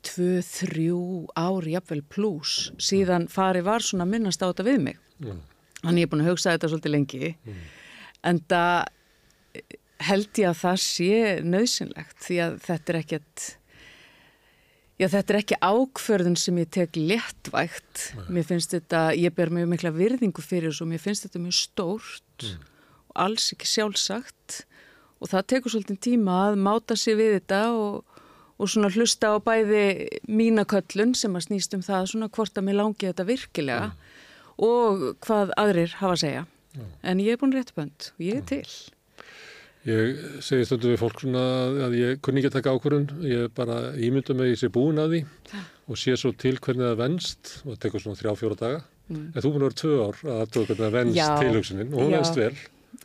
tvö, 0.05 0.29
þrjú 0.45 1.01
ár, 1.37 1.67
jafnvel 1.69 2.01
pluss, 2.13 2.69
síðan 2.81 3.27
farið 3.31 3.67
var 3.69 3.85
svona 3.85 4.07
minnast 4.09 4.43
á 4.45 4.49
þetta 4.49 4.67
við 4.67 4.79
mig. 4.89 5.01
Já. 5.19 5.35
Þannig 5.81 6.01
ég 6.01 6.07
er 6.07 6.11
búin 6.13 6.23
að 6.23 6.31
hugsa 6.31 6.55
þetta 6.55 6.71
svolítið 6.71 6.95
lengi, 6.95 7.33
en 8.25 8.39
það 8.49 8.87
held 10.05 10.41
ég 10.41 10.49
að 10.49 10.57
það 10.61 10.81
sé 10.83 11.19
nöðsynlegt 11.45 12.17
því 12.25 12.39
að 12.43 12.57
þetta 12.65 12.91
er 12.91 12.99
ekkert, 12.99 13.45
já 15.01 15.07
þetta 15.13 15.33
er 15.33 15.39
ekki 15.39 15.59
ákförðun 15.61 16.37
sem 16.39 16.61
ég 16.61 16.71
tek 16.73 16.99
léttvægt. 16.99 18.05
Mér 18.33 18.47
finnst 18.49 18.73
þetta, 18.75 19.07
ég 19.17 19.35
ber 19.37 19.53
mjög 19.53 19.71
mikla 19.75 19.93
virðingu 19.95 20.45
fyrir 20.45 20.71
þessu 20.71 20.87
og 20.87 20.93
mér 20.93 21.03
finnst 21.05 21.27
þetta 21.27 21.43
mjög 21.45 21.59
stórt 21.61 22.49
og 22.49 22.74
alls 23.15 23.51
ekki 23.55 23.69
sjálfsagt 23.69 24.63
og 25.21 25.31
það 25.31 25.47
tekur 25.53 25.73
svolítið 25.73 26.01
tíma 26.09 26.39
að 26.49 26.59
máta 26.67 26.97
sig 26.99 27.17
við 27.19 27.37
þetta 27.39 27.61
og, 27.75 28.17
og 28.59 28.71
svona 28.71 28.91
hlusta 28.93 29.33
á 29.33 29.35
bæði 29.43 29.85
mína 30.27 30.65
köllun 30.69 31.15
sem 31.17 31.35
að 31.37 31.47
snýst 31.49 31.77
um 31.77 31.85
það 31.85 32.11
svona 32.11 32.31
hvort 32.35 32.57
að 32.57 32.67
mér 32.67 32.79
langi 32.81 33.07
þetta 33.07 33.27
virkilega 33.29 33.87
og 34.55 35.07
hvað 35.25 35.55
aðrir 35.59 35.95
hafa 35.99 36.15
að 36.15 36.21
segja. 36.23 36.43
En 37.03 37.23
ég 37.23 37.35
er 37.35 37.39
búin 37.39 37.55
rétt 37.55 37.73
bönd 37.75 38.11
og 38.13 38.21
ég 38.23 38.41
er 38.41 38.45
til. 38.49 38.67
Ég 39.85 40.21
segi 40.41 40.65
stundu 40.65 40.89
við 40.89 41.01
fólk 41.03 41.19
svona 41.21 41.43
að 41.85 41.95
ég 41.99 42.21
kunni 42.25 42.41
ekki 42.41 42.49
að 42.49 42.55
taka 42.57 42.73
ákvörðun, 42.73 43.09
ég 43.29 43.51
bara 43.53 43.93
ímynda 44.01 44.33
mig 44.37 44.55
í 44.55 44.59
sér 44.59 44.71
búin 44.73 44.97
að 44.97 45.13
því 45.13 45.19
og 45.85 45.99
sé 46.01 46.15
svo 46.17 46.31
til 46.33 46.55
hvernig 46.57 46.87
það 46.87 47.01
venst 47.03 47.51
og 47.61 47.75
það 47.75 47.81
tekur 47.83 48.01
svona 48.01 48.19
þrjá, 48.21 48.31
fjóra 48.39 48.57
daga. 48.61 48.79
En 49.13 49.37
þú 49.37 49.51
búin 49.53 49.61
að 49.61 49.67
vera 49.67 49.79
tvö 49.83 49.97
ár 50.01 50.23
að 50.23 50.39
aðtöða 50.45 50.65
hvernig 50.65 50.81
það 50.81 50.95
venst 50.97 51.43
tilhugsunin 51.43 51.93
og 51.93 52.01
hún 52.01 52.15
venst 52.17 52.39
vel. 52.39 52.55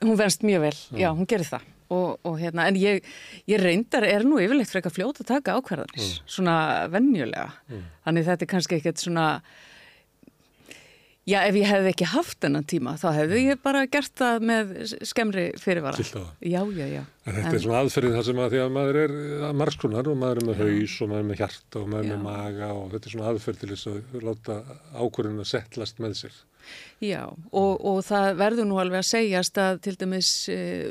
Hún 0.01 0.17
venst 0.17 0.43
mjög 0.47 0.63
vel, 0.65 0.77
já, 0.97 1.11
hún 1.13 1.27
gerir 1.29 1.45
það. 1.51 1.67
Og, 1.91 2.21
og 2.25 2.37
hérna, 2.39 2.69
en 2.71 2.77
ég, 2.79 3.03
ég 3.51 3.59
reyndar 3.59 4.05
er 4.07 4.23
nú 4.23 4.39
yfirleitt 4.39 4.71
frekar 4.71 4.93
fljóta 4.95 5.25
að 5.25 5.33
taka 5.33 5.57
ákvarðanis, 5.59 6.21
svona 6.31 6.55
venjulega. 6.93 7.49
Þannig 8.07 8.29
þetta 8.29 8.47
er 8.47 8.51
kannski 8.53 8.77
ekkert 8.79 9.03
svona, 9.03 9.25
já, 11.29 11.41
ef 11.47 11.59
ég 11.59 11.67
hefði 11.69 11.91
ekki 11.93 12.07
haft 12.13 12.39
þennan 12.47 12.65
tíma, 12.71 12.95
þá 13.03 13.09
hefði 13.19 13.41
ég 13.49 13.61
bara 13.67 13.83
gert 13.91 14.15
það 14.23 14.47
með 14.53 14.71
skemmri 15.11 15.45
fyrirvara. 15.61 15.99
Siglt 15.99 16.15
á 16.17 16.23
það. 16.23 16.31
Já, 16.53 16.61
já, 16.79 16.87
já. 16.95 17.03
En 17.27 17.37
þetta 17.41 17.55
er 17.59 17.65
svona 17.67 17.83
aðferðin 17.85 18.17
þar 18.17 18.29
sem 18.31 18.43
að 18.45 18.55
því 18.55 18.61
að 18.65 18.71
maður 18.79 19.01
er 19.03 19.17
margskonar 19.61 20.11
og 20.15 20.21
maður 20.23 20.41
er 20.41 20.49
með 20.49 20.63
haus 20.63 20.95
og 21.05 21.11
maður 21.13 21.25
er 21.25 21.29
með 21.33 21.43
hjarta 21.43 21.83
og 21.83 21.91
maður 21.93 22.07
er 22.07 22.15
með 22.15 22.23
maga 22.31 22.71
og 22.79 22.87
þetta 22.95 23.11
er 23.11 23.17
svona 23.17 23.35
aðferð 23.35 23.61
til 23.65 23.73
þess 23.75 23.91
að 23.91 24.25
láta 24.31 24.61
ákvörðun 24.95 25.43
að 25.45 25.51
settlast 25.53 26.01
með 26.07 26.17
sér. 26.23 26.39
Já, 27.01 27.23
og, 27.29 27.73
og 27.81 28.03
það 28.05 28.35
verður 28.41 28.69
nú 28.69 28.81
alveg 28.83 29.01
að 29.01 29.09
segjast 29.09 29.61
að 29.61 29.79
til 29.87 29.95
dæmis 30.01 30.33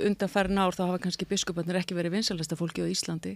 undanfærin 0.07 0.61
ár 0.61 0.77
þá 0.77 0.87
hafa 0.87 1.03
kannski 1.03 1.27
biskuparnir 1.29 1.77
ekki 1.81 1.97
verið 1.97 2.17
vinsalasta 2.17 2.57
fólki 2.57 2.81
á 2.81 2.89
Íslandi. 2.89 3.35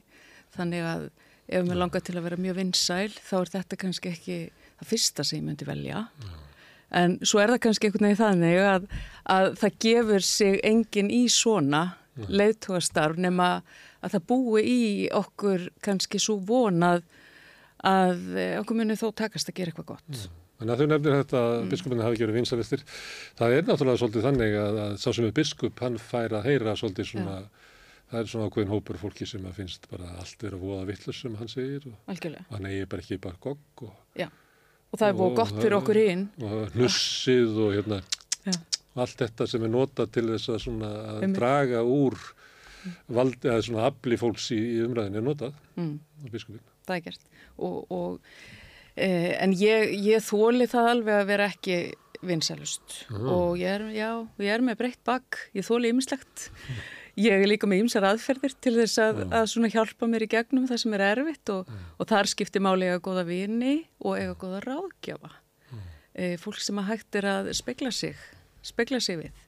Þannig 0.56 0.88
að 0.90 1.06
ef 1.48 1.66
mér 1.68 1.80
langar 1.82 2.04
til 2.06 2.16
að 2.18 2.26
vera 2.30 2.40
mjög 2.40 2.60
vinsæl 2.62 3.12
þá 3.18 3.36
er 3.42 3.52
þetta 3.58 3.80
kannski 3.84 4.14
ekki 4.14 4.38
það 4.80 4.90
fyrsta 4.90 5.26
sem 5.28 5.42
ég 5.42 5.48
myndi 5.48 5.68
velja. 5.68 6.06
En 6.94 7.18
svo 7.26 7.42
er 7.42 7.54
það 7.54 7.64
kannski 7.66 7.90
einhvern 7.90 8.08
veginn 8.08 8.22
þannig 8.22 8.60
að, 8.70 8.88
að 9.34 9.50
það 9.62 9.78
gefur 9.86 10.26
sig 10.28 10.60
enginn 10.68 11.12
í 11.14 11.24
svona 11.34 11.84
leiðtógastarf 12.30 13.18
nema 13.22 13.50
að 14.04 14.16
það 14.16 14.26
búi 14.30 14.64
í 14.64 14.82
okkur 15.14 15.68
kannski 15.84 16.22
svo 16.22 16.38
vonað 16.46 17.02
að 17.84 18.38
eh, 18.38 18.56
okkur 18.62 18.80
muni 18.80 18.98
þó 19.00 19.10
takast 19.24 19.50
að 19.50 19.58
gera 19.60 19.74
eitthvað 19.74 19.96
gott. 19.96 20.26
Þannig 20.60 20.74
að 20.74 20.80
þau 20.84 20.88
nefnir 20.94 21.16
þetta 21.18 21.40
að 21.50 21.64
biskupinni 21.72 22.04
hafi 22.06 22.20
gerði 22.22 22.36
vinsalistir. 22.38 22.84
Það 23.40 23.56
er 23.58 23.64
náttúrulega 23.68 24.00
svolítið 24.04 24.26
þannig 24.28 24.54
að, 24.62 24.78
að 24.84 24.94
sá 25.02 25.08
sem 25.18 25.26
er 25.28 25.34
biskup, 25.40 25.80
hann 25.84 25.98
fær 26.00 26.36
að 26.38 26.46
heyra 26.48 26.76
svolítið 26.80 27.10
svona, 27.10 27.38
það 28.12 28.20
er 28.22 28.30
svona 28.32 28.48
ákveðin 28.52 28.72
hópur 28.76 29.00
fólki 29.02 29.28
sem 29.28 29.48
að 29.50 29.58
finnst 29.58 29.90
bara 29.92 30.12
að 30.12 30.22
allt 30.24 30.46
er 30.48 30.56
að 30.56 30.64
voða 30.68 30.86
vittlur 30.92 31.18
sem 31.18 31.36
hann 31.42 31.52
segir 31.52 31.88
og 31.90 32.14
Algjörlega. 32.14 32.46
hann 32.54 32.70
eigi 32.70 32.86
bara 32.94 33.02
ekki 33.06 33.18
bara 33.26 33.42
gogg 33.48 33.84
og, 33.90 33.96
Já, 34.22 34.28
og 34.94 35.02
það 35.02 35.08
er 35.10 35.18
búið 35.24 35.36
gott 35.42 35.56
fyrir 35.58 35.78
okkur 35.82 36.00
inn. 36.04 36.24
og 36.46 36.64
hnussið 36.78 37.60
og 37.66 37.74
hérna, 37.80 38.00
Já. 38.46 38.54
allt 39.04 39.18
þetta 39.26 39.48
sem 39.50 39.66
er 39.68 39.74
notað 39.74 40.12
til 40.20 40.28
þess 40.30 40.54
að, 40.54 40.62
svona, 40.70 40.94
að 41.18 41.28
draga 41.40 41.82
úr 41.84 42.20
valdi, 43.10 43.48
eða 43.50 43.64
svona 43.66 43.88
afli 43.90 44.18
fólks 44.22 44.52
í, 44.54 44.60
í 44.78 44.82
umræðinu 44.86 45.18
er 45.24 45.28
notað 45.32 45.54
Mm. 45.76 45.96
á 45.98 46.26
biskupin. 46.30 46.62
Það 46.86 46.96
er 47.00 47.02
gert. 47.10 47.22
Og, 47.58 47.78
og, 47.90 48.20
en 48.96 49.54
ég, 49.58 49.94
ég 50.06 50.24
þóli 50.24 50.68
það 50.70 50.90
alveg 50.92 51.20
að 51.20 51.30
vera 51.32 51.50
ekki 51.50 51.78
vinsalust. 52.24 53.00
Og 53.12 53.58
ég 53.60 53.70
er, 53.78 53.88
já, 53.96 54.10
ég 54.42 54.52
er 54.56 54.64
með 54.66 54.80
breytt 54.82 55.02
bakk, 55.08 55.40
ég 55.58 55.66
þóli 55.68 55.92
ymmislegt. 55.94 56.50
Ég 57.20 57.44
er 57.44 57.50
líka 57.50 57.68
með 57.70 57.84
ymsar 57.84 58.08
aðferðir 58.10 58.56
til 58.64 58.74
þess 58.80 59.02
að, 59.04 59.20
að 59.30 59.48
svona 59.52 59.70
hjálpa 59.70 60.08
mér 60.10 60.26
í 60.26 60.30
gegnum 60.32 60.66
það 60.70 60.80
sem 60.82 60.96
er 60.98 61.06
erfitt 61.12 61.52
og, 61.54 61.70
og 62.02 62.10
þar 62.10 62.30
skiptir 62.32 62.64
máli 62.66 62.88
eiga 62.90 63.04
góða 63.06 63.26
vini 63.28 63.76
og 64.02 64.18
eiga 64.18 64.34
góða 64.42 64.64
ráðgjafa. 64.66 65.34
E, 66.14 66.36
fólk 66.42 66.62
sem 66.62 66.80
að 66.82 66.90
hægt 66.90 67.20
er 67.20 67.30
að 67.30 67.52
spekla 67.58 67.92
sig, 67.94 68.18
spekla 68.66 69.02
sig 69.02 69.20
við. 69.22 69.44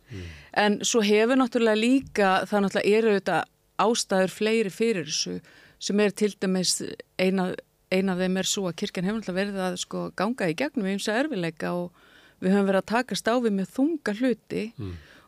En 0.54 0.78
svo 0.86 1.02
hefur 1.06 1.40
náttúrulega 1.42 1.82
líka, 1.82 2.32
það 2.50 2.66
náttúrulega 2.68 3.00
eru 3.00 3.16
þetta 3.18 3.40
ástæður 3.82 4.36
fleiri 4.36 4.74
fyrir 4.74 5.10
þessu 5.10 5.40
sem 5.86 6.00
er 6.00 6.14
til 6.16 6.32
dæmis 6.42 6.78
eina, 7.22 7.50
eina 7.96 8.16
af 8.16 8.22
þeim 8.24 8.40
er 8.42 8.50
svo 8.50 8.68
að 8.70 8.78
kirkjan 8.82 9.08
hefur 9.08 9.22
náttúrulega 9.22 9.42
verið 9.42 9.64
að 9.66 9.80
sko 9.82 10.04
ganga 10.20 10.50
í 10.52 10.58
gegnum 10.60 10.88
við 10.88 10.98
ymsa 10.98 11.18
erfileika 11.22 11.74
og 11.80 12.06
við 12.44 12.56
höfum 12.56 12.70
verið 12.70 12.82
að 12.82 12.92
takast 12.92 13.30
á 13.32 13.36
við 13.40 13.56
með 13.58 13.74
þunga 13.76 14.16
hluti 14.20 14.64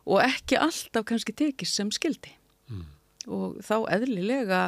og 0.07 0.21
ekki 0.23 0.59
alltaf 0.59 1.07
kannski 1.07 1.35
tekist 1.35 1.79
sem 1.79 1.91
skildi. 1.95 2.33
Og 3.27 3.57
þá 3.63 3.75
eðlilega 3.97 4.61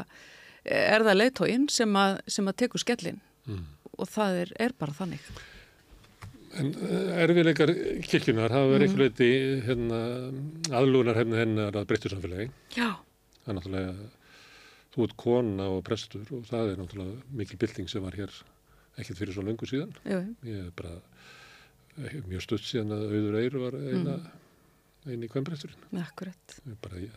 er 0.66 1.06
það 1.06 1.20
leiðtóinn 1.22 1.70
sem, 1.72 2.00
sem 2.28 2.48
að 2.52 2.58
tekur 2.64 2.84
skellin 2.84 3.22
og 4.00 4.08
það 4.08 4.44
er, 4.44 4.52
er 4.68 4.76
bara 4.80 4.96
þannig. 4.96 5.24
En 6.60 6.72
uh, 6.74 7.10
erfiðleikar 7.24 7.72
kirkjunar 8.08 8.54
hafa 8.54 8.72
verið 8.72 8.88
eitthvað 8.88 9.04
leiti 9.04 9.30
hérna, 9.68 10.00
aðlugunar 10.80 11.20
henni 11.20 11.38
hennar 11.38 11.78
að 11.78 11.90
breyttu 11.92 12.12
samfélagi. 12.14 12.48
Já. 12.74 12.96
Það 13.44 13.52
er 13.52 13.58
náttúrulega, 13.60 14.08
þú 15.00 15.06
ert 15.08 15.18
kona 15.24 15.66
og 15.72 15.84
prestur 15.88 16.28
og 16.36 16.44
það 16.50 16.74
er 16.74 16.80
náttúrulega 16.82 17.38
mikil 17.40 17.60
bylting 17.62 17.88
sem 17.92 18.04
var 18.04 18.18
hér 18.20 18.34
ekkert 19.00 19.22
fyrir 19.22 19.32
svo 19.38 19.46
löngu 19.48 19.68
síðan. 19.70 19.94
Jú, 20.04 20.20
Ég 20.44 20.66
er 20.66 20.74
bara 20.76 20.98
eh, 22.04 22.18
mjög 22.28 22.44
stutt 22.44 22.66
síðan 22.68 22.92
að 22.98 23.06
auður 23.14 23.38
eiru 23.40 23.62
var 23.64 23.78
eina, 23.80 24.18
eini 25.08 25.30
kvennpresturinn. 25.32 25.88
akkurat, 26.04 26.60
Ég 26.68 26.76
Bara, 26.84 27.00
ég, 27.00 27.16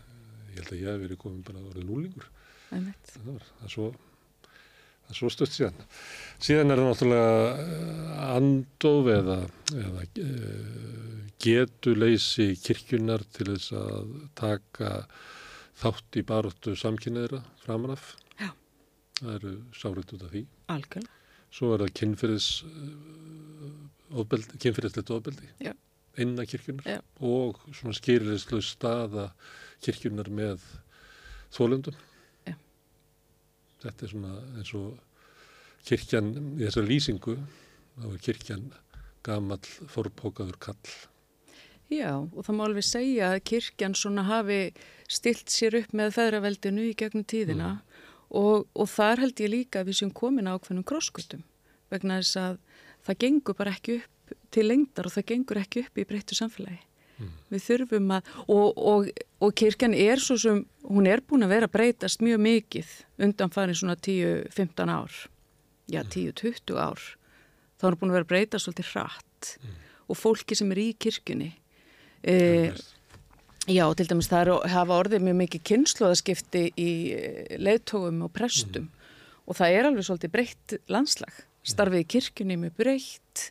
ég 0.53 0.61
held 0.61 0.71
að 0.77 0.79
ég 0.85 0.89
hef 0.93 1.03
verið 1.09 1.21
komin 1.25 1.43
bara 1.47 1.65
orðið 1.73 1.89
núlingur. 1.91 2.31
Það 2.71 3.27
var 3.33 3.43
það 3.49 3.67
er 3.67 3.75
svo, 3.75 3.89
það 4.47 5.11
er 5.11 5.19
svo 5.19 5.33
stutt 5.35 5.57
síðan. 5.57 5.83
Síðan 6.47 6.71
er 6.77 6.83
það 6.85 6.89
náttúrulega 6.93 7.67
eh, 7.67 8.23
andof 8.39 9.11
eða, 9.17 9.39
eða 9.83 10.07
uh, 10.23 11.19
getuleysi 11.43 12.53
kirkjunar 12.63 13.27
til 13.35 13.51
þess 13.57 13.75
að 13.75 14.15
taka 14.39 14.95
þátt 15.83 16.19
í 16.21 16.23
baróttu 16.27 16.75
samkynneðra 16.79 17.43
framanaf. 17.65 18.13
Já. 18.39 18.53
Það 19.19 19.35
eru 19.37 19.55
sárið 19.77 20.15
út 20.17 20.27
af 20.27 20.35
því. 20.35 20.45
Algjörlega. 20.75 21.19
Svo 21.53 21.75
er 21.75 21.83
það 21.85 21.97
kynfyrir 21.99 22.45
ofbeldi, 24.23 24.61
kynfyrirslegt 24.61 25.11
ofbeldi 25.13 25.49
Já. 25.61 25.73
innan 26.17 26.49
kirkjunar 26.49 26.87
Já. 26.89 27.01
og 27.21 27.61
svona 27.73 27.97
skýrilislu 27.97 28.63
staða 28.65 29.31
kirkjunar 29.85 30.31
með 30.33 30.65
þólundum. 31.53 31.97
Já. 32.49 32.57
Þetta 33.85 34.07
er 34.07 34.13
svona 34.15 34.35
eins 34.57 34.75
og 34.79 34.97
kirkjan 35.89 36.33
í 36.57 36.67
þessar 36.67 36.89
lýsingu, 36.89 37.37
þá 37.99 38.09
er 38.13 38.21
kirkjan 38.29 38.69
gamall 39.27 39.65
forpókaður 39.93 40.59
kall. 40.63 40.93
Já, 41.93 42.17
og 42.17 42.41
það 42.47 42.57
má 42.57 42.63
alveg 42.65 42.87
segja 42.89 43.33
að 43.35 43.43
kirkjan 43.51 43.95
svona 43.99 44.25
hafi 44.25 44.61
stilt 45.13 45.53
sér 45.53 45.77
upp 45.83 45.93
með 45.97 46.15
feðraveldinu 46.17 46.87
í 46.89 46.95
gegnum 46.99 47.27
tíðina 47.29 47.73
og, 48.33 48.69
og 48.73 48.89
þar 48.89 49.27
held 49.27 49.43
ég 49.45 49.53
líka 49.53 49.83
að 49.83 49.91
við 49.91 49.99
séum 50.01 50.15
komin 50.17 50.49
ákveðnum 50.49 50.87
krosskutum 50.89 51.45
vegna 51.93 52.21
þess 52.23 52.39
að 52.41 52.57
það 53.07 53.21
gengur 53.27 53.59
bara 53.59 53.75
ekki 53.77 53.99
upp 54.01 54.37
til 54.55 54.65
lengdar 54.69 55.09
og 55.09 55.15
það 55.17 55.29
gengur 55.33 55.61
ekki 55.61 55.85
upp 55.85 56.01
í 56.01 56.09
breyttu 56.09 56.39
samfélagi. 56.39 56.81
Við 57.53 57.65
þurfum 57.67 58.09
að, 58.17 58.31
og, 58.51 58.79
og, 58.79 59.09
og 59.45 59.53
kirkjan 59.59 59.95
er 59.95 60.23
svo 60.23 60.39
sem, 60.41 60.63
hún 60.89 61.07
er 61.07 61.23
búin 61.23 61.45
að 61.47 61.53
vera 61.55 61.69
að 61.69 61.75
breytast 61.77 62.25
mjög 62.25 62.41
mikið 62.43 62.95
undan 63.23 63.53
farin 63.53 63.79
svona 63.79 63.95
10-15 63.95 64.91
ár, 64.91 65.19
já 65.93 66.01
10-20 66.03 66.81
ár, 66.81 67.05
þá 67.79 67.87
er 67.87 67.95
hún 67.95 68.01
búin 68.01 68.15
að 68.15 68.19
vera 68.19 68.27
að 68.27 68.33
breytast 68.33 68.67
svolítið 68.67 68.91
hratt. 68.95 69.53
Og 70.11 70.19
fólki 70.19 70.59
sem 70.59 70.73
er 70.75 70.81
í 70.83 70.89
kirkjunni 70.99 71.53
e, 72.27 72.35
Já, 73.71 73.85
til 73.95 74.09
dæmis 74.11 74.27
það 74.27 74.41
er, 74.43 74.51
hafa 74.73 74.97
orðið 75.05 75.23
mjög 75.23 75.37
mikið 75.39 75.63
kynnslóðaskipti 75.71 76.63
í 76.83 76.89
leiðtógum 77.63 78.25
og 78.27 78.33
prestum 78.35 78.89
og 79.47 79.55
það 79.59 79.77
er 79.77 79.87
alveg 79.89 80.07
svolítið 80.07 80.33
breytt 80.35 80.75
landslag. 80.91 81.37
Starfið 81.67 82.03
í 82.03 82.09
kirkjunni 82.11 82.57
er 82.57 82.61
mjög 82.65 82.75
breytt, 82.81 83.43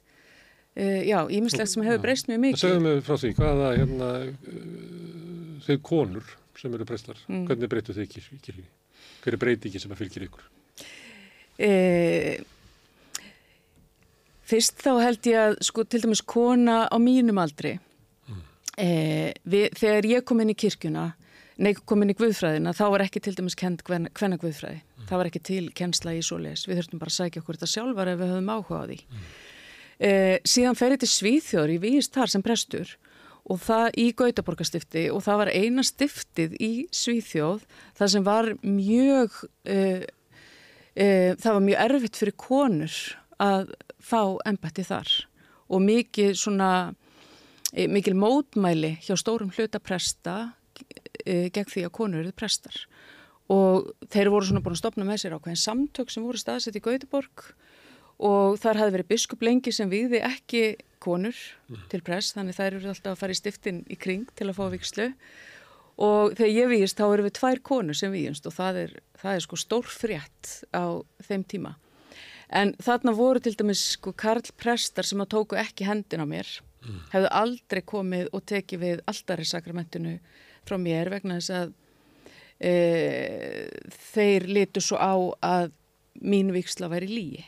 e, 0.76 0.86
já, 1.08 1.18
ímislegt 1.32 1.72
sem 1.72 1.84
hefur 1.88 2.04
breyst 2.04 2.28
mjög 2.28 2.38
Það 2.42 2.44
mikið. 2.44 2.64
segðum 2.66 2.88
við 2.90 3.02
frá 3.08 3.16
því, 3.22 3.32
hvaða 3.40 3.70
hérna, 3.80 4.10
uh, 4.28 5.66
þeir 5.68 5.80
konur 5.88 6.24
sem 6.60 6.74
eru 6.76 6.86
prestar, 6.86 7.18
Mm. 7.30 7.46
hvernig 7.48 7.70
breytu 7.72 7.96
þið 7.96 8.10
kirkjunni? 8.12 8.66
Hver 9.24 9.34
er 9.34 9.38
breytingi 9.38 9.80
sem 9.80 9.92
að 9.92 10.02
fylgir 10.04 10.28
ykkur? 10.28 10.44
E, 11.62 12.42
fyrst 14.52 14.82
þá 14.84 14.92
held 15.06 15.24
ég 15.30 15.40
að 15.40 15.56
sko 15.64 15.84
til 15.88 16.02
dæmis 16.04 16.22
kona 16.26 16.84
á 16.92 16.98
mínum 17.00 17.40
aldri 17.42 17.78
e, 18.82 19.34
við, 19.46 19.68
þegar 19.78 20.10
ég 20.10 20.26
kom 20.28 20.42
inn 20.44 20.54
í 20.54 20.58
kirkjuna 20.58 21.12
nei 21.62 21.74
kom 21.86 22.02
inn 22.02 22.14
í 22.14 22.18
guðfræðina 22.18 22.74
þá 22.74 22.86
var 22.94 23.06
ekki 23.06 23.22
til 23.22 23.36
dæmis 23.38 23.58
kend 23.60 23.84
hvenna 23.86 24.40
guðfræði 24.42 24.82
það 25.10 25.22
var 25.22 25.30
ekki 25.30 25.44
til 25.46 25.64
kennsla 25.78 26.16
í 26.18 26.24
svoleis 26.26 26.66
við 26.68 26.82
þurftum 26.82 27.02
bara 27.02 27.12
að 27.12 27.18
sækja 27.20 27.44
okkur 27.44 27.60
þetta 27.60 27.72
sjálfar 27.76 28.12
ef 28.14 28.20
við 28.22 28.34
höfum 28.34 28.52
áhuga 28.56 28.82
á 28.82 28.86
því. 28.90 29.00
E, 30.02 30.12
síðan 30.48 30.78
ferið 30.80 31.04
til 31.04 31.12
Svíþjóður 31.12 31.74
í 31.76 31.80
Víist 31.84 32.16
þar 32.16 32.32
sem 32.34 32.46
prestur 32.46 32.94
og 33.52 33.60
það 33.62 34.00
í 34.02 34.08
Gautaborgastifti 34.18 35.06
og 35.14 35.24
það 35.26 35.42
var 35.42 35.52
eina 35.54 35.86
stiftið 35.86 36.56
í 36.62 36.72
Svíþjóð 36.96 37.66
það 38.00 38.14
sem 38.16 38.26
var 38.26 38.52
mjög 38.62 39.38
uh, 39.44 40.04
uh, 40.06 41.32
það 41.36 41.52
var 41.52 41.66
mjög 41.68 41.84
erfitt 41.88 42.22
fyrir 42.22 42.38
konur 42.40 42.98
að 43.42 43.74
fá 44.02 44.22
embætti 44.50 44.86
þar 44.86 45.12
og 45.72 45.84
mikið 45.86 46.36
svona 46.38 46.72
mikil 47.72 48.16
mótmæli 48.20 48.98
hjá 49.06 49.16
stórum 49.20 49.52
hlutapresta 49.56 50.54
gegn 51.26 51.70
því 51.70 51.86
að 51.88 51.96
konur 51.96 52.24
eruð 52.24 52.38
prestar. 52.38 52.78
Og 53.52 53.92
þeir 54.12 54.32
voru 54.32 54.48
svona 54.48 54.64
búin 54.64 54.78
að 54.78 54.82
stopna 54.84 55.06
með 55.08 55.24
sér 55.24 55.36
ákveðin 55.36 55.60
samtök 55.60 56.12
sem 56.12 56.24
voru 56.24 56.40
staðsett 56.40 56.78
í 56.80 56.84
Gautaborg 56.84 57.52
og 58.22 58.58
þar 58.62 58.80
hafði 58.82 58.96
verið 58.96 59.12
biskup 59.12 59.44
lengi 59.44 59.74
sem 59.76 59.90
viði 59.92 60.22
ekki 60.24 60.64
konur 61.02 61.36
mm. 61.68 61.88
til 61.92 62.02
press 62.06 62.36
þannig 62.36 62.58
þær 62.58 62.78
eru 62.78 62.92
alltaf 62.92 63.16
að 63.16 63.22
fara 63.24 63.36
í 63.36 63.40
stiftin 63.40 63.82
í 63.90 63.98
kring 63.98 64.28
til 64.38 64.48
að 64.52 64.60
fá 64.60 64.66
vikslu 64.72 65.08
og 66.02 66.36
þegar 66.38 66.52
ég 66.54 66.70
víist 66.72 67.00
þá 67.00 67.06
eru 67.08 67.26
við 67.26 67.38
tvær 67.40 67.62
konur 67.66 67.98
sem 67.98 68.14
víjumst 68.14 68.46
og 68.48 68.56
það 68.56 68.82
er, 68.86 68.98
það 69.22 69.38
er 69.38 69.46
sko 69.48 69.60
stór 69.60 69.90
frétt 69.90 70.52
á 70.72 71.02
þeim 71.26 71.46
tíma. 71.50 71.76
En 72.52 72.76
þarna 72.84 73.14
voru 73.16 73.42
til 73.44 73.56
dæmis 73.58 73.84
sko 73.96 74.14
Karl 74.14 74.54
Prestar 74.60 75.08
sem 75.08 75.22
að 75.24 75.34
tóku 75.34 75.58
ekki 75.60 75.88
hendin 75.88 76.24
á 76.24 76.28
mér 76.30 76.50
mm. 76.86 77.04
hefðu 77.14 77.32
aldrei 77.42 77.82
komið 77.94 78.32
og 78.32 78.46
tekið 78.52 78.84
við 78.86 79.06
alltaf 79.12 79.44
í 79.44 79.48
sakramentinu 79.52 80.18
frá 80.68 80.78
mér 80.82 81.12
vegna 81.14 81.40
þess 81.40 81.56
að 81.58 81.74
e, 82.60 82.74
þeir 84.12 84.50
litu 84.50 84.84
svo 84.84 85.00
á 85.02 85.16
að 85.42 85.72
mín 86.22 86.52
viksla 86.54 86.92
væri 86.92 87.10
líi 87.10 87.46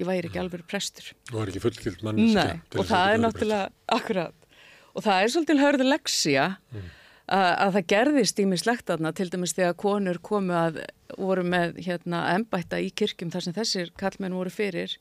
ég 0.00 0.08
væri 0.08 0.30
ekki 0.30 0.40
alveg 0.40 0.64
prestur. 0.68 1.12
Og 1.30 1.34
það 1.34 1.42
er 1.42 1.52
ekki 1.52 1.62
fullkild 1.66 2.02
manniska. 2.06 2.46
Og 2.78 2.88
það 2.88 3.12
er 3.12 3.22
náttúrulega, 3.22 3.68
akkurat, 3.96 4.58
og 4.92 5.06
það 5.06 5.20
er 5.20 5.32
svolítið 5.34 5.62
hörðu 5.62 5.86
leksja 5.88 6.48
mm. 6.72 6.88
að, 7.36 7.50
að 7.50 7.76
það 7.76 7.86
gerðist 7.94 8.42
ímislegt 8.44 8.92
aðna, 8.94 9.12
til 9.16 9.28
dæmis 9.32 9.56
þegar 9.58 9.78
konur 9.84 10.20
komu 10.24 10.56
að, 10.58 10.82
voru 11.18 11.44
með 11.46 11.78
hérna 11.84 12.24
embætta 12.32 12.80
í 12.80 12.90
kirkjum 12.96 13.32
þar 13.34 13.46
sem 13.46 13.56
þessir 13.56 13.94
kallmenn 14.00 14.36
voru 14.36 14.52
fyrir, 14.52 14.96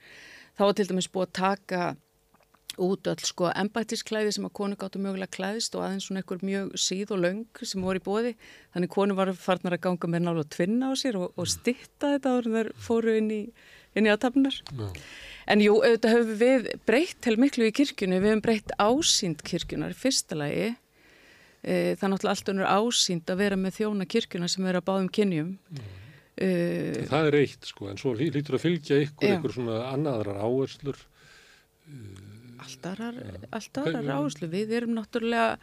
þá 0.59 0.65
var 0.67 0.77
til 0.79 0.89
dæmis 0.91 1.11
búið 1.11 1.29
að 1.29 1.35
taka 1.39 1.83
út 2.80 3.09
öll 3.11 3.25
sko 3.27 3.50
embættisklæði 3.51 4.35
sem 4.38 4.48
að 4.48 4.56
konu 4.61 4.77
gáttu 4.80 5.01
mögulega 5.01 5.33
klæðist 5.35 5.75
og 5.75 5.85
aðeins 5.88 6.08
svona 6.08 6.22
einhver 6.22 6.45
mjög 6.45 6.72
síð 6.80 7.14
og 7.16 7.22
löng 7.25 7.61
sem 7.67 7.83
voru 7.83 8.00
í 8.00 8.06
bóði 8.06 8.33
þannig 8.74 8.93
konu 8.93 9.17
var 9.17 9.33
farnar 9.35 9.75
að 9.75 9.83
ganga 9.88 10.11
með 10.14 10.25
nálu 10.27 10.45
að 10.45 10.53
tvinna 10.56 10.91
á 10.91 10.93
sér 11.00 11.19
og, 11.19 11.33
og 11.35 11.50
stitta 11.51 12.16
þetta 12.16 12.38
en 12.40 12.58
þær 12.58 12.74
fóru 12.80 13.17
inn 13.19 13.32
í 13.35 13.43
inn 13.98 14.08
í 14.08 14.11
aðtapnar. 14.11 14.58
En 15.51 15.64
jú, 15.64 15.80
auðvitað 15.82 16.16
höfum 16.16 16.38
við 16.40 16.69
breytt 16.88 17.17
til 17.25 17.35
miklu 17.41 17.67
í 17.67 17.74
kirkjunu, 17.75 18.22
við 18.22 18.33
hefum 18.33 18.43
breytt 18.45 18.75
ásýnd 18.80 19.43
kirkjunar 19.48 19.95
í 19.95 19.98
fyrsta 19.98 20.38
lagi. 20.40 20.69
E, 21.61 21.74
það 22.00 22.06
er 22.08 22.14
náttúrulega 22.14 22.35
alltaf 22.35 22.58
nýr 22.58 22.69
ásýnd 22.72 23.33
að 23.33 23.41
vera 23.43 23.58
með 23.59 23.80
þjóna 23.80 24.08
kirkjuna 24.09 24.50
sem 24.51 24.69
er 24.69 24.80
að 24.80 24.88
báðum 24.88 25.09
kynjum. 25.17 25.51
E, 26.41 26.51
það 27.09 27.32
er 27.32 27.40
eitt 27.41 27.67
sko, 27.69 27.90
en 27.91 28.00
svo 28.01 28.16
lítur 28.17 28.58
að 28.58 28.66
fylgja 28.66 29.01
ykkur, 29.08 29.35
ykkur 29.35 29.58
svona 29.58 29.82
annaðrar 29.91 30.40
áherslur. 30.45 31.01
Alltaf 33.51 33.85
aðrar 33.85 34.15
áherslu, 34.17 34.51
við 34.51 34.77
erum 34.80 34.95
náttúrulega... 34.98 35.57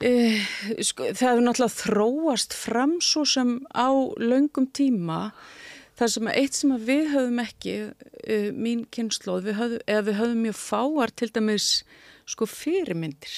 Uh, 0.00 0.36
sko, 0.80 1.10
það 1.12 1.26
hefur 1.26 1.42
náttúrulega 1.44 1.76
þróast 1.76 2.54
fram 2.56 2.94
svo 3.04 3.26
sem 3.28 3.58
á 3.76 3.92
laungum 4.16 4.70
tíma 4.72 5.26
Það 6.00 6.12
sem 6.14 6.28
eitt 6.32 6.56
sem 6.56 6.70
við 6.80 7.10
höfum 7.12 7.40
ekki, 7.42 7.72
uh, 7.92 8.46
mín 8.56 8.86
kynnslóð, 8.88 9.50
við 9.50 9.58
höfum, 9.58 9.82
eða 9.84 10.04
við 10.06 10.14
höfum 10.16 10.38
mjög 10.46 10.56
fáar 10.56 11.10
til 11.12 11.28
dæmis 11.28 11.66
sko 12.24 12.48
fyrirmyndir. 12.48 13.34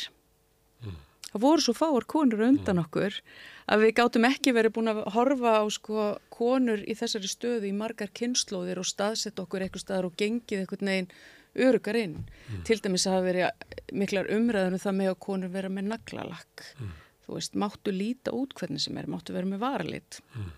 Mm. 0.85 1.01
Það 1.33 1.43
voru 1.43 1.65
svo 1.65 1.75
fáar 1.75 2.07
konur 2.07 2.45
undan 2.47 2.79
mm. 2.79 2.85
okkur 2.85 3.19
að 3.67 3.83
við 3.83 3.95
gátum 3.99 4.29
ekki 4.29 4.55
verið 4.55 4.77
búin 4.77 4.93
að 4.93 5.03
horfa 5.17 5.57
á 5.59 5.65
sko 5.75 6.07
konur 6.31 6.85
í 6.87 6.95
þessari 6.99 7.31
stöðu 7.31 7.67
í 7.67 7.75
margar 7.75 8.15
kynnslóðir 8.15 8.79
og 8.83 8.87
staðsett 8.87 9.43
okkur 9.43 9.67
eitthvað 9.67 9.87
staðar 9.87 10.11
og 10.13 10.17
gengið 10.23 10.63
eitthvað 10.63 10.87
neginn 10.87 11.11
örugar 11.59 11.99
inn. 11.99 12.19
Mm. 12.49 12.65
Til 12.69 12.79
dæmis 12.85 13.07
að 13.07 13.17
það 13.17 13.29
verið 13.29 13.95
miklar 14.03 14.33
umræðinu 14.33 14.79
um 14.79 14.85
það 14.87 14.99
með 14.99 15.13
að 15.13 15.23
konur 15.27 15.53
vera 15.53 15.71
með 15.73 15.89
naglalakk. 15.93 16.67
Mm. 16.81 16.93
Þú 17.23 17.39
veist, 17.39 17.57
máttu 17.59 17.95
líta 17.95 18.35
út 18.35 18.55
hvernig 18.59 18.83
sem 18.83 18.99
er, 18.99 19.09
máttu 19.11 19.37
vera 19.37 19.49
með 19.49 19.63
varalit. 19.63 20.21
Mm. 20.35 20.51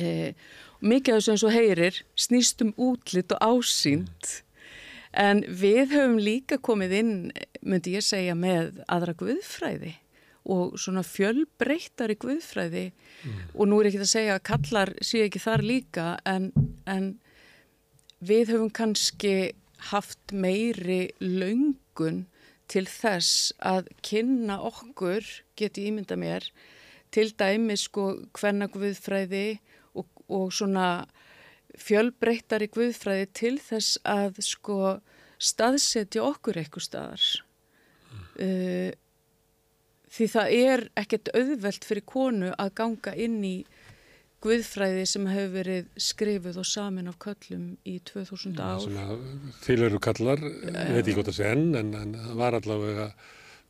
Eh, 0.00 0.34
mikið 0.80 1.16
af 1.16 1.20
þessu 1.20 1.32
eins 1.34 1.44
og 1.44 1.54
heyrir 1.54 1.96
snýst 2.18 2.62
um 2.64 2.70
útlitt 2.78 3.34
og 3.34 3.42
ásýnd 3.42 4.36
en 5.18 5.42
við 5.42 5.90
höfum 5.96 6.20
líka 6.22 6.60
komið 6.62 6.94
inn, 7.00 7.14
myndi 7.66 7.96
ég 7.96 8.06
segja, 8.06 8.36
með 8.38 8.78
aðra 8.86 9.16
guðfræði 9.18 9.96
og 10.50 10.78
svona 10.80 11.02
fjölbreytari 11.04 12.16
guðfræði 12.20 12.86
mm. 12.90 13.40
og 13.54 13.68
nú 13.68 13.80
er 13.80 13.90
ekki 13.90 14.00
að 14.04 14.12
segja 14.12 14.36
að 14.38 14.46
kallar 14.48 14.94
sé 15.04 15.24
ekki 15.26 15.42
þar 15.42 15.66
líka 15.66 16.06
en, 16.28 16.48
en 16.88 17.12
við 18.24 18.54
höfum 18.54 18.70
kannski 18.72 19.34
haft 19.90 20.32
meiri 20.32 21.08
laungun 21.22 22.26
til 22.70 22.84
þess 22.86 23.50
að 23.66 23.88
kynna 24.06 24.60
okkur, 24.68 25.24
geti 25.58 25.88
ímynda 25.90 26.18
mér, 26.20 26.46
til 27.10 27.32
dæmi 27.34 27.74
sko 27.80 28.12
hvenna 28.38 28.68
guðfræði 28.70 29.58
og 30.30 30.52
svona 30.54 31.06
fjölbreyttari 31.80 32.68
guðfræði 32.70 33.28
til 33.34 33.56
þess 33.62 33.98
að 34.06 34.40
sko 34.44 34.78
staðsetja 35.40 36.22
okkur 36.22 36.60
eitthvað 36.60 36.86
staðar 36.86 37.26
mm. 38.10 38.24
uh, 38.44 38.90
því 40.10 40.28
það 40.34 40.54
er 40.58 40.84
ekkert 41.00 41.30
auðvelt 41.34 41.86
fyrir 41.86 42.06
konu 42.06 42.50
að 42.56 42.74
ganga 42.80 43.14
inn 43.14 43.38
í 43.46 43.56
guðfræði 44.44 45.02
sem 45.08 45.26
hefur 45.30 45.50
verið 45.58 45.90
skrifuð 46.00 46.62
og 46.62 46.68
samin 46.68 47.10
af 47.10 47.18
kallum 47.22 47.66
í 47.84 47.98
2000 48.08 48.62
ár. 48.62 48.86
Til 49.66 49.80
eru 49.84 50.00
kallar, 50.02 50.40
ég 50.40 50.96
veit 50.96 51.04
ekki 51.04 51.18
hvort 51.18 51.30
það 51.32 51.38
sé 51.42 51.52
enn 51.52 51.76
en 51.76 52.16
það 52.16 52.40
var 52.40 52.58
allavega 52.60 53.10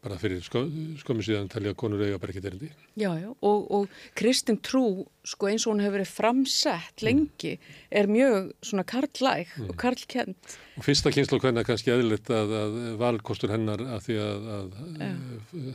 bara 0.01 0.17
fyrir 0.17 0.41
sko, 0.41 0.63
skömmu 1.03 1.25
síðan 1.25 1.51
talja 1.53 1.75
að 1.75 1.79
konur 1.81 2.01
eiga 2.01 2.19
bara 2.21 2.33
ekki 2.33 2.43
derindi. 2.45 2.71
Já, 2.97 3.11
já, 3.21 3.29
og, 3.29 3.67
og 3.77 3.99
kristin 4.17 4.57
trú, 4.65 5.05
sko 5.29 5.51
eins 5.51 5.67
og 5.67 5.75
hún 5.75 5.83
hefur 5.85 5.99
verið 5.99 6.13
framsett 6.15 7.05
lengi, 7.05 7.59
mm. 7.59 7.83
er 8.01 8.09
mjög 8.09 8.49
svona 8.65 8.87
karlæg 8.89 9.53
mm. 9.59 9.67
og 9.69 9.77
karlkent. 9.81 10.57
Og 10.81 10.87
fyrsta 10.87 11.13
kynslu 11.13 11.41
hvernig 11.43 11.61
er 11.65 11.69
kannski 11.69 11.93
eðlitt 11.93 12.33
að, 12.33 12.57
að 12.63 12.81
valkostur 13.03 13.53
hennar 13.53 13.85
að 13.99 14.09
því 14.09 14.19
að, 14.25 14.49
að 14.57 14.73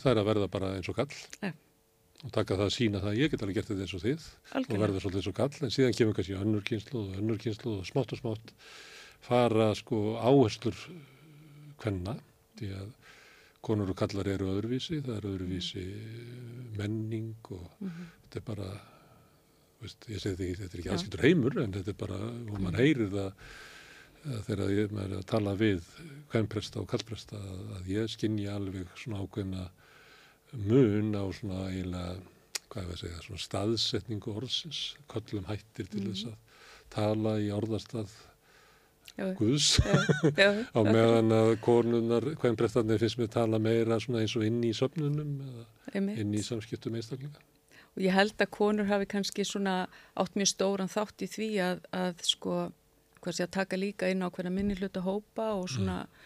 það 0.01 0.11
er 0.15 0.23
að 0.23 0.29
verða 0.31 0.49
bara 0.57 0.73
eins 0.79 0.89
og 0.89 0.97
kall. 1.03 1.21
Já. 1.45 1.53
Og 2.25 2.33
taka 2.33 2.57
það 2.57 2.65
að 2.65 2.73
sína 2.73 3.01
það 3.03 3.11
að 3.11 3.19
ég 3.21 3.31
get 3.31 3.43
alveg 3.45 3.57
gert 3.59 3.69
þetta 3.69 3.85
eins 3.85 3.95
og 3.95 4.03
þið 4.03 4.23
Algjörlega. 4.25 4.75
og 4.75 4.83
verða 4.83 5.01
svolítið 5.03 5.21
eins 5.21 5.29
og 5.29 5.37
kall, 5.39 5.57
en 5.61 5.73
síðan 5.75 5.97
kemur 5.97 6.15
kannski 6.17 6.37
önnur 6.39 6.63
kynslu 6.65 7.01
og 7.01 7.17
önnur 7.19 7.41
kynslu 7.43 7.73
og 7.75 7.85
smátt 7.85 8.15
og 8.15 8.21
smátt 8.21 8.53
fara 9.25 9.67
sko 9.77 9.99
áherslur 10.21 10.79
hvenna, 11.83 12.15
því 12.57 12.71
að 12.79 12.89
konur 13.65 13.93
og 13.93 13.99
kallar 13.99 14.29
eru 14.29 14.49
öðruvísi, 14.53 15.01
það 15.05 15.19
eru 15.19 15.31
öðruvísi 15.35 15.85
menning 16.77 17.35
og 17.49 17.69
mm 17.79 17.87
-hmm. 17.89 18.09
þetta 18.23 18.41
er 18.41 18.45
bara, 18.49 18.67
veist, 19.81 20.09
ég 20.09 20.21
segi 20.21 20.55
þetta 20.55 20.73
er 20.73 20.81
ekki 20.81 20.93
aðskiltur 20.93 21.25
heimur 21.25 21.57
en 21.61 21.73
þetta 21.73 21.89
er 21.89 21.99
bara, 21.99 22.19
og 22.51 22.59
mann 22.61 22.81
heyrir 22.81 23.09
það 23.09 23.31
þegar 24.25 24.71
ég 24.73 24.91
er 24.91 25.17
að 25.19 25.25
tala 25.29 25.55
við 25.55 25.81
hvernpresta 26.31 26.81
og 26.81 26.87
kallpresta 26.89 27.37
að, 27.37 27.59
að 27.77 27.89
ég 27.93 28.09
skinni 28.09 28.47
alveg 28.49 28.87
svona 28.97 29.21
ákveðna 29.21 29.69
mun 30.55 31.11
á 31.17 31.23
svona 31.35 31.65
eiginlega, 31.69 32.15
hvað 32.69 32.81
er 32.81 32.87
það 32.87 32.95
að 32.95 33.01
segja, 33.03 33.25
svona 33.25 33.43
staðsetningu 33.45 34.37
orðsins, 34.39 34.81
kallum 35.11 35.49
hættir 35.49 35.91
til 35.91 36.03
mm 36.03 36.13
þess 36.13 36.31
að 36.31 36.39
tala 36.95 37.37
í 37.41 37.51
orðarstað 37.51 38.13
Guðs. 39.15 39.77
Á 40.75 40.79
meðan 40.83 41.31
að 41.31 41.53
konunar, 41.63 42.25
hvern 42.35 42.57
breyttarnir 42.59 42.99
finnst 42.99 43.19
mér 43.21 43.29
tala 43.31 43.59
meira 43.63 43.95
eins 43.95 44.35
og 44.35 44.43
inn 44.43 44.59
í 44.67 44.73
söfnunum 44.75 45.37
eða 45.45 46.01
inn 46.19 46.33
í 46.35 46.41
samskiptum 46.43 46.97
einstaklega. 46.99 47.39
Og 47.95 48.03
ég 48.03 48.11
held 48.11 48.35
að 48.43 48.51
konur 48.51 48.89
hafi 48.89 49.07
kannski 49.07 49.45
svona 49.47 49.85
átt 50.19 50.35
mjög 50.35 50.51
stóran 50.51 50.91
þátt 50.91 51.23
í 51.23 51.29
því 51.31 51.49
að, 51.63 51.85
að 51.95 52.25
sko, 52.27 52.57
hvað 53.23 53.37
sé 53.37 53.45
að 53.45 53.53
taka 53.55 53.79
líka 53.79 54.11
inn 54.11 54.25
á 54.25 54.27
hverja 54.27 54.51
minni 54.51 54.75
hluta 54.75 55.05
hópa 55.05 55.53
og 55.55 55.69
svona 55.71 56.01
mm. 56.03 56.25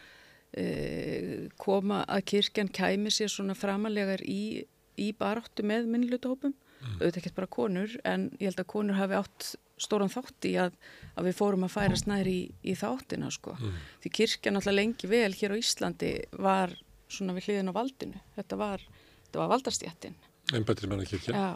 E, 0.58 1.50
koma 1.62 2.04
að 2.08 2.26
kirkjan 2.34 2.72
kæmi 2.74 3.14
sér 3.14 3.32
svona 3.34 3.56
framalega 3.58 4.18
í, 4.24 4.66
í 5.00 5.12
baráttu 5.18 5.66
með 5.68 5.90
minni 5.92 6.12
hluta 6.12 6.32
hópum. 6.32 6.56
Mm. 6.80 6.94
auðvitað 7.02 7.18
ekki 7.20 7.36
bara 7.36 7.50
konur 7.52 7.94
en 8.08 8.30
ég 8.40 8.48
held 8.48 8.62
að 8.62 8.70
konur 8.72 8.96
hafi 8.96 9.18
átt 9.18 9.48
stóran 9.80 10.12
þátt 10.12 10.46
í 10.48 10.54
að, 10.60 10.78
að 11.20 11.28
við 11.28 11.36
fórum 11.36 11.66
að 11.68 11.74
færa 11.74 11.98
snæri 12.00 12.36
í, 12.36 12.46
í 12.72 12.76
þáttina 12.80 13.32
sko. 13.36 13.56
Því 14.04 14.12
kirkjan 14.16 14.60
alltaf 14.60 14.76
lengi 14.76 15.10
vel 15.12 15.32
hér 15.36 15.56
á 15.56 15.60
Íslandi 15.60 16.14
var 16.40 16.76
svona 17.12 17.36
við 17.36 17.50
hliðin 17.50 17.72
á 17.72 17.74
valdinu. 17.76 18.22
Þetta 18.38 18.60
var, 18.60 18.86
þetta 19.26 19.42
var 19.42 19.52
valdarstjættin. 19.56 20.16
Embættismanna 20.56 21.08
kirkja. 21.08 21.36
Já, 21.36 21.50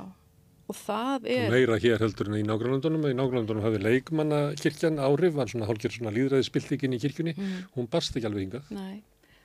og 0.73 0.79
það 0.81 1.29
Og 1.29 1.31
er... 1.37 1.47
meira 1.53 1.79
hér 1.79 2.01
heldur 2.03 2.31
en 2.31 2.39
í 2.39 2.43
nágrannlandunum. 2.49 3.07
Í 3.11 3.15
nágrannlandunum 3.19 3.65
hafði 3.67 3.81
leikmanna 3.85 4.41
kirkjan 4.59 4.99
áhrif, 5.01 5.37
var 5.37 5.53
svona 5.53 5.69
hálfgerð 5.69 5.99
svona 5.99 6.13
líðræðisbyltingin 6.17 6.97
í 6.97 7.01
kirkjunni. 7.05 7.37
Hún 7.77 7.89
barst 7.93 8.17
ekki 8.17 8.29
alveg 8.29 8.47
hingað. 8.47 8.73
Nei, 8.73 9.03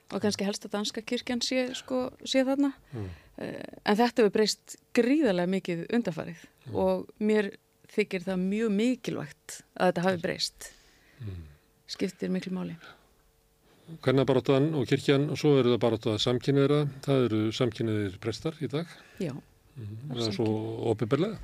og 0.09 0.23
kannski 0.25 0.47
helst 0.47 0.65
að 0.65 0.75
danska 0.79 1.05
kirkjan 1.05 1.45
sé, 1.45 1.69
sko, 1.77 2.07
sé 2.25 2.43
þarna. 2.47 2.73
Mm. 2.91 3.09
En 3.39 3.99
þetta 3.99 4.23
hefur 4.25 4.35
breyst 4.35 4.77
gríðarlega 4.97 5.53
mikið 5.53 5.83
undarfarið 5.95 6.45
og 6.75 7.05
mér 7.23 7.53
þykir 7.89 8.25
það 8.27 8.41
mjög 8.45 8.73
mikilvægt 8.75 9.59
að 9.79 9.91
þetta 9.91 10.07
hafi 10.07 10.23
breyst. 10.25 10.71
Skiptir 11.89 12.33
miklu 12.33 12.53
máli. 12.53 12.75
Hvernabaróttan 14.05 14.67
og 14.77 14.83
kirkjan 14.85 15.31
og 15.33 15.39
svo 15.41 15.55
eru 15.57 15.71
það 15.73 15.79
baróttað 15.81 16.19
samkynniðra. 16.21 16.83
Það 17.05 17.23
eru 17.25 17.39
samkynniðir 17.57 18.19
prestar 18.21 18.59
í 18.61 18.69
dag. 18.69 18.91
Já. 19.17 19.33
Það 20.09 20.27
er 20.27 20.35
svo 20.35 20.47
ofinberlega. 20.91 21.39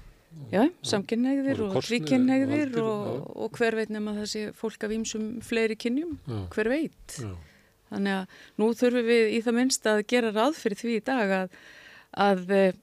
Já, 0.51 0.65
samkynneigðir 0.83 1.61
og 1.64 1.69
og 1.69 1.75
valdir, 1.80 2.80
og, 2.83 3.03
já. 3.07 3.19
og 3.45 3.59
hver 3.59 3.75
veit 3.80 3.91
nema 3.93 4.15
það 4.17 4.25
sé 4.33 4.41
fólk 4.57 4.83
af 4.83 4.91
ímsum 4.91 5.27
fleiri 5.45 5.77
kynjum, 5.80 6.17
Já. 6.27 6.39
hver 6.51 6.69
veit. 6.73 7.15
Já. 7.22 7.30
Þannig 7.93 8.15
að 8.17 8.39
nú 8.59 8.67
þurfum 8.75 9.07
við 9.07 9.30
í 9.31 9.39
það 9.45 9.55
minnst 9.61 9.88
að 9.88 10.01
gera 10.11 10.33
ráð 10.35 10.57
fyrir 10.59 10.81
því 10.81 10.95
í 10.97 11.03
dag 11.07 11.31
að, 11.38 11.55
að 12.25 12.51
eh, 12.51 12.73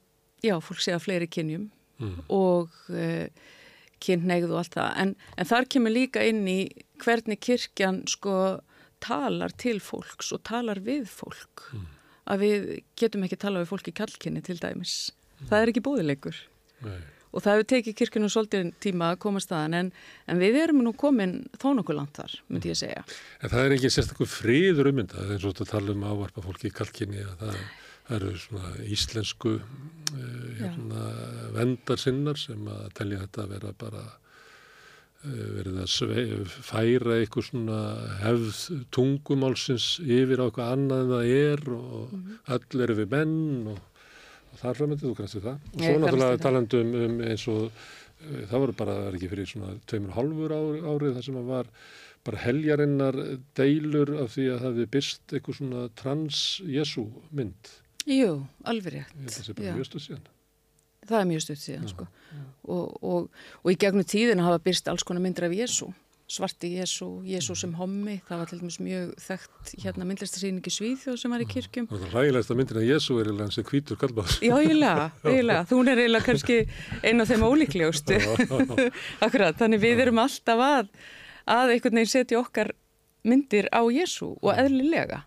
já, 0.47 0.55
fólk 0.65 0.81
sé 0.81 0.95
að 0.97 1.05
fleiri 1.09 1.29
kynjum 1.29 1.71
Mm. 2.03 2.17
og 2.35 2.73
uh, 2.91 3.29
kynneigð 4.03 4.51
og 4.51 4.59
allt 4.63 4.75
það. 4.75 4.89
En, 4.99 5.11
en 5.39 5.47
þar 5.47 5.69
kemur 5.71 5.93
líka 5.95 6.25
inn 6.27 6.41
í 6.51 6.59
hvernig 7.03 7.39
kirkjan 7.45 8.03
sko 8.11 8.35
talar 9.03 9.55
til 9.59 9.79
fólks 9.83 10.33
og 10.35 10.43
talar 10.49 10.81
við 10.83 11.07
fólk. 11.11 11.69
Að 12.27 12.43
við 12.43 12.67
getum 12.99 13.23
ekki 13.27 13.39
tala 13.39 13.63
við 13.63 13.71
fólk 13.71 13.91
í 13.93 13.95
kallkynni 14.01 14.43
til 14.43 14.59
dæmis. 14.63 15.13
Það 15.49 15.59
er 15.61 15.73
ekki 15.73 15.85
bóðilegur. 15.87 16.39
Og 17.33 17.41
það 17.41 17.55
hefur 17.57 17.69
tekið 17.71 17.95
kirkjunum 17.97 18.33
svolítið 18.33 18.73
tíma 18.85 19.13
að 19.13 19.21
koma 19.25 19.41
staðan 19.41 19.77
en, 19.79 19.91
en 20.29 20.41
við 20.41 20.59
erum 20.67 20.83
nú 20.85 20.93
komin 20.99 21.39
þó 21.57 21.71
nokkuð 21.79 21.97
langt 21.97 22.19
þar, 22.21 22.35
myndi 22.53 22.73
ég 22.73 22.81
segja. 22.83 23.05
En 23.41 23.53
það 23.53 23.65
er 23.65 23.75
ekki 23.79 23.91
sérstaklega 23.95 24.33
friður 24.35 24.91
ummyndað 24.93 25.31
eins 25.33 25.47
og 25.47 25.55
þetta 25.55 25.71
tala 25.71 25.95
um 25.95 26.05
ávarpa 26.05 26.45
fólki 26.45 26.69
í 26.69 26.75
kalkinni 26.77 27.25
að 27.25 27.39
það, 27.41 27.63
það 28.09 28.17
eru 28.19 28.33
svona 28.43 28.73
íslensku 28.97 29.53
uh, 29.63 30.51
hérna, 30.59 31.07
vendarsinnar 31.57 32.43
sem 32.43 32.69
að 32.69 32.91
telja 32.99 33.23
þetta 33.23 33.47
að 33.47 33.55
vera 33.57 33.73
bara 33.81 34.03
uh, 34.05 35.47
verið 35.57 35.79
að 35.87 36.59
færa 36.69 37.17
eitthvað 37.17 37.47
svona 37.49 37.79
hefð 38.27 38.61
tungumálsins 38.93 39.95
yfir 40.05 40.45
á 40.45 40.47
eitthvað 40.51 40.77
annað 40.77 41.07
en 41.07 41.17
það 41.17 41.33
er 41.39 41.65
og 41.79 42.53
öll 42.59 42.85
eru 42.85 42.99
við 43.01 43.17
menn 43.17 43.73
og 43.73 43.81
þar 44.61 44.79
framöndið, 44.79 45.09
þú 45.09 45.17
kannast 45.19 45.39
við 45.39 45.49
það. 45.49 45.67
Og 45.73 45.83
svo 45.83 45.99
náttúrulega 46.03 46.41
talandi 46.43 46.81
um, 46.83 47.19
eins 47.27 47.45
og 47.53 47.63
uh, 47.67 48.41
það 48.51 48.65
voru 48.65 48.77
bara, 48.83 48.97
það 48.99 49.11
er 49.11 49.19
ekki 49.19 49.31
fyrir 49.33 49.51
svona 49.53 49.75
tveimur 49.91 50.13
og 50.13 50.19
hálfur 50.19 50.57
árið, 50.59 50.89
árið 50.93 51.17
þar 51.19 51.29
sem 51.29 51.39
að 51.41 51.53
var 51.53 51.73
bara 52.23 52.43
heljarinnar 52.45 53.19
deilur 53.59 54.13
af 54.23 54.37
því 54.37 54.45
að 54.53 54.61
það 54.61 54.69
hefði 54.69 54.91
byrst 54.97 55.35
eitthvað 55.35 55.59
svona 55.59 55.87
trans-Jesu 55.99 57.07
mynd. 57.35 57.73
Jú, 58.07 58.37
alveg 58.69 58.99
rétt. 58.99 59.17
Ég 59.19 59.35
það 59.35 59.49
sé 59.49 59.57
bara 59.57 59.67
Já. 59.69 59.75
mjög 59.79 59.89
stuð 59.89 60.05
síðan. 60.07 60.31
Það 61.03 61.19
er 61.19 61.29
mjög 61.33 61.43
stutt 61.43 61.63
síðan, 61.63 61.89
sko. 61.91 62.07
Og, 62.71 62.93
og, 63.03 63.43
og 63.63 63.73
í 63.73 63.79
gegnum 63.79 64.07
tíðina 64.07 64.47
hafa 64.47 64.63
byrst 64.63 64.91
alls 64.91 65.03
konar 65.07 65.23
myndir 65.25 65.49
af 65.49 65.55
Jésu. 65.57 65.89
Svarti 66.33 66.71
Jésu, 66.79 67.07
Jésu 67.29 67.53
sem 67.61 67.73
hommi. 67.77 68.15
Það 68.29 68.39
var 68.41 68.49
til 68.49 68.59
dæmis 68.63 68.79
mjög 68.81 69.11
þekkt 69.21 69.73
hérna 69.83 70.07
myndlistasýningi 70.09 70.73
Svíþjóð 70.73 71.19
sem 71.21 71.35
var 71.35 71.43
í 71.45 71.49
kirkjum. 71.51 71.89
Það 71.91 72.07
er 72.07 72.15
rægilegsta 72.17 72.57
myndin 72.57 72.79
að 72.81 72.87
Jesu 72.89 73.17
er 73.21 73.27
eiginlega 73.29 73.49
hans 73.51 73.59
er 73.61 73.67
hvítur 73.69 73.99
kallbáð. 74.01 74.37
Já, 74.41 74.55
eiginlega, 74.57 75.09
eiginlega. 75.29 75.67
Þú 75.69 75.81
er 75.83 76.01
eiginlega 76.05 76.29
kannski 76.31 76.57
einn 77.03 77.21
af 77.27 77.29
þeim 77.33 77.45
ólíklegustu. 77.51 78.21
Akkurat, 79.27 79.59
þannig 79.61 79.83
við 79.85 80.05
erum 80.07 80.23
alltaf 80.25 80.63
að, 80.69 80.89
að 81.59 81.75
einhvern 81.77 82.01
veginn 82.01 82.13
setja 82.15 82.41
okkar 82.41 82.73
myndir 83.29 83.69
á 83.69 83.83
Jésu 83.93 84.33
og 84.41 84.57
eðlilega. 84.57 85.23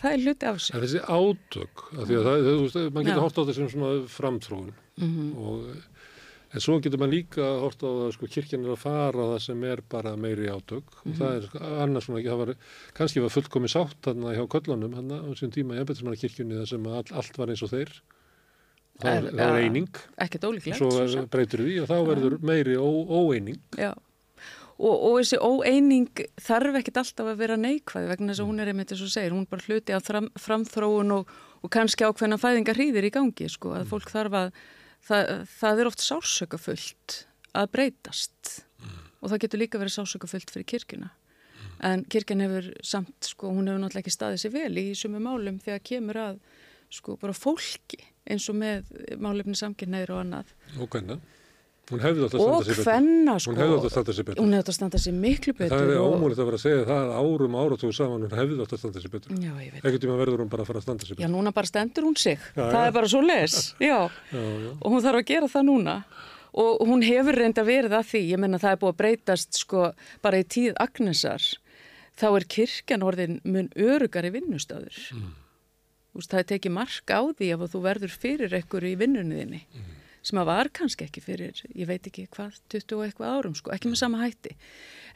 Það 0.00 0.14
er 0.16 0.22
hluti 0.24 0.46
af 0.48 0.56
þessu. 0.58 0.72
En 0.74 0.82
þessi 0.86 1.00
átök, 1.12 1.82
að 2.00 2.10
það, 2.16 2.44
þú 2.46 2.52
veist, 2.64 2.78
mann 2.96 3.04
getur 3.06 3.22
hort 3.26 3.38
á 3.38 3.42
sem 3.52 3.68
svona 3.70 3.90
framþróun 4.08 4.70
Mhm. 5.00 5.28
og 5.40 5.68
en 6.50 6.60
svo 6.64 6.78
getur 6.82 6.98
mann 6.98 7.12
líka 7.12 7.44
hort 7.62 7.78
á 7.82 7.88
það, 7.88 8.12
sko, 8.16 8.28
kirkjan 8.34 8.64
er 8.66 8.72
að 8.74 8.80
fara 8.82 9.26
það 9.32 9.42
sem 9.44 9.64
er 9.70 9.82
bara 9.92 10.16
meiri 10.18 10.48
átök 10.50 10.96
og 11.04 11.12
það 11.18 11.36
er 11.36 11.44
sko, 11.48 11.60
annars 11.84 12.08
svona, 12.08 12.22
það 12.26 12.40
var, 12.42 12.52
kannski 12.98 13.22
var 13.22 13.34
fullkomi 13.36 13.70
sátt 13.70 14.00
þarna 14.08 14.32
hjá 14.34 14.42
köllunum 14.56 14.96
hann 14.98 15.12
á 15.14 15.30
sín 15.38 15.52
tíma 15.54 15.76
í 15.78 15.82
embættismanna 15.84 16.18
kirkjunni 16.18 16.58
þar 16.58 16.70
sem 16.72 16.88
all, 16.90 17.04
allt 17.22 17.38
var 17.38 17.52
eins 17.54 17.62
og 17.66 17.70
þeir. 17.74 17.92
Það, 19.00 19.10
Er- 19.14 19.26
er, 19.30 19.34
það 19.38 19.54
ja, 19.54 19.64
eining, 19.64 19.86
Ekkert 20.26 20.42
ólíklegt. 20.50 20.76
svo 20.76 20.90
er, 21.00 21.26
breytur 21.32 21.62
því 21.64 21.76
og 21.84 21.86
þá 21.88 21.96
verður 22.10 22.34
meiri 22.44 22.74
ó, 22.76 22.88
óeining. 23.08 23.60
Já, 23.80 23.94
og, 24.80 24.96
og 25.06 25.14
þessi 25.22 25.38
óeining 25.40 26.24
þarf 26.40 26.76
ekkit 26.82 26.98
alltaf 27.00 27.30
að 27.32 27.38
vera 27.40 27.56
neikvæð 27.56 28.10
vegna 28.10 28.32
þess 28.34 28.42
að 28.44 28.50
hún 28.50 28.60
er 28.60 28.72
einmitt 28.74 28.92
og 28.92 29.00
þú 29.00 29.08
segir, 29.14 29.32
hún 29.36 29.46
er 29.46 29.50
bara 29.54 29.64
hluti 29.70 29.96
fram, 30.04 30.28
framþróun 30.44 31.14
og, 31.16 31.32
og 31.64 31.72
kannski 31.72 32.04
ákveðna 32.10 32.40
fæðingar 32.42 32.76
hríðir 32.76 33.08
í 33.08 33.12
gangi, 33.14 33.48
sko, 33.54 33.72
að 33.78 33.88
fólk 33.94 34.12
þarf 34.12 34.36
að, 34.42 34.52
það, 35.06 35.32
það 35.58 35.82
er 35.82 35.90
oft 35.90 36.04
sásökafullt 36.04 37.16
að 37.56 37.72
breytast 37.74 38.52
og 39.20 39.32
það 39.32 39.42
getur 39.44 39.62
líka 39.62 39.80
verið 39.80 39.96
sásökafullt 39.98 40.52
fyrir 40.52 40.68
kirkjuna. 40.74 41.10
En 41.84 42.04
kirkjan 42.12 42.44
hefur 42.44 42.70
samt, 42.84 43.16
sko, 43.24 43.50
hún 43.54 43.68
hefur 43.68 43.80
náttúrulega 43.80 44.04
ekki 44.04 44.14
staðið 44.14 44.42
sér 44.42 44.54
vel 44.54 44.80
í 44.80 44.86
sumu 44.96 45.20
málum 45.22 45.60
þegar 45.62 45.84
kemur 45.90 46.20
að, 46.20 46.40
sko, 46.92 47.16
bara 47.20 47.36
fólki 47.36 48.00
eins 48.30 48.48
og 48.52 48.58
með 48.60 48.90
málefni 49.20 49.56
samkynneir 49.58 50.12
og 50.12 50.22
annað. 50.24 50.52
Og 50.76 50.90
hvenna? 50.92 51.16
Hún 51.90 52.00
hefði 52.04 52.22
átt 52.26 52.34
að 52.36 52.40
standa 52.40 52.56
Og 52.56 52.64
sig 52.64 52.74
betur. 52.76 52.86
hvenna, 52.86 53.34
sko. 53.40 53.50
Hún 53.50 53.58
hefði 53.60 53.76
átt 53.76 53.86
að 53.88 53.90
standa 53.94 54.12
sig 54.14 54.24
betur. 54.28 54.40
Hún 54.44 54.52
hefði 54.54 54.62
átt 54.62 54.70
að 54.70 54.76
standa 54.78 54.98
sér 55.02 55.14
miklu 55.20 55.52
betur. 55.58 55.74
Það 55.76 55.90
er 55.90 55.98
og- 56.00 56.12
ómúlegt 56.14 56.38
að 56.40 56.46
vera 56.50 56.58
að 56.60 56.64
segja 56.64 56.84
það 56.90 57.12
árum 57.20 57.54
áratugum 57.60 57.94
saman 57.98 58.22
hún 58.26 58.36
hefði 58.40 58.60
átt 58.64 58.74
að 58.74 58.78
standa 58.84 59.00
sig 59.00 59.10
betur. 59.10 59.30
Já, 59.40 59.52
ég 59.58 59.72
veit. 59.74 59.82
Ekkert 59.84 60.00
tíma 60.04 60.16
verður 60.20 60.38
hún 60.44 60.48
bara 60.50 60.62
að 60.62 60.66
fara 60.70 60.78
að 60.78 60.82
standa 60.86 61.04
Já, 61.04 61.14
betur. 61.16 61.30
núna 61.34 61.52
bara 61.52 61.66
stendur 61.66 62.04
hún 62.06 62.16
sig. 62.16 62.38
Já, 62.54 62.62
það 62.70 62.80
já. 62.80 62.86
er 62.86 62.92
bara 62.92 63.08
svo 63.08 63.20
les. 63.26 63.74
Já. 63.80 64.10
Já, 64.30 64.38
já. 64.38 64.70
Og 64.80 64.88
hún 64.92 65.02
þarf 65.02 65.18
að 65.20 65.26
gera 65.26 65.46
það 65.50 65.64
núna. 65.66 66.04
Og 66.54 66.78
hún 66.86 67.02
hefur 67.02 67.34
verið 67.38 67.90
að 67.94 68.06
því. 68.10 68.22
Ég 68.30 68.38
menna 68.38 68.58
það 68.58 68.72
er 68.72 68.80
búið 68.82 68.92
að 68.94 69.00
breytast 69.02 69.52
sko 69.54 69.92
bara 70.22 70.38
í 70.38 70.44
tíð 70.44 70.74
Agnesar. 70.78 71.42
Þá 72.18 72.26
er 72.36 72.44
kirkjan 72.46 73.02
orðin 73.06 73.40
mun 73.44 73.68
örugari 73.76 74.30
vinnustöður. 74.30 74.98
Mm. 75.14 75.30
Það 76.26 76.38
er 76.40 76.48
tekið 76.50 76.72
mark 76.74 77.06
á 77.06 77.20
því 77.38 77.46
ef 77.54 77.60
þú 77.70 77.80
verður 77.86 78.10
fyrir 78.10 78.50
ekkur 78.58 78.82
í 78.82 78.96
vinnunni 78.98 79.36
þinni. 79.40 79.60
Sem 80.20 80.40
að 80.40 80.50
var 80.50 80.68
kannski 80.76 81.06
ekki 81.06 81.22
fyrir, 81.24 81.62
ég 81.72 81.88
veit 81.88 82.04
ekki 82.06 82.26
hvað, 82.34 82.58
20 82.72 82.96
og 82.98 83.04
eitthvað 83.06 83.36
árum 83.38 83.54
sko, 83.56 83.72
ekki 83.72 83.88
með 83.88 84.02
sama 84.02 84.20
hætti. 84.20 84.52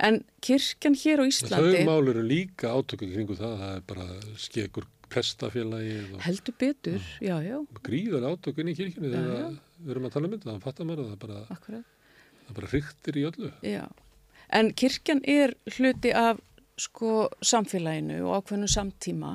En 0.01 0.23
kirkjan 0.45 0.97
hér 0.97 1.21
á 1.21 1.25
Íslandi... 1.29 1.83
Þau 1.83 1.91
mál 1.91 2.13
eru 2.15 2.23
líka 2.25 2.73
átöku 2.73 3.11
kringu 3.11 3.37
það. 3.37 3.59
Það 3.61 3.75
er 3.75 3.85
bara 3.91 4.07
skekur 4.41 4.89
prestafélagið 5.13 6.15
og 6.17 6.23
Heldur 6.25 6.57
betur, 6.59 7.11
já, 7.23 7.35
já, 7.45 7.59
gríðar 7.87 8.25
átökun 8.33 8.73
í 8.73 8.77
kirkjunni 8.79 9.13
þegar 9.13 9.59
við 9.85 9.93
erum 9.95 10.09
að 10.09 10.17
tala 10.17 10.29
um 10.29 10.35
þetta. 10.35 10.49
Það 10.51 10.65
fattar 10.65 10.89
maður 10.89 11.05
að 11.05 11.13
það 11.13 11.21
bara, 11.27 11.43
akkurat. 11.55 11.93
það 12.47 12.59
bara 12.59 12.73
hryktir 12.73 13.21
í 13.21 13.25
öllu. 13.31 13.51
Já, 13.69 13.85
en 14.61 14.71
kirkjan 14.83 15.25
er 15.31 15.57
hluti 15.77 16.15
af 16.19 16.43
sko 16.81 17.29
samfélaginu 17.45 18.23
og 18.25 18.41
ákveðnu 18.41 18.71
samtíma 18.71 19.35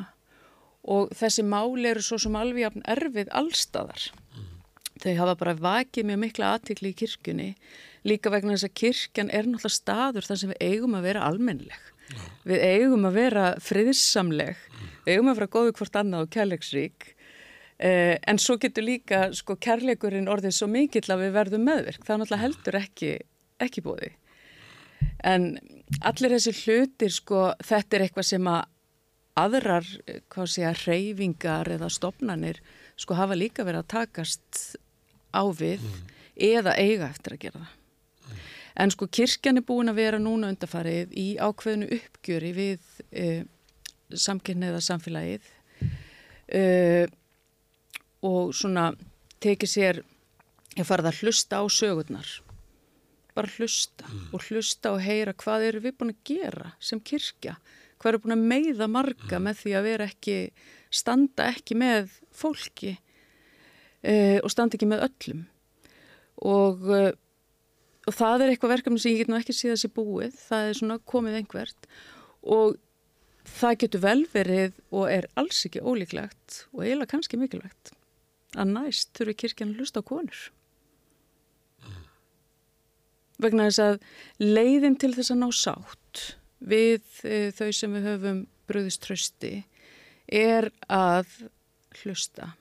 og 0.90 1.14
þessi 1.16 1.46
mál 1.48 1.78
eru 1.86 2.04
svo 2.04 2.20
sem 2.20 2.36
alveg 2.36 2.82
erfið 2.90 3.32
allstaðar. 3.36 4.10
Þau 5.00 5.14
hafa 5.16 5.36
bara 5.40 5.56
vakið 5.56 6.10
mjög 6.10 6.20
mikla 6.26 6.56
aðtikli 6.56 6.92
í 6.92 6.98
kirkjunni 7.00 7.50
líka 8.08 8.32
vegna 8.32 8.56
þess 8.56 8.68
að 8.68 8.76
kirkjan 8.82 9.32
er 9.32 9.48
náttúrulega 9.48 9.76
staður 9.76 10.28
þar 10.28 10.42
sem 10.42 10.52
við 10.54 10.62
eigum 10.70 10.98
að 10.98 11.08
vera 11.08 11.24
almennileg. 11.28 11.88
Við 12.50 12.64
eigum 12.66 13.06
að 13.06 13.18
vera 13.20 13.46
friðsamleg, 13.62 14.62
við 15.06 15.14
eigum 15.14 15.30
að 15.30 15.40
vera 15.40 15.54
góðu 15.54 15.76
hvort 15.78 16.00
annað 16.00 16.26
og 16.26 16.32
kærleiksrík 16.34 17.10
eh, 17.78 18.16
en 18.18 18.42
svo 18.42 18.58
getur 18.62 18.88
líka 18.88 19.28
sko 19.38 19.56
kærleikurinn 19.62 20.32
orðið 20.32 20.56
svo 20.58 20.70
mikill 20.72 21.06
að 21.06 21.26
við 21.26 21.36
verðum 21.38 21.68
meðvirk. 21.70 22.02
Það 22.06 22.16
er 22.16 22.22
náttúrulega 22.24 22.46
heldur 22.46 22.80
ekki, 22.82 23.14
ekki 23.68 23.86
bóði. 23.86 24.12
En 25.24 25.52
allir 26.08 26.36
þessi 26.36 26.56
hlutir, 26.64 27.14
sko, 27.14 27.50
þetta 27.66 27.98
er 27.98 28.06
eitthvað 28.08 28.30
sem 28.32 28.52
að 28.52 28.62
aðrar, 29.40 29.88
eh, 30.08 30.22
hvað 30.32 30.52
sé 30.56 30.68
að 30.68 30.84
reyfingar 30.88 31.72
eða 31.78 31.92
stopnanir, 31.94 32.60
sko, 33.00 33.16
hafa 33.20 33.38
líka 33.38 33.64
verið 33.68 33.84
að 33.84 33.92
takast 33.96 34.78
á 35.34 35.44
við 35.54 35.84
eða 36.40 36.76
eiga 36.80 37.10
eftir 37.10 37.36
að 37.36 37.44
gera 37.46 37.62
það. 37.62 37.76
En 38.80 38.92
sko, 38.94 39.10
kirkjan 39.12 39.60
er 39.60 39.66
búin 39.68 39.92
að 39.92 40.00
vera 40.00 40.20
núna 40.22 40.52
undarfarið 40.54 41.16
í 41.20 41.28
ákveðinu 41.36 41.90
uppgjöri 41.98 42.52
við 42.56 42.92
uh, 43.12 43.42
samkynniða 44.10 44.80
samfélagið 44.86 45.50
uh, 46.56 47.08
og 48.26 48.54
svona 48.56 48.92
tekið 49.44 49.72
sér, 49.74 50.00
ég 50.78 50.88
farið 50.88 51.12
að 51.12 51.20
hlusta 51.24 51.60
á 51.60 51.64
sögurnar. 51.72 52.32
Bara 53.36 53.52
hlusta 53.58 54.08
og 54.36 54.48
hlusta 54.48 54.94
og 54.96 55.04
heyra 55.04 55.36
hvað 55.38 55.68
eru 55.70 55.84
við 55.84 55.98
búin 56.00 56.16
að 56.16 56.24
gera 56.32 56.74
sem 56.84 57.04
kirkja, 57.04 57.58
hvað 58.00 58.14
eru 58.14 58.24
búin 58.24 58.38
að 58.38 58.48
meiða 58.54 58.90
marga 58.92 59.44
með 59.44 59.62
því 59.64 59.76
að 59.76 59.88
vera 59.90 60.10
ekki, 60.10 60.40
standa 60.92 61.52
ekki 61.52 61.78
með 61.80 62.16
fólki 62.36 62.96
uh, 64.04 64.38
og 64.44 64.52
standa 64.54 64.78
ekki 64.78 64.90
með 64.90 65.08
öllum. 65.10 65.48
Og, 66.50 66.86
uh, 66.88 67.12
og 68.08 68.16
það 68.16 68.46
er 68.46 68.54
eitthvað 68.54 68.76
verkefni 68.78 69.02
sem 69.02 69.16
ég 69.16 69.24
get 69.24 69.32
nú 69.32 69.40
ekki 69.40 69.56
síðan 69.56 69.82
sér 69.82 69.96
búið, 69.96 70.38
það 70.48 70.70
er 70.70 70.80
svona 70.80 71.00
komið 71.14 71.42
einhvert. 71.42 71.90
Og 72.44 72.78
það 73.50 73.80
getur 73.84 74.04
vel 74.04 74.22
verið 74.34 74.78
og 74.94 75.10
er 75.12 75.28
alls 75.40 75.64
ekki 75.68 75.84
ólíklegt 75.84 76.64
og 76.74 76.84
eiginlega 76.84 77.14
kannski 77.14 77.40
mikilvægt 77.40 77.94
að 78.58 78.72
næst 78.74 79.12
þurfi 79.18 79.36
kirkjan 79.44 79.74
að 79.74 79.82
hlusta 79.82 80.02
á 80.02 80.10
konur. 80.10 80.40
Vegna 83.40 83.70
þess 83.70 83.84
að 83.84 84.00
leiðin 84.42 84.98
til 85.00 85.14
þess 85.16 85.34
að 85.34 85.42
ná 85.44 85.50
sátt 85.56 86.24
við 86.60 87.06
e, 87.24 87.52
þau 87.56 87.70
sem 87.76 87.94
við 87.96 88.08
höfum 88.10 88.42
bröðist 88.70 89.04
trösti 89.06 89.54
er 90.28 90.70
að 90.92 91.30
hlusta 92.02 92.54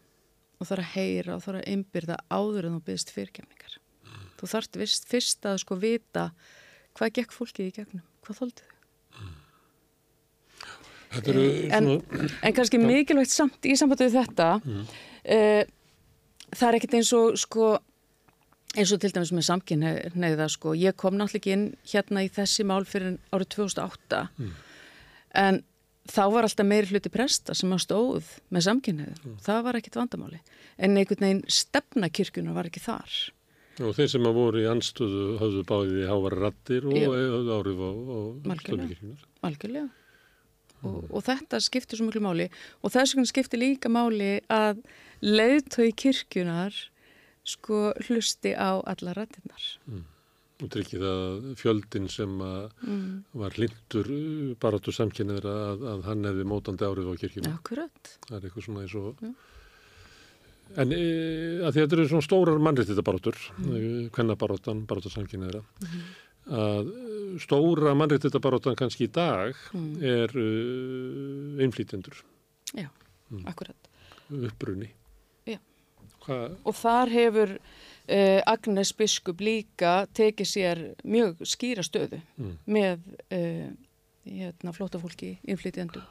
og 0.59 0.69
þarf 0.69 0.85
að 0.85 0.93
heyra 0.95 1.37
og 1.37 1.45
þarf 1.45 1.61
að 1.61 1.69
einbyrða 1.73 2.19
áður 2.31 2.69
en 2.69 2.79
þú 2.79 2.83
byggst 2.89 3.13
fyrirkemningar. 3.15 3.79
Mm. 4.05 4.25
Þú 4.41 4.81
vist, 4.81 5.07
fyrst 5.11 5.47
að 5.49 5.61
sko 5.65 5.79
vita 5.79 6.31
hvað 6.99 7.15
gekk 7.21 7.35
fólkið 7.37 7.71
í 7.71 7.75
gegnum, 7.79 8.05
hvað 8.27 8.43
þóldu 8.43 8.67
þau. 8.67 8.79
Eru, 11.25 11.45
en, 11.73 11.87
svona... 11.89 12.31
en 12.45 12.53
kannski 12.53 12.79
mikilvægt 12.83 13.33
samt 13.33 13.65
í 13.65 13.73
sambandi 13.81 14.11
við 14.11 14.19
þetta 14.19 14.49
mm. 14.61 14.81
uh, 15.33 15.63
það 16.53 16.67
er 16.69 16.77
ekkert 16.77 16.97
eins 16.99 17.13
og 17.17 17.39
sko 17.41 17.69
eins 18.77 18.93
og 18.93 19.01
til 19.01 19.11
dæmis 19.15 19.33
með 19.33 19.47
samkynneigða 19.49 20.51
sko, 20.53 20.75
ég 20.77 20.97
kom 21.01 21.17
náttúrulega 21.17 21.41
ekki 21.41 21.55
inn 21.55 21.65
hérna 21.89 22.27
í 22.27 22.29
þessi 22.33 22.67
mál 22.69 22.85
fyrir 22.89 23.17
árið 23.33 23.49
2008 23.57 24.21
mm. 24.29 24.53
en 25.47 25.63
þá 26.09 26.23
var 26.35 26.47
alltaf 26.49 26.69
meiri 26.69 26.91
hluti 26.93 27.13
presta 27.13 27.57
sem 27.57 27.73
að 27.75 27.85
stóð 27.85 28.31
með 28.55 28.67
samkynneigða, 28.69 29.19
mm. 29.25 29.39
það 29.47 29.65
var 29.67 29.81
ekkit 29.81 29.99
vandamáli 30.01 30.41
en 30.77 30.97
einhvern 30.97 31.27
veginn 31.27 31.45
stefnakirkuna 31.61 32.57
var 32.57 32.71
ekki 32.71 32.85
þar 32.85 33.19
Og 33.79 33.93
þeir 33.95 34.09
sem 34.11 34.25
að 34.27 34.35
voru 34.35 34.59
í 34.59 34.67
anstöðu 34.67 35.25
hafðu 35.39 35.61
báðið 35.69 35.99
í 36.01 36.07
hávar 36.11 36.35
rattir 36.43 36.87
og 36.91 36.97
hafðu 36.99 37.59
árið 37.61 37.83
á, 37.85 37.91
á 37.95 38.19
stofnakirkunar 38.65 39.27
Algjörlega 39.47 39.89
og, 40.83 40.95
mm. 40.95 41.11
og 41.11 41.25
þetta 41.27 41.61
skiptir 41.63 41.99
svo 41.99 42.09
mjög 42.09 42.25
máli 42.25 42.49
og 42.83 42.95
þess 42.95 43.15
vegna 43.15 43.31
skiptir 43.31 43.63
líka 43.63 43.91
máli 43.93 44.39
að 44.53 44.83
leiðtói 45.25 45.91
kirkjunar 45.99 46.77
sko 47.49 47.93
hlusti 48.07 48.53
á 48.55 48.79
alla 48.83 49.15
rættinnar. 49.17 49.65
Mm. 49.89 50.05
Og 50.59 50.71
tryggir 50.75 51.03
það 51.05 51.45
fjöldin 51.61 52.09
sem 52.11 52.33
mm. 52.35 53.03
var 53.39 53.55
hlindur 53.55 54.09
uh, 54.11 54.55
barátur 54.59 54.97
samkynniður 54.97 55.47
að, 55.53 55.85
að 55.93 56.03
hann 56.09 56.27
hefði 56.27 56.47
mótandi 56.51 56.89
árið 56.89 57.13
á 57.13 57.15
kirkjuna. 57.21 57.53
Akkurat. 57.61 58.11
Það 58.27 58.39
er 58.39 58.49
eitthvað 58.49 58.67
svona 58.67 58.83
eins 58.87 58.97
og... 58.99 59.23
Ja. 59.23 59.35
En 60.83 60.93
e, 60.93 61.05
að 61.65 61.79
þetta 61.79 61.97
eru 61.97 62.09
svona 62.11 62.27
stórar 62.27 62.59
mannréttita 62.61 63.01
barátur, 63.07 63.39
mm. 63.57 64.11
kvennabarátan, 64.13 64.83
barátur 64.91 65.15
samkynniðura, 65.15 65.63
-hmm. 65.65 66.11
að 66.59 66.91
stóra 67.41 67.95
mannréttita 67.97 68.43
barátan 68.45 68.77
kannski 68.77 69.07
í 69.07 69.13
dag 69.15 69.57
mm. 69.73 69.95
er 70.05 70.37
uh, 70.37 71.63
einflýtjendur. 71.65 72.21
Já, 72.75 72.91
mm. 73.31 73.47
akkurat. 73.49 73.89
Uppbrunni. 74.29 74.91
Hva? 76.29 76.39
Og 76.69 76.77
þar 76.77 77.13
hefur 77.13 77.55
uh, 78.09 78.41
Agnes 78.47 78.93
Biskup 78.97 79.41
líka 79.45 80.03
tekið 80.17 80.49
sér 80.49 80.83
mjög 81.05 81.43
skýra 81.47 81.85
stöðu 81.87 82.21
mm. 82.37 82.53
með 82.67 83.07
uh, 83.35 83.71
hérna, 84.29 84.75
flótafólki, 84.77 85.37
innflytjandum 85.49 86.05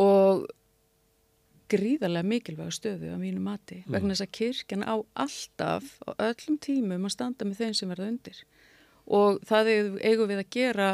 og 0.00 0.46
gríðarlega 1.70 2.26
mikilvæga 2.26 2.74
stöðu 2.74 3.14
á 3.14 3.18
mínu 3.20 3.42
mati 3.44 3.82
mm. 3.82 3.94
vegna 3.94 4.14
þess 4.14 4.26
að 4.26 4.34
kirkjan 4.38 4.86
á 4.86 4.96
alltaf 5.24 5.94
á 6.06 6.10
öllum 6.30 6.58
tímum 6.62 7.06
að 7.06 7.16
standa 7.16 7.48
með 7.48 7.64
þeim 7.64 7.78
sem 7.78 7.92
verða 7.92 8.10
undir 8.10 8.42
og 9.10 9.40
það 9.46 9.72
eigum 10.04 10.30
við 10.30 10.44
að 10.44 10.52
gera 10.54 10.90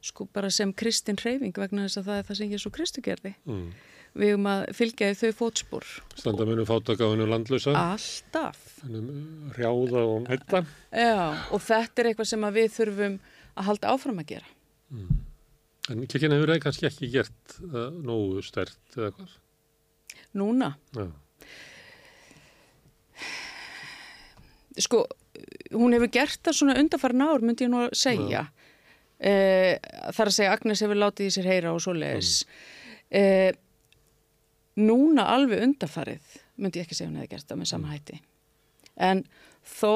sko 0.00 0.24
bara 0.32 0.48
sem 0.54 0.72
kristin 0.72 1.18
hreyfing 1.20 1.56
vegna 1.56 1.84
þess 1.86 2.00
að 2.00 2.10
það 2.10 2.20
er 2.20 2.28
það 2.28 2.38
sem 2.38 2.52
Jésu 2.54 2.70
Kristu 2.72 3.02
gerði 3.04 3.34
mm 3.44 3.64
við 4.18 4.34
um 4.36 4.48
að 4.50 4.64
fylgja 4.76 5.10
þau 5.18 5.30
fótspor. 5.38 5.88
Standa 6.18 6.46
munum 6.48 6.66
fátakáðinu 6.68 7.28
landlösa. 7.30 7.74
Alltaf. 7.78 8.62
Hrjáða 9.54 10.04
og 10.04 10.30
hætta. 10.30 10.64
Já, 10.90 11.20
og 11.52 11.62
þetta 11.64 12.02
er 12.02 12.10
eitthvað 12.10 12.30
sem 12.32 12.48
við 12.56 12.70
þurfum 12.76 13.18
að 13.54 13.68
halda 13.70 13.94
áfram 13.94 14.22
að 14.22 14.32
gera. 14.34 14.50
Mm. 14.90 15.20
En 15.90 16.04
kirkina 16.06 16.36
hefur 16.36 16.52
það 16.52 16.62
kannski 16.64 16.86
ekki 16.90 17.10
gert 17.10 17.56
uh, 17.66 17.88
nógu 17.90 18.42
stert 18.46 18.98
eða 18.98 19.10
hvað? 19.16 19.38
Núna? 20.38 20.74
Já. 20.94 21.08
Sko, 24.80 25.02
hún 25.74 25.96
hefur 25.96 26.12
gert 26.14 26.42
það 26.46 26.58
svona 26.60 26.76
undarfærin 26.80 27.24
ár, 27.26 27.42
myndi 27.42 27.66
ég 27.66 27.72
nú 27.72 27.82
að 27.86 27.96
segja. 27.98 28.44
Uh, 29.20 29.74
þar 30.16 30.30
að 30.30 30.36
segja 30.36 30.52
Agnes 30.54 30.84
hefur 30.84 31.00
látið 31.00 31.28
í 31.28 31.34
sér 31.34 31.50
heyra 31.50 31.74
og 31.74 31.82
svo 31.84 31.96
leiðis. 31.96 32.44
Mm. 32.44 33.18
Uh, 33.20 33.66
núna 34.78 35.26
alveg 35.34 35.64
undafarið 35.66 36.36
myndi 36.60 36.80
ég 36.80 36.86
ekki 36.86 36.98
segja 36.98 37.10
hún 37.10 37.20
hefði 37.20 37.34
gert 37.34 37.48
það 37.48 37.60
með 37.62 37.70
sama 37.72 37.88
mm. 37.88 37.94
hætti. 37.94 38.20
En 39.00 39.22
þó 39.66 39.94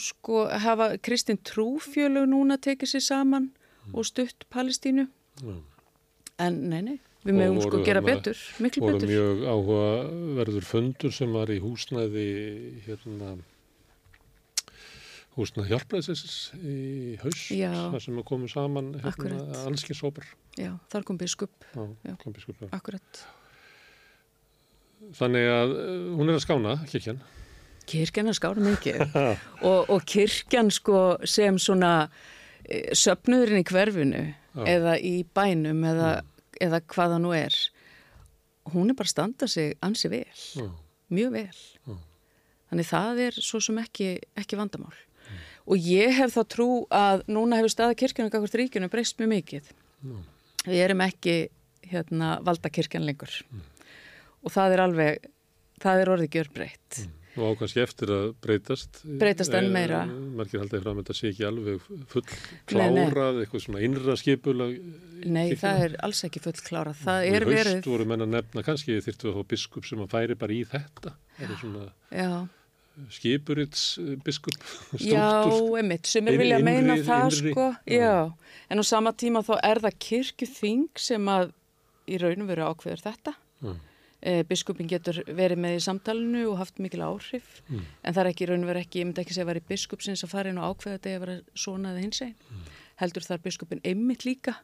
sko 0.00 0.46
hafa 0.64 0.92
Kristinn 1.04 1.40
Trúfjölu 1.46 2.26
núna 2.28 2.58
tekið 2.60 2.94
sér 2.94 3.06
saman 3.06 3.48
mm. 3.50 3.94
og 3.94 4.06
stutt 4.08 4.46
Palestínu? 4.52 5.08
Mm. 5.42 5.62
en 6.42 6.58
nei, 6.68 6.82
nei 6.84 6.98
við 7.22 7.38
mögum 7.38 7.62
sko 7.62 7.80
gera 7.86 8.02
betur, 8.04 8.38
miklu 8.62 8.82
betur. 8.84 9.06
og 9.06 9.10
mjög 9.10 9.42
áhuga 9.46 9.88
verður 10.40 10.66
fundur 10.66 11.14
sem 11.14 11.32
var 11.32 11.52
í 11.54 11.58
húsnæði 11.62 12.26
hérna 12.86 13.36
húsnæði 15.36 15.72
hjálpræðisins 15.72 16.36
í 16.58 16.78
haus 17.22 17.44
þar 17.48 18.02
sem 18.04 18.18
komum 18.28 18.50
saman 18.50 18.92
hérna, 19.00 19.38
allskinsópar 19.64 20.26
Já, 20.58 20.74
þar 20.92 21.06
kom 21.08 21.16
biskup. 21.16 21.54
Já, 21.72 22.16
kom 22.20 22.34
biskup, 22.36 22.58
já. 22.60 22.68
Akkurat 22.76 23.22
Þannig 25.18 25.48
að 25.52 25.74
uh, 25.76 25.94
hún 26.18 26.30
er 26.30 26.38
að 26.38 26.44
skána, 26.44 26.76
kirkjan. 26.90 27.20
Kirkjan 27.90 28.28
er 28.28 28.34
að 28.34 28.38
skána 28.38 28.64
mikið 28.64 29.16
og, 29.68 29.90
og 29.90 30.04
kirkjan 30.08 30.70
sko 30.72 31.00
sem 31.28 31.58
svona 31.60 31.92
e, 32.62 32.94
söpnuðurinn 32.94 33.64
í 33.64 33.66
hverfinu 33.66 34.22
Já. 34.30 34.62
eða 34.76 34.96
í 35.02 35.14
bænum 35.34 35.82
eða, 35.90 36.12
eða 36.62 36.80
hvaða 36.94 37.18
nú 37.24 37.34
er, 37.34 37.56
hún 38.70 38.92
er 38.92 38.98
bara 38.98 39.10
að 39.10 39.14
standa 39.16 39.48
sig 39.50 39.74
ansi 39.82 40.12
vel, 40.12 40.24
Já. 40.54 40.68
mjög 41.10 41.34
vel. 41.34 41.62
Já. 41.88 41.96
Þannig 42.72 42.88
það 42.88 43.24
er 43.26 43.40
svo 43.44 43.60
sem 43.60 43.80
ekki, 43.82 44.12
ekki 44.38 44.56
vandamál. 44.56 44.94
Mm. 45.26 45.40
Og 45.68 45.88
ég 45.90 46.14
hef 46.16 46.32
þá 46.32 46.42
trú 46.54 46.68
að 46.88 47.26
núna 47.28 47.58
hefur 47.58 47.74
staða 47.74 47.98
kirkjana 48.00 48.32
kakvart 48.32 48.54
ríkjuna 48.56 48.88
breyst 48.92 49.18
mjög 49.20 49.32
mikið. 49.34 49.74
Mm. 50.06 50.22
Við 50.70 50.84
erum 50.86 51.02
ekki 51.04 51.34
hérna, 51.92 52.36
valda 52.46 52.70
kirkjan 52.72 53.04
lengur. 53.04 53.34
Mm 54.42 54.46
og 54.46 54.52
það 54.52 54.76
er 54.76 54.84
alveg, 54.86 55.26
það 55.82 56.04
er 56.04 56.12
orðið 56.16 56.38
gjör 56.38 56.54
breytt. 56.56 57.02
Mm. 57.02 57.18
Og 57.32 57.54
ákvæmst 57.54 57.78
eftir 57.80 58.10
að 58.12 58.24
breytast. 58.44 58.98
Breytast 59.20 59.54
enn 59.56 59.70
meira. 59.72 60.02
E, 60.04 60.16
margir 60.36 60.60
haldið 60.60 60.82
fram 60.82 60.98
að 60.98 61.06
þetta 61.06 61.14
sé 61.16 61.28
ekki 61.30 61.44
alveg 61.48 61.84
full 62.12 62.24
klárað, 62.68 63.38
eitthvað 63.40 63.62
svona 63.64 63.84
innra 63.86 64.16
skipula. 64.20 64.66
Nei, 64.68 65.46
kirkina. 65.54 65.60
það 65.62 65.84
er 65.86 65.94
alls 66.08 66.18
ekki 66.28 66.42
full 66.44 66.58
klárað. 66.58 66.98
Það 67.06 67.28
er 67.30 67.46
verið... 67.48 67.70
Í 67.70 67.78
haust 67.78 67.88
voru 67.88 68.08
menna 68.10 68.26
nefna, 68.28 68.64
kannski 68.66 68.98
þyrtu 69.06 69.30
að 69.30 69.38
fá 69.38 69.48
biskup 69.54 69.88
sem 69.88 70.02
að 70.04 70.10
færi 70.12 70.36
bara 70.42 70.58
í 70.58 70.58
þetta. 70.74 71.14
Það 71.38 71.54
er 71.54 71.62
svona... 71.62 71.86
Já 72.12 72.32
skipurits 73.08 73.94
biskup 74.20 74.58
Já, 75.00 75.48
emitt, 75.80 76.10
sem 76.12 76.26
er 76.28 76.36
vilja 76.36 76.58
að 76.58 76.66
meina 76.66 76.98
innri, 76.98 77.06
það 77.06 77.22
innri, 77.22 77.52
sko, 77.54 77.64
já. 77.88 78.02
já 78.02 78.66
en 78.68 78.82
á 78.82 78.84
sama 78.84 79.14
tíma 79.16 79.40
þá 79.46 79.54
er 79.64 79.80
það 79.86 79.96
kirkjuþing 80.04 81.00
sem 81.00 81.30
að 81.32 81.54
í 82.04 82.20
raunum 82.20 82.50
veru 82.52 82.66
ákveður 82.68 83.06
þetta 83.06 83.32
já. 83.32 83.72
Eh, 84.22 84.44
biskupin 84.46 84.86
getur 84.86 85.16
verið 85.34 85.58
með 85.58 85.72
í 85.74 85.78
samtalenu 85.82 86.44
og 86.52 86.60
haft 86.60 86.76
mikil 86.78 87.00
áhrif 87.02 87.56
mm. 87.64 87.78
en 88.06 88.14
það 88.14 88.20
er 88.20 88.28
ekki 88.30 88.46
raun 88.46 88.62
og 88.62 88.68
verið 88.70 88.84
ekki, 88.84 89.00
ég 89.00 89.08
myndi 89.08 89.22
ekki 89.24 89.34
segja 89.34 89.42
að 89.42 89.48
það 89.50 89.58
er 89.58 89.66
biskupsins 89.72 90.22
að 90.22 90.30
fara 90.30 90.52
inn 90.52 90.60
og 90.62 90.68
ákveða 90.68 90.92
þetta 90.94 91.14
að 91.16 91.24
vera 91.24 91.34
svona 91.58 91.90
eða 91.90 92.04
hins 92.04 92.20
einn 92.22 92.36
mm. 92.36 92.68
heldur 93.02 93.26
þar 93.26 93.40
biskupin 93.42 93.82
einmitt 93.82 94.22
líka 94.22 94.54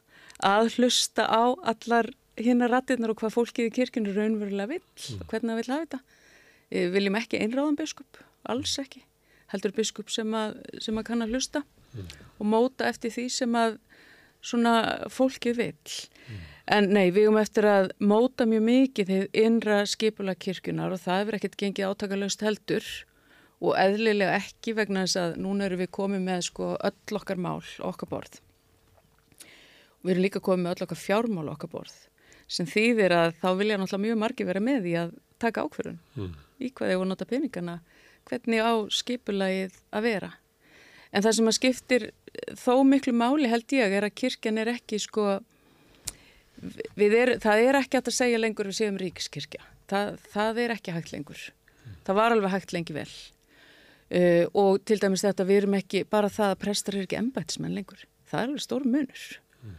að 0.47 0.69
hlusta 0.77 1.25
á 1.27 1.43
allar 1.73 2.07
hinnar 2.39 2.71
rattirnar 2.71 3.11
og 3.11 3.19
hvað 3.19 3.35
fólkið 3.35 3.67
í 3.67 3.73
kirkinu 3.75 4.15
raunverulega 4.15 4.69
vill 4.71 4.79
mm. 4.79 5.19
og 5.19 5.33
hvernig 5.33 5.51
það 5.51 5.59
vill 5.59 5.73
hafa 5.73 5.83
þetta 5.83 5.99
eh, 6.71 6.87
viljum 6.95 7.19
ekki 7.19 7.43
einráðan 7.43 7.79
biskup 7.83 8.23
alls 8.47 8.79
ekki, 8.79 9.03
heldur 9.51 9.75
biskup 9.75 10.07
sem 10.15 10.39
að, 10.39 10.55
sem 10.79 10.95
að 10.95 11.09
kann 11.11 11.27
að 11.27 11.35
hlusta 11.35 11.65
mm. 11.65 12.15
og 12.39 12.47
móta 12.55 12.87
eftir 12.87 13.11
því 13.11 13.27
sem 13.41 13.59
að 13.59 13.75
svona 14.39 14.77
fólkið 15.11 15.59
vill 15.59 15.99
mm. 15.99 16.39
En 16.69 16.85
nei, 16.93 17.09
við 17.09 17.23
erum 17.25 17.39
eftir 17.41 17.65
að 17.65 17.87
móta 17.97 18.45
mjög 18.45 18.61
mikið 18.67 19.07
þegar 19.09 19.39
innra 19.41 19.77
skipula 19.89 20.35
kirkunar 20.37 20.93
og 20.93 21.01
það 21.01 21.21
hefur 21.23 21.37
ekkert 21.39 21.57
gengið 21.57 21.87
átakalöst 21.89 22.43
heldur 22.45 22.89
og 23.59 23.73
eðlilega 23.79 24.35
ekki 24.37 24.75
vegna 24.77 25.07
þess 25.07 25.17
að 25.19 25.39
núna 25.41 25.65
erum 25.65 25.81
við 25.81 25.89
komið 25.97 26.21
með 26.27 26.45
sko 26.51 26.75
öll 26.77 27.17
okkar 27.19 27.41
mál 27.41 27.63
okkar 27.89 28.11
borð. 28.11 28.37
Við 30.05 30.13
erum 30.13 30.27
líka 30.27 30.43
komið 30.45 30.63
með 30.63 30.75
öll 30.75 30.87
okkar 30.87 31.01
fjármál 31.01 31.49
okkar 31.55 31.73
borð 31.73 31.97
sem 32.49 32.69
þýðir 32.69 33.13
að 33.13 33.33
þá 33.41 33.49
vilja 33.59 33.77
náttúrulega 33.77 34.05
mjög 34.05 34.21
margi 34.23 34.45
vera 34.47 34.61
með 34.63 34.87
í 34.89 34.93
að 34.97 35.11
taka 35.41 35.65
ákverðun 35.65 35.99
mm. 36.17 36.31
í 36.65 36.71
hvað 36.73 36.93
voru 36.93 37.05
að 37.05 37.11
nota 37.11 37.27
peningana, 37.29 37.75
hvernig 38.29 38.63
á 38.65 38.73
skipulagið 38.93 39.77
að 39.93 40.07
vera. 40.07 40.31
En 41.13 41.25
það 41.25 41.35
sem 41.37 41.49
að 41.49 41.57
skiptir 41.57 42.07
þó 42.57 42.73
miklu 42.85 43.13
máli 43.17 43.49
held 43.49 43.73
ég 43.73 43.93
er 43.97 44.05
að 44.05 44.17
kirkjan 44.21 44.61
er 44.61 44.73
ekki 44.73 44.99
sko, 45.01 45.39
er, 46.59 47.33
það 47.41 47.63
er 47.65 47.79
ekki 47.79 47.99
að 47.99 48.11
segja 48.15 48.39
lengur 48.39 48.69
við 48.69 48.77
séum 48.79 48.99
ríkiskirkja. 48.99 49.61
Það, 49.89 50.15
það 50.33 50.61
er 50.63 50.73
ekki 50.75 50.95
hægt 50.95 51.13
lengur. 51.13 51.43
Það 52.07 52.17
var 52.19 52.35
alveg 52.35 52.53
hægt 52.53 52.73
lengi 52.75 52.95
vel. 52.95 53.09
Uh, 54.09 54.45
og 54.57 54.79
til 54.89 54.97
dæmis 55.01 55.21
þetta 55.21 55.45
við 55.45 55.63
erum 55.63 55.75
ekki, 55.77 56.03
bara 56.09 56.31
það 56.33 56.55
að 56.55 56.61
prestar 56.63 56.97
er 56.97 57.05
ekki 57.05 57.19
embætismenn 57.19 57.75
lengur. 57.77 58.05
Það 58.29 58.41
er 58.41 58.47
alveg 58.47 58.63
stór 58.65 58.87
munur. 58.89 59.25
Mm. 59.61 59.75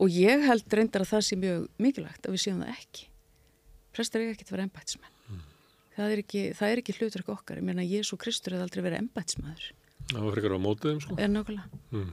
Og 0.00 0.16
ég 0.16 0.44
held 0.48 0.78
reyndar 0.78 1.04
að 1.04 1.12
það 1.12 1.26
sé 1.28 1.38
mjög 1.40 1.66
mikilvægt 1.84 2.28
að 2.28 2.36
við 2.36 2.44
séum 2.46 2.62
það 2.64 2.72
ekki. 2.78 3.08
Prestar 3.94 4.24
er 4.24 4.32
ekki 4.32 4.48
að 4.48 4.54
vera 4.56 4.66
embætismenn. 4.70 5.16
Mm. 5.28 5.42
Það 5.96 6.14
er 6.14 6.22
ekki, 6.24 6.44
ekki 6.70 6.96
hlutur 6.98 7.24
ekki 7.24 7.34
okkar. 7.36 7.60
Ég 7.60 7.68
meina 7.68 7.84
Jésu 7.84 8.18
Kristur 8.20 8.56
hefði 8.56 8.68
aldrei 8.68 8.86
verið 8.88 9.02
embætismæður. 9.04 9.68
Það 10.10 10.20
var 10.20 10.34
frekar 10.36 10.52
á 10.52 10.60
mótiðum 10.60 10.98
sko. 11.00 11.14
Er 11.16 11.30
nákvæmlega. 11.32 11.78
Mm. 11.94 12.10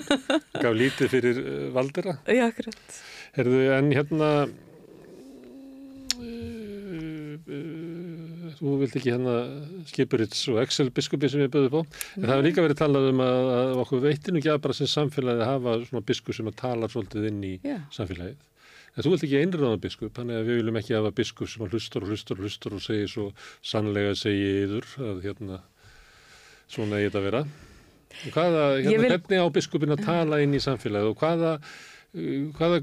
Gaf 0.64 0.76
lítið 0.76 1.10
fyrir 1.12 1.40
uh, 1.42 1.66
valdira. 1.74 2.16
Já, 2.24 2.46
akkurat. 2.48 3.00
Herðu, 3.36 3.60
en 3.76 3.90
hérna 3.92 4.30
uh, 6.16 7.34
uh, 7.36 8.48
þú 8.56 8.78
vilt 8.80 8.96
ekki 8.96 9.12
hérna 9.12 9.36
Skipurits 9.90 10.40
og 10.52 10.62
Excel 10.64 10.88
biskupi 10.96 11.28
sem 11.28 11.44
við 11.44 11.52
böðum 11.58 11.74
på. 11.76 11.84
En 12.16 12.24
það 12.24 12.34
hefur 12.34 12.48
líka 12.48 12.66
verið 12.66 12.80
talað 12.80 13.10
um 13.12 13.22
að, 13.26 13.52
að 13.58 13.84
okkur 13.84 14.04
veitinu 14.06 14.40
ekki 14.40 14.52
að 14.54 14.64
bara 14.66 14.80
sem 14.80 14.92
samfélagið 14.94 15.44
að 15.44 15.52
hafa 15.52 15.78
svona 15.84 16.08
biskup 16.08 16.40
sem 16.40 16.50
að 16.50 16.58
tala 16.64 16.92
svolítið 16.92 17.30
inn 17.30 17.44
í 17.44 17.54
yeah. 17.60 17.84
samfélagið. 17.94 18.42
En 18.96 19.04
þú 19.04 19.12
vilt 19.12 19.24
ekki 19.26 19.40
einröðan 19.44 19.80
biskup, 19.84 20.12
þannig 20.16 20.38
að 20.38 20.46
við 20.48 20.62
viljum 20.62 20.78
ekki 20.80 20.96
hafa 20.96 21.16
biskup 21.18 21.50
sem 21.52 21.64
að 21.66 21.74
hlustur 21.76 22.06
og 22.06 22.12
hlustur 22.14 22.38
og 22.38 22.46
hlustur 22.46 22.76
og 22.78 22.80
segir 22.80 23.10
svo 23.12 23.26
sannlega 23.60 24.14
segi 24.16 24.46
yður 24.62 24.86
að 25.04 25.18
hérna 25.26 25.58
svona 26.70 27.00
ég 27.02 27.10
þetta 27.10 27.24
vera. 27.24 27.42
Hvaða, 28.32 28.62
hérna, 28.80 29.02
vil... 29.02 29.10
hvernig 29.12 29.44
á 29.44 29.46
biskupin 29.52 29.94
að 29.94 30.06
tala 30.06 30.40
inn 30.44 30.56
í 30.56 30.62
samfélagið 30.62 31.10
og 31.10 31.20
hvaða, 31.20 31.52
hvaða 32.56 32.78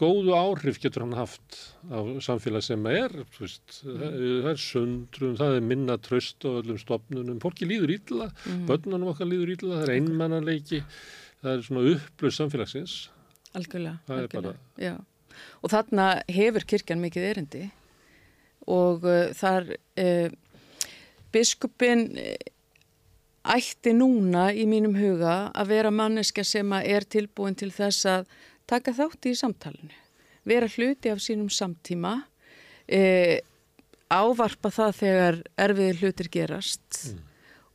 góðu 0.00 0.36
áhrif 0.38 0.80
getur 0.80 1.04
hann 1.04 1.16
haft 1.18 1.58
á 1.92 2.00
samfélag 2.24 2.64
sem 2.64 2.86
er, 2.88 3.12
veist, 3.36 3.80
það 3.82 4.48
er 4.54 4.62
sundrum, 4.62 5.34
það 5.40 5.58
er 5.58 5.66
minna 5.72 5.98
tröst 6.00 6.46
á 6.48 6.50
öllum 6.62 6.80
stopnunum, 6.80 7.42
fólki 7.44 7.68
líður 7.68 7.96
ítla, 7.98 8.30
mm. 8.46 8.64
börnunum 8.70 9.12
okkar 9.12 9.28
líður 9.28 9.56
ítla, 9.58 9.82
það 9.82 9.88
er 9.88 9.94
einmannanleiki, 9.98 10.80
það 11.42 11.58
er 11.58 11.66
svona 11.68 11.84
upplöð 11.92 12.38
samfélagsins. 12.38 12.96
Algjörlega, 13.54 14.00
algjörlega, 14.08 14.54
bara... 14.78 14.94
Og 15.66 15.72
þarna 15.72 16.08
hefur 16.30 16.64
kirkjan 16.70 17.02
mikið 17.02 17.24
erindi 17.26 17.64
og 18.70 19.04
uh, 19.04 19.32
þar 19.36 19.74
uh, 19.74 20.28
biskupin 21.34 22.06
ætti 23.44 23.92
núna 23.92 24.48
í 24.56 24.64
mínum 24.68 24.94
huga 24.96 25.50
að 25.52 25.72
vera 25.74 25.92
manneska 25.92 26.44
sem 26.46 26.70
er 26.80 27.04
tilbúin 27.04 27.56
til 27.58 27.70
þess 27.74 28.06
að 28.08 28.30
taka 28.70 28.94
þátti 28.96 29.34
í 29.34 29.36
samtalenu, 29.36 29.92
vera 30.48 30.68
hluti 30.72 31.12
af 31.12 31.20
sínum 31.20 31.50
samtíma, 31.52 32.22
e, 32.88 33.42
ávarpa 34.08 34.72
það 34.72 34.96
þegar 35.02 35.38
erfiðir 35.66 36.00
hlutir 36.00 36.32
gerast 36.32 37.00
mm. 37.10 37.20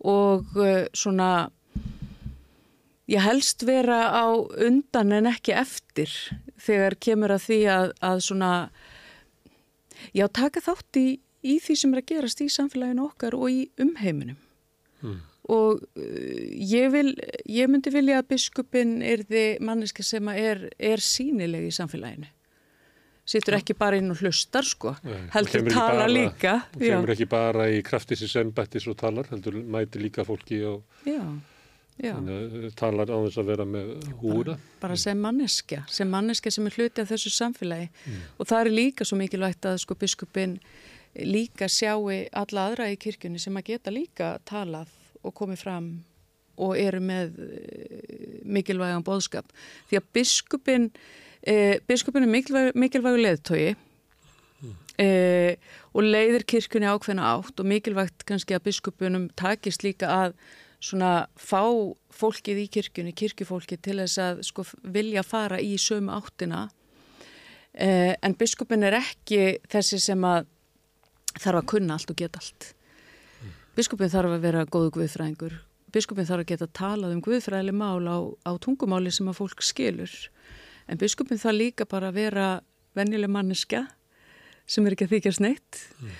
og 0.09 0.57
e, 0.57 0.73
svona, 0.97 1.29
ég 3.09 3.25
helst 3.25 3.65
vera 3.69 4.09
á 4.09 4.25
undan 4.33 5.13
en 5.19 5.29
ekki 5.29 5.53
eftir 5.53 6.09
þegar 6.57 6.97
kemur 6.97 7.37
að 7.37 7.45
því 7.45 7.61
að, 7.77 7.89
að 8.01 8.25
svona, 8.25 8.53
já 10.17 10.25
taka 10.33 10.65
þátti 10.65 11.05
í, 11.13 11.17
í 11.45 11.61
því 11.61 11.77
sem 11.77 11.93
er 11.93 12.01
að 12.01 12.11
gerast 12.15 12.41
í 12.41 12.49
samfélaginu 12.57 13.05
okkar 13.05 13.37
og 13.37 13.51
í 13.53 13.67
umheiminum. 13.77 14.41
Mm 15.05 15.28
og 15.49 15.79
uh, 15.81 16.41
ég, 16.53 16.89
vil, 16.93 17.13
ég 17.49 17.69
myndi 17.71 17.93
vilja 17.93 18.21
að 18.21 18.29
biskupin 18.33 18.99
er 19.05 19.25
þið 19.29 19.63
manneski 19.65 20.05
sem 20.05 20.29
er, 20.35 20.67
er 20.77 21.03
sínileg 21.03 21.69
í 21.69 21.73
samfélaginu. 21.75 22.29
Sittur 23.29 23.59
ekki 23.59 23.75
bara 23.77 23.99
inn 23.99 24.09
og 24.09 24.23
hlustar 24.23 24.65
sko, 24.65 24.95
Nei, 25.05 25.27
heldur 25.35 25.67
tala 25.69 26.01
bara, 26.01 26.09
líka. 26.09 26.55
Og 26.73 26.81
kemur 26.81 27.13
ekki 27.13 27.27
bara 27.29 27.67
í 27.69 27.83
kraftisins 27.85 28.33
ennbættis 28.41 28.87
og 28.89 28.97
talar, 28.97 29.29
heldur 29.29 29.59
mæti 29.61 30.01
líka 30.01 30.25
fólki 30.25 30.63
og 30.65 31.05
já, 31.05 31.21
já. 32.01 32.15
Eh, 32.17 32.71
talar 32.79 33.05
á 33.13 33.17
þess 33.27 33.37
að 33.37 33.51
vera 33.51 33.67
með 33.69 33.91
húra. 34.23 34.55
Bara, 34.55 34.71
bara 34.81 34.97
sem 34.97 35.21
manneskja, 35.21 35.83
sem 35.93 36.09
manneskja 36.09 36.55
sem 36.57 36.71
er 36.71 36.79
hluti 36.79 37.05
af 37.05 37.11
þessu 37.11 37.33
samfélagi 37.35 37.91
mm. 37.91 38.23
og 38.39 38.49
það 38.49 38.63
er 38.63 38.71
líka 38.79 39.05
svo 39.05 39.21
mikilvægt 39.21 39.69
að 39.69 39.77
sko 39.85 39.99
biskupin 40.01 40.57
líka 41.13 41.69
sjáu 41.69 42.09
alla 42.09 42.65
aðra 42.65 42.89
í 42.89 42.97
kirkjunni 42.97 43.41
sem 43.41 43.61
að 43.61 43.75
geta 43.75 43.93
líka 43.93 44.39
talað 44.41 44.89
og 45.23 45.35
komið 45.35 45.63
fram 45.63 45.89
og 46.59 46.75
eru 46.79 46.99
með 47.03 47.37
eh, 47.45 48.39
mikilvægan 48.43 49.05
bóðskap. 49.07 49.47
Því 49.89 49.99
að 49.99 50.07
biskupin, 50.15 50.87
eh, 51.47 51.77
biskupin 51.87 52.25
er 52.25 52.33
mikilvæg, 52.33 52.71
mikilvægu 52.75 53.21
leðtogi 53.23 53.69
mm. 53.75 54.73
eh, 54.99 55.55
og 55.93 56.03
leiðir 56.03 56.43
kirkunni 56.49 56.89
ákveðna 56.89 57.35
átt 57.35 57.61
og 57.61 57.69
mikilvægt 57.69 58.25
kannski 58.27 58.57
að 58.57 58.65
biskupunum 58.67 59.29
takist 59.39 59.85
líka 59.87 60.11
að 60.11 60.35
svona 60.79 61.27
fá 61.35 61.63
fólkið 62.15 62.63
í 62.63 62.67
kirkunni, 62.71 63.13
kirkufólkið 63.15 63.81
til 63.83 63.97
þess 64.01 64.21
að 64.23 64.43
sko 64.47 64.65
vilja 64.83 65.23
fara 65.27 65.59
í 65.59 65.75
sömu 65.79 66.13
áttina 66.15 66.67
eh, 67.73 68.15
en 68.15 68.35
biskupin 68.39 68.87
er 68.87 68.99
ekki 69.01 69.59
þessi 69.69 69.99
sem 70.01 70.23
að 70.27 70.47
þarf 71.39 71.61
að 71.61 71.69
kunna 71.73 71.95
allt 71.95 72.11
og 72.11 72.19
geta 72.19 72.41
allt. 72.41 72.73
Biskupin 73.77 74.11
þarf 74.11 74.35
að 74.35 74.45
vera 74.47 74.65
góðu 74.65 74.93
guðfræðingur. 74.97 75.55
Biskupin 75.93 76.27
þarf 76.27 76.43
að 76.43 76.49
geta 76.51 76.67
talað 76.79 77.15
um 77.15 77.21
guðfræðileg 77.25 77.77
mál 77.77 78.05
á, 78.05 78.17
á 78.45 78.51
tungumáli 78.61 79.13
sem 79.13 79.29
að 79.29 79.39
fólk 79.41 79.63
skilur. 79.65 80.13
En 80.89 80.99
biskupin 81.01 81.41
þarf 81.41 81.57
líka 81.57 81.87
bara 81.89 82.09
að 82.09 82.19
vera 82.19 82.47
vennileg 82.97 83.31
manneska 83.31 83.85
sem 84.69 84.85
er 84.85 84.95
ekki 84.95 85.07
að 85.07 85.15
þykja 85.15 85.35
sneitt 85.37 85.81
mm. 85.99 86.15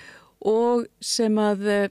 og 0.50 0.86
sem 1.04 1.38
að 1.42 1.66
eh, 1.70 1.88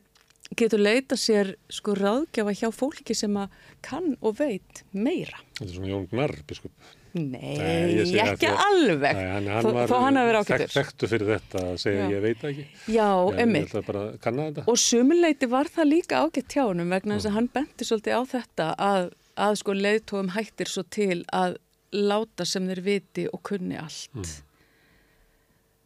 getur 0.60 0.82
leita 0.82 1.18
sér 1.20 1.54
sko 1.72 1.96
ráðgjafa 1.98 2.56
hjá 2.58 2.70
fólki 2.76 3.16
sem 3.16 3.36
að 3.40 3.54
kann 3.86 4.16
og 4.20 4.40
veit 4.40 4.84
meira. 4.92 5.40
Þetta 5.60 5.70
er 5.70 5.76
svona 5.76 5.92
Jón 5.94 6.08
Gnarr 6.12 6.36
biskup. 6.50 6.74
Nei, 7.14 7.56
Nei 7.58 8.20
ekki 8.22 8.50
alveg. 8.52 9.18
Nei, 9.18 9.30
hann, 9.34 9.48
hann 9.50 9.66
þó, 9.66 9.78
þó 9.90 9.96
hann 10.04 10.20
að 10.22 10.28
vera 10.30 10.42
ákveður 10.44 10.74
Þekktu 10.76 11.10
fyrir 11.10 11.32
þetta 11.34 11.64
að 11.72 11.80
segja 11.82 12.04
Já. 12.04 12.10
ég 12.14 12.26
veit 12.26 12.44
ekki. 12.50 12.66
Já, 12.94 13.08
emmitt 13.44 14.68
Og 14.70 14.78
sumuleiti 14.82 15.50
var 15.50 15.72
það 15.74 15.90
líka 15.90 16.20
ágætt 16.22 16.52
tjánum 16.54 16.94
vegna 16.94 17.18
þess 17.18 17.30
að 17.32 17.38
hann 17.40 17.50
benti 17.56 17.88
svolítið 17.88 18.20
á 18.20 18.22
þetta 18.34 18.68
að, 18.86 19.10
að 19.48 19.58
sko 19.64 19.76
leiðtóum 19.78 20.34
hættir 20.36 20.70
svo 20.70 20.84
til 20.86 21.24
að 21.34 21.58
láta 21.96 22.46
sem 22.46 22.68
þeir 22.70 22.84
viti 22.86 23.26
og 23.32 23.42
kunni 23.50 23.80
allt. 23.82 24.14
Mm. 24.14 24.36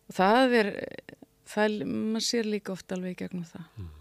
og 0.10 0.18
það 0.18 0.58
er 0.60 0.72
það, 1.54 1.78
maður 1.88 2.28
sér 2.28 2.50
líka 2.52 2.76
ofta 2.76 2.98
alveg 2.98 3.16
gegnum 3.24 3.48
það. 3.48 3.70
Mm. 3.80 3.94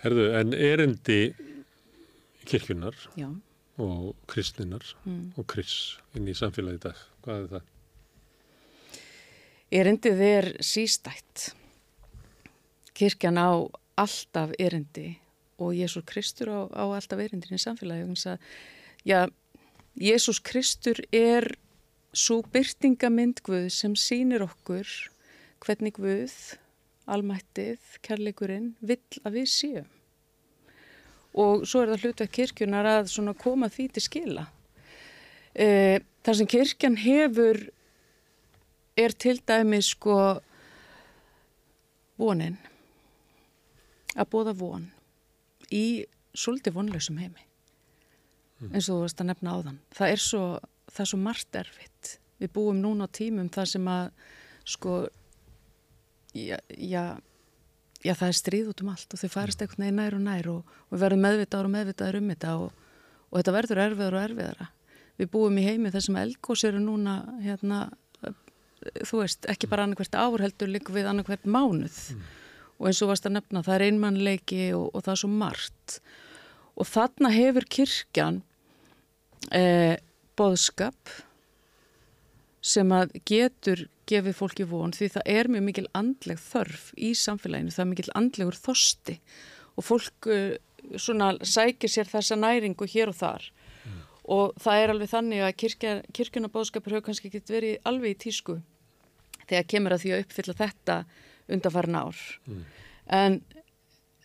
Herðu, 0.00 0.26
en 0.40 0.56
erindi 0.56 1.20
kirkjunar 2.48 2.96
Já 3.20 3.28
og 3.80 4.16
kristninar 4.30 4.84
mm. 5.04 5.32
og 5.40 5.46
kris 5.50 5.96
inn 6.16 6.28
í 6.28 6.36
samfélagi 6.36 6.82
dag. 6.86 7.00
Hvað 7.24 7.42
er 7.42 7.48
það? 7.54 7.68
Erindið 9.80 10.22
er 10.26 10.48
sístætt. 10.66 11.50
Kirkjan 12.96 13.38
á 13.40 13.50
alltaf 14.00 14.52
erindi 14.58 15.14
og 15.60 15.76
Jésús 15.76 16.04
Kristur 16.08 16.50
á, 16.50 16.60
á 16.72 16.84
alltaf 16.88 17.20
erindin 17.20 17.56
í 17.56 17.60
samfélagi. 17.60 18.36
Já, 19.04 19.28
Jésús 19.96 20.40
Kristur 20.42 21.00
er 21.12 21.46
svo 22.12 22.40
byrtingamind 22.42 23.44
Guð 23.46 23.70
sem 23.72 23.94
sínir 23.96 24.44
okkur 24.44 24.88
hvernig 25.60 25.94
Guð, 26.00 26.34
almættið, 27.06 27.80
kærleikurinn, 28.04 28.74
vill 28.80 29.22
að 29.24 29.40
við 29.40 29.50
séum 29.52 29.88
og 31.34 31.66
svo 31.68 31.82
er 31.84 31.92
það 31.92 32.06
hlutverk 32.06 32.32
kirkjunar 32.34 32.88
að 32.90 33.10
koma 33.38 33.68
því 33.70 33.88
til 33.94 34.02
skila. 34.02 34.46
E, 35.54 36.00
þar 36.26 36.38
sem 36.38 36.48
kirkjan 36.50 36.96
hefur 37.00 37.60
er 38.98 39.14
til 39.14 39.38
dæmi 39.46 39.80
sko 39.82 40.16
vonin 42.20 42.58
að 44.18 44.28
bóða 44.32 44.54
von 44.58 44.88
í 45.72 46.04
svolítið 46.34 46.76
vonlausum 46.76 47.20
heimi 47.20 47.44
mm. 48.60 48.72
eins 48.74 48.88
og 48.88 49.00
þú 49.00 49.04
veist 49.04 49.22
að 49.22 49.30
nefna 49.30 49.54
á 49.54 49.58
þann 49.68 49.80
það 49.96 50.14
er 50.14 50.22
svo, 50.24 50.44
það 50.90 51.04
er 51.04 51.10
svo 51.12 51.20
margt 51.22 51.58
erfitt 51.62 52.12
við 52.40 52.52
búum 52.56 52.82
núna 52.82 53.08
á 53.08 53.14
tímum 53.16 53.50
það 53.52 53.72
sem 53.74 53.90
að 53.90 54.12
sko 54.74 54.94
já, 56.34 56.58
já 56.76 57.04
já 58.04 58.14
það 58.16 58.28
er 58.28 58.38
stríð 58.38 58.68
út 58.72 58.82
um 58.84 58.92
allt 58.92 59.14
og 59.14 59.20
þau 59.20 59.30
farist 59.32 59.62
einhvern 59.62 59.84
veginn 59.84 60.00
nær 60.00 60.16
og 60.16 60.22
nær 60.24 60.50
og, 60.52 60.76
og 60.88 60.94
við 60.94 61.04
verðum 61.04 61.24
meðvitaður 61.26 61.68
og 61.68 61.74
meðvitaður 61.74 62.20
um 62.20 62.30
þetta 62.32 62.52
og, 62.64 62.84
og 63.28 63.40
þetta 63.40 63.56
verður 63.56 63.82
erfiðar 63.84 64.16
og 64.16 64.26
erfiðara. 64.28 64.68
Við 65.20 65.30
búum 65.34 65.58
í 65.60 65.66
heimi 65.66 65.92
þessum 65.92 66.16
elgós 66.16 66.64
eru 66.64 66.80
núna 66.80 67.16
hérna, 67.44 67.80
þú 69.04 69.20
veist, 69.20 69.44
ekki 69.52 69.68
bara 69.68 69.84
annarkvært 69.84 70.16
árheldur 70.16 70.72
líka 70.72 70.94
við 70.96 71.10
annarkvært 71.10 71.44
mánuð 71.44 71.98
mm. 72.14 72.22
og 72.78 72.88
eins 72.88 73.02
og 73.04 73.12
varst 73.12 73.28
að 73.28 73.36
nefna, 73.36 73.64
það 73.66 73.76
er 73.76 73.86
einmannleiki 73.90 74.62
og, 74.78 74.86
og 74.94 75.04
það 75.04 75.12
er 75.12 75.22
svo 75.24 75.32
margt 75.34 75.98
og 76.80 76.88
þarna 76.88 77.32
hefur 77.34 77.66
kirkjan 77.68 78.40
eh, 79.52 80.00
boðskap 80.40 81.12
sem 82.64 82.92
að 82.92 83.16
getur 83.28 83.86
gefið 84.10 84.36
fólki 84.36 84.66
von 84.68 84.92
því 84.94 85.08
það 85.16 85.30
er 85.34 85.50
mjög 85.52 85.64
mikil 85.68 85.86
andleg 85.98 86.42
þörf 86.42 86.90
í 86.98 87.12
samfélaginu, 87.18 87.74
það 87.74 87.84
er 87.84 87.90
mikil 87.92 88.12
andlegur 88.18 88.58
þosti 88.58 89.16
og 89.76 89.86
fólk 89.86 90.28
uh, 90.30 90.56
svona 90.96 91.32
sækir 91.46 91.92
sér 91.92 92.10
þessa 92.10 92.38
næringu 92.38 92.88
hér 92.90 93.12
og 93.12 93.18
þar 93.20 93.46
mm. 93.84 94.02
og 94.36 94.58
það 94.60 94.82
er 94.82 94.94
alveg 94.94 95.12
þannig 95.12 95.44
að 95.46 95.56
kirkja, 95.62 95.94
kirkjunabóðskapur 96.16 96.96
hefur 96.96 97.06
kannski 97.08 97.30
ekki 97.30 97.44
verið 97.52 97.78
alveg 97.88 98.16
í 98.16 98.20
tísku 98.26 98.58
þegar 99.46 99.70
kemur 99.74 99.96
að 99.96 100.04
því 100.04 100.12
að 100.14 100.26
uppfylla 100.26 100.58
þetta 100.58 100.98
undanfarn 101.50 101.98
ár 102.00 102.20
mm. 102.46 102.60
en, 103.20 103.40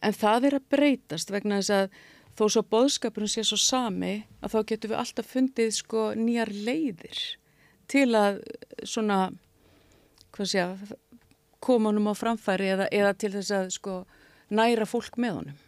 en 0.01 0.19
það 0.19 0.49
er 0.49 0.59
að 0.59 0.69
breytast 0.75 1.33
vegna 1.33 1.61
þess 1.61 1.79
að 1.79 2.03
þó 2.35 2.45
svo 2.51 2.65
bóðskapurinn 2.67 3.31
sé 3.31 3.45
svo 3.47 3.57
sami 3.59 4.15
að 4.43 4.55
þá 4.55 4.59
getur 4.71 4.91
við 4.91 5.01
alltaf 5.01 5.31
fundið 5.31 5.73
sko 5.77 6.09
nýjar 6.19 6.51
leiðir 6.51 7.21
til 7.91 8.09
að 8.17 8.41
svona 8.83 9.19
sé 10.43 10.65
koma 11.65 11.89
honum 11.89 12.11
á 12.11 12.13
framfæri 12.13 12.67
eða, 12.75 12.89
eða 12.91 13.13
til 13.17 13.31
þess 13.33 13.53
að 13.55 13.69
sko 13.73 13.93
næra 14.53 14.85
fólk 14.85 15.17
með 15.21 15.39
honum. 15.39 15.61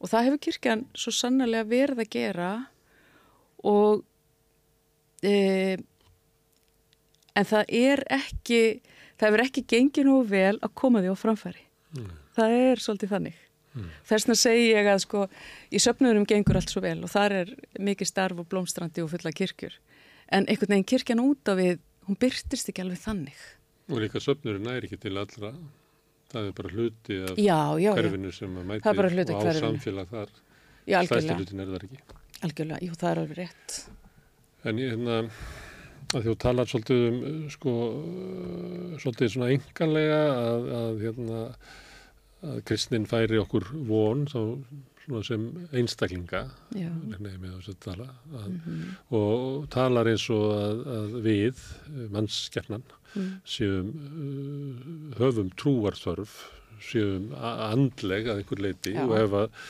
Og 0.00 0.08
það 0.08 0.26
hefur 0.28 0.42
kirkjan 0.46 0.86
svo 0.96 1.12
sannlega 1.12 1.68
verið 1.68 2.04
að 2.04 2.12
gera 2.14 2.50
og 3.68 4.04
e, 5.20 5.76
en 7.36 7.50
það 7.50 7.74
er 7.82 8.04
ekki 8.16 8.62
það 9.20 9.26
hefur 9.26 9.44
ekki 9.44 9.66
gengið 9.74 10.08
nú 10.08 10.16
vel 10.24 10.56
að 10.56 10.74
koma 10.80 11.04
því 11.04 11.12
á 11.12 11.16
framfæri. 11.20 11.66
Mm. 11.90 12.10
það 12.36 12.52
er 12.54 12.78
svolítið 12.78 13.10
þannig. 13.10 13.38
Mm. 13.74 13.86
þess 14.06 14.24
vegna 14.26 14.34
segi 14.38 14.66
ég 14.70 14.88
að 14.90 15.00
sko 15.04 15.24
í 15.70 15.78
söpnurum 15.82 16.26
gengur 16.26 16.58
allt 16.58 16.70
svo 16.70 16.80
vel 16.82 16.96
og 17.06 17.10
þar 17.10 17.34
er 17.34 17.52
mikið 17.78 18.08
starf 18.08 18.40
og 18.42 18.48
blómstrandi 18.50 19.02
og 19.04 19.10
fulla 19.12 19.34
kirkjur. 19.34 19.76
En 20.30 20.46
einhvern 20.46 20.74
veginn 20.74 20.88
kirkjan 20.94 21.22
út 21.22 21.50
á 21.50 21.54
við 21.58 21.82
hún 22.06 22.18
byrtist 22.18 22.70
ekki 22.70 22.82
alveg 22.82 23.02
þannig 23.02 23.42
Og 23.90 24.02
líka 24.02 24.22
söpnurinn 24.22 24.68
er 24.70 24.86
ekki 24.86 24.98
til 25.00 25.18
allra 25.18 25.54
það 26.30 26.48
er 26.48 26.56
bara 26.56 26.72
hluti 26.74 27.18
af 27.26 27.40
já, 27.40 27.58
já, 27.82 27.90
hverfinu 27.96 28.32
sem 28.34 28.58
að 28.60 28.68
mæti 28.68 28.90
og 28.90 29.48
á 29.48 29.52
samfélag 29.58 30.12
þar. 30.12 30.34
Stærsti 30.86 31.38
hlutin 31.38 31.62
er 31.62 31.72
það 31.72 31.86
ekki. 31.88 32.02
Algjörlega, 32.40 32.80
jú 32.86 32.98
það 33.00 33.10
er 33.10 33.22
alveg 33.22 33.40
rétt. 33.40 33.78
En 34.70 34.80
ég 34.80 34.94
hérna 34.94 35.16
að 36.10 36.26
þú 36.26 36.36
talar 36.42 36.70
svolítið 36.70 37.06
um 37.08 37.48
sko 37.52 37.74
svolítið 39.02 39.32
svona 39.34 39.50
enganlega 39.54 40.20
að, 40.36 40.70
að 40.80 41.02
hérna 41.04 41.42
að 42.40 42.62
kristnin 42.68 43.08
færi 43.08 43.40
okkur 43.40 43.66
von 43.88 44.24
þá 44.30 44.40
sem 45.26 45.46
einstaklinga 45.74 46.44
tala, 47.82 48.06
að, 48.30 48.46
mm 48.46 48.60
-hmm. 48.64 48.90
og 49.16 49.68
talar 49.74 50.06
eins 50.06 50.28
og 50.30 50.44
að, 50.54 50.82
að 50.96 51.16
við, 51.24 51.62
mannskjarnan 52.14 52.84
mm. 53.14 53.30
séum 53.54 53.92
uh, 53.96 55.18
höfum 55.20 55.52
trúarþörf 55.60 56.36
séum 56.84 57.30
andleg 57.36 58.30
að 58.30 58.42
einhver 58.42 58.64
leiti 58.64 58.94
Já. 58.96 59.04
og 59.04 59.16
ef 59.18 59.36
að, 59.42 59.60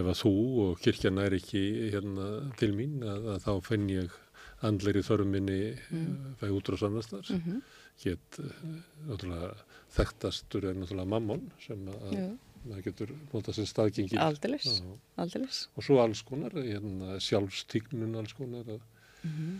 ef 0.00 0.10
að 0.12 0.20
þú 0.22 0.34
og 0.64 0.82
kirkjana 0.84 1.28
er 1.28 1.38
ekki 1.38 1.64
hérna, 1.94 2.28
til 2.60 2.72
mín 2.76 3.00
að, 3.06 3.30
að 3.36 3.46
þá 3.46 3.52
fenn 3.70 3.88
ég 3.92 4.18
andlegri 4.66 5.02
þörfminni 5.06 5.60
mm. 5.72 6.36
fæ 6.40 6.46
útráðs 6.52 6.84
annastar 6.88 7.24
-hmm. 7.30 7.62
hétt 8.04 8.40
náttúrulega 9.08 9.54
þekktastur 9.96 10.68
er 10.68 10.76
náttúrulega 10.76 11.12
mammon 11.14 11.46
sem 11.64 11.88
að 11.88 12.38
maður 12.66 12.86
getur 12.90 13.12
notað 13.32 13.56
sem 13.56 13.68
staðgengi 13.68 14.18
Aldilis, 14.20 14.80
aldilis 15.20 15.60
og 15.74 15.86
svo 15.86 16.00
alls 16.02 16.22
konar, 16.26 16.54
hérna, 16.54 17.18
sjálfstíknun 17.22 18.18
alls 18.20 18.34
konar 18.36 18.66
að, 18.66 18.82
mm 19.22 19.30
-hmm. 19.30 19.54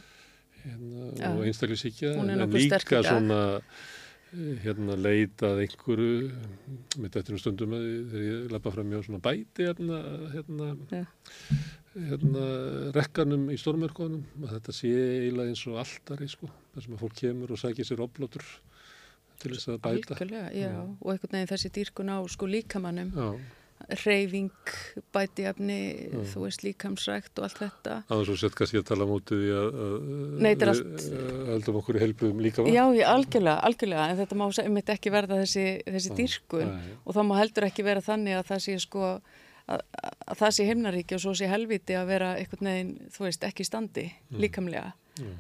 Hérna, 0.65 1.09
ja. 1.19 1.33
og 1.33 1.47
einstaklisíkja 1.49 2.15
en 2.21 2.45
líka 2.55 3.03
svona 3.03 3.41
hérna 4.63 4.95
leitað 4.95 5.65
einhverju 5.65 6.31
með 7.03 7.17
þetta 7.17 7.39
stundum 7.41 7.75
að 7.75 7.87
þegar 8.13 8.27
ég 8.27 8.53
lappa 8.55 8.73
fram 8.75 8.91
mjög 8.93 9.07
svona 9.09 9.23
bæti 9.25 9.67
hérna 9.67 10.01
hérna, 10.35 10.69
ja. 10.95 11.03
hérna 11.97 12.45
rekkanum 12.95 13.49
í 13.51 13.59
stórmörkonum 13.59 14.45
að 14.45 14.57
þetta 14.57 14.77
sé 14.77 14.93
eiginlega 14.95 15.55
eins 15.55 15.65
og 15.67 15.81
alltari 15.83 16.31
sko, 16.31 16.51
þar 16.75 16.87
sem 16.87 16.97
að 16.97 17.03
fólk 17.05 17.17
kemur 17.25 17.55
og 17.57 17.63
sækir 17.63 17.89
sér 17.89 18.05
oplótur 18.07 18.47
til 19.41 19.55
þess 19.57 19.73
að 19.73 19.81
bæta. 19.81 20.15
Algjörlega, 20.15 20.51
já, 20.55 20.69
já. 20.69 20.81
og 20.85 21.13
einhvern 21.15 21.37
veginn 21.37 21.51
þessi 21.51 21.73
dýrkun 21.79 22.13
á 22.15 22.19
sko 22.31 22.51
líkamannum, 22.51 23.11
reyfing, 24.05 24.73
bætiafni, 25.15 25.81
þú 26.31 26.45
veist 26.45 26.65
líkamsrækt 26.65 27.41
og 27.41 27.47
allt 27.47 27.61
þetta. 27.63 27.97
Það 28.09 28.23
er 28.23 28.29
svo 28.29 28.37
sett 28.41 28.57
kannski 28.59 28.81
að 28.81 28.87
tala 28.91 29.09
mútið 29.09 29.45
í 29.47 29.51
að 29.57 29.77
heldum 31.51 31.81
okkur 31.81 32.01
helbuðum 32.05 32.43
líkamann. 32.45 32.73
Já, 32.75 32.85
já, 32.97 33.07
algjörlega, 33.11 33.59
algjörlega, 33.69 34.07
en 34.09 34.21
þetta 34.23 34.41
má 34.41 34.47
einmitt 34.65 34.95
ekki 34.95 35.15
verða 35.15 35.41
þessi, 35.43 35.67
þessi 35.89 36.17
dýrkun 36.21 36.73
og 37.05 37.13
það 37.19 37.31
má 37.31 37.37
heldur 37.41 37.69
ekki 37.69 37.87
vera 37.87 38.05
þannig 38.05 38.39
að 38.39 38.49
það 38.53 38.65
sé 38.67 38.79
sko 38.87 39.05
að, 39.11 39.85
að 39.91 40.43
það 40.43 40.57
sé 40.57 40.71
himnaríki 40.71 41.19
og 41.19 41.25
svo 41.27 41.37
sé 41.39 41.51
helviti 41.51 41.99
að 41.99 42.11
vera 42.15 42.35
einhvern 42.39 42.73
veginn, 42.73 42.97
þú 43.15 43.29
veist, 43.29 43.47
ekki 43.49 43.67
standi 43.67 44.11
mm. 44.11 44.43
líkamlega. 44.45 44.91
Mm 45.21 45.39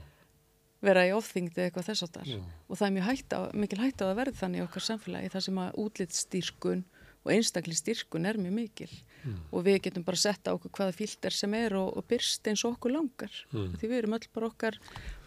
vera 0.85 1.05
í 1.09 1.13
ofþyngdi 1.13 1.67
eitthvað 1.67 1.91
þess 1.91 2.07
að 2.07 2.15
þar 2.15 2.31
og 2.41 2.79
það 2.79 2.87
er 2.87 2.95
mjög 2.95 3.09
hægt 3.11 3.35
á, 3.37 3.41
mikil 3.53 3.81
hægt 3.83 4.01
á 4.01 4.05
að 4.09 4.19
verða 4.21 4.41
þannig 4.41 4.61
í 4.61 4.65
okkar 4.65 4.87
samfélagi 4.87 5.33
þar 5.35 5.45
sem 5.47 5.61
að 5.61 5.79
útlitstýrkun 5.85 6.85
og 7.25 7.33
einstakli 7.35 7.77
styrkun 7.77 8.29
er 8.29 8.41
mjög 8.41 8.57
mikil. 8.57 8.93
Mm. 9.21 9.35
og 9.53 9.65
við 9.67 9.75
getum 9.85 10.05
bara 10.07 10.17
setta 10.17 10.55
okkur 10.57 10.71
hvaða 10.79 10.95
fílter 10.97 11.35
sem 11.37 11.53
er 11.53 11.75
og, 11.77 11.91
og 11.93 12.07
byrst 12.09 12.47
eins 12.49 12.63
og 12.65 12.79
okkur 12.79 12.95
langar. 12.95 13.35
Mm. 13.53 13.75
því 13.77 13.91
við 13.91 13.99
erum 13.99 14.15
öll 14.17 14.29
bara 14.33 14.49
okkar 14.49 14.79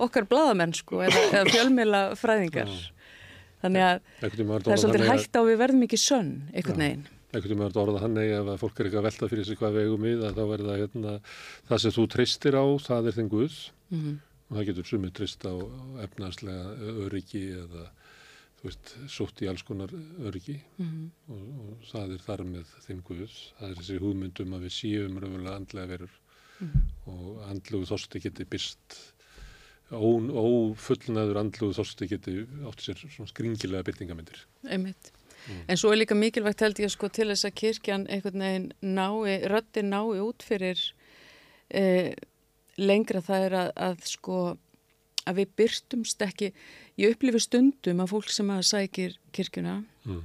okkar 0.02 0.26
bladamennsku 0.32 1.04
eða, 1.06 1.22
eða 1.30 1.52
fjölmjöla 1.54 2.02
fræðingar 2.18 2.72
þannig 3.62 3.86
að 3.86 4.02
það 4.24 4.72
er 4.74 4.82
svolítið 4.82 5.12
hægt 5.12 5.38
á 5.38 5.42
við 5.46 5.62
verðum 5.62 5.86
ekki 5.86 6.02
sönn 6.02 6.34
einhvern 6.56 6.84
veginn. 6.88 7.06
Ekkert 7.34 7.54
um 7.54 7.64
að 7.68 7.80
orða 7.84 8.02
hann 8.02 8.18
eða 8.24 8.58
ef 8.58 8.66
fólk 8.66 8.82
er 8.82 8.90
ekki 8.90 9.00
að 9.04 9.08
velta 9.12 9.30
fyrir 9.30 9.48
sig 9.48 9.62
hvað 9.62 9.78
vegum 9.78 10.10
við 10.10 10.26
að 10.26 10.42
þá 10.42 10.44
verða 10.56 10.82
hérna, 10.82 11.16
það 11.70 11.86
sem 11.86 11.94
þú 11.94 12.10
tristir 12.18 12.58
á, 12.58 12.66
það 12.90 13.10
er 13.10 13.20
þinn 13.20 13.34
Guð 13.38 13.56
mm 13.94 14.02
-hmm 14.02 14.22
og 14.54 14.60
það 14.60 14.68
getur 14.70 14.86
sumið 14.90 15.14
trist 15.18 15.46
á 15.50 15.54
efnarslega 16.04 16.92
öryggi 17.08 17.44
eða 17.58 17.88
veist, 18.64 18.94
sótt 19.12 19.42
í 19.44 19.50
alls 19.52 19.64
konar 19.68 19.92
öryggi 20.24 20.58
mm 20.78 20.86
-hmm. 20.86 21.08
og, 21.36 21.48
og 21.64 21.88
það 21.92 22.14
er 22.16 22.26
þar 22.28 22.44
með 22.48 22.76
þinn 22.86 23.02
Guðs, 23.08 23.40
það 23.60 23.70
er 23.70 23.82
þessi 23.82 23.98
hugmyndum 24.04 24.54
að 24.54 24.68
við 24.68 24.76
síum 24.78 25.18
raunverulega 25.20 25.56
andlega 25.56 25.88
verur 25.88 26.14
mm 26.60 26.70
-hmm. 26.70 26.86
og 27.14 27.50
andlugu 27.50 27.90
þorsti 27.92 28.24
geti 28.24 28.46
byrst 28.46 29.00
ófullnaður 29.94 31.38
andlugu 31.42 31.74
þorsti 31.74 32.08
geti 32.08 32.38
átt 32.66 32.82
sér 32.82 32.98
svona 32.98 33.30
skringilega 33.30 33.84
byrtingamindir 33.84 34.48
Einmitt. 34.64 35.12
Mm. 35.48 35.64
En 35.68 35.78
svo 35.78 35.92
er 35.92 35.98
líka 35.98 36.16
mikilvægt 36.16 36.62
held 36.62 36.80
ég 36.80 36.90
sko 36.90 37.10
til 37.10 37.28
þess 37.28 37.46
að 37.46 37.58
kirkjan 37.60 38.08
einhvern 38.08 38.40
veginn 38.40 38.72
nái, 38.82 39.44
röttin 39.52 39.92
nái 39.92 40.22
út 40.24 40.44
fyrir 40.44 40.80
eh, 41.70 42.16
lengra 42.78 43.22
það 43.22 43.48
er 43.48 43.54
að, 43.54 43.72
að 43.76 44.06
sko 44.08 44.38
að 45.28 45.42
við 45.42 45.52
byrstumst 45.60 46.24
ekki 46.26 46.52
ég 47.00 47.16
upplifi 47.16 47.42
stundum 47.42 48.04
að 48.04 48.12
fólk 48.14 48.34
sem 48.34 48.52
að 48.54 48.66
sækir 48.70 49.18
kirkuna 49.36 49.80
mm. 50.06 50.22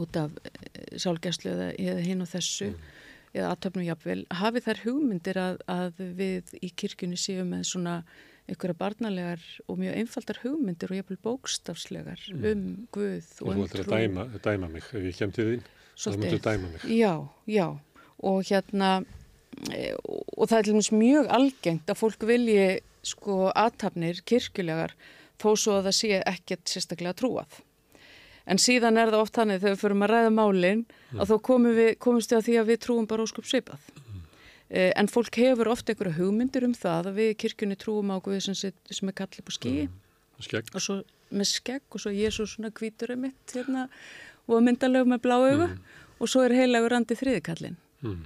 út 0.00 0.18
af 0.20 0.38
eh, 0.44 0.96
sálgæslu 1.00 1.52
eða, 1.52 1.68
eða 1.74 2.06
hinn 2.06 2.24
og 2.24 2.30
þessu 2.30 2.70
mm. 2.70 2.88
eða 3.34 3.52
aðtöfnum 3.52 3.86
jafnvel, 3.88 4.24
hafi 4.40 4.64
þær 4.64 4.82
hugmyndir 4.86 5.42
að, 5.42 5.60
að 5.68 6.02
við 6.18 6.56
í 6.62 6.72
kirkjunni 6.72 7.20
séum 7.20 7.52
með 7.54 7.68
svona 7.72 8.00
einhverja 8.48 8.78
barnalegar 8.80 9.42
og 9.68 9.76
mjög 9.76 9.98
einfaldar 10.00 10.40
hugmyndir 10.40 10.94
og 10.94 11.00
jafnvel 11.02 11.18
bókstafslegar 11.26 12.22
mm. 12.32 12.46
um 12.52 12.64
Guð 12.94 13.28
og, 13.42 13.52
um 13.52 13.52
trú. 13.52 13.58
Þú 13.58 13.66
ættir 13.68 13.84
að 13.84 13.92
dæma, 13.92 14.26
dæma 14.46 14.72
mig, 14.72 14.88
ef 14.88 15.04
ég 15.04 15.20
kem 15.20 15.34
til 15.36 15.50
þín, 15.50 15.68
þá 15.98 16.10
myndur 16.14 16.42
dæma 16.46 16.72
mig. 16.72 16.88
Já, 16.88 17.14
já, 17.44 17.66
og 18.24 18.42
hérna 18.48 18.92
og 20.38 20.48
það 20.48 20.58
er 20.58 20.66
til 20.66 20.74
dæmis 20.74 20.90
mjög 20.94 21.30
algengt 21.34 21.90
að 21.90 21.98
fólk 21.98 22.26
vilji 22.28 22.66
sko 23.06 23.48
aðtapnir 23.56 24.20
kirkjulegar 24.28 24.94
þó 25.38 25.48
svo 25.56 25.78
að 25.78 25.88
það 25.88 25.96
sé 26.00 26.20
ekkert 26.26 26.68
sérstaklega 26.72 27.14
trúað. 27.18 27.60
En 28.48 28.56
síðan 28.56 28.96
er 28.96 29.10
það 29.12 29.22
oft 29.22 29.36
þannig 29.36 29.60
þegar 29.60 29.74
við 29.74 29.82
förum 29.82 30.04
að 30.06 30.12
ræða 30.14 30.30
málinn 30.32 30.84
mm. 30.86 31.20
að 31.20 31.32
þá 31.32 31.36
komum 31.50 31.74
við, 31.76 31.90
komumst 32.00 32.32
við 32.32 32.38
að 32.38 32.46
því 32.46 32.54
að 32.62 32.70
við 32.70 32.78
trúum 32.86 33.08
bara 33.10 33.26
óskup 33.26 33.44
svipað. 33.44 33.90
Mm. 33.98 34.22
Eh, 34.70 34.92
en 34.96 35.08
fólk 35.08 35.36
hefur 35.36 35.68
ofta 35.68 35.92
einhverja 35.92 36.16
hugmyndir 36.16 36.64
um 36.64 36.74
það 36.76 37.10
að 37.10 37.20
við 37.20 37.34
kirkjunni 37.44 37.76
trúum 37.80 38.12
á 38.12 38.16
Guði 38.24 38.40
sem, 38.46 38.56
sem 38.56 39.08
er 39.08 39.16
kallið 39.20 39.44
på 39.44 39.54
skí 39.56 39.74
mm. 39.84 40.64
og 40.74 40.80
svo 40.80 40.98
með 41.28 41.50
skegg 41.50 41.84
og 41.92 42.00
svo 42.00 42.12
Jésús 42.14 42.54
svona 42.54 42.70
kvítur 42.72 43.12
er 43.12 43.20
mitt 43.20 43.52
hérna 43.52 43.86
og 44.48 44.62
myndalög 44.64 45.08
með 45.12 45.22
blá 45.26 45.36
augu 45.36 45.66
Mm. 45.68 45.78
og 46.18 46.28
svo 46.28 46.40
er 46.44 46.54
heilagur 46.56 46.94
andi 46.96 47.14
þriðikallin 47.14 47.76
Mm. 48.02 48.22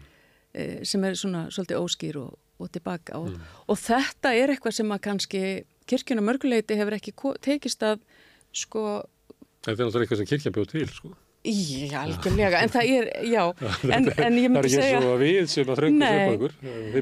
e, 0.55 0.84
sem 0.84 1.05
er 1.05 1.15
svona 1.16 1.47
svolítið 1.50 1.81
óskýr 1.82 2.16
og, 2.20 2.39
og 2.60 2.70
tilbaka 2.70 3.18
og, 3.18 3.31
Mm. 3.31 3.41
og 3.68 3.78
þetta 3.78 4.34
er 4.34 4.49
eitthvað 4.52 4.73
sem 4.74 4.89
að 4.92 5.00
kannski 5.00 5.65
kirkjuna 5.90 6.22
mörguleiti 6.24 6.76
hefur 6.78 6.96
ekki 6.98 7.14
tekist 7.44 7.82
að 7.86 8.00
sko 8.52 8.84
Þetta 9.62 9.76
er 9.78 9.86
náttúrulega 9.86 10.02
eitthvað 10.02 10.18
sem 10.18 10.26
kirkja 10.32 10.50
bjóð 10.56 10.70
til, 10.72 10.86
sko. 10.90 11.10
Já, 11.42 12.00
algjörlega, 12.02 12.58
en 12.62 12.70
það 12.70 12.88
er, 12.96 13.06
já, 13.30 13.42
en, 13.96 14.08
en 14.08 14.08
ég 14.08 14.16
það 14.16 14.26
er 14.26 14.34
myndi 14.38 14.60
ekki 14.60 14.72
segja... 14.76 14.98
svo 15.02 15.12
að 15.16 15.22
við 15.22 15.46
sem 15.50 15.70
að 15.72 15.78
þröngu 15.80 15.98
Nei. 15.98 16.10
sem 16.12 16.34
okkur, 16.36 16.52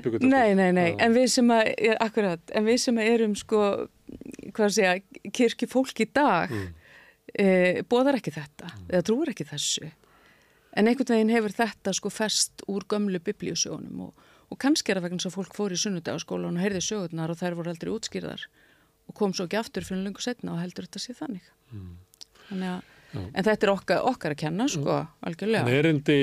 þetta. 0.04 0.30
Nei, 0.32 0.50
nei, 0.56 0.68
nei, 0.76 0.86
Já. 0.90 0.96
en 1.04 1.16
við 1.16 1.26
sem 1.34 1.52
að, 1.56 1.70
ja, 1.88 1.96
akkurat, 2.04 2.52
en 2.56 2.68
við 2.68 2.78
sem 2.84 3.00
að 3.00 3.10
erum 3.14 3.34
sko, 3.40 3.62
hvað 4.56 4.74
segja, 4.76 4.94
kirkjufólk 5.40 6.00
í 6.04 6.08
dag, 6.16 6.54
Mm. 6.56 6.68
e, 7.36 7.82
bóðar 7.88 8.16
ekki 8.20 8.32
þetta, 8.34 8.72
eða 8.88 9.04
trúur 9.06 9.28
ekki 9.32 9.44
þessu. 9.48 9.90
En 10.76 10.88
einhvern 10.88 11.12
veginn 11.16 11.32
hefur 11.36 11.52
þetta 11.54 11.92
sko 11.96 12.10
fest 12.12 12.64
úr 12.68 12.84
gömlu 12.88 13.20
biblíusjónum 13.24 14.06
og, 14.08 14.26
og 14.50 14.58
kannski 14.62 14.92
er 14.92 15.00
það 15.00 15.08
vegna 15.08 15.24
svo 15.24 15.32
fólk 15.36 15.54
fór 15.56 15.72
í 15.74 15.78
sunnudagaskólan 15.80 16.56
og 16.56 16.64
heyrði 16.64 16.82
sögurnar 16.88 17.32
og 17.32 17.38
þær 17.40 17.56
voru 17.58 17.72
aldrei 17.72 17.92
útskýrðar 17.92 18.44
og 19.10 19.18
kom 19.18 19.34
svo 19.34 19.48
ekki 19.48 19.58
aftur 19.60 19.86
fyrir 19.86 20.06
lengur 20.06 20.24
setna 20.24 20.54
og 20.54 20.62
heldur 20.62 20.86
þetta 20.86 21.02
sé 21.02 21.16
þannig. 21.18 21.46
Mm. 21.74 21.92
Þannig 22.50 22.70
að, 22.70 22.90
Já. 23.10 23.20
en 23.26 23.46
þetta 23.46 23.66
er 23.66 23.72
okkar, 23.72 24.02
okkar 24.10 24.34
að 24.34 24.40
kenna 24.44 24.66
sko, 24.70 24.98
algjörlega. 25.26 25.62
En 25.66 25.78
erindi 25.80 26.18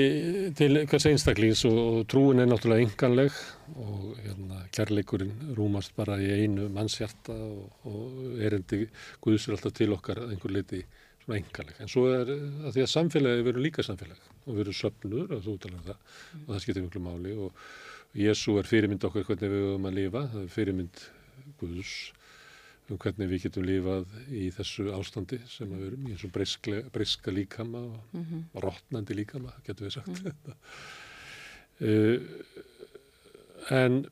til 0.56 0.80
hvers 0.88 1.06
einstaklings 1.10 1.64
og, 1.68 1.78
og 1.78 2.06
trúin 2.08 2.40
er 2.40 2.48
náttúrulega 2.48 2.86
enganleg 2.86 3.42
og 3.74 4.06
hérna, 4.22 4.62
kærleikurinn 4.76 5.52
rúmast 5.58 5.92
bara 5.98 6.16
í 6.20 6.30
einu 6.32 6.70
mannshjarta 6.72 7.36
og, 7.36 7.84
og 7.88 8.40
erindi 8.44 8.86
Guðs 9.24 9.48
er 9.48 9.58
alltaf 9.58 9.76
til 9.76 9.92
okkar 9.96 10.24
einhver 10.30 10.56
leiti 10.56 10.80
svona 11.24 11.42
enganleg. 11.42 11.84
En 11.84 11.92
svo 11.92 12.08
er 12.12 12.32
að 12.32 12.72
því 12.72 12.86
að 12.86 12.92
samfélagi 12.94 13.46
verður 13.50 13.68
líka 13.68 13.84
samfélag 13.84 14.24
og 14.48 14.56
verður 14.56 14.80
söfnur 14.80 15.36
og 15.36 15.44
þú 15.44 15.58
talar 15.60 15.80
um 15.82 15.86
það 15.90 16.16
og 16.46 16.50
það 16.54 16.64
skiptir 16.64 16.88
miklu 16.88 17.04
máli 17.04 17.36
og 17.36 17.68
Jésu 18.16 18.56
er 18.56 18.64
fyrirmynd 18.64 19.04
okkar 19.04 19.26
hvernig 19.28 19.50
við 19.52 19.66
höfum 19.66 19.88
að 19.90 19.98
lifa, 19.98 20.22
það 20.32 20.44
er 20.46 20.52
fyrirmynd 20.54 21.02
Guðs 21.60 21.92
um 22.88 23.00
hvernig 23.00 23.28
við 23.28 23.42
getum 23.46 23.66
lifað 23.68 24.12
í 24.32 24.48
þessu 24.54 24.88
ástandi 24.96 25.40
sem 25.50 25.70
við 25.70 25.86
erum 25.90 26.06
í 26.08 26.14
eins 26.14 26.24
og 26.24 26.32
breyska 26.94 27.34
líkama 27.34 27.82
og 27.84 28.14
mm. 28.16 28.22
-hmm. 28.24 28.44
rotnandi 28.64 29.16
líkama, 29.18 29.52
getum 29.66 29.88
við 29.88 29.98
sagt. 29.98 30.22
uh, 31.80 32.16
en 33.82 34.06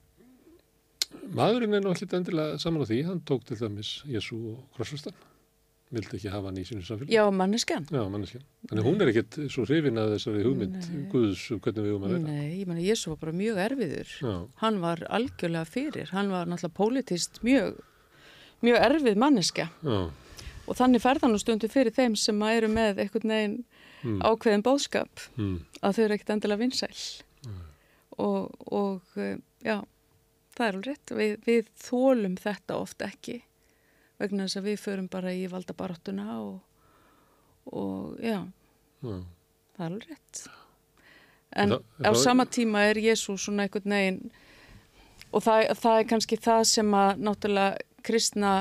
maðurinn 1.37 1.79
er 1.79 1.85
nú 1.85 1.95
ekki 1.95 2.09
endilega 2.19 2.59
saman 2.61 2.85
á 2.85 2.87
því, 2.91 3.01
hann 3.09 3.25
tók 3.27 3.47
til 3.47 3.59
dæmis 3.61 4.03
Jésu 4.09 4.37
og 4.53 4.61
krossfestan, 4.77 5.17
vildi 5.95 6.19
ekki 6.19 6.31
hafa 6.33 6.51
hann 6.51 6.61
í 6.61 6.65
sínu 6.67 6.85
samfélag. 6.85 7.13
Já, 7.15 7.25
manneskjan. 7.31 7.89
Já, 7.95 8.03
manneskjan. 8.11 8.45
Þannig 8.69 8.89
hún 8.89 9.03
er 9.03 9.13
ekkit 9.13 9.39
svo 9.55 9.67
hrifin 9.69 10.01
að 10.03 10.17
þessari 10.17 10.45
hugmynd 10.47 10.79
Nei. 10.79 11.03
Guðs 11.13 11.45
um 11.55 11.61
hvernig 11.63 11.87
við 11.87 11.93
höfum 11.95 12.07
að 12.07 12.15
vera. 12.15 12.25
Nei, 12.27 12.49
ég 12.61 12.71
menna, 12.71 12.85
Jésu 12.85 13.13
var 13.13 13.21
bara 13.23 13.37
mjög 13.41 13.61
erfiður. 13.67 14.15
Já. 14.21 14.35
Hann 14.63 14.81
var 14.83 15.05
algjörlega 15.19 15.71
fyrir. 15.71 16.11
Hann 16.13 16.33
var 16.35 16.51
náttúrulega 16.51 16.81
politist 16.81 17.41
mjög, 17.47 17.79
mjög 18.63 18.79
erfið 18.87 19.17
manneska. 19.17 19.69
Já. 19.83 20.11
Og 20.67 20.75
þannig 20.77 21.01
ferðan 21.05 21.35
og 21.37 21.41
stundu 21.41 21.69
fyrir 21.71 21.93
þeim 21.95 22.17
sem 22.19 22.41
eru 22.43 22.69
með 22.69 22.99
einhvern 23.05 23.29
veginn 23.35 23.65
Mm. 24.05 24.21
ákveðin 24.23 24.63
bóðskap 24.63 25.09
Mm. 25.39 25.65
að 25.83 25.95
þau 25.97 26.03
eru 26.05 26.15
ekkert 26.15 26.31
endilega 26.31 26.59
vinsæl. 26.61 27.23
Og, 28.19 28.53
og 28.73 29.03
eh, 29.17 29.37
já, 29.65 29.81
það 30.57 30.67
er 30.67 30.75
alveg 30.77 30.87
rétt. 30.87 31.13
Við, 31.17 31.33
við 31.47 31.67
þólum 31.81 32.37
þetta 32.39 32.77
oft 32.81 32.99
ekki 33.03 33.43
vegna 34.21 34.45
þess 34.47 34.57
að 34.61 34.69
við 34.71 34.79
förum 34.85 35.09
bara 35.11 35.33
í 35.35 35.47
valdabaráttuna 35.51 36.39
og, 36.41 36.61
og 37.73 38.21
já, 38.23 38.39
Já. 39.03 39.17
það 39.77 39.81
er 39.81 39.91
alveg 39.91 40.07
rétt. 40.13 40.47
En 41.57 41.69
Það- 41.71 41.83
á 42.05 42.11
það- 42.13 42.23
sama 42.23 42.45
tíma 42.47 42.85
er 42.91 42.95
Jésús 43.01 43.45
svona 43.49 43.67
einhvern 43.67 43.91
veginn 43.97 44.31
og 45.33 45.43
það, 45.43 45.71
það 45.77 45.99
er 46.01 46.05
kannski 46.05 46.37
það 46.39 46.65
sem 46.67 46.91
að 46.93 47.19
náttúrulega 47.19 47.77
kristna, 48.07 48.53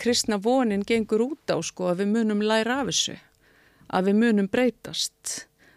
kristna 0.00 0.38
vonin 0.42 0.82
gengur 0.86 1.22
út 1.28 1.54
á 1.54 1.56
sko 1.62 1.92
að 1.92 2.02
við 2.02 2.12
munum 2.16 2.42
læra 2.42 2.80
af 2.82 2.90
þessu, 2.90 3.16
að 3.94 4.10
við 4.10 4.20
munum 4.24 4.48
breytast 4.50 5.34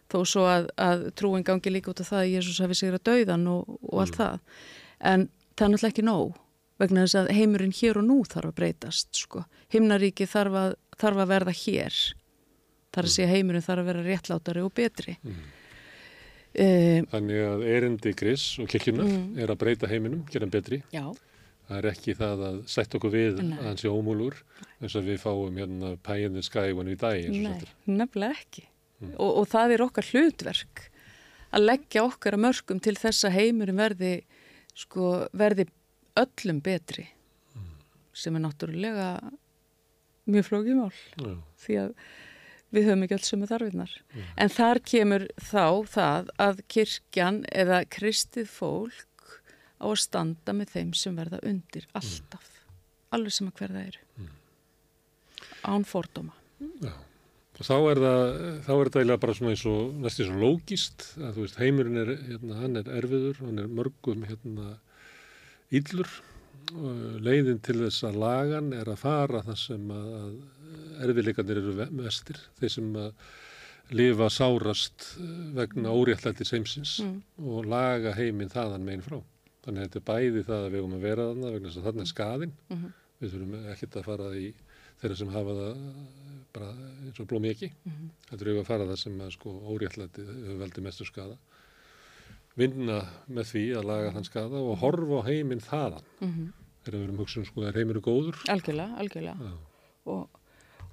þó 0.08 0.20
svo 0.26 0.46
að, 0.48 0.70
að 0.80 1.08
trúin 1.20 1.44
gangi 1.46 1.72
líka 1.74 1.92
út 1.92 2.02
á 2.02 2.10
það 2.10 2.22
að 2.24 2.34
Jésús 2.34 2.60
hafi 2.64 2.78
sigra 2.80 3.00
döiðan 3.04 3.48
og, 3.52 3.74
og 3.92 4.04
allt 4.06 4.16
það. 4.16 4.38
En 5.04 5.26
það 5.58 5.66
er 5.66 5.74
náttúrulega 5.74 5.92
ekki 5.94 6.06
nóg 6.08 6.38
vegna 6.80 7.04
þess 7.04 7.18
að 7.20 7.32
heimurinn 7.34 7.74
hér 7.76 7.98
og 8.00 8.06
nú 8.08 8.18
þarf 8.30 8.52
að 8.52 8.56
breytast 8.62 9.18
sko. 9.20 9.44
Himnaríki 9.74 10.28
þarf 10.30 10.58
að, 10.62 10.76
þarf 11.02 11.22
að 11.24 11.32
verða 11.34 11.54
hér. 11.60 12.00
Þar 12.96 13.08
að 13.10 13.14
segja 13.18 13.32
heimurinn 13.34 13.66
þarf 13.66 13.84
að 13.84 13.90
vera 13.92 14.04
réttlátari 14.06 14.64
og 14.66 14.74
betri. 14.78 15.18
Mm. 15.26 15.46
Þannig 17.12 17.42
að 17.46 17.64
erindi 17.70 18.14
Kris 18.18 18.44
og 18.62 18.70
kirkjunar 18.72 19.06
Mm. 19.06 19.38
er 19.38 19.52
að 19.54 19.60
breyta 19.62 19.90
heiminum, 19.92 20.24
gera 20.32 20.46
hann 20.48 20.54
betri. 20.54 20.80
Já. 20.94 21.04
Það 21.68 21.78
er 21.78 21.90
ekki 21.92 22.16
það 22.16 22.44
að 22.48 22.60
setja 22.72 23.00
okkur 23.00 23.12
við 23.14 23.42
Nei. 23.44 23.58
að 23.58 23.66
hann 23.68 23.80
sé 23.82 23.92
ómúlur 23.92 24.38
eins 24.80 24.96
og 24.96 25.08
við 25.08 25.18
fáum 25.20 25.58
hérna 25.60 25.96
pie 26.06 26.28
in 26.28 26.38
the 26.38 26.44
sky 26.46 26.72
when 26.72 26.88
we 26.88 26.96
die 26.96 27.26
eins 27.26 27.34
og 27.34 27.44
Nei, 27.44 27.98
nefnilega 28.00 28.38
ekki. 28.40 28.64
Og, 29.14 29.28
og 29.30 29.50
það 29.52 29.76
er 29.76 29.84
okkar 29.86 30.08
hlutverk 30.14 30.86
að 31.54 31.68
leggja 31.68 32.06
okkar 32.08 32.38
að 32.38 32.44
mörgum 32.48 32.80
til 32.84 32.96
þess 32.98 33.28
að 33.28 33.36
heimurinn 33.38 33.80
verði, 33.80 34.14
sko, 34.76 35.12
verði 35.38 35.68
öllum 36.18 36.64
betri 36.66 37.06
sem 38.18 38.34
er 38.34 38.42
náttúrulega 38.42 39.10
mjög 40.28 40.48
flókið 40.48 40.80
mál 40.80 40.96
Já. 41.22 41.36
því 41.64 41.78
að 41.84 41.92
við 42.76 42.88
höfum 42.90 43.04
ekki 43.06 43.16
öll 43.16 43.26
sömu 43.28 43.48
þarfinnar. 43.48 43.92
En 44.36 44.52
þar 44.52 44.82
kemur 44.84 45.28
þá 45.40 45.68
það 45.88 46.32
að 46.48 46.64
kirkjan 46.74 47.44
eða 47.56 47.84
kristið 47.94 48.50
fólk 48.52 49.06
á 49.78 49.86
að 49.88 50.00
standa 50.02 50.54
með 50.58 50.72
þeim 50.76 50.94
sem 50.98 51.16
verða 51.18 51.40
undir 51.46 51.86
alltaf, 51.98 52.48
alveg 53.14 53.34
sem 53.36 53.48
að 53.52 53.60
hverða 53.62 53.84
eru. 53.92 54.30
Án 55.68 55.86
fordóma. 55.88 56.34
Já. 56.82 56.94
Og 57.58 57.66
þá 57.66 57.74
er 57.90 58.00
það, 58.04 58.24
þá 58.68 58.72
er 58.74 58.84
þetta 58.88 59.00
eiginlega 59.02 59.22
bara 59.24 59.34
svona 59.38 59.52
eins 59.56 59.64
og 59.66 59.94
næstu 60.04 60.26
svo 60.28 60.36
lógist 60.44 61.06
að 61.18 61.32
þú 61.40 61.46
veist 61.48 61.56
heimurinn 61.58 61.98
er, 62.04 62.12
hérna, 62.28 62.58
hann 62.62 62.78
er 62.78 62.92
erfiður, 63.00 63.40
hann 63.48 63.62
er 63.64 63.72
mörgum 63.80 64.26
hérna 64.30 64.68
íllur 65.74 66.12
og 66.78 67.18
leiðin 67.26 67.58
til 67.66 67.80
þess 67.82 68.04
að 68.12 68.20
lagan 68.22 68.70
er 68.78 68.92
að 68.94 69.02
fara 69.02 69.42
það 69.48 69.58
sem 69.64 69.90
að, 69.96 70.36
erfiðleikarnir 71.08 71.62
eru 71.64 71.74
ve- 71.80 71.90
mestir, 71.98 72.38
þeir 72.60 72.74
sem 72.76 72.92
að 73.02 73.98
lifa 73.98 74.28
sárast 74.38 75.08
eh, 75.18 75.34
vegna 75.58 75.94
óréttlætti 75.98 76.46
seimsins 76.46 76.98
Mm. 77.02 77.22
og 77.42 77.66
laga 77.72 78.14
heiminn 78.20 78.50
þaðan 78.54 78.84
megin 78.86 79.02
frá. 79.06 79.18
Þannig 79.68 79.82
að 79.84 79.88
þetta 79.90 80.00
er 80.00 80.08
bæði 80.08 80.42
það 80.48 80.62
að 80.64 80.70
við 80.72 80.80
erum 80.80 80.96
að 80.96 81.02
vera 81.04 81.24
þarna 81.28 81.50
vegna 81.52 81.68
þess 81.68 81.80
að 81.82 81.88
þarna 81.90 82.04
er 82.06 82.10
skaðinn. 82.14 82.52
Mhm. 82.72 82.92
Við 83.18 83.34
þurfum 83.34 83.56
ekkert 83.74 83.96
að 84.00 84.06
fara 84.08 84.28
í 84.38 84.46
þeirra 85.02 85.18
sem 85.20 85.32
hafa 85.34 85.56
það 85.58 85.82
bara 86.56 86.70
eins 87.04 87.20
og 87.20 87.28
blómi 87.28 87.50
ekki. 87.52 87.70
Mhm. 87.84 88.06
Þetta 88.30 88.46
eru 88.46 88.54
að 88.62 88.70
fara 88.70 88.88
það 88.88 89.00
sem 89.02 89.18
að 89.20 89.32
sko 89.36 89.56
óréttlæti 89.74 90.26
veldi 90.62 90.84
mestu 90.86 91.08
skada. 91.10 91.36
Vinna 92.58 93.02
með 93.30 93.52
því 93.52 93.64
að 93.78 93.90
laga 93.92 94.14
þann 94.16 94.30
skada 94.30 94.62
og 94.64 94.80
horfa 94.80 95.20
á 95.20 95.28
heiminn 95.28 95.60
þaðan. 95.62 96.08
Mhm. 96.22 96.54
Þegar 96.86 97.00
við 97.00 97.04
erum 97.04 97.20
hugsun 97.20 97.46
sko 97.46 97.62
að 97.68 97.76
heiminn 97.76 97.98
er 97.98 98.06
góður. 98.08 98.38
Algjörlega, 98.48 98.96
algjörlega. 99.04 99.52
Og, 100.08 100.30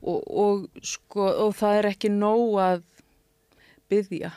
og, 0.02 0.20
og, 0.26 0.68
sko, 0.82 1.28
og 1.46 1.54
það 1.54 1.78
er 1.78 1.90
ekki 1.92 2.10
nóg 2.10 2.58
að 2.58 2.82
byggja. 3.88 4.32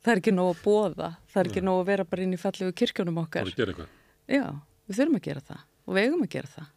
Það 0.00 0.12
er 0.14 0.20
ekki 0.22 0.32
nóg 0.32 0.50
að 0.54 0.60
bóða. 0.64 1.08
Það 1.30 1.40
er 1.42 1.50
ekki 1.50 1.62
nóg 1.66 1.80
að 1.82 1.88
vera 1.90 2.04
bara 2.08 2.24
inn 2.24 2.36
í 2.36 2.40
fallegu 2.40 2.72
kirkjónum 2.80 3.18
okkar. 3.20 3.50
að 3.50 3.58
gera 3.58 3.74
eitthvað. 3.74 3.90
Já, 4.30 4.44
við 4.88 5.00
þurfum 5.00 5.18
að 5.18 5.26
gera 5.28 5.42
það 5.50 5.64
og 5.86 5.96
við 5.96 6.06
eigum 6.06 6.24
að 6.24 6.32
gera 6.36 6.52
það. 6.54 6.68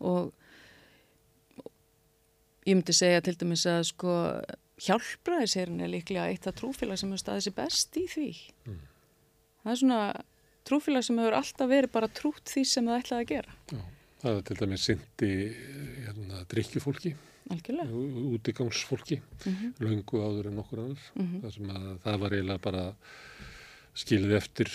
Og 0.00 0.32
ég 2.68 2.76
myndi 2.76 2.96
segja 2.96 3.22
til 3.24 3.36
dæmis 3.40 3.66
að 3.68 3.82
sko 3.90 4.16
hjálpraðisherinn 4.80 5.82
er 5.84 5.92
líklega 5.92 6.28
eitt 6.32 6.48
af 6.48 6.56
trúfélag 6.58 7.00
sem 7.00 7.10
hefur 7.12 7.22
staðið 7.22 7.46
sér 7.46 7.56
best 7.58 7.98
í 8.00 8.04
því. 8.08 8.28
Það 9.60 9.72
er 9.74 9.80
svona 9.82 10.00
trúfélag 10.68 11.06
sem 11.06 11.20
hefur 11.20 11.36
alltaf 11.40 11.70
verið 11.70 11.92
bara 11.94 12.08
trútt 12.20 12.52
því 12.52 12.64
sem 12.68 12.88
það 12.88 13.02
ætlaði 13.02 13.26
að 13.26 13.32
gera. 13.34 13.56
Já. 13.70 13.82
Það 14.20 14.36
er 14.36 14.42
til 14.48 14.56
dæmis 14.60 14.82
syndi 14.84 15.30
hérna, 16.04 16.42
drikkjufólki, 16.50 17.14
Algjörlega. 17.50 17.90
útigangsfólki, 18.36 19.20
Mhm. 19.46 19.74
löngu 19.80 20.20
áður 20.22 20.46
en 20.46 20.54
nokkur 20.56 20.78
annar. 20.84 21.00
Mhm. 21.16 21.40
Það 21.42 21.52
sem 21.54 21.70
að 21.70 21.98
það 22.04 22.18
var 22.20 22.30
eiginlega 22.30 22.60
bara 22.62 22.94
skilið 23.94 24.36
eftir 24.36 24.68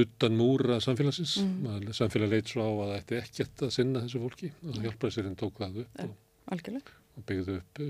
utan 0.00 0.36
múra 0.38 0.78
samfélagsins. 0.80 1.36
Mhm. 1.42 1.66
Mm. 1.66 1.92
Samfélag 1.92 2.30
leit 2.30 2.46
svo 2.46 2.62
á 2.62 2.70
að 2.70 2.88
það 2.90 3.00
ætti 3.00 3.18
ekkert 3.22 3.56
að 3.66 3.70
sinna 3.72 4.00
þessu 4.04 4.20
fólki 4.22 4.52
og 4.62 4.74
það 4.74 4.84
hjálpaði 4.86 5.12
sér 5.16 5.26
en 5.26 5.36
tók 5.36 5.54
það 5.58 5.80
upp 5.80 6.00
og, 6.00 6.14
og 7.16 7.24
byggði 7.26 7.56
upp 7.56 7.80
uh, 7.80 7.84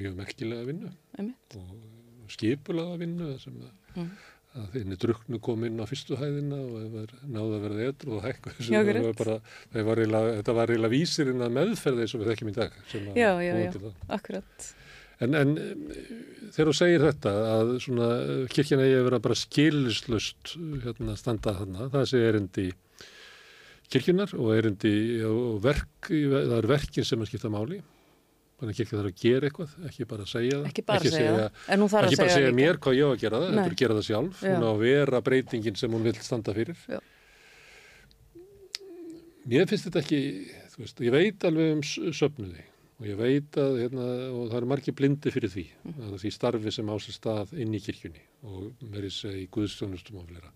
mjög 0.00 0.16
merkilega 0.16 0.64
vinnu 0.66 0.90
Einmitt. 1.18 1.56
og 1.56 2.28
skipulaða 2.28 2.98
vinnu 2.98 3.38
sem 3.38 3.52
Mhm. 3.96 4.10
Að 4.58 4.66
þinni 4.74 4.98
druknu 4.98 5.38
kom 5.42 5.62
inn 5.68 5.78
á 5.78 5.86
fyrstu 5.86 6.18
hæðina 6.18 6.58
og 6.58 7.14
náði 7.30 7.54
að 7.54 7.64
verða 7.64 7.86
edru 7.86 8.16
og 8.16 8.24
eiginlega, 10.02 10.34
þetta 10.40 10.56
var 10.58 10.72
eiginlega 10.72 10.94
vísirinn 10.96 11.44
að 11.46 11.56
meðferða 11.60 12.04
eins 12.04 12.14
og 12.16 12.22
við 12.22 12.32
þekkjum 12.32 12.50
í 12.50 12.56
dag. 12.56 12.76
sem 12.90 13.08
Já, 13.14 13.30
já, 13.46 13.52
já, 13.62 13.94
akkurat. 14.18 14.68
En, 15.20 15.36
en 15.36 15.54
þegar 16.50 16.70
þú 16.70 16.76
segir 16.80 17.04
þetta 17.04 17.32
að 17.52 17.72
svona 17.84 18.10
kirkina 18.50 18.86
eigi 18.86 18.98
að 18.98 19.06
vera 19.10 19.22
bara 19.22 19.38
skilislust 19.38 20.54
hérna 20.86 21.16
standa 21.20 21.54
þarna, 21.60 21.90
það 21.92 22.06
sé 22.10 22.22
erindi 22.24 22.66
kirkjunar 23.90 24.34
og 24.38 24.52
erindi 24.56 24.94
og 25.28 25.60
verk, 25.62 26.10
það 26.10 26.56
er 26.56 26.70
verkin 26.70 27.06
sem 27.06 27.22
að 27.22 27.30
skipta 27.32 27.52
máli. 27.52 27.82
Þannig 28.60 28.74
að 28.74 28.76
kirkja 28.80 28.98
þarf 29.00 29.08
að 29.10 29.20
gera 29.24 29.48
eitthvað, 29.48 29.70
ekki 29.88 30.04
bara 30.10 30.22
að 30.26 30.28
segja 30.34 30.56
það. 30.58 30.64
Ekki 30.70 30.82
bara 30.84 31.00
að 31.00 31.14
segja 31.14 31.30
það, 31.36 31.60
en 31.72 31.80
hún 31.80 31.88
þarf 31.88 32.04
að 32.04 32.10
Ekki 32.10 32.18
bara 32.20 32.28
segja 32.28 32.36
segja 32.36 32.50
líka. 32.50 32.58
mér 32.60 32.78
hvað 32.84 32.96
ég 32.98 33.06
á 33.08 33.10
að 33.10 33.20
gera 33.22 33.38
það, 33.40 33.52
er 33.54 33.70
að 33.70 33.76
gera 33.80 33.94
það 33.96 34.06
sjálf. 34.10 34.42
Já. 34.44 34.50
Hún 34.52 34.66
á 34.68 34.70
að 34.70 34.82
vera 34.84 35.20
breytingin 35.30 35.76
sem 35.80 35.90
hún 35.96 36.02
vil 36.04 36.12
standa 36.20 36.52
fyrir. 36.58 36.76
Já. 36.90 36.98
Mér 39.50 39.64
finnst 39.70 39.86
þetta 39.88 40.02
ekki, 40.04 40.18
þú 40.74 40.82
veist, 40.84 41.00
ég 41.06 41.14
veit 41.14 41.46
alveg 41.48 41.72
um 41.74 41.80
s- 41.82 42.18
söfnuði 42.20 42.64
og 43.00 43.06
ég 43.08 43.16
veit 43.16 43.56
að, 43.56 43.78
hérna, 43.80 44.06
og 44.36 44.50
það 44.50 44.56
eru 44.60 44.68
margir 44.74 44.94
blindi 44.98 45.32
fyrir 45.32 45.48
því, 45.54 45.64
Mm. 45.88 46.10
að 46.12 46.18
því 46.20 46.32
starfi 46.36 46.72
sem 46.72 46.86
á 46.92 46.94
sér 47.00 47.16
stað 47.16 47.52
inn 47.58 47.72
í 47.72 47.80
kirkjunni 47.80 48.20
og 48.44 48.72
verið 48.82 49.10
segja 49.16 49.40
í 49.40 49.48
guðstjónustum 49.48 50.20
og 50.20 50.28
fleira. 50.28 50.52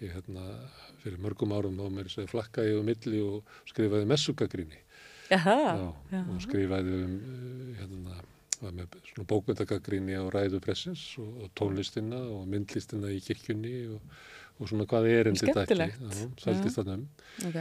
Ég, 0.00 0.12
hérna, 0.14 0.68
fyrir 1.02 1.18
mörgum 1.18 1.50
árum 1.52 1.76
þá 1.76 1.90
mér 1.90 2.08
segja 2.10 2.30
flakkaði 2.30 2.78
um 2.78 2.86
milli 2.86 3.20
og 3.26 3.42
skrifaði 3.66 4.06
messugagrinni 4.06 4.78
Jaha, 4.78 4.83
Já, 5.30 6.20
og 6.20 6.42
skrifaði 6.44 6.98
um 7.04 7.14
uh, 7.16 7.70
hérna, 7.78 8.20
var 8.60 8.76
með 8.76 8.98
svona 9.10 9.26
bókmyndagaggrinni 9.32 10.16
á 10.16 10.24
ræðu 10.32 10.60
pressins 10.64 11.02
og, 11.20 11.30
og 11.44 11.50
tónlistina 11.58 12.20
og 12.32 12.44
myndlistina 12.50 13.10
í 13.12 13.20
kirkjunni 13.24 13.74
og, 13.94 14.14
og 14.58 14.70
svona 14.70 14.86
hvað 14.90 15.10
er 15.10 15.32
endi 15.32 15.42
þetta 15.42 15.64
ekki. 15.64 15.80
Skemmtilegt. 15.80 16.04
Já, 16.04 16.44
Sældist 16.44 16.80
þarna 16.80 16.96
um. 17.00 17.08
ok. 17.50 17.58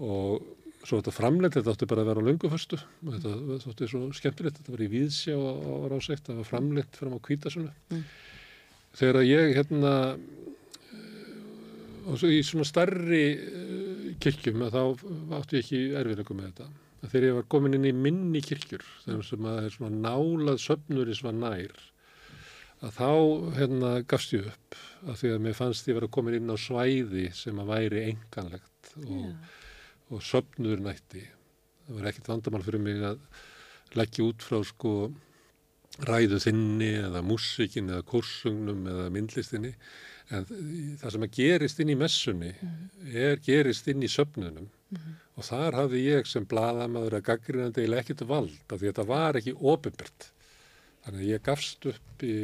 Og 0.00 0.86
svo 0.86 1.00
þetta 1.00 1.12
framleitt, 1.12 1.56
þetta 1.58 1.74
átti 1.74 1.88
bara 1.90 2.04
að 2.04 2.10
vera 2.10 2.24
á 2.24 2.28
lönguföstu 2.30 2.78
og 2.80 3.16
þetta 3.16 3.60
þótti 3.66 3.88
svo 3.90 4.02
skemmtilegt, 4.16 4.60
þetta 4.60 4.74
var 4.74 4.84
í 4.84 4.90
Víðsjá 4.94 5.36
á, 5.36 5.72
ráseitt, 5.92 6.24
það 6.24 6.40
var 6.40 6.48
framleitt 6.48 7.00
fram 7.00 7.16
á 7.16 7.20
Kvítasunu. 7.26 7.72
Mm. 7.92 8.04
Þegar 8.96 9.20
að 9.20 9.28
ég 9.28 9.52
hérna 9.58 9.92
og 12.10 12.16
svo 12.18 12.30
í 12.32 12.40
svona 12.46 12.66
starri 12.66 13.24
uh, 13.36 14.06
kirkjum 14.22 14.64
að 14.66 14.78
þá 14.78 14.82
átti 15.38 15.58
ég 15.58 15.66
ekki 15.66 15.82
erfiðleikum 16.00 16.40
með 16.40 16.48
þetta. 16.50 16.70
Að 17.00 17.12
þegar 17.14 17.26
ég 17.26 17.38
var 17.38 17.46
komin 17.54 17.76
inn 17.78 17.88
í 17.88 17.94
minni 17.96 18.42
kirkjur, 18.44 18.84
þegar 19.06 19.24
sem 19.24 19.46
að 19.48 19.62
er 19.64 19.72
svona 19.72 20.02
nálað 20.04 20.60
söfnuris 20.60 21.22
var 21.24 21.36
nær, 21.36 21.78
að 22.84 22.96
þá 22.96 23.08
hérna 23.56 23.92
gafst 24.08 24.34
ég 24.36 24.50
upp 24.50 24.76
að 25.06 25.16
því 25.22 25.32
að 25.34 25.42
mér 25.46 25.56
fannst 25.56 25.88
ég 25.88 25.96
vera 25.96 26.10
komin 26.12 26.36
inn 26.36 26.52
á 26.52 26.56
svæði 26.60 27.26
sem 27.36 27.60
að 27.60 27.72
væri 27.72 28.04
enganlegt 28.10 28.92
og, 29.00 29.32
og 30.12 30.22
söfnuður 30.24 30.84
nætti. 30.84 31.24
Það 31.86 31.98
var 31.98 32.10
ekkit 32.10 32.30
vandamál 32.30 32.64
fyrir 32.64 32.84
mig 32.84 33.02
að 33.04 33.20
leggja 33.96 34.26
út 34.28 34.44
frá 34.44 34.60
sko 34.68 34.94
ræðu 36.06 36.40
þinni 36.40 36.90
eða 37.02 37.22
músikin 37.26 37.90
eða 37.92 38.06
kursungnum 38.08 38.84
eða 38.92 39.08
myndlistinni. 39.12 39.72
En 40.30 40.46
það 41.00 41.14
sem 41.14 41.24
að 41.26 41.36
gerist 41.36 41.80
inn 41.82 41.92
í 41.92 41.98
messunni 41.98 42.52
er 43.10 43.40
gerist 43.44 43.88
inn 43.90 44.04
í 44.06 44.10
söfnunum 44.10 44.68
og 45.36 45.46
þar 45.46 45.78
hafði 45.78 46.02
ég 46.04 46.28
sem 46.28 46.46
blaðamaður 46.50 47.18
að 47.18 47.26
gaggrinandi 47.30 47.84
eiginlega 47.84 48.04
ekkert 48.04 48.26
vald 48.28 48.60
af 48.66 48.76
því 48.76 48.84
að 48.84 48.90
þetta 48.90 49.08
var 49.10 49.40
ekki 49.40 49.56
ofinbært 49.56 50.30
þannig 51.04 51.20
að 51.20 51.30
ég 51.30 51.44
gafst 51.46 51.86
upp 51.90 52.24
í 52.26 52.34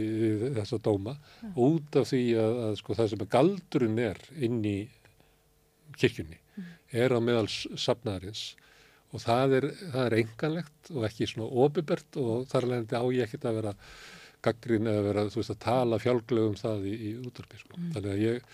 þessa 0.56 0.78
dóma 0.80 1.16
út 1.54 1.98
af 2.00 2.08
því 2.12 2.22
að, 2.40 2.60
að 2.68 2.76
sko, 2.80 2.96
það 2.96 3.10
sem 3.12 3.24
að 3.26 3.32
galdurinn 3.34 4.02
er 4.06 4.22
inn 4.46 4.62
í 4.64 4.78
kirkjunni 5.96 6.40
er 6.94 7.14
á 7.14 7.18
meðal 7.22 7.48
safnaðarins. 7.50 8.54
Og 9.14 9.22
það 9.22 9.56
er, 9.60 9.66
það 9.92 10.04
er 10.04 10.16
enganlegt 10.20 10.92
og 10.92 11.06
ekki 11.08 11.28
svona 11.30 11.48
ofinbært 11.64 12.18
og 12.20 12.46
þar 12.50 12.68
leðandi 12.72 13.00
á 13.00 13.04
ég 13.14 13.26
ekkert 13.26 13.48
að 13.48 13.58
vera 13.60 13.74
gaggrin 14.46 14.90
eða 14.90 15.04
vera, 15.06 15.26
þú 15.32 15.40
veist, 15.40 15.52
að 15.54 15.62
tala 15.64 16.00
fjálglega 16.02 16.50
um 16.50 16.56
það 16.58 16.88
í, 16.90 16.94
í 16.94 17.12
útvarpi, 17.22 17.60
sko. 17.62 17.78
Þannig 17.94 18.10
að 18.12 18.22
ég, 18.22 18.50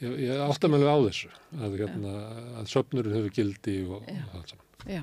ég, 0.00 0.18
ég 0.26 0.42
átta 0.48 0.68
mig 0.68 0.82
alveg 0.82 0.92
á 0.92 0.98
þessu, 1.08 1.32
að, 1.60 1.78
hérna, 1.84 2.18
að 2.60 2.68
söfnurinn 2.74 3.16
hefur 3.18 3.34
gildi 3.38 3.80
og, 3.86 4.04
og 4.04 4.28
það 4.34 4.52
saman. 4.54 4.68
Já, 4.90 5.02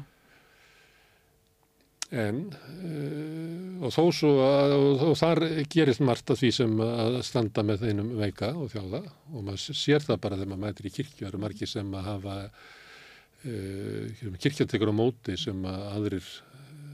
En, 2.07 2.37
uh, 2.55 3.83
og 3.83 3.91
þó 3.91 4.03
svo 4.15 4.29
að, 4.39 4.73
og, 4.77 5.01
og 5.09 5.17
þar 5.19 5.41
gerist 5.67 5.99
margt 6.07 6.31
að 6.31 6.39
því 6.39 6.51
sem 6.55 6.77
að 6.79 7.17
standa 7.27 7.65
með 7.67 7.81
þeinum 7.83 8.13
veika 8.21 8.53
og 8.55 8.69
þjáða 8.71 9.01
og 9.33 9.41
maður 9.41 9.75
sér 9.75 10.05
það 10.05 10.21
bara 10.23 10.37
þegar 10.39 10.51
maður 10.53 10.61
mætir 10.63 10.87
í 10.87 10.93
kirkju, 10.95 11.27
eru 11.27 11.41
margir 11.43 11.67
sem 11.67 11.89
að 11.99 12.07
hafa 12.07 12.35
uh, 12.47 14.29
kirkjantekur 14.39 14.93
á 14.95 14.99
móti 15.03 15.35
sem 15.41 15.67
að 15.67 15.83
aðrir 15.89 16.31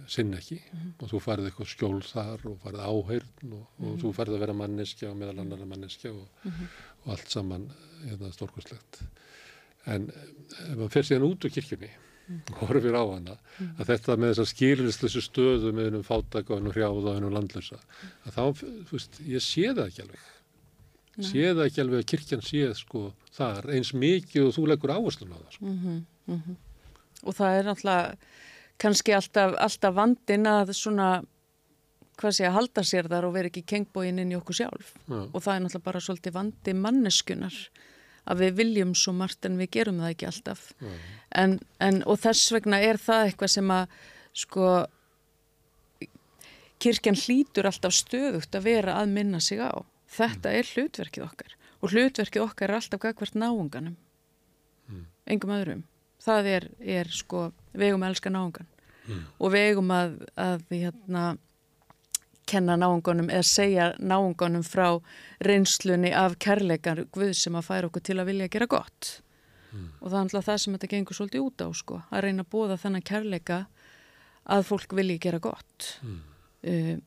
sinna 0.09 0.39
ekki. 0.41 0.57
Og 0.97 1.11
þú 1.11 1.21
farið 1.23 1.51
eitthvað 1.51 1.69
skjól 1.71 2.01
þar 2.09 2.47
og 2.49 2.57
farið 2.63 2.81
áheyrn 2.89 3.53
og, 3.53 3.67
og 3.85 4.01
þú 4.01 4.15
farið 4.17 4.37
að 4.39 4.43
vera 4.47 4.57
manneskja 4.63 5.11
og 5.11 5.19
meðal 5.21 5.43
annar 5.45 5.63
manneskja 5.69 6.11
og, 6.11 6.49
og 7.03 7.13
allt 7.15 7.29
saman 7.31 7.67
hérna, 8.03 8.31
stórkostlegt. 8.33 9.03
En 9.89 10.09
eh, 10.09 10.31
ef 10.69 10.77
maður 10.77 10.93
fer 10.95 11.09
síðan 11.09 11.27
út 11.27 11.45
úr 11.47 11.53
kirkjunni 11.53 11.91
og 12.31 12.61
horfir 12.69 12.95
á 12.95 13.03
hana, 13.03 13.33
að 13.81 13.89
þetta 13.89 14.15
með 14.15 14.29
þessar 14.31 14.49
skýrlistlösu 14.53 15.23
stöðu 15.25 15.73
með 15.75 15.89
hennum 15.89 16.05
fátaka 16.07 16.53
og 16.53 16.61
hennum 16.61 16.75
hrjáða 16.75 17.01
og 17.01 17.17
hennum 17.17 17.33
landlösa, 17.35 17.79
að 18.23 18.37
þá, 18.37 18.61
þú 18.87 18.95
veist, 18.95 19.19
ég 19.27 19.43
sé 19.43 19.65
það 19.73 19.89
ekki 19.89 20.05
alveg. 20.05 20.29
Sé 21.19 21.43
það 21.51 21.65
ekki 21.67 21.83
alveg 21.83 21.99
að 21.99 22.07
kirkjan 22.09 22.45
sé 22.47 22.63
sko 22.79 23.03
þar 23.35 23.67
eins 23.75 23.91
mikið 23.93 24.47
og 24.47 24.55
þú 24.55 24.63
leggur 24.71 24.95
áherslun 24.95 25.35
á 25.35 25.37
það. 25.37 25.57
Sko. 25.57 25.73
og 27.23 27.37
það 27.37 27.57
er 27.57 27.69
náttúrulega 27.69 28.31
kannski 28.81 29.13
alltaf, 29.15 29.53
alltaf 29.61 29.95
vandin 29.95 30.49
að 30.49 30.73
svona, 30.77 31.09
hvað 32.19 32.35
sé 32.37 32.47
að 32.47 32.55
halda 32.57 32.83
sér 32.87 33.09
þar 33.11 33.27
og 33.27 33.35
vera 33.35 33.49
ekki 33.49 33.65
kengbóin 33.69 34.21
inn 34.21 34.33
í 34.33 34.37
okkur 34.37 34.59
sjálf. 34.61 34.93
Já. 35.07 35.19
Og 35.25 35.39
það 35.41 35.53
er 35.55 35.63
náttúrulega 35.63 35.87
bara 35.87 36.03
svolítið 36.03 36.35
vandi 36.37 36.75
manneskunar 36.77 37.59
að 38.23 38.43
við 38.43 38.59
viljum 38.59 38.93
svo 38.95 39.13
margt 39.17 39.45
en 39.47 39.57
við 39.59 39.71
gerum 39.77 40.01
það 40.03 40.13
ekki 40.13 40.27
alltaf. 40.29 40.67
En, 41.35 41.57
en, 41.83 42.03
og 42.07 42.19
þess 42.23 42.53
vegna 42.55 42.79
er 42.83 42.99
það 43.01 43.29
eitthvað 43.29 43.53
sem 43.55 43.73
að 43.75 43.97
sko 44.43 44.67
kirkjan 46.83 47.19
hlýtur 47.19 47.67
alltaf 47.69 47.95
stöðugt 47.95 48.55
að 48.55 48.67
vera 48.67 48.97
að 49.01 49.11
minna 49.15 49.41
sig 49.43 49.61
á. 49.63 49.71
Þetta 50.13 50.53
er 50.53 50.69
hlutverkið 50.69 51.25
okkar 51.25 51.55
og 51.83 51.91
hlutverkið 51.91 52.45
okkar 52.45 52.71
er 52.71 52.79
alltaf 52.79 53.01
gagvart 53.03 53.35
náunganum, 53.35 53.97
engum 55.27 55.51
öðrum. 55.51 55.81
Það 56.23 56.47
er, 56.47 56.67
er 56.79 57.09
sko, 57.11 57.49
við 57.73 57.89
eigum 57.89 58.05
að 58.05 58.13
elska 58.13 58.31
náungan 58.31 58.69
og 59.39 59.51
við 59.51 59.65
eigum 59.67 59.89
að, 59.91 60.13
að 60.39 60.61
hérna, 60.71 61.23
kenna 62.49 62.77
náunganum 62.79 63.29
eða 63.31 63.45
segja 63.47 63.91
náunganum 63.99 64.63
frá 64.67 64.87
reynslunni 65.43 66.13
af 66.15 66.37
kærleikar 66.43 67.05
Guð 67.13 67.33
sem 67.37 67.55
að 67.55 67.69
færa 67.69 67.89
okkur 67.89 68.03
til 68.03 68.19
að 68.19 68.29
vilja 68.31 68.51
gera 68.51 68.69
gott. 68.71 69.13
Og 70.01 70.11
það 70.11 70.17
er 70.17 70.25
alltaf 70.25 70.45
það 70.49 70.59
sem 70.61 70.75
þetta 70.75 70.91
gengur 70.91 71.17
svolítið 71.17 71.47
út 71.47 71.63
á, 71.65 71.67
sko, 71.73 72.01
að 72.13 72.21
reyna 72.27 72.45
að 72.45 72.51
bóða 72.53 72.77
þennan 72.81 73.07
kærleika 73.09 73.63
að 74.53 74.67
fólk 74.67 74.93
vilji 74.97 75.17
gera 75.23 75.39
gott. 75.41 75.87
Uh, 76.63 76.99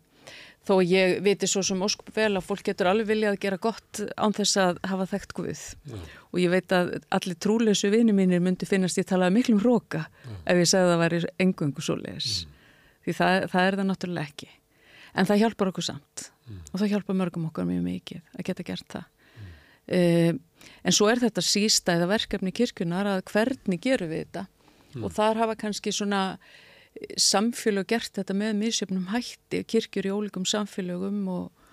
þó 0.67 0.75
ég 0.83 1.21
viti 1.23 1.47
svo 1.47 1.63
sem 1.67 1.83
óskup 1.87 2.11
vel 2.17 2.33
að 2.35 2.47
fólk 2.49 2.65
getur 2.67 2.91
alveg 2.91 3.11
viljað 3.13 3.39
gera 3.45 3.61
gott 3.63 4.03
án 4.19 4.35
þess 4.35 4.59
að 4.59 4.81
hafa 4.91 5.07
þekkt 5.13 5.37
Guð. 5.39 5.63
Og 6.33 6.43
ég 6.43 6.53
veit 6.53 6.75
að 6.75 6.97
allir 7.15 7.39
trúleysu 7.39 7.93
vini 7.95 8.17
mínir 8.17 8.43
myndi 8.43 8.67
finnast 8.67 8.99
ég 8.99 9.07
talaði 9.07 9.37
miklum 9.39 9.63
róka 9.63 10.07
ef 10.45 10.59
ég 10.59 10.67
segði 10.67 10.89
að 10.89 10.93
það 10.95 11.03
væri 11.05 11.23
engungu 11.47 11.87
svoleiðis. 11.87 12.37
Því 13.07 13.15
það, 13.21 13.49
það 13.53 13.69
er 13.69 13.79
það 13.79 13.91
náttúrulega 13.93 14.33
ekki. 14.33 14.49
En 15.17 15.29
það 15.29 15.43
hjálpar 15.43 15.71
okkur 15.73 15.87
samt. 15.87 16.31
Og 16.73 16.81
það 16.81 16.93
hjálpar 16.93 17.19
mörgum 17.19 17.49
okkar 17.49 17.67
mjög 17.69 17.85
mikið 17.87 18.37
að 18.37 18.47
geta 18.49 18.67
gert 18.67 18.89
það. 18.93 19.07
Uh, 19.87 20.33
en 20.83 20.95
svo 20.95 21.07
er 21.11 21.21
þetta 21.23 21.45
sístæða 21.47 22.09
verkefni 22.11 22.53
kirkjunar 22.55 23.07
að 23.07 23.21
hvernig 23.31 23.83
gerum 23.85 24.11
við 24.11 24.25
þetta? 24.25 24.47
Og 25.05 25.13
þar 25.15 25.43
hafa 25.43 25.55
kannski 25.61 25.93
svona 25.93 26.23
eh, 26.33 27.13
samfélög 27.21 27.87
gert 27.93 28.17
þetta 28.17 28.35
með 28.35 28.57
misjöfnum 28.63 29.11
hætti, 29.13 29.61
kirkjur 29.69 30.09
í 30.09 30.15
ólíkum 30.15 30.47
samfélögum 30.49 31.21
og, 31.31 31.67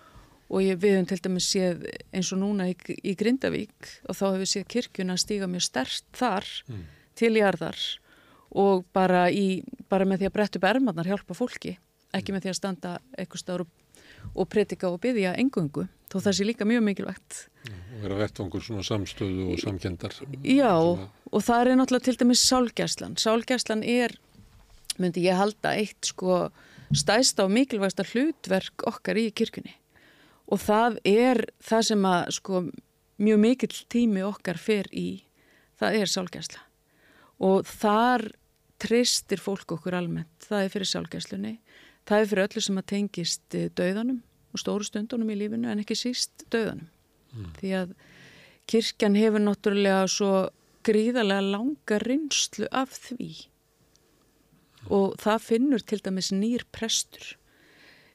og 0.52 0.66
ég, 0.66 0.78
við 0.82 0.98
höfum 0.98 1.10
til 1.10 1.20
dæmis 1.24 1.48
séð 1.54 1.86
eins 2.12 2.34
og 2.36 2.42
núna 2.44 2.68
í, 2.70 2.76
í 3.00 3.16
Grindavík 3.18 3.94
og 4.10 4.20
þá 4.20 4.26
hefur 4.34 4.52
séð 4.52 4.68
kirkjuna 4.76 5.18
stíga 5.22 5.48
mjög 5.50 5.66
stert 5.70 6.06
þar 6.20 6.50
til 7.16 7.34
jarðar 7.40 7.80
og 8.54 8.84
bara, 8.94 9.26
í, 9.32 9.64
bara 9.90 10.06
með 10.06 10.24
því 10.24 10.30
að 10.30 10.36
bretta 10.36 10.60
upp 10.60 10.68
ermarnar 10.70 11.10
hjálpa 11.10 11.38
fólki, 11.38 11.78
ekki 12.14 12.33
með 12.35 12.45
því 12.45 12.51
að 12.53 12.59
standa 12.59 12.93
eitthvað 13.17 13.42
stáður 13.43 13.66
og, 14.35 14.48
predika 14.50 14.90
og 14.90 15.00
byggja 15.03 15.33
engungu, 15.42 15.88
þó 16.11 16.17
það 16.24 16.35
sé 16.38 16.45
líka 16.48 16.67
mjög 16.67 16.83
mikilvægt. 16.88 17.40
Og 17.69 18.03
vera 18.03 18.19
vettvangur 18.22 18.64
svona 18.64 18.83
samstöðu 18.88 19.50
og 19.53 19.59
samkendar. 19.59 20.16
Já, 20.43 20.72
að- 20.72 21.08
og 21.32 21.42
það 21.43 21.67
er 21.67 21.75
náttúrulega 21.80 22.03
til 22.08 22.17
dæmis 22.22 22.43
sálgæslan. 22.50 23.16
Sálgæslan 23.19 23.83
er, 23.83 24.16
myndi 25.00 25.24
ég 25.25 25.35
halda, 25.38 25.74
eitt 25.75 26.06
sko 26.06 26.50
stæsta 26.93 27.43
og 27.43 27.51
mikilvægsta 27.51 28.06
hlutverk 28.06 28.85
okkar 28.88 29.17
í 29.17 29.32
kirkjunni. 29.33 29.74
Og 30.51 30.59
það 30.59 30.98
er 31.06 31.45
það 31.64 31.82
sem 31.88 32.01
að 32.06 32.32
sko 32.32 32.64
mjög 33.19 33.40
mikill 33.40 33.85
tími 33.90 34.22
okkar 34.22 34.58
fer 34.58 34.85
í, 34.93 35.24
það 35.80 35.95
er 36.01 36.06
sálgæsla. 36.11 36.59
Og 37.40 37.66
þar 37.66 38.32
treystir 38.80 39.40
fólk 39.40 39.72
okkur 39.77 39.95
almennt, 39.95 40.27
það 40.48 40.66
er 40.66 40.69
fyrir 40.69 40.90
sálgæslunni. 40.92 41.58
Það 42.07 42.19
er 42.19 42.30
fyrir 42.32 42.48
öllu 42.48 42.64
sem 42.64 42.80
að 42.82 42.90
tengist 42.91 43.56
eh, 43.57 43.69
dauðanum 43.77 44.19
og 44.53 44.61
stóru 44.61 44.85
stundunum 44.88 45.32
í 45.33 45.38
lífinu 45.40 45.72
en 45.72 45.82
ekki 45.83 45.98
síst 45.98 46.45
dauðanum. 46.53 46.90
Því 47.57 47.72
að 47.80 47.93
kirkjan 48.69 49.17
hefur 49.17 49.41
náttúrulega 49.43 50.03
svo 50.11 50.33
gríðarlega 50.85 51.45
langa 51.56 51.99
reynslu 52.03 52.67
af 52.75 52.93
því. 53.07 53.30
Og 54.91 55.15
það 55.23 55.48
finnur 55.48 55.85
til 55.88 56.01
dæmis 56.03 56.33
nýr 56.35 56.65
prestur 56.75 57.38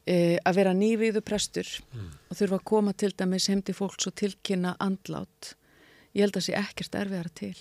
e, 0.04 0.36
að 0.44 0.60
vera 0.60 0.76
nýviðu 0.76 1.24
prestur 1.24 1.70
og 1.96 2.36
þurfa 2.36 2.60
að 2.60 2.66
koma 2.70 2.92
til 2.92 3.14
dæmis 3.16 3.48
heim 3.48 3.64
til 3.64 3.76
fólks 3.78 4.10
og 4.10 4.16
tilkynna 4.20 4.76
andlát. 4.84 5.54
Ég 6.12 6.26
held 6.26 6.38
að 6.38 6.48
sé 6.50 6.56
ekkert 6.60 7.00
erfiðara 7.00 7.34
til. 7.40 7.56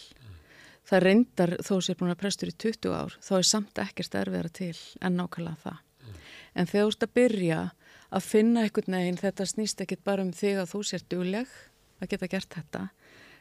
Það 0.88 1.04
reyndar 1.04 1.58
þó 1.64 1.74
sér 1.84 1.98
búin 2.00 2.14
að 2.14 2.22
prestur 2.22 2.52
í 2.52 2.56
20 2.56 2.94
ár 2.96 3.18
þá 3.24 3.34
er 3.40 3.50
samt 3.56 3.84
ekkert 3.84 4.22
erfiðara 4.22 4.54
til 4.60 4.76
en 5.02 5.20
nákvæmlega 5.20 5.64
það 5.64 5.84
en 6.58 6.70
þegar 6.70 6.88
þú 6.88 6.94
ert 6.94 7.06
að 7.06 7.16
byrja 7.20 7.62
að 8.08 8.28
finna 8.28 8.64
einhvern 8.66 8.98
veginn 8.98 9.20
þetta 9.22 9.48
snýst 9.48 9.84
ekkit 9.84 10.04
bara 10.08 10.26
um 10.26 10.34
þig 10.36 10.62
að 10.62 10.72
þú 10.74 10.84
sér 10.90 11.04
dugleg 11.12 11.58
að 12.02 12.12
geta 12.14 12.32
gert 12.32 12.56
þetta 12.56 12.84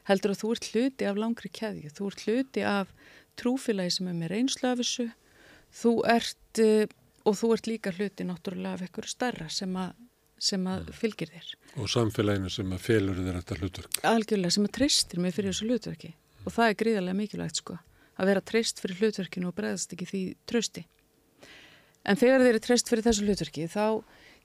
heldur 0.06 0.34
að 0.34 0.42
þú 0.42 0.50
ert 0.54 0.68
hluti 0.72 1.06
af 1.08 1.20
langri 1.20 1.50
keðju. 1.52 1.92
Þú 1.94 2.10
ert 2.10 2.24
hluti 2.26 2.66
af 2.66 2.92
trúfélagi 3.38 3.96
sem 3.96 4.10
er 4.10 4.18
með 4.18 4.32
reynslu 4.34 4.68
af 4.70 4.80
þessu. 4.82 5.06
Þú 5.76 5.94
ert 6.12 6.60
uh, 6.62 6.84
og 7.26 7.38
þú 7.40 7.52
ert 7.56 7.70
líka 7.70 7.94
hluti 7.94 8.26
náttúrulega 8.26 8.76
af 8.76 8.84
einhverju 8.86 9.10
starra 9.10 9.48
sem, 9.50 9.72
a, 9.74 9.88
sem 10.38 10.68
að 10.70 10.92
fylgir 10.96 11.32
þér. 11.34 11.50
Og 11.82 11.90
samfélaginu 11.90 12.52
sem 12.52 12.76
að 12.76 12.84
felur 12.86 13.18
þér 13.18 13.40
þetta 13.40 13.58
hlutverk. 13.62 14.00
algjörlega 14.12 14.56
sem 14.56 14.68
að 14.68 14.76
treystir 14.78 15.22
mig 15.22 15.34
fyrir 15.34 15.52
þessu 15.52 15.70
hlutverki. 15.70 16.12
Og 16.46 16.54
það 16.54 16.70
er 16.70 16.80
gríðarlega 16.84 17.20
mikilvægt 17.22 17.62
sko 17.62 17.80
að 18.16 18.30
vera 18.30 18.44
treyst 18.48 18.78
fyrir 18.80 19.02
hlutverkinu 19.02 19.50
og 19.50 19.56
bregðast 19.58 19.90
ekki 19.92 20.06
því 20.08 20.22
trösti 20.48 20.86
en 22.06 22.18
þegar 22.20 22.44
þeir 22.44 22.52
eru 22.52 22.62
treyst 22.64 22.90
fyrir 22.90 23.06
þessu 23.06 23.26
hlutverki 23.26 23.66
þá 23.70 23.86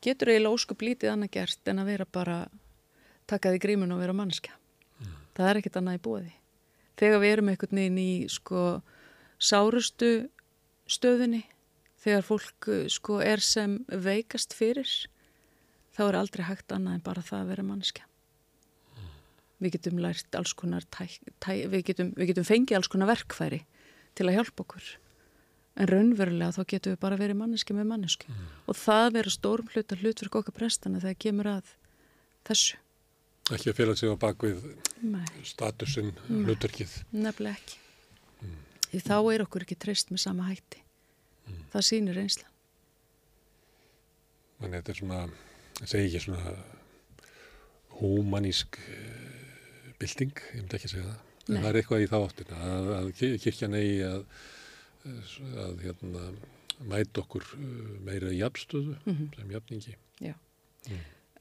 getur 0.01 0.31
eiginlega 0.31 0.57
óskup 0.57 0.83
lítið 0.85 1.14
annað 1.14 1.33
gert 1.38 1.72
en 1.72 1.81
að 1.81 1.91
vera 1.93 2.07
bara 2.09 2.38
taka 3.30 3.53
því 3.53 3.64
grímun 3.64 3.95
og 3.95 4.01
vera 4.01 4.17
mannskja 4.17 4.57
það 5.38 5.49
er 5.49 5.61
ekkit 5.61 5.80
annað 5.80 5.99
í 5.99 6.03
bóði 6.07 6.33
þegar 6.99 7.23
við 7.23 7.33
erum 7.35 7.51
einhvern 7.51 7.81
veginn 7.81 8.01
í 8.01 8.11
sko 8.31 8.65
sárustu 9.41 10.11
stöðunni 10.91 11.43
þegar 12.01 12.25
fólk 12.25 12.69
uh, 12.69 12.85
sko 12.91 13.19
er 13.23 13.43
sem 13.45 13.80
veikast 13.88 14.56
fyrir 14.57 14.90
þá 15.95 16.07
er 16.07 16.19
aldrei 16.22 16.48
hægt 16.48 16.73
annað 16.73 16.98
en 16.98 17.06
bara 17.06 17.25
það 17.25 17.43
að 17.43 17.53
vera 17.53 17.67
mannskja 17.67 18.07
við 19.61 19.75
getum 19.77 20.01
lært 20.01 20.38
alls 20.38 20.56
konar 20.57 20.85
tæ, 20.90 21.06
tæ, 21.38 21.69
við, 21.69 21.83
getum, 21.91 22.14
við 22.17 22.31
getum 22.31 22.48
fengið 22.48 22.80
alls 22.80 22.90
konar 22.90 23.11
verkfæri 23.11 23.61
til 24.17 24.27
að 24.27 24.40
hjálpa 24.40 24.65
okkur 24.65 24.88
en 25.80 25.88
raunverulega 25.88 26.51
þá 26.58 26.64
getum 26.74 26.93
við 26.95 27.00
bara 27.03 27.17
verið 27.22 27.38
manneski 27.40 27.74
með 27.77 27.88
mannesku 27.93 28.33
og 28.67 28.75
það 28.75 29.14
vera 29.17 29.32
stórum 29.33 29.69
hluta 29.72 29.95
hlutverk 30.01 30.35
okkar 30.41 30.56
prestana 30.58 31.00
þegar 31.03 31.19
kemur 31.25 31.50
að 31.53 31.69
þessu. 32.50 32.80
Ekki 33.51 33.72
að 33.72 33.77
fela 33.80 33.95
sig 34.00 34.11
á 34.11 34.16
bakvið 34.22 34.59
Nei, 35.01 35.25
statusinn, 35.48 36.11
Nei. 36.30 36.43
hlutverkið. 36.45 36.91
nefnilega 37.11 37.56
ekki. 37.58 37.77
Því 38.91 39.00
þá 39.08 39.16
er 39.33 39.43
okkur 39.45 39.64
ekki 39.66 39.77
treyst 39.80 40.11
með 40.11 40.19
sama 40.25 40.45
hætti. 40.50 40.82
Það 41.72 41.85
sýnir 41.88 42.19
einsla 42.22 42.48
Þannig 44.61 44.75
að 44.75 44.82
þetta 44.82 44.91
er 44.93 45.00
svona, 45.00 45.19
ég 45.82 45.90
segi 45.90 46.08
ekki 46.11 46.19
svona 46.27 46.51
húmanísk 48.01 48.77
uh, 48.77 49.93
bylting, 50.01 50.33
ég 50.53 50.61
myndi 50.61 50.77
ekki 50.77 50.91
segja 50.91 51.08
það. 51.08 51.19
En 51.41 51.56
Nei. 51.56 51.61
það 51.64 51.69
er 51.72 51.80
eitthvað 51.82 52.03
í 52.06 52.09
þá 52.11 52.17
áttina 52.22 52.59
að, 52.67 52.90
að 52.98 53.08
ki- 53.17 53.32
kirkjan 53.45 53.77
eigi 53.80 53.95
að, 54.06 54.19
að 55.05 55.83
hérna, 55.85 56.27
mæta 56.89 57.21
okkur 57.21 57.45
uh, 57.57 57.91
meira 58.05 58.31
jafnstöðu 58.33 58.95
sem 59.05 59.51
jafningi. 59.53 59.95
Já, 60.21 60.33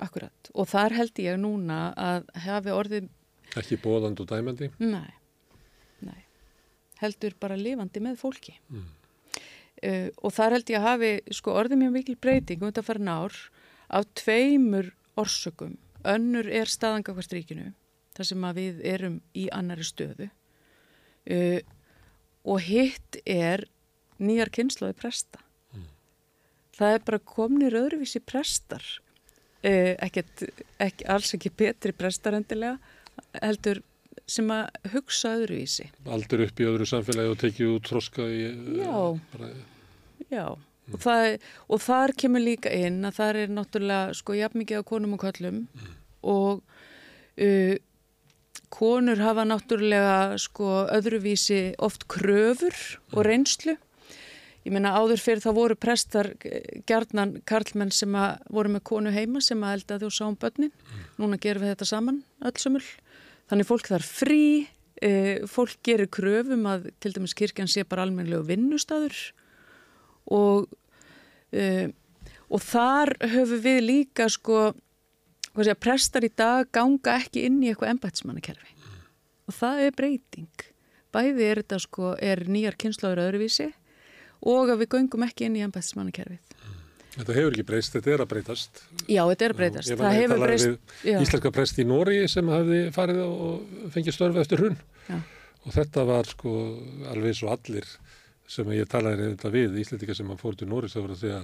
akkurat. 0.01 0.51
Og 0.55 0.69
þar 0.69 0.97
held 0.99 1.21
ég 1.23 1.39
núna 1.41 1.81
að 1.97 2.29
hafi 2.47 2.75
orðið, 2.77 3.09
Ekki 3.59 3.81
bóðand 3.83 4.21
og 4.23 4.29
dæmandi. 4.31 4.69
nei, 4.79 5.11
nei. 6.07 6.21
Heldur 7.01 7.35
bara 7.41 7.57
lifandi 7.59 7.99
með 8.05 8.21
fólki. 8.21 8.55
Mm. 8.71 8.85
uh, 9.83 10.09
og 10.23 10.33
þar 10.37 10.55
held 10.59 10.71
ég 10.71 10.79
að 10.79 10.87
hafi 10.87 11.11
sko 11.35 11.57
orðið 11.59 11.81
mjög 11.83 11.93
mikil 11.97 12.17
breyting 12.21 12.63
um 12.63 12.71
þetta 12.71 12.85
fara 12.87 13.03
nár 13.09 13.39
af 13.91 14.07
tveimur 14.15 14.93
orsökum. 15.19 15.79
Önnur 16.07 16.47
er 16.49 16.71
staðangakvart 16.71 17.33
ríkinu 17.35 17.73
þar 18.17 18.29
sem 18.29 18.47
við 18.57 18.81
erum 18.87 19.21
í 19.35 19.49
annari 19.53 19.85
stöðu. 19.85 20.31
Uh, 21.27 21.59
og 22.45 22.63
hitt 22.65 23.21
er 23.29 23.67
nýjar 24.21 24.51
kynnslóði 24.55 24.97
presta. 25.01 25.41
Það 26.81 26.95
er 26.97 27.03
bara 27.05 27.21
komnir 27.29 27.77
öðruvísi 27.77 28.23
prestar. 28.25 28.85
Uh, 29.61 29.93
ekkert, 30.01 30.47
ekki, 30.81 31.05
alls 31.13 31.35
ekki 31.37 31.51
betri 31.53 31.93
prestar 31.93 32.33
endilega 32.39 32.79
heldur 33.43 33.83
sem 34.31 34.49
að 34.55 34.71
hugsa 34.95 35.35
öðruvísi. 35.37 35.91
Aldur 36.09 36.47
upp 36.47 36.63
í 36.63 36.69
öðru 36.71 36.87
samfélagi 36.89 37.35
og 37.35 37.39
tekið 37.43 37.75
út 37.75 37.91
þroska 37.91 38.25
í... 38.33 38.41
uh, 38.49 38.79
Já. 38.81 39.03
Bara, 39.35 39.51
Já, 40.31 40.47
og, 40.55 40.97
það, 41.03 41.27
og 41.69 41.83
þar 41.85 42.15
kemur 42.23 42.45
líka 42.47 42.73
inn 42.73 43.05
að 43.05 43.19
það 43.19 43.43
er 43.43 43.55
náttúrulega 43.59 44.17
sko 44.17 44.39
jafn 44.39 44.63
mikið 44.63 44.81
á 44.81 44.89
konum 44.89 45.17
og 45.19 45.25
köllum 45.27 45.61
og 46.23 46.63
uh, 46.63 47.77
konur 48.71 49.21
hafa 49.21 49.45
náttúrulega 49.49 50.39
sko 50.41 50.87
öðruvísi 50.95 51.75
oft 51.83 52.07
kröfur 52.11 52.77
og 53.13 53.25
reynslu. 53.27 53.77
Ég 54.61 54.75
meina 54.75 54.93
áður 54.93 55.23
fyrir 55.23 55.41
þá 55.41 55.53
voru 55.57 55.77
prestar 55.81 56.35
eh, 56.45 56.83
gjarnan 56.89 57.39
karlmenn 57.49 57.93
sem 57.95 58.13
að 58.19 58.43
voru 58.53 58.75
með 58.75 58.85
konu 58.91 59.13
heima 59.15 59.41
sem 59.45 59.63
að 59.65 59.79
eldaði 59.79 60.09
og 60.11 60.15
sá 60.15 60.27
um 60.29 60.37
börnin. 60.37 60.73
Núna 61.21 61.41
gerum 61.41 61.65
við 61.65 61.73
þetta 61.75 61.89
saman 61.89 62.21
öll 62.45 62.59
sömul. 62.61 62.85
Þannig 63.51 63.67
fólk 63.67 63.89
þar 63.91 64.05
frí, 64.07 64.43
uh, 65.03 65.47
fólk 65.51 65.81
gerir 65.87 66.11
kröfum 66.13 66.69
að 66.71 66.91
til 67.03 67.15
dæmis 67.17 67.35
kirkjan 67.35 67.71
sé 67.73 67.83
bara 67.89 68.05
almennlegu 68.07 68.45
vinnustadur 68.47 69.17
og, 70.31 70.69
uh, 71.57 71.89
og 72.47 72.63
þar 72.63 73.17
höfum 73.33 73.65
við 73.65 73.81
líka 73.89 74.29
sko, 74.31 74.71
segja, 75.59 75.77
prestar 75.77 76.27
í 76.27 76.33
dag 76.37 76.71
ganga 76.73 77.17
ekki 77.19 77.47
inn 77.49 77.59
í 77.63 77.73
eitthvað 77.73 77.97
embætsmannakerfi 77.97 78.77
og 79.51 79.57
það 79.57 79.81
er 79.89 79.97
breyting. 79.99 80.67
Bæði 81.11 81.47
er 81.49 81.59
þetta 81.65 81.81
sko, 81.83 82.13
er 82.23 82.45
nýjar 82.47 82.77
kynslaður 82.79 83.25
öðruvísi 83.25 83.73
og 84.47 84.71
að 84.71 84.85
við 84.85 84.93
göngum 84.95 85.27
ekki 85.27 85.49
inn 85.49 85.59
í 85.59 85.65
embætsmannakerfið 85.67 86.51
þetta 87.17 87.37
hefur 87.37 87.55
ekki 87.55 87.67
breyst, 87.67 87.97
þetta 87.97 88.13
er 88.13 88.23
að 88.23 88.31
breytast. 88.31 88.81
Já, 89.11 89.23
þetta 89.31 89.47
er 89.47 89.55
að 89.55 89.61
breytast, 89.61 89.91
Ég 89.91 89.99
breyst 90.31 90.69
við 90.69 91.11
já, 91.11 91.17
íslenska 91.19 91.53
prest 91.55 91.81
í 91.81 91.87
Nóri 91.89 92.21
sem 92.31 92.53
hafði 92.53 92.81
farið 92.95 93.21
og 93.25 93.91
fengið 93.95 94.17
störfi 94.17 94.43
eftir 94.45 94.63
hrun. 94.63 94.79
Já. 95.11 95.19
og 95.67 95.75
þetta 95.75 96.07
var 96.09 96.29
sko 96.31 96.53
alveg 97.11 97.35
svo 97.37 97.51
allir 97.53 97.89
sem 98.51 98.71
ég 98.73 98.89
talaði 98.89 99.35
þetta 99.35 99.51
við 99.53 99.75
íslendinga 99.83 100.15
sem 100.17 100.31
að 100.33 100.41
fór 100.41 100.57
til 100.57 100.69
Nóri 100.71 100.89
þá 100.91 101.01
var 101.03 101.13
að 101.15 101.21
segja, 101.25 101.41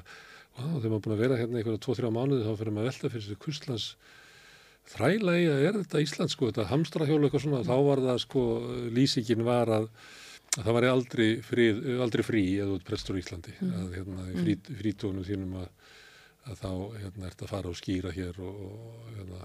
vá, 0.56 0.64
þegar 0.64 0.92
maður 0.92 1.02
búin 1.06 1.16
að 1.16 1.24
vera 1.24 1.40
hérna 1.40 1.60
einhverja 1.60 1.82
tvo-þrjá 1.86 2.12
mánuði 2.16 2.46
þá 2.46 2.54
fyrir 2.60 2.76
maður 2.76 2.86
að 2.86 2.92
velta 2.92 3.12
fyrir 3.14 3.96
þræla 4.86 5.34
í 5.40 5.48
að 5.50 5.64
er 5.66 5.80
þetta 5.80 6.04
Ísland 6.04 6.32
sko, 6.32 6.50
þetta 6.50 6.68
hamstrahjólu 6.70 7.26
eitthvað 7.26 7.44
svona, 7.46 7.64
þá 7.66 7.76
var 7.88 8.02
það 8.04 8.20
sko 8.22 8.44
lýsingin 8.94 9.44
var 9.46 9.72
að, 9.80 9.88
að 10.54 10.62
það 10.62 10.76
var 10.78 10.88
aldrei, 10.92 11.28
frið, 11.42 11.80
aldrei 12.06 12.24
frí 12.26 12.44
eða 12.60 12.76
út 12.76 12.86
prestur 12.86 13.18
í 13.18 13.24
Íslandi 13.24 13.56
að 13.66 13.96
hérna 13.96 14.28
í 14.30 14.36
frí, 14.44 14.56
frítónum 14.82 15.26
þínum 15.26 15.58
að, 15.62 15.68
að 16.46 16.62
þá 16.62 16.70
hérna 17.02 17.30
ert 17.30 17.42
að 17.42 17.52
fara 17.56 17.72
og 17.72 17.80
skýra 17.80 18.14
hér 18.14 18.38
og, 18.46 18.62
og 18.70 19.12
hérna 19.16 19.42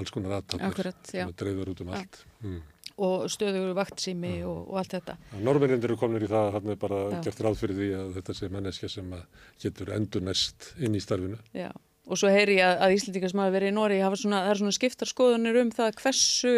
alls 0.00 0.12
konar 0.14 0.38
aðtapir 0.40 0.70
Akkurat, 0.70 1.02
já. 1.06 1.20
sem 1.20 1.30
að 1.30 1.38
dreifur 1.42 1.72
út 1.74 1.82
um 1.84 1.92
allt. 1.92 2.22
Mm. 2.42 2.60
Og 2.98 3.24
stöðugur 3.32 3.72
vaktsými 3.78 4.34
og, 4.44 4.68
og 4.72 4.76
allt 4.82 4.92
þetta 4.98 5.16
Norrmennir 5.40 5.84
eru 5.88 5.96
komnir 5.96 6.26
í 6.26 6.28
það 6.30 6.48
að 6.48 6.52
hann 6.58 6.74
er 6.74 6.76
bara 6.82 7.00
Já. 7.14 7.20
gert 7.28 7.40
ráð 7.46 7.56
fyrir 7.62 7.78
því 7.80 7.88
að 8.00 8.12
þetta 8.18 8.34
sé 8.40 8.50
manneskja 8.52 8.88
sem 8.92 9.14
getur 9.62 9.92
endur 9.96 10.22
næst 10.26 10.72
inn 10.78 10.94
í 10.94 11.00
starfinu. 11.00 11.38
Já, 11.56 11.70
og 12.06 12.18
svo 12.20 12.28
heyri 12.32 12.58
ég 12.58 12.66
að, 12.68 12.78
að 12.86 12.96
Íslandingar 12.98 13.32
sem 13.32 13.42
hafa 13.44 13.54
verið 13.56 13.72
í 13.72 13.76
Nóri 13.78 14.00
hafa 14.04 14.16
svona, 14.20 14.42
það 14.44 14.54
er 14.54 14.60
svona 14.62 14.76
skiptar 14.78 15.08
skoðunir 15.12 15.60
um 15.62 15.70
það 15.72 15.94
hversu 16.02 16.54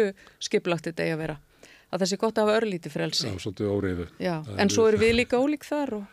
skipulagt 0.49 0.89
þetta 0.89 1.05
eigi 1.05 1.15
að 1.15 1.21
vera. 1.25 1.37
Að 1.93 2.01
það 2.01 2.09
sé 2.11 2.17
gott 2.19 2.39
að 2.41 2.47
hafa 2.49 2.57
örlíti 2.59 2.91
frelsi. 2.91 3.27
Já, 3.29 3.37
svolítið 3.39 3.69
óreiðu. 3.71 4.07
Já, 4.19 4.33
Það 4.43 4.57
en 4.59 4.65
er- 4.67 4.73
svo 4.73 4.87
eru 4.89 4.97
við 4.99 5.13
líka 5.21 5.37
ólík 5.39 5.63
þar 5.63 5.93
og, 5.99 6.07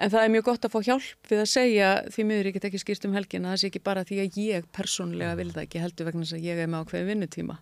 en 0.00 0.10
það 0.10 0.24
er 0.24 0.32
mjög 0.32 0.44
gott 0.48 0.64
að 0.64 0.72
fá 0.72 0.78
hjálp 0.88 1.28
við 1.30 1.42
að 1.44 1.50
segja 1.52 1.90
því 2.10 2.24
miður 2.30 2.48
ég 2.48 2.54
get 2.56 2.64
ekki 2.70 2.80
skýrt 2.80 3.04
um 3.04 3.12
helgin 3.18 3.44
að 3.44 3.52
það 3.52 3.60
sé 3.60 3.68
ekki 3.70 3.82
bara 3.84 4.02
því 4.08 4.18
að 4.24 4.38
ég 4.40 4.64
persónlega 4.72 5.36
vil 5.36 5.50
það 5.52 5.62
ekki 5.66 5.82
heldur 5.84 6.08
vegna 6.08 6.24
þess 6.24 6.38
að 6.40 6.46
ég 6.48 6.62
er 6.64 6.70
með 6.72 6.86
ákveðin 6.86 7.10
vinnutíma 7.12 7.58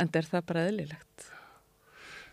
en 0.00 0.08
það 0.08 0.16
er 0.22 0.28
það 0.32 0.46
bara 0.48 0.64
eðlilegt. 0.70 1.28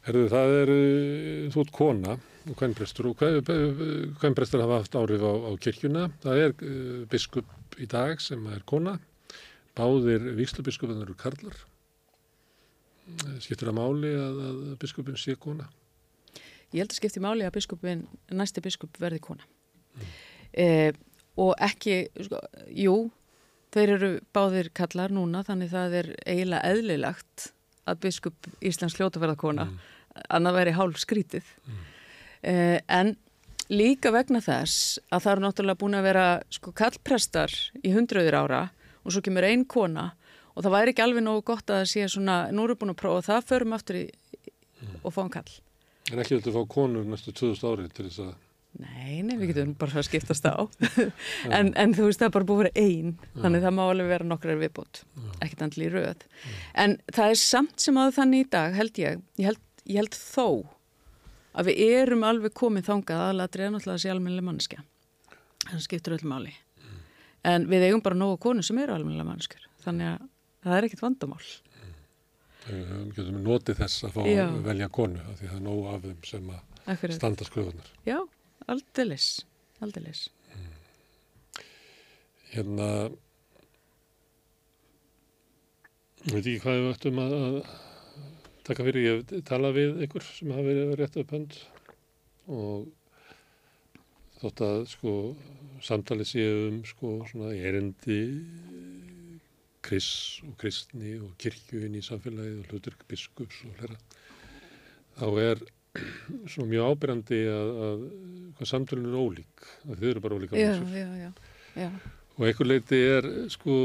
Herðu, 0.07 0.27
það 0.31 0.55
er, 0.59 0.73
uh, 0.75 1.47
þú 1.53 1.65
ert 1.65 1.73
kona 1.75 2.17
og 2.49 2.55
kvennprestur 2.57 3.11
og 3.11 3.19
kvennprestur 3.21 4.63
hafa 4.63 4.79
haft 4.81 4.95
áhrif 4.97 5.21
á, 5.21 5.33
á 5.45 5.51
kirkjuna. 5.61 6.07
Það 6.23 6.45
er 6.45 6.55
uh, 6.57 7.03
biskup 7.11 7.77
í 7.77 7.89
dag 7.89 8.21
sem 8.23 8.47
er 8.53 8.63
kona. 8.67 8.97
Báðir 9.77 10.31
víkslubiskupin 10.35 11.03
eru 11.05 11.13
karlar. 11.19 11.59
Skiptir 13.43 13.69
það 13.69 13.77
máli 13.77 14.11
að, 14.15 14.41
að 14.47 14.59
biskupin 14.81 15.19
sé 15.19 15.35
kona? 15.39 15.67
Ég 16.71 16.83
held 16.83 16.93
að 16.93 16.99
skipti 17.01 17.21
máli 17.23 17.45
að 17.45 17.55
biskupin, 17.57 18.05
næsti 18.31 18.63
biskup 18.63 18.99
verði 19.01 19.19
kona. 19.23 19.47
Eh, 20.55 20.91
og 21.39 21.51
ekki, 21.63 22.05
sko, 22.23 22.39
jú, 22.71 22.95
þeir 23.75 23.95
eru 23.97 24.11
báðir 24.35 24.71
kallar 24.75 25.11
núna 25.11 25.43
þannig 25.47 25.71
það 25.73 25.97
er 25.99 26.11
eiginlega 26.23 26.71
eðlilegt 26.71 27.49
að 27.89 28.01
biskup 28.05 28.49
Íslands 28.63 28.95
hljótaverðarkona 28.99 29.67
mm. 29.67 29.81
Annað 30.29 30.57
væri 30.59 30.77
hálf 30.77 31.01
skrítið. 31.01 31.51
Mm. 31.65 31.81
uh, 32.51 32.77
en 32.99 33.15
líka 33.71 34.11
vegna 34.11 34.41
þess 34.43 34.99
að 35.09 35.23
það 35.23 35.33
eru 35.33 35.45
náttúrulega 35.45 35.81
búin 35.83 35.97
að 35.99 36.07
vera 36.09 36.25
sko 36.51 36.73
kallprestar 36.75 37.53
í 37.83 37.93
hundruður 37.95 38.39
ára 38.43 38.61
og 39.01 39.15
svo 39.15 39.23
kemur 39.23 39.47
einn 39.47 39.65
kona 39.65 40.11
og 40.51 40.65
það 40.65 40.75
væri 40.75 40.93
ekki 40.93 41.05
alveg 41.05 41.25
nógu 41.25 41.45
gott 41.47 41.71
að 41.71 41.81
það 41.81 41.91
sé 41.93 42.07
svona, 42.11 42.37
nú 42.51 42.65
eru 42.67 42.77
búin 42.79 42.91
að 42.91 43.01
prófa 43.01 43.21
og 43.21 43.27
það 43.29 43.49
förum 43.49 43.75
aftur 43.77 44.01
í, 44.01 44.05
mm. 44.11 44.95
og 45.01 45.15
fá 45.15 45.21
um 45.23 45.31
kall 45.31 45.51
En 46.11 46.19
ekki 46.19 46.41
að 46.41 46.55
fá 46.57 46.63
konur 46.67 47.05
næstu 47.07 47.31
2000 47.31 47.69
árið 47.69 47.93
til 47.95 48.07
þess 48.09 48.23
að 48.25 48.33
Nei, 48.79 49.19
nei, 49.27 49.33
við 49.35 49.49
getum 49.51 49.73
bara 49.75 49.99
að 49.99 50.05
skiptast 50.07 50.45
á. 50.47 50.63
En, 51.57 51.73
en 51.75 51.91
þú 51.91 52.05
veist 52.07 52.21
það 52.21 52.29
er 52.29 52.35
bara 52.37 52.47
búið 52.47 52.59
að 52.59 52.61
vera 52.61 52.85
einn 52.85 53.09
þannig 53.41 53.65
það 53.65 53.73
má 53.75 53.81
alveg 53.83 54.11
vera 54.13 54.27
nokkrar 54.29 54.61
viðbútt 54.61 55.01
ekkert 55.43 55.65
andli 55.65 55.89
í 55.89 55.91
röð. 55.91 56.23
En 56.79 56.95
það 57.11 57.33
er 57.33 57.41
samt 57.41 57.83
sem 57.83 57.99
að 57.99 58.13
þannig 58.15 58.45
í 58.45 58.47
dag 58.55 58.77
held 58.77 59.01
ég. 59.01 59.19
Ég 59.41 59.49
held, 59.49 59.59
ég 59.89 59.97
held 60.01 60.15
þó 60.17 60.45
að 61.51 61.67
við 61.71 61.81
erum 62.01 62.23
alveg 62.27 62.53
komið 62.55 62.87
þangað 62.87 63.23
aðladrið 63.29 63.65
er 63.65 63.73
náttúrulega 63.75 63.97
þessi 63.99 64.11
almennileg 64.13 64.45
mannskja 64.47 64.83
það 65.67 65.81
skiptur 65.85 66.15
öll 66.17 66.27
máli 66.31 66.53
en 67.47 67.65
við 67.71 67.87
eigum 67.89 68.03
bara 68.05 68.17
nógu 68.19 68.37
konu 68.43 68.63
sem 68.63 68.77
eru 68.83 68.93
almennilega 68.95 69.27
mannskjur 69.31 69.65
þannig 69.83 70.11
að 70.13 70.27
það 70.67 70.77
er 70.77 70.89
ekkert 70.89 71.05
vandamál 71.07 71.43
Við 72.61 73.15
getum 73.17 73.39
notið 73.41 73.79
þess 73.81 74.03
að 74.05 74.11
fá 74.13 74.21
Já. 74.29 74.43
velja 74.67 74.87
konu 74.93 75.23
því 75.39 75.47
það 75.49 75.55
er 75.57 75.63
nógu 75.65 75.85
af 75.89 76.03
þeim 76.05 76.19
sem 76.29 76.51
að 76.53 76.91
Akkurat. 76.93 77.15
standa 77.17 77.47
skruðunar 77.47 77.87
Já, 78.05 78.19
Aldilis, 78.69 79.25
aldilis. 79.81 80.27
Mm. 80.53 80.67
Hérna, 82.51 82.87
ég 86.27 86.35
veit 86.35 86.45
ekki 86.45 86.59
hvað 86.61 86.77
við 86.83 86.91
ættum 86.93 87.21
að, 87.23 87.33
að 87.39 87.71
taka 88.67 88.85
fyrir. 88.87 89.07
Ég 89.07 89.45
tala 89.47 89.71
við 89.75 90.01
einhver 90.03 90.25
sem 90.25 90.53
hafi 90.53 90.75
verið 90.75 90.95
rétt 90.99 91.19
upp 91.21 91.33
hönd 91.35 91.57
og 92.51 92.87
þótt 94.41 94.63
að 94.65 94.79
sko 94.91 95.15
samtali 95.81 96.25
séu 96.27 96.67
um 96.69 96.79
sko 96.85 97.19
svona 97.29 97.51
erindi 97.57 98.21
kris 99.81 100.07
og 100.45 100.55
kristni 100.61 101.15
og 101.17 101.33
kirkjuinn 101.41 101.97
í 101.97 102.03
samfélagið 102.05 102.59
og 102.61 102.73
hluturk 102.73 103.05
biskups 103.09 103.63
og 103.65 103.77
hlera. 103.79 103.97
Þá 105.17 105.27
er 105.41 105.63
svo 106.51 106.65
mjög 106.69 106.93
ábyrjandi 106.93 107.41
að, 107.51 107.69
að 107.87 108.03
hvað 108.57 108.69
samtölun 108.69 109.11
er 109.11 109.19
ólík 109.19 109.67
að 109.89 109.95
þið 109.97 110.09
eru 110.11 110.23
bara 110.23 110.37
ólíka 110.37 110.59
já, 110.61 110.71
já, 110.95 111.31
já, 111.75 111.89
og 112.37 112.45
einhver 112.47 112.69
leiti 112.69 112.99
er 113.17 113.27
sko, 113.51 113.77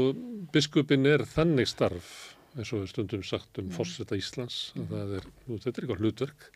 biskupin 0.53 1.09
er 1.09 1.25
þannig 1.27 1.67
starf 1.67 2.13
eins 2.57 2.73
og 2.75 2.87
stundum 2.89 3.23
sagt 3.25 3.59
um 3.61 3.67
mm. 3.67 3.75
fórsetta 3.77 4.17
Íslands 4.19 4.59
að 4.75 4.81
mm. 4.81 4.89
það 4.93 5.15
er, 5.19 5.29
nú, 5.45 5.59
þetta 5.63 5.73
er 5.73 5.85
eitthvað 5.85 6.03
hlutverk 6.03 6.47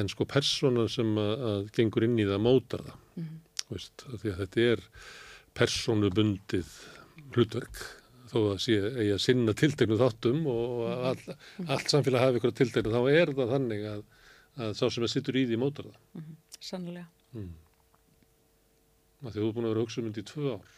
en 0.00 0.12
sko 0.12 0.26
persónan 0.28 0.92
sem 0.92 1.10
að, 1.20 1.32
að 1.50 1.72
gengur 1.76 2.06
inn 2.06 2.20
í 2.22 2.28
það 2.28 2.44
mótar 2.46 2.86
það 2.86 3.22
mm. 3.22 3.34
veist, 3.72 4.06
að 4.08 4.22
því 4.22 4.32
að 4.32 4.40
þetta 4.44 4.68
er 4.70 4.86
persónubundið 5.58 6.72
hlutverk 7.34 7.84
þó 8.32 8.38
að 8.54 8.58
sé 8.64 8.78
að 8.80 9.20
sinna 9.20 9.52
tiltegnu 9.52 10.00
þáttum 10.00 10.46
og 10.48 10.82
mm. 10.86 11.06
all, 11.10 11.38
allt 11.76 11.92
samfélag 11.92 12.26
hafi 12.26 12.40
ykkur 12.40 12.58
tiltegnu 12.62 12.94
þá 12.94 13.02
er 13.12 13.34
það 13.36 13.56
þannig 13.58 13.88
að 13.92 14.02
að 14.60 14.74
sá 14.76 14.86
sem 14.90 15.04
að 15.04 15.12
sittur 15.14 15.38
í 15.40 15.46
því 15.48 15.58
mótar 15.60 15.88
það. 15.88 15.98
Mm 16.12 16.22
-hmm. 16.22 16.38
Sannlega. 16.60 17.06
Mm. 17.32 17.52
Því 19.22 19.38
þú 19.38 19.48
er 19.48 19.54
búin 19.56 19.66
að 19.66 19.72
vera 19.72 19.84
hugsa 19.84 20.00
um 20.00 20.08
þetta 20.08 20.20
í 20.20 20.30
tvö 20.32 20.54
ár. 20.56 20.70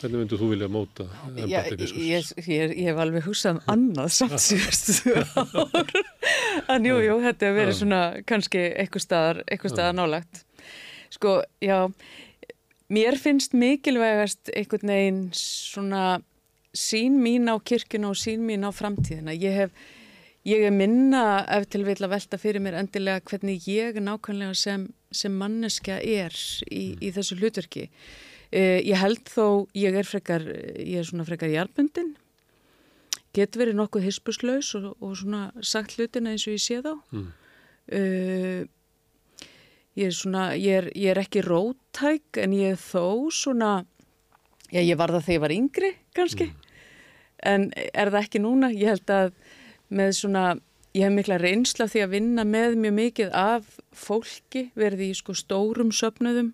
Hvernig 0.00 0.22
myndu 0.22 0.38
þú 0.40 0.48
vilja 0.50 0.68
móta 0.72 1.06
ennbætti 1.28 1.78
biskus? 1.78 2.02
Ég, 2.02 2.32
ég, 2.48 2.74
ég 2.80 2.88
hef 2.90 3.00
alveg 3.04 3.26
hugsað 3.28 3.58
um 3.58 3.62
annað 3.74 4.10
samt 4.16 4.42
síðustu 4.46 5.14
ár. 5.20 5.92
en 6.74 6.88
jú, 6.88 6.98
jú, 7.04 7.20
þetta 7.22 7.48
hefur 7.48 7.60
verið 7.60 7.78
svona 7.78 8.02
kannski 8.26 8.64
eitthvað 8.72 9.06
staðar, 9.06 9.42
staðar 9.62 9.96
nálagt. 10.00 10.42
Sko, 11.12 11.38
já, 11.62 11.78
mér 12.92 13.18
finnst 13.20 13.54
mikilvægast 13.54 14.50
einhvern 14.56 14.94
veginn 14.94 15.24
svona 15.38 16.04
sín 16.72 17.20
mín 17.22 17.50
á 17.52 17.60
kirkuna 17.60 18.10
og 18.10 18.18
sín 18.18 18.46
mín 18.48 18.64
á 18.66 18.70
framtíðina. 18.74 19.36
Ég 19.36 19.60
hef 19.64 19.82
Ég 20.42 20.64
er 20.66 20.72
minna 20.74 21.44
ef 21.54 21.68
til 21.70 21.84
vil 21.86 22.00
að 22.02 22.16
velta 22.16 22.38
fyrir 22.40 22.62
mér 22.64 22.74
endilega 22.80 23.22
hvernig 23.30 23.62
ég 23.70 24.00
nákvæmlega 24.02 24.56
sem, 24.58 24.88
sem 25.14 25.34
manneska 25.38 26.00
er 26.02 26.34
í, 26.66 26.96
í 26.98 27.12
þessu 27.14 27.36
hlutverki. 27.38 27.84
Uh, 28.52 28.78
ég 28.84 28.98
held 29.00 29.24
þó, 29.32 29.64
ég 29.72 29.96
er 29.96 30.04
frekar, 30.04 30.42
ég 30.76 31.00
er 31.00 31.06
svona 31.08 31.24
frekar 31.24 31.48
hjálpundin, 31.48 32.10
getur 33.32 33.62
verið 33.62 33.78
nokkuð 33.78 34.04
hispuslaus 34.04 34.74
og, 34.76 34.90
og 35.00 35.14
svona 35.16 35.46
sagt 35.64 35.96
hlutina 35.96 36.34
eins 36.34 36.44
og 36.44 36.58
ég 36.58 36.60
sé 36.60 36.82
þá. 36.84 36.92
Mm. 37.16 37.30
Uh, 37.96 38.60
ég 39.96 40.10
er 40.10 40.16
svona, 40.16 40.50
ég 40.56 40.82
er, 40.82 40.90
ég 40.92 41.14
er 41.14 41.22
ekki 41.22 41.44
rótæk 41.46 42.42
en 42.44 42.56
ég 42.56 42.76
er 42.76 42.80
þó 42.80 43.32
svona, 43.32 43.72
já 44.72 44.80
ég 44.80 45.00
var 45.00 45.12
það 45.16 45.26
þegar 45.26 45.38
ég 45.38 45.44
var 45.46 45.56
yngri 45.56 45.90
kannski, 46.16 46.50
mm. 46.52 46.68
en 47.54 47.66
er 47.78 48.12
það 48.12 48.20
ekki 48.22 48.44
núna? 48.44 48.72
Ég 48.76 48.92
held 48.94 49.14
að 49.16 49.32
með 49.92 50.14
svona, 50.20 50.44
ég 50.96 51.08
hef 51.08 51.16
mikla 51.16 51.40
reynsla 51.40 51.88
því 51.88 52.04
að 52.04 52.14
vinna 52.18 52.44
með 52.48 52.78
mjög 52.84 52.98
mikið 53.00 53.32
af 53.36 53.78
fólki, 53.96 54.68
verði 54.76 55.08
í 55.12 55.16
sko 55.16 55.36
stórum 55.36 55.92
söpnuðum, 55.92 56.52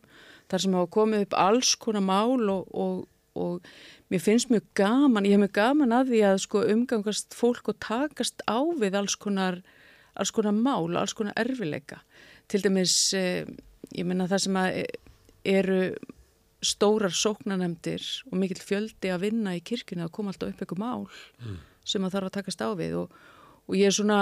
þar 0.49 0.65
sem 0.65 0.77
hafa 0.79 0.91
komið 0.97 1.25
upp 1.27 1.39
alls 1.39 1.75
konar 1.81 2.05
mál 2.05 2.51
og, 2.53 2.69
og, 2.73 3.07
og 3.39 3.71
mér 4.13 4.23
finnst 4.25 4.53
mjög 4.53 4.67
gaman, 4.79 5.29
ég 5.29 5.37
hef 5.37 5.45
mjög 5.45 5.55
gaman 5.59 5.95
að 5.97 6.13
því 6.13 6.23
að 6.31 6.43
sko 6.45 6.65
umgangast 6.75 7.37
fólk 7.37 7.73
og 7.73 7.81
takast 7.85 8.45
á 8.49 8.59
við 8.81 8.99
alls 8.99 9.17
konar, 9.21 9.61
alls 10.19 10.35
konar 10.35 10.57
mál 10.57 10.89
og 10.89 11.01
alls 11.03 11.17
konar 11.17 11.37
erfileika. 11.39 12.03
Til 12.49 12.63
dæmis, 12.65 12.97
eh, 13.15 13.45
ég 13.95 14.09
menna 14.09 14.29
það 14.31 14.45
sem 14.47 14.61
að 14.61 14.85
eru 15.49 15.81
stórar 16.65 17.15
sóknanemdir 17.15 18.03
og 18.33 18.39
mikill 18.41 18.65
fjöldi 18.65 19.13
að 19.15 19.29
vinna 19.29 19.55
í 19.55 19.63
kirkuna 19.63 20.09
að 20.09 20.15
koma 20.17 20.33
alltaf 20.33 20.51
upp 20.51 20.63
eitthvað 20.65 20.81
mál 20.83 21.05
mm. 21.39 21.59
sem 21.87 22.03
að 22.03 22.17
þarf 22.17 22.31
að 22.33 22.39
takast 22.41 22.65
á 22.67 22.69
við 22.75 22.97
og 23.05 23.13
og 23.69 23.77
ég 23.77 23.91
er 23.91 23.95
svona, 23.95 24.21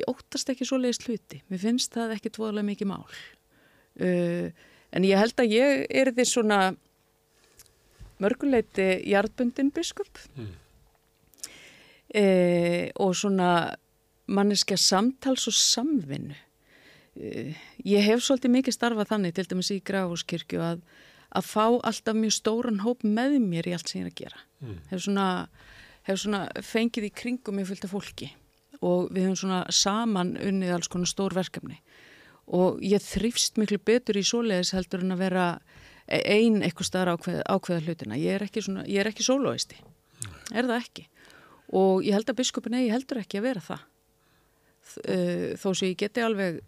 ég 0.00 0.08
óttast 0.10 0.52
ekki 0.52 0.66
svo 0.68 0.78
leiðist 0.80 1.06
hluti, 1.08 1.40
mér 1.48 1.62
finnst 1.62 1.94
það 1.96 2.16
ekki 2.16 2.32
tvoðlega 2.36 2.68
mikið 2.68 2.90
mál 2.90 3.06
uh, 3.08 4.52
en 4.92 5.06
ég 5.08 5.20
held 5.20 5.40
að 5.40 5.54
ég 5.56 5.84
er 5.90 6.12
því 6.12 6.26
svona 6.28 6.60
mörguleiti 8.22 8.88
jarðbundin 9.10 9.72
biskup. 9.74 10.20
Mm. 10.36 10.50
uh, 12.20 12.88
og 13.02 13.14
svona 13.16 13.50
manneskja 14.32 14.78
samtals 14.78 15.48
og 15.50 15.56
samvinnu. 15.58 16.36
Uh, 17.16 17.56
ég 17.84 18.04
hef 18.06 18.24
svolítið 18.24 18.56
mikið 18.58 18.78
starfað 18.78 19.14
þannig 19.14 19.36
til 19.36 19.48
dæmis 19.50 19.72
í 19.74 19.80
Grafhúskirkju 19.84 20.62
að, 20.62 20.84
að 21.32 21.48
fá 21.48 21.66
alltaf 21.66 22.16
mjög 22.16 22.36
stóran 22.38 22.84
hóp 22.84 23.04
með 23.04 23.40
mér 23.42 23.68
í 23.68 23.76
allt 23.76 23.90
sem 23.90 24.02
ég 24.02 24.06
er 24.06 24.12
að 24.12 24.20
gera. 24.22 24.44
Mm. 24.62 24.78
hef 24.92 25.06
svona 25.06 25.28
hef 26.06 26.18
svona 26.18 26.46
fengið 26.66 27.08
í 27.08 27.12
kringum 27.14 27.58
með 27.58 27.72
fylgta 27.72 27.90
fólki. 27.90 28.32
Og 28.82 29.12
við 29.14 29.28
höfum 29.28 29.38
svona 29.38 29.60
saman 29.70 30.34
unnið 30.40 30.72
alls 30.74 30.90
konar 30.90 31.10
stór 31.10 31.34
verkefni 31.36 31.78
og 32.46 32.82
ég 32.84 33.02
þrýfst 33.02 33.60
miklu 33.60 33.78
betur 33.78 34.18
í 34.18 34.24
svoleiðis 34.26 34.72
heldur 34.76 35.04
en 35.04 35.14
að 35.14 35.22
vera 35.24 35.46
einn 36.08 36.62
eitthvað 36.64 36.88
starf 36.88 37.20
ákveða, 37.20 37.44
ákveða 37.46 37.84
hlutina. 37.86 38.18
Ég 38.18 38.36
er 38.36 38.46
ekki, 38.46 38.64
ekki 39.12 39.26
sólóisti, 39.26 39.78
er 40.50 40.66
það 40.66 40.78
ekki? 40.80 41.06
Og 41.72 42.02
ég 42.04 42.16
held 42.16 42.28
að 42.28 42.40
biskupin 42.42 42.76
eigi 42.76 42.92
heldur 42.92 43.22
ekki 43.22 43.40
að 43.40 43.46
vera 43.48 43.64
það. 43.68 43.86
Þó 45.62 45.68
sem 45.70 45.92
ég 45.92 46.00
geti 46.02 46.24
alveg 46.24 46.60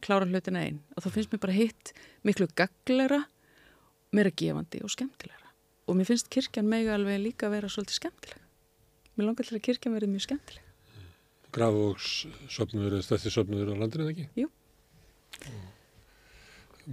klára 0.00 0.28
hlutina 0.28 0.62
einn. 0.64 0.78
Og 0.96 1.04
þá 1.04 1.10
finnst 1.16 1.34
mér 1.34 1.42
bara 1.42 1.56
hitt 1.58 1.92
miklu 2.24 2.48
gagleira 2.56 3.24
meira 4.14 4.32
gefandi 4.32 4.80
og 4.86 4.94
skemmtilegra. 4.94 5.50
Og 5.90 5.98
mér 5.98 6.08
finnst 6.08 6.30
kirkjan 6.32 6.70
mega 6.70 6.94
alveg 6.94 7.20
líka 7.20 7.50
að 7.50 7.58
vera 7.58 7.72
svolítið 7.72 7.98
skemmtilega 7.98 8.42
mér 9.16 9.28
langar 9.28 9.48
til 9.48 9.58
að 9.58 9.66
kirkjan 9.66 9.96
verði 9.96 10.10
mjög 10.12 10.26
skemmtilega 10.26 10.70
Grafvókssöfnur 11.52 12.94
er 12.96 13.02
stætti 13.04 13.28
söfnur 13.32 13.68
á 13.68 13.76
landinu, 13.76 14.06
ekki? 14.08 14.24
Jú. 14.40 14.46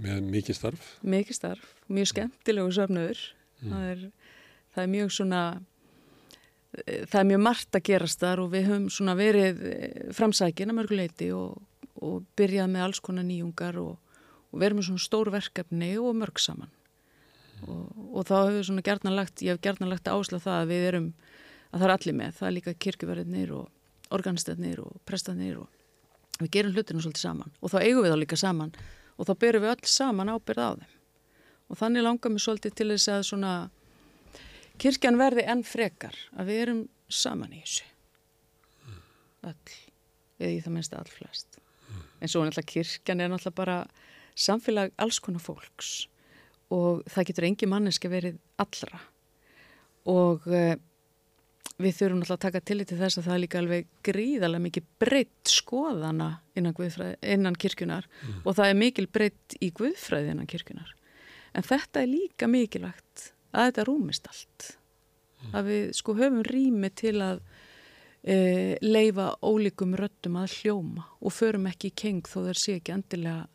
Með 0.00 0.26
mikið 0.30 0.56
starf? 0.56 0.90
Mikið 1.02 1.36
starf, 1.36 1.70
mjög 1.90 2.10
skemmtilegu 2.12 2.74
söfnur. 2.74 3.22
Mm. 3.60 3.72
Það, 3.72 3.86
er, 3.88 4.04
það 4.74 4.82
er 4.82 4.92
mjög 4.92 5.14
svona, 5.16 5.40
það 6.76 7.16
er 7.22 7.26
mjög 7.32 7.42
margt 7.46 7.78
að 7.78 7.86
gerast 7.88 8.22
þar 8.22 8.44
og 8.44 8.52
við 8.54 8.68
höfum 8.70 8.86
svona 8.94 9.16
verið 9.18 9.64
framsækina 10.16 10.76
mörguleiti 10.76 11.32
og, 11.36 11.58
og 12.00 12.22
byrjað 12.38 12.70
með 12.70 12.86
alls 12.86 13.02
konar 13.04 13.26
nýjungar 13.26 13.80
og, 13.82 14.22
og 14.50 14.62
verið 14.62 14.78
með 14.78 14.88
svona 14.90 15.06
stór 15.06 15.32
verkefni 15.34 15.90
og 15.98 16.14
mörg 16.22 16.40
saman. 16.42 16.70
Mm. 17.58 17.66
Og, 17.66 18.06
og 18.14 18.30
þá 18.30 18.36
hefur 18.38 18.70
svona 18.70 18.86
gerðna 18.86 19.16
lagt, 19.16 19.42
ég 19.42 19.56
hef 19.56 19.64
gerðna 19.66 19.90
lagt 19.90 20.08
áslað 20.08 20.46
það 20.46 20.62
að 20.62 20.70
við 20.70 20.88
erum, 20.92 21.12
að 21.70 21.82
það 21.82 21.88
er 21.88 21.96
allir 21.96 22.18
með, 22.22 22.32
það 22.38 22.48
er 22.48 22.56
líka 22.60 22.78
kirkjuverðinir 22.86 23.52
og 23.58 24.14
organistarnir 24.14 24.80
og 24.86 24.96
prestanir 25.06 25.60
og 25.60 25.79
við 26.40 26.52
gerum 26.56 26.74
hlutinu 26.74 27.04
svolítið 27.04 27.26
saman 27.26 27.52
og 27.60 27.72
þá 27.72 27.78
eigum 27.82 28.04
við 28.04 28.14
þá 28.14 28.18
líka 28.20 28.40
saman 28.40 28.72
og 29.16 29.28
þá 29.28 29.32
byrjum 29.42 29.64
við 29.64 29.74
öll 29.74 29.90
saman 29.92 30.32
ábyrð 30.32 30.64
á 30.64 30.70
þeim. 30.80 30.96
Og 31.70 31.78
þannig 31.78 32.06
langar 32.06 32.32
mér 32.32 32.42
svolítið 32.42 32.76
til 32.78 32.88
þess 32.90 33.12
að 33.12 33.26
svona 33.28 33.52
kirkjan 34.80 35.20
verði 35.20 35.46
enn 35.52 35.64
frekar 35.66 36.16
að 36.34 36.50
við 36.50 36.62
erum 36.64 36.82
saman 37.10 37.52
í 37.54 37.60
þessu. 37.62 37.86
Öll, 39.50 39.74
eða 40.40 40.52
í 40.52 40.60
það 40.64 40.74
minnst 40.76 40.96
all 40.96 41.10
flest. 41.10 41.60
En 42.20 42.28
svo 42.28 42.42
náttúrulega 42.44 42.72
kirkjan 42.74 43.22
er 43.22 43.30
náttúrulega 43.32 43.60
bara 43.60 43.78
samfélag 44.40 44.92
alls 45.00 45.20
konar 45.22 45.44
fólks 45.44 46.08
og 46.72 47.04
það 47.10 47.30
getur 47.30 47.48
engi 47.48 47.68
manneski 47.68 48.10
verið 48.10 48.38
allra. 48.62 49.00
Og 50.08 50.46
uh, 50.48 50.74
við 51.80 51.96
þurfum 51.96 52.20
náttúrulega 52.20 52.38
að 52.38 52.44
taka 52.44 52.62
til 52.68 52.78
til 52.84 52.98
þess 53.00 53.18
að 53.18 53.26
það 53.26 53.34
er 53.34 53.42
líka 53.44 53.60
alveg 53.60 53.88
gríðarlega 54.06 54.64
mikið 54.66 54.88
breytt 55.02 55.52
skoðana 55.52 56.30
innan, 56.58 56.76
innan 57.22 57.58
kirkjunar 57.60 58.08
mm. 58.08 58.42
og 58.44 58.56
það 58.58 58.72
er 58.72 58.80
mikil 58.80 59.06
breytt 59.12 59.56
í 59.60 59.70
guðfræði 59.76 60.34
innan 60.34 60.50
kirkjunar 60.50 60.92
en 61.56 61.66
þetta 61.66 62.02
er 62.02 62.10
líka 62.10 62.50
mikilvægt 62.50 63.30
að 63.50 63.70
þetta 63.70 63.86
rúmist 63.88 64.30
allt 64.30 64.68
mm. 64.70 65.54
að 65.54 65.70
við 65.70 65.88
sko 66.00 66.16
höfum 66.18 66.44
rými 66.46 66.92
til 67.00 67.16
að 67.24 67.42
e, 68.22 68.36
leifa 68.84 69.32
ólíkum 69.42 69.96
röttum 69.98 70.38
að 70.40 70.58
hljóma 70.60 71.06
og 71.20 71.34
förum 71.34 71.68
ekki 71.70 71.90
í 71.90 71.98
keng 72.04 72.28
þó 72.28 72.42
þeir 72.50 72.62
sé 72.62 72.78
ekki 72.78 72.96
endilega 72.98 73.46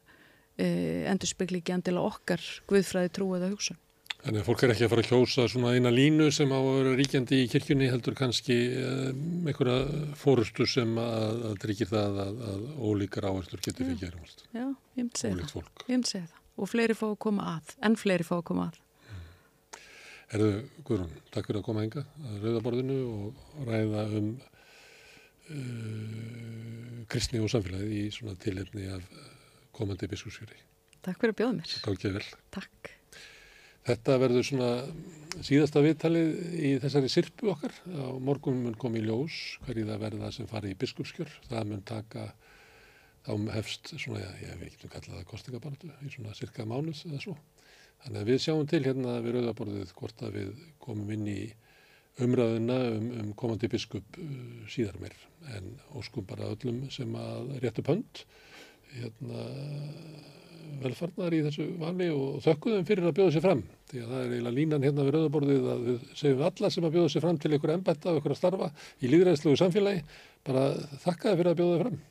e, 0.57 0.67
endur 1.11 1.31
spekli 1.31 1.61
ekki 1.61 1.77
endilega 1.77 2.13
okkar 2.13 2.45
guðfræði 2.69 3.13
trúið 3.15 3.47
að 3.47 3.57
hugsa 3.57 3.79
Þannig 4.25 4.41
að 4.41 4.47
fólk 4.47 4.61
er 4.65 4.71
ekki 4.73 4.85
að 4.87 4.89
fara 4.89 5.03
að 5.03 5.09
kjósa 5.11 5.43
svona 5.53 5.71
eina 5.75 5.89
línu 5.93 6.31
sem 6.33 6.49
á 6.49 6.57
að 6.57 6.67
vera 6.79 6.93
ríkjandi 6.97 7.37
í 7.43 7.49
kirkjunni 7.51 7.89
heldur 7.91 8.15
kannski 8.17 8.55
um, 8.81 9.19
einhverja 9.45 10.07
fórustu 10.17 10.65
sem 10.65 10.95
að, 10.97 11.43
að 11.51 11.59
tryggir 11.61 11.91
það 11.91 12.17
að, 12.23 12.39
að 12.49 12.63
ólíkar 12.87 13.27
áherslu 13.29 13.59
getur 13.59 13.85
fyrir 13.85 13.99
gerum. 14.01 14.23
Já, 14.49 14.63
ég 14.65 15.03
myndi 15.03 15.21
segja 15.21 15.45
það. 15.51 15.69
Ég 15.83 15.91
myndi 15.91 16.09
segja 16.09 16.23
það. 16.31 16.41
Og 16.57 16.71
fleiri 16.71 16.97
fá 16.97 17.05
að 17.11 17.15
koma 17.27 17.45
að, 17.51 17.75
enn 17.85 17.99
fleiri 18.01 18.25
fá 18.25 18.33
að 18.39 18.43
koma 18.49 18.65
að. 18.71 18.81
Mm. 19.11 19.21
Erðu, 20.39 20.49
Guðrún, 20.89 21.13
takk 21.29 21.51
fyrir 21.51 21.61
að 21.61 21.67
koma 21.69 21.85
enga 21.85 22.05
að 22.31 22.41
rauðaborðinu 22.47 22.99
og 23.11 23.69
ræða 23.69 24.09
um 24.23 24.33
uh, 25.53 26.99
kristni 27.13 27.45
og 27.45 27.53
samfélagið 27.53 27.97
í 28.01 28.03
svona 28.17 28.33
tilefni 28.41 28.89
af 28.89 29.05
komandi 29.77 30.09
biskúsfjöri. 30.09 30.57
Takk 31.05 31.21
fyrir 31.21 31.37
að 31.37 31.41
bjóða 31.43 31.57
mér. 31.61 32.29
Takk. 32.57 32.94
Þetta 33.85 34.15
verður 34.17 34.45
svona 34.47 34.69
síðasta 35.45 35.81
viðtalið 35.83 36.29
í 36.57 36.71
þessari 36.81 37.09
sirpu 37.11 37.51
okkar. 37.51 37.75
Á 37.93 38.17
morgun 38.17 38.63
mun 38.63 38.77
komi 38.81 39.01
í 39.01 39.05
ljós 39.05 39.59
hverju 39.65 39.85
það 39.89 40.01
verða 40.01 40.31
sem 40.33 40.47
fari 40.49 40.71
í 40.73 40.77
biskupskjör. 40.81 41.33
Það 41.51 41.67
mun 41.69 41.83
taka, 41.85 42.23
þá 43.27 43.31
hefst 43.53 43.93
svona, 43.93 44.23
já, 44.23 44.31
ég 44.41 44.57
veit 44.61 44.71
ekki 44.71 44.87
um 44.87 44.95
kallað 44.95 45.19
það 45.19 45.27
kostingabartu 45.29 45.91
í 46.01 46.09
svona 46.13 46.33
cirka 46.37 46.65
mánuð 46.65 47.03
eða 47.11 47.21
svo. 47.27 47.35
Þannig 48.05 48.21
að 48.21 48.31
við 48.31 48.41
sjáum 48.41 48.71
til 48.71 48.81
hérna 48.87 49.19
við 49.25 49.37
rauðaborðið 49.37 49.93
hvort 49.99 50.25
að 50.25 50.39
við 50.39 50.65
komum 50.81 51.13
inn 51.15 51.29
í 51.29 51.39
umræðina 52.25 52.79
um, 52.95 53.07
um 53.21 53.31
komandi 53.37 53.69
biskup 53.69 54.17
uh, 54.21 54.35
síðar 54.71 54.97
mér. 55.01 55.13
En 55.53 55.75
óskum 55.93 56.25
bara 56.25 56.49
öllum 56.55 56.87
sem 56.93 57.13
að 57.21 57.53
réttu 57.61 57.85
pönd. 57.85 58.25
Hérna 58.95 59.45
velfarnar 60.83 61.33
í 61.35 61.41
þessu 61.45 61.65
vali 61.81 62.07
og 62.13 62.39
þökkuðum 62.45 62.85
fyrir 62.87 63.07
að 63.09 63.15
bjóða 63.17 63.33
sér 63.35 63.45
fram 63.45 63.63
því 63.89 64.01
að 64.01 64.11
það 64.11 64.21
er 64.21 64.33
eiginlega 64.33 64.55
línan 64.59 64.85
hérna 64.85 65.05
við 65.05 65.15
rauðaborðið 65.15 65.67
að 65.73 65.83
við 65.89 66.05
segjum 66.21 66.45
alla 66.49 66.71
sem 66.73 66.87
að 66.87 66.95
bjóða 66.95 67.11
sér 67.13 67.25
fram 67.25 67.39
til 67.41 67.51
einhver 67.53 67.73
ennbætta 67.75 68.11
og 68.11 68.19
einhver 68.19 68.35
að 68.35 68.39
starfa 68.41 68.71
í 69.01 69.11
líðræðslegu 69.11 69.59
samfélagi 69.61 70.03
bara 70.47 70.65
þakkaði 71.03 71.41
fyrir 71.41 71.51
að 71.51 71.59
bjóða 71.61 71.75
þér 71.75 71.85
fram 71.85 72.01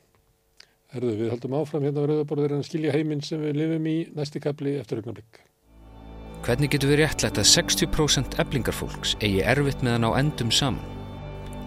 Herðu, 0.95 1.15
við 1.19 1.33
haldum 1.33 1.57
áfram 1.59 1.83
hérna 1.83 2.05
við 2.05 2.11
rauðaborðið 2.13 2.55
en 2.55 2.65
skilja 2.69 2.95
heiminn 2.95 3.25
sem 3.25 3.41
við 3.41 3.59
lifum 3.59 3.91
í 3.91 3.97
næsti 4.15 4.41
kapli 4.43 4.77
eftir 4.79 5.01
augnablikk 5.01 5.43
Hvernig 6.45 6.75
getur 6.75 6.91
við 6.93 6.99
réttlætt 7.01 7.39
að 7.41 7.49
60% 7.49 8.37
eblingarfólks 8.43 9.15
eigi 9.17 9.41
erfitt 9.41 9.81
meðan 9.81 10.05
á 10.05 10.21
endum 10.21 10.53
saman? 10.53 10.93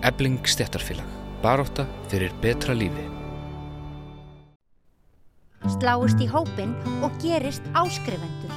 Ebling 0.07 0.39
stettarfélag. 0.47 1.17
Baróta 1.43 1.89
fyrir 2.13 2.31
betra 2.43 2.79
lífi 2.79 3.18
sláist 5.79 6.21
í 6.23 6.29
hópin 6.31 6.75
og 7.03 7.15
gerist 7.23 7.65
áskrifendur. 7.77 8.55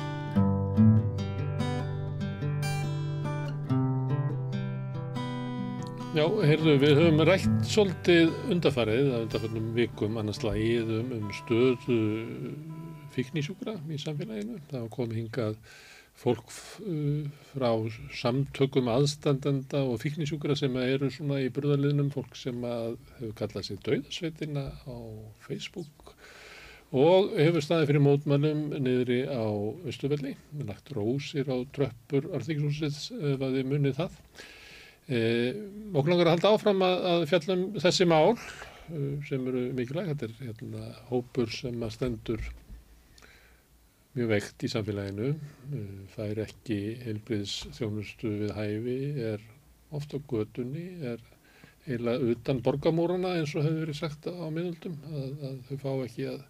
Já, 6.12 6.26
heyrðu, 6.28 6.74
við 6.82 6.98
höfum 7.00 7.22
rætt 7.24 7.70
svolítið 7.72 8.34
undarfarið 8.52 9.14
að 9.14 9.22
undarfarnum 9.26 9.70
vikum 9.78 10.18
annars 10.20 10.42
lagið 10.44 10.90
um, 10.98 11.30
stöðu 11.38 12.00
fíknísjúkra 13.16 13.78
í 13.88 14.00
samfélaginu. 14.02 14.60
Það 14.74 14.90
kom 14.92 15.16
hingað 15.16 15.56
fólk 16.22 16.52
frá 16.52 17.70
samtökum 18.14 18.90
aðstandenda 18.92 19.86
og 19.88 20.02
fíknísjúkra 20.04 20.58
sem 20.60 20.76
eru 20.84 21.10
svona 21.14 21.40
í 21.42 21.50
burðarliðnum, 21.54 22.12
fólk 22.14 22.36
sem 22.38 22.60
hefur 22.60 23.34
kallað 23.40 23.70
sér 23.70 23.82
Dauðasveitina 23.88 24.66
á 24.84 24.96
Facebook 25.48 26.14
og 26.92 27.36
hefur 27.40 27.64
staðið 27.64 27.92
fyrir 27.92 28.04
mótmannum 28.04 28.64
niðri 28.84 29.22
á 29.32 29.48
Östuvelli 29.88 30.34
við 30.52 30.66
lagt 30.68 30.92
rósir 30.96 31.48
á 31.48 31.56
tröppur 31.72 32.28
alþýkshúsið 32.36 32.98
ef 33.32 33.46
að 33.46 33.56
þið 33.58 33.70
munið 33.70 33.96
það. 34.02 34.18
E, 35.08 35.22
okkur 35.96 36.12
langar 36.12 36.32
að 36.32 36.36
halda 36.36 36.52
áfram 36.58 36.84
að, 36.84 36.98
að 37.14 37.24
fjallum 37.32 37.64
þessi 37.80 38.10
mál 38.12 38.36
e, 38.36 39.06
sem 39.30 39.48
eru 39.48 39.64
mikilvæg. 39.78 40.12
Þetta 40.12 40.28
er 40.28 40.36
hérna, 40.42 40.92
hópur 41.08 41.56
sem 41.56 41.88
að 41.88 41.96
stendur 41.96 42.46
mjög 44.12 44.34
veikt 44.36 44.68
í 44.68 44.74
samfélaginu. 44.76 45.34
E, 45.72 45.84
það 46.18 46.36
er 46.36 46.46
ekki 46.50 46.80
heilbriðs 47.08 47.58
þjónustu 47.80 48.36
við 48.44 48.56
hæfi 48.60 49.02
er 49.32 49.52
ofta 49.96 50.20
gödunni 50.28 50.90
er 51.08 51.24
eiginlega 51.88 52.36
utan 52.36 52.60
borgamúrana 52.64 53.38
eins 53.40 53.56
og 53.56 53.64
hefur 53.64 53.86
verið 53.86 53.98
sagt 54.04 54.28
á 54.28 54.46
miðöldum 54.54 55.00
að, 55.08 55.30
að 55.48 55.62
þau 55.70 55.78
fá 55.82 55.92
ekki 56.06 56.28
að 56.36 56.42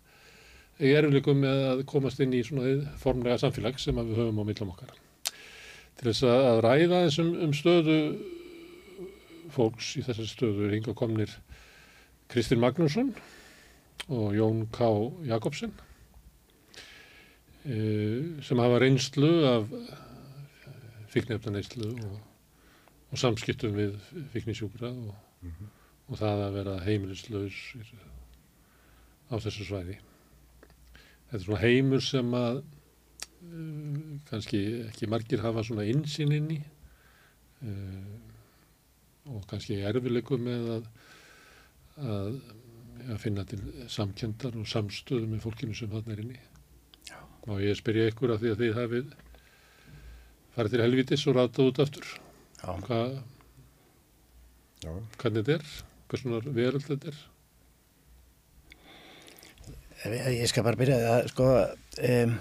í 0.82 0.92
erflikum 0.98 1.42
með 1.44 1.64
að 1.70 1.84
komast 1.90 2.22
inn 2.24 2.34
í 2.34 2.42
svona 2.46 2.94
formlega 3.02 3.38
samfélag 3.42 3.80
sem 3.82 3.98
við 4.02 4.18
höfum 4.18 4.42
á 4.42 4.44
millum 4.48 4.74
okkar. 4.74 4.94
Til 6.00 6.08
þess 6.10 6.26
að 6.26 6.62
ræða 6.66 7.04
þessum 7.06 7.32
um 7.46 7.54
stöðu 7.54 7.98
fólks 9.54 9.94
í 10.00 10.04
þessari 10.06 10.32
stöðu 10.32 10.66
er 10.68 10.76
hinga 10.78 10.96
komnir 10.98 11.34
Kristinn 12.32 12.62
Magnússon 12.64 13.12
og 14.10 14.34
Jón 14.34 14.66
K. 14.74 14.88
Jakobsen 15.28 15.74
e, 17.66 17.78
sem 18.42 18.62
hafa 18.64 18.80
reynslu 18.82 19.32
af 19.52 19.74
fíknefnaneyslu 21.12 21.92
og, 21.92 22.20
og 23.12 23.20
samskiptum 23.20 23.76
við 23.78 23.98
fíknisjúkra 24.34 24.90
og, 24.90 25.18
mm 25.44 25.52
-hmm. 25.52 25.74
og 26.08 26.24
það 26.24 26.46
að 26.48 26.56
vera 26.60 26.80
heimilislaus 26.88 27.60
á 29.30 29.36
þessu 29.38 29.68
svæði 29.68 30.00
þetta 31.32 31.40
er 31.40 31.46
svona 31.46 31.62
heimur 31.64 32.04
sem 32.04 32.34
að 32.36 32.58
uh, 32.60 34.00
kannski 34.28 34.60
ekki 34.90 35.08
margir 35.12 35.44
hafa 35.46 35.64
svona 35.64 35.88
insýn 35.88 36.36
inn 36.36 36.50
í 36.58 36.60
uh, 36.60 38.12
og 39.32 39.46
kannski 39.48 39.80
erfileikum 39.88 40.44
með 40.44 40.70
að, 40.76 40.88
að, 42.04 42.38
að 43.08 43.20
finna 43.24 43.46
til 43.48 43.62
samkjöndar 43.92 44.58
og 44.60 44.68
samstöðu 44.68 45.30
með 45.32 45.46
fólkinu 45.46 45.78
sem 45.78 45.94
hann 45.96 46.12
er 46.12 46.24
inn 46.26 46.36
í 46.36 46.42
og 47.50 47.64
ég 47.64 47.80
spyrja 47.80 48.12
ykkur 48.12 48.36
af 48.36 48.42
því 48.44 48.52
að 48.52 48.60
þið 48.66 48.76
hafið 48.78 49.14
farið 50.56 50.76
til 50.76 50.84
helvitis 50.84 51.28
og 51.32 51.38
ratað 51.40 51.72
út 51.72 51.80
aftur? 51.86 52.10
Hvað 52.62 53.16
hvernig 54.82 55.46
þetta 55.46 55.56
er? 55.56 55.72
Hvað 56.12 56.22
svona 56.26 56.42
veröld 56.60 56.86
þetta 56.90 57.14
er 57.14 57.24
Ég 60.02 60.48
skal 60.50 60.66
bara 60.66 60.80
byrja 60.80 60.98
að 61.14 61.28
sko 61.30 61.48
um, 61.54 62.32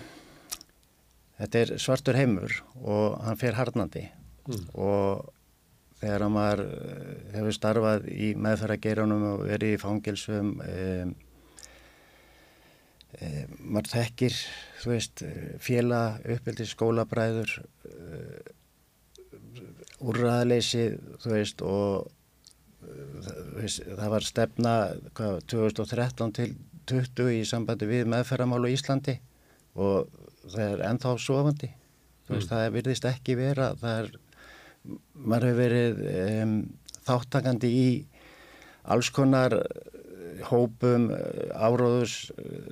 þetta 1.40 1.60
er 1.60 1.72
svartur 1.82 2.16
heimur 2.16 2.54
og 2.80 3.18
hann 3.24 3.40
fer 3.40 3.56
harnandi 3.58 4.06
mm. 4.48 4.62
og 4.80 5.26
þegar 6.00 6.24
maður 6.32 6.62
eh, 6.64 7.10
hefur 7.34 7.56
starfað 7.56 8.06
í 8.12 8.30
meðferðargeirunum 8.40 9.26
og 9.34 9.42
verið 9.50 9.74
í 9.76 9.80
fangilsum 9.82 10.54
um, 10.64 11.12
um, 13.20 13.52
maður 13.76 13.92
þekkir 13.92 14.38
þú 14.80 14.94
veist 14.94 15.24
fjela 15.60 16.00
uppbyldi 16.24 16.68
skólabræður 16.70 17.58
uh, 17.60 18.40
úrraðleysi 20.00 20.86
þú 21.20 21.36
veist 21.36 21.60
og 21.68 22.08
uh, 22.88 23.68
það 23.68 24.08
var 24.16 24.28
stefna 24.32 24.74
hvað, 25.12 25.44
2013 25.52 26.36
til 26.40 26.50
20 26.90 27.34
í 27.36 27.42
sambandi 27.48 27.88
við 27.88 28.08
meðferðamálu 28.10 28.70
í 28.70 28.76
Íslandi 28.76 29.16
og 29.80 30.10
það 30.46 30.64
er 30.66 30.84
ennþá 30.88 31.14
sofandi 31.22 31.70
mm. 31.70 32.32
veist, 32.32 32.50
það 32.50 32.66
virðist 32.78 33.08
ekki 33.10 33.36
vera 33.38 33.70
það 33.80 34.02
er, 34.02 34.10
maður 35.14 35.48
hefur 35.50 35.60
verið 35.60 36.02
um, 36.44 36.56
þáttakandi 37.08 37.70
í 37.70 37.90
alls 38.90 39.10
konar 39.14 39.56
hópum 40.48 41.10
áróðus 41.52 42.30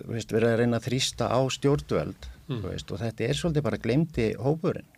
veist, 0.09 0.33
verið 0.33 0.55
að 0.55 0.59
reyna 0.63 0.81
að 0.81 0.89
þrýsta 0.89 1.29
á 1.29 1.41
stjórnvöld 1.53 2.29
mm. 2.49 2.65
veist, 2.65 2.91
og 2.91 3.03
þetta 3.03 3.29
er 3.29 3.39
svolítið 3.39 3.69
bara 3.69 3.85
glemdi 3.85 4.33
hópurinn 4.41 4.91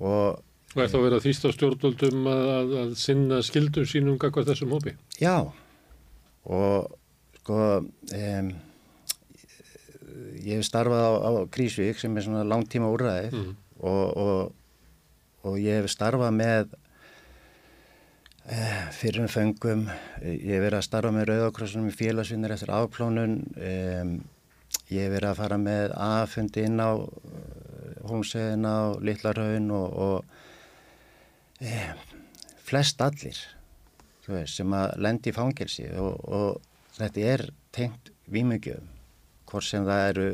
og 0.00 0.46
Og 0.70 0.84
er 0.84 0.90
þá 0.92 1.00
verið 1.02 1.16
að 1.16 1.24
þýsta 1.24 1.50
stjórnvöldum 1.50 2.26
að, 2.30 2.44
að, 2.54 2.72
að 2.78 2.90
sinna 3.00 3.40
skildum 3.42 3.86
sínum 3.90 4.18
kakvað 4.22 4.52
þessum 4.52 4.74
hópi? 4.76 4.92
Já, 5.18 5.50
og 6.46 6.92
sko, 7.40 7.58
um, 7.80 8.50
ég 10.40 10.58
hef 10.58 10.68
starfað 10.68 11.02
á, 11.04 11.12
á 11.24 11.30
Krísvík 11.52 12.00
sem 12.00 12.16
er 12.16 12.26
svona 12.26 12.46
langtíma 12.48 12.90
úrræði 12.92 13.32
mm. 13.32 13.50
og, 13.80 14.04
og, 14.24 14.52
og 15.48 15.58
ég 15.60 15.80
hef 15.80 15.90
starfað 15.92 16.36
með 16.36 16.74
eh, 18.50 18.82
fyrir 18.96 19.24
um 19.24 19.30
föngum, 19.32 19.86
ég 20.24 20.56
hef 20.56 20.66
verið 20.66 20.80
að 20.80 20.88
starfa 20.88 21.14
með 21.16 21.30
Rauðakrossunum 21.30 21.90
í 21.90 21.96
félagsvinnir 21.96 22.56
eftir 22.56 22.74
afplónun, 22.76 23.38
um, 23.56 24.14
ég 24.90 25.06
hef 25.06 25.14
verið 25.16 25.30
að 25.32 25.40
fara 25.42 25.60
með 25.60 25.96
aðfundi 25.96 26.66
inn 26.68 26.82
á 26.82 26.90
Hólmsegin 28.10 28.64
á 28.66 28.96
Littlarhaun 29.02 29.70
og, 29.76 29.98
og 30.06 31.62
eh, 31.64 31.92
flest 32.64 33.02
allir 33.04 33.38
veist, 34.30 34.56
sem 34.56 34.74
að 34.76 34.96
lendi 35.02 35.32
í 35.32 35.36
fangelsi 35.36 35.88
og, 35.98 36.20
og 36.30 36.69
þetta 37.00 37.28
er 37.34 37.46
tengt 37.74 38.10
výmugjöfum 38.30 38.96
hvort 39.50 39.66
sem 39.66 39.86
það 39.86 40.04
eru 40.12 40.26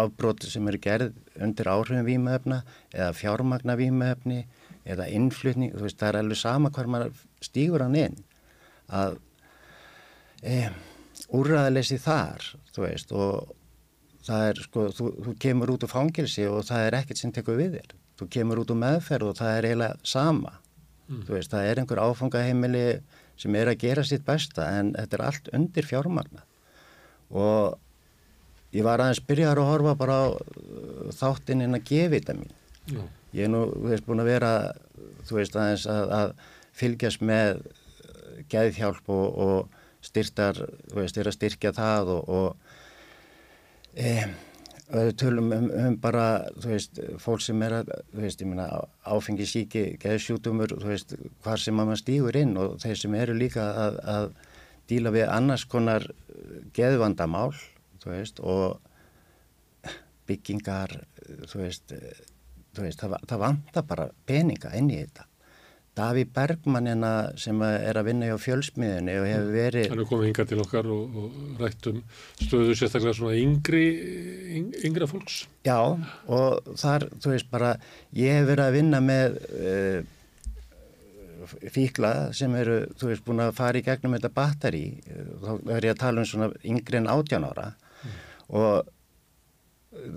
afbróti 0.00 0.50
sem 0.50 0.66
eru 0.70 0.80
gerð 0.82 1.14
undir 1.42 1.70
áhrifin 1.70 2.06
výmöfna 2.06 2.60
eða 2.92 3.12
fjármagna 3.16 3.76
výmöfni 3.78 4.42
eða 4.88 5.08
innflutning, 5.12 5.74
þú 5.76 5.86
veist 5.86 6.00
það 6.00 6.10
er 6.10 6.20
alveg 6.22 6.40
sama 6.40 6.72
hvar 6.74 6.90
maður 6.90 7.22
stýgur 7.44 7.84
hann 7.84 7.96
inn 7.98 8.18
að 8.88 9.18
e, 10.42 10.68
úrraðalessi 11.36 11.98
þar 12.00 12.44
þú 12.72 12.84
veist 12.84 13.12
og 13.12 13.54
það 14.28 14.46
er 14.50 14.62
sko, 14.64 14.86
þú, 14.96 15.10
þú 15.26 15.34
kemur 15.44 15.74
út 15.74 15.84
úr 15.84 15.92
fangilsi 15.92 16.46
og 16.48 16.64
það 16.68 16.86
er 16.86 16.98
ekkert 17.00 17.22
sem 17.22 17.34
tekur 17.34 17.60
við 17.60 17.78
þér 17.78 17.94
þú 18.18 18.30
kemur 18.34 18.62
út 18.62 18.72
úr 18.74 18.80
meðferð 18.82 19.32
og 19.32 19.38
það 19.38 19.54
er 19.54 19.68
eiginlega 19.68 20.10
sama 20.14 20.54
mm. 21.08 21.22
þú 21.26 21.36
veist, 21.36 21.52
það 21.52 21.70
er 21.70 21.82
einhver 21.82 22.02
áfangaheimili 22.04 22.86
sem 23.38 23.54
er 23.58 23.70
að 23.70 23.82
gera 23.84 24.04
sitt 24.06 24.24
besta 24.26 24.66
en 24.78 24.94
þetta 24.96 25.18
er 25.18 25.26
allt 25.28 25.50
undir 25.56 25.86
fjármagna 25.86 26.44
og 27.28 27.78
ég 28.74 28.84
var 28.84 29.00
aðeins 29.00 29.22
byrjar 29.24 29.60
að 29.60 29.70
horfa 29.70 29.94
bara 29.98 30.18
á 30.18 30.26
uh, 30.32 31.08
þáttinn 31.14 31.64
inn 31.64 31.78
að 31.78 31.86
gefa 31.88 32.16
þetta 32.18 32.36
mín 32.38 32.54
Já. 32.88 33.02
ég 33.36 33.46
er 33.46 33.52
nú, 33.52 33.64
þú 33.72 33.90
veist, 33.92 34.06
búin 34.06 34.24
að 34.24 34.30
vera 34.32 34.52
þú 35.28 35.38
veist, 35.38 35.56
aðeins 35.56 35.86
að, 35.92 36.12
að 36.18 36.34
fylgjast 36.78 37.24
með 37.24 37.62
uh, 37.62 38.42
geðhjálp 38.52 39.12
og, 39.14 39.26
og 39.46 40.04
styrtar 40.04 40.60
þú 40.88 41.00
veist, 41.00 41.18
er 41.18 41.30
að 41.30 41.38
styrkja 41.38 41.74
það 41.76 42.12
og, 42.16 42.28
og 42.28 43.96
e, 43.98 44.12
við 44.88 45.10
tölum 45.20 45.52
um, 45.52 45.68
um 45.84 45.96
bara, 46.00 46.24
þú 46.56 46.72
veist, 46.72 47.00
fólk 47.20 47.42
sem 47.44 47.62
er 47.66 47.74
að, 47.80 47.92
þú 48.12 48.22
veist, 48.24 48.42
ég 48.42 48.50
meina 48.50 48.68
áfengi 49.04 49.46
síki, 49.48 49.84
geðsjútumur, 50.00 50.72
þú 50.80 50.92
veist, 50.92 51.14
hvar 51.44 51.60
sem 51.60 51.76
maður 51.76 52.00
stýgur 52.02 52.38
inn 52.40 52.56
og 52.60 52.78
þeir 52.82 53.00
sem 53.02 53.16
eru 53.18 53.36
líka 53.36 53.68
að, 53.84 54.00
að 54.14 54.28
díla 54.88 55.12
við 55.12 55.28
annars 55.28 55.66
konar 55.68 56.08
geðvandamál, 56.76 57.52
þú 58.00 58.14
veist, 58.14 58.40
og 58.40 58.78
byggingar, 60.28 60.96
þú 61.48 61.62
veist, 61.64 61.96
þú 62.76 62.86
veist, 62.86 63.00
það, 63.02 63.18
það 63.28 63.44
vantar 63.44 63.88
bara 63.88 64.10
peninga 64.28 64.72
inn 64.78 64.92
í 64.92 65.02
þetta. 65.02 65.27
Daví 65.98 66.22
Bergmann 66.30 66.86
hérna 66.86 67.12
sem 67.40 67.62
er 67.66 67.98
að 67.98 68.10
vinna 68.12 68.28
hjá 68.28 68.36
fjölsmiðinni 68.38 69.16
og 69.18 69.26
hefur 69.26 69.48
verið... 69.54 69.88
Hann 69.90 70.02
er 70.04 70.10
komið 70.10 70.28
hinga 70.28 70.44
til 70.50 70.60
okkar 70.62 70.90
og, 70.94 71.16
og 71.18 71.62
rætt 71.62 71.88
um 71.90 72.02
stöðu 72.38 72.76
sérstaklega 72.78 73.16
svona 73.18 73.38
yngri, 73.38 73.86
yng, 74.60 74.68
yngra 74.86 75.08
fólks. 75.10 75.40
Já 75.66 75.78
og 75.80 76.70
þar, 76.78 77.08
þú 77.18 77.32
veist 77.34 77.50
bara, 77.50 77.72
ég 78.14 78.38
hef 78.38 78.46
verið 78.52 78.64
að 78.68 78.78
vinna 78.78 79.02
með 79.02 79.40
uh, 79.48 79.98
fíkla 81.74 82.12
sem 82.36 82.54
eru, 82.60 82.78
þú 82.98 83.10
veist, 83.10 83.24
búin 83.26 83.42
að 83.42 83.56
fara 83.58 83.80
í 83.80 83.84
gegnum 83.86 84.14
þetta 84.18 84.32
batteri, 84.36 84.84
þá 85.42 85.50
er 85.74 85.88
ég 85.88 85.96
að 85.96 86.00
tala 86.04 86.22
um 86.22 86.30
svona 86.30 86.52
yngri 86.62 87.00
en 87.00 87.10
18 87.10 87.48
ára 87.48 87.66
mm. 87.72 88.16
og 88.60 88.94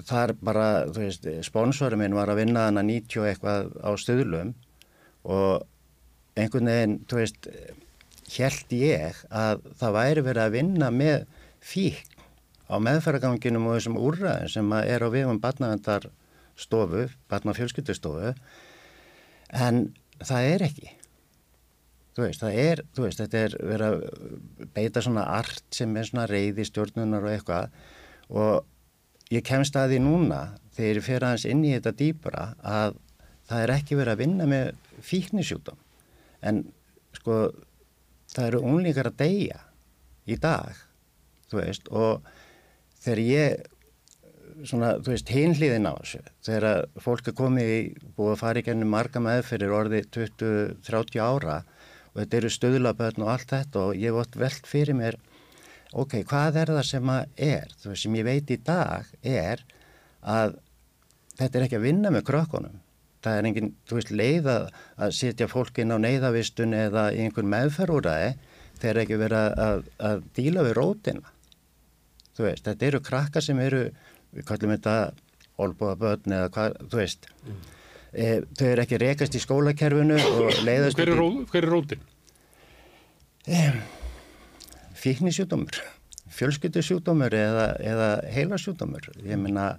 þar 0.08 0.36
bara, 0.44 0.68
þú 0.92 1.06
veist, 1.06 1.28
sponsorum 1.48 2.02
minn 2.04 2.18
var 2.18 2.32
að 2.32 2.44
vinna 2.44 2.68
hana 2.68 2.84
90 2.86 3.30
eitthvað 3.32 3.72
á 3.82 3.90
stöðlum 3.98 4.54
og 5.22 5.68
einhvern 6.42 6.72
veginn, 6.72 6.98
þú 7.10 7.20
veist, 7.20 7.50
held 8.32 8.74
ég 8.76 9.22
að 9.30 9.66
það 9.80 9.98
væri 9.98 10.26
verið 10.26 10.44
að 10.46 10.56
vinna 10.56 10.90
með 10.96 11.26
fík 11.62 12.18
á 12.72 12.76
meðfæraganginum 12.80 13.68
og 13.68 13.78
þessum 13.78 14.00
úrraðin 14.00 14.52
sem 14.54 14.74
er 14.80 15.04
á 15.04 15.10
viðum 15.12 15.42
barnavendar 15.44 16.08
stofu, 16.60 17.08
barnafjölskyldustofu, 17.32 18.34
en 19.52 19.84
það 20.22 20.50
er 20.54 20.66
ekki. 20.70 20.92
Þú 22.16 22.26
veist, 22.26 22.44
það 22.44 22.58
er, 22.60 22.84
þú 22.96 23.06
veist, 23.06 23.22
þetta 23.24 23.42
er 23.46 23.56
verið 23.72 23.88
að 23.88 24.72
beita 24.76 25.04
svona 25.04 25.28
art 25.32 25.64
sem 25.76 25.94
er 25.96 26.08
svona 26.08 26.28
reyði 26.28 26.66
stjórnunar 26.68 27.28
og 27.28 27.36
eitthvað 27.36 27.78
og 28.32 29.32
ég 29.32 29.46
kemst 29.48 29.78
að 29.80 29.94
því 29.94 30.02
núna 30.04 30.42
þegar 30.76 31.00
ég 31.00 31.08
fer 31.08 31.26
aðeins 31.28 31.48
inn 31.48 31.64
í 31.64 31.72
þetta 31.76 31.96
dýpura 32.02 32.44
að 32.68 33.00
það 33.48 33.64
er 33.64 33.74
ekki 33.78 34.00
verið 34.00 34.14
að 34.14 34.24
vinna 34.26 34.48
með 34.52 34.68
fíknisjútum 35.08 35.80
en 36.42 36.64
sko 37.18 37.42
það 38.32 38.48
eru 38.48 38.64
unlingar 38.72 39.12
að 39.12 39.20
deyja 39.24 39.60
í 40.30 40.38
dag 40.42 40.78
þú 41.52 41.60
veist 41.60 41.92
og 41.92 42.28
þegar 43.02 43.24
ég 43.26 43.70
svona 44.68 44.94
þú 45.02 45.14
veist 45.14 45.32
hinliðin 45.34 45.90
á 45.90 45.94
þessu 45.98 46.22
þegar 46.46 46.86
fólk 47.02 47.32
er 47.32 47.38
komið 47.38 47.72
í 47.74 47.80
búið 48.18 48.34
að 48.36 48.42
fara 48.44 48.62
í 48.62 48.66
gennum 48.68 48.94
marga 48.94 49.24
meðferðir 49.24 49.76
orði 49.76 50.04
20-30 50.14 51.22
ára 51.24 51.62
og 52.12 52.20
þetta 52.20 52.40
eru 52.40 52.52
stöðlaböðn 52.56 53.26
og 53.26 53.34
allt 53.34 53.54
þetta 53.56 53.86
og 53.88 54.00
ég 54.00 54.16
vott 54.16 54.38
veld 54.40 54.68
fyrir 54.70 54.98
mér 54.98 55.18
ok, 55.92 56.22
hvað 56.28 56.62
er 56.62 56.74
það 56.76 56.86
sem 56.88 57.12
að 57.12 57.42
er? 57.48 57.74
Þú 57.82 57.92
veist 57.92 58.06
sem 58.06 58.20
ég 58.20 58.28
veit 58.28 58.54
í 58.54 58.60
dag 58.64 59.10
er 59.22 59.64
að 60.22 60.58
þetta 61.40 61.58
er 61.58 61.66
ekki 61.66 61.80
að 61.80 61.88
vinna 61.88 62.14
með 62.14 62.28
krökkunum 62.30 62.80
það 63.22 63.38
er 63.38 63.50
engin, 63.50 63.74
þú 63.88 63.98
veist, 63.98 64.14
leið 64.14 64.50
að, 64.52 64.70
að 65.06 65.14
setja 65.18 65.50
fólk 65.52 65.82
inn 65.82 65.94
á 65.94 65.98
neyðavistun 66.02 66.74
eða 66.78 67.10
í 67.14 67.22
einhvern 67.26 67.52
meðferðúræði 67.52 68.32
þegar 68.82 69.02
ekki 69.04 69.20
verið 69.22 69.42
að, 69.42 69.60
að, 69.66 69.84
að 70.10 70.24
díla 70.38 70.66
við 70.68 70.78
rótina 70.80 71.36
þú 72.38 72.48
veist, 72.48 72.66
þetta 72.66 72.90
eru 72.90 73.04
krakka 73.06 73.44
sem 73.44 73.62
eru 73.62 73.84
við 74.32 74.48
kallum 74.48 74.74
þetta 74.76 74.96
olbúaböðn 75.62 76.38
eða 76.38 76.52
hvað, 76.56 76.78
þú 76.90 77.02
veist 77.02 77.30
mm. 77.46 77.64
e, 78.12 78.28
þau 78.58 78.68
eru 78.72 78.86
ekki 78.86 79.02
rekast 79.02 79.38
í 79.38 79.44
skólakerfinu 79.44 80.20
og 80.32 80.62
leiðast 80.66 81.00
hver 81.00 81.14
er, 81.14 81.20
ró, 81.20 81.28
hver 81.52 81.68
er 81.68 81.76
rótin? 81.76 82.06
E, 83.46 83.66
fíknisjúdómur 85.02 85.82
fjölskyttusjúdómur 86.32 87.36
eða, 87.36 87.66
eða 87.84 88.12
heilasjúdómur 88.32 89.10
ég 89.28 89.40
minna 89.42 89.74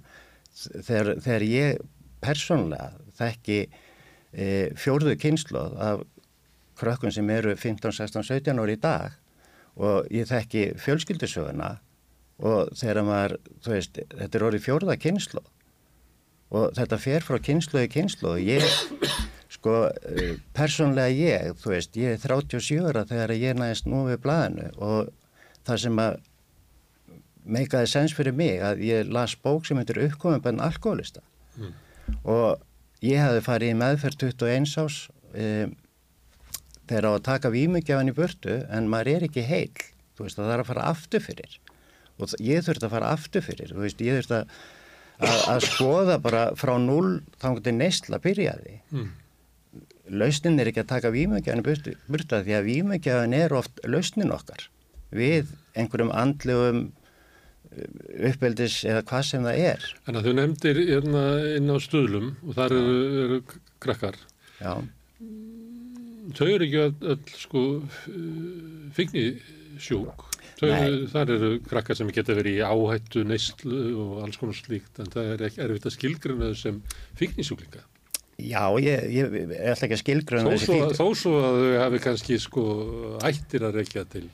þegar, 0.53 1.15
þegar 1.23 1.45
ég 1.49 1.81
persónlega 2.23 2.91
þekki 3.19 3.59
e, 3.67 4.47
fjórðu 4.79 5.15
kynsloð 5.21 5.77
af 5.81 6.03
krökkun 6.79 7.13
sem 7.13 7.29
eru 7.29 7.55
15, 7.55 7.93
16, 7.93 8.25
17 8.29 8.61
ári 8.63 8.77
í 8.77 8.81
dag 8.81 9.17
og 9.73 10.09
ég 10.13 10.29
þekki 10.29 10.65
fjölskyldisöguna 10.81 11.75
og 12.43 12.73
þegar 12.77 13.05
maður, 13.07 13.37
þú 13.63 13.75
veist, 13.75 13.99
þetta 14.09 14.39
er 14.39 14.45
orðið 14.47 14.65
fjórða 14.65 14.97
kynsloð 15.01 15.49
og 16.53 16.73
þetta 16.77 16.99
fer 17.01 17.25
frá 17.25 17.39
kynsloði 17.41 17.89
kynsloð 17.93 18.35
og 18.35 18.43
ég, 18.45 18.65
sko, 19.53 19.77
e, 19.89 20.27
persónlega 20.57 21.13
ég, 21.13 21.57
þú 21.61 21.73
veist, 21.73 21.97
ég 21.97 22.17
er 22.17 22.21
37 22.21 22.83
ára 22.89 23.05
þegar 23.09 23.35
ég 23.37 23.57
næst 23.57 23.89
nú 23.89 24.05
við 24.09 24.21
blæðinu 24.25 24.69
og 24.77 25.13
það 25.63 25.83
sem 25.85 26.03
að 26.03 26.21
meikaði 27.43 27.89
sens 27.91 28.13
fyrir 28.15 28.35
mig 28.35 28.61
að 28.63 28.83
ég 28.87 29.09
las 29.11 29.35
bók 29.35 29.65
sem 29.67 29.79
heitir 29.79 30.01
uppkominn 30.05 30.43
bæðin 30.43 30.63
alkoholista 30.63 31.23
mm. 31.59 31.73
og 32.23 32.61
Ég 33.03 33.19
hefði 33.19 33.41
farið 33.43 33.73
í 33.73 33.79
meðferð 33.79 34.19
21 34.23 34.69
ás 34.79 34.99
e, 35.35 35.47
þegar 36.87 37.07
á 37.09 37.11
að 37.11 37.25
taka 37.25 37.51
výmugjafan 37.51 38.11
í 38.11 38.15
burtu 38.15 38.61
en 38.71 38.87
maður 38.91 39.17
er 39.17 39.25
ekki 39.27 39.43
heil. 39.47 39.73
Þú 40.15 40.27
veist 40.27 40.39
að 40.39 40.47
það 40.47 40.53
er 40.53 40.63
að 40.63 40.69
fara 40.69 40.87
aftur 40.93 41.25
fyrir 41.25 41.59
og 42.21 42.35
ég 42.45 42.63
þurfti 42.63 42.87
að 42.87 42.93
fara 42.93 43.11
aftur 43.11 43.43
fyrir. 43.43 43.73
Þú 43.73 43.83
veist 43.83 44.03
ég 44.05 44.19
þurfti 44.19 44.37
að, 44.37 44.55
að, 45.19 45.39
að 45.55 45.67
skoða 45.67 46.17
bara 46.23 46.43
frá 46.59 46.75
0 46.79 47.11
þá 47.41 47.49
til 47.65 47.75
neistla 47.75 48.21
byrjaði. 48.23 48.77
Mm. 48.93 49.11
Lausnin 50.13 50.59
er 50.61 50.69
ekki 50.69 50.83
að 50.83 50.91
taka 50.93 51.11
výmugjafan 51.13 51.63
í 51.63 51.65
burtu, 51.65 51.95
burtu 52.11 52.41
því 52.45 52.55
að 52.57 52.67
výmugjafan 52.69 53.35
er 53.35 53.55
oft 53.57 53.83
lausnin 53.87 54.31
okkar 54.35 54.67
við 55.13 55.51
einhverjum 55.79 56.11
andlegum 56.15 56.85
uppeldis 58.29 58.81
eða 58.87 59.05
hvað 59.09 59.23
sem 59.29 59.47
það 59.47 59.63
er. 59.69 59.87
Þannig 60.05 60.19
að 60.19 60.27
þau 60.27 60.35
nefndir 60.39 60.81
hérna 60.89 61.23
inn 61.57 61.71
á 61.73 61.77
stuðlum 61.83 62.29
og 62.43 62.57
þar 62.57 62.75
eru, 62.77 62.99
eru 63.23 63.39
krakkar. 63.83 64.19
Já. 64.59 64.73
Þau 66.33 66.45
eru 66.47 66.67
ekki 66.67 66.83
öll 66.83 67.17
sko 67.35 67.63
fengni 68.95 69.25
sjúk. 69.81 70.27
Þau, 70.61 70.69
þar 71.11 71.31
eru 71.33 71.49
krakkar 71.65 71.97
sem 71.99 72.11
geta 72.13 72.35
verið 72.37 72.59
í 72.61 72.67
áhættu, 72.67 73.23
neyslu 73.27 73.79
og 73.99 74.21
alls 74.23 74.37
konar 74.39 74.55
slíkt 74.55 75.01
en 75.01 75.09
það 75.11 75.33
er 75.33 75.47
ekki 75.49 75.63
erfitt 75.65 75.89
að 75.89 75.97
skilgruna 75.97 76.51
þau 76.51 76.61
sem 76.61 76.77
fíknisjúklinga. 77.19 77.83
Já, 78.43 78.63
ég, 78.81 79.03
ég, 79.13 79.35
ég 79.39 79.51
ætla 79.73 79.87
ekki 79.87 79.97
að 79.97 80.03
skilgruna 80.03 80.53
þessi 80.53 80.69
fíknisjúklinga. 80.69 81.01
Þó 81.01 81.19
svo 81.19 81.35
að 81.41 81.59
þau 81.59 81.75
hafi 81.81 82.01
kannski 82.05 82.39
sko 82.41 82.63
ættir 83.27 83.67
að 83.67 83.81
reykja 83.81 84.05
til. 84.13 84.25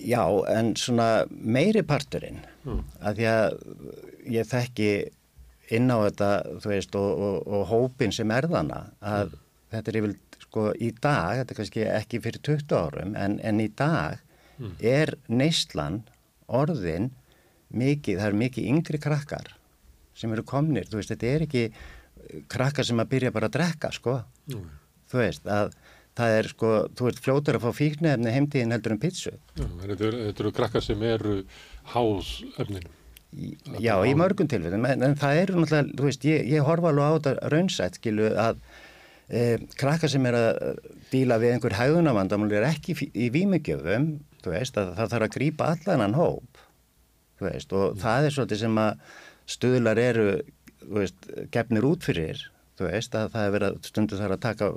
Já, 0.00 0.24
en 0.52 0.74
svona 0.78 1.26
meiri 1.28 1.82
parturinn, 1.86 2.40
mm. 2.64 2.80
að 3.04 3.20
því 3.20 3.26
að 3.30 3.58
ég 4.32 4.48
þekki 4.48 4.90
inn 5.76 5.92
á 5.92 5.98
þetta, 6.08 6.30
þú 6.62 6.72
veist, 6.72 6.96
og, 6.98 7.22
og, 7.26 7.36
og 7.46 7.68
hópin 7.70 8.14
sem 8.14 8.32
er 8.34 8.48
þarna, 8.50 8.80
að 9.00 9.30
mm. 9.30 9.44
þetta 9.74 9.92
er 9.92 10.00
yfir, 10.00 10.16
sko, 10.46 10.66
í 10.74 10.90
dag, 10.96 11.40
þetta 11.40 11.54
er 11.54 11.60
kannski 11.60 11.86
ekki 11.86 12.22
fyrir 12.24 12.44
20 12.48 12.76
árum, 12.80 13.14
en, 13.18 13.38
en 13.46 13.62
í 13.62 13.68
dag 13.78 14.18
mm. 14.58 14.74
er 14.80 15.14
neyslan 15.30 16.02
orðin 16.50 17.12
mikið, 17.70 18.18
það 18.18 18.32
er 18.32 18.40
mikið 18.44 18.70
yngri 18.72 19.00
krakkar 19.02 19.54
sem 20.18 20.32
eru 20.34 20.44
komnir, 20.44 20.88
þú 20.90 21.00
veist, 21.00 21.14
þetta 21.14 21.30
er 21.30 21.46
ekki 21.46 21.64
krakkar 22.50 22.86
sem 22.86 23.00
að 23.00 23.12
byrja 23.14 23.32
bara 23.34 23.48
að 23.48 23.56
drekka, 23.56 23.92
sko, 23.94 24.18
þú 25.10 25.22
veist, 25.22 25.46
að 25.48 25.72
það 26.20 26.36
er, 26.36 26.50
sko, 26.54 26.70
þú 26.98 27.08
veist, 27.08 27.22
fljótur 27.24 27.58
að 27.58 27.66
fá 27.66 27.76
fíknefni 27.80 28.34
heimtíðin 28.36 28.76
heldur 28.76 28.96
um 28.96 29.02
pítsu. 29.02 29.34
Já, 29.56 29.66
þetta 29.82 30.08
eru, 30.10 30.22
eru 30.30 30.54
krakkar 30.60 30.84
sem 30.84 31.04
eru 31.08 31.36
háð 31.94 32.32
efninu. 32.60 32.94
Já, 33.78 33.94
í 34.02 34.14
mörgum 34.18 34.48
tilfellum, 34.50 34.86
en, 34.90 35.04
en 35.06 35.18
það 35.18 35.42
eru 35.44 35.60
náttúrulega, 35.60 35.98
þú 35.98 36.08
veist, 36.08 36.24
ég, 36.26 36.48
ég 36.50 36.66
horfa 36.66 36.90
alveg 36.90 37.04
á 37.06 37.14
þetta 37.16 37.52
raunsætt, 37.54 37.98
skilu, 38.00 38.32
að 38.34 38.58
e, 39.30 39.44
krakkar 39.78 40.10
sem 40.10 40.26
er 40.26 40.38
að 40.38 40.80
díla 41.12 41.38
við 41.38 41.54
einhver 41.54 41.76
hæðunavandamál 41.78 42.50
er 42.58 42.66
ekki 42.72 42.96
í 43.14 43.30
výmugjöfum 43.30 44.10
þú 44.44 44.54
veist, 44.54 44.78
að 44.78 44.94
það 44.98 45.12
þarf 45.14 45.26
að 45.26 45.34
grýpa 45.36 45.72
allan 45.74 46.16
hóp, 46.16 46.62
þú 47.38 47.48
veist, 47.48 47.74
og 47.74 47.84
mm. 47.90 48.00
það 48.04 48.26
er 48.26 48.36
svolítið 48.36 48.62
sem 48.62 48.80
að 48.84 49.18
stuðlar 49.50 50.00
eru, 50.00 50.28
þú 50.84 50.96
veist, 50.96 51.28
gefnir 51.54 51.88
út 51.88 52.06
fyrir, 52.06 52.46
þú 52.78 52.88
veist, 52.88 53.16
að 53.16 53.34
það 53.34 53.46
er 53.46 53.54
verið 53.56 53.70
að 53.70 53.90
stundu 53.90 54.20
þarf 54.20 54.36
að 54.36 54.44
taka 54.46 54.70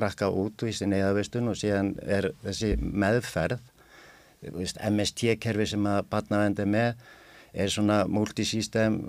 krakka 0.00 0.30
út 0.32 0.64
í 0.66 0.74
sinni 0.74 0.98
eðavistun 1.00 1.52
og 1.52 1.58
síðan 1.60 1.94
er 2.02 2.32
þessi 2.44 2.74
meðferð, 2.80 3.60
MST-kerfi 4.40 5.66
sem 5.68 5.88
að 5.88 6.04
batnavendi 6.08 6.64
með 6.64 6.94
er 7.52 7.70
svona 7.72 8.04
multisystem, 8.08 9.00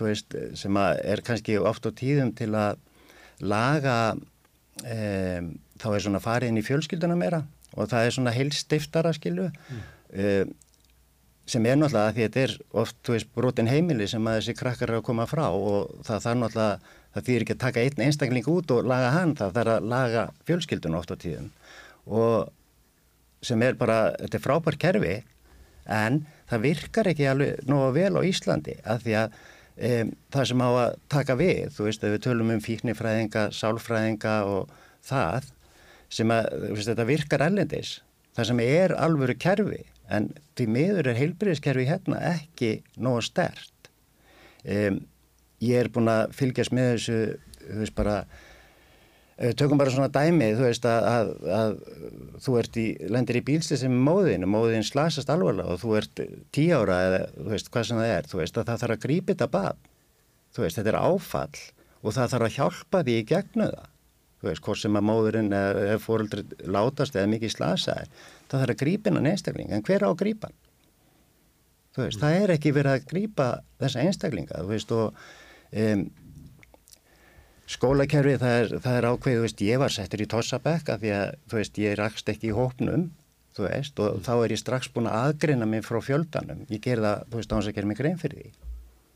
veist, 0.00 0.34
sem 0.58 0.78
að 0.80 1.02
er 1.12 1.22
kannski 1.24 1.58
oft 1.60 1.86
á 1.86 1.90
tíðum 1.92 2.32
til 2.36 2.50
að 2.58 2.80
laga, 3.40 4.16
um, 4.82 5.52
þá 5.80 5.86
er 5.92 6.04
svona 6.04 6.22
farið 6.24 6.52
inn 6.52 6.60
í 6.60 6.66
fjölskylduna 6.66 7.16
meira 7.20 7.44
og 7.76 7.88
það 7.90 8.06
er 8.06 8.16
svona 8.16 8.34
heilstiftara 8.34 9.12
skilu 9.16 9.46
mm. 9.48 9.84
uh, 10.16 10.44
sem 11.50 11.66
er 11.66 11.78
náttúrulega 11.78 12.14
því 12.14 12.26
þetta 12.26 12.42
er 12.44 12.56
oft, 12.82 12.98
veist, 13.10 13.30
brotin 13.34 13.70
heimili 13.70 14.06
sem 14.10 14.26
að 14.28 14.40
þessi 14.40 14.56
krakkar 14.58 14.90
eru 14.90 15.00
að 15.00 15.06
koma 15.08 15.26
frá 15.30 15.46
og 15.50 15.92
það 16.06 16.26
þarf 16.26 16.40
náttúrulega, 16.42 16.96
það 17.14 17.26
þýr 17.28 17.44
ekki 17.44 17.56
að 17.56 17.62
taka 17.64 17.84
einn 17.84 18.04
einstakling 18.06 18.48
út 18.50 18.74
og 18.74 18.88
laga 18.88 19.12
hann, 19.16 19.36
það 19.38 19.54
þarf 19.58 19.74
að 19.76 19.88
laga 19.92 20.24
fjölskyldun 20.48 20.98
oft 20.98 21.14
á 21.14 21.16
tíðum. 21.20 21.50
Og 22.06 22.50
sem 23.46 23.62
er 23.64 23.78
bara, 23.80 24.00
þetta 24.20 24.38
er 24.38 24.44
frábær 24.44 24.78
kerfi 24.80 25.14
en 25.90 26.20
það 26.50 26.66
virkar 26.66 27.08
ekki 27.10 27.30
alveg 27.30 27.64
nógu 27.68 27.94
vel 27.96 28.12
á 28.20 28.22
Íslandi 28.26 28.76
af 28.84 29.02
því 29.04 29.16
að 29.22 29.38
um, 29.90 30.12
það 30.34 30.50
sem 30.50 30.64
á 30.66 30.68
að 30.70 30.98
taka 31.14 31.38
við, 31.40 31.62
þú 31.76 31.86
veist, 31.88 32.04
ef 32.04 32.14
við 32.14 32.22
tölum 32.26 32.52
um 32.54 32.62
fíknifræðinga, 32.64 33.46
sálfræðinga 33.56 34.36
og 34.50 34.74
það 35.06 35.50
sem 36.12 36.34
að 36.34 36.50
veist, 36.66 36.90
þetta 36.90 37.08
virkar 37.08 37.46
ellendis 37.46 37.94
það 38.36 38.50
sem 38.50 38.62
er 38.64 38.94
alvöru 38.98 39.36
kerfi 39.40 39.82
en 40.10 40.30
því 40.58 40.66
miður 40.74 41.10
er 41.10 41.20
heilbyrðiskerfi 41.20 41.86
hérna 41.88 42.20
ekki 42.32 42.72
nógu 43.00 43.22
stert 43.26 43.90
um, 44.64 45.00
ég 45.64 45.80
er 45.80 45.90
búin 45.92 46.10
að 46.10 46.34
fylgjast 46.36 46.74
með 46.76 46.94
þessu 46.94 47.18
þú 47.60 47.80
veist 47.82 47.96
bara 47.98 48.16
tökum 49.56 49.80
bara 49.80 49.92
svona 49.92 50.10
dæmi 50.12 50.50
þú 50.58 50.66
veist 50.66 50.88
að, 50.88 51.06
að, 51.10 51.30
að 51.56 51.76
þú 52.44 52.56
í, 52.82 52.86
lendir 53.08 53.40
í 53.40 53.44
bílsti 53.46 53.78
sem 53.80 53.94
móðin 54.08 54.44
og 54.44 54.52
móðin 54.52 54.84
slasast 54.84 55.32
alvarlega 55.32 55.76
og 55.76 55.80
þú 55.80 55.94
ert 56.00 56.24
tí 56.52 56.66
ára 56.74 56.98
eða 57.06 57.22
þú 57.36 57.46
veist 57.54 57.70
hvað 57.72 57.88
sem 57.88 58.02
það 58.02 58.16
er 58.16 58.28
þú 58.32 58.42
veist 58.42 58.58
að 58.58 58.68
það 58.72 58.82
þarf 58.84 58.96
að 58.96 59.06
grípa 59.06 59.32
þetta 59.32 59.52
bad 59.54 59.88
þú 60.50 60.66
veist 60.66 60.80
þetta 60.80 60.92
er 60.92 61.00
áfall 61.00 61.64
og 62.00 62.16
það 62.16 62.34
þarf 62.34 62.48
að 62.48 62.58
hjálpa 62.58 63.02
því 63.06 63.16
í 63.16 63.24
gegnu 63.30 63.70
það 63.70 63.88
þú 64.40 64.48
veist, 64.48 64.62
hvort 64.64 64.80
sem 64.80 64.96
að 64.96 65.06
móðurinn 65.06 65.52
eða 65.52 65.98
fóröldri 66.00 66.44
látast 66.64 67.16
eða 67.16 67.30
mikið 67.34 67.54
slasaði, 67.54 68.08
það 68.48 68.62
þarf 68.62 68.74
að 68.74 68.80
grípa 68.82 69.10
inn 69.10 69.20
á 69.20 69.30
einstaklinga, 69.30 69.76
en 69.76 69.84
hver 69.84 70.06
á 70.06 70.08
að 70.08 70.18
grípa? 70.22 70.50
Þú 71.90 72.04
veist, 72.06 72.16
mm. 72.16 72.22
það 72.22 72.36
er 72.38 72.54
ekki 72.54 72.72
verið 72.76 72.96
að 72.96 73.06
grípa 73.10 73.48
þessa 73.82 74.06
einstaklinga, 74.06 74.62
þú 74.62 74.72
veist, 74.72 74.94
og 74.96 75.20
um, 75.72 76.04
skólakerfi 77.70 78.36
það 78.42 78.56
er, 78.58 78.74
það 78.82 78.98
er 78.98 79.08
ákveð, 79.10 79.38
þú 79.38 79.46
veist, 79.46 79.64
ég 79.66 79.82
var 79.82 79.94
settur 79.94 80.24
í 80.24 80.28
tossabekka 80.30 80.98
því 81.02 81.14
að, 81.16 81.34
þú 81.50 81.60
veist, 81.60 81.82
ég 81.84 81.98
rakst 82.00 82.32
ekki 82.32 82.50
í 82.50 82.56
hópnum, 82.56 83.06
þú 83.56 83.66
veist, 83.68 84.02
og 84.02 84.22
þá 84.26 84.32
er 84.36 84.54
ég 84.56 84.62
strax 84.62 84.90
búin 84.94 85.10
að 85.10 85.20
aðgreina 85.20 85.68
mig 85.70 85.86
frá 85.86 86.00
fjöldanum, 86.02 86.64
ég 86.70 86.82
ger 86.82 87.02
það, 87.02 87.26
þú 87.30 87.40
veist, 87.40 87.52
á 87.52 87.56
hans 87.58 87.70
að 87.70 87.78
gera 87.78 87.90
mig 87.90 88.00
grein 88.00 88.18
fyrir 88.18 88.42
því. 88.42 88.52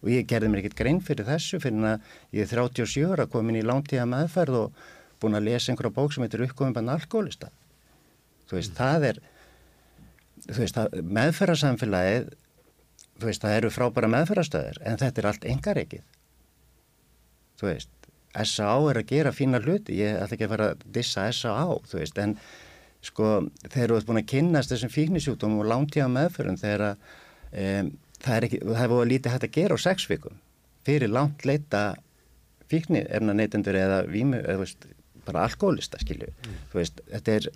Og 0.04 0.10
ég 0.12 0.26
gerði 0.28 0.50
mér 0.52 0.60
ekkert 0.60 0.76
grein 0.76 0.98
fyrir 1.00 1.24
þessu 1.24 1.58
fyrir 1.62 1.86
að 1.88 2.10
ég 2.36 2.44
er 2.44 2.50
37 2.52 3.06
ára 3.08 3.24
komin 3.30 3.56
í 3.56 3.64
langtíða 3.64 4.04
meðferð 4.10 4.58
og 4.58 4.82
búin 5.24 5.38
að 5.38 5.48
lesa 5.48 5.72
einhverja 5.72 5.94
bók 5.96 6.14
sem 6.14 6.24
heitir 6.24 6.44
uppgóðum 6.44 6.74
bann 6.76 6.92
alkoholista 6.92 7.50
þú 8.48 8.58
veist, 8.58 8.72
mm. 8.72 8.78
það 8.80 9.06
er 9.10 9.20
þú 10.46 10.58
veist, 10.60 10.80
meðferðarsamfélagið 11.18 12.28
þú 13.14 13.30
veist, 13.30 13.44
það 13.44 13.56
eru 13.60 13.72
frábæra 13.72 14.10
meðferðarstöðir 14.16 14.82
en 14.84 15.00
þetta 15.00 15.22
er 15.22 15.30
allt 15.30 15.48
engareikið 15.54 16.04
þú 17.64 17.72
veist 17.72 17.90
S.A.A. 18.34 18.78
er 18.90 18.98
að 18.98 19.10
gera 19.12 19.32
fína 19.34 19.60
hluti 19.62 19.98
ég 20.00 20.16
ætla 20.18 20.36
ekki 20.36 20.48
að 20.48 20.54
fara 20.54 20.70
að 20.72 20.86
dissa 20.96 21.26
S.A.A. 21.30 21.76
þú 21.88 22.00
veist, 22.00 22.18
en 22.18 22.36
sko 23.04 23.28
þeir 23.68 23.84
eru 23.84 24.00
búin 24.08 24.22
að 24.22 24.30
kynast 24.32 24.72
þessum 24.72 24.92
fíknisjúkdóm 24.92 25.58
og 25.60 25.68
langtíða 25.70 26.08
meðferðum 26.12 26.58
þegar 26.60 26.86
að 26.88 27.04
um, 27.52 27.92
það 28.24 28.36
er 28.36 28.46
ekki, 28.48 28.60
það 28.64 28.80
hefur 28.80 28.94
búin 28.94 29.04
að 29.04 29.12
lítið 29.12 29.34
hægt 29.34 29.46
að 29.48 29.54
gera 29.58 29.78
á 29.78 29.84
sex 29.84 30.08
vikum 30.10 30.40
fyrir 30.84 31.12
langt 31.12 31.44
leita 31.48 31.82
fíkni 32.72 33.04
erna 33.04 33.36
neytendur 33.36 33.76
eða 33.78 34.02
vímu, 34.08 34.40
eða 34.40 34.62
veist 34.62 34.88
bara 35.24 35.44
alkoholista 35.48 36.00
skilju 36.00 36.30
mm. 36.32 36.58
þú 36.72 36.80
veist, 36.80 37.00
þetta 37.12 37.38
er 37.38 37.48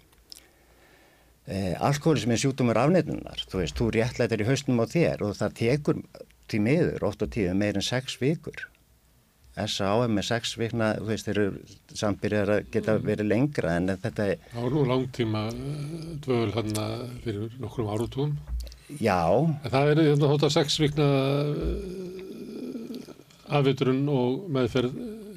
eh, 1.48 1.74
alkoholism 1.90 2.32
er 2.32 2.42
sjútumur 2.44 2.80
afnefnunar 2.80 3.44
þú 3.48 3.62
veist, 3.62 3.76
þú 3.78 3.90
réttlættir 3.96 4.44
í 4.44 4.48
haustum 4.48 4.84
á 4.84 4.86
þér 4.88 5.26
og 5.26 5.36
það 5.40 5.60
tekur 5.62 6.02
til 6.48 6.62
miður 6.64 7.08
ótt 7.08 7.24
og 7.24 7.32
tíðu 7.34 7.56
meir 7.58 7.76
en 7.76 7.84
sex 7.84 8.20
vikur 8.20 8.68
S.A.M. 9.64 10.14
með 10.18 10.28
sex 10.28 10.54
vikna 10.60 10.92
þú 10.98 11.08
veist, 11.08 11.28
þeir 11.28 11.40
eru 11.42 11.96
sambyrjar 11.98 12.54
að 12.54 12.68
geta 12.74 12.98
mm. 12.98 13.08
verið 13.10 13.30
lengra 13.32 13.74
en 13.80 13.94
þetta 13.94 14.28
er 14.32 14.44
Það 14.52 14.66
var 14.66 14.76
nú 14.76 14.84
langtíma 14.92 15.42
eh, 15.50 16.14
dvöl 16.26 16.52
hann 16.54 16.72
fyrir 17.24 17.58
nokkrum 17.62 17.90
árutúm 17.94 18.36
Já. 18.96 19.20
En 19.36 19.68
Það 19.68 19.90
er 19.90 19.98
þetta 20.14 20.28
hótt 20.30 20.44
að 20.46 20.54
sex 20.54 20.78
vikna 20.80 21.06
eh, 21.52 23.08
afviturinn 23.58 24.06
og 24.12 24.46
meðferð 24.52 24.94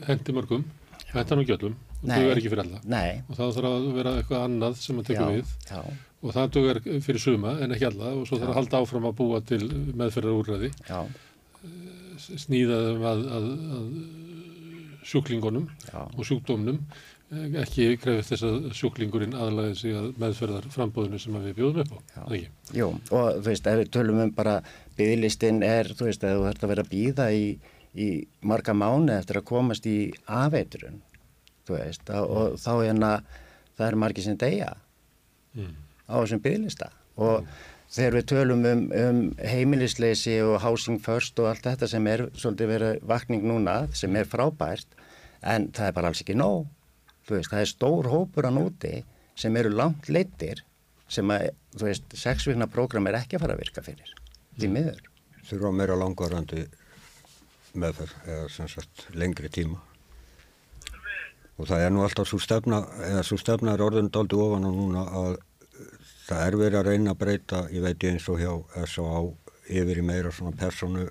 hendi 0.08 0.36
mörgum. 0.36 0.64
Þetta 1.12 1.36
er 1.36 1.40
nú 1.40 1.46
öllum 1.58 1.76
og 2.02 2.08
þau 2.10 2.30
er 2.32 2.40
ekki 2.40 2.50
fyrir 2.50 2.64
alla. 2.64 2.80
Nei. 2.90 3.22
og 3.28 3.36
það 3.38 3.52
þarf 3.58 3.72
að 3.72 3.90
vera 3.98 4.14
eitthvað 4.18 4.46
annað 4.48 4.80
sem 4.82 5.02
að 5.02 5.10
tekja 5.10 5.28
við. 5.30 5.52
já. 5.70 5.82
og 6.22 6.36
það 6.38 6.54
dugar 6.56 6.80
fyrir 7.06 7.22
suma 7.22 7.52
en 7.62 7.76
ekki 7.76 7.88
alla 7.92 8.14
og 8.16 8.24
svo 8.30 8.40
þarf 8.42 8.54
að 8.54 8.58
halda 8.60 8.82
áfram 8.82 9.10
að 9.10 9.18
búa 9.20 9.42
til 9.52 9.62
meðferðar 10.00 10.40
úrræði 10.40 10.72
snýðaðum 12.40 13.08
að, 13.12 13.24
að, 13.38 13.48
að 13.78 15.08
sjúklingunum 15.12 15.66
já. 15.88 16.00
og 16.06 16.28
sjúkdómnum 16.28 16.80
ekki 17.32 17.94
krefist 18.02 18.34
þess 18.34 18.44
að 18.44 18.66
sjúklingurinn 18.76 19.36
aðlæði 19.40 19.76
sig 19.80 19.96
að 19.96 20.08
meðferðar 20.20 20.66
frambóðinu 20.74 21.20
sem 21.22 21.38
við 21.40 21.54
bjóðum 21.62 21.86
upp 21.86 22.18
á 22.20 22.24
Jú, 22.76 22.90
og 22.92 23.28
þú 23.38 23.46
veist, 23.46 23.70
ef 23.72 23.80
við 23.80 23.92
tölum 23.96 24.20
um 24.26 24.34
bara 24.36 24.58
byggðlistinn 24.98 25.62
er, 25.64 25.94
þú 25.96 26.10
veist, 26.10 26.26
ef 26.28 26.36
þú 26.36 26.50
ætti 26.50 26.68
að 26.68 26.74
vera 26.74 26.86
að 26.86 26.92
býða 26.92 27.30
í, 27.32 27.46
í 27.96 28.10
marga 28.44 28.76
mánu 28.76 29.16
eftir 29.16 29.40
að 29.40 29.48
komast 29.48 29.88
í 29.88 29.96
afeiturun 30.28 31.00
þú 31.68 31.78
veist, 31.78 32.12
og 32.12 32.60
þá 32.60 32.72
er 32.74 32.86
hérna 32.90 33.14
það 33.78 33.88
er 33.88 34.00
margir 34.04 34.28
sem 34.28 34.40
deyja 34.40 34.74
mm. 35.56 35.76
á 36.12 36.16
þessum 36.20 36.44
bygglista 36.44 36.92
og 37.16 37.46
mm. 37.46 37.62
Þegar 37.92 38.18
við 38.18 38.28
tölum 38.32 38.66
um, 38.68 38.84
um 38.96 39.22
heimilisleysi 39.40 40.38
og 40.46 40.62
housing 40.64 41.02
first 41.04 41.40
og 41.44 41.52
allt 41.52 41.66
þetta 41.68 41.90
sem 41.92 42.08
er 42.08 42.28
svolítið 42.34 42.72
verið 42.72 43.02
vakning 43.08 43.44
núna 43.48 43.84
sem 43.98 44.16
er 44.16 44.30
frábært 44.30 45.00
en 45.42 45.70
það 45.76 45.88
er 45.90 45.98
bara 45.98 46.12
alls 46.12 46.24
ekki 46.24 46.38
nóg 46.38 46.70
þú 47.28 47.38
veist, 47.38 47.52
það 47.52 47.64
er 47.64 47.72
stór 47.72 48.12
hópur 48.12 48.48
á 48.48 48.52
núti 48.54 48.94
sem 49.40 49.56
eru 49.58 49.72
langt 49.74 50.10
leittir 50.12 50.64
sem 51.12 51.32
að, 51.34 51.52
þú 51.76 51.88
veist, 51.90 52.18
sexvíkna 52.18 52.68
program 52.72 53.10
er 53.10 53.20
ekki 53.22 53.38
að 53.38 53.46
fara 53.46 53.58
að 53.58 53.64
virka 53.66 53.84
fyrir 53.86 54.12
því 54.58 54.68
mm. 54.68 54.76
miður. 54.78 55.08
Þurfa 55.50 55.72
meira 55.76 55.98
langvarandi 56.00 56.66
meðferð 57.82 58.28
eða 58.28 58.50
sem 58.52 58.70
sagt 58.72 59.08
lengri 59.16 59.52
tíma 59.52 59.80
og 61.60 61.68
það 61.70 61.86
er 61.86 61.94
nú 61.94 62.04
alltaf 62.04 62.28
svo 62.30 62.40
stefna 62.42 62.82
eða 63.06 63.24
svo 63.28 63.38
stefna 63.40 63.76
er 63.76 63.84
orðin 63.86 64.10
daldi 64.12 64.40
ofan 64.40 64.68
á 64.68 64.72
núna 64.72 65.06
að 65.22 65.38
það 66.32 66.46
er 66.48 66.58
verið 66.62 66.80
að 66.80 66.88
reyna 66.88 67.12
að 67.12 67.20
breyta, 67.26 67.66
ég 67.74 67.84
veit 67.84 68.08
eins 68.08 68.28
og 68.32 68.40
hjá 68.40 68.52
S.A.A. 68.86 69.22
yfir 69.82 70.00
í 70.00 70.06
meira 70.06 70.32
svona 70.32 70.56
personu 70.56 71.10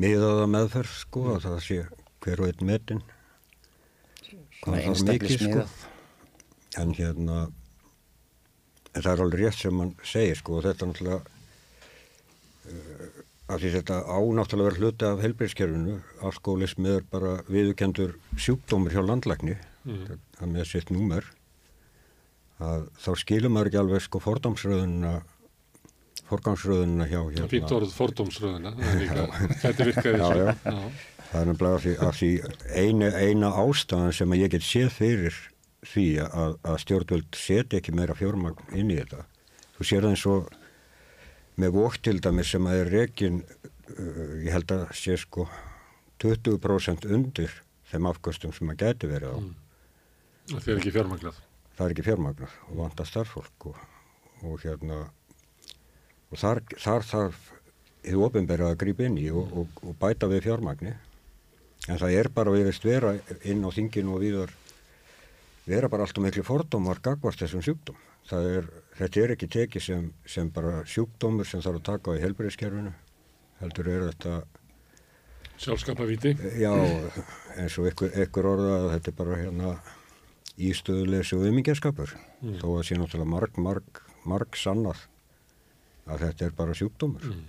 miðaða 0.00 0.48
meðferð 0.50 0.94
sko, 1.02 1.24
að 1.34 1.46
það 1.46 1.60
sé 1.66 1.78
hver 2.24 2.42
og 2.42 2.50
einn 2.50 2.68
metin. 2.70 3.02
Svona 4.58 4.82
einstaklismiðað. 4.82 5.72
Sko. 5.74 5.94
En 6.78 6.92
hérna, 6.96 7.38
en 8.94 9.02
það 9.02 9.12
er 9.12 9.24
alveg 9.24 9.42
rétt 9.42 9.60
sem 9.60 9.76
mann 9.76 9.94
segir 10.06 10.40
sko, 10.40 10.58
og 10.58 10.66
þetta 10.66 10.84
er 10.84 10.92
náttúrulega, 10.92 11.20
uh, 12.72 13.22
að 13.48 13.64
því 13.64 13.72
þetta 13.76 13.98
ánáttúrulega 14.04 14.68
verður 14.70 14.82
hluti 14.84 15.08
af 15.08 15.24
helbriðskerfinu, 15.24 15.98
alkoholismi 16.28 16.94
er 16.96 17.08
bara 17.12 17.38
viðukendur 17.48 18.16
sjúkdómur 18.36 18.94
hjá 18.94 19.02
landlækni, 19.04 19.56
mm. 19.88 20.20
það 20.38 20.54
með 20.54 20.70
sitt 20.72 20.92
númer, 20.94 21.28
að 22.58 22.86
þá 22.98 23.10
skilur 23.22 23.52
maður 23.54 23.70
ekki 23.70 23.82
alveg 23.82 24.04
sko 24.04 24.22
fordómsröðunna 24.22 25.18
forgangsröðunna 26.28 27.06
hjá 27.08 27.20
hérna. 27.20 27.46
Býtt 27.50 27.72
orð 27.74 27.92
fordómsröðuna, 27.96 28.72
þetta 29.62 29.86
virkaði 29.88 30.18
svo. 30.18 30.32
Já, 30.34 30.50
já. 30.64 30.80
Það 31.28 31.40
er 31.40 31.48
nefnilega 31.50 31.94
að 32.06 32.18
því 32.18 32.30
eina, 32.72 33.08
eina 33.20 33.50
ástæðan 33.62 34.14
sem 34.16 34.34
ég 34.38 34.52
get 34.54 34.64
séð 34.64 34.90
fyrir 34.96 35.38
því 35.88 36.06
að, 36.24 36.56
að 36.68 36.78
stjórnvöld 36.84 37.38
seti 37.38 37.78
ekki 37.78 37.94
meira 37.96 38.16
fjármagn 38.18 38.76
inn 38.76 38.92
í 38.92 38.98
þetta. 38.98 39.24
Þú 39.76 39.88
sér 39.88 40.04
það 40.04 40.14
eins 40.14 40.26
og 40.32 40.52
með 41.58 41.74
voktildami 41.76 42.46
sem 42.46 42.68
að 42.70 42.82
er 42.82 42.92
reygin, 42.96 43.42
uh, 43.94 44.22
ég 44.44 44.52
held 44.56 44.74
að 44.74 44.86
sé 44.98 45.18
sko 45.20 45.48
20% 46.22 47.08
undir 47.14 47.52
þeim 47.88 48.08
afkostum 48.10 48.52
sem 48.56 48.72
að 48.72 48.82
geti 48.84 49.10
verið 49.10 49.36
á. 49.36 49.38
Mm. 49.38 49.54
Það 50.48 50.72
er 50.72 50.80
ekki 50.80 50.96
fjármagnað 50.96 51.44
það 51.78 51.84
er 51.86 51.94
ekki 51.94 52.06
fjármagnar 52.08 52.56
og 52.68 52.80
vanda 52.82 53.06
starffólk 53.06 53.68
og, 53.70 53.80
og 54.42 54.58
hérna 54.64 55.04
og 56.28 56.40
þar, 56.40 56.62
þar 56.76 57.06
þarf 57.06 57.44
þið 58.02 58.24
ofinberða 58.26 58.72
að 58.72 58.80
grípa 58.82 59.06
inn 59.06 59.18
í 59.20 59.28
og, 59.30 59.52
og, 59.62 59.80
og 59.84 59.96
bæta 60.00 60.28
við 60.30 60.48
fjármagni. 60.48 60.94
En 61.88 62.00
það 62.00 62.14
er 62.18 62.28
bara 62.34 62.52
við 62.52 62.68
veist 62.68 62.84
vera 62.84 63.14
inn 63.48 63.64
á 63.64 63.70
þinginu 63.72 64.16
og 64.16 64.22
viðar 64.24 64.52
vera 65.68 65.88
bara 65.92 66.04
allt 66.04 66.18
og 66.18 66.24
miklu 66.24 66.44
fordómar 66.46 67.00
gagvart 67.04 67.40
þessum 67.40 67.62
sjúkdóm 67.64 67.98
er, 68.36 68.68
þetta 68.98 69.20
er 69.22 69.34
ekki 69.34 69.48
tekið 69.52 69.84
sem, 69.84 70.06
sem 70.26 70.48
bara 70.52 70.82
sjúkdómur 70.88 71.48
sem 71.48 71.62
þarf 71.64 71.80
að 71.80 71.86
taka 71.90 72.12
á 72.12 72.16
í 72.16 72.22
helbriðskerfinu 72.24 72.92
heldur 73.60 73.90
er 73.92 74.06
þetta 74.10 74.34
sjálfskapavíti 75.58 76.34
já 76.60 76.72
eins 77.58 77.78
og 77.80 77.88
ykkur, 77.90 78.12
ykkur 78.24 78.50
orða 78.52 78.76
þetta 78.94 79.12
er 79.12 79.18
bara 79.18 79.38
hérna 79.42 79.72
í 80.58 80.72
stöðuleysi 80.74 81.36
og 81.38 81.46
umingjaskapur 81.48 82.16
mm. 82.16 82.58
þó 82.62 82.66
að 82.72 82.82
sé 82.88 82.98
náttúrulega 82.98 83.30
marg, 83.30 83.62
marg, 83.62 84.02
marg 84.28 84.58
sannað 84.58 85.04
að 86.08 86.26
þetta 86.26 86.48
er 86.48 86.58
bara 86.58 86.76
sjúkdómur 86.76 87.30
mm. 87.30 87.46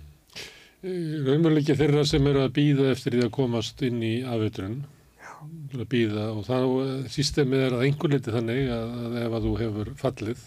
Raunveruleiki 0.80 1.76
þeirra 1.76 2.06
sem 2.08 2.24
eru 2.30 2.46
að 2.46 2.54
býða 2.56 2.86
eftir 2.94 3.18
því 3.18 3.26
að 3.26 3.34
komast 3.36 3.82
inn 3.84 4.00
í 4.00 4.14
afveiturinn 4.24 4.78
að 5.40 5.86
býða 5.92 6.30
og 6.34 6.46
þá 6.46 6.56
sístemið 7.12 7.66
er 7.66 7.76
að 7.76 7.84
einhver 7.86 8.12
liti 8.14 8.32
þannig 8.34 8.70
að, 8.72 8.94
að 9.04 9.18
ef 9.20 9.36
að 9.36 9.46
þú 9.46 9.52
hefur 9.60 9.90
fallið 10.00 10.46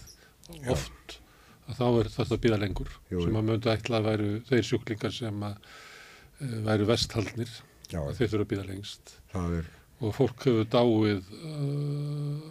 Já. 0.54 0.66
oft 0.74 1.16
að 1.64 1.78
þá 1.78 1.86
er 1.88 2.10
þetta 2.16 2.36
að 2.36 2.42
býða 2.44 2.60
lengur 2.62 2.90
Jú. 3.10 3.22
sem 3.24 3.38
að 3.38 3.48
möndu 3.50 3.72
ætla 3.72 4.00
að 4.00 4.08
væru 4.10 4.32
þeir 4.50 4.68
sjúklingar 4.68 5.14
sem 5.14 5.46
að 5.48 5.70
uh, 5.70 6.58
væru 6.68 6.90
vesthaldnir 6.90 7.54
þeir 7.88 8.18
þurfa 8.18 8.42
að 8.42 8.50
býða 8.52 8.68
lengst 8.68 9.16
það 9.32 9.58
er 9.60 9.72
og 10.04 10.14
fólk 10.16 10.44
hefur 10.48 10.68
dáið 10.70 11.30
uh, 11.40 12.42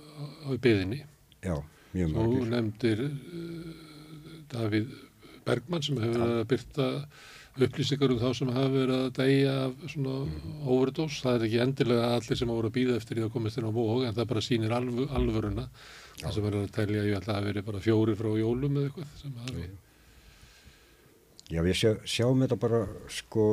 á 0.45 0.49
byðinni. 0.63 1.03
Já, 1.43 1.55
mjög 1.93 2.15
mörgir. 2.15 2.39
Þú 2.39 2.49
nefndir 2.53 3.03
uh, 3.05 3.69
Davíð 4.53 4.97
Bergmann 5.43 5.85
sem 5.85 6.01
hefur 6.01 6.19
verið 6.23 6.41
að 6.41 6.49
byrta 6.53 6.89
upplýsingar 7.53 8.09
um 8.09 8.19
þá 8.21 8.29
sem 8.33 8.49
hafa 8.49 8.69
verið 8.73 8.95
að 8.97 9.09
degja 9.19 9.53
af 9.67 9.73
svona 9.91 10.15
mm. 10.25 10.53
overdós. 10.73 11.19
Það 11.21 11.35
er 11.37 11.47
ekki 11.47 11.63
endilega 11.67 12.11
allir 12.15 12.39
sem 12.39 12.49
hafa 12.49 12.61
verið 12.61 12.71
að 12.71 12.77
býða 12.79 12.99
eftir 12.99 13.19
því 13.19 13.25
að 13.27 13.33
komast 13.35 13.59
inn 13.61 13.69
á 13.69 13.77
vóg 13.77 14.05
en 14.07 14.17
það 14.17 14.29
bara 14.31 14.45
sýnir 14.47 14.75
alv 14.77 15.01
alvöruna. 15.19 15.65
Já. 16.17 16.25
Það 16.25 16.35
sem 16.37 16.47
verður 16.47 16.67
að 16.67 16.75
telja, 16.77 17.07
ég 17.09 17.17
ætla 17.19 17.33
að 17.33 17.41
það 17.41 17.49
verið 17.51 17.67
bara 17.69 17.83
fjóri 17.83 18.15
frá 18.17 18.29
jólum 18.39 18.79
eða 18.79 18.89
eitthvað. 18.89 19.67
Já, 21.53 21.59
við 21.61 21.75
sjá, 21.77 21.91
sjáum 22.07 22.41
þetta 22.41 22.57
bara 22.63 22.85
sko 23.11 23.47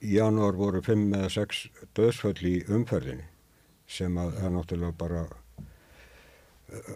í 0.00 0.16
janúar 0.16 0.56
voru 0.56 0.80
5 0.84 1.12
eða 1.18 1.28
6 1.34 1.60
döðsföll 1.96 2.40
í 2.48 2.56
umferðinni 2.72 3.26
sem 3.90 4.16
að 4.20 4.36
það 4.38 4.52
náttúrulega 4.54 4.96
bara 5.00 5.22
eh, 6.70 6.92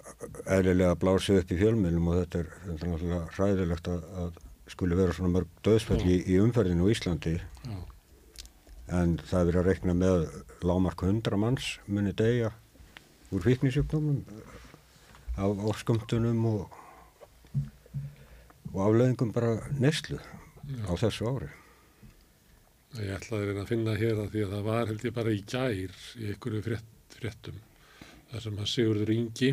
eðlilega 0.56 0.98
blásið 1.02 1.40
upp 1.42 1.52
í 1.52 1.58
fjölmjölum 1.60 2.10
og 2.10 2.20
þetta 2.22 2.42
er, 2.42 2.52
náttúrulega 2.70 3.22
hræðilegt 3.36 3.90
að, 3.92 4.06
að 4.22 4.38
skuli 4.74 4.98
vera 4.98 5.16
svona 5.16 5.34
mörg 5.34 5.58
döðsföll 5.66 6.00
í, 6.06 6.20
í 6.32 6.38
umferðinu 6.40 6.88
í 6.88 6.94
Íslandi. 6.94 7.34
Já. 7.64 7.76
en 9.00 9.16
það 9.24 9.50
er 9.50 9.58
að 9.58 9.68
rekna 9.70 9.94
með 9.96 10.26
lámark 10.64 11.04
100 11.04 11.40
manns 11.40 11.68
muni 11.88 12.12
degja 12.16 12.52
úr 13.32 13.44
fíknisjöfnumum 13.44 14.22
af 15.40 15.64
orskumtunum 15.72 16.44
og, 16.46 16.76
og 18.72 18.80
afleðingum 18.86 19.32
bara 19.34 19.56
neslu 19.80 20.20
á 20.88 20.92
þessu 21.00 21.28
ári 21.32 21.50
Ég 22.94 23.10
ætlaði 23.16 23.42
að 23.42 23.48
reyna 23.48 23.62
að 23.64 23.70
finna 23.72 23.96
hér 23.98 24.18
að 24.22 24.28
því 24.30 24.42
að 24.44 24.52
það 24.54 24.66
var 24.68 24.90
held 24.90 25.04
ég 25.04 25.14
bara 25.16 25.34
í 25.34 25.40
gær 25.50 25.72
í 25.74 26.28
einhverju 26.30 26.60
frétt, 26.62 26.90
fréttum 27.14 27.56
þar 28.30 28.44
sem 28.44 28.60
að 28.60 28.70
Sigurður 28.70 29.12
Ingi 29.14 29.50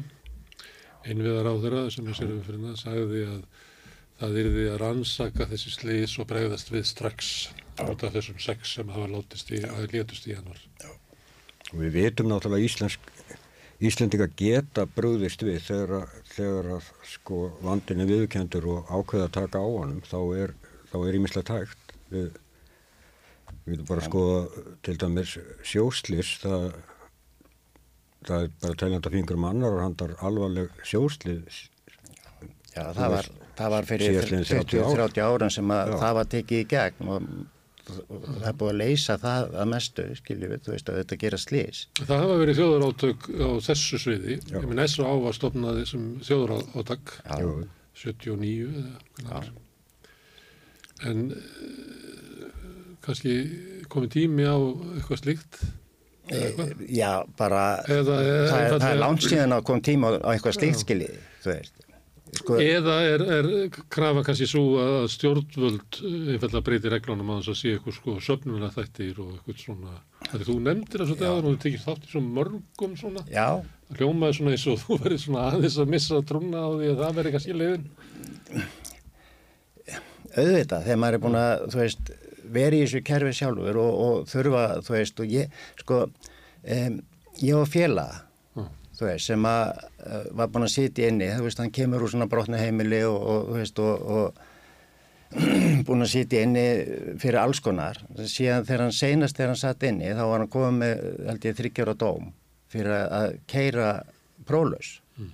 einviðar 1.02 1.50
á 1.50 1.53
þeirra 1.64 1.84
sem 1.94 2.10
er 2.11 2.18
sér 2.20 2.34
umfyrir 2.36 2.66
það 2.68 2.80
sagði 2.84 3.24
að 3.32 3.42
það 4.22 4.38
yrði 4.44 4.66
að 4.70 4.80
rannsaka 4.84 5.48
þessi 5.50 5.74
sliðis 5.74 6.18
og 6.22 6.30
bregðast 6.30 6.70
við 6.70 6.86
strax 6.92 7.32
út 7.82 8.06
af 8.06 8.14
þessum 8.14 8.38
sex 8.45 8.76
sem 8.78 8.94
hafa 8.94 9.10
látist 9.10 9.50
í, 9.50 9.64
að 9.66 9.88
letust 9.95 10.28
í 10.30 10.36
januar. 10.36 10.61
Og 11.72 11.80
við 11.82 11.98
veitum 11.98 12.30
náttúrulega 12.30 12.68
Íslensk 12.68 13.10
Íslendinga 13.82 14.28
geta 14.38 14.84
brúðist 14.86 15.42
við 15.42 15.64
þegar, 15.66 16.11
þegar 16.36 16.68
að 16.76 16.90
sko 17.10 17.38
vandin 17.66 18.03
er 18.03 18.11
viðkendur 18.11 18.68
og 18.70 18.92
ákveða 18.94 19.26
að 19.26 19.36
taka 19.40 19.58
á 19.58 19.66
honum 19.66 20.03
þá 20.06 20.20
er, 20.38 20.53
er 21.00 21.18
ímislega 21.18 21.48
tægt 21.50 21.95
við 22.14 22.28
Við 23.72 23.77
getum 23.77 23.88
bara 23.88 24.01
að 24.01 24.08
skoða 24.09 24.64
til 24.83 24.93
dæmis 25.00 25.33
sjóslis, 25.64 26.32
það, 26.41 26.66
það 28.27 28.41
er 28.43 28.50
bara 28.66 28.80
teljanda 28.82 29.11
fingur 29.14 29.38
um 29.40 29.45
annar 29.48 29.77
og 29.77 29.83
handar 29.85 30.11
alvarleg 30.27 30.82
sjóslis. 30.83 31.61
Já, 32.74 32.83
það 32.98 33.16
var, 33.16 33.30
það 33.61 33.74
var 33.75 33.88
fyrir 33.88 34.19
20-30 34.27 35.24
ára 35.24 35.50
sem 35.56 35.72
það 35.72 36.19
var 36.19 36.30
tekið 36.35 36.66
í 36.66 36.67
gegn 36.75 37.14
og 37.16 37.32
það 37.88 38.45
er 38.51 38.59
búið 38.59 38.74
að 38.74 38.77
leysa 38.83 39.17
það 39.24 39.58
að 39.64 39.72
mestu, 39.72 40.08
skiljið 40.19 40.51
við, 40.51 40.61
þú 40.66 40.75
veist 40.75 40.91
að 40.91 41.01
þetta 41.01 41.22
gera 41.24 41.41
slís. 41.45 41.82
Það 42.01 42.24
hafa 42.25 42.38
verið 42.43 42.61
þjóðarátök 42.61 43.32
á 43.32 43.50
þessu 43.72 44.03
sviði, 44.03 44.38
Já. 44.43 44.59
ég 44.59 44.67
minn 44.67 44.83
S.A. 44.83 45.16
var 45.24 45.40
stopnaði 45.40 45.88
sem 45.95 46.08
þjóðarátök 46.27 47.17
79 48.03 48.67
eða 49.24 49.43
en 51.08 51.32
kannski 53.06 53.38
komið 53.92 54.16
tími 54.18 54.48
á 54.48 54.58
eitthvað 54.98 55.24
slíkt? 55.24 55.62
Eitthvað? 56.32 56.74
Já, 56.88 57.12
bara 57.40 57.62
eða, 57.90 58.18
eða, 58.24 58.50
það, 58.50 58.66
er, 58.66 58.90
er 58.92 59.00
langt 59.02 59.26
síðan 59.26 59.58
að 59.58 59.64
koma 59.70 59.86
tíma 59.86 60.14
á 60.22 60.30
eitthvað 60.34 60.60
slíkt 60.60 60.84
skiljið, 60.86 61.24
þú 61.44 61.54
veist. 61.56 61.82
Sko, 62.32 62.56
eða 62.64 62.94
er, 63.04 63.22
er 63.36 63.48
krafa 63.92 64.22
kannski 64.24 64.46
svo 64.48 64.62
að 64.80 65.10
stjórnvöld 65.12 65.98
einfallega 66.32 66.62
breyti 66.64 66.92
reglunum 66.92 67.34
að 67.34 67.42
þess 67.42 67.52
að 67.52 67.58
sé 67.60 67.74
eitthvað 67.76 67.96
sko 67.98 68.14
söfnuna 68.24 68.70
þættir 68.72 69.20
og 69.20 69.34
eitthvað 69.36 69.58
svona 69.60 69.98
Þegar 70.30 70.46
þú 70.48 70.56
nefndir 70.68 71.04
svona 71.10 71.28
aðan 71.28 71.50
og 71.50 71.56
þú 71.58 71.62
tekist 71.66 71.90
þátt 71.90 72.06
í 72.08 72.12
svona 72.14 72.34
mörgum 72.38 72.94
svona 73.02 73.26
Já 73.28 73.48
Hljómaði 73.98 74.38
svona 74.38 74.56
eins 74.56 74.68
og 74.72 74.80
þú 74.80 75.00
verið 75.04 75.24
svona 75.26 75.44
aðeins 75.50 75.78
að 75.84 75.92
missa 75.92 76.22
trúna 76.32 76.64
á 76.64 76.70
því 76.72 76.94
að 76.94 77.02
það 77.02 77.20
verið 77.20 77.36
kannski 77.36 77.58
leiðin 77.60 77.86
Auðvitað, 80.32 80.86
þegar 80.86 81.00
maður 81.04 81.18
er 81.18 81.24
búin 81.26 81.42
að, 81.42 81.66
þú 81.74 81.82
veist 81.82 82.14
veri 82.54 82.82
í 82.82 82.86
þessu 82.86 83.02
kerfi 83.08 83.34
sjálfur 83.38 83.80
og, 83.82 84.02
og 84.06 84.30
þurfa, 84.32 84.66
þú 84.86 84.96
veist, 84.98 85.24
og 85.24 85.34
ég, 85.34 85.58
sko, 85.82 86.04
um, 86.78 87.00
ég 87.42 87.58
var 87.58 87.72
fjela, 87.72 88.06
mm. 88.58 88.70
þú 89.00 89.10
veist, 89.10 89.28
sem 89.32 89.50
að 89.50 89.66
uh, 90.06 90.24
var 90.40 90.54
búin 90.54 90.68
að 90.68 90.74
sitja 90.76 91.12
inni, 91.12 91.30
þú 91.36 91.48
veist, 91.48 91.62
hann 91.64 91.76
kemur 91.76 92.06
úr 92.06 92.14
svona 92.14 92.30
brotna 92.32 92.62
heimili 92.62 93.04
og, 93.08 93.20
og 93.20 93.52
þú 93.52 93.60
veist, 93.60 93.84
og, 93.84 94.08
og 94.16 94.48
búin 95.88 96.04
að 96.04 96.12
sitja 96.12 96.44
inni 96.44 96.66
fyrir 97.22 97.40
alls 97.42 97.62
konar, 97.64 98.02
síðan 98.20 98.68
þegar 98.68 98.88
hann 98.88 98.96
seinast 98.96 99.38
þegar 99.38 99.54
hann 99.54 99.62
satt 99.64 99.88
inni, 99.88 100.12
þá 100.12 100.26
var 100.26 100.44
hann 100.44 100.52
komið 100.52 100.82
með, 100.82 101.06
held 101.30 101.48
ég, 101.48 101.60
þryggjar 101.62 101.94
á 101.94 101.96
dóm 102.04 102.34
fyrir 102.72 102.92
að 102.96 103.38
keira 103.52 103.88
prólaus 104.48 105.00
mm. 105.20 105.32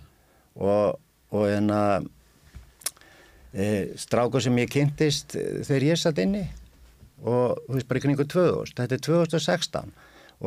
og, 0.61 0.99
og 1.33 1.49
en 1.49 1.73
að 1.73 2.07
e, 3.53 3.67
stráku 3.99 4.41
sem 4.43 4.57
ég 4.61 4.71
kynntist 4.73 5.37
þegar 5.37 5.87
ég 5.91 6.01
satt 6.01 6.21
inni 6.23 6.45
og 7.23 7.57
þú 7.65 7.77
veist 7.77 7.89
bara 7.89 8.01
ykkur 8.01 8.13
ykkur 8.13 8.29
2000, 8.33 8.77
þetta 8.77 8.97
er 8.97 9.03
2016 9.07 9.95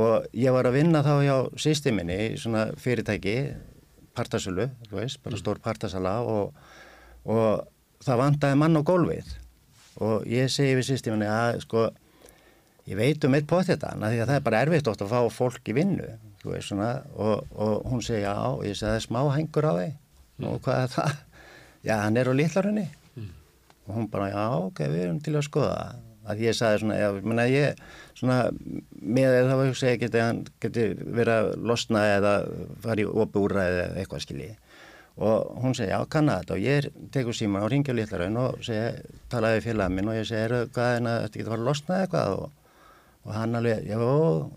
og 0.01 0.37
ég 0.39 0.55
var 0.55 0.69
að 0.69 0.77
vinna 0.79 1.03
þá 1.03 1.15
hjá 1.25 1.37
systeminni 1.59 2.19
í 2.29 2.39
svona 2.39 2.69
fyrirtæki 2.79 3.37
partasölu, 4.15 4.69
þú 4.89 5.01
veist, 5.01 5.21
bara 5.25 5.39
stór 5.39 5.61
partasala 5.63 6.19
og, 6.27 6.55
og 7.27 7.65
það 8.05 8.23
vandaði 8.25 8.59
mann 8.61 8.79
á 8.79 8.83
gólfið. 8.87 9.33
Og 10.01 10.27
ég 10.31 10.51
segi 10.53 10.77
við 10.79 10.87
sýstíminni 10.89 11.29
að 11.31 11.61
sko 11.65 11.89
ég 12.91 12.99
veit 12.99 13.25
um 13.27 13.35
eitt 13.37 13.49
pott 13.51 13.69
þetta, 13.69 13.95
að 13.97 14.21
það 14.23 14.37
er 14.37 14.45
bara 14.47 14.63
erfitt 14.65 14.91
oft 14.91 15.03
að 15.05 15.13
fá 15.13 15.35
fólk 15.35 15.71
í 15.71 15.77
vinnu, 15.77 16.07
þú 16.43 16.55
veist 16.55 16.71
svona 16.71 16.93
og, 17.15 17.51
og 17.55 17.91
hún 17.91 18.05
segi 18.05 18.25
já, 18.25 18.37
ég 18.67 18.79
segi 18.79 18.89
það 18.89 18.97
er 18.99 19.07
smá 19.07 19.21
hengur 19.35 19.69
á 19.69 19.73
þig. 19.81 19.99
Mm. 20.41 20.47
og 20.49 20.63
hvað 20.65 20.87
er 20.87 20.95
það? 20.95 21.19
Já, 21.81 21.95
hann 22.03 22.17
er 22.21 22.29
á 22.29 22.33
litlarunni 22.37 22.83
mm. 23.17 23.29
og 23.89 23.95
hún 23.97 24.09
bara, 24.13 24.27
já, 24.29 24.43
ok, 24.67 24.83
við 24.93 25.05
erum 25.07 25.21
til 25.25 25.33
að 25.39 25.47
skoða 25.47 25.71
það 25.79 26.10
að 26.31 26.42
ég 26.47 26.57
sagði 26.57 26.83
svona, 26.84 26.99
já, 27.00 27.09
menna 27.20 27.47
ég 27.50 27.83
svona, 28.18 28.39
með 29.00 29.36
það 29.36 29.55
var 29.60 29.70
hugsa 29.70 29.92
ég 29.92 30.02
geti, 30.05 30.25
geti 30.65 30.89
verið 31.02 31.34
að 31.36 31.52
losna 31.70 32.07
eða 32.17 32.34
fara 32.84 33.05
í 33.05 33.09
úrræði 33.10 33.84
eða 33.84 34.02
eitthvað 34.02 34.26
skilji 34.26 34.50
og 35.20 35.59
hún 35.60 35.75
segi, 35.76 35.91
já, 35.91 35.99
kannan 36.09 36.41
þetta 36.41 36.55
og 36.57 36.62
ég 36.65 36.86
tekur 37.12 37.36
síman 37.36 37.67
og 37.67 37.73
ringja 37.73 37.92
litlarun 37.92 38.39
og 38.41 38.62
segi, 38.65 39.02
talaði 39.33 39.67
félagin 39.67 39.99
minn 39.99 40.09
og 40.09 40.17
ég 40.17 40.28
segi, 40.28 40.47
er 40.47 40.73
hvað 40.73 40.97
en 40.97 41.10
að 41.10 41.20
þetta 41.26 41.41
getur 41.41 41.52
fara 41.52 41.60
að 41.60 41.68
losna 41.68 42.00
eitthvað 42.05 42.39
og 42.39 42.49
og 43.20 43.34
hann 43.36 43.57
alveg, 43.59 43.84
já, 43.84 43.99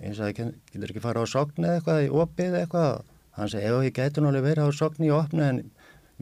ég 0.05 0.13
sagði, 0.15 0.45
getur 0.71 0.93
ekki 0.93 1.03
fara 1.03 1.23
á 1.23 1.27
sogni 1.27 1.67
eða 1.67 1.79
eitthvað, 1.79 2.03
í 2.05 2.11
opið 2.23 2.59
eitthvað 2.61 2.89
og 2.93 3.39
hann 3.39 3.49
segi, 3.51 3.65
já, 3.67 3.73
ég 3.83 3.95
getur 3.97 4.23
náttúrulega 4.23 4.47
verið 4.47 4.69
á 4.71 4.79
sogni 4.79 5.09
í 5.09 5.15
opnu 5.15 5.43
en 5.43 5.59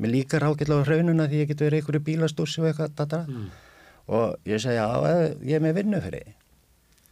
mér 0.01 0.13
líkar 0.15 0.47
ágætlega 0.47 0.81
á 0.81 0.87
hraununa 0.87 1.27
því 1.29 1.43
ég 1.43 1.51
getur 1.51 1.69
verið 1.69 1.81
einhverju 1.81 2.03
bílastúrsi 2.07 2.63
og 2.63 2.71
eitthvað 2.71 2.95
data. 2.97 3.21
Mm. 3.29 3.51
Og 4.11 4.37
ég 4.47 4.61
segi, 4.61 4.77
já, 4.77 4.87
ég 5.47 5.57
er 5.57 5.63
með 5.63 5.81
vinnu 5.81 6.03
fyrir 6.03 6.31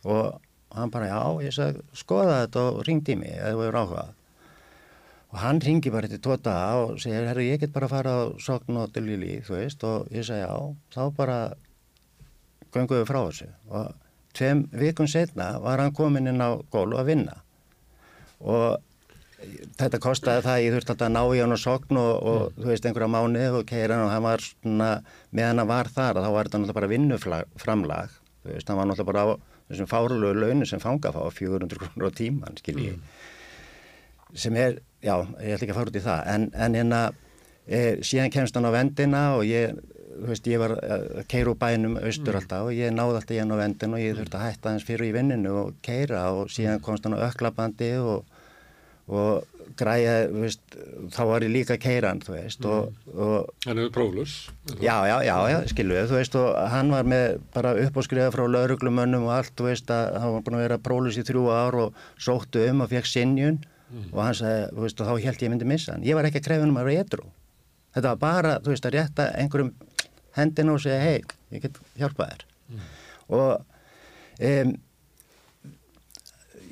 og 0.05 0.39
hann 0.75 0.93
bara, 0.93 1.09
já, 1.09 1.21
ég 1.47 1.55
sagði, 1.55 1.83
skoða 1.97 2.43
þetta 2.43 2.65
og 2.69 2.81
ringdi 2.87 3.17
mig 3.19 3.35
eða 3.37 3.55
þú 3.55 3.63
hefur 3.65 3.79
áhugað 3.83 4.15
og 5.29 5.39
hann 5.43 5.61
ringi 5.61 5.91
bara 5.93 6.09
til 6.09 6.21
tóta 6.25 6.55
og 6.81 6.99
segir, 7.01 7.27
herru, 7.29 7.45
ég 7.45 7.61
get 7.61 7.73
bara 7.73 7.85
að 7.89 7.95
fara 7.95 8.13
á 8.17 8.21
sogn 8.41 8.79
og 8.81 8.93
dölgili, 8.95 9.39
þú 9.45 9.59
veist, 9.59 9.83
og 9.85 10.07
ég 10.13 10.25
segi, 10.25 10.41
já, 10.41 10.53
þá 10.95 11.01
bara 11.17 11.39
gönguðu 12.73 13.05
frá 13.09 13.19
þessu. 13.27 13.49
Og 13.69 13.93
tveim 14.37 14.65
vikun 14.73 15.09
setna 15.09 15.51
var 15.61 15.81
hann 15.83 15.95
komin 15.95 16.29
inn 16.31 16.41
á 16.41 16.57
gólu 16.73 16.97
að 16.99 17.11
vinna. 17.13 17.37
Og 18.39 18.79
þetta 19.79 19.99
kostiði 20.03 20.43
það 20.45 20.63
ég 20.63 20.73
þurfti 20.75 20.93
alltaf 20.93 21.07
að 21.07 21.13
ná 21.15 21.21
í 21.35 21.41
hann 21.41 21.55
og 21.55 21.61
sokn 21.61 21.99
og, 21.99 22.11
og 22.17 22.39
mm. 22.41 22.57
þú 22.59 22.71
veist 22.71 22.87
einhverja 22.89 23.11
mánu 23.13 23.45
og 23.59 23.67
keira 23.69 23.95
hann 23.95 24.07
og 24.07 24.13
hann 24.13 24.25
var 24.25 24.43
svona 24.43 24.89
meðan 25.31 25.61
hann 25.63 25.71
var 25.71 25.91
þar 25.95 26.19
þá 26.19 26.29
var 26.35 26.49
þetta 26.49 26.61
náttúrulega 26.61 26.79
bara 26.79 26.91
vinnuframlag 26.93 28.17
þú 28.43 28.53
veist 28.53 28.71
hann 28.71 28.79
var 28.81 28.89
náttúrulega 28.89 29.11
bara 29.11 29.23
á 29.23 29.27
þessum 29.69 29.89
fárlegu 29.91 30.33
launu 30.43 30.67
sem 30.67 30.81
fanga 30.83 31.13
fá 31.15 31.21
400 31.39 31.79
krónur 31.79 32.09
á 32.09 32.17
tíman 32.19 32.59
skilji 32.59 32.95
mm. 32.95 33.05
sem 34.33 34.59
er, 34.59 34.81
já 35.05 35.15
ég 35.19 35.55
ætla 35.55 35.63
ekki 35.63 35.73
að 35.73 35.79
fara 35.79 35.93
út 35.93 36.01
í 36.01 36.05
það 36.07 36.33
en, 36.33 36.49
en 36.53 36.77
hérna 36.79 37.01
e, 37.67 37.79
síðan 38.03 38.33
kemst 38.33 38.57
hann 38.57 38.67
á 38.67 38.75
vendina 38.75 39.23
og 39.37 39.45
ég 39.47 39.77
þú 40.19 40.27
veist, 40.27 40.47
ég 40.49 40.59
var 40.59 40.73
að 40.75 41.05
keira 41.31 41.53
úr 41.53 41.59
bænum 41.61 41.95
austur 42.01 42.33
mm. 42.33 42.41
alltaf 42.41 42.67
og 42.67 42.75
ég 42.75 42.91
náði 42.91 43.21
alltaf 43.21 43.37
hérna 43.37 43.55
á 43.55 43.61
vendin 43.61 43.95
og 43.95 44.03
ég 44.03 44.17
þurfti 44.17 44.39
að 44.39 44.45
hætta 44.47 44.73
hans 44.73 44.87
fyrir 44.87 45.07
í 45.07 45.15
vinninu 45.15 45.55
og 45.61 45.79
keira 45.85 46.25
og 46.35 46.51
síðan 46.51 46.83
komst 46.83 47.05
hann 47.07 47.15
á 47.15 47.23
öklabandi 47.29 47.93
og, 48.01 48.25
og 49.09 49.47
græja, 49.79 50.13
veist, 50.33 50.61
þá 51.13 51.21
var 51.29 51.45
ég 51.45 51.51
líka 51.53 51.77
keiran, 51.81 52.21
þú 52.23 52.35
veist 52.35 52.65
og, 52.67 52.91
mm. 53.07 53.17
og 53.25 53.65
Hann 53.65 53.81
hefur 53.81 53.93
próflus 53.95 54.35
Já, 54.75 54.95
já, 55.07 55.15
já, 55.25 55.35
já 55.51 55.57
skiluðu, 55.71 56.05
þú 56.11 56.17
veist 56.17 56.37
og 56.39 56.47
hann 56.73 56.91
var 56.93 57.09
með 57.09 57.39
bara 57.55 57.73
uppáskriða 57.85 58.31
frá 58.35 58.45
lauruglumönnum 58.49 59.27
og 59.29 59.35
allt, 59.37 59.53
þú 59.57 59.69
veist 59.69 59.93
að 59.93 60.19
hann 60.19 60.35
var 60.35 60.45
búin 60.45 60.59
að 60.59 60.65
vera 60.65 60.79
próflus 60.89 61.19
í 61.19 61.25
þrjú 61.27 61.45
ár 61.53 61.79
og 61.85 62.01
sóttu 62.21 62.65
um 62.67 62.83
og 62.85 62.91
fekk 62.91 63.09
sinjun 63.09 63.61
mm. 63.61 64.09
og 64.11 64.21
hann 64.23 64.39
sagði, 64.41 64.67
þú 64.75 64.85
veist, 64.85 65.01
og 65.03 65.11
þá 65.11 65.27
held 65.27 65.45
ég 65.45 65.53
myndi 65.53 65.69
missa 65.69 65.95
hann 65.95 66.07
ég 66.07 66.19
var 66.19 66.29
ekki 66.29 66.41
að 66.41 66.49
krefja 66.49 66.65
hann 66.65 66.75
um 66.75 66.81
að 66.81 66.91
vera 66.91 67.05
edru 67.05 67.29
þetta 67.95 68.13
var 68.13 68.21
bara, 68.25 68.57
þú 68.65 68.75
veist, 68.75 68.89
að 68.89 68.97
rétta 68.97 69.31
einhverjum 69.39 69.73
hendina 70.37 70.75
og 70.75 70.83
segja 70.83 71.01
hei, 71.03 71.19
ég 71.55 71.65
get 71.65 71.81
hjálpað 71.99 72.35
þér 72.35 72.45
mm. 72.69 72.93
og 73.39 73.49
um, 74.49 74.77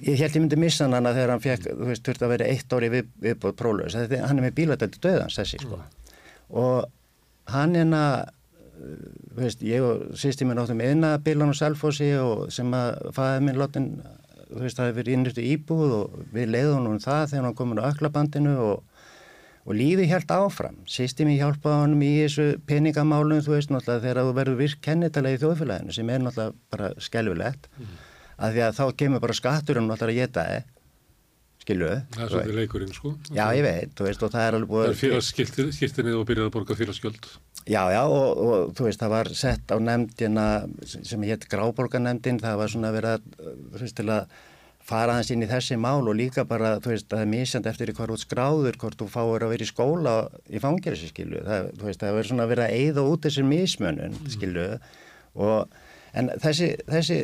ég 0.06 0.22
held 0.22 0.36
ég 0.36 0.44
myndi 0.44 0.60
missa 0.60 0.88
hann 0.88 1.10
þegar 1.10 1.34
hann 1.34 1.44
fekk, 1.44 1.70
þú 1.74 1.90
veist, 1.90 2.06
þurfti 2.06 2.28
að 2.28 2.34
vera 2.36 2.50
eitt 2.54 2.74
ári 2.74 2.92
við, 2.94 3.12
viðbóð 3.24 3.56
prólaus, 3.60 3.98
hann 3.98 4.38
er 4.38 4.44
með 4.46 4.58
bíladöldi 4.60 5.02
döðans 5.04 5.38
þessi 5.40 5.62
sko 5.64 5.80
mm. 5.80 5.86
og 6.64 7.54
hann 7.54 7.78
hérna 7.78 8.04
þú 8.78 9.42
veist, 9.42 9.64
ég 9.66 9.86
og 9.86 10.18
sýstum 10.20 10.52
mér 10.52 10.64
áttum 10.64 10.84
einna 10.86 11.16
bílan 11.24 11.54
og 11.54 11.58
selfósi 11.58 12.12
og 12.22 12.48
sem 12.54 12.74
að 12.78 13.10
fæði 13.16 13.46
minn 13.48 13.62
lotin 13.62 13.90
þú 14.48 14.62
veist, 14.64 14.78
það 14.78 14.92
hefur 14.92 15.00
verið 15.02 15.18
innrýttu 15.18 15.48
íbúð 15.56 15.96
og 16.02 16.20
við 16.36 16.54
leiðum 16.54 16.84
hún 16.84 16.94
um 16.94 17.02
það 17.04 17.34
þegar 17.34 17.50
hann 17.50 17.58
komin 17.58 17.82
á 17.84 17.90
öklabandinu 17.90 18.56
og 18.64 18.86
og 19.68 19.76
lífi 19.76 20.08
hjælt 20.08 20.32
áfram. 20.32 20.78
Sýstum 20.88 21.28
ég 21.28 21.42
hjálpaði 21.42 21.82
honum 21.82 22.04
í 22.08 22.12
þessu 22.22 22.46
peningamálum 22.70 23.42
þú 23.44 23.58
veist 23.58 23.72
náttúrulega 23.74 24.04
þegar 24.06 24.20
þú 24.22 24.36
verður 24.38 24.60
virk 24.62 24.84
kennitalega 24.86 25.36
í 25.36 25.42
þjóðfélaginu 25.42 25.96
sem 25.96 26.12
er 26.14 26.22
náttúrulega 26.24 26.56
bara 26.72 26.92
skelvilegt 27.04 27.68
mm. 27.74 27.98
Að 28.38 28.58
því 28.58 28.66
að 28.68 28.80
þá 28.80 28.84
kemur 29.02 29.24
bara 29.24 29.38
skatturinn 29.38 29.90
náttúrulega 29.90 30.16
að 30.16 30.22
geta 30.26 30.48
þið 30.48 30.74
skilu. 31.68 31.92
Það 32.16 32.24
er 32.24 32.32
svolítið 32.32 32.58
leikurinn 32.62 32.96
sko. 32.96 33.14
Já 33.36 33.46
ég 33.58 33.66
veit, 33.66 34.02
veist 34.08 34.24
og 34.24 34.34
það 34.34 34.46
er 34.48 34.58
alveg 34.58 34.72
búið. 34.72 34.88
Það 34.88 34.94
er 34.94 35.00
fyrir 35.02 35.72
skiltinni 35.76 36.16
og 36.16 36.28
byrjaði 36.30 36.48
að 36.48 36.54
borga 36.56 36.78
fyrir 36.80 36.98
skjöld. 36.98 37.32
Já 37.68 37.82
já 37.92 38.02
og, 38.08 38.44
og 38.48 38.76
þú 38.78 38.86
veist 38.88 39.02
það 39.02 39.16
var 39.16 39.30
sett 39.36 39.74
á 39.74 39.78
nefndina 39.84 40.46
sem 40.88 41.26
hétt 41.28 41.50
Gráborgarnemndin 41.52 42.40
það 42.40 42.62
var 42.62 42.72
svona 42.72 42.94
verið 42.96 43.18
að, 43.18 43.26
þú 43.74 43.82
veist 43.82 43.98
til 43.98 44.08
að 44.14 44.38
fara 44.88 45.18
hans 45.18 45.32
inn 45.34 45.44
í 45.44 45.50
þessi 45.50 45.76
mál 45.80 46.08
og 46.08 46.16
líka 46.16 46.46
bara, 46.48 46.78
þú 46.80 46.94
veist, 46.94 47.10
það 47.12 47.24
er 47.26 47.32
mísjand 47.34 47.68
eftir 47.68 47.92
hvað 47.96 48.14
út 48.16 48.24
skráður, 48.24 48.78
hvort 48.80 49.02
þú 49.02 49.10
fáir 49.12 49.44
að 49.44 49.52
vera 49.52 49.66
í 49.66 49.68
skóla 49.68 50.14
í 50.48 50.62
fangjörðis, 50.64 51.12
skilu, 51.12 51.42
það, 51.44 51.68
þú 51.76 51.90
veist, 51.90 52.04
það 52.04 52.16
verður 52.16 52.30
svona 52.32 52.48
vera 52.54 52.68
að 52.70 52.78
eigða 52.78 53.04
út 53.12 53.28
þessir 53.28 53.48
mísmönun, 53.50 54.16
mm. 54.16 54.30
skilu, 54.38 54.68
og, 55.44 55.76
en 56.16 56.32
þessi, 56.40 56.70
þessi 56.88 57.20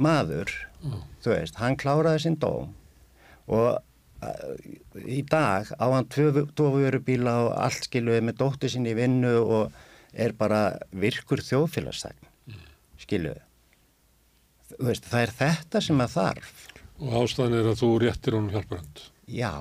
maður, 0.00 0.52
mm. 0.82 1.00
þú 1.24 1.34
veist, 1.34 1.58
hann 1.62 1.78
kláraði 1.80 2.26
sinn 2.26 2.38
dóm 2.42 2.74
og 3.52 3.80
í 5.02 5.24
dag 5.26 5.72
á 5.82 5.86
hann 5.90 6.06
tófurubíla 6.06 7.32
og 7.46 7.54
allt, 7.58 7.88
skilu, 7.88 8.14
með 8.22 8.38
dóttu 8.38 8.70
sín 8.70 8.86
í 8.86 8.94
vinnu 8.94 9.34
og 9.42 9.80
er 10.12 10.34
bara 10.38 10.78
virkur 10.94 11.42
þjóðfélagstegn, 11.42 12.28
mm. 12.52 12.68
skilu, 13.02 13.34
þú 14.76 14.84
veist, 14.92 15.08
það 15.10 15.26
er 15.26 15.34
þetta 15.40 15.82
sem 15.88 16.04
að 16.04 16.14
þarf 16.20 16.68
Og 17.02 17.14
ástæðan 17.18 17.58
er 17.58 17.68
að 17.72 17.80
þú 17.80 17.88
réttir 18.02 18.36
honum 18.36 18.52
hjálparhand. 18.52 19.00
Já. 19.26 19.54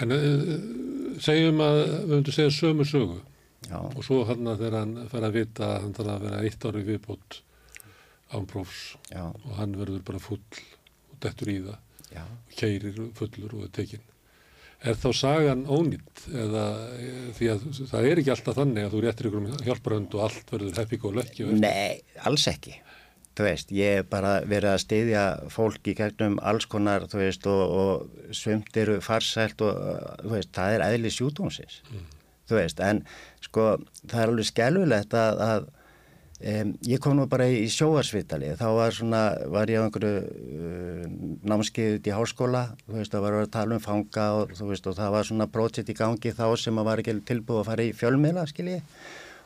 En 0.00 0.14
uh, 0.14 0.50
segjum 1.22 1.62
að, 1.64 1.78
við 1.80 2.10
höfum 2.10 2.26
til 2.26 2.32
að 2.32 2.36
segja 2.36 2.56
sömu 2.56 2.86
sögu. 2.88 3.20
Já. 3.70 3.78
Og 3.80 4.02
svo 4.04 4.22
hann 4.28 4.50
að 4.50 4.64
þegar 4.64 4.76
hann 4.80 5.08
fær 5.12 5.26
að 5.28 5.38
vita 5.38 5.68
að 5.68 5.78
hann 5.84 5.94
þarf 5.96 6.12
að 6.12 6.26
vera 6.26 6.42
eitt 6.44 6.66
ári 6.66 6.84
viðbót 6.88 7.38
ánprófs. 8.36 8.84
Og 9.20 9.56
hann 9.58 9.76
verður 9.78 10.04
bara 10.06 10.22
full 10.22 10.40
og 10.40 11.18
dettur 11.24 11.52
í 11.52 11.58
það. 11.64 11.80
Já. 12.10 12.22
Og 12.26 12.56
keirir 12.58 13.02
fullur 13.18 13.58
og 13.58 13.66
er 13.68 13.74
tekinn. 13.80 14.06
Er 14.80 14.96
þá 14.96 15.10
sagan 15.12 15.66
ónýtt 15.68 16.22
eða 16.32 16.62
því 17.36 17.48
að 17.52 17.64
það 17.90 18.06
er 18.08 18.20
ekki 18.22 18.32
alltaf 18.32 18.56
þannig 18.56 18.86
að 18.86 18.94
þú 18.94 19.02
réttir 19.04 19.28
ykkur 19.28 19.42
um 19.42 19.50
hjálparhund 19.66 20.14
og 20.16 20.22
allt 20.24 20.54
verður 20.54 20.78
heppík 20.80 21.04
og 21.04 21.18
lökki? 21.18 21.50
Nei, 21.52 22.00
alls 22.24 22.46
ekki 22.48 22.78
þú 23.40 23.46
veist, 23.46 23.72
ég 23.74 24.00
er 24.00 24.06
bara 24.08 24.38
verið 24.48 24.74
að 24.74 24.82
styðja 24.84 25.24
fólk 25.52 25.90
í 25.90 25.96
gegnum 25.98 26.38
alls 26.46 26.66
konar, 26.70 27.06
þú 27.10 27.20
veist, 27.22 27.46
og, 27.50 27.74
og 27.80 28.32
svömt 28.36 28.76
eru 28.80 28.98
farsælt 29.04 29.62
og, 29.64 29.76
þú 30.24 30.32
veist, 30.34 30.52
það 30.56 30.76
er 30.76 30.86
eðli 30.88 31.12
sjúdómsins, 31.14 31.80
mm. 31.88 32.08
þú 32.50 32.58
veist, 32.58 32.82
en 32.84 33.04
sko, 33.44 33.68
það 34.04 34.22
er 34.22 34.34
alveg 34.34 34.50
skelvilegt 34.50 35.16
að, 35.16 35.44
að 35.46 35.68
um, 36.40 36.72
ég 36.86 37.00
kom 37.02 37.16
nú 37.18 37.26
bara 37.30 37.46
í 37.50 37.68
sjóarsvitali, 37.72 38.52
þá 38.58 38.66
var 38.76 38.94
svona, 38.96 39.22
var 39.52 39.70
ég 39.70 39.82
á 39.82 39.86
einhverju 39.86 40.12
uh, 40.24 41.06
námskeið 41.50 41.98
út 41.98 42.10
í 42.10 42.14
háskóla, 42.16 42.62
þú 42.86 42.98
veist, 42.98 43.14
það 43.14 43.26
var 43.26 43.38
að 43.40 43.50
tala 43.56 43.76
um 43.76 43.84
fanga 43.84 44.26
og 44.38 44.54
þú 44.58 44.70
veist, 44.72 44.88
og 44.90 44.98
það 44.98 45.16
var 45.16 45.28
svona 45.28 45.48
prótsitt 45.52 45.92
í 45.92 45.98
gangi 45.98 46.34
þá 46.36 46.46
sem 46.60 46.80
að 46.80 46.90
var 46.90 47.02
ekki 47.02 47.16
tilbúið 47.28 47.62
að 47.62 47.70
fara 47.70 47.86
í 47.86 47.94
fjölmiðla, 48.00 48.46
skiljið, 48.50 49.00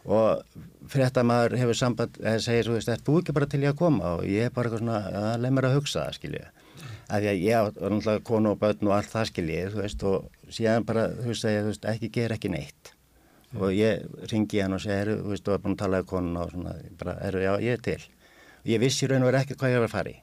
og 0.05 0.59
fréttamaður 0.93 1.57
hefur 1.63 1.81
samband 1.81 2.19
eða 2.21 2.43
segir, 2.45 2.69
þú 2.69 2.77
veist, 2.79 2.91
þetta 2.93 3.09
búið 3.09 3.23
ekki 3.23 3.39
bara 3.39 3.51
til 3.51 3.63
ég 3.65 3.73
að 3.73 3.81
koma? 3.81 4.17
Og 4.19 4.27
ég 4.29 4.49
er 4.49 4.55
bara 4.55 4.69
eitthvað 4.69 4.85
svona, 4.85 5.01
að 5.23 5.39
leið 5.45 5.57
mér 5.57 5.71
að 5.71 5.79
hugsa 5.79 6.05
það 6.05 6.19
skilju, 6.19 6.45
af 7.05 7.23
því 7.23 7.31
að 7.31 7.45
ég 7.45 7.65
var 7.65 7.95
náttúrulega 7.95 8.27
konu 8.29 8.53
og 8.53 8.61
börn 8.61 8.91
og 8.91 8.99
allt 8.99 9.13
það 9.13 9.31
skilju 9.33 9.63
þú 9.73 9.81
veist, 9.83 10.05
og 10.11 10.53
síðan 10.59 10.89
bara, 10.89 11.09
þú 11.17 11.33
veist, 11.33 11.49
að 11.49 11.57
ég, 11.57 11.71
þú 11.71 11.95
ekki 11.95 12.13
ger 12.19 12.37
ekki 12.37 12.53
neitt. 12.53 12.94
Og 13.61 13.71
ég 13.75 14.05
ringi 14.31 14.63
hann 14.63 14.77
og 14.77 14.83
segir, 14.83 15.15
þú 15.21 15.33
veist, 15.33 15.49
og 15.49 15.57
er 15.57 15.63
búin 15.65 15.77
að 15.77 15.83
tala 15.85 16.03
um 16.03 16.11
konuna 16.11 16.45
og 16.45 16.53
svona, 16.55 16.75
bara, 17.01 17.17
er, 17.29 17.39
já, 17.45 17.53
ég 17.63 17.79
er 17.79 17.85
til. 17.85 17.99
Og 18.65 18.73
ég 18.73 18.83
vissi 18.83 19.09
raun 19.11 19.23
og 19.23 19.31
verið 19.31 19.45
ekki 19.45 19.59
hvað 19.61 19.75
ég 19.75 19.83
var 19.83 19.91
að 19.91 19.95
fara 19.95 20.13
í. 20.15 20.19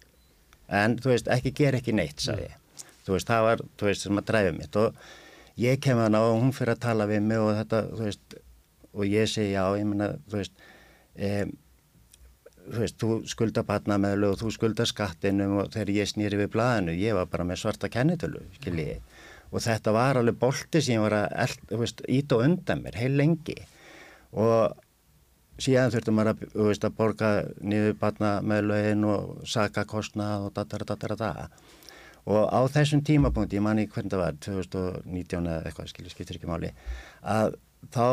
En, 0.82 0.98
þú 1.00 1.12
veist, 1.12 1.32
ekki 1.32 1.54
ger 1.56 1.78
ekki 1.80 1.96
neitt 1.96 2.24
sagði 2.24 2.48
ég, 2.48 2.56
mm. 2.56 2.94
þú 3.08 3.16
veist, 3.16 3.32
það 3.32 3.48
var, 3.48 3.66
þú 3.80 3.90
veist, 3.90 4.06
sem 4.06 4.22
að 4.22 4.30
dræfi 4.32 4.54
mitt. 4.58 4.80
Og 4.82 5.60
ég 5.62 5.82
kem 5.84 6.00
að 6.00 6.14
ná 6.16 6.22
og 6.22 6.38
hún 6.40 6.56
fyrir 6.56 6.76
að 6.76 6.86
tala 6.88 7.10
við 7.10 7.26
mig 7.28 7.42
og 7.44 7.52
þetta, 7.60 7.82
þú 7.92 8.08
veist, 8.08 8.40
og 8.92 9.08
ég 9.08 9.32
segi 9.32 9.54
já, 9.56 9.66
ég 9.80 9.88
menna, 9.88 10.14
þú 10.32 10.40
veist, 10.42 10.66
um, 11.30 11.54
þú 12.62 12.84
veist, 12.84 12.98
þú 13.02 13.18
skulda 13.32 13.64
batnameðlu 13.68 14.32
og 14.32 14.40
þú 14.42 14.52
skulda 14.56 14.88
skattinum 14.90 15.58
og 15.62 15.72
þegar 15.74 15.94
ég 15.96 16.12
snýri 16.12 16.40
við 16.40 16.52
blæðinu, 16.56 16.96
ég 17.00 17.18
var 17.18 17.30
bara 17.32 17.48
með 17.48 17.64
svarta 17.64 17.90
kennitölu, 17.92 18.44
skiljiði, 18.60 19.00
og 19.52 19.64
þetta 19.64 19.94
var 19.96 20.20
alveg 20.20 20.40
bolti 20.40 20.82
sem 20.82 20.96
ég 20.96 21.04
var 21.04 21.18
að 21.20 22.02
ít 22.08 22.34
og 22.36 22.46
undan 22.46 22.84
mér 22.86 22.98
heil 23.02 23.14
lengi. 23.20 23.58
Og 24.32 24.72
síðan 25.62 25.92
þurftum 25.94 26.18
maður 26.18 26.34
að, 26.34 26.44
veist, 26.70 26.88
að 26.88 26.98
borga 26.98 27.32
niður 27.60 27.98
batna 28.02 28.32
með 28.46 28.68
lögin 28.72 29.08
og 29.12 29.46
saka 29.50 29.86
kostnað 29.90 30.48
og 30.48 30.56
datara 30.56 30.88
datara 30.88 31.20
datara 31.20 31.50
og 32.30 32.46
á 32.54 32.62
þessum 32.70 33.02
tímapunkti, 33.06 33.58
ég 33.58 33.66
manni 33.66 33.88
hvernig 33.90 34.14
það 34.14 34.22
var 34.22 34.38
2019 34.46 35.50
eða 35.50 35.66
eitthvað, 35.66 35.90
skilur, 35.90 36.14
skiptir 36.14 36.38
ekki 36.38 36.50
máli 36.50 36.70
að 37.26 37.56
þá 37.94 38.06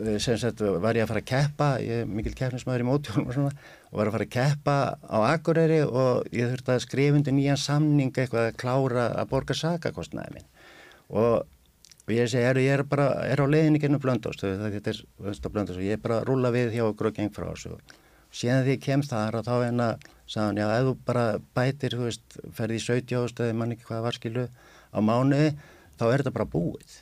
eh, 0.00 0.16
sagt 0.22 0.62
var 0.62 0.96
ég 0.96 1.04
að 1.04 1.12
fara 1.12 1.22
að 1.22 1.28
keppa 1.28 1.68
ég 1.84 2.04
er 2.04 2.08
mikil 2.08 2.32
keppnismæður 2.38 2.84
í 2.84 2.88
mótjólum 2.88 3.28
og 3.28 3.36
svona 3.36 3.52
og 3.90 3.98
var 4.00 4.08
að 4.08 4.16
fara 4.16 4.28
að 4.28 4.34
keppa 4.38 4.76
á 5.04 5.18
Akureyri 5.34 5.82
og 5.84 6.32
ég 6.32 6.52
þurfti 6.54 6.74
að 6.76 6.84
skrifundi 6.86 7.36
nýjan 7.36 7.60
samning 7.60 8.12
eitthvað 8.14 8.48
að 8.48 8.58
klára 8.62 9.10
að 9.20 9.30
borga 9.34 9.58
sakakostnaði 9.58 10.38
minn 10.38 10.48
og, 11.12 11.46
ég 12.12 12.28
segi, 12.30 12.44
er, 12.48 12.60
ég 12.64 12.78
er 12.80 12.84
bara 12.88 13.10
er 13.28 13.40
á 13.40 13.46
leiðinni 13.46 13.80
gennum 13.82 14.02
blöndast 14.02 14.42
þetta 14.42 14.94
er 14.94 15.02
blöndast 15.52 15.78
og 15.78 15.84
ég 15.84 15.98
er 15.98 16.02
bara 16.02 16.20
að 16.20 16.30
rúla 16.30 16.52
við 16.54 16.74
hjá 16.76 16.86
okkur 16.88 17.12
og 17.12 17.18
geng 17.20 17.32
frá 17.34 17.50
þessu 17.52 17.76
síðan 18.32 18.64
því 18.64 18.76
ég 18.76 18.82
kemst 18.82 19.12
og 19.12 19.44
þá 19.44 19.54
en 19.68 19.84
að 19.84 20.10
sagðan, 20.32 20.60
já, 20.62 20.66
ef 20.78 20.86
þú 20.86 20.94
bara 21.06 21.24
bætir, 21.56 21.96
þú 21.96 22.08
veist, 22.08 22.36
ferði 22.56 22.78
í 22.78 22.84
70 22.86 23.18
ástöði, 23.20 23.56
mann 23.58 23.74
ekki 23.74 23.88
hvað 23.88 24.04
var 24.06 24.16
skilu 24.16 24.44
á 24.48 24.98
mánuði, 25.04 25.50
þá 26.00 26.04
er 26.08 26.22
þetta 26.22 26.34
bara 26.38 26.48
búið. 26.54 26.94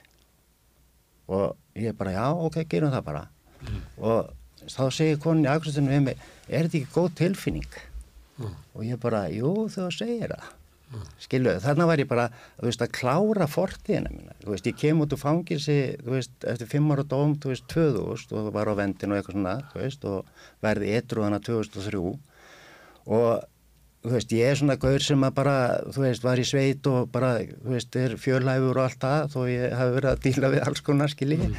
Og 1.30 1.78
ég 1.78 1.96
bara, 1.98 2.14
já, 2.16 2.26
ok, 2.34 2.62
gerum 2.70 2.94
það 2.94 3.06
bara. 3.06 3.24
Mm. 3.62 3.82
Og 4.02 4.66
þá 4.66 4.82
segir 4.96 5.20
konin 5.22 5.46
í 5.46 5.52
aðkvæmstunum 5.52 5.94
við 5.94 6.02
mig, 6.08 6.24
er 6.48 6.66
þetta 6.66 6.80
ekki 6.80 6.96
góð 6.96 7.12
tilfinning? 7.20 7.78
Mm. 8.40 8.56
Og 8.74 8.88
ég 8.88 9.02
bara, 9.02 9.22
jú, 9.30 9.54
þú 9.70 9.86
segir 9.94 10.34
það. 10.34 10.50
Mm. 10.90 11.02
Skilu, 11.22 11.52
þarna 11.62 11.86
var 11.86 12.00
ég 12.02 12.08
bara, 12.10 12.24
veist, 12.58 12.80
að 12.82 12.90
klára 12.96 13.46
fortíðina. 13.46 14.34
Þú 14.42 14.50
veist, 14.50 14.66
ég 14.66 14.78
kem 14.80 15.02
út 15.04 15.12
úr 15.14 15.20
fangilsi, 15.20 15.76
eftir 16.18 16.70
fimm 16.70 16.90
ára 16.90 17.04
dóm, 17.06 17.36
þú 17.38 17.52
veist, 17.52 17.68
2000 17.70 18.34
og 18.40 18.50
var 18.56 18.70
á 18.70 18.74
vendin 18.74 19.14
og 19.14 19.20
eitthvað 19.20 19.36
svona, 19.36 19.54
veist, 19.76 20.06
og 20.10 20.26
verði 20.64 20.90
etruðana 20.98 21.38
2003 21.46 22.02
og 23.10 23.46
ég 24.32 24.48
er 24.48 24.58
svona 24.58 24.78
gaur 24.80 25.02
sem 25.04 25.24
að 25.26 25.34
bara, 25.36 25.56
var 26.24 26.40
í 26.40 26.46
sveit 26.48 26.86
og 26.90 27.10
bara, 27.12 27.36
er 27.38 28.16
fjölhæfur 28.18 28.80
og 28.80 28.84
allt 28.86 29.00
það, 29.04 29.26
þó 29.34 29.40
ég 29.50 29.74
hafi 29.76 29.96
verið 29.98 30.10
að 30.10 30.22
díla 30.26 30.52
við 30.54 30.66
alls 30.66 30.84
konar, 30.84 31.12
skilji, 31.12 31.50
mm. 31.50 31.56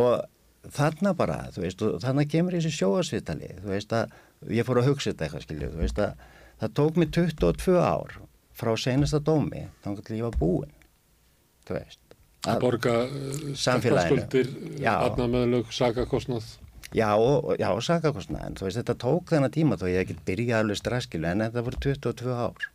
og 0.00 0.72
þarna 0.72 1.12
bara, 1.18 1.38
þarna 1.52 2.28
kemur 2.30 2.56
þessi 2.56 2.72
sjóasvitali, 2.78 3.52
ég 4.48 4.66
fór 4.66 4.80
að 4.80 4.92
hugsa 4.92 5.12
þetta 5.12 5.28
eitthvað, 5.28 6.04
að 6.06 6.28
það 6.62 6.76
tók 6.78 7.02
mig 7.02 7.12
22 7.12 7.80
ár 7.82 8.22
frá 8.62 8.72
senasta 8.78 9.20
dómi, 9.22 9.66
þá 9.82 9.90
kannski 9.90 10.18
ég 10.20 10.28
var 10.28 10.38
búinn, 10.40 10.72
þú 11.68 11.78
veist. 11.78 12.00
Að, 12.42 12.50
að 12.54 12.62
borga 12.64 12.94
uh, 13.06 13.42
samfélaginu, 13.58 14.44
aðnamöðlug, 14.92 15.74
sakakostnað. 15.74 16.48
Já, 16.92 17.08
og, 17.16 17.52
já, 17.60 17.68
sakakostna, 17.84 18.42
en 18.48 18.56
þú 18.58 18.66
veist, 18.66 18.80
þetta 18.80 18.98
tók 19.04 19.30
þennan 19.32 19.54
tíma 19.54 19.78
þó 19.80 19.86
ég 19.90 20.02
ekki 20.02 20.18
byrjaði 20.26 20.58
alveg 20.58 20.80
strax, 20.80 21.08
skilu, 21.08 21.28
en 21.30 21.44
þetta 21.46 21.66
voru 21.68 21.84
22 21.86 22.34
ár, 22.34 22.66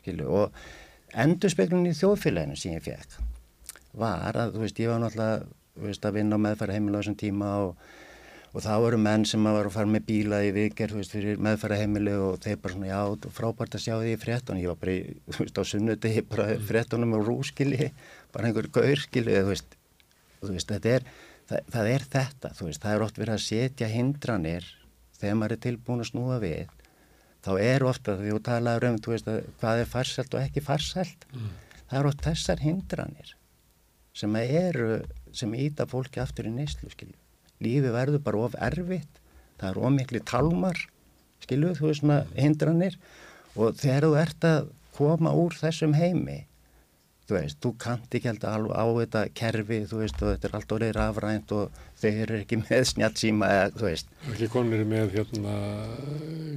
skilu, 0.00 0.30
og 0.40 0.64
endurspeglunin 1.12 1.92
í 1.92 1.98
þjóðfélaginu 1.98 2.58
sem 2.58 2.78
ég 2.78 2.86
fekk 2.86 3.20
var 3.98 4.38
að, 4.38 4.54
þú 4.54 4.64
veist, 4.64 4.80
ég 4.80 4.90
var 4.90 5.02
náttúrulega, 5.02 5.50
veist, 5.84 6.06
að 6.08 6.16
vinna 6.18 6.38
á 6.40 6.44
meðfæra 6.46 6.76
heimil 6.76 6.96
á 6.96 7.00
þessum 7.00 7.18
tíma 7.20 7.50
og, 7.66 7.90
og 8.52 8.60
það 8.60 8.84
voru 8.84 9.00
menn 9.00 9.24
sem 9.28 9.44
var 9.48 9.66
að 9.66 9.74
fara 9.76 9.88
með 9.88 10.06
bíla 10.10 10.42
í 10.44 10.52
vikir, 10.52 10.92
þú 10.92 11.00
veist, 11.00 11.14
fyrir 11.16 11.40
meðfæra 11.40 11.78
heimili 11.80 12.14
og 12.20 12.36
þeir 12.44 12.58
bara 12.60 12.76
svona, 12.76 12.90
já, 12.90 13.30
frábært 13.38 13.76
að 13.78 13.84
sjá 13.86 13.94
því 13.94 14.12
í 14.12 14.20
fréttunum, 14.20 14.62
ég 14.62 14.72
var 14.72 14.80
bara, 14.82 14.96
í, 14.98 15.16
þú 15.32 15.46
veist, 15.46 15.60
á 15.60 15.64
sunnuti, 15.72 16.12
bara 16.28 16.48
fréttunum 16.68 17.16
og 17.16 17.24
rúskili, 17.30 17.90
bara 18.34 18.50
einhver 18.50 18.68
gaur, 18.74 19.04
skilu, 19.06 19.32
þú 19.38 19.54
veist, 19.54 19.78
þú 20.42 20.52
veist, 20.52 20.74
þetta 20.74 20.94
er 20.98 21.08
það, 21.48 21.72
það 21.74 21.90
er 21.94 22.06
þetta, 22.16 22.52
þú 22.58 22.68
veist, 22.68 22.84
það 22.84 22.94
er 22.96 23.06
oft 23.06 23.20
verið 23.22 23.36
að 23.38 23.44
setja 23.46 23.90
hindranir 23.92 24.70
þegar 25.22 25.38
maður 25.38 25.56
er 25.56 25.62
tilbúin 25.66 26.02
að 26.02 26.10
snúa 26.10 26.38
við 26.42 26.72
þá 27.42 27.52
er 27.58 27.86
ofta, 27.86 28.16
því 28.18 28.34
þú 28.34 28.40
talaður 28.46 28.88
um 28.88 28.98
veist, 29.06 29.30
hvað 29.60 29.82
er 29.82 29.90
farsælt 29.90 30.36
og 30.36 30.42
ekki 30.42 30.62
farsælt 30.64 31.26
mm. 31.32 31.48
það 31.90 31.98
er 32.00 32.10
oft 32.10 32.26
þessar 32.26 32.62
hindranir 32.62 33.34
sem 34.16 34.38
eru 34.42 34.90
sem 35.32 35.54
íta 35.56 35.86
fólki 35.88 36.20
aftur 36.20 36.50
í 36.50 36.52
neyslu 36.52 36.90
skilju. 36.92 37.16
Lífi 37.64 37.92
verður 37.94 38.24
bara 38.26 38.46
of 38.46 38.56
erfitt 38.70 39.20
það 39.60 39.68
er 39.70 39.82
ómikli 39.88 40.22
talmar 40.28 40.78
skilju, 41.42 41.74
þú 41.78 41.90
veist 41.90 42.02
svona 42.02 42.22
hindranir 42.36 42.98
og 43.56 43.76
þegar 43.80 44.08
þú 44.08 44.14
ert 44.22 44.48
að 44.48 44.72
koma 44.96 45.34
úr 45.36 45.56
þessum 45.58 45.96
heimi 45.96 46.42
þú 47.32 47.38
veist, 47.38 47.58
þú 47.62 47.70
kannt 47.80 48.14
ekki 48.16 48.28
held 48.28 48.44
að 48.44 48.66
á 48.74 48.84
þetta 48.98 49.22
kerfi, 49.38 49.78
þú 49.88 50.00
veist, 50.02 50.20
og 50.20 50.32
þetta 50.32 50.48
er 50.48 50.56
allt 50.58 50.74
orðið 50.76 50.92
rafrænt 50.96 51.54
og 51.56 51.78
þau 52.02 52.08
eru 52.10 52.38
ekki 52.40 52.58
með 52.60 52.82
snjálfsíma 52.90 53.50
eða, 53.54 53.68
þú 53.78 53.86
veist. 53.86 54.12
Ekki 54.32 54.48
konir 54.52 54.84
með 54.88 55.14
hérna, 55.16 55.54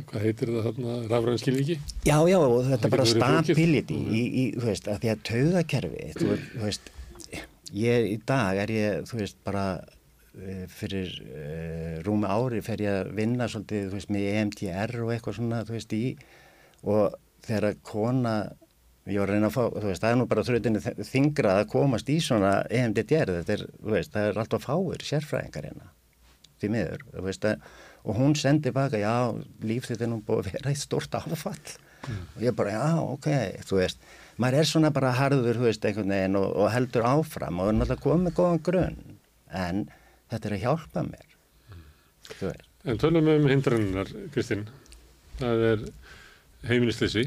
hvað 0.10 0.26
heitir 0.26 0.54
það 0.56 0.68
þarna, 0.70 0.98
rafrænt 1.14 1.44
skilviki? 1.44 1.78
Já, 2.08 2.18
já, 2.32 2.38
og 2.42 2.58
þetta 2.72 2.90
er 2.90 2.96
bara 2.96 3.08
stability 3.12 4.00
í, 4.02 4.24
í, 4.26 4.46
þú 4.58 4.70
veist, 4.72 4.90
að 4.92 5.02
því 5.04 5.14
að 5.14 5.24
taugakerfi, 5.30 6.10
þú, 6.18 6.40
þú 6.56 6.64
veist, 6.66 6.92
ég 7.86 8.10
í 8.10 8.18
dag 8.28 8.64
er 8.66 8.76
ég, 8.76 9.06
þú 9.12 9.22
veist, 9.22 9.40
bara 9.48 9.68
fyrir 10.76 11.12
uh, 11.26 11.96
rúmi 12.06 12.28
ári 12.28 12.62
fer 12.66 12.84
ég 12.84 13.02
að 13.02 13.14
vinna 13.18 13.48
svolítið, 13.52 13.90
þú 13.90 14.00
veist, 14.00 14.12
með 14.14 14.28
EMTR 14.34 14.96
og 15.04 15.14
eitthvað 15.14 15.40
svona, 15.40 15.64
þú 15.68 15.78
veist, 15.78 15.96
í 15.96 16.06
og 16.86 17.18
þegar 17.46 17.70
að 17.70 17.82
kona 17.86 18.36
ég 19.06 19.22
var 19.22 19.30
að 19.30 19.38
reyna 19.38 19.50
að 19.52 19.56
fá, 19.56 19.64
þú 19.70 19.90
veist, 19.90 20.02
það 20.02 20.12
er 20.12 20.20
nú 20.20 20.28
bara 20.30 20.44
þrjutinni 20.48 21.08
þingra 21.12 21.58
að 21.60 21.68
komast 21.76 22.10
í 22.10 22.18
svona 22.24 22.54
EMDDR, 22.74 23.34
þetta 23.40 23.56
er, 23.56 23.66
þú 23.78 23.94
veist, 23.94 24.14
það 24.16 24.30
er 24.30 24.40
alltaf 24.42 24.66
fáir 24.66 25.06
sérfræðingar 25.06 25.68
hérna 25.70 25.92
því 26.62 26.70
miður, 26.74 27.04
þú 27.12 27.26
veist, 27.28 27.46
að, 27.46 27.66
og 28.06 28.20
hún 28.20 28.38
sendi 28.40 28.74
baka, 28.74 29.02
já, 29.02 29.14
líf 29.66 29.90
þetta 29.90 30.08
er 30.08 30.12
nú 30.12 30.22
búið 30.26 30.42
að 30.42 30.54
vera 30.56 30.72
eitt 30.72 30.82
stort 30.82 31.18
áfall 31.20 31.54
mm. 31.54 32.24
og 32.38 32.46
ég 32.48 32.58
bara, 32.58 32.74
já, 32.74 32.88
ok, 33.04 33.30
þú 33.70 33.82
veist 33.82 34.08
maður 34.42 34.60
er 34.60 34.70
svona 34.72 34.92
bara 34.96 35.14
harður, 35.16 35.60
þú 35.60 35.68
veist, 35.68 35.86
einhvern 35.86 36.16
veginn 36.16 36.40
og, 36.40 36.48
og 36.64 36.72
heldur 36.74 37.06
áfram 37.08 37.62
og 37.62 37.70
er 37.70 37.78
náttúrulega 37.78 38.06
komið 38.08 38.38
góðan 38.40 38.64
grunn, 38.66 39.00
en 39.54 39.86
þetta 40.36 40.52
er 40.52 40.58
að 40.58 40.66
hjálpa 40.66 41.06
mér. 41.08 41.38
Mm. 41.72 42.66
En 42.86 43.02
tölum 43.02 43.32
um 43.34 43.48
hindrannar, 43.50 44.12
Kristinn, 44.36 44.68
það 45.40 45.66
er 45.72 45.90
heimilistleysi 46.70 47.26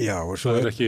Já, 0.00 0.16
það 0.24 0.58
er 0.58 0.66
ekki 0.70 0.86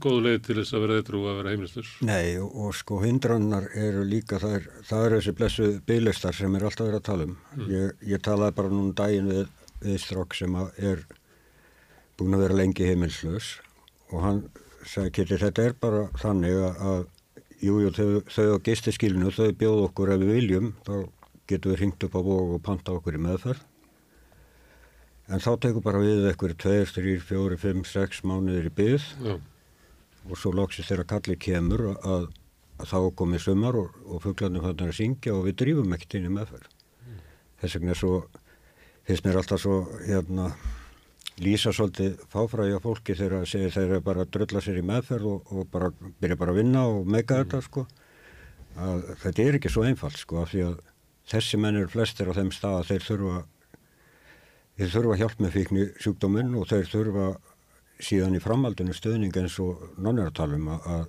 góð 0.00 0.18
leið 0.24 0.38
til 0.46 0.54
þess 0.56 0.72
að 0.72 0.84
vera 0.86 0.94
eitthvað 0.96 1.26
að 1.28 1.38
vera 1.40 1.52
heimlistur 1.52 1.88
Nei 2.08 2.38
og, 2.40 2.54
og 2.56 2.76
sko 2.78 3.00
hindrannar 3.02 3.66
eru 3.76 4.04
líka 4.08 4.38
það 4.40 4.54
er, 4.56 4.68
það 4.88 5.04
er 5.04 5.14
þessi 5.16 5.34
blessu 5.36 5.68
byglistar 5.90 6.38
sem 6.38 6.56
er 6.56 6.64
alltaf 6.64 6.88
verið 6.88 7.00
að 7.02 7.06
tala 7.10 7.26
um. 7.28 7.34
Mm. 7.58 7.66
ég, 7.74 8.06
ég 8.14 8.24
talaði 8.24 8.56
bara 8.56 8.72
núna 8.72 8.96
daginn 8.96 9.28
við, 9.28 9.52
við 9.84 10.00
Strokk 10.06 10.38
sem 10.38 10.56
er 10.56 11.04
búin 12.16 12.38
að 12.38 12.46
vera 12.46 12.58
lengi 12.62 12.88
heimilslös 12.88 13.52
og 14.08 14.24
hann 14.24 14.42
sagði 14.88 15.14
Kitty 15.18 15.40
þetta 15.44 15.68
er 15.68 15.76
bara 15.84 16.06
þannig 16.22 16.64
að 16.80 17.04
jújú 17.60 17.88
jú, 17.88 17.90
þau, 17.96 18.08
þau 18.32 18.46
á 18.56 18.64
gistiskilinu 18.64 19.32
þau 19.34 19.50
bjóð 19.60 19.82
okkur 19.88 20.14
ef 20.14 20.22
við 20.22 20.32
viljum 20.38 20.72
þá 20.86 20.94
getum 21.50 21.72
við 21.72 21.80
ringt 21.82 22.06
upp 22.06 22.16
á 22.16 22.20
vóg 22.24 22.54
og 22.56 22.62
panta 22.64 22.94
okkur 22.96 23.18
í 23.18 23.22
meðferð 23.26 23.62
en 25.30 25.42
þá 25.44 25.50
tekur 25.62 25.84
bara 25.84 26.02
við 26.02 26.26
eitthvað 26.30 26.56
2, 26.64 26.74
3, 26.96 27.16
4, 27.28 27.60
5, 27.64 27.86
6 27.92 28.22
mánuðir 28.26 28.70
í 28.70 28.74
byggð 28.80 29.06
Já. 29.26 29.34
og 30.26 30.34
svo 30.40 30.54
loksist 30.56 30.90
þeirra 30.90 31.06
kallir 31.12 31.40
kemur 31.40 31.86
að, 31.94 32.28
að 32.80 32.90
þá 32.90 32.98
komið 33.20 33.46
sumar 33.46 33.78
og, 33.78 33.96
og 34.08 34.24
fugglarnir 34.24 34.66
hann 34.66 34.76
er 34.80 34.92
að 34.94 35.00
syngja 35.02 35.36
og 35.36 35.46
við 35.48 35.58
drýfum 35.62 35.96
ekkert 35.96 36.18
inn 36.18 36.28
í 36.30 36.34
meðferð 36.34 36.68
mm. 36.70 37.24
þess 37.62 37.78
vegna 37.78 37.98
svo 37.98 38.14
finnst 39.06 39.26
mér 39.26 39.40
alltaf 39.42 39.62
svo 39.62 39.82
hérna 40.06 40.50
lýsa 41.40 41.72
svolítið 41.72 42.18
fáfræði 42.32 42.76
á 42.76 42.80
fólki 42.84 43.16
þegar 43.16 43.46
segja 43.48 43.72
þeirra 43.76 44.00
bara 44.04 44.24
að 44.24 44.32
drölla 44.36 44.62
sér 44.64 44.80
í 44.80 44.86
meðferð 44.86 45.30
og, 45.30 45.52
og 45.54 45.70
bara 45.72 45.92
byrja 46.20 46.38
bara 46.40 46.54
að 46.54 46.60
vinna 46.60 46.84
og 46.90 47.06
meika 47.06 47.36
mm. 47.38 47.44
þetta 47.44 47.62
sko 47.66 47.86
að 48.80 49.06
þetta 49.22 49.46
er 49.46 49.58
ekki 49.58 49.72
svo 49.72 49.86
einfalt 49.86 50.18
sko 50.20 50.42
af 50.42 50.52
því 50.52 50.66
að 50.66 50.76
þessi 51.30 51.60
menn 51.62 51.78
eru 51.80 51.92
flestir 51.92 52.30
á 52.30 52.36
þeim 52.36 52.52
stað 52.54 52.80
að 52.80 52.90
þeir 52.90 53.06
þurfa 53.08 53.38
þeir 54.80 54.92
þurfa 54.96 55.18
hjálp 55.20 55.40
með 55.44 55.56
fíkni 55.56 55.88
sjúkdóminn 56.00 56.54
og 56.58 56.68
þeir 56.70 56.92
þurfa 56.92 57.26
síðan 58.00 58.36
í 58.36 58.42
framhaldinu 58.42 58.94
stöðning 58.96 59.36
eins 59.36 59.58
og 59.62 59.82
nonnartalum 60.00 60.70
að 60.76 61.08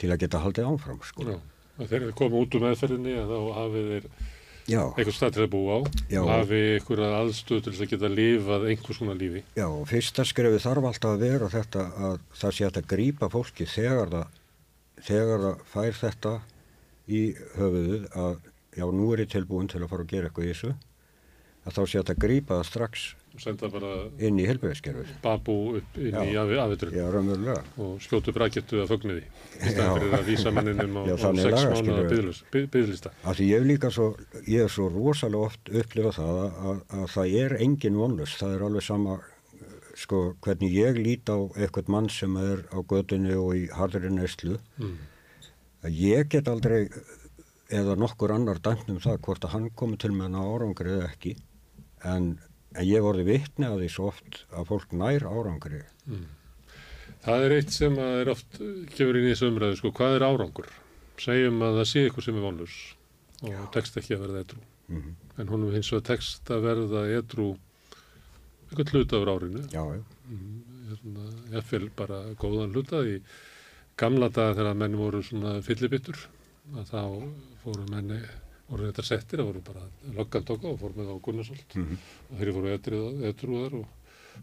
til 0.00 0.10
að 0.12 0.22
geta 0.24 0.40
haldið 0.40 0.68
áfram 0.70 1.00
sko. 1.04 1.26
Já, 1.26 1.40
þeir 1.90 2.06
koma 2.16 2.40
út 2.40 2.54
úr 2.56 2.64
meðferðinni 2.68 3.16
að 3.20 3.32
þá 3.32 3.40
hafið 3.58 3.90
þeir. 3.94 4.06
Eitthvað 4.70 5.16
stað 5.16 5.34
til 5.36 5.44
að 5.44 5.50
búa 5.54 5.76
á 5.76 5.80
Já. 6.10 6.20
hafið 6.28 6.66
einhverja 6.76 7.10
aðstöð 7.20 7.62
til 7.66 7.72
að 7.74 7.90
geta 7.94 8.10
lifað 8.12 8.66
einhvers 8.70 9.00
konar 9.02 9.18
lífi. 9.20 9.42
Já, 9.58 9.66
fyrsta 9.90 10.26
skrefi 10.28 10.62
þarf 10.62 10.88
alltaf 10.90 11.16
að 11.16 11.24
vera 11.26 11.50
þetta 11.54 11.86
að 12.10 12.20
það 12.42 12.56
sé 12.58 12.68
að 12.68 12.80
grípa 12.94 13.30
fólki 13.32 13.66
þegar 13.70 14.14
það, 14.14 14.38
þegar 15.08 15.46
það 15.46 15.64
fær 15.74 16.00
þetta 16.04 16.34
í 17.10 17.22
höfuðuð 17.56 18.06
að 18.14 18.36
já, 18.78 18.86
nú 18.86 19.10
er 19.14 19.24
ég 19.24 19.32
tilbúin 19.32 19.70
til 19.70 19.82
að 19.82 19.90
fara 19.90 20.06
að 20.06 20.12
gera 20.14 20.30
eitthvað 20.30 20.46
í 20.46 20.52
þessu 20.52 20.74
að 21.66 21.76
þá 21.76 21.82
sé 21.90 22.00
að 22.02 22.14
grípa 22.24 22.60
það 22.60 22.68
strax 22.70 23.08
senda 23.42 23.68
bara 23.72 23.90
inn 24.18 24.38
í 24.38 24.46
helbriðskerfið. 24.48 25.10
babu 25.24 25.56
upp 25.80 25.98
inn 25.98 26.14
Já. 26.14 26.22
í 26.24 26.34
raunverulega. 26.36 27.62
og 27.78 27.98
skjótu 28.04 28.32
brakettu 28.36 28.82
að 28.84 28.92
fögniði 28.94 29.22
í 29.24 29.64
Já. 29.64 29.72
staðan 29.72 30.00
fyrir 30.00 30.16
að 30.20 30.24
vísa 30.30 30.52
manninum 30.54 30.96
á, 30.96 31.02
Já, 31.08 31.14
á 31.16 31.30
sex 31.40 31.64
mánuða 31.64 32.06
byggðlista. 32.70 33.10
Því 33.24 33.48
ég 33.50 33.58
hef 33.58 33.66
líka 33.72 33.90
svo, 33.90 34.08
ég 34.46 34.64
hef 34.64 34.72
svo 34.76 34.88
rosalega 34.94 35.46
oft 35.50 35.70
upplifað 35.70 36.16
það 36.20 36.40
að, 36.44 36.58
að, 36.70 36.80
að 37.00 37.06
það 37.16 37.36
er 37.44 37.56
engin 37.66 37.96
vonlust, 38.00 38.38
það 38.42 38.54
er 38.56 38.66
alveg 38.68 38.82
sama 38.86 39.20
sko 40.00 40.18
hvernig 40.40 40.72
ég 40.72 40.96
lít 40.96 41.28
á 41.28 41.36
eitthvað 41.60 41.88
mann 41.92 42.08
sem 42.08 42.36
er 42.40 42.62
á 42.72 42.78
gödunni 42.80 43.34
og 43.36 43.54
í 43.58 43.66
harðri 43.74 44.08
neyslu 44.14 44.58
Mm. 44.80 44.96
að 45.84 45.96
ég 45.98 46.28
get 46.30 46.48
aldrei 46.48 46.88
eða 47.70 47.96
nokkur 47.98 48.32
annar 48.34 48.58
dæmt 48.64 48.88
um 48.90 48.98
það 49.02 49.18
hvort 49.26 49.44
að 49.44 49.52
hann 49.54 49.68
komi 49.76 49.96
til 50.00 50.10
með 50.10 50.30
hana 50.30 50.40
árangri 50.46 50.94
eða 50.96 51.10
ekki 51.10 51.34
en, 52.04 52.38
en 52.74 52.86
ég 52.86 53.02
vorði 53.04 53.24
vitni 53.26 53.66
að 53.66 53.80
því 53.82 53.88
svo 53.94 54.10
oft 54.10 54.44
að 54.54 54.68
fólk 54.70 54.92
nær 54.96 55.26
árangri 55.26 55.82
Mm. 56.10 56.24
Það 57.20 57.42
er 57.44 57.52
eitt 57.54 57.70
sem 57.74 57.96
að 58.00 58.14
er 58.22 58.28
oft 58.32 58.56
uh, 58.64 58.68
kemur 58.96 59.18
inn 59.18 59.26
í 59.28 59.32
þessu 59.34 59.50
umræðu, 59.50 59.76
sko, 59.76 59.90
hvað 59.94 60.14
er 60.16 60.24
árangur? 60.24 60.70
Segjum 61.20 61.60
að 61.62 61.76
það 61.76 61.88
sé 61.90 62.04
eitthvað 62.06 62.24
sem 62.24 62.38
er 62.40 62.46
vonlus 62.46 62.76
og 63.44 63.66
tekst 63.74 63.98
ekki 64.00 64.16
að 64.16 64.22
verða 64.24 64.40
edru. 64.44 64.60
Mhm. 64.88 65.10
En 65.38 65.52
honum 65.52 65.74
hins 65.76 65.90
vegar 65.92 66.06
tekst 66.08 66.50
að 66.50 66.64
verða 66.64 67.02
edru 67.18 67.50
eitthvað 68.70 68.92
hluta 68.94 69.20
á 69.20 69.22
árinu. 69.34 69.62
Já, 69.70 69.82
já. 69.94 70.02
Hérna, 70.90 71.28
ég 71.52 71.68
fylg 71.68 71.92
bara 71.96 72.22
góðan 72.40 72.72
hluta 72.74 73.04
í 73.06 73.20
gamla 74.00 74.30
daga 74.32 74.56
þegar 74.58 74.78
menn 74.80 74.96
voru 74.98 75.20
svona 75.22 75.58
fyllibittur 75.62 76.18
að 76.74 76.90
þá 76.90 77.02
fóru 77.62 77.86
menni 77.92 78.20
voru 78.70 78.88
þetta 78.90 79.04
settir, 79.06 79.40
það 79.40 79.48
voru 79.50 79.62
bara 79.66 79.86
löggan 80.16 80.46
tóka 80.46 80.70
og 80.70 80.78
fóru 80.80 80.98
með 80.98 81.10
á 81.10 81.16
Gunnarsholt. 81.24 81.76
Mhm. 81.76 81.98
og 82.30 82.38
þeir 82.38 82.52
fóru 82.56 82.74
edruðar 83.30 83.74
og 83.80 83.86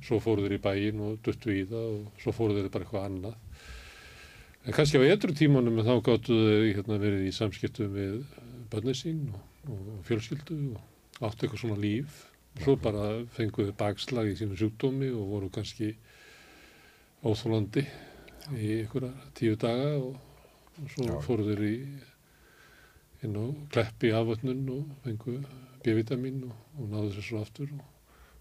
svo 0.04 0.20
fóru 0.22 0.46
þeir 0.46 0.58
í 0.58 0.64
bæin 0.64 1.02
og 1.02 1.20
duttu 1.24 1.54
í 1.54 1.66
það 1.68 1.88
og 1.96 2.22
svo 2.22 2.34
fóru 2.36 2.58
þeir 2.58 2.72
bara 2.74 2.86
eitthvað 2.86 3.08
annað. 3.08 3.36
En 4.68 4.76
kannski 4.76 5.00
á 5.00 5.04
edru 5.08 5.34
tímanum 5.34 5.80
þá 5.80 5.94
gáttu 6.04 6.36
þeir 6.36 6.66
hérna, 6.76 7.00
verið 7.00 7.28
í 7.30 7.32
samskiptum 7.32 7.94
við 7.96 8.18
börnið 8.72 8.98
sín 9.00 9.22
og, 9.32 9.40
og 9.72 10.02
fjölskyldu 10.08 10.58
og 10.76 11.24
áttu 11.24 11.48
eitthvað 11.48 11.62
svona 11.64 11.80
líf. 11.80 12.26
Svo 12.58 12.76
bara 12.76 13.24
fenguðu 13.38 13.74
bakslag 13.78 14.32
í 14.32 14.36
sínum 14.36 14.58
sjúkdómi 14.58 15.12
og 15.14 15.28
voru 15.30 15.50
kannski 15.54 15.94
óþólandi 17.24 17.86
í 18.58 18.82
einhverja 18.82 19.14
tíu 19.38 19.56
daga 19.60 19.94
og, 20.02 20.18
og 20.82 20.92
svo 20.94 21.20
fóru 21.26 21.48
þeir 21.48 21.64
í 21.68 21.76
inn 23.26 23.38
á 23.38 23.46
kleppi 23.74 24.14
afvötnun 24.14 24.64
og 24.76 24.96
fengu 25.06 25.40
B-vitamin 25.86 26.44
og, 26.50 26.56
og 26.78 26.90
náðu 26.94 27.14
sér 27.16 27.28
svo 27.30 27.42
aftur 27.42 27.72
og, 27.74 27.84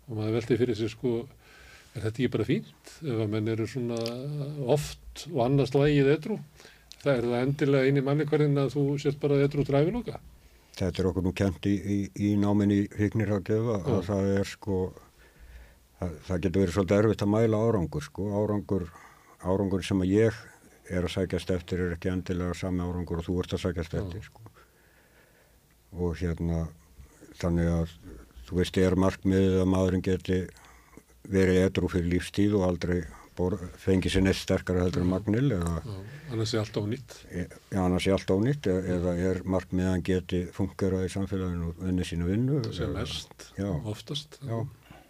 og 0.07 0.19
maður 0.19 0.39
veldi 0.41 0.61
fyrir 0.61 0.79
sér 0.79 0.93
sko 0.93 1.19
er 1.97 2.05
þetta 2.05 2.13
ekki 2.13 2.33
bara 2.35 2.49
fínt? 2.49 2.97
Ef 3.01 3.21
að 3.25 3.31
menn 3.33 3.53
eru 3.53 3.67
svona 3.71 4.01
oft 4.77 5.27
og 5.33 5.45
annars 5.47 5.73
lægið 5.77 6.13
edru 6.19 6.41
það 7.07 7.13
er 7.13 7.29
það 7.31 7.45
endilega 7.45 7.91
inn 7.91 8.01
í 8.01 8.05
mannikvarðin 8.05 8.63
að 8.63 8.73
þú 8.75 8.85
sért 9.03 9.21
bara 9.23 9.39
edru 9.45 9.65
dræfiloka. 9.67 10.21
Þetta 10.77 11.03
er 11.03 11.09
okkur 11.11 11.25
nú 11.25 11.33
kent 11.37 11.69
í, 11.69 11.75
í, 11.77 11.99
í 12.29 12.33
náminni 12.41 12.83
hrygnir 12.93 13.33
að 13.39 13.47
gefa 13.49 13.79
að 13.81 14.03
það 14.11 14.33
er 14.35 14.51
sko, 14.51 14.81
það, 16.01 16.19
það 16.27 16.43
getur 16.45 16.65
verið 16.65 16.75
svolítið 16.77 16.99
erfitt 16.99 17.25
að 17.25 17.33
mæla 17.33 17.63
árangur 17.69 18.05
sko, 18.05 18.27
árangur, 18.43 18.85
árangur 19.41 19.87
sem 19.87 20.05
að 20.05 20.13
ég 20.13 20.43
er 20.93 21.07
að 21.07 21.15
sækjast 21.17 21.55
eftir 21.57 21.87
er 21.87 21.97
ekki 21.97 22.13
endilega 22.13 22.59
sami 22.59 22.85
árangur 22.85 23.23
og 23.23 23.29
þú 23.29 23.39
ert 23.43 23.57
að 23.57 23.65
sækjast 23.65 23.97
eftir 24.03 24.29
sko. 24.29 24.46
Og 25.93 26.17
hérna, 26.21 26.67
þannig 27.41 27.71
að 27.73 27.93
þú 28.49 28.59
veist, 28.61 28.79
er 28.79 28.97
markmiðið 29.01 29.61
að 29.63 29.71
maðurinn 29.73 30.03
geti 30.07 30.41
verið 31.27 31.63
edru 31.67 31.89
fyrir 31.91 32.11
lífstíð 32.15 32.59
og 32.61 32.67
aldrei 32.69 33.01
bor, 33.37 33.57
fengi 33.83 34.09
sér 34.09 34.23
neitt 34.25 34.39
sterkara 34.39 34.85
heldur 34.87 35.03
en 35.05 35.11
magnil 35.11 35.51
eða? 35.59 35.81
Annars 36.33 36.55
er 36.55 36.63
allt 36.63 36.79
ónýtt. 36.81 37.17
Já, 37.29 37.81
annars 37.83 38.07
er 38.07 38.15
allt 38.17 38.31
ónýtt 38.33 38.69
e- 38.73 38.77
eða 38.97 39.13
er 39.31 39.41
markmið 39.45 39.85
að 39.89 39.93
hann 39.93 40.05
geti 40.07 40.41
fungerað 40.57 41.05
í 41.05 41.13
samfélaginu 41.13 41.69
og 41.73 41.83
unni 41.85 42.07
sína 42.07 42.29
vinnu. 42.31 42.63
sem 42.73 42.93
mest, 42.97 43.51
Já, 43.59 43.69
oftast. 43.85 44.39
Já, 44.47 44.63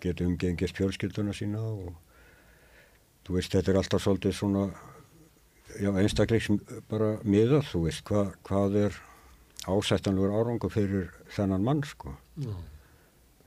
geti 0.02 0.26
umgengist 0.26 0.76
fjölskylduna 0.80 1.36
sína 1.36 1.62
og 1.62 1.94
þú 3.26 3.38
veist, 3.38 3.52
þetta 3.54 3.72
er 3.72 3.80
alltaf 3.82 4.02
svolítið 4.02 4.34
svona, 4.34 4.64
já, 5.78 5.90
einstakleiks 5.94 6.50
bara 6.90 7.16
miðað, 7.22 7.68
þú 7.70 7.84
veist, 7.86 8.04
hva, 8.10 8.32
hvað 8.48 8.76
er 8.86 8.98
ásættanlegur 9.66 10.32
árangur 10.40 10.70
fyrir 10.72 11.08
þennan 11.34 11.62
mann, 11.66 11.82
sko. 11.84 12.14
Já. 12.38 12.54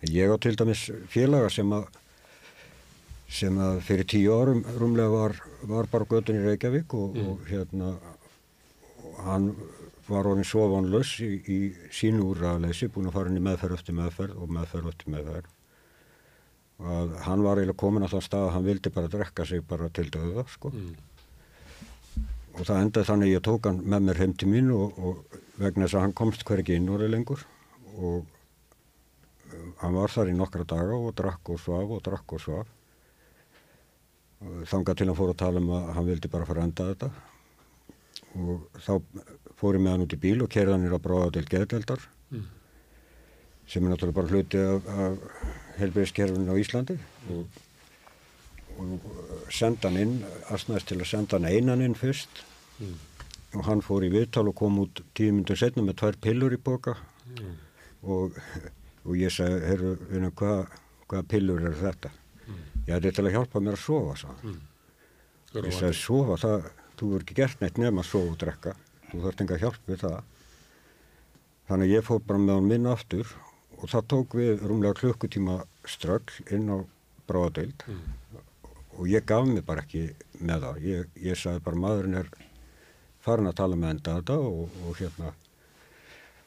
Ég 0.10 0.32
á 0.32 0.38
til 0.40 0.56
dæmis 0.56 0.86
félaga 1.12 1.50
sem 1.52 1.70
að 1.76 1.88
sem 3.30 3.58
að 3.62 3.82
fyrir 3.86 4.08
tíu 4.10 4.32
árum 4.34 4.64
rúmlega 4.80 5.12
var, 5.14 5.36
var 5.70 5.86
bara 5.92 6.06
götun 6.10 6.40
í 6.40 6.46
Reykjavík 6.48 6.94
og, 6.98 7.16
Mm. 7.16 7.28
og 7.30 7.40
hérna 7.48 7.90
og 9.04 9.20
hann 9.26 9.56
var 10.10 10.26
orðin 10.26 10.44
svo 10.48 10.68
vonlaus 10.72 11.12
í, 11.22 11.38
í 11.46 11.76
sínu 11.94 12.24
úrraðleysi, 12.32 12.88
búin 12.90 13.06
að 13.06 13.14
fara 13.14 13.30
inn 13.30 13.38
í 13.38 13.44
meðferð 13.46 13.76
eftir 13.78 13.94
meðferð 14.00 14.40
og 14.42 14.50
meðferð 14.50 14.88
eftir 14.90 15.12
meðferð 15.14 15.46
og 16.80 16.88
að 16.96 17.14
hann 17.28 17.44
var 17.44 17.58
eiginlega 17.60 17.78
komin 17.78 18.04
á 18.08 18.10
þann 18.10 18.26
stað 18.26 18.48
að 18.48 18.54
hann 18.56 18.66
vildi 18.66 18.90
bara 18.96 19.08
drekka 19.14 19.46
sig 19.46 19.62
bara 19.68 19.90
til 19.90 20.10
döða 20.10 20.48
sko 20.50 20.72
Mm. 20.74 20.96
og 22.56 22.66
það 22.66 22.82
endaði 22.82 23.06
þannig 23.12 23.28
að 23.30 23.36
ég 23.36 23.46
tók 23.46 23.66
hann 23.70 23.82
með 23.86 24.02
mér 24.10 24.18
heim 24.24 24.34
til 24.34 24.48
mín 24.50 24.72
og, 24.74 24.98
og 24.98 25.40
vegna 25.60 25.86
þess 25.88 25.98
að 26.00 26.04
hann 26.08 26.18
komst 26.18 26.44
hver 26.48 26.62
ekki 26.64 26.76
inn 26.80 26.90
orðið 26.94 27.14
lengur 27.14 27.42
og 28.00 28.20
uh, 28.24 29.64
hann 29.84 29.96
var 29.98 30.14
þar 30.14 30.32
í 30.32 30.36
nokkra 30.40 30.66
daga 30.68 30.98
og 31.00 31.14
drakk 31.20 31.54
og 31.56 31.60
svaf 31.64 31.96
og 31.98 32.04
drakk 32.06 32.36
og 32.38 32.44
svaf 32.44 32.76
og 34.40 34.62
þangað 34.72 35.02
til 35.02 35.10
hann 35.10 35.18
fór 35.20 35.34
að 35.34 35.42
tala 35.42 35.60
um 35.64 35.72
að 35.76 35.90
hann 35.98 36.08
vildi 36.08 36.32
bara 36.32 36.48
fara 36.48 36.64
að 36.64 36.70
enda 36.70 36.86
þetta 36.94 37.10
og 38.40 38.80
þá 38.86 38.94
fór 39.60 39.76
ég 39.76 39.84
með 39.84 39.92
hann 39.96 40.06
út 40.06 40.14
í 40.16 40.22
bíl 40.22 40.38
og 40.46 40.52
kerði 40.54 40.76
hann 40.78 40.86
á 40.96 41.00
bráða 41.04 41.34
til 41.40 41.48
geðdeldar 41.56 42.08
Mm. 42.30 42.44
sem 43.66 43.82
er 43.82 43.90
náttúrulega 43.90 44.16
bara 44.20 44.30
hluti 44.30 44.60
af, 44.62 44.86
af 44.86 45.80
helbriðskerfinu 45.80 46.54
á 46.54 46.62
Íslandi 46.62 46.98
og, 47.34 47.56
og 48.78 49.08
senda 49.50 49.90
hann 49.90 49.98
inn, 49.98 50.12
aðsnaðist 50.54 50.92
til 50.92 51.00
að 51.02 51.10
senda 51.10 51.40
hann 51.40 51.50
einan 51.50 51.82
inn 51.88 51.98
fyrst 51.98 52.44
Mm. 52.80 52.94
Og 53.56 53.64
hann 53.66 53.82
fór 53.82 54.04
í 54.06 54.10
viðtal 54.14 54.48
og 54.52 54.56
kom 54.60 54.78
út 54.84 55.02
tíu 55.18 55.32
myndur 55.34 55.58
setna 55.58 55.82
með 55.84 55.98
tvær 56.02 56.18
pillur 56.22 56.54
í 56.54 56.62
boka 56.62 56.98
Mm. 57.30 57.56
og, 58.10 58.38
og 59.06 59.14
ég 59.16 59.30
sagði, 59.30 59.60
herru, 59.70 59.90
vinna, 60.10 60.32
hvað 60.34 60.66
hva 61.10 61.20
pillur 61.30 61.60
eru 61.62 61.76
þetta? 61.78 62.10
Mm. 62.48 62.56
Já, 62.88 62.94
þetta 62.96 63.08
er 63.08 63.16
til 63.20 63.26
að 63.28 63.36
hjálpa 63.36 63.62
mér 63.62 63.76
að 63.78 63.84
sofa, 63.84 64.16
sagði 64.18 64.42
hann. 64.48 64.56
Hver 65.52 65.68
Ég 65.70 65.76
sagði, 65.78 65.98
sofa, 66.00 66.38
það, 66.42 66.66
þú 66.98 67.10
er 67.16 67.22
ekki 67.26 67.38
gert 67.38 67.62
neitt 67.62 67.78
nema 67.78 68.02
að 68.02 68.10
sofa 68.10 68.32
og 68.34 68.40
drekka, 68.42 68.74
þú 69.12 69.22
þarft 69.28 69.42
enga 69.46 69.60
hjálp 69.62 69.88
við 69.92 70.02
það. 70.08 70.18
Þannig 71.70 71.94
ég 71.94 72.08
fór 72.10 72.20
bara 72.26 72.40
með 72.42 72.58
hann 72.58 72.70
minn 72.74 72.90
aftur 72.90 73.34
og 73.78 73.86
það 73.94 74.08
tók 74.16 74.36
við 74.42 74.66
rúmlega 74.66 74.98
klukkutíma 75.04 75.60
strögl 75.86 76.42
inn 76.50 76.66
á 76.74 76.78
bráðadeild 77.30 77.86
Mm. 77.88 78.42
og 78.98 79.06
ég 79.08 79.26
gaf 79.26 79.46
mig 79.48 79.64
bara 79.66 79.82
ekki 79.86 80.08
með 80.42 80.66
það. 80.66 80.82
Ég, 80.82 81.06
ég 81.30 81.38
sagði 81.38 81.62
bara 81.64 81.78
maðurinn 81.86 82.18
er 82.24 82.28
farin 83.30 83.52
að 83.54 83.62
tala 83.62 83.78
með 83.80 83.96
enda 83.96 84.18
þetta 84.20 84.42
og, 84.50 84.82
og 84.90 85.00
hérna 85.00 85.36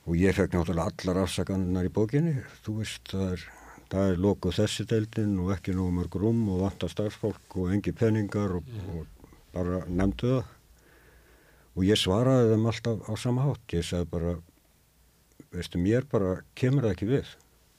og 0.06 0.18
ég 0.18 0.34
fekk 0.34 0.56
náttúrulega 0.56 0.90
allar 0.90 1.22
afsakannar 1.22 1.86
í 1.86 1.92
bókinni. 1.94 2.34
Þú 2.64 2.78
veist, 2.80 3.12
það 3.12 3.34
er, 3.36 3.44
er 4.02 4.22
lokuð 4.22 4.56
þessi 4.58 4.86
deildin 4.90 5.36
og 5.42 5.52
ekki 5.54 5.74
nógu 5.76 5.94
mörg 5.98 6.16
rúm 6.18 6.40
og 6.50 6.64
vantar 6.64 6.90
starfsfólk 6.90 7.58
og 7.60 7.74
engi 7.74 7.94
peningar 7.94 8.56
og, 8.58 8.72
og 8.96 9.28
bara 9.54 9.84
nefndu 9.86 10.32
það. 10.34 10.56
Og 11.72 11.86
ég 11.88 11.96
svaraði 11.96 12.50
þeim 12.50 12.66
alltaf 12.68 13.06
á 13.08 13.12
sama 13.16 13.46
hátt. 13.46 13.62
Ég 13.72 13.86
sagði 13.86 14.10
bara, 14.12 14.32
veistu, 15.54 15.80
mér 15.80 16.08
bara 16.10 16.34
kemur 16.58 16.88
það 16.88 16.96
ekki 16.96 17.08
við. 17.12 17.30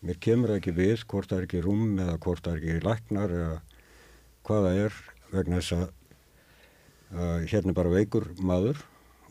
Mér 0.03 0.21
kemur 0.23 0.53
það 0.53 0.61
ekki 0.61 0.75
við 0.79 1.03
hvort 1.11 1.29
það 1.29 1.41
er 1.41 1.49
ekki 1.49 1.65
rúm 1.65 1.83
eða 1.99 2.15
hvort 2.23 2.45
það 2.45 2.55
er 2.55 2.63
ekki 2.63 2.87
læknar 2.87 3.35
eða 3.41 3.59
hvað 4.47 4.65
það 4.67 4.79
er 4.85 4.97
vegna 5.33 5.59
þess 5.59 5.75
að 5.75 5.85
uh, 7.13 7.37
hérna 7.51 7.75
bara 7.77 7.93
veikur 7.93 8.27
maður 8.39 8.81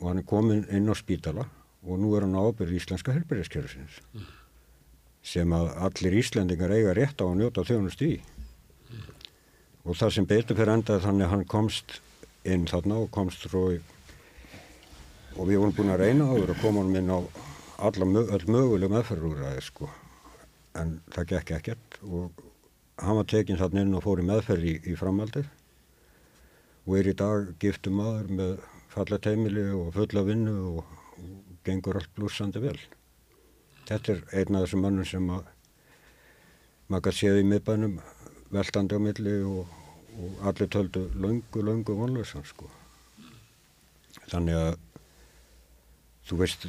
og 0.03 0.11
hann 0.11 0.21
er 0.21 0.27
komin 0.27 0.67
inn 0.75 0.91
á 0.91 0.95
spítala 0.99 1.47
og 1.87 1.99
nú 2.03 2.13
er 2.17 2.27
hann 2.27 2.35
á 2.35 2.43
ábyrð 2.43 2.75
íslenska 2.75 3.15
helbæriðskerfisins 3.15 4.03
sem 5.23 5.55
að 5.55 5.69
allir 5.87 6.19
Íslendingar 6.19 6.75
eiga 6.75 6.95
rétt 6.99 7.23
á 7.23 7.25
að 7.25 7.37
njóta 7.39 7.63
þjónust 7.67 8.03
í. 8.03 8.17
Og 9.87 9.95
það 9.99 10.15
sem 10.17 10.27
betur 10.27 10.59
fyrir 10.59 10.75
endaði 10.75 11.05
þannig 11.07 11.27
að 11.27 11.33
hann 11.33 11.45
komst 11.51 11.99
inn 12.43 12.67
þarna 12.71 12.99
og 13.05 13.11
komst 13.15 13.47
frá 13.47 13.61
og 15.33 15.47
við 15.49 15.63
vorum 15.63 15.75
búin 15.77 15.95
að 15.95 16.03
reyna 16.03 16.27
áður 16.27 16.55
að 16.55 16.63
koma 16.63 16.83
hann 16.83 16.99
inn 16.99 17.15
á 17.15 17.19
öll 17.87 18.47
möguleg 18.51 18.91
meðferðúræði 18.93 19.63
sko. 19.65 19.89
En 20.79 20.99
það 21.15 21.31
gekk 21.37 21.55
ekkert 21.59 21.99
og 22.03 22.43
hann 22.99 23.19
var 23.21 23.31
tekinn 23.31 23.61
þarna 23.63 23.87
inn 23.87 23.97
og 23.97 24.05
fór 24.05 24.23
í 24.23 24.27
meðferð 24.27 24.69
í, 24.69 24.77
í 24.91 24.99
framhaldið. 24.99 25.49
Og 26.83 26.99
er 26.99 27.11
í 27.13 27.19
dag 27.19 27.55
giftum 27.63 28.01
maður 28.03 28.31
með 28.43 28.55
fallet 28.93 29.27
heimili 29.31 29.65
og 29.73 29.93
fulla 29.97 30.25
vinnu 30.27 30.57
og, 30.73 30.99
og 31.19 31.63
gengur 31.67 31.99
allt 32.01 32.13
blúsandi 32.17 32.61
vel. 32.63 32.79
Þetta 33.89 34.15
er 34.15 34.23
einn 34.41 34.59
af 34.59 34.67
þessum 34.67 34.85
mönnum 34.85 35.09
sem 35.09 35.31
að 35.33 35.49
maður 36.93 37.09
gæti 37.09 37.23
séð 37.23 37.41
í 37.41 37.49
miðbænum 37.49 37.99
veltandi 38.53 38.99
á 38.99 39.01
milli 39.01 39.35
og, 39.49 39.77
og 40.21 40.47
allir 40.49 40.71
töldu 40.73 41.07
löngu, 41.17 41.65
löngu 41.65 41.97
vonlösan 41.97 42.45
sko. 42.45 42.69
Þannig 44.29 44.59
að 44.59 44.73
þú 46.29 46.39
veist, 46.43 46.67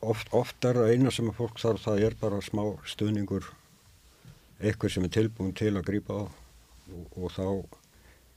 oft, 0.00 0.32
oft 0.32 0.64
er 0.64 0.80
það 0.80 0.94
eina 0.94 1.12
sem 1.14 1.28
að 1.30 1.38
fólk 1.38 1.60
þarf, 1.60 1.84
það 1.84 2.06
er 2.08 2.16
bara 2.20 2.40
smá 2.44 2.64
stuðningur, 2.88 3.50
eitthvað 4.60 4.96
sem 4.96 5.06
er 5.06 5.14
tilbúin 5.18 5.56
til 5.56 5.74
að 5.76 5.86
grípa 5.92 6.16
á 6.16 6.24
og, 6.24 7.04
og 7.16 7.34
þá 7.36 7.46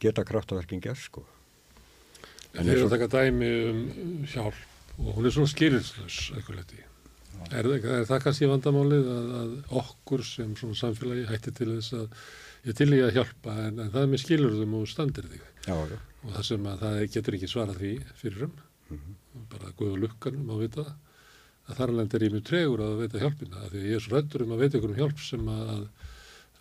geta 0.03 0.27
kraftaverkin 0.27 0.83
gerð 0.83 1.07
sko. 1.07 1.25
Þeir 2.53 2.71
eru 2.75 2.87
að 2.87 2.95
taka 2.95 3.11
dæmi 3.15 3.51
um 3.69 3.83
hjálp 4.29 4.99
og 5.01 5.15
hún 5.17 5.25
er 5.25 5.33
svona 5.33 5.49
skýrinslaus 5.49 6.17
eitthvað 6.37 6.59
leti. 6.59 6.83
Er, 7.51 7.67
er 7.67 8.05
það 8.07 8.21
kannski 8.27 8.47
vandamálið 8.47 9.07
að, 9.09 9.31
að 9.39 9.53
okkur 9.81 10.23
sem 10.27 10.53
svona 10.57 10.77
samfélagi 10.79 11.25
hætti 11.27 11.53
til 11.57 11.69
þess 11.73 11.95
að 11.97 12.27
ég 12.69 12.77
til 12.77 12.89
ég 12.93 13.07
að 13.07 13.17
hjálpa 13.17 13.55
en, 13.65 13.81
en 13.83 13.89
það 13.91 14.05
er 14.05 14.11
með 14.11 14.21
skilurðum 14.23 14.77
og 14.79 14.85
standir 14.91 15.27
þig. 15.31 15.47
Já, 15.65 15.73
já. 15.89 15.97
Og 16.23 16.29
það 16.35 16.45
sem 16.49 16.69
að 16.69 16.85
það 16.85 16.99
getur 17.15 17.37
ekki 17.39 17.49
svarað 17.51 17.81
því 17.81 17.91
fyrirum, 18.21 18.53
mm 18.87 19.01
-hmm. 19.01 19.17
bara 19.51 19.73
guðu 19.79 19.99
lukkanum 20.05 20.53
að 20.53 20.63
vita. 20.67 20.85
Að 21.63 21.77
þar 21.79 21.93
alveg 21.93 22.15
er 22.15 22.25
ég 22.27 22.33
mjög 22.33 22.47
tregur 22.47 22.81
að 22.83 22.97
veita 23.01 23.19
hjálpina 23.23 23.67
því 23.71 23.83
ég 23.83 23.97
er 23.97 24.03
svo 24.03 24.15
rættur 24.15 24.45
um 24.45 24.55
að 24.55 24.63
veita 24.63 24.77
ykkur 24.77 24.93
um 24.93 25.01
hjálp 25.01 25.19
sem 25.23 25.51
að, 25.57 25.83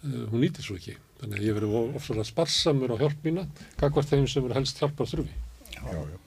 uh, 0.03 0.27
hún 0.33 0.43
nýtir 0.43 0.67
svo 0.67 0.77
ekki. 0.79 0.97
Þannig 1.21 1.39
að 1.39 1.47
ég 1.47 1.57
verður 1.59 1.97
ofsalega 1.99 2.27
sparsamur 2.27 2.95
á 2.95 3.03
hjálp 3.03 3.25
mína, 3.27 3.47
kakvart 3.79 4.11
þeim 4.11 4.29
sem 4.31 4.45
eru 4.47 4.59
helst 4.59 4.79
hjálpar 4.79 5.11
þurfi. 5.11 5.42
Já, 5.83 5.99
já. 5.99 6.19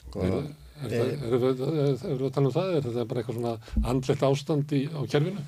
Sko, 0.00 0.28
Erum 0.84 1.40
við 1.40 2.26
að 2.26 2.32
tala 2.34 2.48
um 2.50 2.52
það? 2.52 2.72
Er 2.76 2.82
þetta 2.84 3.04
bara 3.08 3.22
eitthvað 3.22 3.38
svona 3.38 3.52
andlegt 3.92 4.24
ástand 4.26 4.74
í, 4.76 4.82
á 4.92 5.00
kjærfinu? 5.08 5.44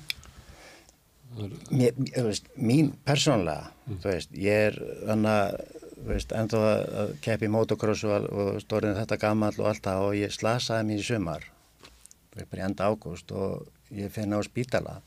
Mér, 1.69 1.99
veist, 2.25 2.49
mín 2.57 2.89
persónlega, 3.05 3.69
mm. 3.85 3.99
þú 4.01 4.09
veist, 4.09 4.33
ég 4.33 4.71
er 4.71 4.79
þannig 5.05 5.35
að, 5.35 5.59
þú 5.99 6.07
veist, 6.09 6.33
ennþá 6.39 6.61
að 7.03 7.13
keppi 7.23 7.47
í 7.47 7.53
motocross 7.53 8.05
og, 8.09 8.25
og 8.33 8.59
stórið 8.63 8.97
þetta 8.97 9.19
gammal 9.21 9.53
og 9.53 9.69
allt 9.69 9.85
það 9.85 10.05
og 10.07 10.17
ég 10.17 10.33
slasaði 10.33 10.87
mér 10.89 11.03
í 11.03 11.05
sumar, 11.05 11.45
þú 11.85 12.39
veist, 12.39 12.49
bara 12.49 12.63
í 12.63 12.65
enda 12.65 12.89
ágúst 12.89 13.35
og 13.37 13.93
ég 13.95 14.13
finna 14.15 14.41
á 14.41 14.43
spítala 14.47 14.97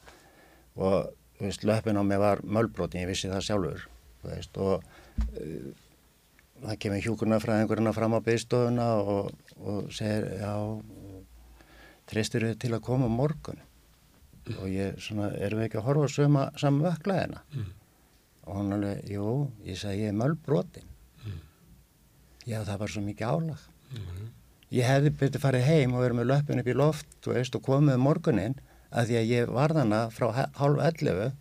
og, 0.78 1.10
þú 1.40 1.48
veist, 1.48 1.66
löpun 1.66 1.98
á 1.98 2.04
mig 2.06 2.22
var 2.22 2.44
mölbrotin, 2.46 3.02
ég 3.02 3.10
vissi 3.10 3.32
það 3.32 3.46
sjálfur, 3.48 3.86
þú 4.22 4.30
veist, 4.30 4.62
og 4.62 4.78
uh, 4.78 5.82
það 6.62 6.78
kemur 6.84 7.05
hjúkurnafræðingurinn 7.07 7.94
fram 7.97 8.16
á 8.16 8.20
byggstofuna 8.24 8.89
og, 9.02 9.31
og 9.58 9.92
segir 9.94 10.28
já 10.39 10.52
treystir 12.10 12.47
þau 12.47 12.58
til 12.60 12.73
að 12.76 12.84
koma 12.86 13.08
morgun 13.10 13.60
mm. 13.60 14.58
og 14.58 14.68
ég 14.70 14.99
svona 15.02 15.31
erum 15.39 15.62
við 15.62 15.68
ekki 15.68 15.81
að 15.81 15.89
horfa 15.89 16.10
sama, 16.12 16.47
saman 16.60 16.86
vöklaðina 16.89 17.42
mm. 17.52 17.68
og 18.47 18.58
hann 18.58 18.76
alveg, 18.78 19.05
jú, 19.10 19.34
ég 19.66 19.81
segi 19.81 20.07
ég 20.07 20.12
er 20.12 20.18
mölbrotin 20.18 20.89
mm. 21.24 21.39
já 22.50 22.58
það 22.60 22.82
var 22.84 22.94
svo 22.94 23.05
mikið 23.07 23.36
álag 23.36 23.68
mm. 23.97 24.26
ég 24.78 24.91
hefði 24.91 25.15
byrtið 25.23 25.47
farið 25.47 25.68
heim 25.70 25.97
og 25.97 26.05
verið 26.05 26.20
með 26.20 26.31
löpun 26.32 26.65
upp 26.65 26.73
í 26.73 26.78
loft 26.78 27.31
veist, 27.32 27.58
og 27.58 27.66
komið 27.66 27.99
um 27.99 28.07
morgunin 28.08 28.58
að 28.92 29.08
því 29.08 29.20
að 29.20 29.31
ég 29.32 29.55
var 29.57 29.74
þannig 29.76 30.16
frá 30.16 30.28
hálf 30.58 30.84
11 30.84 31.39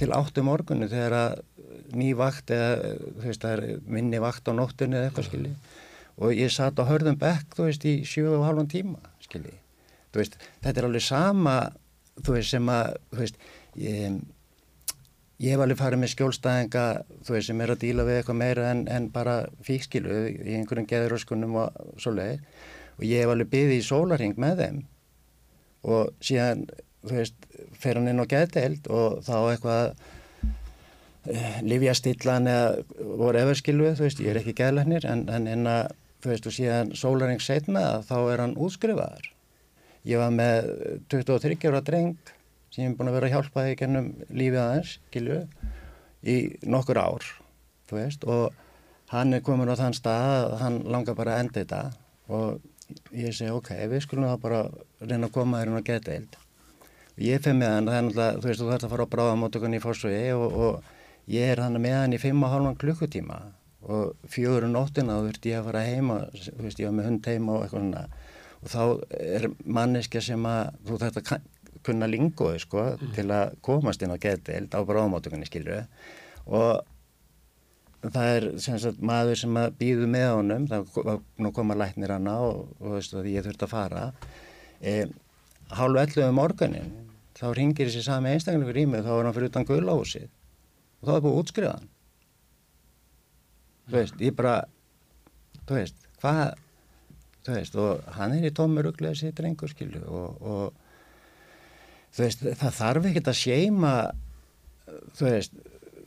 til 0.00 0.10
8 0.12 0.42
um 0.42 0.50
morgunu 0.50 0.88
þegar 0.90 1.14
að 1.16 1.36
ný 1.96 2.12
vakt 2.18 2.52
eða 2.54 2.94
veist 3.22 3.44
minni 3.86 4.20
vakt 4.22 4.48
á 4.48 4.52
nóttunni 4.56 4.98
eða 4.98 5.10
eitthvað 5.10 5.28
skilji. 5.30 5.52
Og 6.16 6.32
ég 6.32 6.52
satt 6.52 6.78
á 6.80 6.88
hörðum 6.88 7.18
bekk 7.20 7.58
þú 7.58 7.68
veist 7.68 7.84
í 7.88 7.98
sjöu 8.08 8.38
og 8.38 8.46
halvan 8.46 8.70
tíma 8.72 9.02
skilji. 9.24 9.54
Veist 10.16 10.38
þetta 10.64 10.80
er 10.80 10.88
alveg 10.88 11.04
sama 11.04 11.56
þú 12.22 12.38
veist 12.38 12.54
sem 12.54 12.72
að 12.72 12.96
þú 13.12 13.20
veist 13.20 13.38
ég, 13.82 14.16
ég 15.44 15.52
hef 15.52 15.64
alveg 15.64 15.80
farið 15.80 16.02
með 16.02 16.12
skjólstæðinga 16.14 16.86
þú 17.26 17.36
veist 17.36 17.50
sem 17.50 17.60
er 17.60 17.74
að 17.74 17.82
díla 17.84 18.08
við 18.08 18.20
eitthvað 18.20 18.40
meira 18.40 18.70
en, 18.72 18.86
en 18.88 19.10
bara 19.12 19.36
fíkskilu 19.66 20.22
í 20.32 20.56
einhverjum 20.56 20.88
geðuröskunum 20.88 21.60
og 21.60 22.00
svoleið 22.00 22.40
og 22.96 23.04
ég 23.04 23.22
hef 23.22 23.32
alveg 23.34 23.52
byggðið 23.52 23.76
í 23.76 23.84
sólaring 23.84 24.40
með 24.40 24.62
þeim. 24.62 24.82
Og 25.86 26.14
síðan 26.24 26.64
þú 27.06 27.18
veist 27.20 27.48
fer 27.78 27.98
hann 27.98 28.10
inn 28.10 28.22
á 28.22 28.26
geðdeild 28.30 28.88
og 28.92 29.20
þá 29.26 29.36
eitthvað 29.52 30.06
livjastillan 31.66 32.50
eða 32.50 32.66
voru 33.20 33.40
everskilu, 33.42 33.92
þú 33.96 34.06
veist, 34.06 34.20
ég 34.22 34.32
er 34.32 34.40
ekki 34.40 34.56
gæðlegnir 34.58 35.06
en, 35.08 35.26
en 35.32 35.70
að, 35.70 35.94
þú 36.24 36.32
veist, 36.32 36.48
og 36.48 36.56
síðan 36.56 36.92
sólaring 36.98 37.42
setna 37.42 37.86
þá 38.06 38.16
er 38.20 38.44
hann 38.44 38.56
útskrifaðar. 38.60 39.32
Ég 40.06 40.22
var 40.22 40.30
með 40.34 40.70
23 41.10 41.58
ára 41.70 41.82
dreng 41.82 42.14
sem 42.70 42.84
ég 42.84 42.92
hef 42.92 42.98
búin 42.98 43.10
að 43.10 43.18
vera 43.18 43.30
að 43.30 43.34
hjálpa 43.34 43.66
í 43.70 43.74
gennum 43.78 44.12
lífið 44.30 44.62
aðeins, 44.62 44.94
skilju, 45.08 45.40
í 46.26 46.36
nokkur 46.66 47.00
ár, 47.00 47.26
þú 47.90 47.98
veist, 47.98 48.26
og 48.28 49.12
hann 49.12 49.36
er 49.36 49.44
komin 49.46 49.70
á 49.70 49.78
þann 49.78 49.96
stað 49.96 50.32
að 50.52 50.56
hann 50.62 50.80
langar 50.90 51.16
bara 51.18 51.36
að 51.36 51.44
enda 51.44 51.62
þetta 51.62 51.82
og 52.36 53.14
ég 53.14 53.34
segi, 53.34 53.52
ok, 53.54 53.72
við 53.90 54.02
skulum 54.04 54.28
þá 54.30 54.42
bara 54.42 54.60
reyna 55.02 55.28
að 55.28 55.34
koma 55.34 55.62
þér 55.62 55.72
inn 55.72 55.80
á 55.80 55.88
geteild. 55.88 56.36
Ég 57.22 57.40
fef 57.42 57.56
með 57.56 57.72
hann, 57.72 57.88
það 57.88 57.96
er 57.96 58.04
náttúrulega, 58.06 58.40
þú 58.42 58.48
veist, 58.50 58.60
þú 58.60 58.70
þarfst 58.70 58.86
að 58.86 58.92
fara 58.92 59.06
á 59.06 59.12
bráðamótökunni 59.14 59.78
í 59.78 59.82
fórsvegi 59.82 60.32
og, 60.36 60.58
og 60.66 60.95
ég 61.30 61.52
er 61.52 61.62
hann 61.62 61.78
með 61.82 61.98
hann 62.00 62.16
í 62.16 62.20
5,5 62.22 62.76
klukkutíma 62.82 63.40
og 63.86 64.30
fjögur 64.30 64.66
nóttina 64.70 65.18
þá 65.18 65.28
þurfti 65.28 65.52
ég 65.52 65.60
að 65.60 65.68
fara 65.68 65.84
heima 65.86 66.16
þú 66.32 66.56
veist 66.64 66.80
ég 66.82 66.88
var 66.88 66.96
með 66.96 67.08
hund 67.10 67.28
heima 67.30 67.52
og 67.54 67.66
eitthvað 67.66 67.84
svona. 67.84 68.06
Og 68.56 68.72
þá 68.72 68.82
er 69.20 69.46
manneska 69.78 70.22
sem 70.24 70.48
að 70.48 70.62
þú 70.88 70.98
þarf 71.02 71.20
að 71.20 71.46
kunna 71.86 72.08
lingoði 72.10 72.62
sko 72.64 72.82
mm. 72.96 73.14
til 73.14 73.26
að 73.30 73.56
komast 73.62 74.02
inn 74.02 74.14
á 74.14 74.18
getild 74.18 74.74
á 74.74 74.80
bráðmátökunni 74.88 75.46
skilju 75.46 75.82
og 76.46 76.80
það 78.06 78.32
er 78.32 78.46
sem 78.62 78.78
sagt 78.82 79.02
maður 79.02 79.38
sem 79.42 79.60
að 79.60 79.76
býðu 79.80 80.08
með 80.10 80.26
honum 80.32 80.66
nú 81.42 81.52
koma 81.54 81.76
læknir 81.78 82.14
hana 82.16 82.38
og, 82.46 82.66
og 82.80 82.88
þú 82.88 82.96
veist 82.96 83.14
að 83.14 83.30
ég 83.32 83.46
þurfti 83.46 83.66
að 83.66 83.72
fara. 83.74 84.04
E, 84.80 84.96
hálfu 85.74 86.02
ellu 86.02 86.26
um 86.26 86.40
morgunin 86.40 86.90
þá 87.36 87.46
ringir 87.54 87.90
þessi 87.90 88.06
sami 88.06 88.32
einstaklega 88.32 88.82
í 88.82 88.88
mig 88.90 89.06
þá 89.06 89.12
er 89.14 89.28
hann 89.28 89.36
fyrir 89.36 89.52
utan 89.52 89.68
guðláhúsið 89.68 90.28
og 91.06 91.12
þá 91.12 91.16
er 91.16 91.24
búið 91.24 91.68
hann. 91.70 91.90
Þú 93.86 93.94
veist, 93.94 94.16
ég 94.18 94.34
bara 94.34 94.56
þú 95.66 95.78
veist, 95.78 96.08
hvað 96.18 96.42
þú 97.46 97.54
veist, 97.54 97.76
og 97.78 98.08
hann 98.16 98.34
er 98.34 98.48
í 98.48 98.54
tómuruglega 98.54 99.14
sér 99.18 99.34
drengur, 99.38 99.70
skilju 99.70 100.02
og, 100.10 100.40
og 100.42 102.10
þú 102.16 102.24
veist, 102.24 102.42
það 102.58 102.78
þarf 102.80 103.10
ekkert 103.10 103.30
að 103.30 103.38
séima 103.38 103.92
þú 105.14 105.28
veist, 105.28 105.60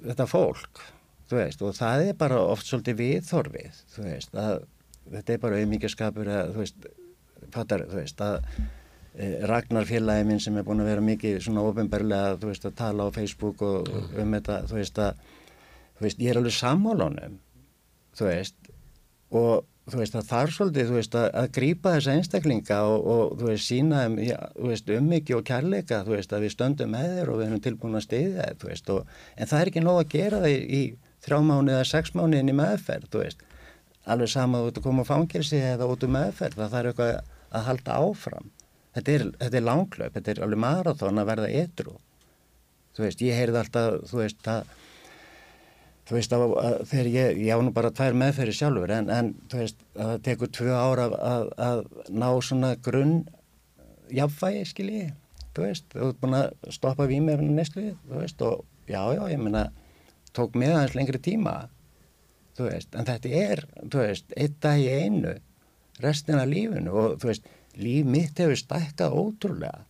þetta 0.03 0.27
fólk 0.27 0.83
þú 1.29 1.39
veist, 1.39 1.63
og 1.63 1.77
það 1.77 2.09
er 2.09 2.19
bara 2.19 2.41
oft 2.43 2.67
svolítið 2.67 2.99
viðþorfið, 2.99 3.81
þú 3.93 4.05
veist 4.09 4.35
að 4.35 4.65
þetta 5.13 5.33
er 5.33 5.41
bara 5.45 5.61
auðmíkjaskapur 5.61 6.33
að 6.33 6.51
þú 6.55 6.63
veist, 6.65 6.91
fattar, 7.55 7.87
þú 7.87 8.01
veist 8.01 8.23
að 8.25 8.37
Ragnar 9.49 9.87
félagi 9.89 10.27
minn 10.27 10.39
sem 10.39 10.57
er 10.59 10.65
búin 10.67 10.83
að 10.83 10.91
vera 10.91 11.03
mikið 11.03 11.39
svona 11.43 11.65
ofinberlega 11.65 12.37
þú 12.39 12.51
veist 12.51 12.67
að 12.69 12.77
tala 12.79 13.07
á 13.09 13.15
Facebook 13.15 13.63
og 13.65 13.89
mm. 13.89 14.13
um 14.21 14.35
þetta 14.37 14.59
þú 14.69 14.77
veist 14.77 15.01
að 15.01 15.23
þú 15.97 16.05
veist 16.05 16.21
ég 16.23 16.31
er 16.31 16.39
alveg 16.39 16.55
sammálunum 16.55 17.39
þú 18.15 18.29
veist 18.29 18.71
og 19.35 19.65
þú 19.89 20.01
veist 20.03 20.15
að 20.19 20.29
þar 20.29 20.53
svolítið 20.53 20.89
þú 20.89 20.95
veist 20.99 21.17
að, 21.17 21.27
að 21.41 21.49
grýpa 21.57 21.93
þessa 21.95 22.15
einstaklinga 22.19 22.79
og, 22.85 23.07
og 23.13 23.35
þú 23.39 23.49
veist 23.49 23.69
sína 23.69 24.03
um, 24.07 24.17
ja, 24.21 24.37
þú 24.55 24.71
veist 24.71 24.91
ummyggi 24.95 25.37
og 25.37 25.45
kærleika 25.49 26.01
þú 26.05 26.15
veist 26.15 26.35
að 26.35 26.45
við 26.45 26.53
stöndum 26.55 26.93
með 26.93 27.15
þér 27.17 27.31
og 27.33 27.39
við 27.39 27.47
erum 27.47 27.63
tilbúin 27.65 27.99
að 27.99 28.05
stiðja 28.05 28.45
þér 28.45 28.59
þú 28.61 28.69
veist 28.69 28.93
og 28.93 29.13
en 29.35 29.51
það 29.51 29.63
er 29.63 29.71
ekki 29.71 29.85
nóg 29.85 30.01
að 30.03 30.13
gera 30.13 30.43
það 30.43 30.53
í, 30.53 30.59
í 30.79 30.81
þrjá 31.25 31.39
mánu 31.49 31.73
eða 31.73 31.89
sex 31.89 32.13
mánu 32.15 32.39
inn 32.39 32.53
í 32.53 32.57
meðferð 32.59 33.09
þú 33.09 33.23
veist 33.25 33.43
alveg 34.09 34.31
sama 34.31 34.61
ert 34.67 34.79
að 34.79 34.85
koma 34.85 35.05
á 35.05 35.09
fangilsi 35.09 35.59
eða 35.73 35.89
út 35.89 36.05
um 36.05 36.15
meðferð 36.15 36.61
það 36.61 36.75
þarf 36.75 36.93
eitthvað 36.93 37.13
að 37.49 37.67
halda 37.69 37.99
áfram 38.05 38.51
þetta 38.97 39.15
er, 39.15 39.25
þetta 39.41 39.59
er 39.59 39.65
langklöp, 39.65 40.13
þetta 40.17 40.31
er 40.33 40.43
alveg 40.45 40.63
marathón 40.65 41.21
að 41.21 41.31
verða 41.31 41.49
ytrú 41.63 41.95
þú 42.95 43.05
veist, 43.05 43.23
ég 43.23 43.37
heyrði 43.37 43.61
alltaf 43.61 43.97
þú 44.09 44.21
veist 44.23 44.51
að 44.51 44.75
þú 46.09 46.17
veist 46.17 46.33
að, 46.33 46.43
að 46.57 46.77
þegar 46.89 47.09
ég, 47.13 47.41
ég 47.45 47.53
á 47.53 47.57
nú 47.61 47.73
bara 47.73 47.91
tvær 47.93 48.15
meðferði 48.17 48.55
sjálfur 48.57 48.93
en, 48.95 49.09
en 49.13 49.33
þú 49.51 49.61
veist 49.61 49.83
að 49.93 50.07
það 50.11 50.23
tekur 50.25 50.53
tvö 50.57 50.71
ára 50.73 51.09
að, 51.13 51.49
að, 51.69 51.83
ná 52.09 52.29
svona 52.41 52.71
grunn 52.85 53.19
jafnvægi 54.09 54.63
skilji, 54.65 55.03
þú 55.53 55.67
veist 55.67 55.91
þú 55.93 56.07
ert 56.07 56.23
búin 56.23 56.39
að 56.39 56.73
stoppa 56.73 57.05
výmefnum 57.09 57.59
neslu 57.59 57.91
þú 58.07 58.23
veist 58.23 58.41
og 58.47 58.65
já 58.89 59.03
já 59.13 59.21
ég 59.29 59.43
menna 59.43 59.67
tók 60.33 60.57
með 60.57 60.79
aðeins 60.79 60.97
lengri 60.97 61.21
tíma 61.21 61.53
þú 62.57 62.71
veist, 62.71 62.97
en 62.97 63.07
þetta 63.07 63.35
er 63.43 63.63
þú 63.85 64.01
veist, 64.01 64.33
eitt 64.35 64.57
dag 64.65 64.81
í 64.81 64.89
einu 64.89 65.37
restina 66.01 66.47
lífinu 66.49 66.95
og 66.95 67.21
þú 67.21 67.29
veist 67.29 67.49
líf 67.79 68.05
mitt 68.05 68.39
hefur 68.39 68.59
stækkað 68.59 69.17
ótrúlega 69.17 69.85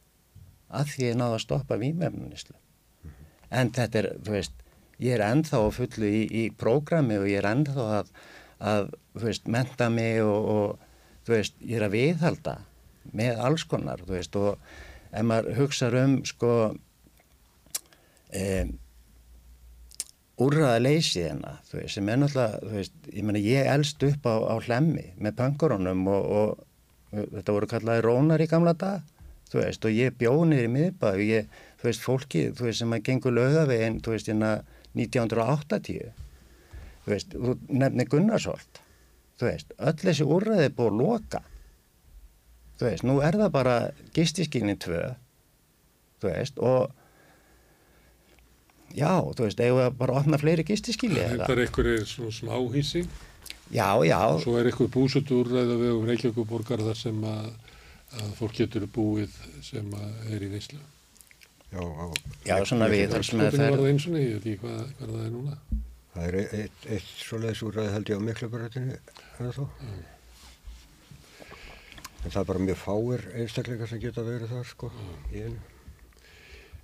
að 0.70 0.92
því 0.94 1.06
ég 1.08 1.20
náðu 1.20 1.38
að 1.38 1.46
stoppa 1.46 1.78
výmefnunislu 1.82 2.56
mm 2.56 3.10
-hmm. 3.10 3.30
en 3.50 3.72
þetta 3.78 4.00
er, 4.00 4.10
þú 4.26 4.36
veist 4.38 4.60
ég 5.00 5.16
er 5.16 5.24
ennþá 5.24 5.64
fullu 5.72 6.12
í, 6.12 6.22
í 6.28 6.44
prógrami 6.52 7.18
og 7.20 7.30
ég 7.30 7.40
er 7.40 7.50
ennþá 7.54 7.88
að, 8.00 8.12
að 8.60 8.92
þú 9.16 9.26
veist, 9.30 9.48
menta 9.48 9.90
mig 9.90 10.22
og, 10.24 10.50
og 10.56 11.26
þú 11.26 11.36
veist, 11.38 11.56
ég 11.62 11.80
er 11.80 11.88
að 11.88 11.96
viðhalda 11.96 12.58
með 13.16 13.42
alls 13.48 13.66
konar, 13.70 14.04
þú 14.06 14.18
veist 14.18 14.38
og 14.40 14.58
ef 15.10 15.26
maður 15.26 15.58
hugsa 15.58 15.90
um 16.04 16.20
sko 16.28 16.54
e, 18.30 18.44
úrraða 20.40 20.80
leysið 20.84 21.30
hérna, 21.30 21.56
þú 21.70 21.80
veist, 21.80 21.94
sem 21.96 22.10
er 22.10 22.20
náttúrulega, 22.22 22.64
þú 22.64 22.74
veist, 22.78 22.98
ég 23.14 23.28
menna 23.28 23.44
ég 23.44 23.70
elst 23.74 24.04
upp 24.10 24.28
á, 24.30 24.36
á 24.52 24.56
hlemmi 24.68 25.08
með 25.18 25.40
pöngurónum 25.40 26.06
og, 26.12 26.28
og, 26.42 26.52
og 26.60 26.69
þetta 27.12 27.56
voru 27.56 27.70
kallaði 27.70 28.04
rónar 28.06 28.44
í 28.44 28.48
gamla 28.50 28.74
dag, 28.78 29.06
þú 29.50 29.62
veist, 29.62 29.86
og 29.86 29.96
ég 29.96 30.18
bjónir 30.20 30.68
í 30.68 30.72
miðbæð 30.72 31.16
og 31.16 31.24
ég, 31.26 31.56
þú 31.82 31.90
veist, 31.90 32.04
fólki, 32.06 32.44
þú 32.56 32.68
veist, 32.68 32.82
sem 32.84 32.94
að 32.94 33.06
gengur 33.08 33.36
lögaveginn, 33.38 34.02
þú 34.06 34.14
veist, 34.14 34.30
hérna 34.30 34.52
1980, 34.98 36.12
þú 37.06 37.14
veist, 37.14 37.34
þú 37.34 37.56
nefnir 37.82 38.12
Gunnarsholt, 38.12 38.84
þú 39.40 39.50
veist, 39.50 39.74
öll 39.80 39.98
þessi 40.04 40.30
úrraði 40.38 40.70
er 40.70 40.78
búið 40.78 40.94
að 40.94 41.02
loka, 41.02 41.44
þú 42.80 42.90
veist, 42.90 43.08
nú 43.10 43.20
er 43.26 43.40
það 43.42 43.52
bara 43.58 43.76
gistiskinni 44.16 44.78
tvö, 44.80 45.04
þú 46.22 46.34
veist, 46.34 46.62
og 46.62 46.94
já, 48.96 49.12
þú 49.34 49.48
veist, 49.48 49.60
eigum 49.64 49.82
við 49.82 49.98
bara 50.00 50.14
að 50.14 50.22
opna 50.24 50.40
fleiri 50.42 50.66
gistiskili 50.68 51.22
Þetta 51.22 51.52
er 51.54 51.64
einhverju 51.66 52.06
svona 52.10 52.36
smáhísi. 52.38 53.04
Já, 53.70 53.90
já. 54.06 54.20
Svo 54.42 54.56
er 54.58 54.70
einhver 54.72 54.90
búsuturræð 54.94 55.74
og 55.76 55.82
við 55.84 55.92
um 55.94 56.08
Reykjavíkuborgar 56.10 56.82
þar 56.88 56.98
sem 56.98 57.20
að, 57.30 57.50
að 58.18 58.32
fólk 58.40 58.56
getur 58.58 58.88
búið 58.96 59.36
sem 59.66 59.92
er 60.34 60.46
í 60.46 60.50
neyslu. 60.50 60.80
Já, 61.70 61.84
á, 61.86 62.06
Já, 62.50 62.56
svona 62.66 62.88
við 62.90 63.12
þar 63.14 63.28
sem 63.28 63.44
að 63.44 63.52
Skotin 63.52 63.62
fer 63.62 63.70
var 63.76 63.84
það 63.84 63.92
eins 63.92 64.08
og 64.10 64.16
niður, 64.16 64.30
ég 64.30 64.40
veit 64.40 64.48
ekki 64.50 64.62
hvað, 64.64 64.94
hvað 64.98 65.12
það 65.14 65.26
er 65.26 65.34
núna. 65.36 65.58
Það 66.16 66.24
er 66.30 66.38
eitt, 66.40 66.88
eitt, 66.90 67.12
svoleiðis 67.22 67.62
úrræði 67.68 67.92
held 67.94 68.10
ég 68.10 68.18
á 68.18 68.28
miklabaröðinu 68.30 68.96
en 68.98 69.52
þó. 69.54 69.66
En 72.20 72.34
það 72.34 72.40
er 72.42 72.48
bara 72.50 72.64
mjög 72.66 72.80
fáir 72.82 73.28
einstakleika 73.38 73.88
sem 73.88 74.02
geta 74.02 74.26
verið 74.26 74.56
þar 74.56 74.66
sko 74.72 74.90
í 75.30 75.44
einu. 75.46 75.62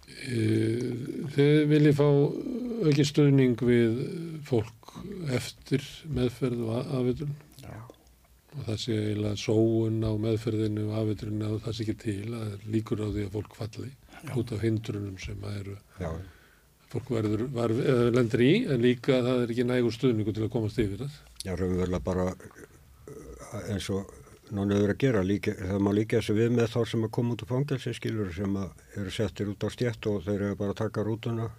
Eh, 0.05 0.93
Þið 1.33 1.65
viljið 1.73 1.97
fá 1.97 2.07
ekki 2.91 3.07
stöðning 3.09 3.57
við 3.65 3.97
fólk 4.45 4.84
eftir 5.35 5.83
meðferð 6.15 6.63
og 6.65 6.95
afvitrun 6.99 7.35
Já. 7.61 7.75
og 8.55 8.61
það 8.69 8.79
sé 8.83 8.97
eiginlega 9.01 9.41
sóun 9.41 9.99
á 10.05 10.11
meðferðinu 10.25 10.87
og 10.89 10.97
afvitrun 11.01 11.45
og 11.49 11.61
það 11.65 11.77
sé 11.77 11.85
ekki 11.85 11.97
til 12.05 12.33
að 12.33 12.47
það 12.47 12.67
líkur 12.75 13.03
á 13.03 13.07
því 13.09 13.27
að 13.27 13.37
fólk 13.37 13.59
falli 13.59 13.91
út 14.35 14.55
af 14.55 14.65
hindrunum 14.65 15.17
sem 15.21 15.45
að 15.45 15.57
eru 15.61 15.77
Já, 16.01 16.11
fólk 16.93 17.09
verður, 17.15 17.47
var, 17.55 17.73
eða 17.73 18.11
lendur 18.15 18.45
í 18.45 18.53
en 18.65 18.83
líka 18.85 19.21
það 19.25 19.41
er 19.43 19.55
ekki 19.55 19.67
nægur 19.69 19.95
stöðningu 19.95 20.35
til 20.35 20.45
að 20.45 20.53
komast 20.53 20.79
yfir 20.81 21.03
það. 21.03 21.17
já 21.45 21.51
raunverulega 21.55 22.05
bara 22.05 22.29
uh, 22.31 23.59
eins 23.73 23.89
og 23.93 24.13
hefur 24.45 24.91
að 24.93 24.99
gera 25.01 25.23
líka, 25.25 25.55
það 25.57 25.79
má 25.81 25.91
líka 25.95 26.19
þessu 26.19 26.35
við 26.37 26.51
með 26.53 26.71
þá 26.75 26.79
sem 26.91 27.05
að 27.05 27.13
koma 27.17 27.33
út 27.33 27.43
úr 27.43 27.49
fangelsi 27.49 27.93
skilur 27.97 28.33
sem 28.33 28.57
að 28.61 28.99
eru 29.01 29.13
settir 29.13 29.49
út 29.49 29.65
á 29.65 29.69
stjætt 29.73 30.07
og 30.11 30.23
þeir 30.25 30.41
eru 30.41 30.57
bara 30.59 30.75
að 30.75 30.81
taka 30.83 31.05
rútuna 31.05 31.49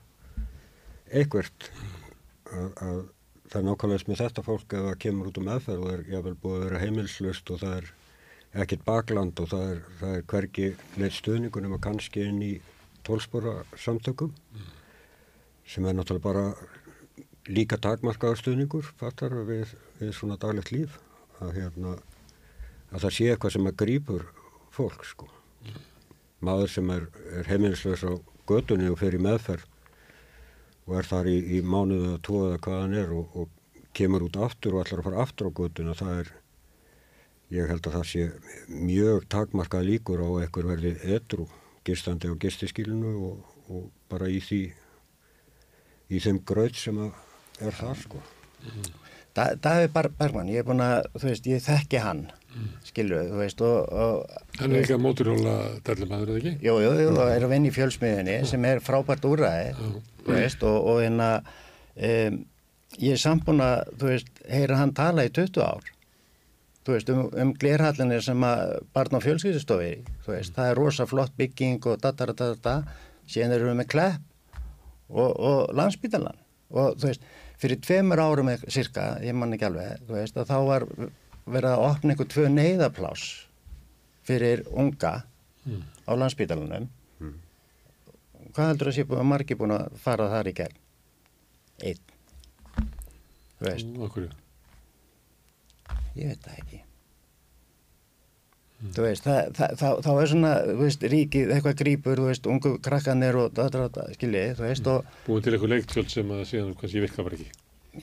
eitthvert 1.11 1.71
að, 2.47 2.71
að 2.87 3.01
það 3.57 3.63
er 3.63 3.69
nákvæmlega 3.71 4.11
með 4.11 4.19
þetta 4.21 4.43
fólk 4.45 4.75
ef 4.77 4.83
það 4.85 4.99
kemur 5.01 5.29
út 5.31 5.39
um 5.41 5.47
meðferð 5.49 5.85
og 5.87 5.93
er 5.95 6.01
jáfnvel 6.13 6.39
búið 6.43 6.57
að 6.57 6.65
vera 6.67 6.81
heimilslust 6.83 7.53
og 7.55 7.61
það 7.63 7.77
er 7.77 7.87
ekkert 8.63 8.83
bakland 8.85 9.41
og 9.41 9.49
það 9.49 9.69
er, 9.71 9.79
það 10.01 10.17
er 10.17 10.25
hvergi 10.33 10.67
neitt 11.01 11.17
stuðningun 11.17 11.69
um 11.69 11.77
að 11.77 11.85
kannski 11.87 12.25
inn 12.29 12.43
í 12.45 12.51
tólspora 13.07 13.55
samtökum 13.81 14.35
sem 15.67 15.87
er 15.89 15.97
náttúrulega 15.97 16.27
bara 16.27 16.45
líka 17.49 17.79
takmarkaður 17.81 18.43
stuðningur 18.43 18.91
fattar 19.01 19.39
við, 19.49 19.73
við 20.03 20.13
svona 20.19 20.37
daglegt 20.43 20.75
líf 20.75 20.99
að, 21.41 21.55
hérna, 21.57 21.95
að 22.93 23.07
það 23.07 23.17
sé 23.17 23.31
eitthvað 23.31 23.57
sem 23.57 23.71
að 23.71 23.79
grípur 23.85 24.27
fólk 24.77 25.09
sko. 25.09 25.31
Maður 26.45 26.75
sem 26.75 26.93
er, 26.93 27.09
er 27.33 27.49
heimilislaus 27.49 28.05
á 28.05 28.13
götunni 28.49 28.93
og 28.93 29.01
fer 29.01 29.17
í 29.17 29.23
meðferð 29.23 29.65
og 30.87 30.97
er 31.01 31.09
þar 31.11 31.31
í, 31.31 31.37
í 31.59 31.61
mánuðu 31.67 32.17
tvo 32.25 32.43
eða 32.49 32.63
hvað 32.65 32.83
hann 32.83 32.99
er 33.03 33.15
og, 33.17 33.39
og 33.43 33.93
kemur 33.97 34.27
út 34.27 34.39
aftur 34.47 34.77
og 34.77 34.85
ætlar 34.85 35.03
að 35.03 35.09
fara 35.09 35.23
aftur 35.25 35.51
á 35.51 35.57
götuna 35.59 35.97
það 35.99 36.21
er 36.23 36.33
ég 37.57 37.71
held 37.71 37.87
að 37.87 37.97
það 37.99 38.09
sé 38.11 38.25
mjög 38.71 39.29
takmarkað 39.33 39.89
líkur 39.91 40.23
á 40.23 40.29
að 40.29 40.43
ekkur 40.47 40.71
verði 40.73 40.97
edru 41.17 41.47
gistandi 41.87 42.31
á 42.31 42.35
gistiskilinu 42.43 43.15
og, 43.29 43.55
og 43.71 43.89
bara 44.11 44.31
í 44.31 44.41
því 44.43 44.63
í 46.11 46.23
þeim 46.23 46.41
gröð 46.47 46.79
sem 46.79 46.99
að 47.03 47.67
er 47.67 47.77
það 47.77 48.01
sko. 48.03 48.23
Da, 49.37 49.51
Davíð 49.61 49.93
Bar 49.95 50.09
Bergman, 50.17 50.51
ég 50.53 50.63
er 50.63 50.67
búin 50.67 50.83
að, 50.85 51.09
þú 51.17 51.29
veist, 51.29 51.49
ég 51.51 51.65
þekki 51.65 52.01
hann, 52.01 52.23
skilur 52.87 53.27
þú 53.31 53.41
veist, 53.41 53.63
og... 53.65 53.93
og 53.93 54.61
Hann 54.61 54.75
er 54.75 54.83
ekki 54.83 54.97
að 54.97 55.03
móturhjóla 55.05 55.55
dellumæður, 55.87 56.33
eða 56.33 56.41
ekki? 56.41 56.53
Jú, 56.67 56.77
jú, 56.85 56.93
jú, 57.03 57.09
og 57.15 57.33
er 57.33 57.47
að 57.47 57.53
vinna 57.53 57.71
í 57.71 57.75
fjölsmiðinni 57.75 58.37
sem 58.51 58.69
er 58.69 58.83
frábært 58.85 59.27
úræði, 59.29 59.75
þú 60.23 60.33
veist, 60.33 60.65
og, 60.69 60.79
og 60.93 61.03
hérna, 61.03 61.29
um, 62.11 62.39
ég 63.03 63.17
er 63.17 63.21
samt 63.23 63.45
búin 63.47 63.65
að, 63.65 63.93
þú 64.01 64.11
veist, 64.13 64.33
heyra 64.53 64.81
hann 64.81 64.95
tala 64.97 65.27
í 65.27 65.33
20 65.37 65.67
ár, 65.67 65.91
þú 66.87 66.97
veist, 66.97 67.13
um, 67.13 67.27
um 67.45 67.53
glerhallinir 67.61 68.25
sem 68.25 68.49
að 68.49 68.79
barn 68.97 69.19
á 69.19 69.21
fjölskyldustofi, 69.27 69.93
þú 70.25 70.37
veist, 70.37 70.57
það 70.57 70.73
er 70.73 70.81
rosa 70.81 71.09
flott 71.11 71.37
bygging 71.37 71.91
og 71.91 72.01
da-da-da-da-da, 72.05 72.79
síðan 73.27 73.59
erum 73.59 73.75
við 73.75 73.81
með 73.83 73.93
klepp 73.93 74.33
og, 75.11 75.31
og 75.35 75.77
landsbítalan 75.77 76.41
og 76.75 76.97
þú 76.99 77.11
veist, 77.11 77.29
fyrir 77.61 77.79
tveimur 77.83 78.21
árum 78.21 78.51
cirka, 78.69 79.15
ég 79.25 79.37
man 79.37 79.55
ekki 79.55 79.69
alveg, 79.69 80.03
þú 80.09 80.19
veist, 80.19 80.39
að 80.39 80.51
þá 80.51 80.59
var 80.67 80.87
verið 81.47 81.71
að 81.77 81.85
opna 81.91 82.13
einhver 82.15 82.29
tvö 82.33 82.49
neyðaplás 82.53 83.27
fyrir 84.27 84.65
unga 84.73 85.23
Mm. 85.67 85.83
á 86.07 86.13
landsbítalunum. 86.15 86.85
Hvað 88.55 88.69
heldur 88.71 88.89
að 88.89 88.95
sé 88.95 89.03
búin 89.05 89.19
að 89.21 89.27
margi 89.33 89.55
búin 89.59 89.73
að 89.75 89.97
fara 89.99 90.29
þar 90.31 90.47
í 90.49 90.53
gegn? 90.55 90.77
Einn. 91.83 91.99
Þú 93.59 93.67
veist, 93.67 93.91
Okkur, 94.07 94.29
ég 96.17 96.31
veit 96.31 96.47
það 96.47 96.61
ekki. 96.63 96.79
Þú 98.95 99.05
veist, 99.07 99.27
þá 99.27 100.11
er 100.13 100.31
svona, 100.31 100.53
veist, 100.79 101.03
ríkið, 101.03 101.51
eitthvað 101.57 101.77
grípur, 101.81 102.21
þú 102.21 102.27
veist, 102.31 102.47
ungu 102.53 102.73
krakkanir 102.85 103.39
og 103.41 103.55
það, 103.57 104.15
skiljið, 104.15 104.55
þú 104.59 104.67
veist, 104.69 104.87
og 104.93 105.05
búin 105.27 105.43
til 105.43 105.53
eitthvað 105.57 105.73
leiktjöld 105.75 106.11
sem 106.13 106.31
að 106.37 106.43
síðan 106.51 106.75
kannski 106.79 107.03
virka 107.03 107.25
bara 107.27 107.39
ekki. 107.41 107.51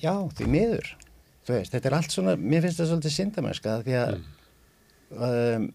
Já, 0.02 0.14
því 0.36 0.48
miður. 0.50 0.92
Veist, 1.48 1.74
þetta 1.74 1.90
er 1.90 1.96
allt 1.98 2.14
svona, 2.14 2.36
mér 2.40 2.64
finnst 2.64 2.80
það 2.80 2.92
svolítið 2.92 3.16
syndamennska 3.18 3.80
því 3.84 3.96
að 4.00 4.14
um, 5.14 5.66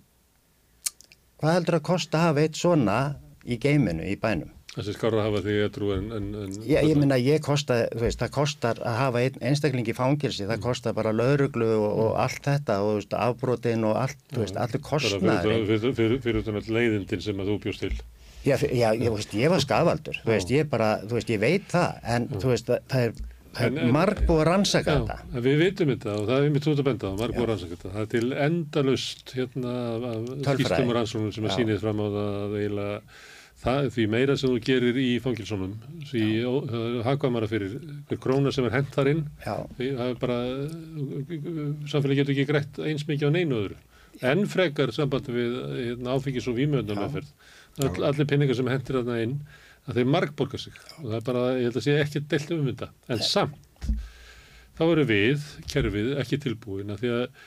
hvað 1.39 1.59
heldur 1.59 1.79
að 1.79 1.89
kosta 1.91 2.21
að 2.21 2.29
hafa 2.31 2.45
eitt 2.47 2.61
svona 2.61 3.01
í 3.45 3.59
geiminu, 3.61 4.07
í 4.09 4.17
bænum? 4.21 4.55
Þessi 4.79 4.95
skára 4.95 5.25
hafa 5.25 5.41
því 5.43 5.55
edru 5.65 5.89
en... 5.97 6.11
en, 6.15 6.27
en 6.39 6.53
Já, 6.63 6.79
ég 6.87 6.99
minna, 7.01 7.17
ég 7.19 7.41
kosta, 7.43 7.81
þú 7.91 8.05
veist, 8.05 8.21
það 8.21 8.35
kostar 8.37 8.81
að 8.87 8.99
hafa 9.01 9.23
einn 9.25 9.41
einstakling 9.51 9.89
í 9.91 9.95
fangilsi, 9.97 10.47
það 10.47 10.61
kostar 10.69 10.95
bara 10.95 11.13
lauruglu 11.17 11.71
og, 11.75 11.89
og 12.05 12.13
allt 12.23 12.45
þetta 12.47 12.77
og 12.85 12.99
veist, 13.01 13.17
afbrotin 13.17 13.87
og 13.89 13.97
allt, 14.05 14.21
þú 14.31 14.45
veist, 14.45 14.61
allur 14.61 14.85
kostnaður. 14.87 15.49
Fyrir, 15.49 15.67
fyrir, 15.73 16.21
fyrir, 16.23 16.45
fyrir 16.45 16.61
all 16.61 16.77
leiðindin 16.79 17.25
sem 17.25 17.43
að 17.43 17.51
þú 17.51 17.59
bjóst 17.65 17.85
til. 17.85 17.91
Já, 18.47 18.55
já 18.61 18.89
ég, 18.93 19.09
veist, 19.17 19.35
ég 19.35 19.51
var 19.51 19.65
skafaldur, 19.65 20.21
þú 20.23 20.35
veist, 20.37 20.55
ég 20.55 20.71
bara, 20.71 20.93
þú 21.03 21.19
veist, 21.19 21.33
ég 21.35 21.43
veit 21.43 21.67
það, 21.73 21.99
en 22.15 22.29
þú 22.37 22.53
veist, 22.53 22.71
það 22.93 23.09
er, 23.09 23.19
það 23.55 23.67
En- 23.67 23.79
er 23.79 23.85
en- 23.87 23.93
marg 23.93 24.21
búið 24.29 24.41
að 24.43 24.47
rannsaka 24.51 24.95
þetta. 24.99 25.17
við 25.49 25.59
vitum 25.65 25.89
þetta 25.95 26.13
og 26.19 26.29
það 26.29 26.45
er 26.45 26.51
mitt 26.55 26.67
út 26.69 26.79
að 26.83 26.85
benda 26.91 27.09
á, 27.09 27.13
marg 27.19 27.35
búið 27.35 27.47
að 27.47 27.51
rannsaka 27.53 27.77
þetta. 27.77 27.95
Það 27.95 28.03
er 28.03 28.13
til 28.13 28.33
endalust 28.33 29.35
hérna 29.35 29.75
og 29.99 30.95
rannsóknum 30.99 31.33
sem 31.35 31.45
Já. 31.45 31.57
sýnið 31.57 31.81
fram 31.81 31.99
á 31.99 32.07
það 32.09 32.29
að 32.39 32.57
eiginlega 32.61 33.01
það, 33.59 33.89
því 33.91 34.05
meira 34.09 34.37
sem 34.39 34.51
þú 34.51 34.61
gerir 34.63 34.95
í 35.03 35.09
fangilsónum, 35.21 35.73
því 36.07 36.25
er 36.47 37.03
hagkvæmara 37.09 37.49
fyrir 37.51 37.73
hver 38.09 38.19
króna 38.23 38.53
sem 38.55 38.65
er 38.65 38.71
hent 38.71 38.91
þar 38.95 39.09
inn, 39.11 39.25
Já. 39.45 39.57
því 39.79 39.89
það 39.99 40.11
er 40.11 40.15
bara, 40.23 40.39
samfélagi 41.91 42.21
getur 42.23 42.35
ekki 42.37 42.47
greitt 42.49 42.79
eins 42.85 43.07
mikið 43.09 43.29
á 43.29 43.35
neinu 43.35 43.59
öðru. 43.63 43.79
En 44.23 44.47
frekar 44.51 44.91
sambandi 44.95 45.31
við 45.35 45.57
hérna, 45.79 46.15
áfengis 46.17 46.49
og 46.51 46.57
vímjöndum 46.59 46.99
meðferð. 46.99 47.33
All, 47.79 48.05
allir 48.09 48.27
pinningar 48.27 48.57
sem 48.59 48.67
hentir 48.67 48.97
þarna 48.99 49.19
inn, 49.23 49.35
að 49.89 50.01
þeir 50.01 50.11
margborga 50.13 50.61
sig. 50.61 50.81
Og 51.01 51.07
það 51.07 51.19
er 51.19 51.29
bara, 51.29 51.45
ég 51.57 51.69
held 51.69 51.79
að 51.81 51.87
sé 51.87 51.95
ekki 52.03 52.25
deilt 52.33 52.51
um 52.55 52.67
þetta. 52.69 52.91
En 53.09 53.23
samt, 53.25 53.87
þá 54.79 54.83
eru 54.89 55.07
við, 55.09 55.47
kerfið, 55.73 56.11
ekki 56.23 56.41
tilbúin 56.45 56.93
að 56.95 57.05
því 57.05 57.15
að 57.15 57.47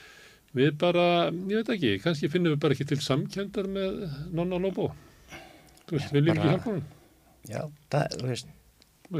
við 0.58 0.72
bara, 0.82 1.06
ég 1.32 1.62
veit 1.62 1.76
ekki, 1.76 1.92
kannski 2.04 2.32
finnum 2.32 2.56
við 2.56 2.64
bara 2.64 2.76
ekki 2.76 2.90
til 2.90 3.00
samkendar 3.04 3.70
með 3.72 4.02
nonna 4.36 4.60
lobo. 4.62 4.90
Þú 5.86 5.98
veist, 5.98 6.10
við 6.12 6.18
viljum 6.18 6.42
ekki 6.42 6.50
hjálpa 6.50 6.74
hann. 6.74 6.82
Já, 7.50 7.62
það, 7.94 8.18
þú 8.22 8.32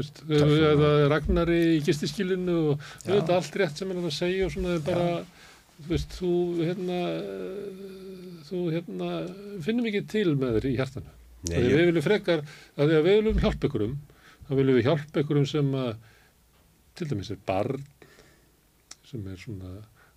veist, 0.00 0.20
eða 0.32 0.90
Ragnari 1.12 1.62
í 1.76 1.80
gistiskilinu 1.86 2.58
og 2.72 2.76
Já. 2.82 3.12
auðvitað 3.12 3.34
allt 3.38 3.58
rétt 3.62 3.80
sem 3.80 3.90
hann 3.92 4.02
er 4.02 4.10
að 4.10 4.18
segja 4.18 4.46
og 4.46 4.54
svona 4.54 4.76
bara, 4.86 5.08
þú 5.78 5.88
veist, 5.94 6.14
þú 6.20 6.34
hérna, 6.60 7.00
þú 8.50 8.62
hérna, 8.76 9.10
finnum 9.66 9.90
ekki 9.90 10.06
til 10.12 10.30
með 10.36 10.58
þér 10.58 10.70
í 10.70 10.76
hjartanu. 10.78 11.18
Ég- 11.50 11.64
Við 11.72 11.86
viljum 11.88 12.04
frekar, 12.06 12.42
að 12.76 12.92
að 12.98 13.06
við 13.08 13.16
viljum 13.18 13.40
hjálpa 13.42 13.66
ykkurum, 13.68 13.96
þá 14.46 14.52
viljum 14.58 14.76
við 14.78 14.86
hjálpa 14.86 15.22
ykkurum 15.24 15.46
sem 15.50 15.72
að, 15.74 15.90
til 16.98 17.08
dæmis 17.10 17.30
er 17.34 17.40
barn, 17.48 17.82
sem 19.10 19.26
er 19.32 19.40
svona 19.42 19.72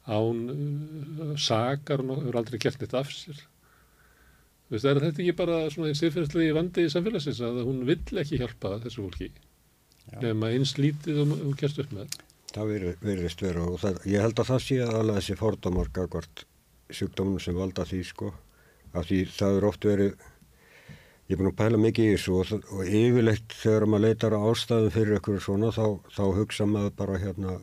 án 0.05 0.43
uh, 0.53 1.33
sakar 1.41 2.03
og 2.05 2.19
hefur 2.21 2.37
aldrei 2.37 2.59
gert 2.61 2.77
neitt 2.83 2.93
af 2.93 3.09
sér. 3.09 3.39
Veist, 4.69 4.85
er 4.85 4.99
þetta 5.01 5.21
ekki 5.23 5.33
bara 5.37 5.57
svona 5.73 5.89
einn 5.91 5.97
sérfyrirslegi 5.97 6.53
vandi 6.53 6.85
í 6.85 6.91
samfélagsins 6.93 7.41
að 7.45 7.59
hún 7.65 7.83
vill 7.89 8.21
ekki 8.21 8.39
hjálpa 8.41 8.75
þessu 8.85 9.03
fólki? 9.07 9.31
nema 10.21 10.51
eins 10.53 10.75
lítið 10.77 11.17
og 11.23 11.31
þú 11.39 11.51
gerst 11.57 11.79
upp 11.81 11.93
með. 11.97 12.11
Það 12.53 12.69
verðist 13.01 13.41
vera 13.41 13.63
og 13.65 13.79
það, 13.81 13.95
ég 14.13 14.21
held 14.21 14.37
að 14.43 14.49
það 14.51 14.59
sé 14.67 14.75
alveg 14.85 15.15
þessi 15.17 15.35
fordómar 15.39 15.89
gagvart 15.97 16.43
sjúkdómum 16.93 17.41
sem 17.41 17.57
valda 17.57 17.85
því 17.89 18.01
sko 18.05 18.29
af 18.93 19.07
því 19.09 19.23
það 19.33 19.57
er 19.57 19.65
oft 19.71 19.87
verið 19.89 20.13
ég 21.25 21.35
er 21.35 21.41
búin 21.41 21.51
að 21.51 21.59
pæla 21.61 21.81
mikið 21.81 22.09
í 22.09 22.15
þessu 22.15 22.39
og, 22.39 22.67
og 22.71 22.89
yfirleitt 22.89 23.55
þegar 23.61 23.87
maður 23.89 24.07
leitar 24.07 24.35
á 24.37 24.39
ástæðum 24.51 24.91
fyrir 24.93 25.17
eitthvað 25.17 25.39
svona 25.45 25.71
þá, 25.73 25.85
þá 26.13 26.25
hugsa 26.39 26.67
maður 26.69 26.99
bara 26.99 27.21
hérna 27.21 27.55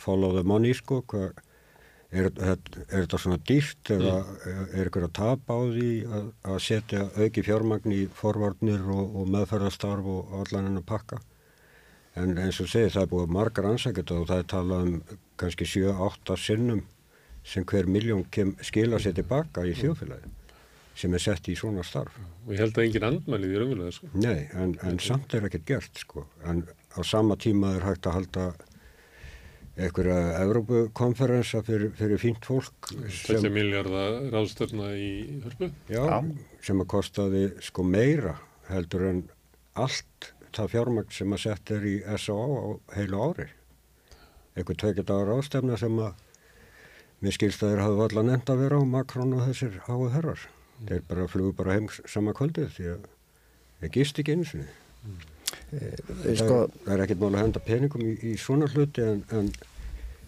follow 0.00 0.34
the 0.36 0.44
money 0.46 0.74
sko 0.76 1.04
hvað 1.08 1.38
Er, 2.10 2.26
er, 2.42 2.56
er 2.88 3.04
þetta 3.04 3.18
svona 3.22 3.36
dýrt 3.46 3.90
eða 3.94 4.16
mm. 4.18 4.62
er 4.74 4.88
ykkur 4.90 5.04
að 5.06 5.12
tapa 5.14 5.54
á 5.54 5.62
því 5.70 5.90
að, 6.10 6.24
að 6.42 6.56
setja 6.64 7.04
auki 7.14 7.44
fjármagn 7.46 7.92
í 7.94 8.00
forvarnir 8.18 8.82
og, 8.82 9.12
og 9.20 9.28
meðferðastarf 9.30 10.08
og 10.10 10.32
allan 10.40 10.66
hennar 10.66 10.86
pakka 10.88 11.20
en 12.18 12.34
eins 12.34 12.58
og 12.64 12.66
segi 12.72 12.90
það 12.96 13.04
er 13.04 13.12
búið 13.12 13.36
margar 13.36 13.68
ansækjata 13.70 14.18
og 14.18 14.26
það 14.26 14.42
er 14.42 14.48
talað 14.50 14.88
um 14.88 15.20
kannski 15.38 15.68
7-8 15.70 16.38
sinnum 16.48 16.82
sem 17.46 17.68
hver 17.70 17.86
miljón 17.86 18.26
skila 18.66 18.98
sér 18.98 19.14
tilbaka 19.20 19.62
í 19.70 19.76
þjóðfélagi 19.78 20.34
sem 21.00 21.14
er 21.16 21.22
sett 21.24 21.48
í 21.50 21.56
svona 21.58 21.84
starf 21.86 22.16
og 22.20 22.52
ég 22.54 22.62
held 22.62 22.78
að 22.78 22.86
engin 22.86 23.06
andmæli 23.10 23.50
því 23.50 23.60
raunverulega 23.62 23.94
sko. 23.96 24.10
Nei, 24.20 24.48
en, 24.56 24.74
en 24.86 24.98
samt 25.02 25.36
er 25.36 25.46
ekkert 25.48 25.68
gert 25.68 26.02
sko 26.02 26.26
en 26.48 26.64
á 26.96 27.00
sama 27.06 27.38
tíma 27.40 27.74
er 27.78 27.86
hægt 27.88 28.08
að 28.10 28.18
halda 28.18 28.48
einhverja 29.80 30.18
Evrópukonferensa 30.42 31.62
fyrir, 31.64 31.92
fyrir 31.96 32.20
fínt 32.20 32.44
fólk 32.44 32.90
Þetta 33.08 33.52
miljardar 33.52 34.18
ráðstöfna 34.34 34.90
í 34.98 35.12
hörpu 35.44 35.70
Já, 35.88 36.02
Já, 36.02 36.18
sem 36.66 36.82
að 36.82 36.90
kostaði 36.96 37.46
sko 37.64 37.86
meira 37.86 38.36
heldur 38.68 39.06
en 39.08 39.22
allt 39.78 40.32
það 40.54 40.72
fjármagn 40.74 41.14
sem 41.14 41.32
að 41.32 41.44
setja 41.46 41.78
er 41.78 41.86
í 41.86 41.96
S.A.A. 42.18 42.60
á 42.60 42.70
heilu 42.98 43.22
ári 43.22 43.46
einhver 44.58 44.76
tvekjart 44.82 45.12
ára 45.14 45.28
ráðstöfna 45.30 45.78
sem 45.80 46.00
að 46.02 46.26
mér 47.22 47.36
skilst 47.36 47.62
að 47.62 47.74
þeir 47.74 47.84
hafa 47.84 48.08
allar 48.08 48.26
nefnd 48.26 48.52
að 48.52 48.64
vera 48.64 48.80
á 48.80 48.84
Makrón 48.94 49.36
og 49.36 49.46
þessir 49.48 49.76
háu 49.86 50.08
herrar. 50.12 50.42
Þeir 50.88 51.02
bara 51.08 51.26
flugu 51.30 51.52
bara 51.56 51.76
heim 51.76 51.88
sama 52.08 52.34
kvöldið 52.36 52.70
því 52.76 52.88
að 52.94 53.10
þeir 53.80 53.92
gist 53.96 54.22
ekki 54.22 54.36
eins 54.38 54.54
og 54.56 54.64
mm. 54.64 55.20
Það, 55.70 56.32
sko, 56.38 56.56
það 56.84 56.92
er 56.94 57.02
ekkert 57.04 57.20
mál 57.22 57.34
að 57.34 57.42
henda 57.44 57.60
peningum 57.62 58.02
í, 58.02 58.12
í 58.26 58.32
svona 58.38 58.66
hluti 58.70 59.02
en, 59.06 59.20
en, 59.34 59.50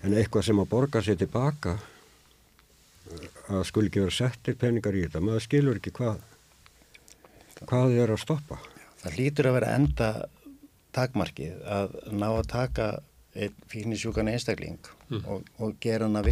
en 0.06 0.14
eitthvað 0.18 0.46
sem 0.46 0.60
að 0.62 0.68
borga 0.70 1.02
sér 1.02 1.18
tilbaka 1.18 1.76
að 3.50 3.64
skul 3.66 3.86
ekki 3.88 4.02
vera 4.04 4.14
settir 4.14 4.58
peningar 4.58 4.94
í 4.98 5.02
þetta 5.06 5.22
maður 5.22 5.44
skilur 5.46 5.80
ekki 5.80 5.94
hvað 5.98 6.22
hvað 7.66 7.88
þið 7.90 8.04
er 8.04 8.14
að 8.14 8.22
stoppa 8.22 8.60
Það 9.02 9.18
lítur 9.18 9.48
að 9.50 9.56
vera 9.58 9.74
enda 9.74 10.08
takmarkið 10.94 11.62
að 11.78 11.96
ná 12.14 12.28
að 12.28 12.46
taka 12.52 12.88
einn 13.32 13.54
fínisjúkan 13.70 14.30
einstakling 14.30 14.78
mm. 15.08 15.22
og, 15.26 15.46
og 15.58 15.78
gera 15.82 16.06
hann 16.06 16.20
að 16.20 16.30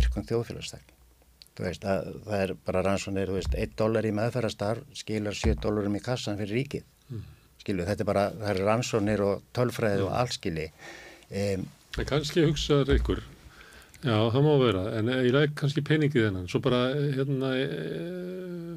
virkum 1.60 1.80
þjóðfélagstakling 1.80 2.24
það 2.26 2.44
er 2.44 2.55
bara 2.66 2.82
rannsónir, 2.86 3.32
1 3.64 3.76
dólar 3.78 4.06
í 4.06 4.12
meðferðastar 4.16 4.82
skilar 4.97 5.36
7 5.36 5.58
dólarum 5.60 5.97
í 5.97 6.02
kassan 6.05 6.39
fyrir 6.40 6.60
ríkið. 6.60 6.84
Mm. 7.10 7.26
Skilu, 7.60 7.84
þetta 7.84 8.05
er 8.05 8.08
bara, 8.08 8.24
það 8.40 8.50
er 8.55 8.62
rannsónir 8.64 9.22
og 9.24 9.42
tölfræði 9.52 10.06
og 10.06 10.14
allskili 10.16 10.70
um, 10.70 11.66
Það 11.90 12.06
kannski 12.06 12.44
hugsaður 12.47 12.94
ykkur 12.97 13.22
já, 14.04 14.16
það 14.32 14.44
má 14.46 14.50
vera, 14.60 14.82
en 14.98 15.10
ég 15.12 15.34
læk 15.34 15.54
kannski 15.58 15.82
peningið 15.86 16.26
hennan, 16.28 16.46
svo 16.50 16.60
bara 16.64 16.80
hérna, 16.96 17.50
e, 17.56 17.66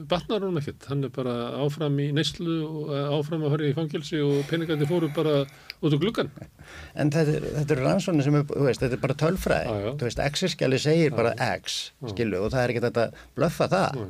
batnar 0.10 0.43
hún 0.43 0.60
ekkert. 0.60 0.88
Hann 0.90 1.06
er 1.08 1.14
bara 1.16 1.35
áfram 1.64 1.95
í 2.03 2.10
neyslu 2.16 2.58
og 2.68 2.92
áfram 3.19 3.45
að 3.48 3.56
horja 3.56 3.72
í 3.72 3.77
fangilsi 3.77 4.19
og 4.24 4.43
peningandi 4.50 4.90
fóru 4.90 5.10
bara 5.16 5.43
út 5.84 5.95
á 5.95 5.98
gluggan 6.00 6.32
En 7.00 7.11
þetta, 7.14 7.40
þetta 7.60 7.77
er 7.77 7.84
rannsónir 7.85 8.27
sem 8.27 8.40
er, 8.40 8.45
veist, 8.52 8.84
þetta 8.84 9.00
er 9.00 9.03
bara 9.03 9.19
tölfræði, 9.24 9.72
ah, 9.74 9.88
þú 10.00 10.10
veist, 10.10 10.24
X-skjali 10.27 10.82
segir 10.82 11.14
ah, 11.14 11.18
bara 11.22 11.34
X, 11.60 11.80
skilu, 12.11 12.43
og 12.43 12.53
það 12.53 12.66
er 12.66 12.76
ekki 12.76 12.85
þetta 12.88 13.08
blöffa 13.40 13.69
það, 13.72 14.03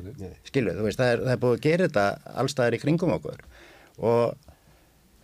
skilu, 0.50 0.76
þú 0.78 0.88
veist, 0.88 1.00
það 1.00 1.14
er, 1.14 1.24
það 1.28 1.36
er 1.36 1.42
búið 1.46 1.58
að 1.58 1.64
gera 1.68 1.88
þetta 1.88 2.36
allstaðar 2.42 2.76
í 2.76 2.84
kringum 2.84 3.16
okkur. 3.16 3.42
Og 4.04 4.52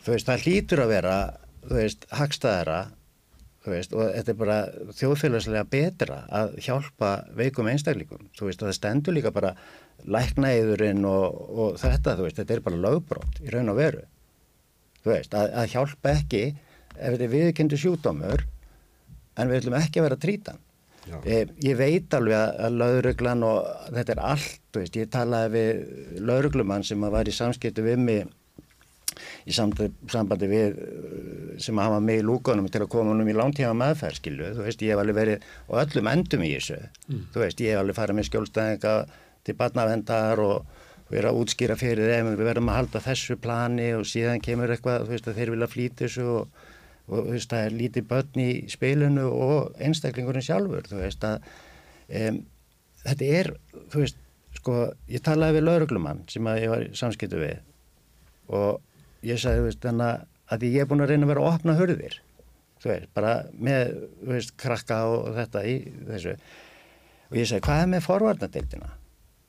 þú 0.04 0.14
veist, 0.14 0.30
það 0.30 0.46
hlýtur 0.46 0.84
að 0.84 0.92
vera 0.94 1.20
þú 1.66 1.76
veist, 1.76 2.06
hagstaðara 2.16 2.80
veist, 3.68 3.92
og 3.92 4.08
þetta 4.14 4.32
er 4.32 4.38
bara 4.40 4.58
þjóðfélagslega 4.96 5.64
betra 5.68 6.22
að 6.32 6.54
hjálpa 6.64 7.10
veikum 7.36 7.68
einstaklingum, 7.68 8.30
þú 8.38 8.48
veist, 8.48 8.62
og 8.62 8.70
það 8.70 8.78
stendur 8.78 9.16
líka 9.16 9.34
bara 9.36 9.52
læknaðiðurinn 10.08 11.04
og, 11.04 11.42
og 11.50 11.76
þetta, 11.82 12.16
þú 12.16 12.26
veist, 12.26 12.40
þetta 12.40 12.56
er 12.56 12.64
bara 12.64 12.80
lögbrótt 12.86 13.42
í 13.44 13.52
raun 13.52 13.72
og 13.72 13.76
veru. 13.76 14.06
Þú 15.04 15.12
veist, 15.12 15.36
að, 15.36 15.52
að 15.60 15.70
hjálpa 15.74 16.14
ekki 16.16 16.42
ef 16.50 17.14
þetta 17.14 17.26
er 17.26 17.34
viðkendu 17.34 17.78
sjúdómur 17.80 18.46
en 19.36 19.50
við 19.50 19.60
ætlum 19.60 19.78
ekki 19.78 20.00
að 20.00 20.08
vera 20.08 20.20
trítan 20.20 20.60
e, 21.24 21.44
ég 21.64 21.78
veit 21.78 22.16
alveg 22.16 22.36
að, 22.36 22.50
að 22.66 22.76
lauruglan 22.80 23.46
og 23.46 23.70
þetta 23.94 24.14
er 24.14 24.22
allt, 24.32 24.60
þú 24.72 24.82
veist, 24.82 24.98
ég 25.00 25.12
talaði 25.12 25.52
við 25.54 26.20
lauruglumann 26.28 26.86
sem 26.86 27.08
var 27.12 27.28
í 27.28 27.34
samskiptu 27.34 27.84
við 27.86 28.02
mig 28.04 28.36
í 29.46 29.54
sambandi 29.54 30.48
við 30.50 30.76
uh, 30.76 31.54
sem 31.62 31.78
að 31.78 31.88
hafa 31.88 32.02
mig 32.04 32.20
í 32.20 32.26
lúkonum 32.26 32.68
til 32.72 32.82
að 32.84 32.92
koma 32.92 33.14
um 33.14 33.30
í 33.30 33.36
langtíma 33.36 33.72
maðurferð, 33.78 34.20
skilu, 34.20 34.50
þú 34.56 34.66
veist, 34.66 34.84
ég 34.84 34.94
hef 34.94 35.02
alveg 35.02 35.18
verið 35.18 35.48
og 35.68 35.80
öllum 35.84 36.10
endum 36.12 36.44
í 36.46 36.52
þessu, 36.56 36.78
mm. 37.08 37.24
þú 37.34 37.44
veist, 37.44 37.64
ég 37.64 37.74
hef 37.74 37.82
alveg 37.82 37.98
farið 37.98 38.18
með 38.18 38.28
skjólstæðinga 38.30 38.94
til 39.46 39.56
barnavendar 39.58 40.44
og 40.44 40.78
verið 41.10 41.30
að 41.32 41.40
útskýra 41.42 41.76
fyrir 41.78 42.12
þeim, 42.12 42.32
við 42.38 42.48
verðum 42.50 42.70
að 42.70 42.78
halda 42.80 43.02
þessu 43.04 43.36
plani 43.42 43.88
og 43.96 44.06
síðan 44.06 44.42
kemur 44.44 44.70
eitthvað, 44.70 45.06
þú 45.06 45.14
veist, 45.16 45.30
að 45.30 45.40
þeir 45.40 45.54
vilja 45.56 45.70
flýta 45.70 46.04
þessu 46.04 46.26
og, 46.36 46.60
og 47.10 47.16
þú 47.16 47.34
veist, 47.34 47.50
það 47.50 47.66
er 47.66 47.76
lítið 47.80 48.08
börn 48.12 48.42
í 48.44 48.50
spilinu 48.70 49.26
og 49.34 49.80
einstaklingurinn 49.82 50.46
sjálfur, 50.46 50.86
þú 50.86 51.00
veist, 51.00 51.26
að 51.26 51.48
um, 52.20 52.42
þetta 53.02 53.32
er, 53.40 53.52
þú 53.90 54.04
veist, 54.04 54.20
sko, 54.60 54.76
ég 55.10 55.24
talaði 55.24 55.58
við 55.58 55.66
lauruglumann 55.66 56.22
sem 56.30 56.46
að 56.50 56.62
ég 56.64 56.72
var 56.74 56.86
samskiptu 57.00 57.40
við 57.40 57.58
og 58.50 58.80
ég 59.26 59.40
sagði, 59.40 59.66
veist, 59.68 59.82
þannig 59.84 60.26
að 60.50 60.66
ég 60.68 60.82
er 60.82 60.90
búin 60.90 61.04
að 61.04 61.12
reyna 61.12 61.26
að 61.26 61.32
vera 61.32 61.44
að 61.44 61.54
opna 61.54 61.76
hörðir 61.78 62.18
þú 62.80 62.92
veist, 62.92 63.08
bara 63.16 63.34
með 63.52 63.94
veist, 64.24 64.54
krakka 64.60 65.02
og 65.10 65.30
þetta 65.36 65.64
í 65.68 65.76
þessu. 66.08 66.36
Og 67.30 67.36
ég 67.38 67.50
sagði, 67.50 67.64
hvað 67.66 67.82
er 67.82 67.90
með 67.92 68.06
forvarnadeildina? 68.06 68.92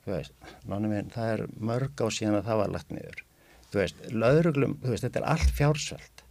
Þú 0.02 0.16
veist, 0.16 0.50
minn, 0.68 1.14
það 1.14 1.36
er 1.36 1.46
mörg 1.72 2.04
á 2.04 2.08
síðan 2.12 2.40
að 2.42 2.50
það 2.50 2.60
var 2.62 2.74
lagt 2.76 2.92
niður. 2.92 3.24
Þú 3.72 3.80
veist, 3.80 4.04
lauruglum, 4.12 4.76
þú 4.82 4.92
veist, 4.92 5.06
þetta 5.08 5.22
er 5.22 5.30
allt 5.32 5.56
fjársveld 5.56 6.22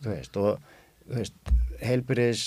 þú 0.00 0.14
veist, 0.14 0.38
og 0.40 0.60
þú 1.06 1.18
veist, 1.18 1.52
heilbyrðis 1.84 2.44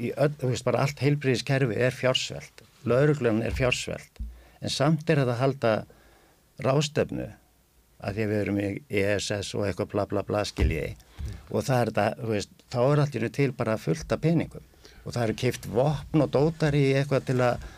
þú 0.00 0.50
veist, 0.50 0.66
bara 0.66 0.84
allt 0.84 1.02
heilbyrðiskerfi 1.04 1.78
er 1.80 1.96
fjársveld 1.96 2.64
lauruglum 2.88 3.42
er 3.44 3.56
fjársveld 3.56 4.20
en 4.60 4.72
samt 4.72 5.08
er 5.08 5.22
þetta 5.22 5.36
að 5.36 5.42
halda 5.42 5.72
rástefnu 6.64 7.28
að 8.00 8.16
því 8.16 8.24
að 8.24 8.32
við 8.32 8.40
erum 8.40 8.60
í 8.60 8.68
ESS 9.02 9.52
og 9.58 9.66
eitthvað 9.66 9.90
bla 9.92 10.06
bla 10.10 10.22
bla 10.26 10.42
skiljiði 10.48 10.94
mm. 10.94 11.36
og 11.50 11.66
það 11.66 11.80
er 11.80 11.90
þetta, 11.90 12.06
þú 12.20 12.32
veist, 12.32 12.54
þá 12.72 12.80
er 12.82 13.02
allir 13.04 13.34
til 13.36 13.50
bara 13.56 13.76
fullt 13.80 14.14
af 14.16 14.22
peningum. 14.24 14.66
Og 15.04 15.14
það 15.14 15.22
eru 15.26 15.36
kipt 15.42 15.68
vopn 15.72 16.24
og 16.24 16.32
dótar 16.34 16.76
í 16.76 16.84
eitthvað 16.96 17.28
til 17.30 17.38
að 17.44 17.68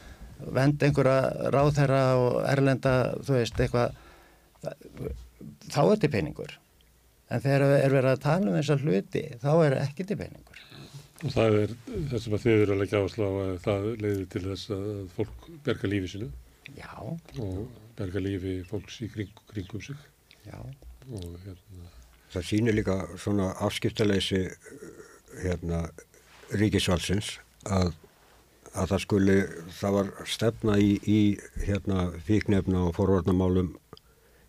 venda 0.53 0.89
einhverja 0.89 1.51
ráðherra 1.55 2.03
og 2.19 2.41
erlenda, 2.51 2.95
þú 3.23 3.39
veist, 3.39 3.61
eitthvað. 3.63 3.95
Þá 5.71 5.81
er 5.83 5.95
þetta 5.95 6.13
peningur. 6.13 6.57
En 7.33 7.43
þegar 7.43 7.65
er 7.79 7.95
verið 7.95 8.11
að 8.13 8.25
tala 8.27 8.51
um 8.51 8.59
þessar 8.59 8.83
hluti, 8.85 9.23
þá 9.43 9.53
er 9.55 9.79
ekki 9.81 10.05
þetta 10.05 10.21
peningur. 10.25 10.65
Og 11.23 11.31
það 11.31 11.57
er 11.61 11.75
þess 12.11 12.27
að 12.27 12.41
þið 12.43 12.65
eru 12.65 12.75
að 12.75 12.81
leggja 12.83 13.03
áslá 13.07 13.27
að 13.31 13.53
það 13.63 13.85
leiði 14.03 14.25
til 14.33 14.43
þess 14.49 14.73
að 14.75 14.89
fólk 15.15 15.45
berga 15.67 15.91
lífi 15.93 16.11
sinu 16.11 16.31
Já. 16.75 16.91
og 16.99 17.61
berga 17.99 18.23
lífi 18.25 18.57
fólks 18.67 18.99
í 19.07 19.11
kring, 19.13 19.31
kringum 19.53 19.85
sig 19.87 20.01
Já. 20.47 20.59
Og, 21.11 21.37
hérna... 21.45 21.91
Það 22.33 22.47
sýnir 22.49 22.77
líka 22.79 22.97
svona 23.21 23.51
afskiptaleysi 23.61 24.47
hérna, 25.43 25.83
ríkisvalsins 26.57 27.35
að, 27.69 27.93
að 28.73 28.95
það 28.95 29.03
skuli, 29.05 29.37
það 29.81 29.99
var 29.99 30.11
stefna 30.29 30.79
í, 30.81 30.95
í 31.05 31.21
hérna, 31.67 32.09
fíknefna 32.27 32.87
og 32.89 32.97
forvarnamálum 32.97 33.75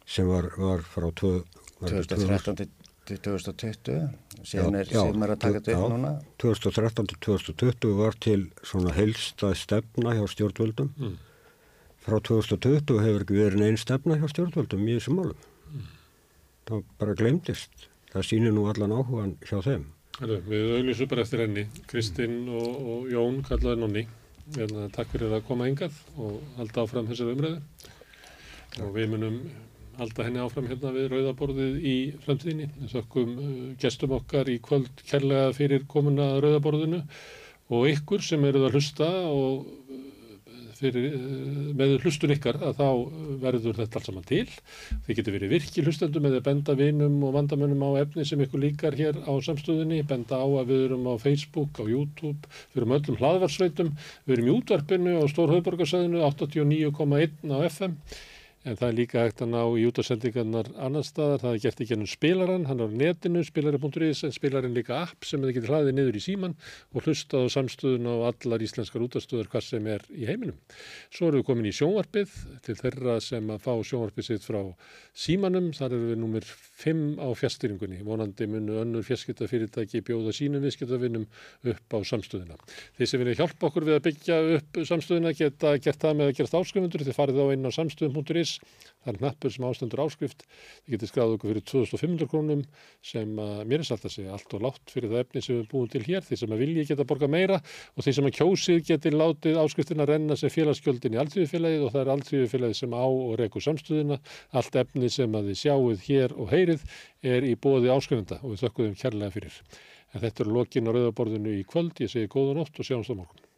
sem 0.08 0.28
var, 0.28 0.50
var 0.60 0.84
frá 0.88 1.10
2013 1.20 2.64
til 3.04 3.20
2020 3.20 4.00
síðan 4.48 4.80
er, 4.80 4.88
síðan 4.88 5.26
er 5.26 5.36
að 5.36 5.40
taka 5.44 5.60
þetta 5.60 5.78
upp 5.78 5.94
núna. 5.94 6.12
2013 6.40 7.10
til 7.12 7.22
2020 7.28 7.96
var 8.00 8.20
til 8.24 8.42
svona 8.64 8.96
heilstað 8.96 9.58
stefna 9.60 10.16
hjá 10.16 10.24
stjórnvöldum. 10.32 10.92
Mm. 11.00 11.18
frá 12.04 12.20
2020 12.20 13.00
hefur 13.00 13.24
ekki 13.24 13.40
verið 13.40 13.66
einn 13.68 13.80
stefna 13.80 14.20
hjá 14.20 14.28
stjórnvöldum 14.32 14.88
í 14.88 14.96
þessum 14.98 15.20
málum 15.20 15.50
það 16.70 16.86
bara 17.02 17.18
glemdist 17.20 17.90
það 18.14 18.28
sýnir 18.30 18.54
nú 18.54 18.68
allan 18.70 18.94
áhugan 18.94 19.36
hjá 19.42 19.58
þeim. 19.66 19.86
Heru, 20.20 20.38
Við 20.46 20.72
auðvitað 20.78 21.10
bara 21.10 21.26
eftir 21.26 21.42
henni. 21.42 21.64
Kristinn 21.90 22.40
og, 22.54 22.74
og 22.94 23.08
Jón 23.10 23.40
kallaði 23.48 23.82
nonni. 23.82 24.04
Hérna, 24.54 24.88
takk 24.94 25.14
fyrir 25.14 25.34
að 25.34 25.46
koma 25.48 25.70
engað 25.70 25.96
og 26.20 26.42
halda 26.60 26.84
áfram 26.84 27.08
þessar 27.10 27.32
umræðu. 27.34 27.62
Og 28.84 28.92
við 28.94 29.08
munum 29.14 29.40
halda 29.98 30.28
henni 30.28 30.42
áfram 30.44 30.68
hérna 30.70 30.92
við 30.94 31.08
rauðaborðið 31.14 31.80
í 31.90 31.96
framtíðinni. 32.26 32.70
Við 32.82 32.94
þökkum 32.94 33.32
uh, 33.34 33.56
gestum 33.82 34.14
okkar 34.20 34.52
í 34.52 34.60
kvöld 34.62 35.06
kærlega 35.10 35.56
fyrir 35.58 35.88
komuna 35.90 36.36
rauðaborðinu. 36.44 37.02
Og 37.74 37.88
ykkur 37.90 38.22
sem 38.22 38.44
eruð 38.46 38.68
að 38.68 38.78
hlusta 38.78 39.10
og 39.32 39.66
fyrir, 40.84 41.16
með 41.80 41.96
hlustun 42.04 42.34
ykkar 42.36 42.60
að 42.60 42.82
þá 42.82 42.88
verður 43.44 43.80
þetta 43.80 44.00
allt 44.00 44.10
saman 44.10 44.28
til. 44.28 44.44
Þið 45.08 45.20
getur 45.20 45.38
verið 45.38 45.54
virki 45.56 45.86
hlustendum 45.86 46.28
eða 46.30 46.44
benda 46.46 46.76
vinum 46.80 47.16
og 47.28 47.34
vandamönnum 47.38 47.86
á 47.88 48.04
efni 48.04 48.28
sem 48.28 48.44
ykkur 48.46 48.64
líkar 48.66 48.98
hér 49.00 49.22
á 49.24 49.34
samstöðinni, 49.48 50.04
benda 50.10 50.40
á 50.40 50.48
að 50.48 50.74
við 50.74 50.86
erum 50.90 51.10
á 51.10 51.14
Facebook, 51.24 51.80
á 51.80 51.84
YouTube, 51.88 52.52
við 52.74 52.84
erum 52.84 52.96
öllum 53.00 53.20
hlaðvarsveitum, 53.22 53.96
við 54.28 54.38
erum 54.38 54.52
í 54.52 54.56
útvarpinu 54.60 55.18
á 55.20 55.26
Stórhauðborgarsæðinu 55.34 56.24
89,1 56.28 57.52
á 57.54 57.58
FM 57.72 57.98
En 58.64 58.78
það 58.80 58.88
er 58.88 58.96
líka 58.96 59.24
hægt 59.26 59.42
að 59.44 59.50
ná 59.52 59.62
í 59.76 59.82
útasendingarnar 59.90 60.70
annar 60.86 61.04
staðar, 61.04 61.42
það 61.42 61.56
er 61.56 61.62
gert 61.66 61.82
í 61.84 61.88
gennum 61.90 62.08
spilaran, 62.08 62.68
hann 62.70 62.80
er 62.80 62.88
á 62.88 62.96
netinu, 63.02 63.42
spilari.is, 63.44 64.22
en 64.24 64.32
spilarin 64.32 64.78
líka 64.78 65.02
app 65.02 65.28
sem 65.28 65.44
þið 65.44 65.58
getur 65.58 65.74
hlaðið 65.74 65.98
niður 65.98 66.20
í 66.20 66.22
síman 66.24 66.56
og 66.96 67.04
hlustað 67.04 67.50
á 67.52 67.54
samstöðun 67.58 68.08
á 68.08 68.16
allar 68.30 68.64
íslenskar 68.64 69.04
útastöður 69.04 69.50
hvað 69.52 69.66
sem 69.68 69.90
er 69.92 70.06
í 70.16 70.30
heiminum. 70.30 70.56
Svo 71.12 71.28
erum 71.28 71.44
við 71.44 71.48
komin 71.50 71.68
í 71.68 71.76
sjónvarpið 71.76 72.38
til 72.64 72.78
þeirra 72.80 73.18
sem 73.26 73.52
að 73.52 73.68
fá 73.68 73.74
sjónvarpið 73.84 74.30
sitt 74.30 74.48
frá 74.48 74.62
símanum, 75.12 75.74
þar 75.76 75.98
erum 75.98 76.14
við 76.14 76.24
nummer 76.24 76.48
5 76.84 77.04
á 77.24 77.28
fjastýringunni, 77.40 78.02
vonandi 78.06 78.48
munu 78.52 78.80
önnur 78.84 79.06
fjarskiptafyrirtæki 79.08 80.04
bjóða 80.06 80.36
sínum 80.36 80.64
viðskiptafinnum 80.66 81.28
upp 81.74 81.96
á 81.96 82.00
samstöðuna. 82.12 82.60
Þeir 82.98 83.12
sem 83.12 83.24
vilja 83.24 83.40
hjálpa 83.42 83.70
okkur 83.70 83.88
við 83.88 84.00
að 84.00 84.06
byggja 84.10 84.40
upp 84.58 84.82
samstöðuna 84.92 85.36
geta 85.38 85.78
gert 85.84 86.04
það 86.04 86.20
með 86.20 86.32
að 86.32 86.36
gerast 86.40 86.60
áskrifundur, 86.60 87.06
þið 87.08 87.20
farið 87.20 87.44
á 87.44 87.46
inn 87.56 87.70
á 87.70 87.72
samstöðum.is 87.80 88.58
það 89.04 89.12
er 89.12 89.20
hnappur 89.20 89.54
sem 89.54 89.66
ástendur 89.68 90.02
áskrift. 90.04 90.46
Þið 90.84 90.96
getur 90.96 91.12
skráð 91.12 91.34
okkur 91.36 91.52
fyrir 91.52 91.66
2500 91.68 92.30
krónum 92.32 92.62
sem 93.04 93.40
að 93.44 93.64
mér 93.70 93.84
er 93.84 93.88
satt 93.88 94.06
að 94.08 94.16
segja 94.16 94.36
allt 94.36 94.56
og 94.56 94.64
látt 94.64 94.94
fyrir 94.94 95.12
það 95.12 95.24
efni 95.24 95.44
sem 95.44 95.60
við 95.60 95.68
búin 95.74 95.92
til 95.92 96.04
hér. 96.08 96.24
Því 96.24 96.40
sem 96.40 96.56
að 96.56 96.64
vilji 96.64 96.86
geta 96.90 97.08
borga 97.08 97.30
meira 97.32 97.60
og 97.60 98.06
því 98.06 98.16
sem 98.18 98.30
að 98.30 98.36
kjósið 98.40 98.80
getur 98.90 99.18
látið 99.20 99.60
áskriftina 99.64 100.08
renna 100.08 100.38
sem 100.40 100.54
félagsgjöldin 100.54 101.18
í 101.18 101.22
alltíðufélagið 101.24 101.86
og 101.88 101.94
það 101.94 102.04
er 102.04 102.14
alltíðufélagið 102.16 102.80
sem 102.80 102.96
á 102.96 103.06
og 103.06 103.36
rekur 103.42 103.66
samstöðuna. 103.68 104.20
Allt 104.56 104.80
efni 104.84 105.12
sem 105.12 105.36
að 105.36 105.52
þið 105.52 105.62
sjáuð 105.64 106.08
hér 106.08 106.38
og 106.38 106.52
heyrið 106.54 106.73
verið 106.74 107.38
er 107.38 107.50
í 107.50 107.56
bóði 107.56 107.94
ásköfunda 107.94 108.42
og 108.42 108.54
við 108.54 108.66
þökkum 108.66 108.90
þeim 108.90 109.02
kærlega 109.04 109.36
fyrir. 109.38 109.62
En 110.14 110.26
þetta 110.26 110.44
er 110.44 110.54
lokin 110.60 110.90
á 110.90 110.92
rauðaborðinu 110.94 111.58
í 111.58 111.66
kvöld. 111.66 111.98
Ég 112.04 112.14
segi 112.14 112.32
góða 112.32 112.60
nótt 112.60 112.80
og 112.80 112.90
sjáumst 112.90 113.14
á 113.14 113.16
morgun. 113.18 113.50